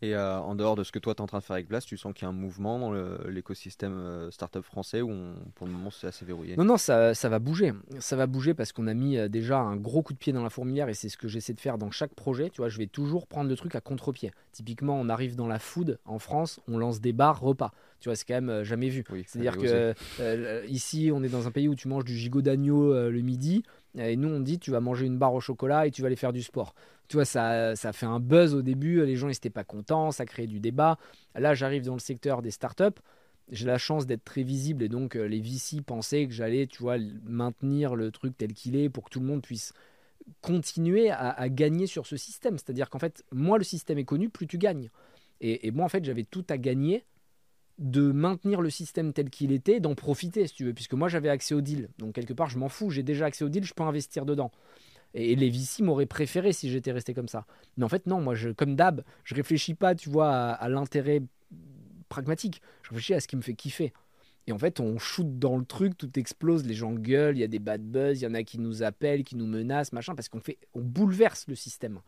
Et 0.00 0.14
euh, 0.14 0.38
en 0.38 0.54
dehors 0.54 0.76
de 0.76 0.84
ce 0.84 0.92
que 0.92 1.00
toi 1.00 1.14
tu 1.14 1.18
es 1.18 1.22
en 1.22 1.26
train 1.26 1.38
de 1.38 1.44
faire 1.44 1.54
avec 1.54 1.68
Blast, 1.68 1.88
tu 1.88 1.96
sens 1.96 2.14
qu'il 2.14 2.22
y 2.22 2.26
a 2.26 2.28
un 2.28 2.32
mouvement 2.32 2.78
dans 2.78 2.92
l'écosystème 3.28 3.98
euh, 3.98 4.30
startup 4.30 4.62
français 4.62 5.02
où 5.02 5.10
pour 5.56 5.66
le 5.66 5.72
moment 5.72 5.90
c'est 5.90 6.06
assez 6.06 6.24
verrouillé? 6.24 6.56
Non, 6.56 6.64
non, 6.64 6.76
ça, 6.76 7.14
ça, 7.14 7.28
va 7.28 7.40
bouger. 7.40 7.72
Ça 7.98 8.14
va 8.14 8.28
bouger 8.28 8.54
parce 8.54 8.70
qu'on 8.70 8.86
a 8.86 8.94
mis 8.94 9.16
euh, 9.16 9.28
déjà 9.28 9.58
un 9.58 9.76
gros 9.76 10.02
coup 10.02 10.12
de 10.12 10.18
pied 10.18 10.32
dans 10.32 10.44
la 10.44 10.50
fourmilière 10.50 10.88
et 10.88 10.94
c'est 10.94 11.08
ce 11.08 11.16
que 11.16 11.26
j'essaie 11.26 11.52
de 11.52 11.60
faire 11.60 11.78
dans 11.78 11.90
chaque 11.90 12.14
projet. 12.14 12.48
Tu 12.50 12.58
vois, 12.58 12.68
je 12.68 12.78
vais 12.78 12.86
toujours 12.86 13.26
prendre 13.26 13.50
le 13.50 13.56
truc 13.56 13.74
à 13.74 13.80
contre-pied. 13.80 14.30
Typiquement, 14.52 15.00
on 15.00 15.08
arrive 15.08 15.34
dans 15.34 15.48
la 15.48 15.58
food 15.58 15.98
en 16.04 16.20
France, 16.20 16.60
on 16.68 16.78
lance 16.78 17.00
des 17.00 17.12
bars 17.12 17.40
repas. 17.40 17.72
Tu 17.98 18.08
vois, 18.08 18.14
c'est 18.14 18.24
quand 18.24 18.40
même 18.40 18.62
jamais 18.62 18.90
vu. 18.90 19.04
C'est-à-dire 19.26 19.58
que 19.58 19.94
ici, 20.68 21.10
on 21.12 21.24
est 21.24 21.28
dans 21.28 21.48
un 21.48 21.50
pays 21.50 21.66
où 21.66 21.74
tu 21.74 21.88
manges 21.88 22.04
du 22.04 22.16
gigot 22.16 22.42
d'agneau 22.42 22.92
le 22.94 23.20
midi. 23.20 23.64
Et 23.96 24.16
nous, 24.16 24.28
on 24.28 24.38
dit, 24.38 24.60
tu 24.60 24.70
vas 24.70 24.80
manger 24.80 25.06
une 25.06 25.18
barre 25.18 25.34
au 25.34 25.40
chocolat 25.40 25.86
et 25.86 25.90
tu 25.90 26.02
vas 26.02 26.06
aller 26.06 26.16
faire 26.16 26.32
du 26.32 26.42
sport. 26.42 26.74
Tu 27.08 27.16
vois, 27.16 27.24
ça, 27.24 27.74
ça 27.74 27.92
fait 27.92 28.06
un 28.06 28.20
buzz 28.20 28.54
au 28.54 28.62
début, 28.62 29.04
les 29.04 29.16
gens 29.16 29.28
n'étaient 29.28 29.50
pas 29.50 29.64
contents, 29.64 30.10
ça 30.10 30.26
crée 30.26 30.46
du 30.46 30.60
débat. 30.60 30.98
Là, 31.34 31.54
j'arrive 31.54 31.84
dans 31.84 31.94
le 31.94 32.00
secteur 32.00 32.42
des 32.42 32.50
startups, 32.50 33.00
j'ai 33.50 33.66
la 33.66 33.78
chance 33.78 34.06
d'être 34.06 34.24
très 34.24 34.42
visible 34.42 34.82
et 34.82 34.88
donc 34.88 35.16
euh, 35.16 35.26
les 35.26 35.40
VC 35.40 35.80
pensaient 35.80 36.26
que 36.26 36.34
j'allais, 36.34 36.66
tu 36.66 36.82
vois, 36.82 36.98
maintenir 37.24 37.96
le 37.96 38.10
truc 38.10 38.36
tel 38.36 38.52
qu'il 38.52 38.76
est 38.76 38.90
pour 38.90 39.04
que 39.04 39.10
tout 39.10 39.20
le 39.20 39.26
monde 39.26 39.42
puisse 39.42 39.72
continuer 40.42 41.10
à, 41.10 41.48
gagner 41.48 41.86
sur 41.86 42.06
ce 42.06 42.18
système. 42.18 42.58
C'est-à-dire 42.58 42.90
qu'en 42.90 42.98
fait, 42.98 43.24
moi, 43.32 43.56
le 43.56 43.64
système 43.64 43.96
est 43.96 44.04
connu, 44.04 44.28
plus 44.28 44.46
tu 44.46 44.58
gagnes. 44.58 44.90
Et, 45.40 45.66
et 45.66 45.70
moi, 45.70 45.86
en 45.86 45.88
fait, 45.88 46.04
j'avais 46.04 46.24
tout 46.24 46.44
à 46.50 46.58
gagner 46.58 47.04
de 47.78 48.12
maintenir 48.12 48.60
le 48.60 48.70
système 48.70 49.12
tel 49.12 49.30
qu'il 49.30 49.52
était, 49.52 49.80
d'en 49.80 49.94
profiter, 49.94 50.46
si 50.46 50.54
tu 50.54 50.64
veux, 50.64 50.74
puisque 50.74 50.94
moi, 50.94 51.08
j'avais 51.08 51.28
accès 51.28 51.54
au 51.54 51.60
deal. 51.60 51.88
Donc, 51.98 52.14
quelque 52.14 52.34
part, 52.34 52.50
je 52.50 52.58
m'en 52.58 52.68
fous, 52.68 52.90
j'ai 52.90 53.02
déjà 53.02 53.26
accès 53.26 53.44
au 53.44 53.48
deal, 53.48 53.64
je 53.64 53.72
peux 53.72 53.84
investir 53.84 54.26
dedans. 54.26 54.50
Et, 55.14 55.34
les 55.36 55.50
VC 55.50 55.82
m'auraient 55.82 56.06
préféré 56.06 56.52
si 56.52 56.70
j'étais 56.70 56.92
resté 56.92 57.14
comme 57.14 57.28
ça. 57.28 57.46
Mais 57.76 57.84
en 57.84 57.88
fait, 57.88 58.06
non, 58.06 58.20
moi, 58.20 58.34
je, 58.34 58.50
comme 58.50 58.76
d'hab, 58.76 59.02
je 59.24 59.34
réfléchis 59.34 59.74
pas, 59.74 59.94
tu 59.94 60.10
vois, 60.10 60.30
à, 60.30 60.68
l'intérêt 60.68 61.22
pragmatique. 62.08 62.62
Je 62.82 62.90
réfléchis 62.90 63.14
à 63.14 63.20
ce 63.20 63.28
qui 63.28 63.36
me 63.36 63.42
fait 63.42 63.54
kiffer. 63.54 63.92
Et 64.46 64.52
en 64.52 64.58
fait, 64.58 64.80
on 64.80 64.98
shoot 64.98 65.38
dans 65.38 65.58
le 65.58 65.64
truc, 65.64 65.98
tout 65.98 66.18
explose, 66.18 66.64
les 66.64 66.72
gens 66.72 66.94
gueulent, 66.94 67.36
il 67.36 67.40
y 67.40 67.44
a 67.44 67.48
des 67.48 67.58
bad 67.58 67.82
buzz, 67.82 68.20
il 68.20 68.24
y 68.24 68.26
en 68.26 68.32
a 68.32 68.42
qui 68.42 68.58
nous 68.58 68.82
appellent, 68.82 69.22
qui 69.22 69.36
nous 69.36 69.46
menacent, 69.46 69.92
machin, 69.92 70.14
parce 70.14 70.30
qu'on 70.30 70.40
fait, 70.40 70.56
on 70.72 70.80
bouleverse 70.80 71.46
le 71.48 71.54
système. 71.54 72.00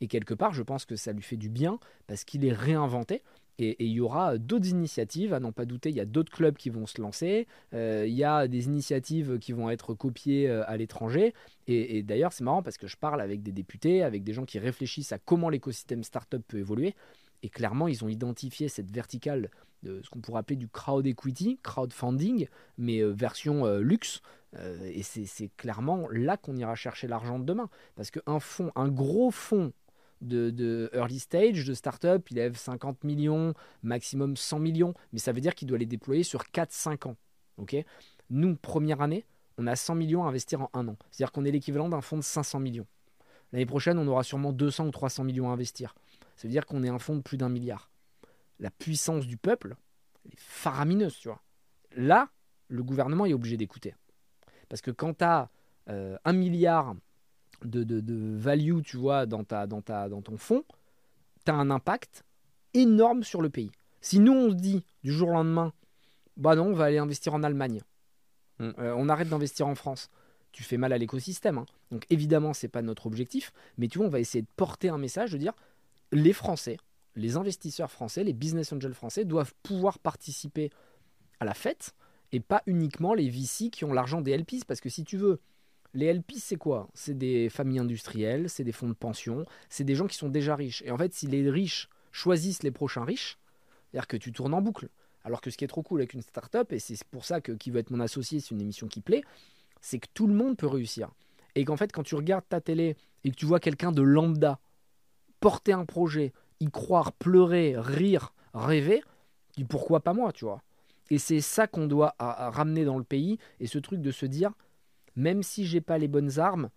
Et 0.00 0.06
quelque 0.06 0.32
part, 0.32 0.54
je 0.54 0.62
pense 0.62 0.84
que 0.84 0.94
ça 0.94 1.12
lui 1.12 1.22
fait 1.22 1.36
du 1.36 1.48
bien 1.48 1.80
parce 2.06 2.22
qu'il 2.22 2.44
est 2.44 2.52
réinventé. 2.52 3.24
Et 3.60 3.84
il 3.84 3.90
y 3.90 4.00
aura 4.00 4.38
d'autres 4.38 4.68
initiatives, 4.68 5.34
à 5.34 5.40
n'en 5.40 5.50
pas 5.50 5.64
douter, 5.64 5.90
il 5.90 5.96
y 5.96 6.00
a 6.00 6.04
d'autres 6.04 6.30
clubs 6.30 6.56
qui 6.56 6.70
vont 6.70 6.86
se 6.86 7.00
lancer, 7.00 7.48
euh, 7.74 8.04
il 8.06 8.14
y 8.14 8.22
a 8.22 8.46
des 8.46 8.66
initiatives 8.66 9.38
qui 9.40 9.52
vont 9.52 9.68
être 9.68 9.94
copiées 9.94 10.48
euh, 10.48 10.62
à 10.68 10.76
l'étranger. 10.76 11.34
Et, 11.66 12.02
d'ailleurs, 12.04 12.32
c'est 12.32 12.44
marrant 12.44 12.62
parce 12.62 12.78
que 12.78 12.86
je 12.86 12.96
parle 12.96 13.20
avec 13.20 13.42
des 13.42 13.52
députés, 13.52 14.02
avec 14.02 14.22
des 14.22 14.32
gens 14.32 14.44
qui 14.44 14.58
réfléchissent 14.58 15.12
à 15.12 15.18
comment 15.18 15.48
l'écosystème 15.48 16.04
startup 16.04 16.42
peut 16.46 16.58
évoluer. 16.58 16.94
Et 17.42 17.48
clairement, 17.48 17.88
ils 17.88 18.04
ont 18.04 18.08
identifié 18.08 18.68
cette 18.68 18.90
verticale 18.90 19.50
de 19.82 20.00
ce 20.02 20.10
qu'on 20.10 20.20
pourrait 20.20 20.40
appeler 20.40 20.56
du 20.56 20.68
crowd 20.68 21.06
equity, 21.06 21.58
crowdfunding, 21.62 22.48
mais 22.78 23.00
euh, 23.00 23.10
version 23.10 23.66
luxe. 23.78 24.22
et 24.82 25.02
c'est 25.02 25.50
clairement 25.56 26.08
là 26.10 26.36
qu'on 26.36 26.56
ira 26.56 26.74
chercher 26.74 27.08
l'argent 27.08 27.38
de 27.38 27.44
demain. 27.44 27.68
Parce 27.96 28.10
qu'un 28.10 28.40
fonds, 28.40 28.70
un 28.76 28.88
gros 28.88 29.30
fonds 29.30 29.72
de, 30.20 30.90
early 30.92 31.18
stage, 31.18 31.64
de 31.64 31.74
startup, 31.74 32.30
il 32.30 32.36
lève 32.36 32.56
50 32.56 33.04
millions, 33.04 33.54
maximum 33.82 34.36
100 34.36 34.58
millions, 34.58 34.94
mais 35.12 35.18
ça 35.18 35.32
veut 35.32 35.40
dire 35.40 35.54
qu'il 35.54 35.68
doit 35.68 35.78
les 35.78 35.86
déployer 35.86 36.22
sur 36.22 36.42
4-5 36.42 37.08
ans. 37.08 37.16
Nous, 38.30 38.56
première 38.56 39.00
année, 39.00 39.24
on 39.56 39.66
a 39.66 39.74
100 39.74 39.94
millions 39.94 40.24
à 40.24 40.28
investir 40.28 40.62
en 40.62 40.70
un 40.74 40.88
an. 40.88 40.96
C'est-à-dire 41.10 41.32
qu'on 41.32 41.44
est 41.44 41.50
l'équivalent 41.50 41.88
d'un 41.88 42.00
fonds 42.00 42.16
de 42.16 42.22
500 42.22 42.60
millions. 42.60 42.86
L'année 43.52 43.66
prochaine, 43.66 43.98
on 43.98 44.06
aura 44.06 44.22
sûrement 44.22 44.52
200 44.52 44.86
ou 44.86 44.90
300 44.90 45.24
millions 45.24 45.48
à 45.50 45.52
investir. 45.52 45.94
Ça 46.36 46.46
veut 46.46 46.52
dire 46.52 46.66
qu'on 46.66 46.84
est 46.84 46.88
un 46.88 46.98
fonds 46.98 47.16
de 47.16 47.22
plus 47.22 47.38
d'un 47.38 47.48
milliard. 47.48 47.90
La 48.60 48.70
puissance 48.70 49.26
du 49.26 49.36
peuple 49.36 49.76
est 50.30 50.38
faramineuse, 50.38 51.16
tu 51.18 51.28
vois. 51.28 51.42
Là, 51.96 52.28
le 52.68 52.82
gouvernement 52.82 53.24
est 53.26 53.32
obligé 53.32 53.56
d'écouter. 53.56 53.94
Parce 54.68 54.82
que 54.82 54.90
quand 54.90 55.14
tu 55.18 55.24
as 55.24 55.48
un 55.86 56.32
milliard 56.32 56.94
de, 57.64 57.82
de, 57.82 58.36
value, 58.36 58.82
tu 58.82 58.96
vois, 58.96 59.26
dans, 59.26 59.44
ta, 59.44 59.66
dans, 59.66 59.82
ta, 59.82 60.08
dans 60.08 60.22
ton 60.22 60.36
fonds, 60.36 60.64
tu 61.44 61.50
as 61.50 61.54
un 61.54 61.70
impact 61.70 62.24
énorme 62.74 63.22
sur 63.22 63.40
le 63.40 63.50
pays. 63.50 63.70
Si 64.00 64.20
nous, 64.20 64.32
on 64.32 64.50
se 64.50 64.54
dit 64.54 64.84
du 65.02 65.12
jour 65.12 65.30
au 65.30 65.32
lendemain, 65.32 65.72
bah 66.36 66.54
non, 66.54 66.66
on 66.66 66.72
va 66.72 66.84
aller 66.84 66.98
investir 66.98 67.34
en 67.34 67.42
Allemagne, 67.42 67.82
hmm. 68.60 68.70
euh, 68.78 68.94
on 68.96 69.08
arrête 69.08 69.28
d'investir 69.28 69.66
en 69.66 69.74
France, 69.74 70.10
tu 70.52 70.62
fais 70.62 70.76
mal 70.76 70.92
à 70.92 70.98
l'écosystème. 70.98 71.58
Hein. 71.58 71.66
Donc 71.90 72.04
évidemment, 72.10 72.52
c'est 72.54 72.68
pas 72.68 72.82
notre 72.82 73.06
objectif, 73.06 73.52
mais 73.76 73.88
tu 73.88 73.98
vois, 73.98 74.06
on 74.06 74.10
va 74.10 74.20
essayer 74.20 74.42
de 74.42 74.48
porter 74.56 74.88
un 74.88 74.98
message, 74.98 75.32
de 75.32 75.38
dire 75.38 75.54
les 76.12 76.32
Français, 76.32 76.78
les 77.16 77.36
investisseurs 77.36 77.90
français, 77.90 78.24
les 78.24 78.32
business 78.32 78.72
angels 78.72 78.94
français 78.94 79.24
doivent 79.24 79.52
pouvoir 79.62 79.98
participer 79.98 80.70
à 81.40 81.44
la 81.44 81.54
fête 81.54 81.94
et 82.32 82.40
pas 82.40 82.62
uniquement 82.66 83.14
les 83.14 83.28
VC 83.28 83.70
qui 83.70 83.84
ont 83.84 83.92
l'argent 83.92 84.20
des 84.20 84.36
LPs. 84.36 84.64
Parce 84.66 84.80
que 84.80 84.88
si 84.88 85.04
tu 85.04 85.16
veux, 85.16 85.40
les 85.94 86.06
LPs, 86.06 86.38
c'est 86.38 86.56
quoi? 86.56 86.88
C'est 86.94 87.16
des 87.16 87.48
familles 87.48 87.80
industrielles, 87.80 88.48
c'est 88.48 88.64
des 88.64 88.72
fonds 88.72 88.88
de 88.88 88.94
pension, 88.94 89.44
c'est 89.68 89.84
des 89.84 89.94
gens 89.94 90.06
qui 90.06 90.16
sont 90.16 90.28
déjà 90.28 90.54
riches. 90.54 90.82
Et 90.84 90.90
en 90.90 90.98
fait, 90.98 91.12
si 91.14 91.26
les 91.26 91.48
riches 91.50 91.88
choisissent 92.12 92.62
les 92.62 92.70
prochains 92.70 93.04
riches, 93.04 93.38
c'est-à-dire 93.90 94.06
que 94.06 94.16
tu 94.16 94.32
tournes 94.32 94.54
en 94.54 94.60
boucle. 94.60 94.88
Alors 95.24 95.40
que 95.40 95.50
ce 95.50 95.56
qui 95.56 95.64
est 95.64 95.68
trop 95.68 95.82
cool 95.82 96.00
avec 96.00 96.14
une 96.14 96.22
startup, 96.22 96.72
et 96.72 96.78
c'est 96.78 97.02
pour 97.04 97.24
ça 97.24 97.40
que 97.40 97.52
Qui 97.52 97.70
veut 97.70 97.80
être 97.80 97.90
mon 97.90 98.00
associé, 98.00 98.40
c'est 98.40 98.54
une 98.54 98.60
émission 98.60 98.86
qui 98.86 99.00
plaît, 99.00 99.22
c'est 99.80 99.98
que 99.98 100.08
tout 100.14 100.26
le 100.26 100.34
monde 100.34 100.56
peut 100.56 100.66
réussir. 100.66 101.10
Et 101.54 101.64
qu'en 101.64 101.76
fait, 101.76 101.92
quand 101.92 102.02
tu 102.02 102.14
regardes 102.14 102.48
ta 102.48 102.60
télé 102.60 102.96
et 103.24 103.30
que 103.30 103.34
tu 103.34 103.46
vois 103.46 103.60
quelqu'un 103.60 103.92
de 103.92 104.02
lambda 104.02 104.60
porter 105.40 105.72
un 105.72 105.84
projet, 105.84 106.32
y 106.60 106.70
croire, 106.70 107.12
pleurer, 107.12 107.74
rire, 107.76 108.32
rêver, 108.54 109.02
dis 109.56 109.64
pourquoi 109.64 110.00
pas 110.00 110.12
moi, 110.12 110.32
tu 110.32 110.44
vois? 110.44 110.62
Et 111.10 111.18
c'est 111.18 111.40
ça 111.40 111.66
qu'on 111.66 111.86
doit 111.86 112.14
ramener 112.18 112.84
dans 112.84 112.98
le 112.98 113.04
pays, 113.04 113.38
et 113.60 113.66
ce 113.66 113.78
truc 113.78 114.00
de 114.00 114.10
se 114.10 114.26
dire, 114.26 114.52
même 115.18 115.42
si 115.42 115.66
j'ai 115.66 115.80
pas 115.80 115.98
les 115.98 116.08
bonnes 116.08 116.38
armes, 116.38 116.70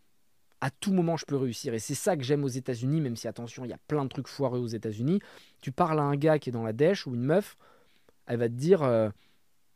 à 0.61 0.69
tout 0.69 0.91
moment 0.91 1.15
je 1.15 1.26
peux 1.26 1.38
réussir. 1.38 1.73
Et 1.73 1.80
c'est 1.80 1.95
ça 1.95 2.18
que 2.18 2.23
j'aime 2.23 2.43
aux 2.43 2.49
États-Unis, 2.49 2.99
même 2.99 3.15
si 3.15 3.27
attention, 3.27 3.63
il 3.63 3.69
y 3.69 3.73
a 3.73 3.80
plein 3.88 4.03
de 4.03 4.09
trucs 4.09 4.27
foireux 4.27 4.59
aux 4.59 4.68
États-Unis. 4.68 5.19
Tu 5.61 5.72
parles 5.72 5.99
à 5.99 6.03
un 6.03 6.15
gars 6.15 6.39
qui 6.39 6.49
est 6.49 6.51
dans 6.51 6.63
la 6.63 6.73
dèche 6.73 7.07
ou 7.07 7.13
une 7.13 7.23
meuf, 7.23 7.57
elle 8.26 8.39
va 8.39 8.49
te 8.49 8.53
dire 8.53 8.84
euh, 8.84 9.09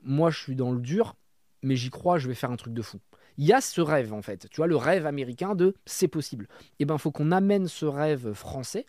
Moi 0.04 0.32
je 0.32 0.40
suis 0.40 0.56
dans 0.56 0.72
le 0.72 0.80
dur, 0.80 1.16
mais 1.62 1.76
j'y 1.76 1.90
crois, 1.90 2.18
je 2.18 2.28
vais 2.28 2.34
faire 2.34 2.52
un 2.52 2.58
truc 2.58 2.74
de 2.74 2.82
fou. 2.82 3.00
Il 3.38 3.46
y 3.46 3.54
a 3.54 3.62
ce 3.62 3.82
rêve 3.82 4.14
en 4.14 4.22
fait, 4.22 4.50
tu 4.50 4.58
vois, 4.58 4.68
le 4.68 4.78
rêve 4.78 5.06
américain 5.06 5.56
de 5.56 5.76
c'est 5.86 6.08
possible. 6.08 6.48
Et 6.62 6.66
eh 6.80 6.86
ben, 6.86 6.98
faut 6.98 7.12
qu'on 7.12 7.32
amène 7.32 7.68
ce 7.68 7.86
rêve 7.86 8.34
français 8.34 8.86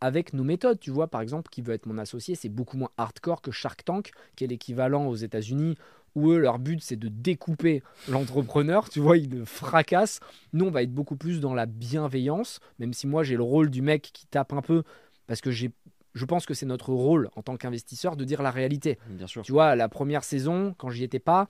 avec 0.00 0.32
nos 0.32 0.42
méthodes. 0.42 0.80
Tu 0.80 0.90
vois, 0.90 1.06
par 1.06 1.20
exemple, 1.20 1.48
qui 1.50 1.62
veut 1.62 1.74
être 1.74 1.86
mon 1.86 1.98
associé, 1.98 2.34
c'est 2.34 2.48
beaucoup 2.48 2.76
moins 2.76 2.90
hardcore 2.96 3.40
que 3.40 3.52
Shark 3.52 3.84
Tank, 3.84 4.10
qui 4.34 4.44
est 4.44 4.48
l'équivalent 4.48 5.06
aux 5.06 5.14
États-Unis 5.14 5.76
où 6.14 6.30
eux, 6.30 6.38
leur 6.38 6.58
but, 6.58 6.82
c'est 6.82 6.96
de 6.96 7.08
découper 7.08 7.82
l'entrepreneur, 8.08 8.88
tu 8.88 9.00
vois, 9.00 9.16
ils 9.16 9.30
le 9.30 9.44
fracassent. 9.44 10.20
Nous, 10.52 10.66
on 10.66 10.70
va 10.70 10.82
être 10.82 10.92
beaucoup 10.92 11.16
plus 11.16 11.40
dans 11.40 11.54
la 11.54 11.66
bienveillance, 11.66 12.60
même 12.78 12.92
si 12.92 13.06
moi, 13.06 13.22
j'ai 13.22 13.36
le 13.36 13.42
rôle 13.42 13.70
du 13.70 13.82
mec 13.82 14.10
qui 14.12 14.26
tape 14.26 14.52
un 14.52 14.62
peu, 14.62 14.82
parce 15.26 15.40
que 15.40 15.50
j'ai 15.50 15.70
je 16.14 16.24
pense 16.24 16.46
que 16.46 16.54
c'est 16.54 16.66
notre 16.66 16.92
rôle 16.92 17.30
en 17.36 17.42
tant 17.42 17.56
qu'investisseur 17.56 18.16
de 18.16 18.24
dire 18.24 18.42
la 18.42 18.50
réalité. 18.50 18.98
Bien 19.06 19.26
sûr. 19.26 19.42
Tu 19.42 19.52
vois, 19.52 19.74
la 19.76 19.88
première 19.88 20.24
saison, 20.24 20.74
quand 20.76 20.90
j'y 20.90 21.04
étais 21.04 21.18
pas, 21.18 21.48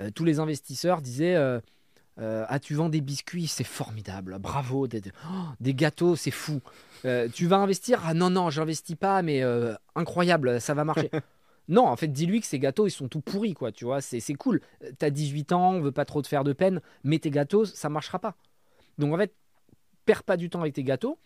euh, 0.00 0.10
tous 0.14 0.24
les 0.24 0.38
investisseurs 0.38 1.02
disaient 1.02 1.34
euh, 1.34 1.60
euh, 2.20 2.44
Ah, 2.48 2.60
tu 2.60 2.74
vends 2.74 2.88
des 2.88 3.00
biscuits, 3.00 3.48
c'est 3.48 3.64
formidable, 3.64 4.38
bravo, 4.38 4.86
des, 4.86 5.02
oh, 5.28 5.46
des 5.60 5.74
gâteaux, 5.74 6.16
c'est 6.16 6.30
fou. 6.30 6.60
tu 7.32 7.46
vas 7.46 7.56
investir? 7.56 8.02
Ah 8.04 8.14
non, 8.14 8.30
non, 8.30 8.50
j'investis 8.50 8.96
pas, 8.96 9.22
mais 9.22 9.42
incroyable, 9.94 10.60
ça 10.60 10.74
va 10.74 10.84
marcher. 10.84 11.10
Non, 11.68 11.86
en 11.86 11.96
fait, 11.96 12.08
dis-lui 12.08 12.40
que 12.40 12.46
ces 12.46 12.58
gâteaux, 12.58 12.86
ils 12.86 12.90
sont 12.90 13.08
tout 13.08 13.20
pourris, 13.20 13.54
quoi, 13.54 13.72
tu 13.72 13.84
vois, 13.84 14.00
c'est 14.00 14.34
cool. 14.34 14.60
T'as 14.98 15.10
18 15.10 15.52
ans, 15.52 15.72
on 15.74 15.80
veut 15.80 15.92
pas 15.92 16.06
trop 16.06 16.22
te 16.22 16.28
faire 16.28 16.44
de 16.44 16.52
peine, 16.54 16.80
mais 17.04 17.18
tes 17.18 17.30
gâteaux, 17.30 17.64
ça 17.66 17.88
marchera 17.88 18.18
pas. 18.18 18.36
Donc, 18.96 19.12
en 19.12 19.18
fait, 19.18 19.34
perds 20.06 20.24
pas 20.24 20.36
du 20.36 20.48
temps 20.48 20.62
avec 20.62 20.74
tes 20.74 20.82
gâteaux, 20.82 21.18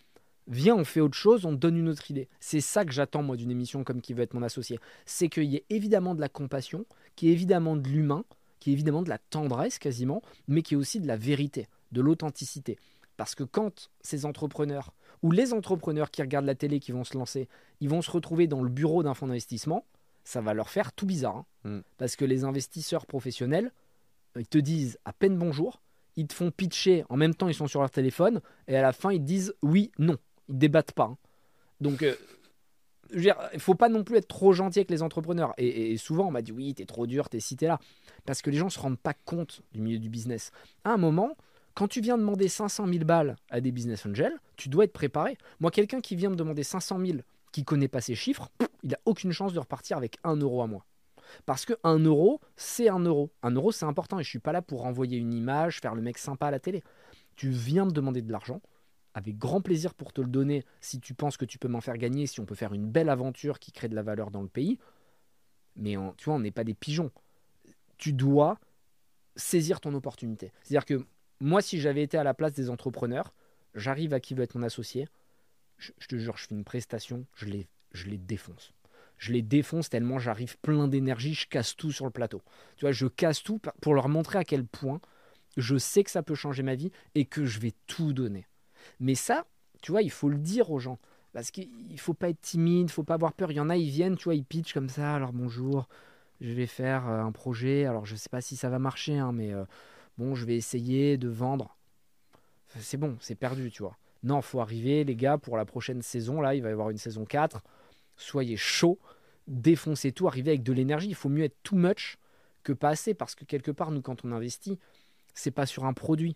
viens, 0.49 0.75
on 0.75 0.85
fait 0.85 1.01
autre 1.01 1.17
chose, 1.17 1.45
on 1.45 1.53
donne 1.53 1.77
une 1.77 1.89
autre 1.89 2.11
idée. 2.11 2.29
C'est 2.41 2.61
ça 2.61 2.85
que 2.85 2.93
j'attends, 2.93 3.23
moi, 3.23 3.37
d'une 3.37 3.51
émission 3.51 3.85
comme 3.85 4.01
qui 4.01 4.15
veut 4.15 4.23
être 4.23 4.35
mon 4.35 4.43
associé. 4.43 4.81
C'est 5.07 5.29
qu'il 5.29 5.45
y 5.45 5.57
ait 5.57 5.65
évidemment 5.71 6.15
de 6.17 6.21
la 6.21 6.29
compassion, 6.29 6.85
qu'il 7.15 7.29
y 7.29 7.33
évidemment 7.33 7.77
de 7.77 7.89
l'humain, 7.89 8.25
qu'il 8.59 8.73
y 8.73 8.75
évidemment 8.75 9.03
de 9.03 9.09
la 9.09 9.19
tendresse 9.19 9.79
quasiment, 9.79 10.23
mais 10.49 10.63
qu'il 10.63 10.77
y 10.77 10.81
aussi 10.81 11.01
de 11.01 11.07
la 11.07 11.17
vérité, 11.17 11.69
de 11.93 12.01
l'authenticité. 12.01 12.79
Parce 13.17 13.35
que 13.37 13.45
quand 13.45 13.91
ces 14.01 14.27
entrepreneurs, 14.27 14.93
ou 15.23 15.31
les 15.31 15.53
entrepreneurs 15.53 16.11
qui 16.11 16.23
regardent 16.23 16.47
la 16.47 16.57
télé, 16.57 16.81
qui 16.81 16.91
vont 16.91 17.05
se 17.05 17.17
lancer, 17.17 17.49
ils 17.81 17.89
vont 17.89 18.03
se 18.03 18.11
retrouver 18.11 18.49
dans 18.49 18.63
le 18.63 18.71
bureau 18.71 19.05
d'un 19.05 19.15
fonds 19.15 19.29
d'investissement, 19.29 19.85
ça 20.25 20.41
va 20.41 20.55
leur 20.55 20.69
faire 20.69 20.93
tout 20.93 21.07
bizarre. 21.07 21.37
Hein. 21.37 21.47
Mm. 21.65 21.81
Parce 21.99 22.17
que 22.17 22.25
les 22.25 22.45
investisseurs 22.45 23.07
professionnels, 23.07 23.73
ils 24.37 24.47
te 24.47 24.59
disent 24.59 24.99
à 25.05 25.13
peine 25.13 25.37
bonjour, 25.37 25.83
ils 26.17 26.27
te 26.27 26.35
font 26.35 26.51
pitcher, 26.51 27.05
en 27.09 27.17
même 27.17 27.35
temps 27.35 27.49
ils 27.49 27.55
sont 27.55 27.67
sur 27.67 27.81
leur 27.81 27.91
téléphone, 27.91 28.41
et 28.69 28.77
à 28.77 28.83
la 28.83 28.93
fin 28.93 29.13
ils 29.13 29.21
te 29.21 29.25
disent 29.25 29.55
oui, 29.63 29.91
non. 29.99 30.17
Ils 30.49 30.59
débattent 30.59 30.93
pas. 30.93 31.05
Hein. 31.05 31.19
Donc, 31.81 32.03
euh, 32.03 32.15
je 33.11 33.17
veux 33.17 33.23
dire, 33.23 33.37
il 33.53 33.61
faut 33.61 33.75
pas 33.75 33.89
non 33.89 34.05
plus 34.05 34.17
être 34.17 34.29
trop 34.29 34.53
gentil 34.53 34.79
avec 34.81 34.91
les 34.91 35.03
entrepreneurs. 35.03 35.53
Et, 35.59 35.97
souvent 35.97 36.29
on 36.29 36.31
m'a 36.31 36.43
dit 36.43 36.53
oui, 36.53 36.75
t'es 36.75 36.87
trop 36.87 37.07
dur, 37.07 37.29
t'es 37.29 37.41
cité 37.41 37.67
là. 37.67 37.79
Parce 38.25 38.43
que 38.43 38.51
les 38.51 38.57
gens 38.57 38.71
se 38.71 38.79
rendent 38.79 38.99
pas 38.99 39.15
compte 39.15 39.63
du 39.73 39.81
milieu 39.81 39.99
du 39.99 40.09
business. 40.09 40.51
À 40.85 40.93
un 40.93 40.97
moment, 40.97 41.37
quand 41.75 41.89
tu 41.89 42.01
viens 42.01 42.19
demander 42.19 42.49
500 42.49 42.87
000 42.87 43.05
balles 43.05 43.37
à 43.51 43.61
des 43.61 43.73
business 43.73 44.05
angels, 44.07 44.37
tu 44.57 44.69
dois 44.69 44.85
être 44.85 44.93
préparé. 44.93 45.37
Moi, 45.61 45.71
quelqu'un 45.71 46.01
qui 46.01 46.17
vient 46.17 46.31
me 46.31 46.37
demander 46.37 46.63
500 46.63 46.99
000 47.05 47.19
qui 47.53 47.65
connaît 47.65 47.89
pas 47.89 48.01
ces 48.01 48.15
chiffres, 48.15 48.51
il 48.83 48.91
n'a 48.91 48.99
aucune 49.05 49.33
chance 49.33 49.53
de 49.53 49.59
repartir 49.59 49.97
avec 49.97 50.17
un 50.25 50.37
euro 50.37 50.63
à 50.63 50.67
moi. 50.67 50.85
Parce 51.47 51.65
que 51.65 51.75
un 51.85 51.99
euro, 51.99 52.41
c'est 52.57 52.89
un 52.89 53.01
euro. 53.01 53.31
Un 53.43 53.53
euro, 53.53 53.73
c'est 53.73 53.85
important 53.85 54.19
et 54.19 54.25
je 54.25 54.29
suis 54.29 54.39
pas 54.39 54.53
là 54.53 54.63
pour 54.63 54.85
envoyer 54.85 55.19
une 55.19 55.33
image, 55.33 55.81
faire 55.81 55.95
le 55.95 56.03
mec 56.03 56.19
sympa 56.19 56.49
à 56.49 56.51
la 56.51 56.59
télé. 56.59 56.83
Tu 57.37 57.51
viens 57.51 57.85
me 57.85 57.91
demander 57.91 58.23
de 58.23 58.31
l'argent, 58.31 58.61
avec 59.15 59.39
grand 59.39 59.61
plaisir 59.61 59.95
pour 59.95 60.13
te 60.13 60.21
le 60.21 60.29
donner 60.29 60.65
si 60.81 61.01
tu 61.01 61.15
penses 61.15 61.37
que 61.37 61.45
tu 61.45 61.59
peux 61.59 61.69
m'en 61.69 61.81
faire 61.81 61.97
gagner, 61.97 62.27
si 62.27 62.41
on 62.41 62.45
peut 62.45 62.55
faire 62.55 62.75
une 62.75 62.87
belle 62.87 63.09
aventure 63.09 63.59
qui 63.59 63.73
crée 63.73 63.89
de 63.89 63.95
la 63.95 64.03
valeur 64.03 64.31
dans 64.31 64.43
le 64.43 64.49
pays. 64.49 64.79
Mais 65.77 65.95
tu 66.17 66.25
vois, 66.25 66.35
on 66.35 66.41
n'est 66.41 66.51
pas 66.51 66.65
des 66.65 66.75
pigeons. 66.75 67.11
Tu 67.99 68.13
dois 68.13 68.59
saisir 69.37 69.81
ton 69.81 69.95
opportunité. 69.95 70.53
C'est-à-dire 70.63 70.85
que 70.85 71.07
moi, 71.41 71.63
si 71.63 71.81
j'avais 71.81 72.03
été 72.03 72.19
à 72.19 72.25
la 72.25 72.35
place 72.35 72.53
des 72.53 72.69
entrepreneurs, 72.69 73.33
j'arrive 73.75 74.13
à 74.13 74.21
qui 74.21 74.35
veut 74.35 74.43
être 74.43 74.55
mon 74.55 74.63
associé, 74.63 75.09
je, 75.83 76.07
te 76.07 76.17
jure, 76.17 76.37
je 76.37 76.47
fais 76.47 76.55
une 76.55 76.65
prestation, 76.65 77.27
je 77.35 77.47
les, 77.47 77.69
je 77.93 78.07
les 78.07 78.19
défonce. 78.19 78.73
Je 79.19 79.33
les 79.33 79.43
défonce 79.43 79.89
tellement 79.89 80.19
j'arrive 80.19 80.59
plein 80.59 80.89
d'énergie, 80.89 81.35
je 81.35 81.47
casse 81.47 81.77
tout 81.77 81.93
sur 81.93 82.05
le 82.05 82.11
plateau. 82.11 82.43
Tu 82.77 82.85
vois, 82.85 82.93
je 82.93 83.07
casse 83.07 83.43
tout 83.43 83.61
pour 83.81 83.95
leur 83.95 84.09
montrer 84.09 84.39
à 84.39 84.45
quel 84.45 84.65
point 84.65 85.01
je 85.57 85.77
sais 85.77 86.03
que 86.03 86.11
ça 86.11 86.23
peut 86.23 86.35
changer 86.35 86.63
ma 86.63 86.75
vie 86.75 86.91
et 87.15 87.25
que 87.25 87.45
je 87.45 87.61
vais 87.61 87.73
tout 87.87 88.13
donner. 88.13 88.47
Mais 89.01 89.15
ça, 89.15 89.47
tu 89.81 89.93
vois, 89.93 90.03
il 90.03 90.11
faut 90.11 90.29
le 90.29 90.39
dire 90.39 90.71
aux 90.71 90.79
gens. 90.79 90.99
Parce 91.33 91.51
qu'il 91.51 91.71
ne 91.91 91.97
faut 91.99 92.15
pas 92.15 92.29
être 92.29 92.41
timide, 92.41 92.89
il 92.89 92.93
faut 92.93 93.05
pas 93.05 93.15
avoir 93.15 93.33
peur. 93.33 93.51
Il 93.53 93.57
y 93.57 93.61
en 93.61 93.71
a, 93.71 93.77
ils 93.77 93.91
viennent, 93.91 94.17
tu 94.17 94.25
vois, 94.25 94.35
ils 94.35 94.45
pitchent 94.45 94.75
comme 94.75 94.89
ça. 94.89 95.15
Alors 95.15 95.33
bonjour, 95.33 95.89
je 96.41 96.53
vais 96.53 96.67
faire 96.67 97.09
euh, 97.09 97.23
un 97.23 97.33
projet. 97.33 97.87
Alors 97.87 98.07
je 98.07 98.13
ne 98.13 98.19
sais 98.19 98.29
pas 98.29 98.41
si 98.41 98.57
ça 98.57 98.69
va 98.69 98.79
marcher, 98.79 99.19
hein, 99.19 99.33
mais 99.33 99.53
euh, 99.53 99.65
bon, 100.19 100.35
je 100.35 100.45
vais 100.45 100.57
essayer 100.57 101.17
de 101.17 101.29
vendre. 101.29 101.77
C'est 102.79 102.97
bon, 102.97 103.17
c'est 103.21 103.35
perdu, 103.35 103.71
tu 103.71 103.83
vois. 103.83 103.97
Non, 104.23 104.41
faut 104.41 104.61
arriver, 104.61 105.05
les 105.05 105.17
gars, 105.17 105.39
pour 105.39 105.57
la 105.57 105.65
prochaine 105.65 106.03
saison. 106.03 106.41
Là, 106.41 106.55
il 106.55 106.63
va 106.63 106.69
y 106.69 106.73
avoir 106.73 106.91
une 106.91 106.99
saison 106.99 107.25
4. 107.25 107.63
Soyez 108.17 108.57
chaud, 108.57 108.99
défoncez 109.49 110.13
tout, 110.13 110.29
arrivez 110.29 110.53
avec 110.53 110.63
de 110.63 110.73
l'énergie. 110.73 111.09
Il 111.09 111.15
faut 111.15 111.29
mieux 111.29 111.45
être 111.45 111.57
too 111.63 111.77
much 111.77 112.19
que 112.63 112.73
pas 112.73 112.91
assez. 112.91 113.15
Parce 113.15 113.35
que 113.35 113.45
quelque 113.45 113.71
part, 113.71 113.91
nous, 113.91 114.03
quand 114.03 114.25
on 114.25 114.33
investit, 114.33 114.79
c'est 115.35 115.51
pas 115.51 115.67
sur 115.67 115.85
un 115.85 115.93
produit. 115.93 116.35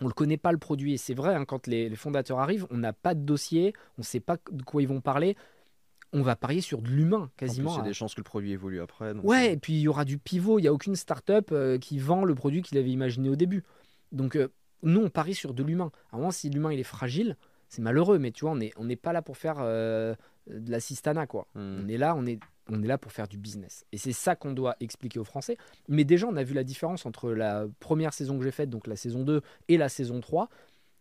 On 0.00 0.04
ne 0.04 0.08
le 0.08 0.14
connaît 0.14 0.38
pas 0.38 0.52
le 0.52 0.58
produit. 0.58 0.94
Et 0.94 0.96
c'est 0.96 1.14
vrai, 1.14 1.34
hein, 1.34 1.44
quand 1.44 1.66
les, 1.66 1.94
fondateurs 1.94 2.38
arrivent, 2.38 2.66
on 2.70 2.78
n'a 2.78 2.94
pas 2.94 3.14
de 3.14 3.20
dossier, 3.20 3.74
on 3.98 4.00
ne 4.00 4.04
sait 4.04 4.20
pas 4.20 4.38
de 4.50 4.62
quoi 4.62 4.80
ils 4.80 4.88
vont 4.88 5.02
parler. 5.02 5.36
On 6.12 6.22
va 6.22 6.34
parier 6.34 6.60
sur 6.60 6.82
de 6.82 6.88
l'humain, 6.88 7.30
quasiment. 7.36 7.74
Il 7.74 7.78
y 7.78 7.80
a 7.80 7.84
des 7.84 7.92
chances 7.92 8.14
que 8.14 8.20
le 8.20 8.24
produit 8.24 8.50
évolue 8.50 8.80
après. 8.80 9.12
ouais, 9.12 9.52
et 9.52 9.56
puis 9.56 9.74
il 9.74 9.80
y 9.80 9.88
aura 9.88 10.04
du 10.04 10.18
pivot. 10.18 10.58
Il 10.58 10.62
n'y 10.62 10.68
a 10.68 10.72
aucune 10.72 10.96
startup 10.96 11.52
euh, 11.52 11.78
qui 11.78 11.98
vend 11.98 12.24
le 12.24 12.34
produit 12.34 12.62
qu'il 12.62 12.78
avait 12.78 12.90
imaginé 12.90 13.28
au 13.28 13.36
début. 13.36 13.62
Donc, 14.10 14.36
euh, 14.36 14.48
nous, 14.82 15.00
on 15.00 15.10
parie 15.10 15.34
sur 15.34 15.54
de 15.54 15.62
l'humain. 15.62 15.92
À 16.12 16.30
si 16.30 16.50
l'humain 16.50 16.72
il 16.72 16.80
est 16.80 16.84
fragile, 16.84 17.36
c'est 17.68 17.82
malheureux, 17.82 18.18
mais 18.18 18.32
tu 18.32 18.44
vois, 18.44 18.52
on 18.52 18.56
n'est 18.56 18.72
on 18.76 18.88
pas 18.96 19.12
là 19.12 19.22
pour 19.22 19.36
faire 19.36 19.56
euh, 19.58 20.14
de 20.46 20.70
la 20.70 20.80
sistana, 20.80 21.26
quoi. 21.26 21.46
Hmm. 21.54 21.82
On 21.84 21.88
est 21.88 21.96
là, 21.96 22.14
on 22.16 22.26
est, 22.26 22.40
on 22.68 22.82
est 22.82 22.86
là 22.86 22.98
pour 22.98 23.12
faire 23.12 23.28
du 23.28 23.38
business. 23.38 23.84
Et 23.92 23.98
c'est 23.98 24.12
ça 24.12 24.36
qu'on 24.36 24.52
doit 24.52 24.76
expliquer 24.80 25.18
aux 25.18 25.24
Français. 25.24 25.56
Mais 25.88 26.04
déjà, 26.04 26.26
on 26.26 26.36
a 26.36 26.42
vu 26.42 26.54
la 26.54 26.64
différence 26.64 27.06
entre 27.06 27.30
la 27.30 27.66
première 27.78 28.12
saison 28.12 28.38
que 28.38 28.44
j'ai 28.44 28.50
faite, 28.50 28.70
donc 28.70 28.86
la 28.86 28.96
saison 28.96 29.22
2, 29.22 29.42
et 29.68 29.76
la 29.76 29.88
saison 29.88 30.20
3. 30.20 30.48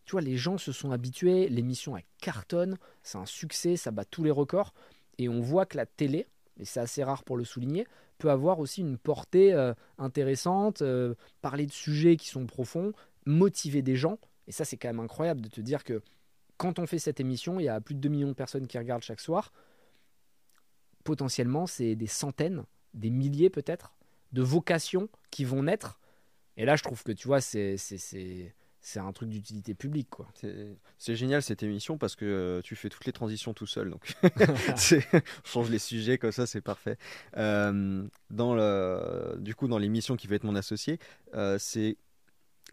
Tu 0.06 0.12
vois, 0.12 0.22
les 0.22 0.38
gens 0.38 0.58
se 0.58 0.72
sont 0.72 0.92
habitués, 0.92 1.50
l'émission 1.50 1.96
elle 1.96 2.04
cartonne, 2.20 2.78
c'est 3.04 3.20
un 3.20 3.28
succès, 3.28 3.76
ça 3.76 3.92
bat 3.92 4.06
tous 4.06 4.24
les 4.24 4.32
records. 4.32 4.74
Et 5.20 5.30
on 5.30 5.42
voit 5.42 5.66
que 5.66 5.78
la 5.78 5.86
télé, 5.86 6.28
et 6.60 6.66
c'est 6.66 6.80
assez 6.80 7.04
rare 7.04 7.24
pour 7.24 7.38
le 7.38 7.44
souligner, 7.44 7.86
peut 8.18 8.30
avoir 8.30 8.60
aussi 8.60 8.82
une 8.82 8.98
portée 8.98 9.54
euh, 9.54 9.74
intéressante, 9.98 10.82
euh, 10.82 11.16
parler 11.42 11.66
de 11.66 11.72
sujets 11.72 12.18
qui 12.18 12.28
sont 12.28 12.46
profonds, 12.46 12.92
motiver 13.26 13.82
des 13.82 13.96
gens. 13.96 14.20
Et 14.48 14.52
ça, 14.52 14.66
c'est 14.66 14.78
quand 14.78 14.90
même 14.90 15.00
incroyable 15.00 15.42
de 15.42 15.50
te 15.50 15.62
dire 15.62 15.84
que 15.84 16.02
quand 16.58 16.80
on 16.80 16.88
fait 16.88 17.00
cette 17.00 17.20
émission, 17.20 17.60
il 17.60 17.64
y 17.64 17.70
a 17.70 17.80
plus 17.80 17.96
de 17.96 18.00
2 18.00 18.10
millions 18.10 18.28
de 18.28 18.34
personnes 18.34 18.68
qui 18.68 18.78
regardent 18.78 19.04
chaque 19.04 19.22
soir. 19.22 19.54
Potentiellement, 21.04 21.68
c'est 21.68 21.96
des 21.96 22.08
centaines, 22.08 22.64
des 22.94 23.10
milliers 23.10 23.50
peut-être, 23.50 23.96
de 24.34 24.42
vocations 24.42 25.10
qui 25.32 25.46
vont 25.46 25.64
naître. 25.64 26.00
Et 26.58 26.66
là, 26.66 26.76
je 26.76 26.84
trouve 26.84 27.04
que 27.04 27.14
tu 27.14 27.28
vois, 27.28 27.40
c'est 27.40 27.78
c'est 28.82 29.00
un 29.00 29.12
truc 29.12 29.30
d'utilité 29.30 29.74
publique. 29.74 30.10
quoi. 30.10 30.28
C'est 30.98 31.16
génial 31.16 31.42
cette 31.42 31.64
émission 31.64 31.98
parce 31.98 32.16
que 32.16 32.26
euh, 32.26 32.62
tu 32.62 32.76
fais 32.76 32.90
toutes 32.90 33.06
les 33.06 33.12
transitions 33.12 33.54
tout 33.54 33.66
seul. 33.66 33.90
Donc, 33.90 34.16
change 35.44 35.70
les 35.70 35.80
sujets 35.80 36.18
comme 36.18 36.32
ça, 36.32 36.48
c'est 36.48 36.62
parfait. 36.62 36.98
Euh, 37.38 38.08
dans 38.30 38.56
le, 38.56 39.38
du 39.40 39.56
coup, 39.56 39.68
dans 39.68 39.78
l'émission 39.78 40.16
qui 40.16 40.28
va 40.28 40.36
être 40.36 40.44
mon 40.44 40.56
associé, 40.56 41.00
euh, 41.34 41.58
c'est 41.60 41.98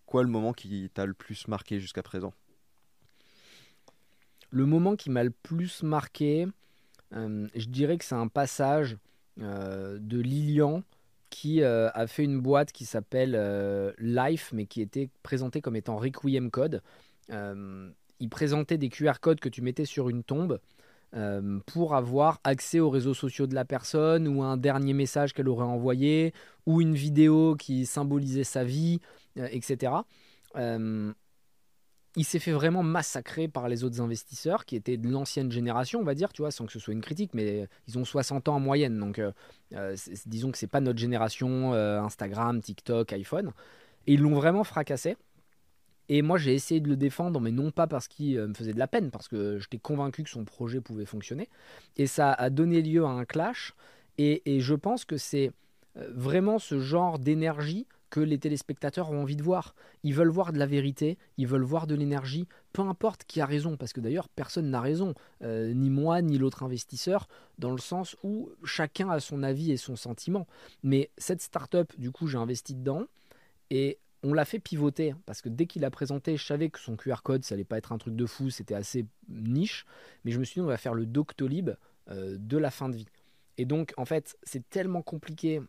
quoi 0.07 0.23
le 0.23 0.28
moment 0.28 0.53
qui 0.53 0.91
t'a 0.95 1.07
le 1.07 1.15
plus 1.15 1.49
marqué 1.49 1.81
jusqu'à 1.81 2.03
présent? 2.03 2.33
Le 4.51 4.65
moment 4.65 4.97
qui 4.97 5.11
m'a 5.11 5.24
le 5.24 5.31
plus 5.31 5.83
marqué, 5.83 6.47
je 7.12 7.69
dirais 7.69 7.99
que 7.99 8.05
c'est 8.05 8.15
un 8.15 8.28
passage 8.28 8.97
de 9.39 10.20
Lilian 10.20 10.83
qui 11.31 11.62
euh, 11.62 11.91
a 11.93 12.07
fait 12.07 12.24
une 12.24 12.41
boîte 12.41 12.73
qui 12.73 12.85
s'appelle 12.85 13.35
euh, 13.35 13.93
Life, 13.99 14.53
mais 14.55 14.66
qui 14.66 14.81
était 14.81 15.11
présentée 15.23 15.61
comme 15.61 15.77
étant 15.77 15.97
Requiem 15.97 16.51
Code. 16.51 16.83
Euh, 17.31 17.91
il 18.20 18.28
présentait 18.28 18.78
des 18.78 18.89
QR 18.89 19.20
codes 19.20 19.41
que 19.41 19.49
tu 19.49 19.61
mettais 19.62 19.85
sur 19.85 20.09
une 20.09 20.23
tombe 20.23 20.61
pour 21.65 21.95
avoir 21.95 22.41
accès 22.45 22.78
aux 22.78 22.91
réseaux 22.91 23.15
sociaux 23.15 23.47
de 23.47 23.55
la 23.55 23.65
personne 23.65 24.28
ou 24.28 24.43
un 24.43 24.59
dernier 24.59 24.93
message 24.93 25.33
qu'elle 25.33 25.49
aurait 25.49 25.65
envoyé 25.65 26.35
ou 26.66 26.83
une 26.83 26.95
vidéo 26.95 27.57
qui 27.57 27.87
symbolisait 27.87 28.45
sa 28.45 28.65
vie, 28.65 29.01
etc 29.37 29.93
il 32.17 32.25
s'est 32.25 32.39
fait 32.39 32.53
vraiment 32.53 32.83
massacrer 32.83 33.47
par 33.47 33.69
les 33.69 33.85
autres 33.85 34.01
investisseurs 34.01 34.65
qui 34.65 34.75
étaient 34.75 34.97
de 34.97 35.09
l'ancienne 35.09 35.53
génération, 35.53 36.01
on 36.01 36.05
va 36.05 36.15
dire, 36.15 36.33
tu 36.33 36.43
vois, 36.43 36.51
sans 36.51 36.65
que 36.65 36.73
ce 36.73 36.79
soit 36.79 36.95
une 36.95 37.03
critique, 37.03 37.35
mais 37.35 37.69
ils 37.87 37.99
ont 37.99 38.05
60 38.05 38.49
ans 38.49 38.57
en 38.57 38.61
moyenne. 38.61 38.99
Donc, 38.99 39.19
euh, 39.19 39.33
euh, 39.75 39.95
disons 40.25 40.51
que 40.51 40.57
c'est 40.57 40.67
pas 40.67 40.81
notre 40.81 40.99
génération 40.99 41.75
euh, 41.75 42.01
Instagram, 42.01 42.61
TikTok, 42.63 43.13
iPhone. 43.13 43.53
Et 44.07 44.15
ils 44.15 44.21
l'ont 44.21 44.35
vraiment 44.35 44.65
fracassé. 44.65 45.17
Et 46.09 46.23
moi, 46.23 46.39
j'ai 46.39 46.55
essayé 46.55 46.81
de 46.81 46.89
le 46.89 46.97
défendre, 46.97 47.39
mais 47.41 47.51
non 47.51 47.71
pas 47.71 47.87
parce 47.87 48.09
qu'il 48.09 48.39
me 48.41 48.55
faisait 48.55 48.73
de 48.73 48.79
la 48.79 48.87
peine, 48.87 49.11
parce 49.11 49.29
que 49.29 49.59
j'étais 49.59 49.79
convaincu 49.79 50.23
que 50.23 50.31
son 50.31 50.45
projet 50.45 50.81
pouvait 50.81 51.05
fonctionner. 51.05 51.51
Et 51.97 52.07
ça 52.07 52.33
a 52.33 52.49
donné 52.49 52.81
lieu 52.81 53.05
à 53.05 53.09
un 53.09 53.25
clash. 53.25 53.75
et 54.17 54.61
je 54.61 54.75
pense 54.75 55.05
que 55.05 55.19
c'est 55.19 55.51
vraiment 55.95 56.59
ce 56.59 56.79
genre 56.79 57.19
d'énergie 57.19 57.87
que 58.16 58.20
les 58.22 58.38
téléspectateurs 58.38 59.10
ont 59.10 59.20
envie 59.20 59.36
de 59.36 59.43
voir. 59.43 59.74
Ils 60.02 60.14
veulent 60.14 60.30
voir 60.30 60.55
de 60.55 60.59
la 60.59 60.64
vérité, 60.64 61.18
ils 61.36 61.47
veulent 61.47 61.64
voir 61.64 61.86
de 61.86 61.94
l'énergie, 61.94 62.48
peu 62.72 62.80
importe 62.80 63.24
qui 63.24 63.43
a 63.43 63.47
raison, 63.47 63.76
parce 63.76 63.93
que 63.93 64.01
d'ailleurs 64.01 64.30
personne 64.30 64.70
n'a 64.70 64.80
raison, 64.80 65.12
euh, 65.43 65.74
ni 65.74 65.90
moi 65.90 66.22
ni 66.22 66.38
l'autre 66.38 66.62
investisseur, 66.62 67.28
dans 67.59 67.72
le 67.72 67.78
sens 67.78 68.16
où 68.22 68.48
chacun 68.64 69.10
a 69.10 69.20
son 69.20 69.43
avis 69.43 69.70
et 69.70 69.76
son 69.76 69.97
sentiment. 69.97 70.47
Mais 70.82 71.10
cette 71.18 71.43
start-up, 71.43 71.93
du 71.98 72.10
coup, 72.10 72.26
j'ai 72.26 72.38
investi 72.38 72.74
dedans 72.74 73.05
et 73.68 73.98
on 74.22 74.32
l'a 74.32 74.47
fait 74.47 74.60
pivoter, 74.60 75.14
parce 75.26 75.43
que 75.43 75.51
dès 75.51 75.66
qu'il 75.66 75.84
a 75.84 75.90
présenté, 75.90 76.38
je 76.38 76.47
savais 76.47 76.70
que 76.70 76.78
son 76.78 76.97
QR 76.97 77.16
code, 77.22 77.44
ça 77.44 77.55
allait 77.55 77.64
pas 77.64 77.76
être 77.76 77.93
un 77.93 77.98
truc 77.98 78.16
de 78.16 78.24
fou, 78.24 78.48
c'était 78.48 78.74
assez 78.74 79.05
niche, 79.28 79.84
mais 80.24 80.32
je 80.32 80.38
me 80.38 80.44
suis 80.44 80.55
dit, 80.55 80.60
on 80.62 80.66
va 80.66 80.78
faire 80.78 80.94
le 80.94 81.05
Doctolib 81.05 81.68
euh, 82.09 82.38
de 82.40 82.56
la 82.56 82.70
fin 82.70 82.88
de 82.88 82.97
vie. 82.97 83.09
Et 83.59 83.66
donc, 83.66 83.93
en 83.98 84.06
fait, 84.06 84.38
c'est 84.43 84.66
tellement 84.70 85.02
compliqué 85.02 85.60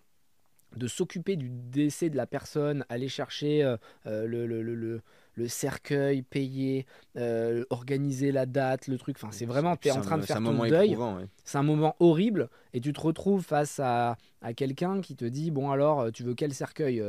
de 0.75 0.87
s'occuper 0.87 1.35
du 1.35 1.49
décès 1.49 2.09
de 2.09 2.17
la 2.17 2.27
personne, 2.27 2.85
aller 2.89 3.07
chercher 3.07 3.63
euh, 3.63 3.77
euh, 4.05 4.27
le, 4.27 4.45
le, 4.45 4.61
le, 4.61 5.01
le, 5.35 5.47
cercueil, 5.47 6.21
payer, 6.23 6.85
euh, 7.15 7.63
organiser 7.69 8.31
la 8.31 8.45
date, 8.45 8.87
le 8.87 8.97
truc. 8.97 9.17
Enfin, 9.17 9.31
c'est 9.31 9.45
vraiment, 9.45 9.75
tu 9.75 9.87
es 9.87 9.91
en 9.91 10.01
train 10.01 10.17
de 10.17 10.23
faire 10.23 10.37
ton 10.37 10.65
deuil. 10.65 10.97
C'est 11.43 11.57
un 11.57 11.63
moment 11.63 11.95
horrible 11.99 12.49
et 12.73 12.81
tu 12.81 12.93
te 12.93 12.99
retrouves 12.99 13.43
face 13.43 13.79
à, 13.79 14.17
à 14.41 14.53
quelqu'un 14.53 15.01
qui 15.01 15.15
te 15.15 15.25
dit 15.25 15.51
Bon, 15.51 15.71
alors, 15.71 16.11
tu 16.11 16.23
veux 16.23 16.33
quel 16.33 16.53
cercueil 16.53 17.03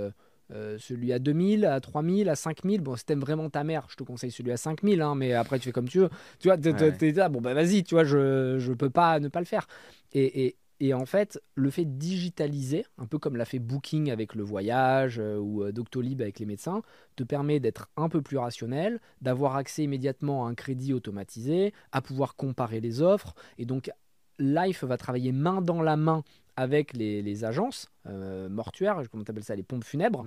celui 0.78 1.12
à 1.12 1.18
2000, 1.18 1.66
à 1.66 1.80
3000, 1.80 2.28
à 2.28 2.36
5000. 2.36 2.80
Bon, 2.80 2.96
si 2.96 3.04
t'aimes 3.04 3.20
vraiment 3.20 3.50
ta 3.50 3.64
mère, 3.64 3.86
je 3.90 3.96
te 3.96 4.02
conseille 4.02 4.30
celui 4.30 4.52
à 4.52 4.56
5000, 4.56 5.02
hein, 5.02 5.14
mais 5.14 5.32
après 5.32 5.58
tu 5.58 5.66
fais 5.66 5.72
comme 5.72 5.88
tu 5.88 5.98
veux. 5.98 6.10
Tu 6.38 6.48
vois, 6.48 6.56
t'es 6.56 7.12
là, 7.12 7.28
bon, 7.28 7.40
bah 7.40 7.54
vas-y, 7.54 7.82
tu 7.82 7.94
vois, 7.94 8.04
je, 8.04 8.58
je 8.58 8.72
peux 8.72 8.90
pas 8.90 9.20
ne 9.20 9.28
pas 9.28 9.40
le 9.40 9.46
faire. 9.46 9.66
Et, 10.12 10.46
et, 10.46 10.56
et 10.80 10.94
en 10.94 11.06
fait, 11.06 11.42
le 11.54 11.70
fait 11.70 11.84
de 11.84 11.98
digitaliser, 11.98 12.86
un 12.98 13.06
peu 13.06 13.18
comme 13.18 13.36
l'a 13.36 13.44
fait 13.44 13.58
Booking 13.58 14.10
avec 14.10 14.34
le 14.34 14.44
voyage 14.44 15.18
euh, 15.18 15.38
ou 15.38 15.64
euh, 15.64 15.72
Doctolib 15.72 16.22
avec 16.22 16.38
les 16.38 16.46
médecins, 16.46 16.82
te 17.16 17.24
permet 17.24 17.58
d'être 17.58 17.88
un 17.96 18.08
peu 18.08 18.22
plus 18.22 18.38
rationnel, 18.38 19.00
d'avoir 19.20 19.56
accès 19.56 19.82
immédiatement 19.82 20.46
à 20.46 20.50
un 20.50 20.54
crédit 20.54 20.92
automatisé, 20.94 21.72
à 21.90 22.00
pouvoir 22.00 22.36
comparer 22.36 22.80
les 22.80 23.02
offres. 23.02 23.34
Et 23.58 23.64
donc, 23.64 23.90
Life 24.38 24.84
va 24.84 24.96
travailler 24.96 25.32
main 25.32 25.62
dans 25.62 25.82
la 25.82 25.96
main 25.96 26.22
avec 26.54 26.92
les, 26.92 27.44
agences 27.44 27.88
euh, 28.06 28.48
mortuaires, 28.48 29.00
comment 29.10 29.24
tu 29.24 29.30
appelles 29.30 29.44
ça, 29.44 29.54
les 29.54 29.62
pompes 29.62 29.84
funèbres. 29.84 30.26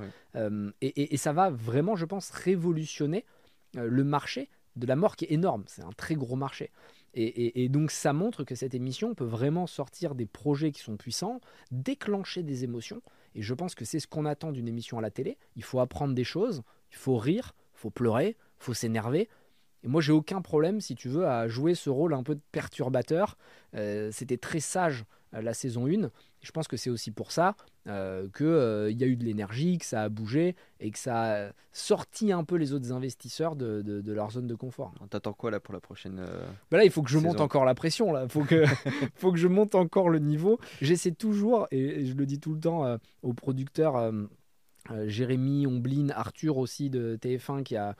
et, 0.81 1.17
ça 1.17 1.33
va 1.33 1.49
vraiment, 1.49 1.95
je 1.97 2.05
pense, 2.05 2.29
révolutionner 2.29 3.25
le 3.73 4.03
marché 4.03 4.49
de 4.77 4.85
la 4.85 4.95
mort 4.95 5.15
qui 5.17 5.25
est 5.25 5.31
énorme. 5.31 5.63
C'est 5.67 5.83
un 5.83 5.91
très 5.91 6.15
gros 6.15 6.37
marché. 6.37 6.71
Et, 7.13 7.67
donc 7.67 7.91
ça 7.91 8.13
montre 8.13 8.43
que 8.45 8.55
cette 8.55 8.73
émission 8.73 9.15
peut 9.15 9.25
vraiment 9.25 9.67
sortir 9.67 10.15
des 10.15 10.25
projets 10.25 10.71
qui 10.71 10.81
sont 10.81 10.95
puissants, 10.95 11.41
déclencher 11.71 12.41
des 12.41 12.63
émotions. 12.63 13.01
Et 13.35 13.41
je 13.41 13.53
pense 13.53 13.75
que 13.75 13.85
c'est 13.85 13.99
ce 13.99 14.07
qu'on 14.07 14.25
attend 14.25 14.51
d'une 14.51 14.67
émission 14.67 14.97
à 14.97 15.01
la 15.01 15.11
télé. 15.11 15.37
Il 15.55 15.63
faut 15.63 15.79
apprendre 15.79 16.13
des 16.13 16.23
choses, 16.23 16.63
il 16.91 16.97
faut 16.97 17.17
rire, 17.17 17.53
il 17.75 17.79
faut 17.79 17.89
pleurer, 17.89 18.37
il 18.37 18.63
faut 18.63 18.73
s'énerver. 18.73 19.29
Et 19.83 19.87
moi, 19.87 20.01
j'ai 20.01 20.11
aucun 20.11 20.41
problème, 20.41 20.79
si 20.79 20.95
tu 20.95 21.09
veux, 21.09 21.27
à 21.27 21.47
jouer 21.47 21.75
ce 21.75 21.89
rôle 21.89 22.13
un 22.13 22.23
peu 22.23 22.35
de 22.35 22.41
perturbateur. 22.51 23.37
Euh, 23.75 24.09
c'était 24.11 24.37
très 24.37 24.59
sage 24.59 25.05
euh, 25.33 25.41
la 25.41 25.53
saison 25.53 25.87
1. 25.87 26.11
Je 26.41 26.51
pense 26.51 26.67
que 26.67 26.77
c'est 26.77 26.89
aussi 26.89 27.11
pour 27.11 27.31
ça 27.31 27.55
euh, 27.87 28.27
qu'il 28.37 28.45
euh, 28.45 28.91
y 28.91 29.03
a 29.03 29.07
eu 29.07 29.15
de 29.15 29.23
l'énergie, 29.23 29.79
que 29.79 29.85
ça 29.85 30.03
a 30.03 30.09
bougé 30.09 30.55
et 30.79 30.91
que 30.91 30.99
ça 30.99 31.47
a 31.47 31.51
sorti 31.71 32.31
un 32.31 32.43
peu 32.43 32.55
les 32.55 32.73
autres 32.73 32.91
investisseurs 32.91 33.55
de, 33.55 33.81
de, 33.81 34.13
leur 34.13 34.29
zone 34.29 34.45
de 34.45 34.53
confort. 34.53 34.93
T'attends 35.09 35.33
quoi 35.33 35.49
là 35.49 35.59
pour 35.59 35.73
la 35.73 35.79
prochaine 35.79 36.19
euh, 36.19 36.45
bah 36.69 36.77
Là, 36.77 36.85
il 36.85 36.91
faut 36.91 37.01
que 37.01 37.09
je 37.09 37.17
monte 37.17 37.41
encore 37.41 37.65
la 37.65 37.73
pression. 37.73 38.11
Là, 38.11 38.27
faut 38.27 38.43
que 38.43 38.65
faut 39.15 39.31
que 39.31 39.39
je 39.39 39.47
monte 39.47 39.73
encore 39.73 40.09
le 40.09 40.19
niveau. 40.19 40.59
J'essaie 40.79 41.11
toujours 41.11 41.67
et, 41.71 42.05
je 42.05 42.13
le 42.13 42.27
dis 42.27 42.39
tout 42.39 42.53
le 42.53 42.59
temps 42.59 42.97
aux 43.23 43.33
producteurs. 43.33 44.13
Jérémy 45.05 45.65
Omblin, 45.65 46.09
Arthur 46.09 46.57
aussi 46.57 46.89
de 46.89 47.15
TF1 47.15 47.63
qui 47.63 47.77
a, 47.77 47.95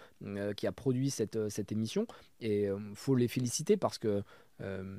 qui 0.55 0.67
a 0.67 0.71
produit 0.71 1.09
cette, 1.09 1.49
cette 1.49 1.71
émission. 1.71 2.05
Et 2.39 2.65
il 2.65 2.95
faut 2.95 3.15
les 3.15 3.27
féliciter 3.27 3.77
parce 3.77 3.97
que 3.97 4.23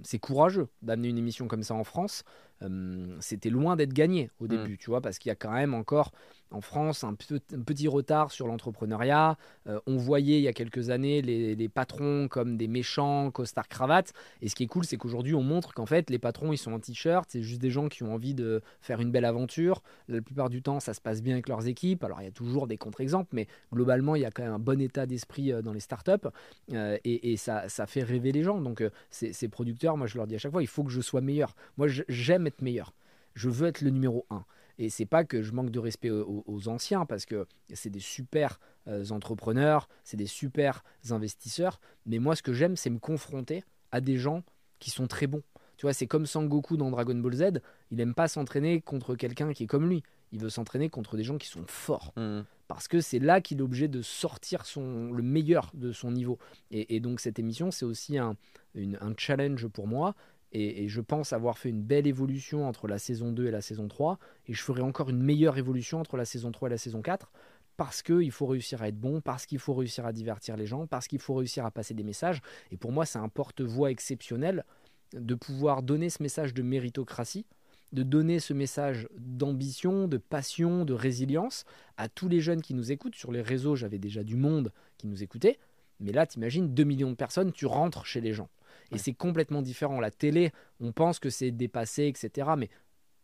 c'est 0.03 0.19
courageux 0.19 0.69
d'amener 0.83 1.09
une 1.09 1.19
émission 1.19 1.47
comme 1.47 1.63
ça 1.63 1.75
en 1.75 1.85
France. 1.85 2.25
Euh, 2.63 3.17
c'était 3.21 3.51
loin 3.51 3.77
d'être 3.77 3.93
gagné 3.93 4.31
au 4.41 4.45
mm. 4.45 4.49
début, 4.49 4.79
tu 4.79 4.91
vois, 4.91 5.01
parce 5.01 5.19
qu'il 5.19 5.31
y 5.31 5.33
a 5.33 5.37
quand 5.37 5.53
même 5.53 5.75
encore 5.75 6.13
en 6.51 6.61
France 6.61 7.03
un, 7.03 7.15
petit 7.15 7.89
retard 7.89 8.31
sur 8.31 8.47
l'entrepreneuriat. 8.47 9.39
Euh, 9.67 9.81
on 9.87 9.97
voyait 9.97 10.39
il 10.39 10.43
y 10.43 10.49
a 10.49 10.53
quelques 10.53 10.91
années 10.91 11.23
les, 11.23 11.69
patrons 11.69 12.29
comme 12.29 12.59
des 12.59 12.69
méchants, 12.69 13.31
costards 13.31 13.69
cravate. 13.69 14.13
Et 14.43 14.49
ce 14.49 14.55
qui 14.55 14.65
est 14.65 14.67
cool, 14.67 14.85
c'est 14.85 14.99
qu'aujourd'hui, 14.99 15.35
on 15.35 15.43
montre 15.43 15.73
qu'en 15.73 15.87
fait, 15.87 16.11
les 16.11 16.19
patrons, 16.19 16.53
ils 16.53 16.59
sont 16.59 16.73
en 16.73 16.79
t-shirt. 16.79 17.29
C'est 17.31 17.43
juste 17.43 17.63
des 17.63 17.71
gens 17.71 17.89
qui 17.89 18.03
ont 18.03 18.13
envie 18.13 18.35
de 18.35 18.61
faire 18.83 19.01
une 19.01 19.11
belle 19.11 19.25
aventure. 19.25 19.83
La 20.09 20.21
plupart 20.21 20.51
du 20.51 20.61
temps, 20.61 20.81
ça 20.81 20.93
se 20.93 21.01
passe 21.01 21.23
bien 21.23 21.33
avec 21.33 21.49
leurs 21.49 21.67
équipes. 21.67 22.05
Alors, 22.05 22.21
il 22.21 22.25
y 22.25 22.29
a 22.29 22.33
toujours 22.33 22.67
des 22.67 22.77
contre-exemples, 22.77 23.31
mais 23.33 23.47
globalement, 23.73 24.15
il 24.15 24.23
y 24.23 24.27
a 24.27 24.31
quand 24.31 24.43
même 24.43 24.53
un 24.53 24.59
bon 24.59 24.81
état 24.81 25.07
d'esprit 25.07 25.53
euh, 25.53 25.63
dans 25.63 25.73
les 25.73 25.81
startups. 25.81 26.29
et, 26.69 27.37
ça, 27.39 27.69
ça, 27.71 27.87
fait 27.87 28.03
rêver 28.03 28.33
les 28.33 28.43
gens. 28.43 28.61
Donc, 28.61 28.85
ces, 29.11 29.33
ces 29.33 29.49
producteurs, 29.53 29.97
moi, 29.97 30.09
je 30.09 30.17
leur 30.17 30.27
dis 30.27 30.35
à 30.35 30.39
chaque 30.39 30.51
fois, 30.51 30.63
il 30.63 30.69
faut 30.69 30.83
que 30.83 30.91
je 30.91 31.01
sois 31.01 31.21
meilleur. 31.21 31.55
Moi, 31.77 31.87
j'aime 32.09 32.49
être 32.49 32.63
meilleur. 32.63 32.93
Je 33.35 33.49
veux 33.49 33.69
être 33.69 33.81
le 33.81 33.91
numéro 33.91 34.27
1. 34.31 34.45
Et 34.79 34.91
c'est 34.91 35.07
pas 35.07 35.23
que 35.23 35.43
je 35.43 35.53
manque 35.53 35.71
de 35.71 35.79
respect 35.79 36.11
aux, 36.11 36.69
anciens, 36.69 37.07
parce 37.07 37.25
que 37.25 37.47
c'est 37.73 37.91
des 37.91 38.01
super 38.01 38.59
euh, 38.89 39.09
entrepreneurs, 39.11 39.89
c'est 40.03 40.17
des 40.17 40.27
super 40.27 40.83
investisseurs. 41.11 41.81
Mais 42.07 42.19
moi, 42.19 42.35
ce 42.35 42.43
que 42.43 42.53
j'aime, 42.53 42.77
c'est 42.77 42.91
me 42.91 42.99
confronter 42.99 43.63
à 43.93 44.01
des 44.01 44.17
gens 44.17 44.43
qui 44.81 44.91
sont 44.91 45.07
très 45.07 45.29
bons. 45.29 45.43
Tu 45.77 45.87
vois, 45.87 45.93
c'est 45.93 46.07
comme 46.07 46.27
Sangoku 46.27 46.77
dans 46.77 46.91
Dragon 46.91 47.15
Ball 47.15 47.35
Z. 47.35 47.45
Il 47.91 48.01
aime 48.01 48.15
pas 48.15 48.29
s'entraîner 48.29 48.81
contre 48.81 49.15
quelqu'un 49.15 49.53
qui 49.53 49.65
est 49.65 49.67
comme 49.67 49.89
lui. 49.89 50.03
Il 50.33 50.41
veut 50.41 50.51
s'entraîner 50.51 50.89
contre 50.89 51.17
des 51.17 51.25
gens 51.25 51.39
qui 51.39 51.49
sont 51.49 51.65
forts. 51.67 52.13
Mmh. 52.17 52.41
Parce 52.73 52.89
que 52.89 53.03
c'est 53.03 53.19
là 53.19 53.43
qu'il 53.43 53.59
est 53.59 53.63
obligé 53.63 53.87
de 53.87 54.01
sortir 54.01 54.65
son, 54.65 55.13
le 55.13 55.23
meilleur 55.23 55.71
de 55.75 55.93
son 55.93 56.11
niveau. 56.11 56.39
Et, 56.71 57.01
donc, 57.01 57.21
cette 57.21 57.39
émission, 57.39 57.71
c'est 57.71 57.85
aussi 57.85 58.17
un, 58.17 58.35
un 58.75 59.13
challenge 59.19 59.67
pour 59.69 59.87
moi. 59.87 60.15
Et, 60.53 60.89
je 60.89 61.03
pense 61.03 61.35
avoir 61.35 61.59
fait 61.59 61.69
une 61.69 61.83
belle 61.83 62.07
évolution 62.07 62.67
entre 62.67 62.89
la 62.89 62.99
saison 62.99 63.31
2 63.31 63.47
et 63.47 63.51
la 63.51 63.61
saison 63.61 63.89
3. 63.89 64.19
Et 64.47 64.55
je 64.55 64.63
ferai 64.63 64.81
encore 64.81 65.11
une 65.11 65.23
meilleure 65.23 65.59
évolution 65.59 66.01
entre 66.01 66.17
la 66.17 66.25
saison 66.25 66.51
3 66.51 66.69
et 66.69 66.71
la 66.71 66.79
saison 66.79 67.03
4. 67.03 67.31
Parce 67.77 68.01
qu'il 68.01 68.31
faut 68.31 68.47
réussir 68.47 68.81
à 68.81 68.89
être 68.89 68.99
bon, 68.99 69.21
parce 69.21 69.45
qu'il 69.45 69.59
faut 69.59 69.75
réussir 69.75 70.07
à 70.07 70.13
divertir 70.15 70.57
les 70.57 70.67
gens, 70.67 70.87
parce 70.87 71.09
qu'il 71.09 71.21
faut 71.21 71.35
réussir 71.35 71.67
à 71.67 71.71
passer 71.71 71.93
des 71.93 72.05
messages. 72.05 72.41
Et 72.71 72.79
pour 72.79 72.91
moi, 72.91 73.05
c'est 73.05 73.19
un 73.19 73.29
porte-voix 73.29 73.91
exceptionnel 73.91 74.65
de 75.13 75.35
pouvoir 75.35 75.83
donner 75.83 76.09
ce 76.09 76.23
message 76.23 76.55
de 76.55 76.63
méritocratie, 76.63 77.45
de 77.93 78.03
donner 78.03 78.41
ce 78.41 78.53
message 78.55 79.09
d'ambition, 79.17 80.09
de 80.09 80.17
passion, 80.17 80.85
de 80.85 80.95
résilience 80.95 81.65
à 81.97 82.09
tous 82.09 82.29
les 82.29 82.41
jeunes 82.41 82.63
qui 82.63 82.75
nous 82.75 82.91
écoutent. 82.91 83.15
Sur 83.15 83.33
les 83.33 83.43
réseaux, 83.43 83.77
j'avais 83.77 83.99
déjà 83.99 84.25
du 84.25 84.37
monde 84.37 84.73
qui 84.97 85.07
nous 85.07 85.23
écoutait. 85.23 85.59
Mais 86.01 86.13
là, 86.13 86.27
t'imagines, 86.27 86.73
2 86.73 86.85
millions 86.85 87.11
de 87.11 87.17
personnes, 87.17 87.53
tu 87.53 87.67
rentres 87.67 88.07
chez 88.07 88.21
les 88.21 88.33
gens. 88.33 88.49
Et 88.91 88.99
c'est 88.99 89.15
complètement 89.15 89.63
différent. 89.63 90.01
La 90.01 90.11
télé, 90.11 90.53
on 90.81 90.93
pense 90.93 91.19
que 91.19 91.31
c'est 91.31 91.51
dépassé, 91.51 92.07
etc. 92.07 92.51
Mais 92.59 92.69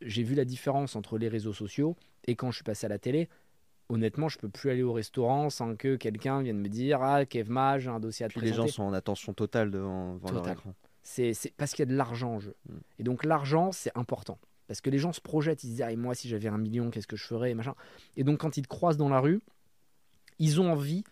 j'ai 0.00 0.22
vu 0.22 0.34
la 0.34 0.44
différence 0.44 0.96
entre 0.96 1.18
les 1.18 1.28
réseaux 1.28 1.52
sociaux 1.52 1.96
et 2.26 2.36
quand 2.36 2.50
je 2.50 2.56
suis 2.56 2.64
passé 2.64 2.86
à 2.86 2.88
la 2.88 2.98
télé. 2.98 3.28
honnêtement, 3.88 4.28
je 4.28 4.38
peux 4.38 4.48
plus 4.48 4.70
aller 4.70 4.82
au 4.82 4.92
restaurant 4.92 5.50
sans 5.50 5.74
que 5.74 5.96
quelqu'un 5.96 6.42
vienne 6.42 6.58
me 6.58 6.68
dire 6.68 7.02
Ah, 7.02 7.24
Kevma, 7.24 7.78
j'ai 7.78 7.88
un 7.88 8.00
dossier 8.00 8.26
à 8.26 8.28
te 8.28 8.34
Puis 8.38 8.46
les 8.46 8.52
gens 8.52 8.66
sont 8.68 8.84
en 8.84 8.92
attention 8.92 9.32
totale 9.32 9.70
devant, 9.70 10.14
devant 10.14 10.30
leur 10.30 10.42
Total. 10.42 10.56
écran. 10.56 10.74
C'est 11.02 11.32
c'est 11.32 11.54
parce 11.56 11.72
qu'il 11.72 11.80
y 11.80 11.88
a 11.88 11.90
de 11.90 11.96
l'argent 11.96 12.34
en 12.34 12.38
jeu. 12.38 12.54
Mm. 12.68 12.76
Et 12.98 13.02
donc 13.02 13.24
l'argent, 13.24 13.72
c'est 13.72 13.96
important. 13.96 14.38
Parce 14.68 14.80
que 14.80 14.90
les 14.90 14.98
gens 14.98 15.12
se 15.12 15.20
projettent, 15.20 15.64
ils 15.64 15.68
se 15.68 15.72
disent 15.72 15.82
Ah, 15.82 15.90
et 15.92 15.96
moi, 15.96 16.14
si 16.14 16.28
j'avais 16.28 16.48
un 16.48 16.58
million, 16.58 16.90
qu'est-ce 16.90 17.06
que 17.08 17.16
je 17.16 17.24
ferais 17.24 17.50
et, 17.50 17.54
machin. 17.54 17.74
et 18.16 18.22
donc 18.22 18.38
quand 18.38 18.56
ils 18.56 18.62
te 18.62 18.68
croisent 18.68 18.98
dans 18.98 19.08
la 19.08 19.18
rue, 19.18 19.40
ils 20.38 20.60
ont 20.60 20.70
envie 20.70 21.02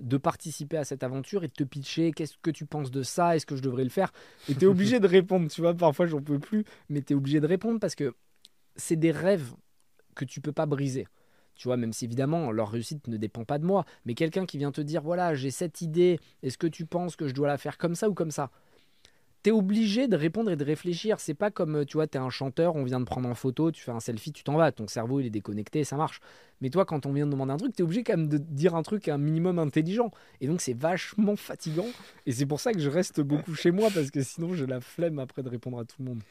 de 0.00 0.18
participer 0.18 0.76
à 0.76 0.84
cette 0.84 1.02
aventure 1.02 1.44
et 1.44 1.48
de 1.48 1.52
te 1.52 1.64
pitcher 1.64 2.12
qu'est-ce 2.12 2.34
que 2.42 2.50
tu 2.50 2.66
penses 2.66 2.90
de 2.90 3.02
ça, 3.02 3.34
est-ce 3.34 3.46
que 3.46 3.56
je 3.56 3.62
devrais 3.62 3.84
le 3.84 3.90
faire? 3.90 4.12
Et 4.48 4.54
tu 4.54 4.64
es 4.64 4.66
obligé 4.68 5.00
de 5.00 5.06
répondre, 5.06 5.48
tu 5.50 5.62
vois, 5.62 5.72
parfois 5.74 6.06
j'en 6.06 6.20
peux 6.20 6.38
plus, 6.38 6.64
mais 6.90 7.00
tu 7.00 7.14
es 7.14 7.16
obligé 7.16 7.40
de 7.40 7.46
répondre 7.46 7.80
parce 7.80 7.94
que 7.94 8.14
c'est 8.74 8.96
des 8.96 9.10
rêves 9.10 9.54
que 10.14 10.24
tu 10.24 10.40
peux 10.40 10.52
pas 10.52 10.66
briser. 10.66 11.06
Tu 11.54 11.68
vois, 11.68 11.78
même 11.78 11.94
si 11.94 12.04
évidemment 12.04 12.52
leur 12.52 12.70
réussite 12.70 13.08
ne 13.08 13.16
dépend 13.16 13.44
pas 13.44 13.58
de 13.58 13.64
moi, 13.64 13.86
mais 14.04 14.12
quelqu'un 14.12 14.44
qui 14.44 14.58
vient 14.58 14.72
te 14.72 14.82
dire 14.82 15.00
voilà, 15.00 15.34
j'ai 15.34 15.50
cette 15.50 15.80
idée, 15.80 16.20
est-ce 16.42 16.58
que 16.58 16.66
tu 16.66 16.84
penses 16.84 17.16
que 17.16 17.28
je 17.28 17.34
dois 17.34 17.48
la 17.48 17.56
faire 17.56 17.78
comme 17.78 17.94
ça 17.94 18.10
ou 18.10 18.14
comme 18.14 18.30
ça? 18.30 18.50
T'es 19.46 19.52
obligé 19.52 20.08
de 20.08 20.16
répondre 20.16 20.50
et 20.50 20.56
de 20.56 20.64
réfléchir. 20.64 21.20
C'est 21.20 21.32
pas 21.32 21.52
comme, 21.52 21.86
tu 21.86 21.98
vois, 21.98 22.08
t'es 22.08 22.18
un 22.18 22.30
chanteur, 22.30 22.74
on 22.74 22.82
vient 22.82 22.98
de 22.98 23.04
prendre 23.04 23.28
en 23.28 23.34
photo, 23.36 23.70
tu 23.70 23.80
fais 23.80 23.92
un 23.92 24.00
selfie, 24.00 24.32
tu 24.32 24.42
t'en 24.42 24.56
vas. 24.56 24.72
Ton 24.72 24.88
cerveau, 24.88 25.20
il 25.20 25.26
est 25.26 25.30
déconnecté, 25.30 25.84
ça 25.84 25.94
marche. 25.94 26.18
Mais 26.60 26.68
toi, 26.68 26.84
quand 26.84 27.06
on 27.06 27.12
vient 27.12 27.26
de 27.26 27.30
demander 27.30 27.52
un 27.52 27.56
truc, 27.56 27.72
t'es 27.72 27.84
obligé 27.84 28.02
quand 28.02 28.16
même 28.16 28.26
de 28.26 28.38
dire 28.38 28.74
un 28.74 28.82
truc 28.82 29.06
un 29.06 29.18
minimum 29.18 29.60
intelligent. 29.60 30.10
Et 30.40 30.48
donc, 30.48 30.60
c'est 30.60 30.76
vachement 30.76 31.36
fatigant. 31.36 31.86
Et 32.26 32.32
c'est 32.32 32.44
pour 32.44 32.58
ça 32.58 32.72
que 32.72 32.80
je 32.80 32.90
reste 32.90 33.20
beaucoup 33.20 33.54
chez 33.54 33.70
moi, 33.70 33.88
parce 33.94 34.10
que 34.10 34.20
sinon, 34.20 34.52
j'ai 34.52 34.66
la 34.66 34.80
flemme 34.80 35.20
après 35.20 35.44
de 35.44 35.48
répondre 35.48 35.78
à 35.78 35.84
tout 35.84 35.94
le 36.00 36.06
monde. 36.06 36.22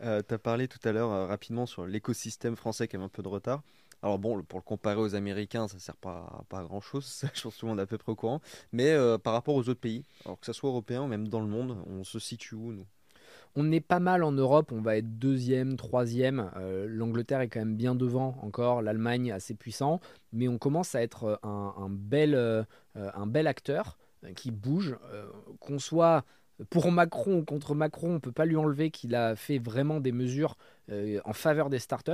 tu 0.00 0.34
as 0.34 0.38
parlé 0.38 0.66
tout 0.66 0.80
à 0.82 0.90
l'heure 0.90 1.12
euh, 1.12 1.26
rapidement 1.26 1.66
sur 1.66 1.86
l'écosystème 1.86 2.56
français 2.56 2.88
qui 2.88 2.96
avait 2.96 3.04
un 3.04 3.08
peu 3.08 3.22
de 3.22 3.28
retard. 3.28 3.62
Alors 4.04 4.18
bon, 4.18 4.42
pour 4.42 4.58
le 4.58 4.62
comparer 4.62 5.00
aux 5.00 5.14
Américains, 5.14 5.66
ça 5.66 5.78
sert 5.78 5.96
pas, 5.96 6.44
pas 6.50 6.58
à 6.58 6.62
grand 6.62 6.82
chose, 6.82 7.24
je 7.34 7.40
pense 7.40 7.54
que 7.54 7.60
tout 7.60 7.64
le 7.64 7.70
monde 7.70 7.78
est 7.78 7.84
à 7.84 7.86
peu 7.86 7.96
près 7.96 8.12
au 8.12 8.14
courant. 8.14 8.42
Mais 8.70 8.90
euh, 8.90 9.16
par 9.16 9.32
rapport 9.32 9.54
aux 9.54 9.66
autres 9.70 9.80
pays, 9.80 10.04
alors 10.26 10.38
que 10.38 10.44
ce 10.44 10.52
soit 10.52 10.68
européen 10.68 11.04
ou 11.04 11.06
même 11.06 11.26
dans 11.28 11.40
le 11.40 11.46
monde, 11.46 11.78
on 11.86 12.04
se 12.04 12.18
situe 12.18 12.54
où 12.54 12.72
nous? 12.72 12.86
On 13.56 13.72
est 13.72 13.80
pas 13.80 14.00
mal 14.00 14.22
en 14.22 14.32
Europe, 14.32 14.72
on 14.72 14.82
va 14.82 14.98
être 14.98 15.18
deuxième, 15.18 15.78
troisième. 15.78 16.50
Euh, 16.56 16.86
L'Angleterre 16.86 17.40
est 17.40 17.48
quand 17.48 17.60
même 17.60 17.76
bien 17.76 17.94
devant 17.94 18.36
encore, 18.42 18.82
l'Allemagne 18.82 19.32
assez 19.32 19.54
puissant, 19.54 20.00
mais 20.34 20.48
on 20.48 20.58
commence 20.58 20.94
à 20.94 21.02
être 21.02 21.24
euh, 21.24 21.36
un, 21.42 21.88
bel, 21.88 22.66
un 22.94 23.26
bel 23.26 23.46
acteur 23.46 23.96
qui 24.36 24.50
bouge. 24.50 24.98
Qu'on 25.60 25.78
soit 25.78 26.26
pour 26.68 26.92
Macron 26.92 27.38
ou 27.38 27.44
contre 27.44 27.74
Macron, 27.74 28.16
on 28.16 28.20
peut 28.20 28.32
pas 28.32 28.44
lui 28.44 28.56
enlever 28.56 28.90
qu'il 28.90 29.14
a 29.14 29.34
fait 29.34 29.58
vraiment 29.58 30.00
des 30.00 30.12
mesures 30.12 30.56
en 30.90 31.32
faveur 31.32 31.70
des 31.70 31.78
startups, 31.78 32.12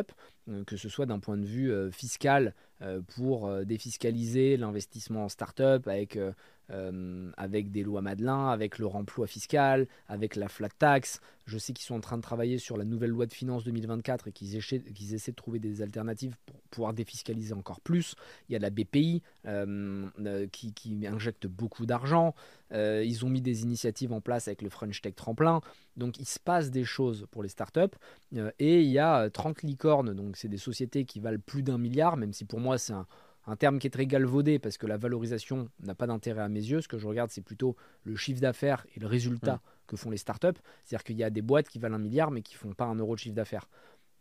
euh, 0.49 0.65
que 0.65 0.77
ce 0.77 0.89
soit 0.89 1.07
d'un 1.07 1.19
point 1.19 1.37
de 1.37 1.47
vue 1.47 1.73
euh, 1.73 1.91
fiscal 1.91 2.55
euh, 2.83 3.01
pour 3.17 3.47
euh, 3.47 3.65
défiscaliser 3.65 4.57
l'investissement 4.57 5.25
en 5.25 5.29
startup 5.29 5.87
avec 5.87 6.17
euh, 6.17 6.33
euh, 6.73 7.31
avec 7.37 7.71
des 7.71 7.83
lois 7.83 8.01
Madelin, 8.01 8.49
avec 8.49 8.79
le 8.79 8.87
remploi 8.87 9.27
fiscal, 9.27 9.89
avec 10.09 10.37
la 10.37 10.49
flat 10.49 10.69
tax. 10.69 11.21
Je 11.47 11.59
sais 11.59 11.73
qu'ils 11.73 11.85
sont 11.85 11.97
en 11.97 12.01
train 12.01 12.17
de 12.17 12.23
travailler 12.23 12.59
sur 12.59 12.77
la 12.77 12.85
nouvelle 12.85 13.11
loi 13.11 13.27
de 13.27 13.33
finances 13.33 13.65
2024 13.65 14.29
et 14.29 14.33
qu'ils 14.33 14.57
essaient, 14.57 14.79
de 14.79 15.37
trouver 15.37 15.59
des 15.59 15.83
alternatives 15.83 16.37
pour 16.47 16.61
pouvoir 16.71 16.93
défiscaliser 16.93 17.55
encore 17.55 17.81
plus. 17.81 18.15
Il 18.49 18.53
y 18.53 18.57
a 18.57 18.61
la 18.61 18.71
BPI 18.71 19.23
euh, 19.47 20.07
euh, 20.21 20.47
qui, 20.47 20.73
qui 20.73 21.05
injecte 21.07 21.49
beaucoup 21.49 21.87
d'argent. 21.87 22.35
Euh, 22.73 23.03
ils 23.05 23.25
ont 23.25 23.29
mis 23.29 23.41
des 23.41 23.63
initiatives 23.63 24.13
en 24.13 24.21
place 24.21 24.47
avec 24.47 24.63
le 24.63 24.69
French 24.69 25.01
Tech 25.01 25.17
Tremplin. 25.17 25.61
Donc 26.01 26.19
il 26.19 26.27
se 26.27 26.41
passe 26.41 26.71
des 26.71 26.85
choses 26.85 27.27
pour 27.31 27.43
les 27.45 27.49
startups. 27.49 27.97
Euh, 28.35 28.51
et 28.59 28.83
il 28.83 28.91
y 28.91 28.99
a 28.99 29.23
euh, 29.23 29.31
30 29.31 29.63
licornes, 29.63 30.15
donc 30.15 30.37
c'est 30.37 30.49
des 30.49 30.59
sociétés 30.59 31.05
qui 31.05 31.21
valent 31.21 31.41
plus 31.45 31.63
d'un 31.63 31.79
milliard, 31.79 32.17
même 32.17 32.33
si 32.33 32.45
pour 32.45 32.59
moi 32.59 32.79
c'est 32.79 32.93
un, 32.93 33.07
un 33.47 33.57
terme 33.57 33.79
qui 33.79 33.87
est 33.87 33.91
très 33.91 34.07
galvaudé 34.07 34.59
parce 34.59 34.79
que 34.79 34.87
la 34.87 34.97
valorisation 34.97 35.69
n'a 35.83 35.95
pas 35.95 36.07
d'intérêt 36.07 36.43
à 36.43 36.49
mes 36.49 36.61
yeux. 36.61 36.81
Ce 36.81 36.89
que 36.89 36.99
je 36.99 37.07
regarde, 37.07 37.31
c'est 37.31 37.41
plutôt 37.41 37.77
le 38.05 38.17
chiffre 38.17 38.41
d'affaires 38.41 38.87
et 38.97 39.01
le 39.01 39.07
résultat 39.07 39.55
Mm. 39.57 39.87
que 39.87 39.97
font 39.97 40.11
les 40.11 40.17
startups. 40.17 40.59
C'est-à-dire 40.85 41.05
qu'il 41.05 41.17
y 41.17 41.25
a 41.25 41.31
des 41.31 41.43
boîtes 41.43 41.69
qui 41.69 41.79
valent 41.79 41.97
un 41.97 41.99
milliard 41.99 42.31
mais 42.31 42.43
qui 42.43 42.55
font 42.55 42.73
pas 42.73 42.87
un 42.87 42.97
euro 42.97 43.15
de 43.15 43.21
chiffre 43.21 43.35
d'affaires. 43.35 43.69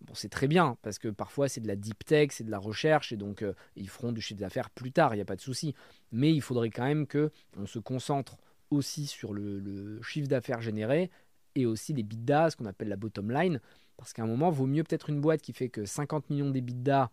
Bon, 0.02 0.14
c'est 0.16 0.30
très 0.30 0.48
bien 0.48 0.78
parce 0.82 0.98
que 0.98 1.10
parfois 1.10 1.50
c'est 1.50 1.60
de 1.62 1.68
la 1.68 1.76
deep 1.76 2.06
tech, 2.06 2.30
c'est 2.32 2.46
de 2.46 2.52
la 2.52 2.58
recherche 2.58 3.12
et 3.12 3.18
donc 3.18 3.42
euh, 3.42 3.54
ils 3.76 3.90
feront 3.90 4.12
du 4.12 4.22
chiffre 4.22 4.40
d'affaires 4.40 4.70
plus 4.70 4.92
tard, 4.92 5.14
il 5.14 5.18
n'y 5.18 5.22
a 5.22 5.26
pas 5.26 5.36
de 5.36 5.42
souci. 5.42 5.76
Mais 6.12 6.34
il 6.34 6.42
faudrait 6.42 6.70
quand 6.70 6.86
même 6.86 7.06
que 7.06 7.32
on 7.58 7.66
se 7.66 7.80
concentre 7.80 8.38
aussi 8.72 9.08
sur 9.08 9.34
le, 9.34 9.60
le 9.60 10.02
chiffre 10.02 10.28
d'affaires 10.28 10.62
généré 10.62 11.10
et 11.56 11.66
aussi 11.66 11.94
les 11.94 12.04
bidas, 12.04 12.52
ce 12.52 12.56
qu'on 12.58 12.66
appelle 12.66 12.90
la 12.90 12.96
bottom 12.96 13.32
line. 13.32 13.60
Parce 13.98 14.14
qu'à 14.14 14.24
un 14.24 14.28
moment, 14.28 14.50
vaut 14.50 14.66
mieux 14.68 14.84
peut-être 14.84 15.10
une 15.10 15.20
boîte 15.22 15.42
qui 15.42 15.54
fait 15.54 15.70
que 15.70 15.86
50 15.86 16.30
millions 16.30 16.50
d'EBITDA, 16.50 17.10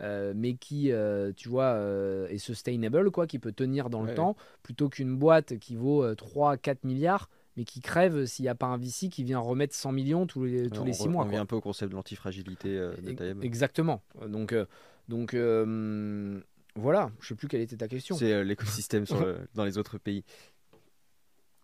euh, 0.00 0.34
mais 0.36 0.54
qui, 0.54 0.92
euh, 0.92 1.32
tu 1.34 1.48
vois, 1.48 1.72
euh, 1.74 2.28
est 2.28 2.38
sustainable, 2.38 3.10
quoi, 3.10 3.26
qui 3.26 3.38
peut 3.38 3.52
tenir 3.52 3.88
dans 3.88 4.02
le 4.02 4.08
Ouais, 4.08 4.14
temps, 4.14 4.36
plutôt 4.62 4.88
qu'une 4.90 5.16
boîte 5.16 5.58
qui 5.58 5.76
vaut 5.76 6.14
3-4 6.14 6.84
milliards, 6.84 7.30
mais 7.56 7.64
qui 7.64 7.80
crève 7.80 8.26
s'il 8.26 8.42
n'y 8.42 8.50
a 8.50 8.54
pas 8.54 8.66
un 8.66 8.76
VC 8.76 9.08
qui 9.08 9.24
vient 9.24 9.38
remettre 9.38 9.74
100 9.74 9.92
millions 9.92 10.26
tous 10.26 10.44
les, 10.44 10.68
tous 10.68 10.82
On 10.82 10.84
les 10.84 10.92
re- 10.92 10.94
6 10.94 11.08
mois. 11.08 11.22
On 11.22 11.26
revient 11.26 11.38
un 11.38 11.46
peu 11.46 11.56
au 11.56 11.62
concept 11.62 11.90
de 11.92 11.96
l'antifragilité 11.96 12.76
euh, 12.76 12.94
de. 12.96 13.42
Exactement. 13.42 14.02
Donc, 14.28 14.52
euh, 14.52 14.66
donc 15.08 15.32
euh, 15.32 16.38
voilà, 16.74 17.10
je 17.20 17.28
sais 17.28 17.34
plus 17.34 17.48
quelle 17.48 17.62
était 17.62 17.78
ta 17.78 17.88
question. 17.88 18.16
C'est 18.16 18.32
euh, 18.34 18.44
l'écosystème 18.44 19.04
le- 19.18 19.38
dans 19.54 19.64
les 19.64 19.78
autres 19.78 19.96
pays. 19.96 20.22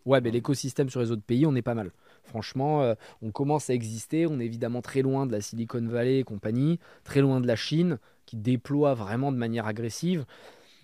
Ouais, 0.05 0.21
mais 0.21 0.31
l'écosystème 0.31 0.89
sur 0.91 1.01
les 1.01 1.11
autres 1.11 1.23
pays, 1.23 1.47
on 1.47 1.55
est 1.55 1.63
pas 1.63 1.75
mal. 1.75 1.93
Franchement, 2.25 2.83
euh, 2.83 2.95
on 3.21 3.31
commence 3.31 3.69
à 3.71 3.75
exister. 3.75 4.27
On 4.27 4.39
est 4.41 4.45
évidemment 4.45 4.81
très 4.83 5.03
loin 5.03 5.27
de 5.27 5.33
la 5.33 5.41
Silicon 5.41 5.87
Valley 5.87 6.21
et 6.21 6.25
compagnie, 6.25 6.79
très 7.05 7.21
loin 7.21 7.41
de 7.41 7.47
la 7.47 7.57
Chine, 7.57 7.99
qui 8.27 8.37
déploie 8.37 8.95
vraiment 8.95 9.33
de 9.33 9.37
manière 9.37 9.67
agressive. 9.67 10.25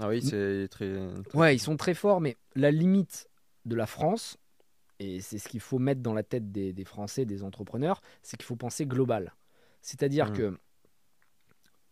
Ah 0.00 0.08
oui, 0.08 0.20
c'est 0.22 0.68
très. 0.70 0.96
Ouais, 1.34 1.54
ils 1.56 1.60
sont 1.60 1.76
très 1.76 1.94
forts, 1.94 2.20
mais 2.20 2.36
la 2.54 2.70
limite 2.70 3.28
de 3.64 3.74
la 3.76 3.86
France, 3.86 4.36
et 5.00 5.20
c'est 5.20 5.38
ce 5.38 5.48
qu'il 5.48 5.60
faut 5.60 5.78
mettre 5.78 6.00
dans 6.02 6.14
la 6.14 6.22
tête 6.22 6.50
des, 6.52 6.72
des 6.72 6.84
Français, 6.84 7.24
des 7.24 7.42
entrepreneurs, 7.44 8.00
c'est 8.22 8.36
qu'il 8.36 8.46
faut 8.46 8.56
penser 8.56 8.84
global. 8.86 9.32
C'est-à-dire 9.80 10.30
Mm. 10.30 10.32
que 10.34 10.58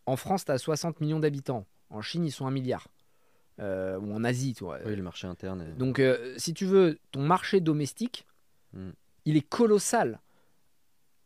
en 0.07 0.17
France, 0.17 0.45
tu 0.45 0.53
as 0.53 0.59
60 0.59 1.01
millions 1.01 1.19
d'habitants. 1.21 1.67
En 1.91 2.01
Chine, 2.03 2.25
ils 2.25 2.31
sont 2.33 2.47
un 2.47 2.51
milliard. 2.51 2.89
Euh, 3.59 3.99
ou 3.99 4.13
en 4.13 4.23
Asie, 4.23 4.55
tu 4.55 4.65
vois. 4.65 4.79
Oui, 4.85 4.95
le 4.95 5.03
marché 5.03 5.27
interne. 5.27 5.63
est- 5.63 5.79
Donc, 5.79 5.99
euh, 5.99 6.35
si 6.37 6.53
tu 6.53 6.67
veux, 6.67 6.99
ton 7.11 7.23
marché 7.23 7.61
domestique, 7.61 8.27
Mm. 8.73 8.91
Il 9.27 9.37
est 9.37 9.47
colossal. 9.47 10.21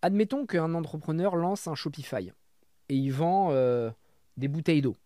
Admettons 0.03 0.47
qu'un 0.47 0.75
entrepreneur 0.75 1.37
lance 1.37 1.69
un 1.69 1.75
Shopify 1.75 2.33
et 2.89 2.97
il 2.97 3.13
vend 3.13 3.51
euh, 3.53 3.91
des 4.37 4.49
bouteilles 4.49 4.83
d'eau. 4.83 4.97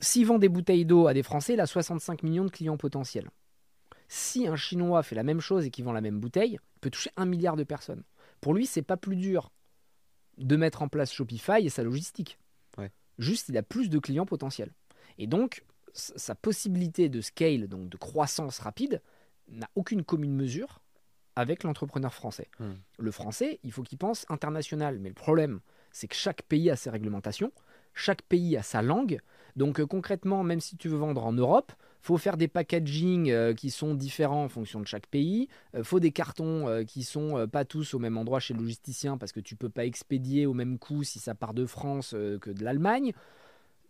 S'il 0.00 0.26
vend 0.26 0.38
des 0.38 0.48
bouteilles 0.48 0.84
d'eau 0.84 1.06
à 1.06 1.14
des 1.14 1.22
Français, 1.22 1.54
il 1.54 1.60
a 1.60 1.66
65 1.66 2.24
millions 2.24 2.44
de 2.44 2.50
clients 2.50 2.76
potentiels. 2.76 3.30
Si 4.08 4.46
un 4.46 4.56
Chinois 4.56 5.02
fait 5.02 5.14
la 5.14 5.22
même 5.22 5.40
chose 5.40 5.64
et 5.64 5.70
qu'il 5.70 5.84
vend 5.84 5.92
la 5.92 6.00
même 6.00 6.18
bouteille, 6.18 6.58
il 6.60 6.80
peut 6.80 6.90
toucher 6.90 7.10
un 7.16 7.24
milliard 7.24 7.56
de 7.56 7.64
personnes. 7.64 8.02
Pour 8.40 8.52
lui, 8.52 8.66
c'est 8.66 8.82
pas 8.82 8.96
plus 8.96 9.16
dur 9.16 9.52
de 10.38 10.56
mettre 10.56 10.82
en 10.82 10.88
place 10.88 11.12
Shopify 11.12 11.64
et 11.64 11.70
sa 11.70 11.84
logistique. 11.84 12.38
Ouais. 12.76 12.90
Juste, 13.18 13.48
il 13.48 13.56
a 13.56 13.62
plus 13.62 13.88
de 13.88 13.98
clients 14.00 14.26
potentiels. 14.26 14.72
Et 15.18 15.28
donc, 15.28 15.64
sa 15.94 16.34
possibilité 16.34 17.08
de 17.08 17.20
scale, 17.20 17.68
donc 17.68 17.88
de 17.88 17.96
croissance 17.96 18.58
rapide, 18.58 19.00
n'a 19.48 19.70
aucune 19.76 20.02
commune 20.02 20.34
mesure 20.34 20.81
avec 21.36 21.62
l'entrepreneur 21.64 22.12
français. 22.14 22.48
Hmm. 22.58 22.72
Le 22.98 23.10
français, 23.10 23.58
il 23.62 23.72
faut 23.72 23.82
qu'il 23.82 23.98
pense 23.98 24.26
international. 24.28 24.98
Mais 24.98 25.08
le 25.08 25.14
problème, 25.14 25.60
c'est 25.90 26.08
que 26.08 26.14
chaque 26.14 26.42
pays 26.42 26.70
a 26.70 26.76
ses 26.76 26.90
réglementations, 26.90 27.52
chaque 27.94 28.22
pays 28.22 28.56
a 28.56 28.62
sa 28.62 28.82
langue. 28.82 29.20
Donc 29.56 29.80
euh, 29.80 29.86
concrètement, 29.86 30.42
même 30.42 30.60
si 30.60 30.76
tu 30.76 30.88
veux 30.88 30.96
vendre 30.96 31.24
en 31.24 31.32
Europe, 31.32 31.72
faut 32.00 32.16
faire 32.18 32.36
des 32.36 32.48
packaging 32.48 33.30
euh, 33.30 33.54
qui 33.54 33.70
sont 33.70 33.94
différents 33.94 34.44
en 34.44 34.48
fonction 34.48 34.80
de 34.80 34.86
chaque 34.86 35.06
pays. 35.06 35.48
Euh, 35.74 35.84
faut 35.84 36.00
des 36.00 36.10
cartons 36.10 36.66
euh, 36.68 36.84
qui 36.84 37.04
sont 37.04 37.38
euh, 37.38 37.46
pas 37.46 37.64
tous 37.64 37.94
au 37.94 37.98
même 37.98 38.16
endroit 38.18 38.40
chez 38.40 38.54
le 38.54 38.60
logisticien 38.60 39.18
parce 39.18 39.30
que 39.30 39.40
tu 39.40 39.54
peux 39.54 39.68
pas 39.68 39.84
expédier 39.84 40.46
au 40.46 40.54
même 40.54 40.78
coût 40.78 41.04
si 41.04 41.18
ça 41.20 41.34
part 41.34 41.54
de 41.54 41.64
France 41.66 42.10
que 42.10 42.50
de 42.50 42.64
l'Allemagne. 42.64 43.12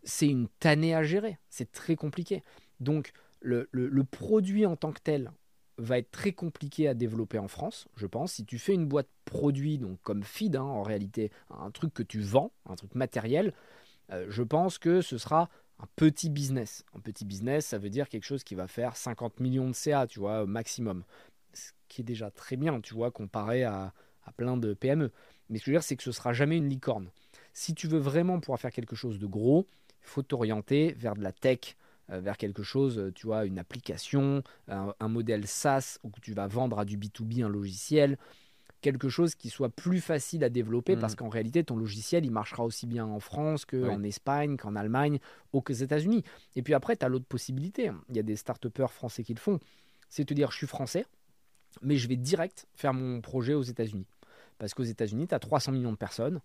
C'est 0.05 0.29
une 0.29 0.49
tannée 0.59 0.95
à 0.95 1.03
gérer. 1.05 1.39
C'est 1.49 1.71
très 1.71 1.95
compliqué. 1.97 2.43
Donc 2.81 3.13
le, 3.41 3.69
le- 3.71 3.89
le 3.89 4.05
produit 4.05 4.67
en 4.67 4.77
tant 4.77 4.93
que 4.93 5.01
tel 5.03 5.31
va 5.79 5.99
être 5.99 6.11
très 6.11 6.33
compliqué 6.33 6.89
à 6.89 6.95
développer 6.95 7.39
en 7.39 7.49
France, 7.49 7.89
je 7.97 8.07
pense. 8.07 8.35
Si 8.35 8.45
tu 8.45 8.59
fais 8.59 8.75
une 8.75 8.87
boîte 8.87 9.09
produit, 9.25 9.79
donc 9.79 10.01
comme 10.03 10.23
feed, 10.23 10.57
hein, 10.57 10.63
en 10.63 10.83
réalité, 10.83 11.31
un 11.51 11.71
truc 11.71 11.95
que 11.95 12.03
tu 12.03 12.21
vends, 12.21 12.53
un 12.69 12.77
truc 12.77 12.95
matériel, 12.95 13.55
euh, 14.11 14.27
je 14.29 14.43
pense 14.43 14.79
que 14.79 15.01
ce 15.01 15.19
sera 15.19 15.49
un 15.79 15.87
petit 15.97 16.31
business. 16.31 16.85
Un 16.95 17.01
petit 17.01 17.25
business, 17.25 17.67
ça 17.67 17.79
veut 17.79 17.91
dire 17.91 18.09
quelque 18.09 18.25
chose 18.25 18.45
qui 18.45 18.55
va 18.55 18.69
faire 18.69 18.97
50 18.97 19.41
millions 19.41 19.69
de 19.69 19.75
CA, 19.75 20.07
tu 20.07 20.21
vois, 20.21 20.47
maximum. 20.47 21.05
Ce 21.55 21.73
qui 21.89 22.03
est 22.03 22.05
déjà 22.05 22.31
très 22.31 22.57
bien, 22.57 22.81
tu 22.81 22.95
vois, 22.95 23.11
comparé 23.11 23.65
à, 23.65 23.93
à 24.25 24.33
plein 24.33 24.57
de 24.57 24.75
PME. 24.75 25.11
Mais 25.49 25.59
ce 25.59 25.65
que 25.65 25.67
je 25.67 25.71
veux 25.73 25.79
dire, 25.79 25.83
c'est 25.83 25.97
que 25.97 26.03
ce 26.03 26.13
sera 26.13 26.33
jamais 26.33 26.57
une 26.57 26.69
licorne. 26.69 27.11
Si 27.53 27.75
tu 27.75 27.87
veux 27.89 27.99
vraiment 27.99 28.41
pouvoir 28.41 28.61
faire 28.61 28.73
quelque 28.73 28.97
chose 28.97 29.19
de 29.19 29.27
gros, 29.27 29.67
il 30.03 30.09
faut 30.09 30.23
t'orienter 30.23 30.93
vers 30.93 31.15
de 31.15 31.23
la 31.23 31.33
tech, 31.33 31.77
vers 32.09 32.37
quelque 32.37 32.63
chose, 32.63 32.99
euh, 32.99 33.13
tu 33.13 33.27
vois, 33.27 33.45
une 33.47 33.59
application, 33.59 34.43
un, 34.69 34.95
un 34.99 35.09
modèle 35.09 35.47
SaaS 35.47 35.99
où 36.03 36.11
tu 36.21 36.35
vas 36.35 36.47
vendre 36.47 36.79
à 36.79 36.85
du 36.85 36.97
B2B 36.99 37.43
un 37.45 37.49
logiciel. 37.49 38.19
quelque 38.81 39.09
chose 39.09 39.37
qui 39.37 39.49
soit 39.49 39.69
plus 39.69 40.01
facile 40.01 40.43
à 40.43 40.49
développer 40.49 40.97
parce 40.97 41.15
qu'en 41.15 41.29
réalité, 41.29 41.63
ton 41.63 41.77
logiciel, 41.77 42.25
il 42.25 42.33
marchera 42.33 42.65
aussi 42.65 42.87
bien 42.89 43.07
en 43.07 43.21
France 43.21 43.65
Oui. 43.73 43.81
qu'en 43.81 44.03
Espagne, 44.03 44.57
qu'en 44.57 44.75
Allemagne, 44.75 45.21
ou 45.53 45.61
qu'aux 45.61 45.73
États-Unis. 45.73 46.25
Et 46.57 46.63
puis 46.63 46.75
après, 46.75 46.97
tu 46.97 47.05
as 47.07 47.09
l'autre 47.09 47.27
possibilité. 47.27 47.93
Il 48.09 48.17
y 48.17 48.19
a 48.19 48.25
des 48.25 48.35
start 48.35 48.67
français 48.89 49.23
qui 49.23 49.35
le 49.35 49.39
font. 49.39 49.61
C'est 50.09 50.25
te 50.25 50.35
dire, 50.35 50.51
je 50.51 50.57
suis 50.57 50.67
français, 50.67 51.07
mais 51.81 51.97
je 51.97 52.09
vais 52.09 52.17
direct 52.17 52.67
faire 52.75 52.93
mon 52.93 53.21
projet 53.21 53.55
aux 53.55 53.63
États-Unis. 53.63 54.07
Parce 54.59 54.75
qu'aux 54.75 54.83
États-Unis, 54.83 55.29
tu 55.29 55.35
as 55.35 55.39
300 55.39 55.73
millions 55.73 55.93
de 55.93 55.97
personnes, 55.97 56.41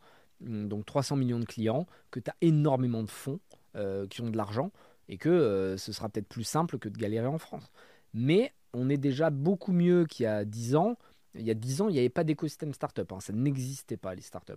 hum, 0.45 0.67
donc 0.69 0.85
300 0.85 1.15
millions 1.15 1.39
de 1.39 1.45
clients, 1.45 1.87
que 2.11 2.19
tu 2.19 2.29
as 2.29 2.35
énormément 2.41 3.01
de 3.03 3.09
fonds 3.09 3.39
euh, 3.75 4.05
qui 4.07 4.21
ont 4.21 4.29
de 4.29 4.37
l'argent, 4.37 4.71
et 5.09 5.17
que 5.17 5.29
euh, 5.29 5.77
ce 5.77 5.91
sera 5.91 6.09
peut-être 6.09 6.27
plus 6.27 6.43
simple 6.43 6.77
que 6.79 6.89
de 6.89 6.97
galérer 6.97 7.27
en 7.27 7.37
France. 7.37 7.71
Mais 8.13 8.53
on 8.73 8.89
est 8.89 8.97
déjà 8.97 9.29
beaucoup 9.29 9.71
mieux 9.71 10.05
qu'il 10.05 10.23
y 10.23 10.27
a 10.27 10.45
10 10.45 10.75
ans. 10.75 10.97
Il 11.35 11.45
y 11.45 11.51
a 11.51 11.53
10 11.53 11.81
ans, 11.81 11.89
il 11.89 11.93
n'y 11.93 11.99
avait 11.99 12.09
pas 12.09 12.23
d'écosystème 12.23 12.73
startup. 12.73 13.11
hein. 13.11 13.19
Ça 13.19 13.33
n'existait 13.33 13.97
pas, 13.97 14.15
les 14.15 14.21
startups. 14.21 14.53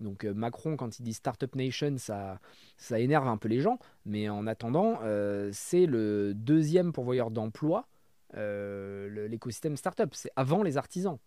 Donc 0.00 0.24
euh, 0.24 0.34
Macron, 0.34 0.76
quand 0.76 0.98
il 0.98 1.02
dit 1.02 1.14
Startup 1.14 1.54
Nation, 1.56 1.96
ça, 1.98 2.40
ça 2.76 2.98
énerve 3.00 3.26
un 3.28 3.36
peu 3.36 3.48
les 3.48 3.60
gens. 3.60 3.78
Mais 4.04 4.28
en 4.28 4.46
attendant, 4.46 5.00
euh, 5.02 5.50
c'est 5.52 5.86
le 5.86 6.34
deuxième 6.34 6.92
pourvoyeur 6.92 7.30
d'emploi, 7.30 7.88
l'écosystème 8.34 9.76
startup. 9.76 10.14
C'est 10.14 10.30
avant 10.36 10.62
les 10.62 10.76
artisans. 10.76 11.18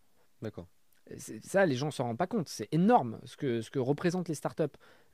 D'accord. 0.41 0.67
Ça, 1.43 1.65
les 1.65 1.75
gens 1.75 1.87
ne 1.87 1.91
s'en 1.91 2.05
rendent 2.05 2.17
pas 2.17 2.27
compte. 2.27 2.47
C'est 2.47 2.69
énorme 2.71 3.19
ce 3.25 3.35
que, 3.35 3.61
ce 3.61 3.69
que 3.69 3.79
représentent 3.79 4.29
les 4.29 4.35
startups. 4.35 4.63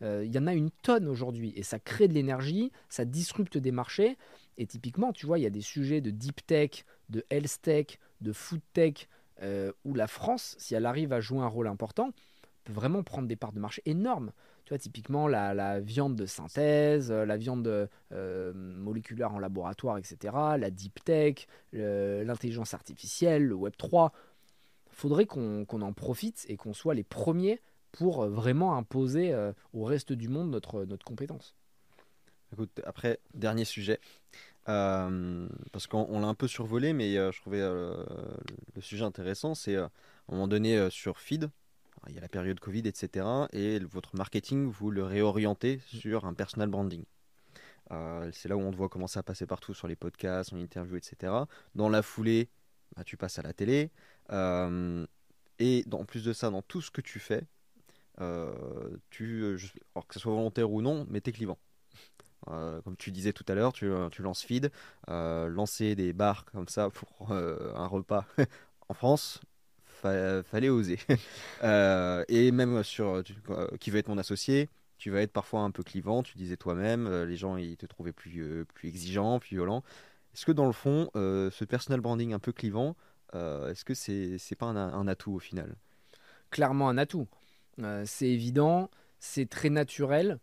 Euh, 0.04 0.24
Il 0.26 0.34
y 0.34 0.38
en 0.38 0.48
a 0.48 0.54
une 0.54 0.70
tonne 0.70 1.08
aujourd'hui 1.08 1.54
et 1.56 1.64
ça 1.64 1.80
crée 1.80 2.08
de 2.08 2.14
l'énergie, 2.14 2.72
ça 2.90 3.06
disrupte 3.06 3.58
des 3.58 3.72
marchés. 3.72 4.18
Et 4.58 4.68
typiquement, 4.68 5.12
tu 5.12 5.26
vois, 5.26 5.40
il 5.40 5.44
y 5.44 5.48
a 5.48 5.52
des 5.52 5.62
sujets 5.62 6.02
de 6.02 6.12
deep 6.12 6.46
tech, 6.46 6.86
de 7.10 7.26
health 7.30 7.62
tech, 7.62 8.00
de 8.22 8.32
food 8.32 8.62
tech, 8.74 9.08
euh, 9.42 9.72
où 9.86 9.96
la 9.96 10.08
France, 10.08 10.56
si 10.60 10.76
elle 10.76 10.86
arrive 10.86 11.14
à 11.14 11.22
jouer 11.22 11.42
un 11.42 11.48
rôle 11.48 11.68
important, 11.68 12.12
peut 12.64 12.74
vraiment 12.74 13.02
prendre 13.04 13.28
des 13.28 13.36
parts 13.36 13.54
de 13.54 13.60
marché 13.60 13.82
énormes. 13.86 14.32
Tu 14.66 14.70
vois, 14.74 14.80
typiquement, 14.80 15.28
la, 15.28 15.54
la 15.54 15.80
viande 15.80 16.16
de 16.16 16.26
synthèse, 16.26 17.10
euh, 17.12 17.26
la 17.26 17.38
viande 17.38 17.90
moléculaire 18.54 19.34
en 19.34 19.40
laboratoire, 19.40 19.98
etc., 19.98 20.34
la 20.58 20.70
deep 20.70 21.04
tech, 21.04 21.48
l'intelligence 21.72 22.74
artificielle, 22.74 23.46
le 23.46 23.56
Web 23.56 23.74
3 23.78 24.12
faudrait 24.98 25.28
qu'on 25.28 25.66
en 25.70 25.94
profite 25.94 26.46
et 26.50 26.58
qu'on 26.58 26.74
soit 26.74 26.96
les 26.96 27.04
premiers 27.04 27.62
pour 27.92 28.24
euh, 28.24 28.30
vraiment 28.30 28.76
imposer 28.76 29.32
euh, 29.32 29.54
au 29.74 29.84
reste 29.84 30.12
du 30.12 30.28
monde 30.28 30.50
notre, 30.50 30.86
notre 30.86 31.06
compétence. 31.06 31.56
Écoute, 32.52 32.82
après, 32.84 33.20
dernier 33.34 33.66
sujet. 33.66 34.00
Euh, 34.70 35.48
parce 35.72 35.88
qu'on 35.88 36.06
on 36.10 36.20
l'a 36.20 36.28
un 36.28 36.34
peu 36.34 36.48
survolé, 36.48 36.94
mais 36.94 37.18
euh, 37.18 37.32
je 37.32 37.40
trouvais 37.40 37.62
euh, 37.62 38.04
le 38.76 38.82
sujet 38.82 39.04
intéressant. 39.04 39.56
C'est 39.56 39.76
euh, 39.76 39.86
à 39.86 39.90
un 40.30 40.36
moment 40.36 40.48
donné 40.48 40.78
euh, 40.78 40.90
sur 40.90 41.20
Feed, 41.20 41.50
il 42.10 42.16
y 42.16 42.18
a 42.18 42.22
la 42.22 42.28
période 42.28 42.60
Covid, 42.60 42.88
etc. 42.88 43.26
Et 43.54 43.80
votre 43.80 44.16
marketing, 44.16 44.66
vous 44.66 44.92
le 44.92 45.04
réorientez 45.04 45.80
sur 45.86 46.26
un 46.26 46.34
personal 46.34 46.70
branding. 46.70 47.04
Euh, 47.92 48.30
c'est 48.34 48.50
là 48.50 48.58
où 48.58 48.62
on 48.62 48.72
te 48.72 48.76
voit 48.76 48.90
commencer 48.90 49.20
à 49.20 49.24
passer 49.24 49.46
partout 49.46 49.74
sur 49.74 49.88
les 49.88 49.96
podcasts, 49.96 50.54
en 50.54 50.58
interview, 50.58 50.98
etc. 50.98 51.34
Dans 51.76 51.88
la 51.90 52.02
foulée, 52.02 52.50
bah, 52.96 53.04
tu 53.04 53.16
passes 53.18 53.40
à 53.40 53.42
la 53.42 53.54
télé. 53.54 53.92
Euh, 54.32 55.06
et 55.60 55.86
en 55.92 56.06
plus 56.06 56.24
de 56.24 56.34
ça, 56.34 56.50
dans 56.50 56.62
tout 56.62 56.82
ce 56.82 56.92
que 56.92 57.02
tu 57.02 57.20
fais, 57.20 57.44
euh, 58.22 58.54
euh, 59.22 59.58
que 60.08 60.14
ce 60.16 60.20
soit 60.20 60.34
volontaire 60.34 60.72
ou 60.72 60.82
non, 60.82 61.06
mais 61.10 61.22
t'es 61.22 61.32
clivant. 61.32 61.60
Comme 62.46 62.96
tu 62.98 63.12
disais 63.12 63.34
tout 63.34 63.46
à 63.50 63.56
l'heure, 63.56 63.74
tu, 63.74 63.90
tu 64.12 64.22
lances 64.22 64.42
feed, 64.44 64.72
euh, 65.10 65.50
lancer 65.50 65.96
des 65.96 66.14
bars 66.14 66.46
comme 66.46 66.68
ça 66.68 66.90
pour 66.90 67.32
un 67.32 67.88
repas 67.88 68.26
en 68.90 68.94
France, 68.94 69.42
fa- 69.86 70.44
fallait 70.44 70.70
oser. 70.70 71.00
Et 72.30 72.52
même 72.52 72.84
sur 72.84 73.24
qui 73.80 73.92
veut 73.92 74.00
être 74.00 74.08
mon 74.08 74.18
associé, 74.18 74.70
tu 74.98 75.12
vas 75.12 75.22
être 75.22 75.34
parfois 75.34 75.62
un 75.62 75.72
peu 75.72 75.84
clivant. 75.84 76.24
Tu 76.24 76.38
disais 76.38 76.58
toi-même, 76.58 77.10
les 77.24 77.36
gens 77.36 77.58
ils 77.58 77.78
te 77.78 77.86
trouvaient 77.86 78.14
plus 78.14 78.66
plus 78.74 78.90
exigeant, 78.90 79.40
plus 79.40 79.56
violent. 79.58 79.84
Est-ce 80.34 80.46
que 80.46 80.52
dans 80.52 80.68
le 80.68 80.72
fond, 80.74 81.10
ce 81.16 81.66
personal 81.66 82.00
branding 82.02 82.34
un 82.34 82.40
peu 82.40 82.52
clivant, 82.54 82.96
est-ce 83.34 83.86
que 83.86 83.94
c'est 83.94 84.38
c'est 84.38 84.56
pas 84.56 84.68
un, 84.68 85.08
atout 85.08 85.34
au 85.34 85.40
final? 85.40 85.76
Clairement 86.50 86.90
un 86.90 86.98
atout. 86.98 87.28
Euh, 87.80 88.04
c'est 88.06 88.30
évident, 88.30 88.90
c'est 89.20 89.50
très 89.50 89.70
naturel. 89.70 90.40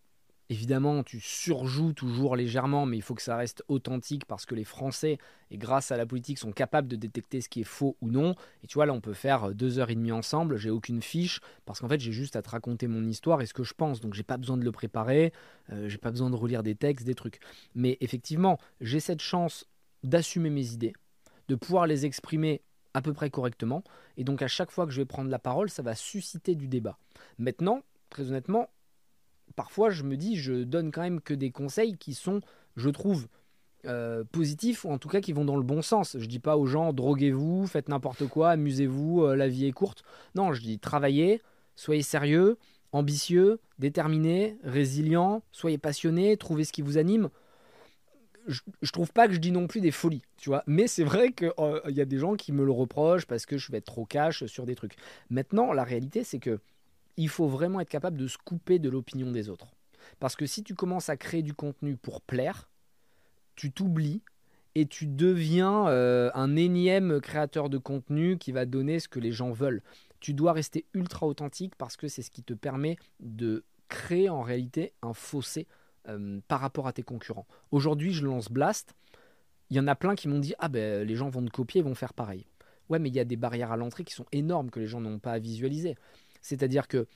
Évidemment, 0.51 1.03
tu 1.03 1.21
surjoues 1.21 1.95
toujours 1.95 2.37
légèrement, 2.37 2.85
mais 2.85 2.99
il 2.99 3.03
faut 3.03 3.15
que 3.15 3.23
ça 3.23 3.37
reste 3.37 3.65
authentique 3.67 4.27
parce 4.27 4.45
que 4.45 4.55
les 4.55 4.65
Français, 4.65 5.17
et 5.51 5.57
grâce 5.57 5.91
à 5.91 5.97
la 5.97 6.05
politique, 6.05 6.39
sont 6.39 6.53
capables 6.53 6.87
de 6.87 6.97
détecter 6.97 7.41
ce 7.41 7.49
qui 7.49 7.63
est 7.63 7.65
faux 7.65 7.97
ou 8.03 8.11
non. 8.11 8.35
Et 8.63 8.67
tu 8.67 8.75
vois, 8.75 8.85
là, 8.85 8.93
on 8.93 9.01
peut 9.01 9.15
faire 9.15 9.45
euh, 9.45 9.55
deux 9.55 9.79
heures 9.79 9.89
et 9.89 9.95
demie 9.95 10.13
ensemble. 10.13 10.59
J'ai 10.59 10.69
aucune 10.71 11.01
fiche 11.01 11.41
parce 11.65 11.81
qu'en 11.81 11.89
fait, 11.89 11.99
j'ai 11.99 12.13
juste 12.13 12.37
à 12.37 12.43
te 12.43 12.51
raconter 12.51 12.89
mon 12.89 13.05
histoire 13.07 13.41
et 13.41 13.47
ce 13.47 13.55
que 13.55 13.65
je 13.65 13.73
pense. 13.73 14.01
Donc, 14.01 14.13
j'ai 14.13 14.23
pas 14.23 14.37
besoin 14.37 14.59
de 14.59 14.65
le 14.65 14.73
préparer. 14.73 15.33
euh, 15.73 15.89
j'ai 15.89 15.99
pas 15.99 16.11
besoin 16.11 16.29
de 16.29 16.37
relire 16.37 16.63
des 16.63 16.75
textes, 16.75 17.07
des 17.07 17.15
trucs. 17.15 17.41
Mais 17.75 17.97
effectivement, 18.01 18.59
j'ai 18.83 19.01
cette 19.01 19.23
chance 19.23 19.67
d'assumer 20.03 20.51
mes 20.51 20.73
idées, 20.73 20.93
de 21.49 21.55
pouvoir 21.55 21.87
les 21.87 22.05
exprimer 22.05 22.61
à 22.95 23.03
peu 23.03 23.13
près 23.13 23.29
correctement. 23.29 23.83
Et 24.17 24.25
donc, 24.25 24.41
à 24.41 24.49
chaque 24.49 24.71
fois 24.71 24.87
que 24.87 24.93
je 24.93 25.01
vais 25.01 25.07
prendre 25.07 25.31
la 25.31 25.39
parole, 25.39 25.69
ça 25.69 25.83
va 25.83 25.95
susciter 25.95 26.55
du 26.55 26.69
débat. 26.69 26.99
Maintenant, 27.39 27.83
très 28.09 28.29
honnêtement, 28.29 28.71
parfois 29.57 29.91
je 29.91 30.05
me 30.05 30.17
dis, 30.17 30.37
je 30.37 30.65
donne 30.65 30.91
quand 30.91 31.03
même 31.03 31.21
que 31.21 31.35
des 31.35 31.51
conseils 31.51 31.99
qui 31.99 32.15
sont, 32.15 32.41
je 32.77 32.89
trouve, 32.89 33.27
euh, 33.87 34.25
positifs 34.25 34.87
ou 34.87 34.91
en 34.91 34.99
tout 34.99 35.09
cas 35.09 35.21
qui 35.21 35.33
vont 35.33 35.45
dans 35.45 35.57
le 35.57 35.63
bon 35.63 35.83
sens. 35.83 36.17
Je 36.19 36.27
dis 36.27 36.39
pas 36.39 36.57
aux 36.57 36.67
gens 36.67 36.93
droguez-vous, 36.93 37.67
faites 37.67 37.89
n'importe 37.89 38.27
quoi, 38.27 38.51
amusez-vous, 38.51 39.25
euh, 39.25 39.37
la 39.37 39.49
vie 39.49 39.67
est 39.67 39.73
courte. 39.73 40.05
Non, 40.35 40.53
je 40.53 40.63
dis 40.63 40.79
travaillez, 40.79 41.43
soyez 41.77 42.03
sérieux, 42.03 42.57
ambitieux, 42.93 43.61
déterminé, 43.79 44.57
résilient, 44.63 45.43
soyez 45.53 45.79
passionné, 45.79 46.37
trouvez 46.37 46.65
ce 46.65 46.73
qui 46.73 46.81
vous 46.81 46.97
anime. 46.97 47.29
Je, 48.47 48.93
trouve 48.93 49.13
pas 49.13 49.27
que 49.27 49.35
je 49.35 49.39
dis 49.39 49.53
non 49.53 49.67
plus 49.67 49.81
des 49.81 49.91
folies, 49.91 50.23
tu 50.37 50.51
vois. 50.51 50.63
Mais 50.67 50.87
c'est 50.87 51.05
vrai 51.05 51.33
qu'il 51.33 51.51
y 51.89 52.01
a 52.01 52.05
des 52.05 52.19
gens 52.19 52.35
qui 52.35 52.53
me 52.53 52.65
le 52.65 52.73
reprochent 52.73 53.27
parce 53.27 53.47
que 53.47 53.57
je 53.57 53.73
vais 53.73 53.79
être 53.79 53.87
trop 53.87 54.05
cash 54.05 54.45
sur 54.47 54.67
des 54.67 54.75
trucs. 54.75 54.97
Maintenant, 55.31 55.73
la 55.73 55.85
réalité, 55.85 56.25
c'est 56.25 56.39
que 56.39 56.61
il 57.17 57.29
faut 57.29 57.49
vraiment 57.49 57.81
être 57.81 57.89
capable 57.89 58.17
de 58.17 58.27
se 58.27 58.39
couper 58.39 58.79
de 58.79 58.91
l'opinion 58.91 59.31
des 59.31 59.49
autres. 59.49 59.69
Parce 60.21 60.37
que 60.37 60.47
si 60.47 60.63
tu 60.63 60.75
commences 60.75 61.09
à 61.09 61.17
créer 61.17 61.43
du 61.43 61.55
contenu 61.55 61.97
pour 61.97 62.21
plaire, 62.21 62.69
tu 63.57 63.73
t'oublies 63.73 64.23
et 64.75 64.87
tu 64.87 65.07
deviens 65.07 65.89
euh, 65.89 66.31
un 66.35 66.57
énième 66.57 67.21
créateur 67.21 67.71
de 67.71 67.79
contenu 67.79 68.39
qui 68.39 68.53
va 68.53 68.67
donner 68.67 68.99
ce 68.99 69.09
que 69.09 69.21
les 69.21 69.33
gens 69.33 69.53
veulent. 69.53 69.83
Tu 70.21 70.35
dois 70.35 70.53
rester 70.53 70.87
ultra 70.95 71.27
authentique 71.27 71.75
parce 71.77 71.97
que 71.97 72.09
c'est 72.09 72.23
ce 72.23 72.31
qui 72.31 72.43
te 72.43 72.55
permet 72.55 72.97
de 73.21 73.65
créer 73.89 74.29
en 74.29 74.43
réalité 74.43 74.93
un 75.03 75.15
fossé 75.15 75.67
euh, 76.09 76.41
par 76.49 76.61
rapport 76.61 76.87
à 76.87 76.93
tes 76.93 77.03
concurrents. 77.03 77.47
Aujourd'hui, 77.71 78.13
je 78.13 78.25
lance 78.25 78.49
Blast. 78.51 78.95
Il 79.71 79.77
y 79.77 79.81
en 79.81 79.87
a 79.87 79.95
plein 79.95 80.15
qui 80.15 80.29
m'ont 80.29 80.39
dit 80.39 80.55
Ah 80.59 80.69
ben 80.69 81.07
les 81.07 81.17
gens 81.17 81.29
vont 81.29 81.45
te 81.45 81.51
copier, 81.51 81.83
vont 81.83 81.95
faire 81.95 82.15
pareil. 82.15 82.47
Ouais, 82.89 82.99
mais 82.99 83.09
il 83.09 83.15
y 83.15 83.21
a 83.21 83.25
des 83.25 83.37
barrières 83.37 83.73
à 83.73 83.77
l'entrée 83.77 84.05
qui 84.05 84.15
sont 84.15 84.27
énormes 84.33 84.71
que 84.71 84.81
les 84.81 84.87
gens 84.87 85.01
n'ont 85.01 85.19
pas 85.19 85.33
à 85.33 85.39
visualiser. 85.39 85.97
C'est-à-dire 86.43 86.87
que 86.87 87.07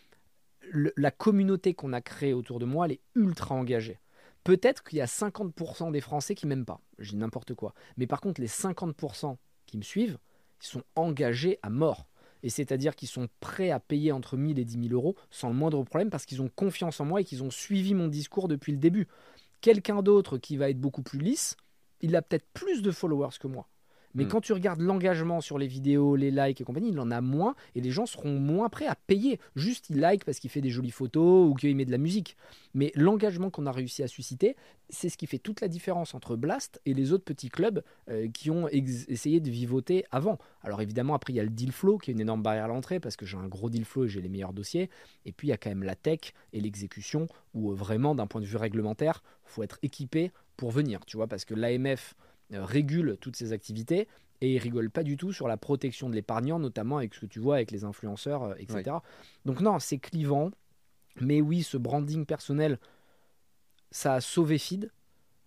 la 0.72 1.10
communauté 1.10 1.74
qu'on 1.74 1.92
a 1.92 2.00
créée 2.00 2.32
autour 2.32 2.58
de 2.58 2.64
moi, 2.64 2.86
elle 2.86 2.92
est 2.92 3.00
ultra 3.14 3.54
engagée. 3.54 4.00
Peut-être 4.44 4.82
qu'il 4.82 4.98
y 4.98 5.02
a 5.02 5.06
50% 5.06 5.92
des 5.92 6.00
Français 6.00 6.34
qui 6.34 6.46
m'aiment 6.46 6.64
pas. 6.64 6.80
Je 6.98 7.10
dis 7.10 7.16
n'importe 7.16 7.54
quoi. 7.54 7.74
Mais 7.96 8.06
par 8.06 8.20
contre, 8.20 8.40
les 8.40 8.48
50% 8.48 9.36
qui 9.66 9.76
me 9.76 9.82
suivent, 9.82 10.18
ils 10.62 10.66
sont 10.66 10.82
engagés 10.96 11.58
à 11.62 11.70
mort. 11.70 12.07
Et 12.42 12.50
c'est-à-dire 12.50 12.94
qu'ils 12.94 13.08
sont 13.08 13.28
prêts 13.40 13.70
à 13.70 13.80
payer 13.80 14.12
entre 14.12 14.36
1000 14.36 14.58
et 14.58 14.64
10 14.64 14.88
000 14.88 14.94
euros 14.94 15.16
sans 15.30 15.48
le 15.48 15.54
moindre 15.54 15.82
problème 15.82 16.10
parce 16.10 16.26
qu'ils 16.26 16.42
ont 16.42 16.50
confiance 16.54 17.00
en 17.00 17.04
moi 17.04 17.20
et 17.20 17.24
qu'ils 17.24 17.42
ont 17.42 17.50
suivi 17.50 17.94
mon 17.94 18.08
discours 18.08 18.48
depuis 18.48 18.72
le 18.72 18.78
début. 18.78 19.08
Quelqu'un 19.60 20.02
d'autre 20.02 20.38
qui 20.38 20.56
va 20.56 20.70
être 20.70 20.80
beaucoup 20.80 21.02
plus 21.02 21.18
lisse, 21.18 21.56
il 22.00 22.14
a 22.14 22.22
peut-être 22.22 22.46
plus 22.52 22.82
de 22.82 22.90
followers 22.90 23.38
que 23.40 23.48
moi. 23.48 23.68
Mais 24.14 24.24
Mm. 24.24 24.28
quand 24.28 24.40
tu 24.40 24.52
regardes 24.52 24.80
l'engagement 24.80 25.40
sur 25.40 25.58
les 25.58 25.66
vidéos, 25.66 26.16
les 26.16 26.30
likes 26.30 26.60
et 26.60 26.64
compagnie, 26.64 26.90
il 26.90 27.00
en 27.00 27.10
a 27.10 27.20
moins 27.20 27.54
et 27.74 27.80
les 27.80 27.90
gens 27.90 28.06
seront 28.06 28.38
moins 28.40 28.68
prêts 28.68 28.86
à 28.86 28.94
payer. 28.94 29.38
Juste, 29.56 29.90
il 29.90 30.00
like 30.00 30.24
parce 30.24 30.38
qu'il 30.38 30.50
fait 30.50 30.60
des 30.60 30.70
jolies 30.70 30.90
photos 30.90 31.50
ou 31.50 31.54
qu'il 31.54 31.74
met 31.76 31.84
de 31.84 31.90
la 31.90 31.98
musique. 31.98 32.36
Mais 32.74 32.92
l'engagement 32.94 33.50
qu'on 33.50 33.66
a 33.66 33.72
réussi 33.72 34.02
à 34.02 34.08
susciter, 34.08 34.56
c'est 34.90 35.08
ce 35.08 35.18
qui 35.18 35.26
fait 35.26 35.38
toute 35.38 35.60
la 35.60 35.68
différence 35.68 36.14
entre 36.14 36.36
Blast 36.36 36.80
et 36.86 36.94
les 36.94 37.12
autres 37.12 37.24
petits 37.24 37.50
clubs 37.50 37.82
euh, 38.08 38.28
qui 38.28 38.50
ont 38.50 38.68
essayé 38.68 39.40
de 39.40 39.50
vivoter 39.50 40.04
avant. 40.10 40.38
Alors 40.62 40.80
évidemment, 40.80 41.14
après, 41.14 41.32
il 41.32 41.36
y 41.36 41.40
a 41.40 41.44
le 41.44 41.50
deal 41.50 41.72
flow 41.72 41.98
qui 41.98 42.10
est 42.10 42.14
une 42.14 42.20
énorme 42.20 42.42
barrière 42.42 42.64
à 42.64 42.68
l'entrée 42.68 43.00
parce 43.00 43.16
que 43.16 43.26
j'ai 43.26 43.36
un 43.36 43.48
gros 43.48 43.68
deal 43.68 43.84
flow 43.84 44.04
et 44.04 44.08
j'ai 44.08 44.20
les 44.22 44.28
meilleurs 44.30 44.52
dossiers. 44.52 44.88
Et 45.26 45.32
puis, 45.32 45.48
il 45.48 45.50
y 45.50 45.54
a 45.54 45.58
quand 45.58 45.70
même 45.70 45.82
la 45.82 45.94
tech 45.94 46.32
et 46.52 46.60
l'exécution 46.60 47.26
où 47.54 47.70
euh, 47.70 47.74
vraiment, 47.74 48.14
d'un 48.14 48.26
point 48.26 48.40
de 48.40 48.46
vue 48.46 48.56
réglementaire, 48.56 49.22
faut 49.44 49.62
être 49.62 49.78
équipé 49.82 50.30
pour 50.56 50.70
venir. 50.70 51.00
Tu 51.06 51.16
vois, 51.16 51.26
parce 51.26 51.44
que 51.44 51.54
l'AMF 51.54 52.14
régule 52.50 53.16
toutes 53.20 53.36
ces 53.36 53.52
activités 53.52 54.08
et 54.40 54.54
il 54.54 54.58
rigole 54.58 54.90
pas 54.90 55.02
du 55.02 55.16
tout 55.16 55.32
sur 55.32 55.48
la 55.48 55.56
protection 55.56 56.08
de 56.08 56.14
l'épargnant, 56.14 56.58
notamment 56.58 56.98
avec 56.98 57.14
ce 57.14 57.20
que 57.20 57.26
tu 57.26 57.40
vois 57.40 57.56
avec 57.56 57.70
les 57.70 57.84
influenceurs, 57.84 58.44
euh, 58.44 58.54
etc. 58.58 58.96
Donc 59.44 59.60
non, 59.60 59.78
c'est 59.78 59.98
clivant. 59.98 60.50
Mais 61.20 61.40
oui, 61.40 61.62
ce 61.62 61.76
branding 61.76 62.24
personnel, 62.24 62.78
ça 63.90 64.14
a 64.14 64.20
sauvé 64.20 64.58
Feed. 64.58 64.90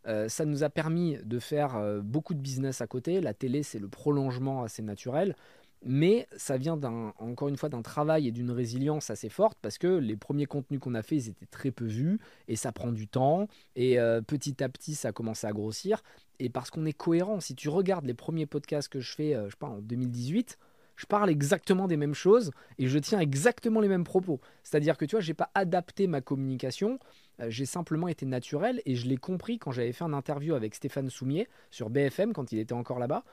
Euh, 0.07 0.28
ça 0.28 0.45
nous 0.45 0.64
a 0.64 0.69
permis 0.69 1.18
de 1.23 1.40
faire 1.40 1.76
euh, 1.76 2.02
beaucoup 2.02 2.34
de 2.34 2.40
business 2.40 2.82
à 2.82 2.88
côté. 2.88 3.22
La 3.22 3.34
télé, 3.34 3.64
c'est 3.64 3.80
le 3.80 3.88
prolongement 3.88 4.64
assez 4.64 4.82
naturel. 4.82 5.36
mais 5.84 6.28
ça 6.38 6.57
vient 6.57 6.78
d'un, 6.78 7.14
encore 7.18 7.48
une 7.49 7.57
fois 7.57 7.69
d'un 7.69 7.82
travail 7.82 8.28
et 8.28 8.32
d'une 8.32 8.52
résilience 8.52 9.10
assez 9.10 9.30
forte 9.30 9.57
parce 9.61 9.78
que 9.78 9.88
les 9.88 10.15
premiers 10.15 10.45
contenus 10.45 10.80
qu'on 10.80 10.94
a 10.95 11.02
fait, 11.02 11.15
ils 11.15 11.30
étaient 11.30 11.48
très 11.48 11.72
peu 11.72 11.86
vus 11.86 12.19
et 12.48 12.56
ça 12.56 12.72
prend 12.72 12.91
du 12.91 13.07
temps 13.07 13.48
et 13.76 13.99
euh, 13.99 14.22
petit 14.22 14.64
à 14.64 14.69
petit 14.69 14.94
ça 14.94 15.10
a 15.10 15.11
commencé 15.11 15.48
à 15.48 15.52
grossir 15.52 16.03
et 16.41 16.49
parce 16.49 16.72
qu'on 16.72 16.85
est 16.85 16.93
cohérent. 16.93 17.39
Si 17.39 17.55
tu 17.55 17.69
regardes 17.69 18.05
les 18.05 18.13
premiers 18.13 18.47
podcasts 18.47 18.89
que 18.89 18.99
je 18.99 19.13
fais, 19.13 19.35
euh, 19.35 19.49
je 19.49 19.55
pas, 19.55 19.68
en 19.68 19.77
2018, 19.77 20.57
je 20.95 21.05
parle 21.05 21.30
exactement 21.30 21.88
des 21.88 21.97
mêmes 21.97 22.15
choses 22.15 22.51
et 22.80 22.88
je 22.88 22.97
tiens 22.97 23.19
exactement 23.19 23.80
les 23.80 23.88
mêmes 23.88 24.03
propos. 24.03 24.41
C'est-à-dire 24.63 24.97
que 24.97 25.05
tu 25.05 25.15
vois, 25.15 25.22
j'ai 25.22 25.35
pas 25.35 25.51
adapté 25.53 26.07
ma 26.07 26.19
communication, 26.19 26.99
euh, 27.39 27.49
j'ai 27.49 27.65
simplement 27.65 28.07
été 28.07 28.26
naturel 28.26 28.81
et 28.85 28.95
je 28.95 29.07
l'ai 29.07 29.18
compris 29.18 29.59
quand 29.59 29.72
j'avais 29.72 29.93
fait 29.93 30.03
un 30.03 30.13
interview 30.13 30.55
avec 30.55 30.73
Stéphane 30.73 31.09
Soumier 31.09 31.47
sur 31.69 31.89
BFM 31.89 32.34
quand 32.34 32.51
il 32.51 32.59
était 32.59 32.73
encore 32.73 32.99
là-bas. 32.99 33.23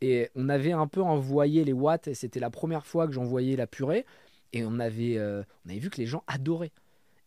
Et 0.00 0.28
on 0.34 0.48
avait 0.48 0.72
un 0.72 0.88
peu 0.88 1.00
envoyé 1.02 1.64
les 1.64 1.72
watts, 1.72 2.08
et 2.08 2.14
c'était 2.14 2.40
la 2.40 2.50
première 2.50 2.84
fois 2.84 3.06
que 3.06 3.12
j'envoyais 3.12 3.56
la 3.56 3.66
purée. 3.66 4.04
Et 4.52 4.64
on 4.64 4.78
avait, 4.78 5.16
euh, 5.16 5.42
on 5.64 5.70
avait 5.70 5.78
vu 5.78 5.88
que 5.88 5.96
les 5.96 6.06
gens 6.06 6.22
adoraient. 6.26 6.72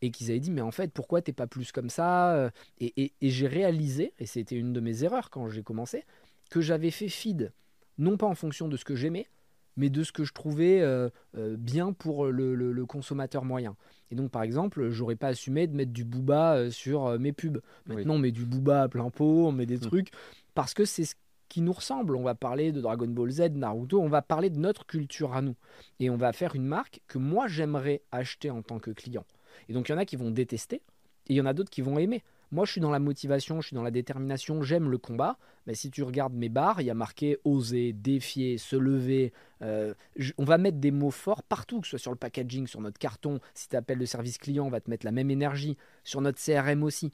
Et 0.02 0.12
qu'ils 0.12 0.30
avaient 0.32 0.40
dit, 0.40 0.52
mais 0.52 0.62
en 0.62 0.72
fait, 0.72 0.92
pourquoi 0.94 1.22
t'es 1.22 1.34
pas 1.34 1.48
plus 1.48 1.72
comme 1.72 1.90
ça 1.90 2.34
euh, 2.34 2.50
Et, 2.80 3.12
et, 3.22 3.30
j'ai 3.30 3.48
réalisé, 3.48 4.14
et 4.20 4.26
c'était 4.26 4.56
une 4.56 4.74
de 4.74 4.80
mes 4.80 5.04
erreurs 5.04 5.30
quand 5.30 5.50
j'ai 5.50 5.64
commencé, 5.64 6.06
que 6.50 6.62
j'avais 6.62 6.92
fait 6.92 7.10
feed, 7.10 7.52
non 7.98 8.18
pas 8.18 8.28
en 8.28 8.36
fonction 8.36 8.68
de 8.68 8.78
ce 8.78 8.86
que 8.86 8.96
j'aimais, 8.96 9.28
mais 9.76 9.90
de 9.90 10.04
ce 10.04 10.12
que 10.12 10.24
je 10.24 10.34
trouvais 10.34 10.82
euh, 10.82 11.10
bien 11.36 11.94
pour 11.94 12.28
le, 12.28 12.56
le, 12.56 12.86
consommateur 12.86 13.46
moyen. 13.46 13.76
Et 14.12 14.16
donc, 14.16 14.32
par 14.32 14.44
exemple, 14.44 14.90
j'aurais 14.90 15.16
pas 15.16 15.28
assumé 15.28 15.68
de 15.68 15.76
mettre 15.76 15.92
du 15.92 16.04
booba 16.04 16.72
sur 16.72 17.20
mes 17.20 17.32
pubs. 17.32 17.62
Maintenant, 17.86 18.16
on 18.16 18.20
met 18.20 18.32
du 18.32 18.46
booba 18.46 18.84
à 18.84 18.88
plein 18.88 19.10
pot, 19.10 19.48
on 19.48 19.52
met 19.52 19.66
des 19.66 19.78
mmh. 19.78 19.82
trucs, 19.82 20.12
parce 20.54 20.74
que 20.74 20.86
c'est 20.86 21.06
ce 21.06 21.16
qui 21.50 21.62
nous 21.62 21.74
ressemble. 21.74 22.16
On 22.16 22.24
va 22.24 22.36
parler 22.36 22.72
de 22.72 22.80
Dragon 22.80 23.08
Ball 23.08 23.32
Z, 23.32 23.50
Naruto, 23.56 24.00
on 24.00 24.08
va 24.08 24.22
parler 24.22 24.50
de 24.50 24.60
notre 24.60 24.86
culture 24.86 25.34
à 25.34 25.42
nous. 25.42 25.56
Et 26.00 26.10
on 26.10 26.16
va 26.16 26.32
faire 26.32 26.56
une 26.56 26.66
marque 26.66 27.02
que 27.08 27.18
moi 27.18 27.48
j'aimerais 27.48 28.02
acheter 28.12 28.50
en 28.52 28.62
tant 28.62 28.80
que 28.80 28.92
client. 28.92 29.26
Et 29.68 29.74
donc 29.74 29.90
il 29.90 29.92
y 29.92 29.96
en 29.96 29.98
a 29.98 30.06
qui 30.06 30.16
vont 30.16 30.32
détester 30.32 30.82
et 31.30 31.34
il 31.34 31.36
y 31.36 31.42
en 31.42 31.46
a 31.46 31.54
d'autres 31.54 31.70
qui 31.70 31.82
vont 31.82 31.98
aimer. 32.00 32.24
Moi 32.52 32.66
je 32.66 32.72
suis 32.72 32.82
dans 32.82 32.90
la 32.90 33.00
motivation, 33.00 33.62
je 33.62 33.68
suis 33.68 33.76
dans 33.76 33.84
la 33.84 33.92
détermination, 33.92 34.62
j'aime 34.64 34.90
le 34.90 34.98
combat. 34.98 35.38
Mais 35.68 35.76
si 35.76 35.92
tu 35.92 36.02
regardes 36.02 36.34
mes 36.34 36.50
barres, 36.50 36.82
il 36.82 36.86
y 36.86 36.90
a 36.90 36.96
marqué 36.96 37.38
oser, 37.44 37.94
défier, 37.94 38.58
se 38.58 38.76
lever. 38.76 39.32
Euh, 39.62 39.94
on 40.38 40.44
va 40.44 40.58
mettre 40.58 40.78
des 40.78 40.90
mots 40.90 41.12
forts 41.12 41.44
partout, 41.44 41.82
que 41.82 41.86
ce 41.86 41.92
soit 41.92 42.00
sur 42.00 42.12
le 42.12 42.18
packaging, 42.18 42.66
sur 42.66 42.82
notre 42.82 42.98
carton. 42.98 43.40
Si 43.54 43.70
tu 43.70 43.76
appelles 43.76 44.00
le 44.00 44.08
service 44.08 44.40
client, 44.40 44.66
on 44.66 44.70
va 44.70 44.82
te 44.82 44.90
mettre 44.90 45.06
la 45.06 45.12
même 45.12 45.30
énergie. 45.30 45.78
Sur 46.04 46.22
notre 46.22 46.42
CRM 46.42 46.84
aussi. 46.84 47.12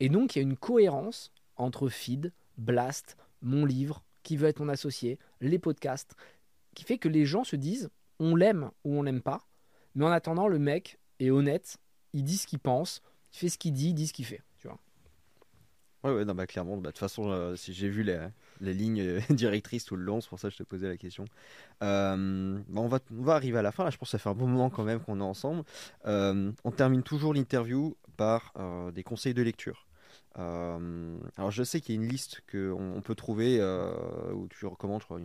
Et 0.00 0.10
donc 0.10 0.36
il 0.36 0.40
y 0.40 0.42
a 0.42 0.42
une 0.42 0.56
cohérence 0.56 1.32
entre 1.56 1.88
feed, 1.88 2.32
blast, 2.58 3.16
mon 3.40 3.64
livre, 3.64 4.02
qui 4.22 4.36
veut 4.36 4.48
être 4.48 4.60
mon 4.60 4.68
associé, 4.68 5.18
les 5.40 5.58
podcasts, 5.58 6.14
qui 6.74 6.84
fait 6.84 6.98
que 6.98 7.08
les 7.08 7.24
gens 7.24 7.44
se 7.44 7.56
disent 7.56 7.88
on 8.18 8.36
l'aime 8.36 8.70
ou 8.84 8.98
on 8.98 9.02
l'aime 9.02 9.22
pas, 9.22 9.46
mais 9.94 10.04
en 10.04 10.10
attendant, 10.10 10.48
le 10.48 10.58
mec 10.58 10.98
est 11.20 11.30
honnête, 11.30 11.78
il 12.12 12.24
dit 12.24 12.36
ce 12.36 12.46
qu'il 12.46 12.58
pense, 12.58 13.02
il 13.32 13.38
fait 13.38 13.48
ce 13.48 13.58
qu'il 13.58 13.72
dit, 13.72 13.88
il 13.88 13.94
dit 13.94 14.06
ce 14.06 14.12
qu'il 14.12 14.24
fait. 14.24 14.42
Tu 14.58 14.68
vois. 14.68 14.78
Ouais, 16.04 16.12
ouais, 16.12 16.24
non, 16.24 16.34
bah, 16.34 16.46
clairement. 16.46 16.76
Bah, 16.76 16.88
de 16.88 16.92
toute 16.92 16.98
façon, 16.98 17.30
euh, 17.30 17.56
si 17.56 17.72
j'ai 17.72 17.88
vu 17.88 18.02
les, 18.02 18.26
les, 18.60 18.74
lignes 18.74 19.20
directrices 19.30 19.84
tout 19.84 19.96
le 19.96 20.02
long, 20.02 20.20
c'est 20.20 20.28
pour 20.28 20.38
ça 20.38 20.48
que 20.48 20.52
je 20.52 20.58
te 20.58 20.62
posais 20.62 20.88
la 20.88 20.96
question. 20.96 21.24
Euh, 21.82 22.58
bah, 22.68 22.80
on, 22.80 22.88
va, 22.88 23.00
on 23.10 23.22
va 23.22 23.34
arriver 23.34 23.58
à 23.58 23.62
la 23.62 23.72
fin. 23.72 23.84
Là, 23.84 23.90
je 23.90 23.96
pense 23.96 24.08
que 24.08 24.12
ça 24.12 24.18
fait 24.18 24.28
un 24.28 24.34
bon 24.34 24.46
moment 24.46 24.70
quand 24.70 24.84
même 24.84 25.00
qu'on 25.00 25.20
est 25.20 25.24
ensemble. 25.24 25.64
Euh, 26.06 26.52
on 26.64 26.70
termine 26.70 27.02
toujours 27.02 27.34
l'interview 27.34 27.96
par 28.16 28.54
des 28.94 29.02
conseils 29.02 29.34
de 29.34 29.42
lecture. 29.42 29.86
Euh, 30.38 31.18
alors 31.38 31.50
je 31.50 31.62
sais 31.62 31.80
qu'il 31.80 31.94
y 31.94 31.98
a 31.98 32.02
une 32.02 32.08
liste 32.08 32.42
qu'on 32.50 32.94
on 32.96 33.00
peut 33.00 33.14
trouver 33.14 33.58
euh, 33.60 33.94
où 34.34 34.48
tu 34.48 34.66
recommandes, 34.66 35.00
je 35.00 35.06
crois, 35.06 35.20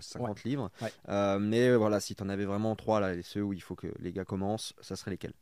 presque 0.00 0.18
50 0.18 0.44
livres. 0.44 0.70
Euh, 1.08 1.38
mais 1.38 1.74
voilà, 1.74 2.00
si 2.00 2.14
tu 2.14 2.22
en 2.22 2.28
avais 2.28 2.44
vraiment 2.44 2.76
trois, 2.76 3.00
là, 3.00 3.14
ceux 3.22 3.42
où 3.42 3.52
il 3.52 3.62
faut 3.62 3.74
que 3.74 3.88
les 3.98 4.12
gars 4.12 4.24
commencent, 4.24 4.74
ça 4.80 4.96
serait 4.96 5.12
lesquels? 5.12 5.34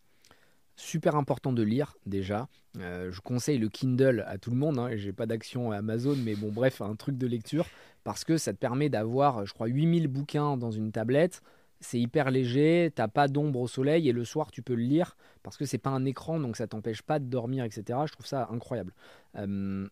Super 0.77 1.17
important 1.17 1.53
de 1.53 1.63
lire 1.63 1.97
déjà. 2.07 2.49
je 2.77 3.21
conseille 3.21 3.59
le 3.59 3.69
Kindle 3.69 4.25
à 4.29 4.39
tout 4.39 4.51
le 4.51 4.57
monde. 4.57 4.79
Hein, 4.79 4.91
J'ai 4.95 5.13
pas 5.13 5.27
d'action 5.27 5.73
Amazon, 5.73 6.17
mais 6.17 6.37
bon, 6.37 6.53
bref, 6.53 6.81
un 6.81 6.95
truc 6.95 7.19
de 7.19 7.27
lecture 7.27 7.67
parce 8.05 8.25
que 8.25 8.37
ça 8.37 8.53
te 8.53 8.59
permet 8.59 8.89
d'avoir, 8.89 9.45
je 9.45 9.53
crois, 9.53 9.67
8000 9.67 10.07
bouquins 10.07 10.57
dans 10.57 10.71
une 10.71 10.93
tablette 10.93 11.43
c'est 11.81 12.01
hyper 12.01 12.31
léger, 12.31 12.93
t'as 12.95 13.09
pas 13.09 13.29
d'ombre 13.29 13.61
au 13.61 13.69
soleil 13.69 14.09
et 14.09 14.13
le 14.13 14.25
soir 14.25 14.51
tu 14.51 14.63
peux 14.63 14.75
le 14.75 14.83
lire 14.83 15.17
parce 15.43 15.57
que 15.57 15.65
c'est 15.65 15.79
pas 15.79 15.91
un 15.91 16.05
écran 16.05 16.41
donc 16.41 16.57
ça 16.57 16.67
t'empêche 16.67 17.03
pas 17.03 17.19
de 17.19 17.27
dormir, 17.27 17.65
etc. 17.65 18.01
Je 18.07 18.13
trouve 18.13 18.27
ça 18.27 18.49
incroyable. 18.51 18.93
Euh, 19.37 19.89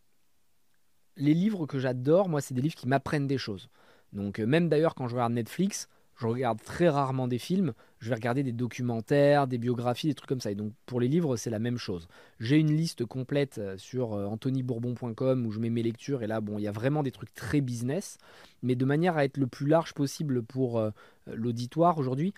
les 1.16 1.34
livres 1.34 1.66
que 1.66 1.78
j'adore, 1.78 2.28
moi, 2.28 2.40
c'est 2.40 2.54
des 2.54 2.60
livres 2.60 2.74
qui 2.74 2.88
m'apprennent 2.88 3.26
des 3.26 3.38
choses. 3.38 3.70
Donc, 4.12 4.38
euh, 4.38 4.46
même 4.46 4.68
d'ailleurs, 4.68 4.94
quand 4.94 5.08
je 5.08 5.14
regarde 5.14 5.32
Netflix, 5.32 5.88
je 6.18 6.26
regarde 6.26 6.62
très 6.62 6.88
rarement 6.88 7.28
des 7.28 7.38
films, 7.38 7.74
je 7.98 8.08
vais 8.08 8.14
regarder 8.14 8.42
des 8.42 8.52
documentaires, 8.52 9.46
des 9.46 9.58
biographies, 9.58 10.06
des 10.06 10.14
trucs 10.14 10.28
comme 10.28 10.40
ça. 10.40 10.50
Et 10.50 10.54
donc 10.54 10.72
pour 10.86 10.98
les 10.98 11.08
livres, 11.08 11.36
c'est 11.36 11.50
la 11.50 11.58
même 11.58 11.76
chose. 11.76 12.08
J'ai 12.40 12.58
une 12.58 12.74
liste 12.74 13.04
complète 13.04 13.58
euh, 13.58 13.76
sur 13.76 14.14
euh, 14.14 14.24
anthonybourbon.com 14.24 15.44
où 15.44 15.50
je 15.50 15.60
mets 15.60 15.68
mes 15.68 15.82
lectures 15.82 16.22
et 16.22 16.26
là, 16.26 16.40
bon, 16.40 16.58
il 16.58 16.62
y 16.62 16.68
a 16.68 16.72
vraiment 16.72 17.02
des 17.02 17.10
trucs 17.10 17.34
très 17.34 17.60
business, 17.60 18.16
mais 18.62 18.76
de 18.76 18.84
manière 18.86 19.18
à 19.18 19.24
être 19.24 19.36
le 19.36 19.46
plus 19.46 19.66
large 19.66 19.92
possible 19.92 20.42
pour 20.42 20.82
l'auditoire 21.26 21.98
aujourd'hui, 21.98 22.32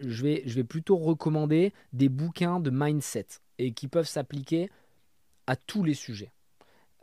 je, 0.00 0.22
vais, 0.22 0.42
je 0.46 0.54
vais 0.54 0.64
plutôt 0.64 0.96
recommander 0.96 1.72
des 1.92 2.08
bouquins 2.08 2.60
de 2.60 2.70
mindset 2.70 3.26
et 3.58 3.72
qui 3.72 3.88
peuvent 3.88 4.06
s'appliquer 4.06 4.70
à 5.46 5.56
tous 5.56 5.82
les 5.82 5.94
sujets. 5.94 6.32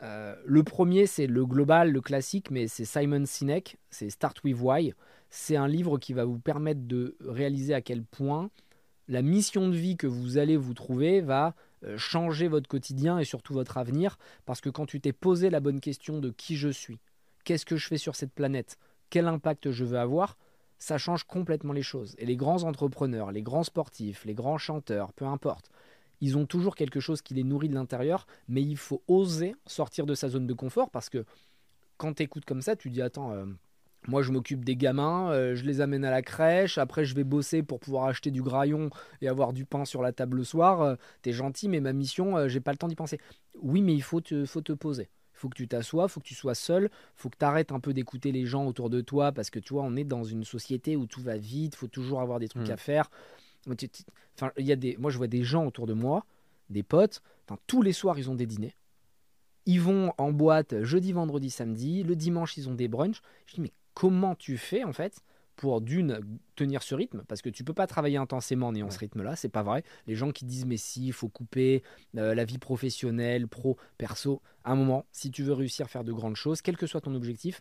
Le 0.02 0.62
premier, 0.62 1.06
c'est 1.06 1.26
le 1.26 1.46
global, 1.46 1.92
le 1.92 2.00
classique, 2.00 2.50
mais 2.50 2.66
c'est 2.66 2.84
Simon 2.84 3.24
Sinek, 3.24 3.76
c'est 3.90 4.10
Start 4.10 4.42
with 4.44 4.56
Why 4.60 4.94
c'est 5.32 5.56
un 5.56 5.66
livre 5.66 5.98
qui 5.98 6.12
va 6.12 6.26
vous 6.26 6.38
permettre 6.38 6.82
de 6.82 7.16
réaliser 7.20 7.72
à 7.72 7.80
quel 7.80 8.04
point 8.04 8.50
la 9.08 9.22
mission 9.22 9.68
de 9.68 9.74
vie 9.74 9.96
que 9.96 10.06
vous 10.06 10.36
allez 10.36 10.58
vous 10.58 10.74
trouver 10.74 11.22
va 11.22 11.54
euh, 11.84 11.96
changer 11.96 12.48
votre 12.48 12.68
quotidien 12.68 13.18
et 13.18 13.24
surtout 13.24 13.54
votre 13.54 13.78
avenir. 13.78 14.18
Parce 14.44 14.60
que 14.60 14.68
quand 14.68 14.84
tu 14.84 15.00
t'es 15.00 15.14
posé 15.14 15.48
la 15.48 15.60
bonne 15.60 15.80
question 15.80 16.18
de 16.18 16.30
qui 16.30 16.56
je 16.56 16.68
suis, 16.68 17.00
qu'est-ce 17.44 17.64
que 17.64 17.76
je 17.76 17.88
fais 17.88 17.96
sur 17.96 18.14
cette 18.14 18.32
planète, 18.32 18.76
quel 19.08 19.26
impact 19.26 19.70
je 19.70 19.84
veux 19.84 19.98
avoir, 19.98 20.36
ça 20.78 20.98
change 20.98 21.24
complètement 21.24 21.72
les 21.72 21.82
choses. 21.82 22.14
Et 22.18 22.26
les 22.26 22.36
grands 22.36 22.64
entrepreneurs, 22.64 23.32
les 23.32 23.42
grands 23.42 23.64
sportifs, 23.64 24.26
les 24.26 24.34
grands 24.34 24.58
chanteurs, 24.58 25.14
peu 25.14 25.24
importe, 25.24 25.70
ils 26.22 26.38
ont 26.38 26.46
toujours 26.46 26.76
quelque 26.76 27.00
chose 27.00 27.20
qui 27.20 27.34
les 27.34 27.42
nourrit 27.42 27.68
de 27.68 27.74
l'intérieur, 27.74 28.26
mais 28.48 28.62
il 28.62 28.76
faut 28.76 29.02
oser 29.08 29.56
sortir 29.66 30.06
de 30.06 30.14
sa 30.14 30.28
zone 30.28 30.46
de 30.46 30.54
confort 30.54 30.88
parce 30.88 31.10
que 31.10 31.24
quand 31.96 32.14
tu 32.14 32.22
écoutes 32.22 32.44
comme 32.44 32.62
ça, 32.62 32.76
tu 32.76 32.90
dis 32.90 33.02
attends, 33.02 33.32
euh, 33.32 33.44
moi, 34.06 34.22
je 34.22 34.30
m'occupe 34.30 34.64
des 34.64 34.76
gamins, 34.76 35.32
euh, 35.32 35.56
je 35.56 35.64
les 35.64 35.80
amène 35.80 36.04
à 36.04 36.12
la 36.12 36.22
crèche. 36.22 36.78
Après, 36.78 37.04
je 37.04 37.16
vais 37.16 37.24
bosser 37.24 37.64
pour 37.64 37.80
pouvoir 37.80 38.04
acheter 38.04 38.30
du 38.30 38.40
graillon 38.40 38.90
et 39.20 39.28
avoir 39.28 39.52
du 39.52 39.64
pain 39.64 39.84
sur 39.84 40.00
la 40.00 40.12
table 40.12 40.36
le 40.36 40.44
soir. 40.44 40.80
Euh, 40.80 40.94
t'es 41.22 41.32
gentil, 41.32 41.68
mais 41.68 41.80
ma 41.80 41.92
mission, 41.92 42.48
j'ai 42.48 42.60
pas 42.60 42.70
le 42.70 42.78
temps 42.78 42.88
d'y 42.88 42.94
penser. 42.94 43.18
Oui, 43.60 43.82
mais 43.82 43.94
il 43.94 44.02
faut 44.02 44.20
te, 44.20 44.44
faut 44.44 44.60
te 44.60 44.72
poser. 44.72 45.10
Il 45.34 45.38
faut 45.38 45.48
que 45.48 45.56
tu 45.56 45.66
t'assoies, 45.66 46.04
il 46.04 46.08
faut 46.08 46.20
que 46.20 46.26
tu 46.26 46.36
sois 46.36 46.54
seul, 46.54 46.84
il 46.84 47.20
faut 47.20 47.30
que 47.30 47.38
tu 47.38 47.44
arrêtes 47.44 47.72
un 47.72 47.80
peu 47.80 47.92
d'écouter 47.92 48.30
les 48.30 48.46
gens 48.46 48.64
autour 48.64 48.90
de 48.90 49.00
toi 49.00 49.32
parce 49.32 49.50
que 49.50 49.58
tu 49.58 49.74
vois, 49.74 49.82
on 49.82 49.96
est 49.96 50.04
dans 50.04 50.22
une 50.22 50.44
société 50.44 50.94
où 50.94 51.06
tout 51.06 51.20
va 51.20 51.36
vite, 51.36 51.74
il 51.74 51.78
faut 51.78 51.88
toujours 51.88 52.20
avoir 52.20 52.38
des 52.38 52.46
trucs 52.46 52.68
mmh. 52.68 52.72
à 52.72 52.76
faire. 52.76 53.10
Enfin, 53.68 54.52
il 54.56 54.66
y 54.66 54.72
a 54.72 54.76
des, 54.76 54.96
moi, 54.98 55.10
je 55.10 55.18
vois 55.18 55.26
des 55.26 55.44
gens 55.44 55.66
autour 55.66 55.86
de 55.86 55.92
moi, 55.92 56.24
des 56.70 56.82
potes, 56.82 57.22
tous 57.66 57.82
les 57.82 57.92
soirs, 57.92 58.18
ils 58.18 58.30
ont 58.30 58.34
des 58.34 58.46
dîners. 58.46 58.74
Ils 59.66 59.80
vont 59.80 60.12
en 60.18 60.32
boîte 60.32 60.82
jeudi, 60.82 61.12
vendredi, 61.12 61.50
samedi. 61.50 62.02
Le 62.02 62.16
dimanche, 62.16 62.56
ils 62.56 62.68
ont 62.68 62.74
des 62.74 62.88
brunchs. 62.88 63.22
Je 63.46 63.54
dis, 63.54 63.60
mais 63.60 63.72
comment 63.94 64.34
tu 64.34 64.56
fais 64.58 64.84
en 64.84 64.92
fait 64.92 65.20
pour 65.54 65.80
d'une 65.80 66.20
tenir 66.56 66.82
ce 66.82 66.94
rythme? 66.94 67.22
Parce 67.28 67.42
que 67.42 67.50
tu 67.50 67.62
peux 67.62 67.74
pas 67.74 67.86
travailler 67.86 68.16
intensément 68.16 68.68
en 68.68 68.74
ayant 68.74 68.90
ce 68.90 68.98
rythme 68.98 69.22
là 69.22 69.36
c'est 69.36 69.50
pas 69.50 69.62
vrai 69.62 69.84
les 70.06 70.14
gens 70.14 70.32
qui 70.32 70.46
disent 70.46 70.64
mais 70.64 70.78
si 70.78 71.06
il 71.06 71.12
faut 71.12 71.28
couper 71.28 71.82
euh, 72.16 72.34
la 72.34 72.46
vie 72.46 72.56
professionnelle 72.56 73.46
pro 73.46 73.76
perso 73.98 74.40
à 74.64 74.72
un 74.72 74.76
moment 74.76 75.04
si 75.12 75.30
tu 75.30 75.42
veux 75.42 75.52
réussir 75.52 75.84
à 75.84 75.88
faire 75.90 76.04
de 76.04 76.12
grandes 76.12 76.36
choses 76.36 76.62
quel 76.62 76.78
que 76.78 76.86
soit 76.86 77.02
ton 77.02 77.14
objectif 77.14 77.60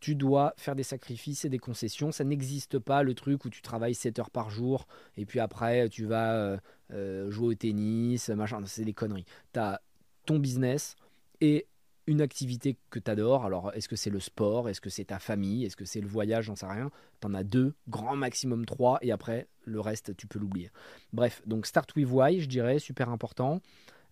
tu 0.00 0.14
dois 0.14 0.54
faire 0.56 0.74
des 0.74 0.82
sacrifices 0.82 1.44
et 1.44 1.48
des 1.48 1.58
concessions. 1.58 2.10
Ça 2.10 2.24
n'existe 2.24 2.78
pas 2.78 3.02
le 3.02 3.14
truc 3.14 3.44
où 3.44 3.50
tu 3.50 3.62
travailles 3.62 3.94
7 3.94 4.18
heures 4.18 4.30
par 4.30 4.50
jour 4.50 4.86
et 5.16 5.26
puis 5.26 5.40
après 5.40 5.88
tu 5.88 6.06
vas 6.06 6.34
euh, 6.34 6.56
euh, 6.92 7.30
jouer 7.30 7.48
au 7.48 7.54
tennis, 7.54 8.30
machin. 8.30 8.60
C'est 8.64 8.84
des 8.84 8.94
conneries. 8.94 9.26
Tu 9.52 9.60
as 9.60 9.80
ton 10.24 10.38
business 10.38 10.96
et 11.40 11.66
une 12.06 12.22
activité 12.22 12.76
que 12.88 12.98
tu 12.98 13.10
adores. 13.10 13.44
Alors, 13.44 13.72
est-ce 13.74 13.88
que 13.88 13.94
c'est 13.94 14.10
le 14.10 14.20
sport? 14.20 14.68
Est-ce 14.68 14.80
que 14.80 14.90
c'est 14.90 15.04
ta 15.04 15.18
famille? 15.18 15.64
Est-ce 15.64 15.76
que 15.76 15.84
c'est 15.84 16.00
le 16.00 16.08
voyage? 16.08 16.46
J'en 16.46 16.56
sais 16.56 16.66
rien. 16.66 16.90
Tu 17.20 17.26
en 17.28 17.34
as 17.34 17.44
deux, 17.44 17.74
grand 17.88 18.16
maximum 18.16 18.66
trois, 18.66 18.98
et 19.02 19.12
après, 19.12 19.46
le 19.64 19.80
reste, 19.80 20.16
tu 20.16 20.26
peux 20.26 20.38
l'oublier. 20.38 20.70
Bref, 21.12 21.40
donc 21.46 21.66
Start 21.66 21.94
with 21.94 22.08
Why, 22.10 22.40
je 22.40 22.48
dirais, 22.48 22.80
super 22.80 23.10
important 23.10 23.60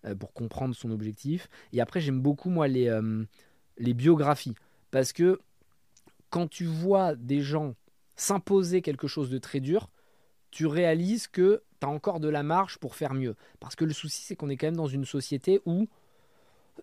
euh, 0.05 0.15
pour 0.15 0.31
comprendre 0.31 0.75
son 0.75 0.91
objectif. 0.91 1.49
Et 1.73 1.81
après, 1.81 1.99
j'aime 1.99 2.21
beaucoup, 2.21 2.49
moi, 2.49 2.69
les, 2.69 2.89
les 3.77 3.93
biographies. 3.93 4.55
Parce 4.91 5.11
que 5.11 5.39
quand 6.29 6.47
tu 6.47 6.65
vois 6.65 7.15
des 7.15 7.41
gens 7.41 7.75
s'imposer 8.15 8.81
quelque 8.81 9.07
chose 9.07 9.29
de 9.29 9.37
très 9.37 9.59
dur, 9.59 9.89
tu 10.51 10.65
réalises 10.65 11.27
que 11.27 11.63
tu 11.79 11.87
as 11.87 11.89
encore 11.89 12.19
de 12.19 12.29
la 12.29 12.43
marge 12.43 12.77
pour 12.77 12.95
faire 12.95 13.13
mieux. 13.13 13.35
Parce 13.59 13.75
que 13.75 13.85
le 13.85 13.93
souci, 13.93 14.21
c'est 14.21 14.35
qu'on 14.35 14.49
est 14.49 14.57
quand 14.57 14.67
même 14.67 14.75
dans 14.75 14.87
une 14.87 15.05
société 15.05 15.61
où 15.65 15.87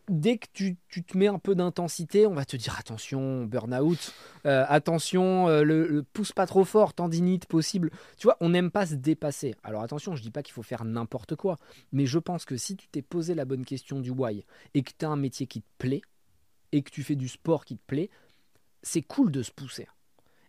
dès 0.09 0.39
que 0.39 0.47
tu, 0.53 0.77
te 0.89 1.17
mets 1.17 1.27
un 1.27 1.39
peu 1.39 1.55
d'intensité, 1.55 2.27
on 2.27 2.35
va 2.35 2.45
te 2.45 2.57
dire 2.57 2.77
attention, 2.79 3.45
burn-out, 3.45 4.15
euh, 4.47 4.65
attention, 4.69 5.49
euh, 5.49 5.63
le, 5.63 6.05
pousse 6.13 6.33
pas 6.33 6.47
trop 6.47 6.65
fort, 6.65 6.95
tendinite 6.95 7.47
possible. 7.47 7.91
Tu 8.19 8.27
vois, 8.27 8.37
on 8.41 8.51
n'aime 8.51 8.71
pas 8.71 8.87
se 8.87 8.95
dépasser. 8.95 9.55
Alors 9.63 9.83
attention, 9.83 10.17
je 10.17 10.23
dis 10.23 10.31
pas 10.31 10.43
qu'il 10.43 10.53
faut 10.53 10.63
faire 10.63 10.85
n'importe 10.85 11.37
quoi, 11.37 11.57
mais 11.93 12.07
je 12.07 12.19
pense 12.19 12.45
que 12.45 12.57
si 12.57 12.77
tu 12.77 12.89
t'es 12.89 13.03
posé 13.03 13.35
la 13.35 13.45
bonne 13.45 13.65
question 13.65 14.01
du 14.01 14.11
why 14.11 14.45
et 14.75 14.83
que 14.83 14.93
tu 14.97 15.05
as 15.05 15.09
un 15.09 15.17
métier 15.17 15.47
qui 15.47 15.63
te 15.63 15.69
plaît 15.79 16.03
et 16.73 16.83
que 16.83 16.91
tu 16.91 17.03
fais 17.03 17.17
du 17.17 17.29
sport 17.29 17.65
qui 17.65 17.77
te 17.77 17.85
plaît, 17.87 18.11
c'est 18.83 19.03
cool 19.03 19.31
de 19.31 19.43
se 19.43 19.51
pousser. 19.51 19.87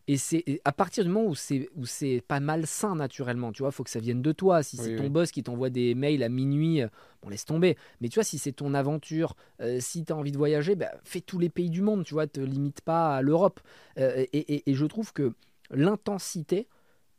Et 0.09 0.15
c'est 0.15 0.61
à 0.63 0.71
partir 0.71 1.03
du 1.03 1.09
moment 1.09 1.27
où 1.27 1.35
c'est 1.35 1.69
où 1.75 1.85
c'est 1.85 2.23
pas 2.25 2.39
malsain 2.39 2.95
naturellement, 2.95 3.51
tu 3.51 3.63
vois, 3.63 3.71
faut 3.71 3.83
que 3.83 3.89
ça 3.89 3.99
vienne 3.99 4.21
de 4.21 4.31
toi. 4.31 4.63
Si 4.63 4.77
c'est 4.77 4.95
ton 4.95 5.09
boss 5.09 5.31
qui 5.31 5.43
t'envoie 5.43 5.69
des 5.69 5.95
mails 5.95 6.23
à 6.23 6.29
minuit, 6.29 6.81
euh, 6.81 6.87
on 7.23 7.29
laisse 7.29 7.43
tomber. 7.43 7.75
Mais 7.99 8.07
tu 8.07 8.15
vois, 8.15 8.23
si 8.23 8.37
c'est 8.37 8.53
ton 8.53 8.73
aventure, 8.73 9.35
euh, 9.61 9.79
si 9.81 10.05
tu 10.05 10.13
as 10.13 10.15
envie 10.15 10.31
de 10.31 10.37
voyager, 10.37 10.75
bah, 10.75 10.91
fais 11.03 11.19
tous 11.19 11.39
les 11.39 11.49
pays 11.49 11.69
du 11.69 11.81
monde, 11.81 12.05
tu 12.05 12.13
vois, 12.13 12.25
te 12.25 12.39
limite 12.39 12.79
pas 12.81 13.17
à 13.17 13.21
l'Europe. 13.21 13.59
Euh, 13.99 14.25
et, 14.31 14.63
je 14.65 14.85
trouve 14.85 15.11
que 15.11 15.33
l'intensité 15.71 16.69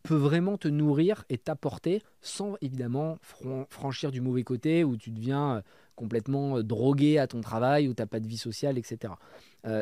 peut 0.03 0.17
vraiment 0.17 0.57
te 0.57 0.69
nourrir 0.69 1.27
et 1.29 1.37
t'apporter 1.37 2.03
sans 2.23 2.57
évidemment 2.63 3.19
franchir 3.69 4.13
du 4.13 4.23
mauvais 4.23 4.45
côté 4.45 4.85
où 4.85 4.97
tu 4.97 5.11
deviens 5.11 5.63
complètement 5.95 6.63
drogué 6.63 7.19
à 7.19 7.27
ton 7.27 7.43
travail, 7.43 7.89
où 7.89 7.95
tu 7.95 8.01
n'as 8.01 8.07
pas 8.07 8.21
de 8.21 8.29
vie 8.29 8.39
sociale, 8.39 8.79
etc. 8.79 9.13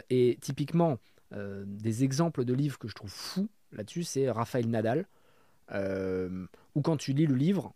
et 0.08 0.38
typiquement, 0.40 0.98
euh, 1.32 1.64
des 1.66 2.04
exemples 2.04 2.44
de 2.44 2.54
livres 2.54 2.78
que 2.78 2.88
je 2.88 2.94
trouve 2.94 3.10
fous 3.10 3.48
là-dessus, 3.72 4.04
c'est 4.04 4.30
Raphaël 4.30 4.68
Nadal, 4.68 5.06
euh, 5.72 6.46
où 6.74 6.82
quand 6.82 6.96
tu 6.96 7.12
lis 7.12 7.26
le 7.26 7.34
livre, 7.34 7.74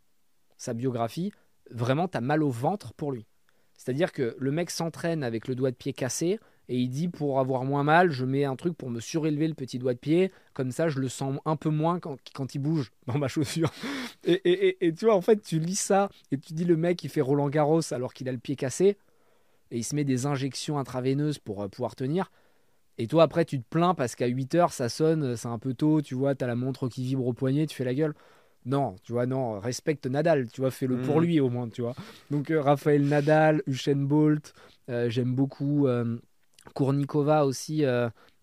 sa 0.56 0.74
biographie, 0.74 1.32
vraiment, 1.70 2.09
tu 2.09 2.16
as 2.16 2.20
mal 2.20 2.43
au 2.43 2.51
ventre 2.51 2.94
pour 2.94 3.12
lui. 3.12 3.27
C'est-à-dire 3.74 4.12
que 4.12 4.36
le 4.39 4.51
mec 4.52 4.70
s'entraîne 4.70 5.24
avec 5.24 5.48
le 5.48 5.55
doigt 5.55 5.70
de 5.70 5.77
pied 5.77 5.93
cassé 5.93 6.39
et 6.68 6.78
il 6.78 6.89
dit 6.89 7.09
pour 7.09 7.40
avoir 7.40 7.64
moins 7.64 7.82
mal, 7.82 8.10
je 8.10 8.24
mets 8.24 8.44
un 8.44 8.55
truc 8.55 8.77
pour 8.77 8.90
me 8.90 9.01
surélever 9.01 9.48
le 9.48 9.55
petit 9.55 9.78
doigt 9.78 9.94
de 9.94 9.98
pied, 9.98 10.31
comme 10.52 10.70
ça 10.70 10.89
je 10.89 11.01
le 11.01 11.09
sens 11.09 11.39
un 11.44 11.56
peu 11.56 11.70
moins 11.70 11.98
quand, 11.98 12.16
quand 12.32 12.55
il 12.55 12.59
bouge 12.59 12.93
dans 13.06 13.18
ma 13.18 13.27
chaussure. 13.27 13.72
Et, 14.24 14.86
et, 14.86 14.93
tu 14.93 15.06
vois, 15.06 15.14
en 15.14 15.22
fait, 15.22 15.40
tu 15.40 15.59
lis 15.59 15.78
ça 15.78 16.10
et 16.31 16.36
tu 16.36 16.52
dis 16.52 16.66
le 16.66 16.77
mec 16.77 17.02
il 17.02 17.09
fait 17.09 17.22
Roland 17.22 17.48
Garros 17.48 17.81
alors 17.94 18.12
qu'il 18.12 18.28
a 18.28 18.32
le 18.32 18.39
pied 18.39 18.55
cassé 18.55 18.98
et 19.70 19.78
il 19.78 19.82
se 19.82 19.94
met 19.94 20.05
des 20.05 20.27
injections 20.27 20.78
intraveineuses 20.78 21.39
pour 21.39 21.62
euh, 21.62 21.68
pouvoir 21.68 21.97
tenir. 21.97 22.31
Et 23.01 23.06
toi, 23.06 23.22
après, 23.22 23.47
tu 23.47 23.59
te 23.59 23.66
plains 23.66 23.94
parce 23.94 24.14
qu'à 24.14 24.27
8 24.27 24.55
heures, 24.56 24.72
ça 24.74 24.90
sonne, 24.90 25.35
c'est 25.35 25.48
un 25.48 25.59
peu 25.59 25.72
tôt, 25.72 26.02
tu 26.02 26.14
vois, 26.14 26.35
tu 26.35 26.44
as 26.44 26.47
la 26.47 26.55
montre 26.55 26.86
qui 26.86 27.02
vibre 27.02 27.27
au 27.27 27.32
poignet, 27.32 27.66
tu 27.66 27.74
fais 27.74 27.85
la 27.85 27.94
gueule. 27.94 28.12
Non, 28.66 28.94
tu 29.02 29.12
vois, 29.12 29.24
non, 29.24 29.59
respecte 29.59 30.05
Nadal, 30.06 30.51
tu 30.51 30.60
vois, 30.60 30.70
fais-le 30.70 31.01
pour 31.01 31.18
mm. 31.18 31.24
lui 31.24 31.40
au 31.40 31.48
moins, 31.48 31.66
tu 31.70 31.81
vois. 31.81 31.94
Donc, 32.31 32.51
euh, 32.51 32.60
Raphaël 32.60 33.02
Nadal, 33.09 33.62
Usain 33.66 33.97
Bolt, 33.97 34.52
euh, 34.90 35.09
j'aime 35.09 35.35
beaucoup 35.35 35.86
euh, 35.86 36.18
Kournikova 36.74 37.47
aussi, 37.47 37.85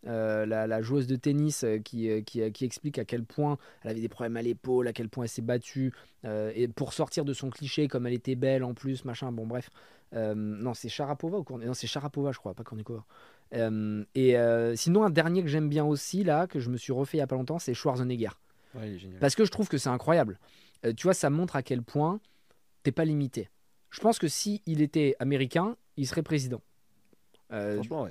la, 0.04 0.82
joueuse 0.82 1.06
de 1.06 1.18
tennis 1.18 1.64
qui, 1.86 2.10
qui, 2.24 2.52
qui, 2.52 2.66
explique 2.66 2.98
à 2.98 3.06
quel 3.06 3.26
point 3.26 3.60
elle 3.84 3.92
avait 3.92 4.02
des 4.02 4.10
problèmes 4.10 4.38
à 4.38 4.42
l'épaule, 4.42 4.88
à 4.88 4.94
quel 4.94 5.08
point 5.08 5.26
elle 5.26 5.30
s'est 5.30 5.44
battue, 5.44 5.94
et 6.24 6.68
pour 6.68 6.94
sortir 6.94 7.26
de 7.26 7.34
son 7.34 7.52
cliché, 7.52 7.88
comme 7.88 8.08
elle 8.08 8.14
était 8.14 8.36
belle 8.36 8.64
en 8.64 8.74
plus, 8.74 9.06
machin, 9.06 9.32
bon, 9.32 9.46
bref. 9.46 9.70
non, 10.14 10.74
c'est 10.74 10.90
Sharapova 10.90 11.38
ou 11.38 11.44
Kournikova 11.44 11.68
Non, 11.68 11.74
c'est 11.76 11.86
Sharapova, 11.86 12.32
je 12.32 12.40
crois, 12.40 12.56
pas 12.56 12.64
Kournikova. 12.64 13.06
Euh, 13.54 14.04
et 14.16 14.38
euh, 14.38 14.76
sinon, 14.76 15.04
un 15.04 15.10
dernier 15.10 15.42
que 15.42 15.48
j'aime 15.48 15.70
bien 15.70 15.86
aussi, 15.86 16.24
là, 16.24 16.48
que 16.48 16.60
je 16.60 16.70
me 16.70 16.78
suis 16.78 16.94
refait 16.94 17.18
il 17.18 17.20
y 17.20 17.24
a 17.24 17.28
pas 17.28 17.36
longtemps, 17.36 17.60
c'est 17.60 17.74
Schwarzenegger. 17.74 18.30
Parce 19.20 19.36
que 19.36 19.46
je 19.46 19.52
trouve 19.52 19.68
que 19.70 19.78
c'est 19.78 19.90
incroyable. 19.90 20.40
Euh, 20.86 20.94
tu 20.94 21.04
vois, 21.04 21.14
ça 21.14 21.30
montre 21.30 21.56
à 21.56 21.64
quel 21.64 21.82
point 21.82 22.20
t'es 22.84 22.92
pas 22.92 23.06
limité. 23.06 23.50
Je 23.90 24.00
pense 24.02 24.20
que 24.20 24.28
si 24.28 24.62
il 24.66 24.82
était 24.82 25.16
américain, 25.20 25.78
il 25.96 26.08
serait 26.08 26.22
président. 26.22 26.62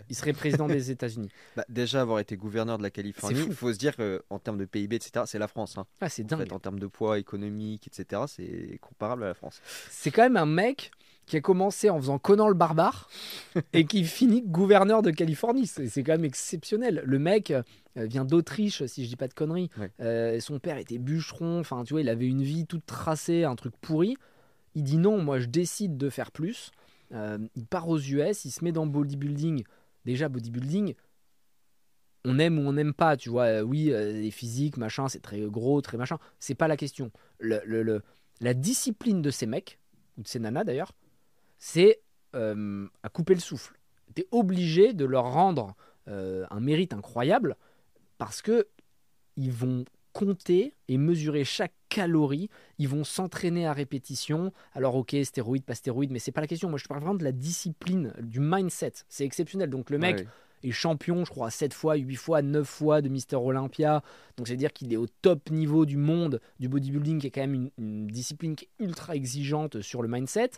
Il 0.08 0.16
serait 0.16 0.32
président 0.32 0.66
des 0.66 0.90
États-Unis. 0.90 1.30
Bah, 1.56 1.64
déjà, 1.68 2.00
avoir 2.00 2.18
été 2.20 2.36
gouverneur 2.36 2.78
de 2.78 2.82
la 2.82 2.90
Californie, 2.90 3.44
il 3.46 3.54
faut 3.54 3.72
se 3.72 3.78
dire 3.78 3.94
qu'en 3.94 4.38
termes 4.38 4.56
de 4.56 4.64
PIB, 4.64 4.96
etc., 4.96 5.26
c'est 5.26 5.38
la 5.38 5.46
France. 5.46 5.76
Hein. 5.76 5.86
Ah, 6.00 6.08
c'est 6.08 6.24
dingue. 6.24 6.50
En, 6.50 6.56
en 6.56 6.58
termes 6.58 6.80
de 6.80 6.86
poids 6.86 7.18
économique, 7.18 7.86
etc., 7.86 8.22
c'est 8.28 8.78
comparable 8.80 9.24
à 9.24 9.28
la 9.28 9.34
France. 9.34 9.60
C'est 9.90 10.10
quand 10.10 10.22
même 10.22 10.38
un 10.38 10.46
mec 10.46 10.90
qui 11.26 11.36
a 11.36 11.40
commencé 11.40 11.90
en 11.90 11.98
faisant 11.98 12.18
Conan 12.18 12.48
le 12.48 12.54
barbare 12.54 13.08
et 13.72 13.84
qui 13.84 14.04
finit 14.04 14.42
gouverneur 14.42 15.02
de 15.02 15.10
Californie. 15.10 15.66
C'est 15.66 16.02
quand 16.02 16.12
même 16.12 16.24
exceptionnel. 16.24 17.02
Le 17.04 17.18
mec 17.18 17.50
euh, 17.50 17.62
vient 17.96 18.24
d'Autriche, 18.24 18.84
si 18.86 19.04
je 19.04 19.08
dis 19.08 19.16
pas 19.16 19.28
de 19.28 19.34
conneries. 19.34 19.68
Euh, 20.00 20.38
son 20.40 20.60
père 20.60 20.78
était 20.78 20.98
bûcheron. 20.98 21.58
Enfin, 21.58 21.82
tu 21.84 21.94
vois, 21.94 22.00
il 22.00 22.08
avait 22.08 22.28
une 22.28 22.42
vie 22.42 22.66
toute 22.66 22.86
tracée, 22.86 23.44
un 23.44 23.56
truc 23.56 23.74
pourri. 23.80 24.16
Il 24.74 24.84
dit 24.84 24.98
non, 24.98 25.20
moi 25.20 25.40
je 25.40 25.46
décide 25.46 25.96
de 25.96 26.08
faire 26.10 26.30
plus. 26.30 26.70
Euh, 27.12 27.38
il 27.56 27.66
part 27.66 27.88
aux 27.88 27.98
US, 27.98 28.44
il 28.44 28.50
se 28.50 28.62
met 28.62 28.72
dans 28.72 28.86
bodybuilding. 28.86 29.64
Déjà, 30.04 30.28
bodybuilding, 30.28 30.94
on 32.24 32.38
aime 32.38 32.58
ou 32.58 32.68
on 32.68 32.72
n'aime 32.72 32.94
pas, 32.94 33.16
tu 33.16 33.30
vois. 33.30 33.62
oui, 33.62 33.86
les 33.86 34.30
physiques, 34.30 34.76
machin, 34.76 35.08
c'est 35.08 35.20
très 35.20 35.40
gros, 35.40 35.80
très 35.80 35.96
machin. 35.96 36.18
C'est 36.38 36.54
pas 36.54 36.68
la 36.68 36.76
question. 36.76 37.10
Le, 37.40 38.00
la 38.40 38.54
discipline 38.54 39.22
de 39.22 39.30
ces 39.30 39.46
mecs, 39.46 39.80
ou 40.16 40.22
de 40.22 40.28
ces 40.28 40.38
nanas 40.38 40.64
d'ailleurs, 40.64 40.92
c'est 41.58 42.00
euh, 42.34 42.86
à 43.02 43.08
couper 43.08 43.34
le 43.34 43.40
souffle. 43.40 43.78
Tu 44.14 44.22
es 44.22 44.26
obligé 44.30 44.92
de 44.92 45.04
leur 45.04 45.32
rendre 45.32 45.74
euh, 46.08 46.46
un 46.50 46.60
mérite 46.60 46.92
incroyable 46.92 47.56
parce 48.18 48.42
que 48.42 48.66
ils 49.36 49.52
vont 49.52 49.84
compter 50.12 50.74
et 50.88 50.96
mesurer 50.96 51.44
chaque 51.44 51.74
calorie, 51.90 52.48
ils 52.78 52.88
vont 52.88 53.04
s'entraîner 53.04 53.66
à 53.66 53.74
répétition. 53.74 54.52
Alors 54.74 54.94
ok, 54.94 55.14
stéroïde, 55.22 55.64
pas 55.64 55.74
stéroïde, 55.74 56.10
mais 56.10 56.18
c'est 56.18 56.32
pas 56.32 56.40
la 56.40 56.46
question. 56.46 56.70
Moi 56.70 56.78
je 56.78 56.86
parle 56.86 57.00
vraiment 57.00 57.16
de 57.16 57.24
la 57.24 57.32
discipline, 57.32 58.14
du 58.20 58.40
mindset. 58.40 58.92
C'est 59.08 59.24
exceptionnel. 59.24 59.68
Donc 59.68 59.90
le 59.90 59.98
mec 59.98 60.26
est 60.62 60.70
champion, 60.70 61.24
je 61.26 61.30
crois, 61.30 61.50
7 61.50 61.74
fois, 61.74 61.96
8 61.96 62.16
fois, 62.16 62.40
9 62.40 62.66
fois 62.66 63.02
de 63.02 63.10
Mister 63.10 63.36
Olympia. 63.36 64.02
Donc 64.38 64.48
c'est-à-dire 64.48 64.72
qu'il 64.72 64.90
est 64.92 64.96
au 64.96 65.06
top 65.06 65.50
niveau 65.50 65.84
du 65.84 65.98
monde 65.98 66.40
du 66.60 66.68
bodybuilding, 66.68 67.20
qui 67.20 67.26
est 67.26 67.30
quand 67.30 67.42
même 67.42 67.54
une, 67.54 67.70
une 67.76 68.06
discipline 68.06 68.56
qui 68.56 68.64
est 68.64 68.84
ultra 68.84 69.14
exigeante 69.16 69.82
sur 69.82 70.00
le 70.00 70.08
mindset. 70.08 70.52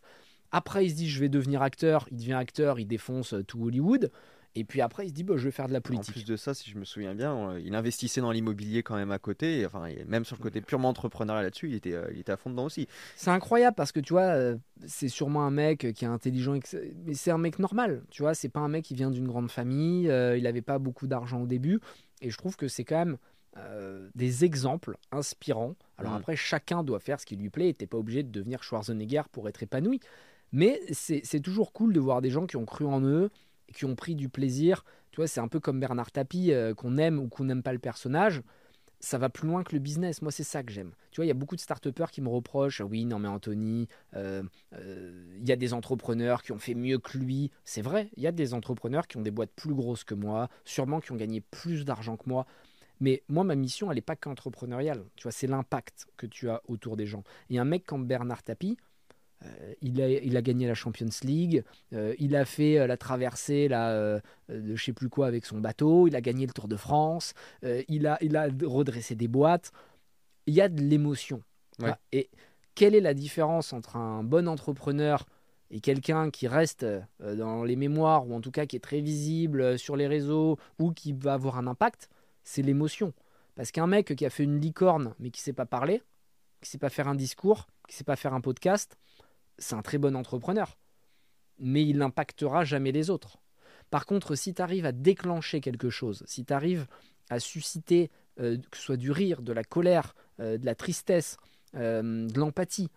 Après, 0.53 0.87
il 0.87 0.91
se 0.91 0.95
dit, 0.97 1.09
je 1.09 1.21
vais 1.21 1.29
devenir 1.29 1.63
acteur. 1.63 2.07
Il 2.11 2.17
devient 2.17 2.35
acteur, 2.35 2.81
il 2.81 2.87
défonce 2.87 3.35
euh, 3.35 3.43
tout 3.43 3.65
Hollywood. 3.65 4.11
Et 4.55 4.65
puis 4.65 4.81
après, 4.81 5.05
il 5.05 5.11
se 5.11 5.15
dit, 5.15 5.23
bah, 5.23 5.35
je 5.37 5.45
vais 5.45 5.51
faire 5.51 5.69
de 5.69 5.73
la 5.73 5.81
politique. 5.81 6.09
En 6.09 6.13
plus 6.13 6.25
de 6.25 6.37
ça, 6.37 6.55
si 6.55 6.71
je 6.71 6.79
me 6.79 6.85
souviens 6.85 7.15
bien, 7.15 7.51
euh, 7.51 7.61
il 7.63 7.75
investissait 7.75 8.21
dans 8.21 8.33
l'immobilier 8.33 8.83
quand 8.83 8.97
même 8.97 9.13
à 9.13 9.19
côté. 9.19 9.65
Enfin, 9.67 9.87
même 10.07 10.25
sur 10.25 10.37
le 10.37 10.43
côté 10.43 10.61
purement 10.61 10.89
entrepreneurial 10.89 11.45
là-dessus, 11.45 11.69
il 11.69 11.75
était, 11.75 11.93
euh, 11.93 12.09
il 12.13 12.21
était 12.21 12.33
à 12.33 12.37
fond 12.37 12.51
dedans 12.51 12.65
aussi. 12.65 12.89
C'est 13.15 13.31
incroyable 13.31 13.77
parce 13.77 13.93
que 13.93 14.01
tu 14.01 14.15
vois, 14.15 14.55
c'est 14.87 15.09
sûrement 15.09 15.45
un 15.45 15.51
mec 15.51 15.93
qui 15.93 16.05
est 16.05 16.09
intelligent, 16.09 16.59
mais 17.05 17.15
c'est 17.15 17.31
un 17.31 17.39
mec 17.39 17.59
normal. 17.59 18.03
Tu 18.11 18.23
vois, 18.23 18.35
c'est 18.35 18.49
pas 18.49 18.61
un 18.61 18.69
mec 18.69 18.85
qui 18.85 18.95
vient 18.95 19.11
d'une 19.11 19.29
grande 19.29 19.51
famille. 19.51 20.05
il 20.07 20.43
n'avait 20.43 20.63
pas 20.63 20.79
beaucoup 20.79 21.07
d'argent 21.07 21.43
au 21.43 21.47
début. 21.47 21.79
Et 22.21 22.31
je 22.31 22.37
trouve 22.39 22.57
que 22.57 22.69
c'est 22.69 22.85
quand 22.85 22.99
même 22.99 23.19
des 24.15 24.45
exemples 24.45 24.97
inspirants. 25.13 25.75
Alors 25.99 26.13
mm. 26.13 26.17
après, 26.17 26.37
chacun 26.37 26.83
doit 26.83 27.01
faire 27.01 27.21
ce 27.21 27.27
qui 27.27 27.37
lui 27.37 27.51
plaît. 27.51 27.75
Tu 27.79 27.85
n'es 27.85 27.87
pas 27.87 27.99
obligé 27.99 28.23
de 28.23 28.31
devenir 28.31 28.63
Schwarzenegger 28.63 29.23
pour 29.31 29.49
être 29.49 29.63
épanoui. 29.63 30.01
Mais 30.53 30.81
c'est 30.93 31.41
toujours 31.41 31.73
cool 31.73 31.93
de 31.93 32.01
voir 32.01 32.23
des 32.23 32.31
gens 32.31 32.47
qui 32.47 32.57
ont 32.57 32.65
cru 32.65 32.87
en 32.87 33.03
eux, 33.03 33.31
qui 33.75 33.85
ont 33.85 33.95
pris 33.95 34.15
du 34.15 34.29
plaisir. 34.29 34.85
Tu 35.11 35.17
vois, 35.17 35.27
c'est 35.27 35.41
un 35.41 35.49
peu 35.49 35.61
comme 35.61 35.81
Bernard 35.81 36.11
Tapie, 36.11 36.53
euh, 36.53 36.75
qu'on 36.75 36.97
aime 36.97 37.19
ou 37.19 37.29
qu'on 37.29 37.45
n'aime 37.45 37.63
pas 37.63 37.73
le 37.73 37.79
personnage. 37.79 38.43
Ça 39.01 39.19
va 39.19 39.29
plus 39.29 39.47
loin 39.47 39.63
que 39.63 39.75
le 39.75 39.79
business. 39.79 40.23
Moi, 40.23 40.33
c'est 40.33 40.45
ça 40.45 40.63
que 40.63 40.73
j'aime. 40.73 40.93
Tu 41.11 41.17
vois, 41.17 41.25
il 41.25 41.29
y 41.29 41.33
a 41.33 41.35
beaucoup 41.35 41.55
de 41.55 41.61
start 41.61 41.87
qui 42.11 42.21
me 42.21 42.29
reprochent 42.29 42.81
Oui, 42.81 43.05
non, 43.05 43.19
mais 43.19 43.29
Anthony, 43.29 43.89
euh, 44.15 44.43
euh, 44.75 45.37
il 45.39 45.49
y 45.49 45.53
a 45.53 45.57
des 45.57 45.73
entrepreneurs 45.73 46.43
qui 46.43 46.53
ont 46.53 46.59
fait 46.59 46.75
mieux 46.75 46.99
que 46.99 47.17
lui. 47.17 47.51
C'est 47.65 47.83
vrai, 47.83 48.09
il 48.17 48.23
y 48.23 48.27
a 48.27 48.33
des 48.33 48.55
entrepreneurs 48.55 49.07
qui 49.07 49.17
ont 49.17 49.23
des 49.23 49.31
boîtes 49.31 49.53
plus 49.55 49.75
grosses 49.75 50.03
que 50.03 50.15
moi, 50.15 50.49
sûrement 50.65 51.01
qui 51.01 51.13
ont 51.13 51.17
gagné 51.17 51.41
plus 51.41 51.85
d'argent 51.85 52.17
que 52.17 52.29
moi. 52.29 52.47
Mais 53.01 53.23
moi, 53.29 53.45
ma 53.45 53.55
mission, 53.55 53.91
elle 53.91 53.97
n'est 53.97 54.03
pas 54.03 54.17
qu'entrepreneuriale. 54.17 55.05
Tu 55.15 55.25
vois, 55.25 55.33
c'est 55.33 55.47
l'impact 55.47 56.07
que 56.17 56.27
tu 56.27 56.51
as 56.51 56.63
autour 56.67 56.97
des 56.97 57.07
gens. 57.07 57.23
Et 57.51 57.59
un 57.59 57.65
mec 57.65 57.85
comme 57.85 58.07
Bernard 58.07 58.43
Tapie, 58.43 58.77
il, 59.83 60.03
a, 60.03 60.09
il, 60.09 60.37
a, 60.37 60.43
gagné 60.43 60.67
la 60.67 60.75
Champions 60.75 61.07
League, 61.23 61.63
euh, 61.93 62.15
il 62.19 62.35
a 62.35 62.45
fait 62.45 62.79
euh, 62.79 62.87
la 62.87 62.97
traversée 62.97 63.69
là, 63.69 64.21
de 64.49 64.75
je 64.75 64.85
sais 64.85 64.93
plus 64.93 65.09
quoi 65.09 65.27
avec 65.27 65.47
son 65.47 65.59
bateau, 65.59 66.09
il 66.09 66.17
a 66.17 66.21
gagné 66.21 66.47
le 66.47 66.53
Tour 66.53 66.69
de 66.69 66.77
France, 66.77 67.35
il, 67.63 68.07
a, 68.07 68.19
il 68.21 68.37
a 68.37 68.49
redressé 68.65 69.15
des 69.15 69.29
boîtes. 69.29 69.73
Il 70.47 70.55
y 70.55 70.61
a 70.63 70.69
de 70.69 70.81
l'émotion. 70.81 71.43
Et 72.13 72.31
quelle 72.75 72.95
est 72.95 73.01
la 73.01 73.15
différence 73.15 73.73
entre 73.73 73.97
un 73.97 74.25
bon 74.25 74.49
entrepreneur 74.49 75.27
et 75.71 75.81
quelqu'un 75.81 76.31
qui 76.31 76.49
reste 76.49 76.87
dans 77.21 77.63
les 77.65 77.77
mémoires, 77.77 78.27
ou 78.27 78.35
en 78.35 78.41
tout 78.41 78.51
cas 78.51 78.65
qui 78.65 78.77
est 78.77 78.81
très 78.81 79.01
visible 79.01 79.79
sur 79.79 79.95
les 79.95 80.07
réseaux, 80.07 80.57
ou 80.79 80.93
qui 80.93 81.13
va 81.13 81.35
avoir 81.35 81.59
un 81.59 81.67
impact? 81.67 82.09
C'est 82.45 82.63
l'émotion. 82.63 83.13
Parce 83.55 83.73
qu'un 83.73 83.87
mec 83.87 84.15
qui 84.15 84.25
a 84.25 84.31
fait 84.31 84.45
une 84.45 84.59
licorne, 84.59 85.15
mais 85.19 85.31
qui 85.31 85.41
ne 85.41 85.45
sait 85.45 85.53
pas 85.53 85.67
parler, 85.67 86.01
qui 86.61 86.69
ne 86.69 86.71
sait 86.71 86.79
pas 86.79 86.89
faire 86.89 87.09
un 87.09 87.15
discours, 87.15 87.67
qui 87.89 87.95
ne 87.95 87.99
sait 87.99 88.05
pas 88.05 88.17
faire 88.17 88.33
un 88.33 88.41
podcast, 88.41 88.97
c'est 89.59 89.75
un 89.75 89.83
très 89.83 89.99
bon 89.99 90.17
entrepreneur, 90.17 90.79
mais 91.59 91.85
il 91.85 91.99
n'impactera 91.99 92.65
jamais 92.65 92.93
les 92.93 93.11
autres. 93.11 93.39
Par 93.91 94.07
contre, 94.07 94.35
si 94.35 94.55
tu 94.55 94.63
arrives 94.63 94.87
à 94.87 94.93
déclencher 94.93 95.61
quelque 95.61 95.91
chose, 95.91 96.23
si 96.27 96.45
tu 96.45 96.53
arrives 96.53 96.87
à 97.31 97.41
susciter 97.41 98.11
euh, 98.41 98.57
que 98.71 98.77
ce 98.77 98.83
soit 98.83 98.97
du 98.97 99.11
rire, 99.11 99.43
de 99.43 99.53
la 99.53 99.65
colère, 99.65 100.15
euh, 100.41 100.59
de 100.59 100.67
la 100.67 100.75
tristesse, 100.75 101.37
euh, 101.75 102.27
de 102.27 102.39
l'empathie, 102.39 102.89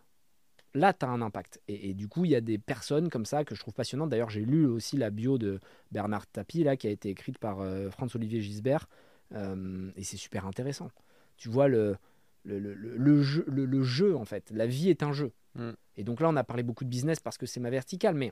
là, 0.73 0.93
tu 0.93 1.05
as 1.05 1.09
un 1.09 1.21
impact. 1.21 1.61
Et, 1.67 1.93
du 1.93 2.07
coup, 2.07 2.25
il 2.25 2.31
y 2.31 2.35
a 2.35 2.41
des 2.41 2.57
personnes 2.57 3.09
comme 3.09 3.25
ça 3.25 3.43
que 3.43 3.55
je 3.55 3.59
trouve 3.59 3.73
passionnantes. 3.73 4.09
D'ailleurs, 4.09 4.29
j'ai 4.29 4.45
lu 4.45 4.65
aussi 4.65 4.97
la 4.97 5.09
bio 5.09 5.38
de 5.38 5.59
Bernard 5.91 6.27
Tapie, 6.27 6.63
là, 6.63 6.77
qui 6.77 6.88
a 6.88 6.91
été 6.91 7.09
écrite 7.09 7.38
par 7.39 7.57
Franz-Olivier 7.91 8.41
Gisbert. 8.41 8.88
Et 9.33 10.03
c'est 10.03 10.17
super 10.17 10.45
intéressant. 10.45 10.89
Tu 11.35 11.49
vois 11.49 11.67
le, 11.67 11.97
le, 12.43 12.59
le, 12.59 12.73
le 12.73 13.22
jeu, 13.22 13.45
le, 13.47 13.84
jeu, 13.84 14.15
en 14.15 14.26
fait. 14.26 14.51
La 14.51 14.65
vie 14.65 14.89
est 14.89 15.03
un 15.03 15.11
jeu. 15.11 15.31
Mm. 15.55 15.72
Et 15.97 16.03
donc 16.03 16.22
là, 16.22 16.30
on 16.30 16.35
a 16.35 16.43
parlé 16.43 16.63
beaucoup 16.63 16.84
de 16.84 16.89
business 16.89 17.19
parce 17.19 17.38
que 17.38 17.45
c'est 17.45 17.59
ma 17.59 17.69
verticale. 17.69 18.15
Mais 18.15 18.31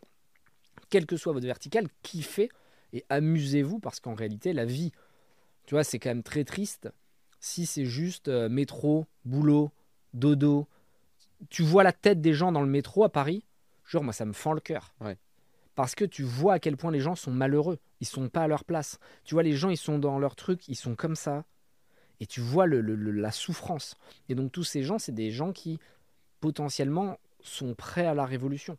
quelle 0.90 1.06
que 1.06 1.18
soit 1.18 1.34
votre 1.34 1.46
verticale, 1.46 1.88
kiffez 2.02 2.50
et 2.94 3.06
amusez-vous 3.10 3.80
parce 3.80 4.00
qu'en 4.00 4.16
réalité, 4.16 4.54
la 4.54 4.66
vie, 4.66 4.92
tu 5.66 5.76
vois, 5.76 5.84
c'est 5.84 6.00
quand 6.00 6.10
même 6.10 6.24
très 6.24 6.44
triste 6.44 6.90
si 7.40 7.66
c'est 7.66 7.86
juste 7.86 8.28
euh, 8.28 8.50
métro, 8.50 9.06
boulot, 9.26 9.72
dodo, 10.14 10.68
tu 11.50 11.64
vois 11.64 11.84
la 11.84 11.94
tête 11.94 12.22
des 12.22 12.34
gens 12.34 12.52
dans 12.52 12.62
le 12.62 12.68
métro 12.68 13.04
à 13.04 13.10
Paris, 13.10 13.46
genre 13.86 14.04
moi 14.04 14.14
ça 14.14 14.26
me 14.26 14.34
fend 14.34 14.54
le 14.54 14.60
cœur. 14.60 14.94
Parce 15.76 15.96
que 15.96 16.04
tu 16.04 16.24
vois 16.24 16.56
à 16.56 16.60
quel 16.60 16.76
point 16.76 16.92
les 16.92 17.00
gens 17.00 17.16
sont 17.16 17.32
malheureux, 17.32 17.80
ils 18.02 18.08
sont 18.08 18.28
pas 18.28 18.44
à 18.44 18.48
leur 18.48 18.66
place. 18.66 19.00
Tu 19.24 19.36
vois 19.36 19.44
les 19.44 19.54
gens 19.54 19.70
ils 19.70 19.78
sont 19.78 19.98
dans 19.98 20.20
leur 20.20 20.36
truc, 20.36 20.68
ils 20.68 20.76
sont 20.76 20.96
comme 20.96 21.16
ça. 21.16 21.46
Et 22.20 22.26
tu 22.26 22.42
vois 22.42 22.66
le, 22.66 22.82
la 22.82 23.32
souffrance. 23.32 23.96
Et 24.28 24.36
donc 24.36 24.52
tous 24.52 24.64
ces 24.64 24.84
gens, 24.84 25.00
c'est 25.00 25.14
des 25.14 25.32
gens 25.32 25.54
qui 25.54 25.80
potentiellement 26.40 27.18
sont 27.42 27.74
prêts 27.76 28.06
à 28.06 28.14
la 28.14 28.26
révolution. 28.26 28.78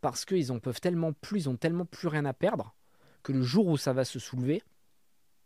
Parce 0.00 0.24
qu'ils 0.24 0.50
en 0.50 0.58
peuvent 0.58 0.80
tellement 0.80 1.12
plus, 1.12 1.42
ils 1.42 1.48
ont 1.48 1.56
tellement 1.56 1.84
plus 1.84 2.08
rien 2.08 2.24
à 2.24 2.32
perdre, 2.32 2.74
que 3.22 3.32
le 3.32 3.42
jour 3.42 3.68
où 3.68 3.76
ça 3.76 3.92
va 3.92 4.04
se 4.04 4.18
soulever, 4.18 4.62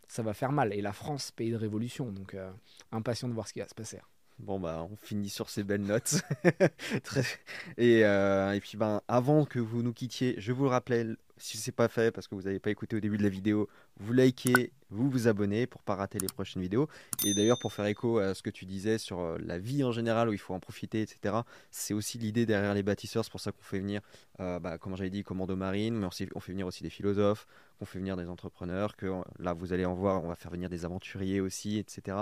ça 0.09 0.23
va 0.23 0.33
faire 0.33 0.53
mal. 0.53 0.73
Et 0.73 0.81
la 0.81 0.95
France, 0.95 1.31
pays 1.31 1.51
de 1.51 1.57
révolution, 1.57 2.11
donc 2.11 2.33
euh, 2.35 2.51
impatient 2.91 3.29
de 3.29 3.35
voir 3.35 3.47
ce 3.47 3.53
qui 3.53 3.59
va 3.59 3.69
se 3.69 3.75
passer. 3.75 4.01
Bon 4.39 4.61
bah 4.61 4.87
on 4.91 4.97
finit 4.97 5.31
sur 5.31 5.49
ces 5.49 5.65
belles 5.65 5.83
notes. 5.83 6.17
et, 7.79 8.05
euh, 8.05 8.53
et, 8.53 8.61
puis 8.61 8.77
ben 8.77 9.01
avant 9.09 9.47
que 9.47 9.59
vous 9.59 9.83
nous 9.83 9.95
quittiez, 9.95 10.35
je 10.37 10.53
vous 10.53 10.65
le 10.65 10.71
rappelle, 10.71 11.17
si 11.39 11.57
ce 11.57 11.71
n'est 11.71 11.75
pas 11.75 11.89
fait 11.89 12.11
parce 12.13 12.29
que 12.29 12.35
vous 12.35 12.43
n'avez 12.43 12.59
pas 12.59 12.71
écouté 12.71 12.97
au 12.97 13.01
début 13.01 13.17
de 13.17 13.23
la 13.23 13.31
vidéo, 13.31 13.67
vous 13.99 14.13
likez, 14.13 14.73
vous 14.91 15.09
vous 15.09 15.27
abonnez 15.27 15.67
pour 15.67 15.83
pas 15.83 15.95
rater 15.95 16.19
les 16.19 16.27
prochaines 16.27 16.61
vidéos. 16.61 16.87
Et 17.25 17.33
d'ailleurs 17.33 17.59
pour 17.59 17.73
faire 17.73 17.87
écho 17.87 18.19
à 18.19 18.35
ce 18.35 18.43
que 18.43 18.51
tu 18.51 18.67
disais 18.67 18.99
sur 18.99 19.21
euh, 19.21 19.39
la 19.41 19.59
vie 19.59 19.83
en 19.85 19.93
général 19.93 20.29
où 20.29 20.35
il 20.35 20.39
faut 20.39 20.53
en 20.53 20.61
profiter, 20.61 21.01
etc. 21.01 21.37
C'est 21.71 21.95
aussi 21.95 22.19
l'idée 22.19 22.45
derrière 22.45 22.75
les 22.75 22.83
bâtisseurs, 22.83 23.25
c'est 23.25 23.31
pour 23.31 23.41
ça 23.41 23.53
qu'on 23.53 23.63
fait 23.63 23.79
venir, 23.79 24.03
euh, 24.41 24.59
bah, 24.59 24.77
comme 24.77 24.97
j'avais 24.97 25.11
dit, 25.11 25.25
commando 25.25 25.57
marine, 25.57 25.97
mais 25.97 26.07
on 26.07 26.41
fait 26.41 26.53
venir 26.53 26.67
aussi 26.67 26.83
des 26.83 26.91
philosophes, 26.91 27.47
on 27.81 27.85
fait 27.85 27.99
venir 27.99 28.17
des 28.17 28.29
entrepreneurs, 28.29 28.97
que 28.97 29.23
là 29.39 29.53
vous 29.53 29.73
allez 29.73 29.85
en 29.85 29.95
voir, 29.95 30.25
on 30.25 30.29
va 30.29 30.35
faire 30.35 30.51
venir 30.51 30.69
des 30.69 30.85
aventuriers 30.85 31.41
aussi, 31.41 31.79
etc. 31.79 32.19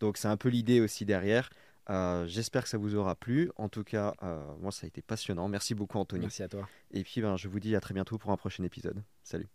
Donc 0.00 0.16
c'est 0.16 0.28
un 0.28 0.36
peu 0.36 0.48
l'idée 0.48 0.80
aussi 0.80 1.04
derrière. 1.04 1.50
Euh, 1.90 2.26
j'espère 2.26 2.64
que 2.64 2.68
ça 2.68 2.78
vous 2.78 2.94
aura 2.94 3.14
plu. 3.14 3.50
En 3.56 3.68
tout 3.68 3.84
cas, 3.84 4.14
euh, 4.22 4.40
moi, 4.60 4.72
ça 4.72 4.84
a 4.84 4.88
été 4.88 5.00
passionnant. 5.00 5.48
Merci 5.48 5.74
beaucoup, 5.74 5.98
Anthony. 5.98 6.22
Merci 6.22 6.42
à 6.42 6.48
toi. 6.48 6.68
Et 6.90 7.02
puis, 7.02 7.20
ben, 7.20 7.36
je 7.36 7.48
vous 7.48 7.60
dis 7.60 7.74
à 7.74 7.80
très 7.80 7.94
bientôt 7.94 8.18
pour 8.18 8.30
un 8.30 8.36
prochain 8.36 8.64
épisode. 8.64 9.02
Salut. 9.22 9.48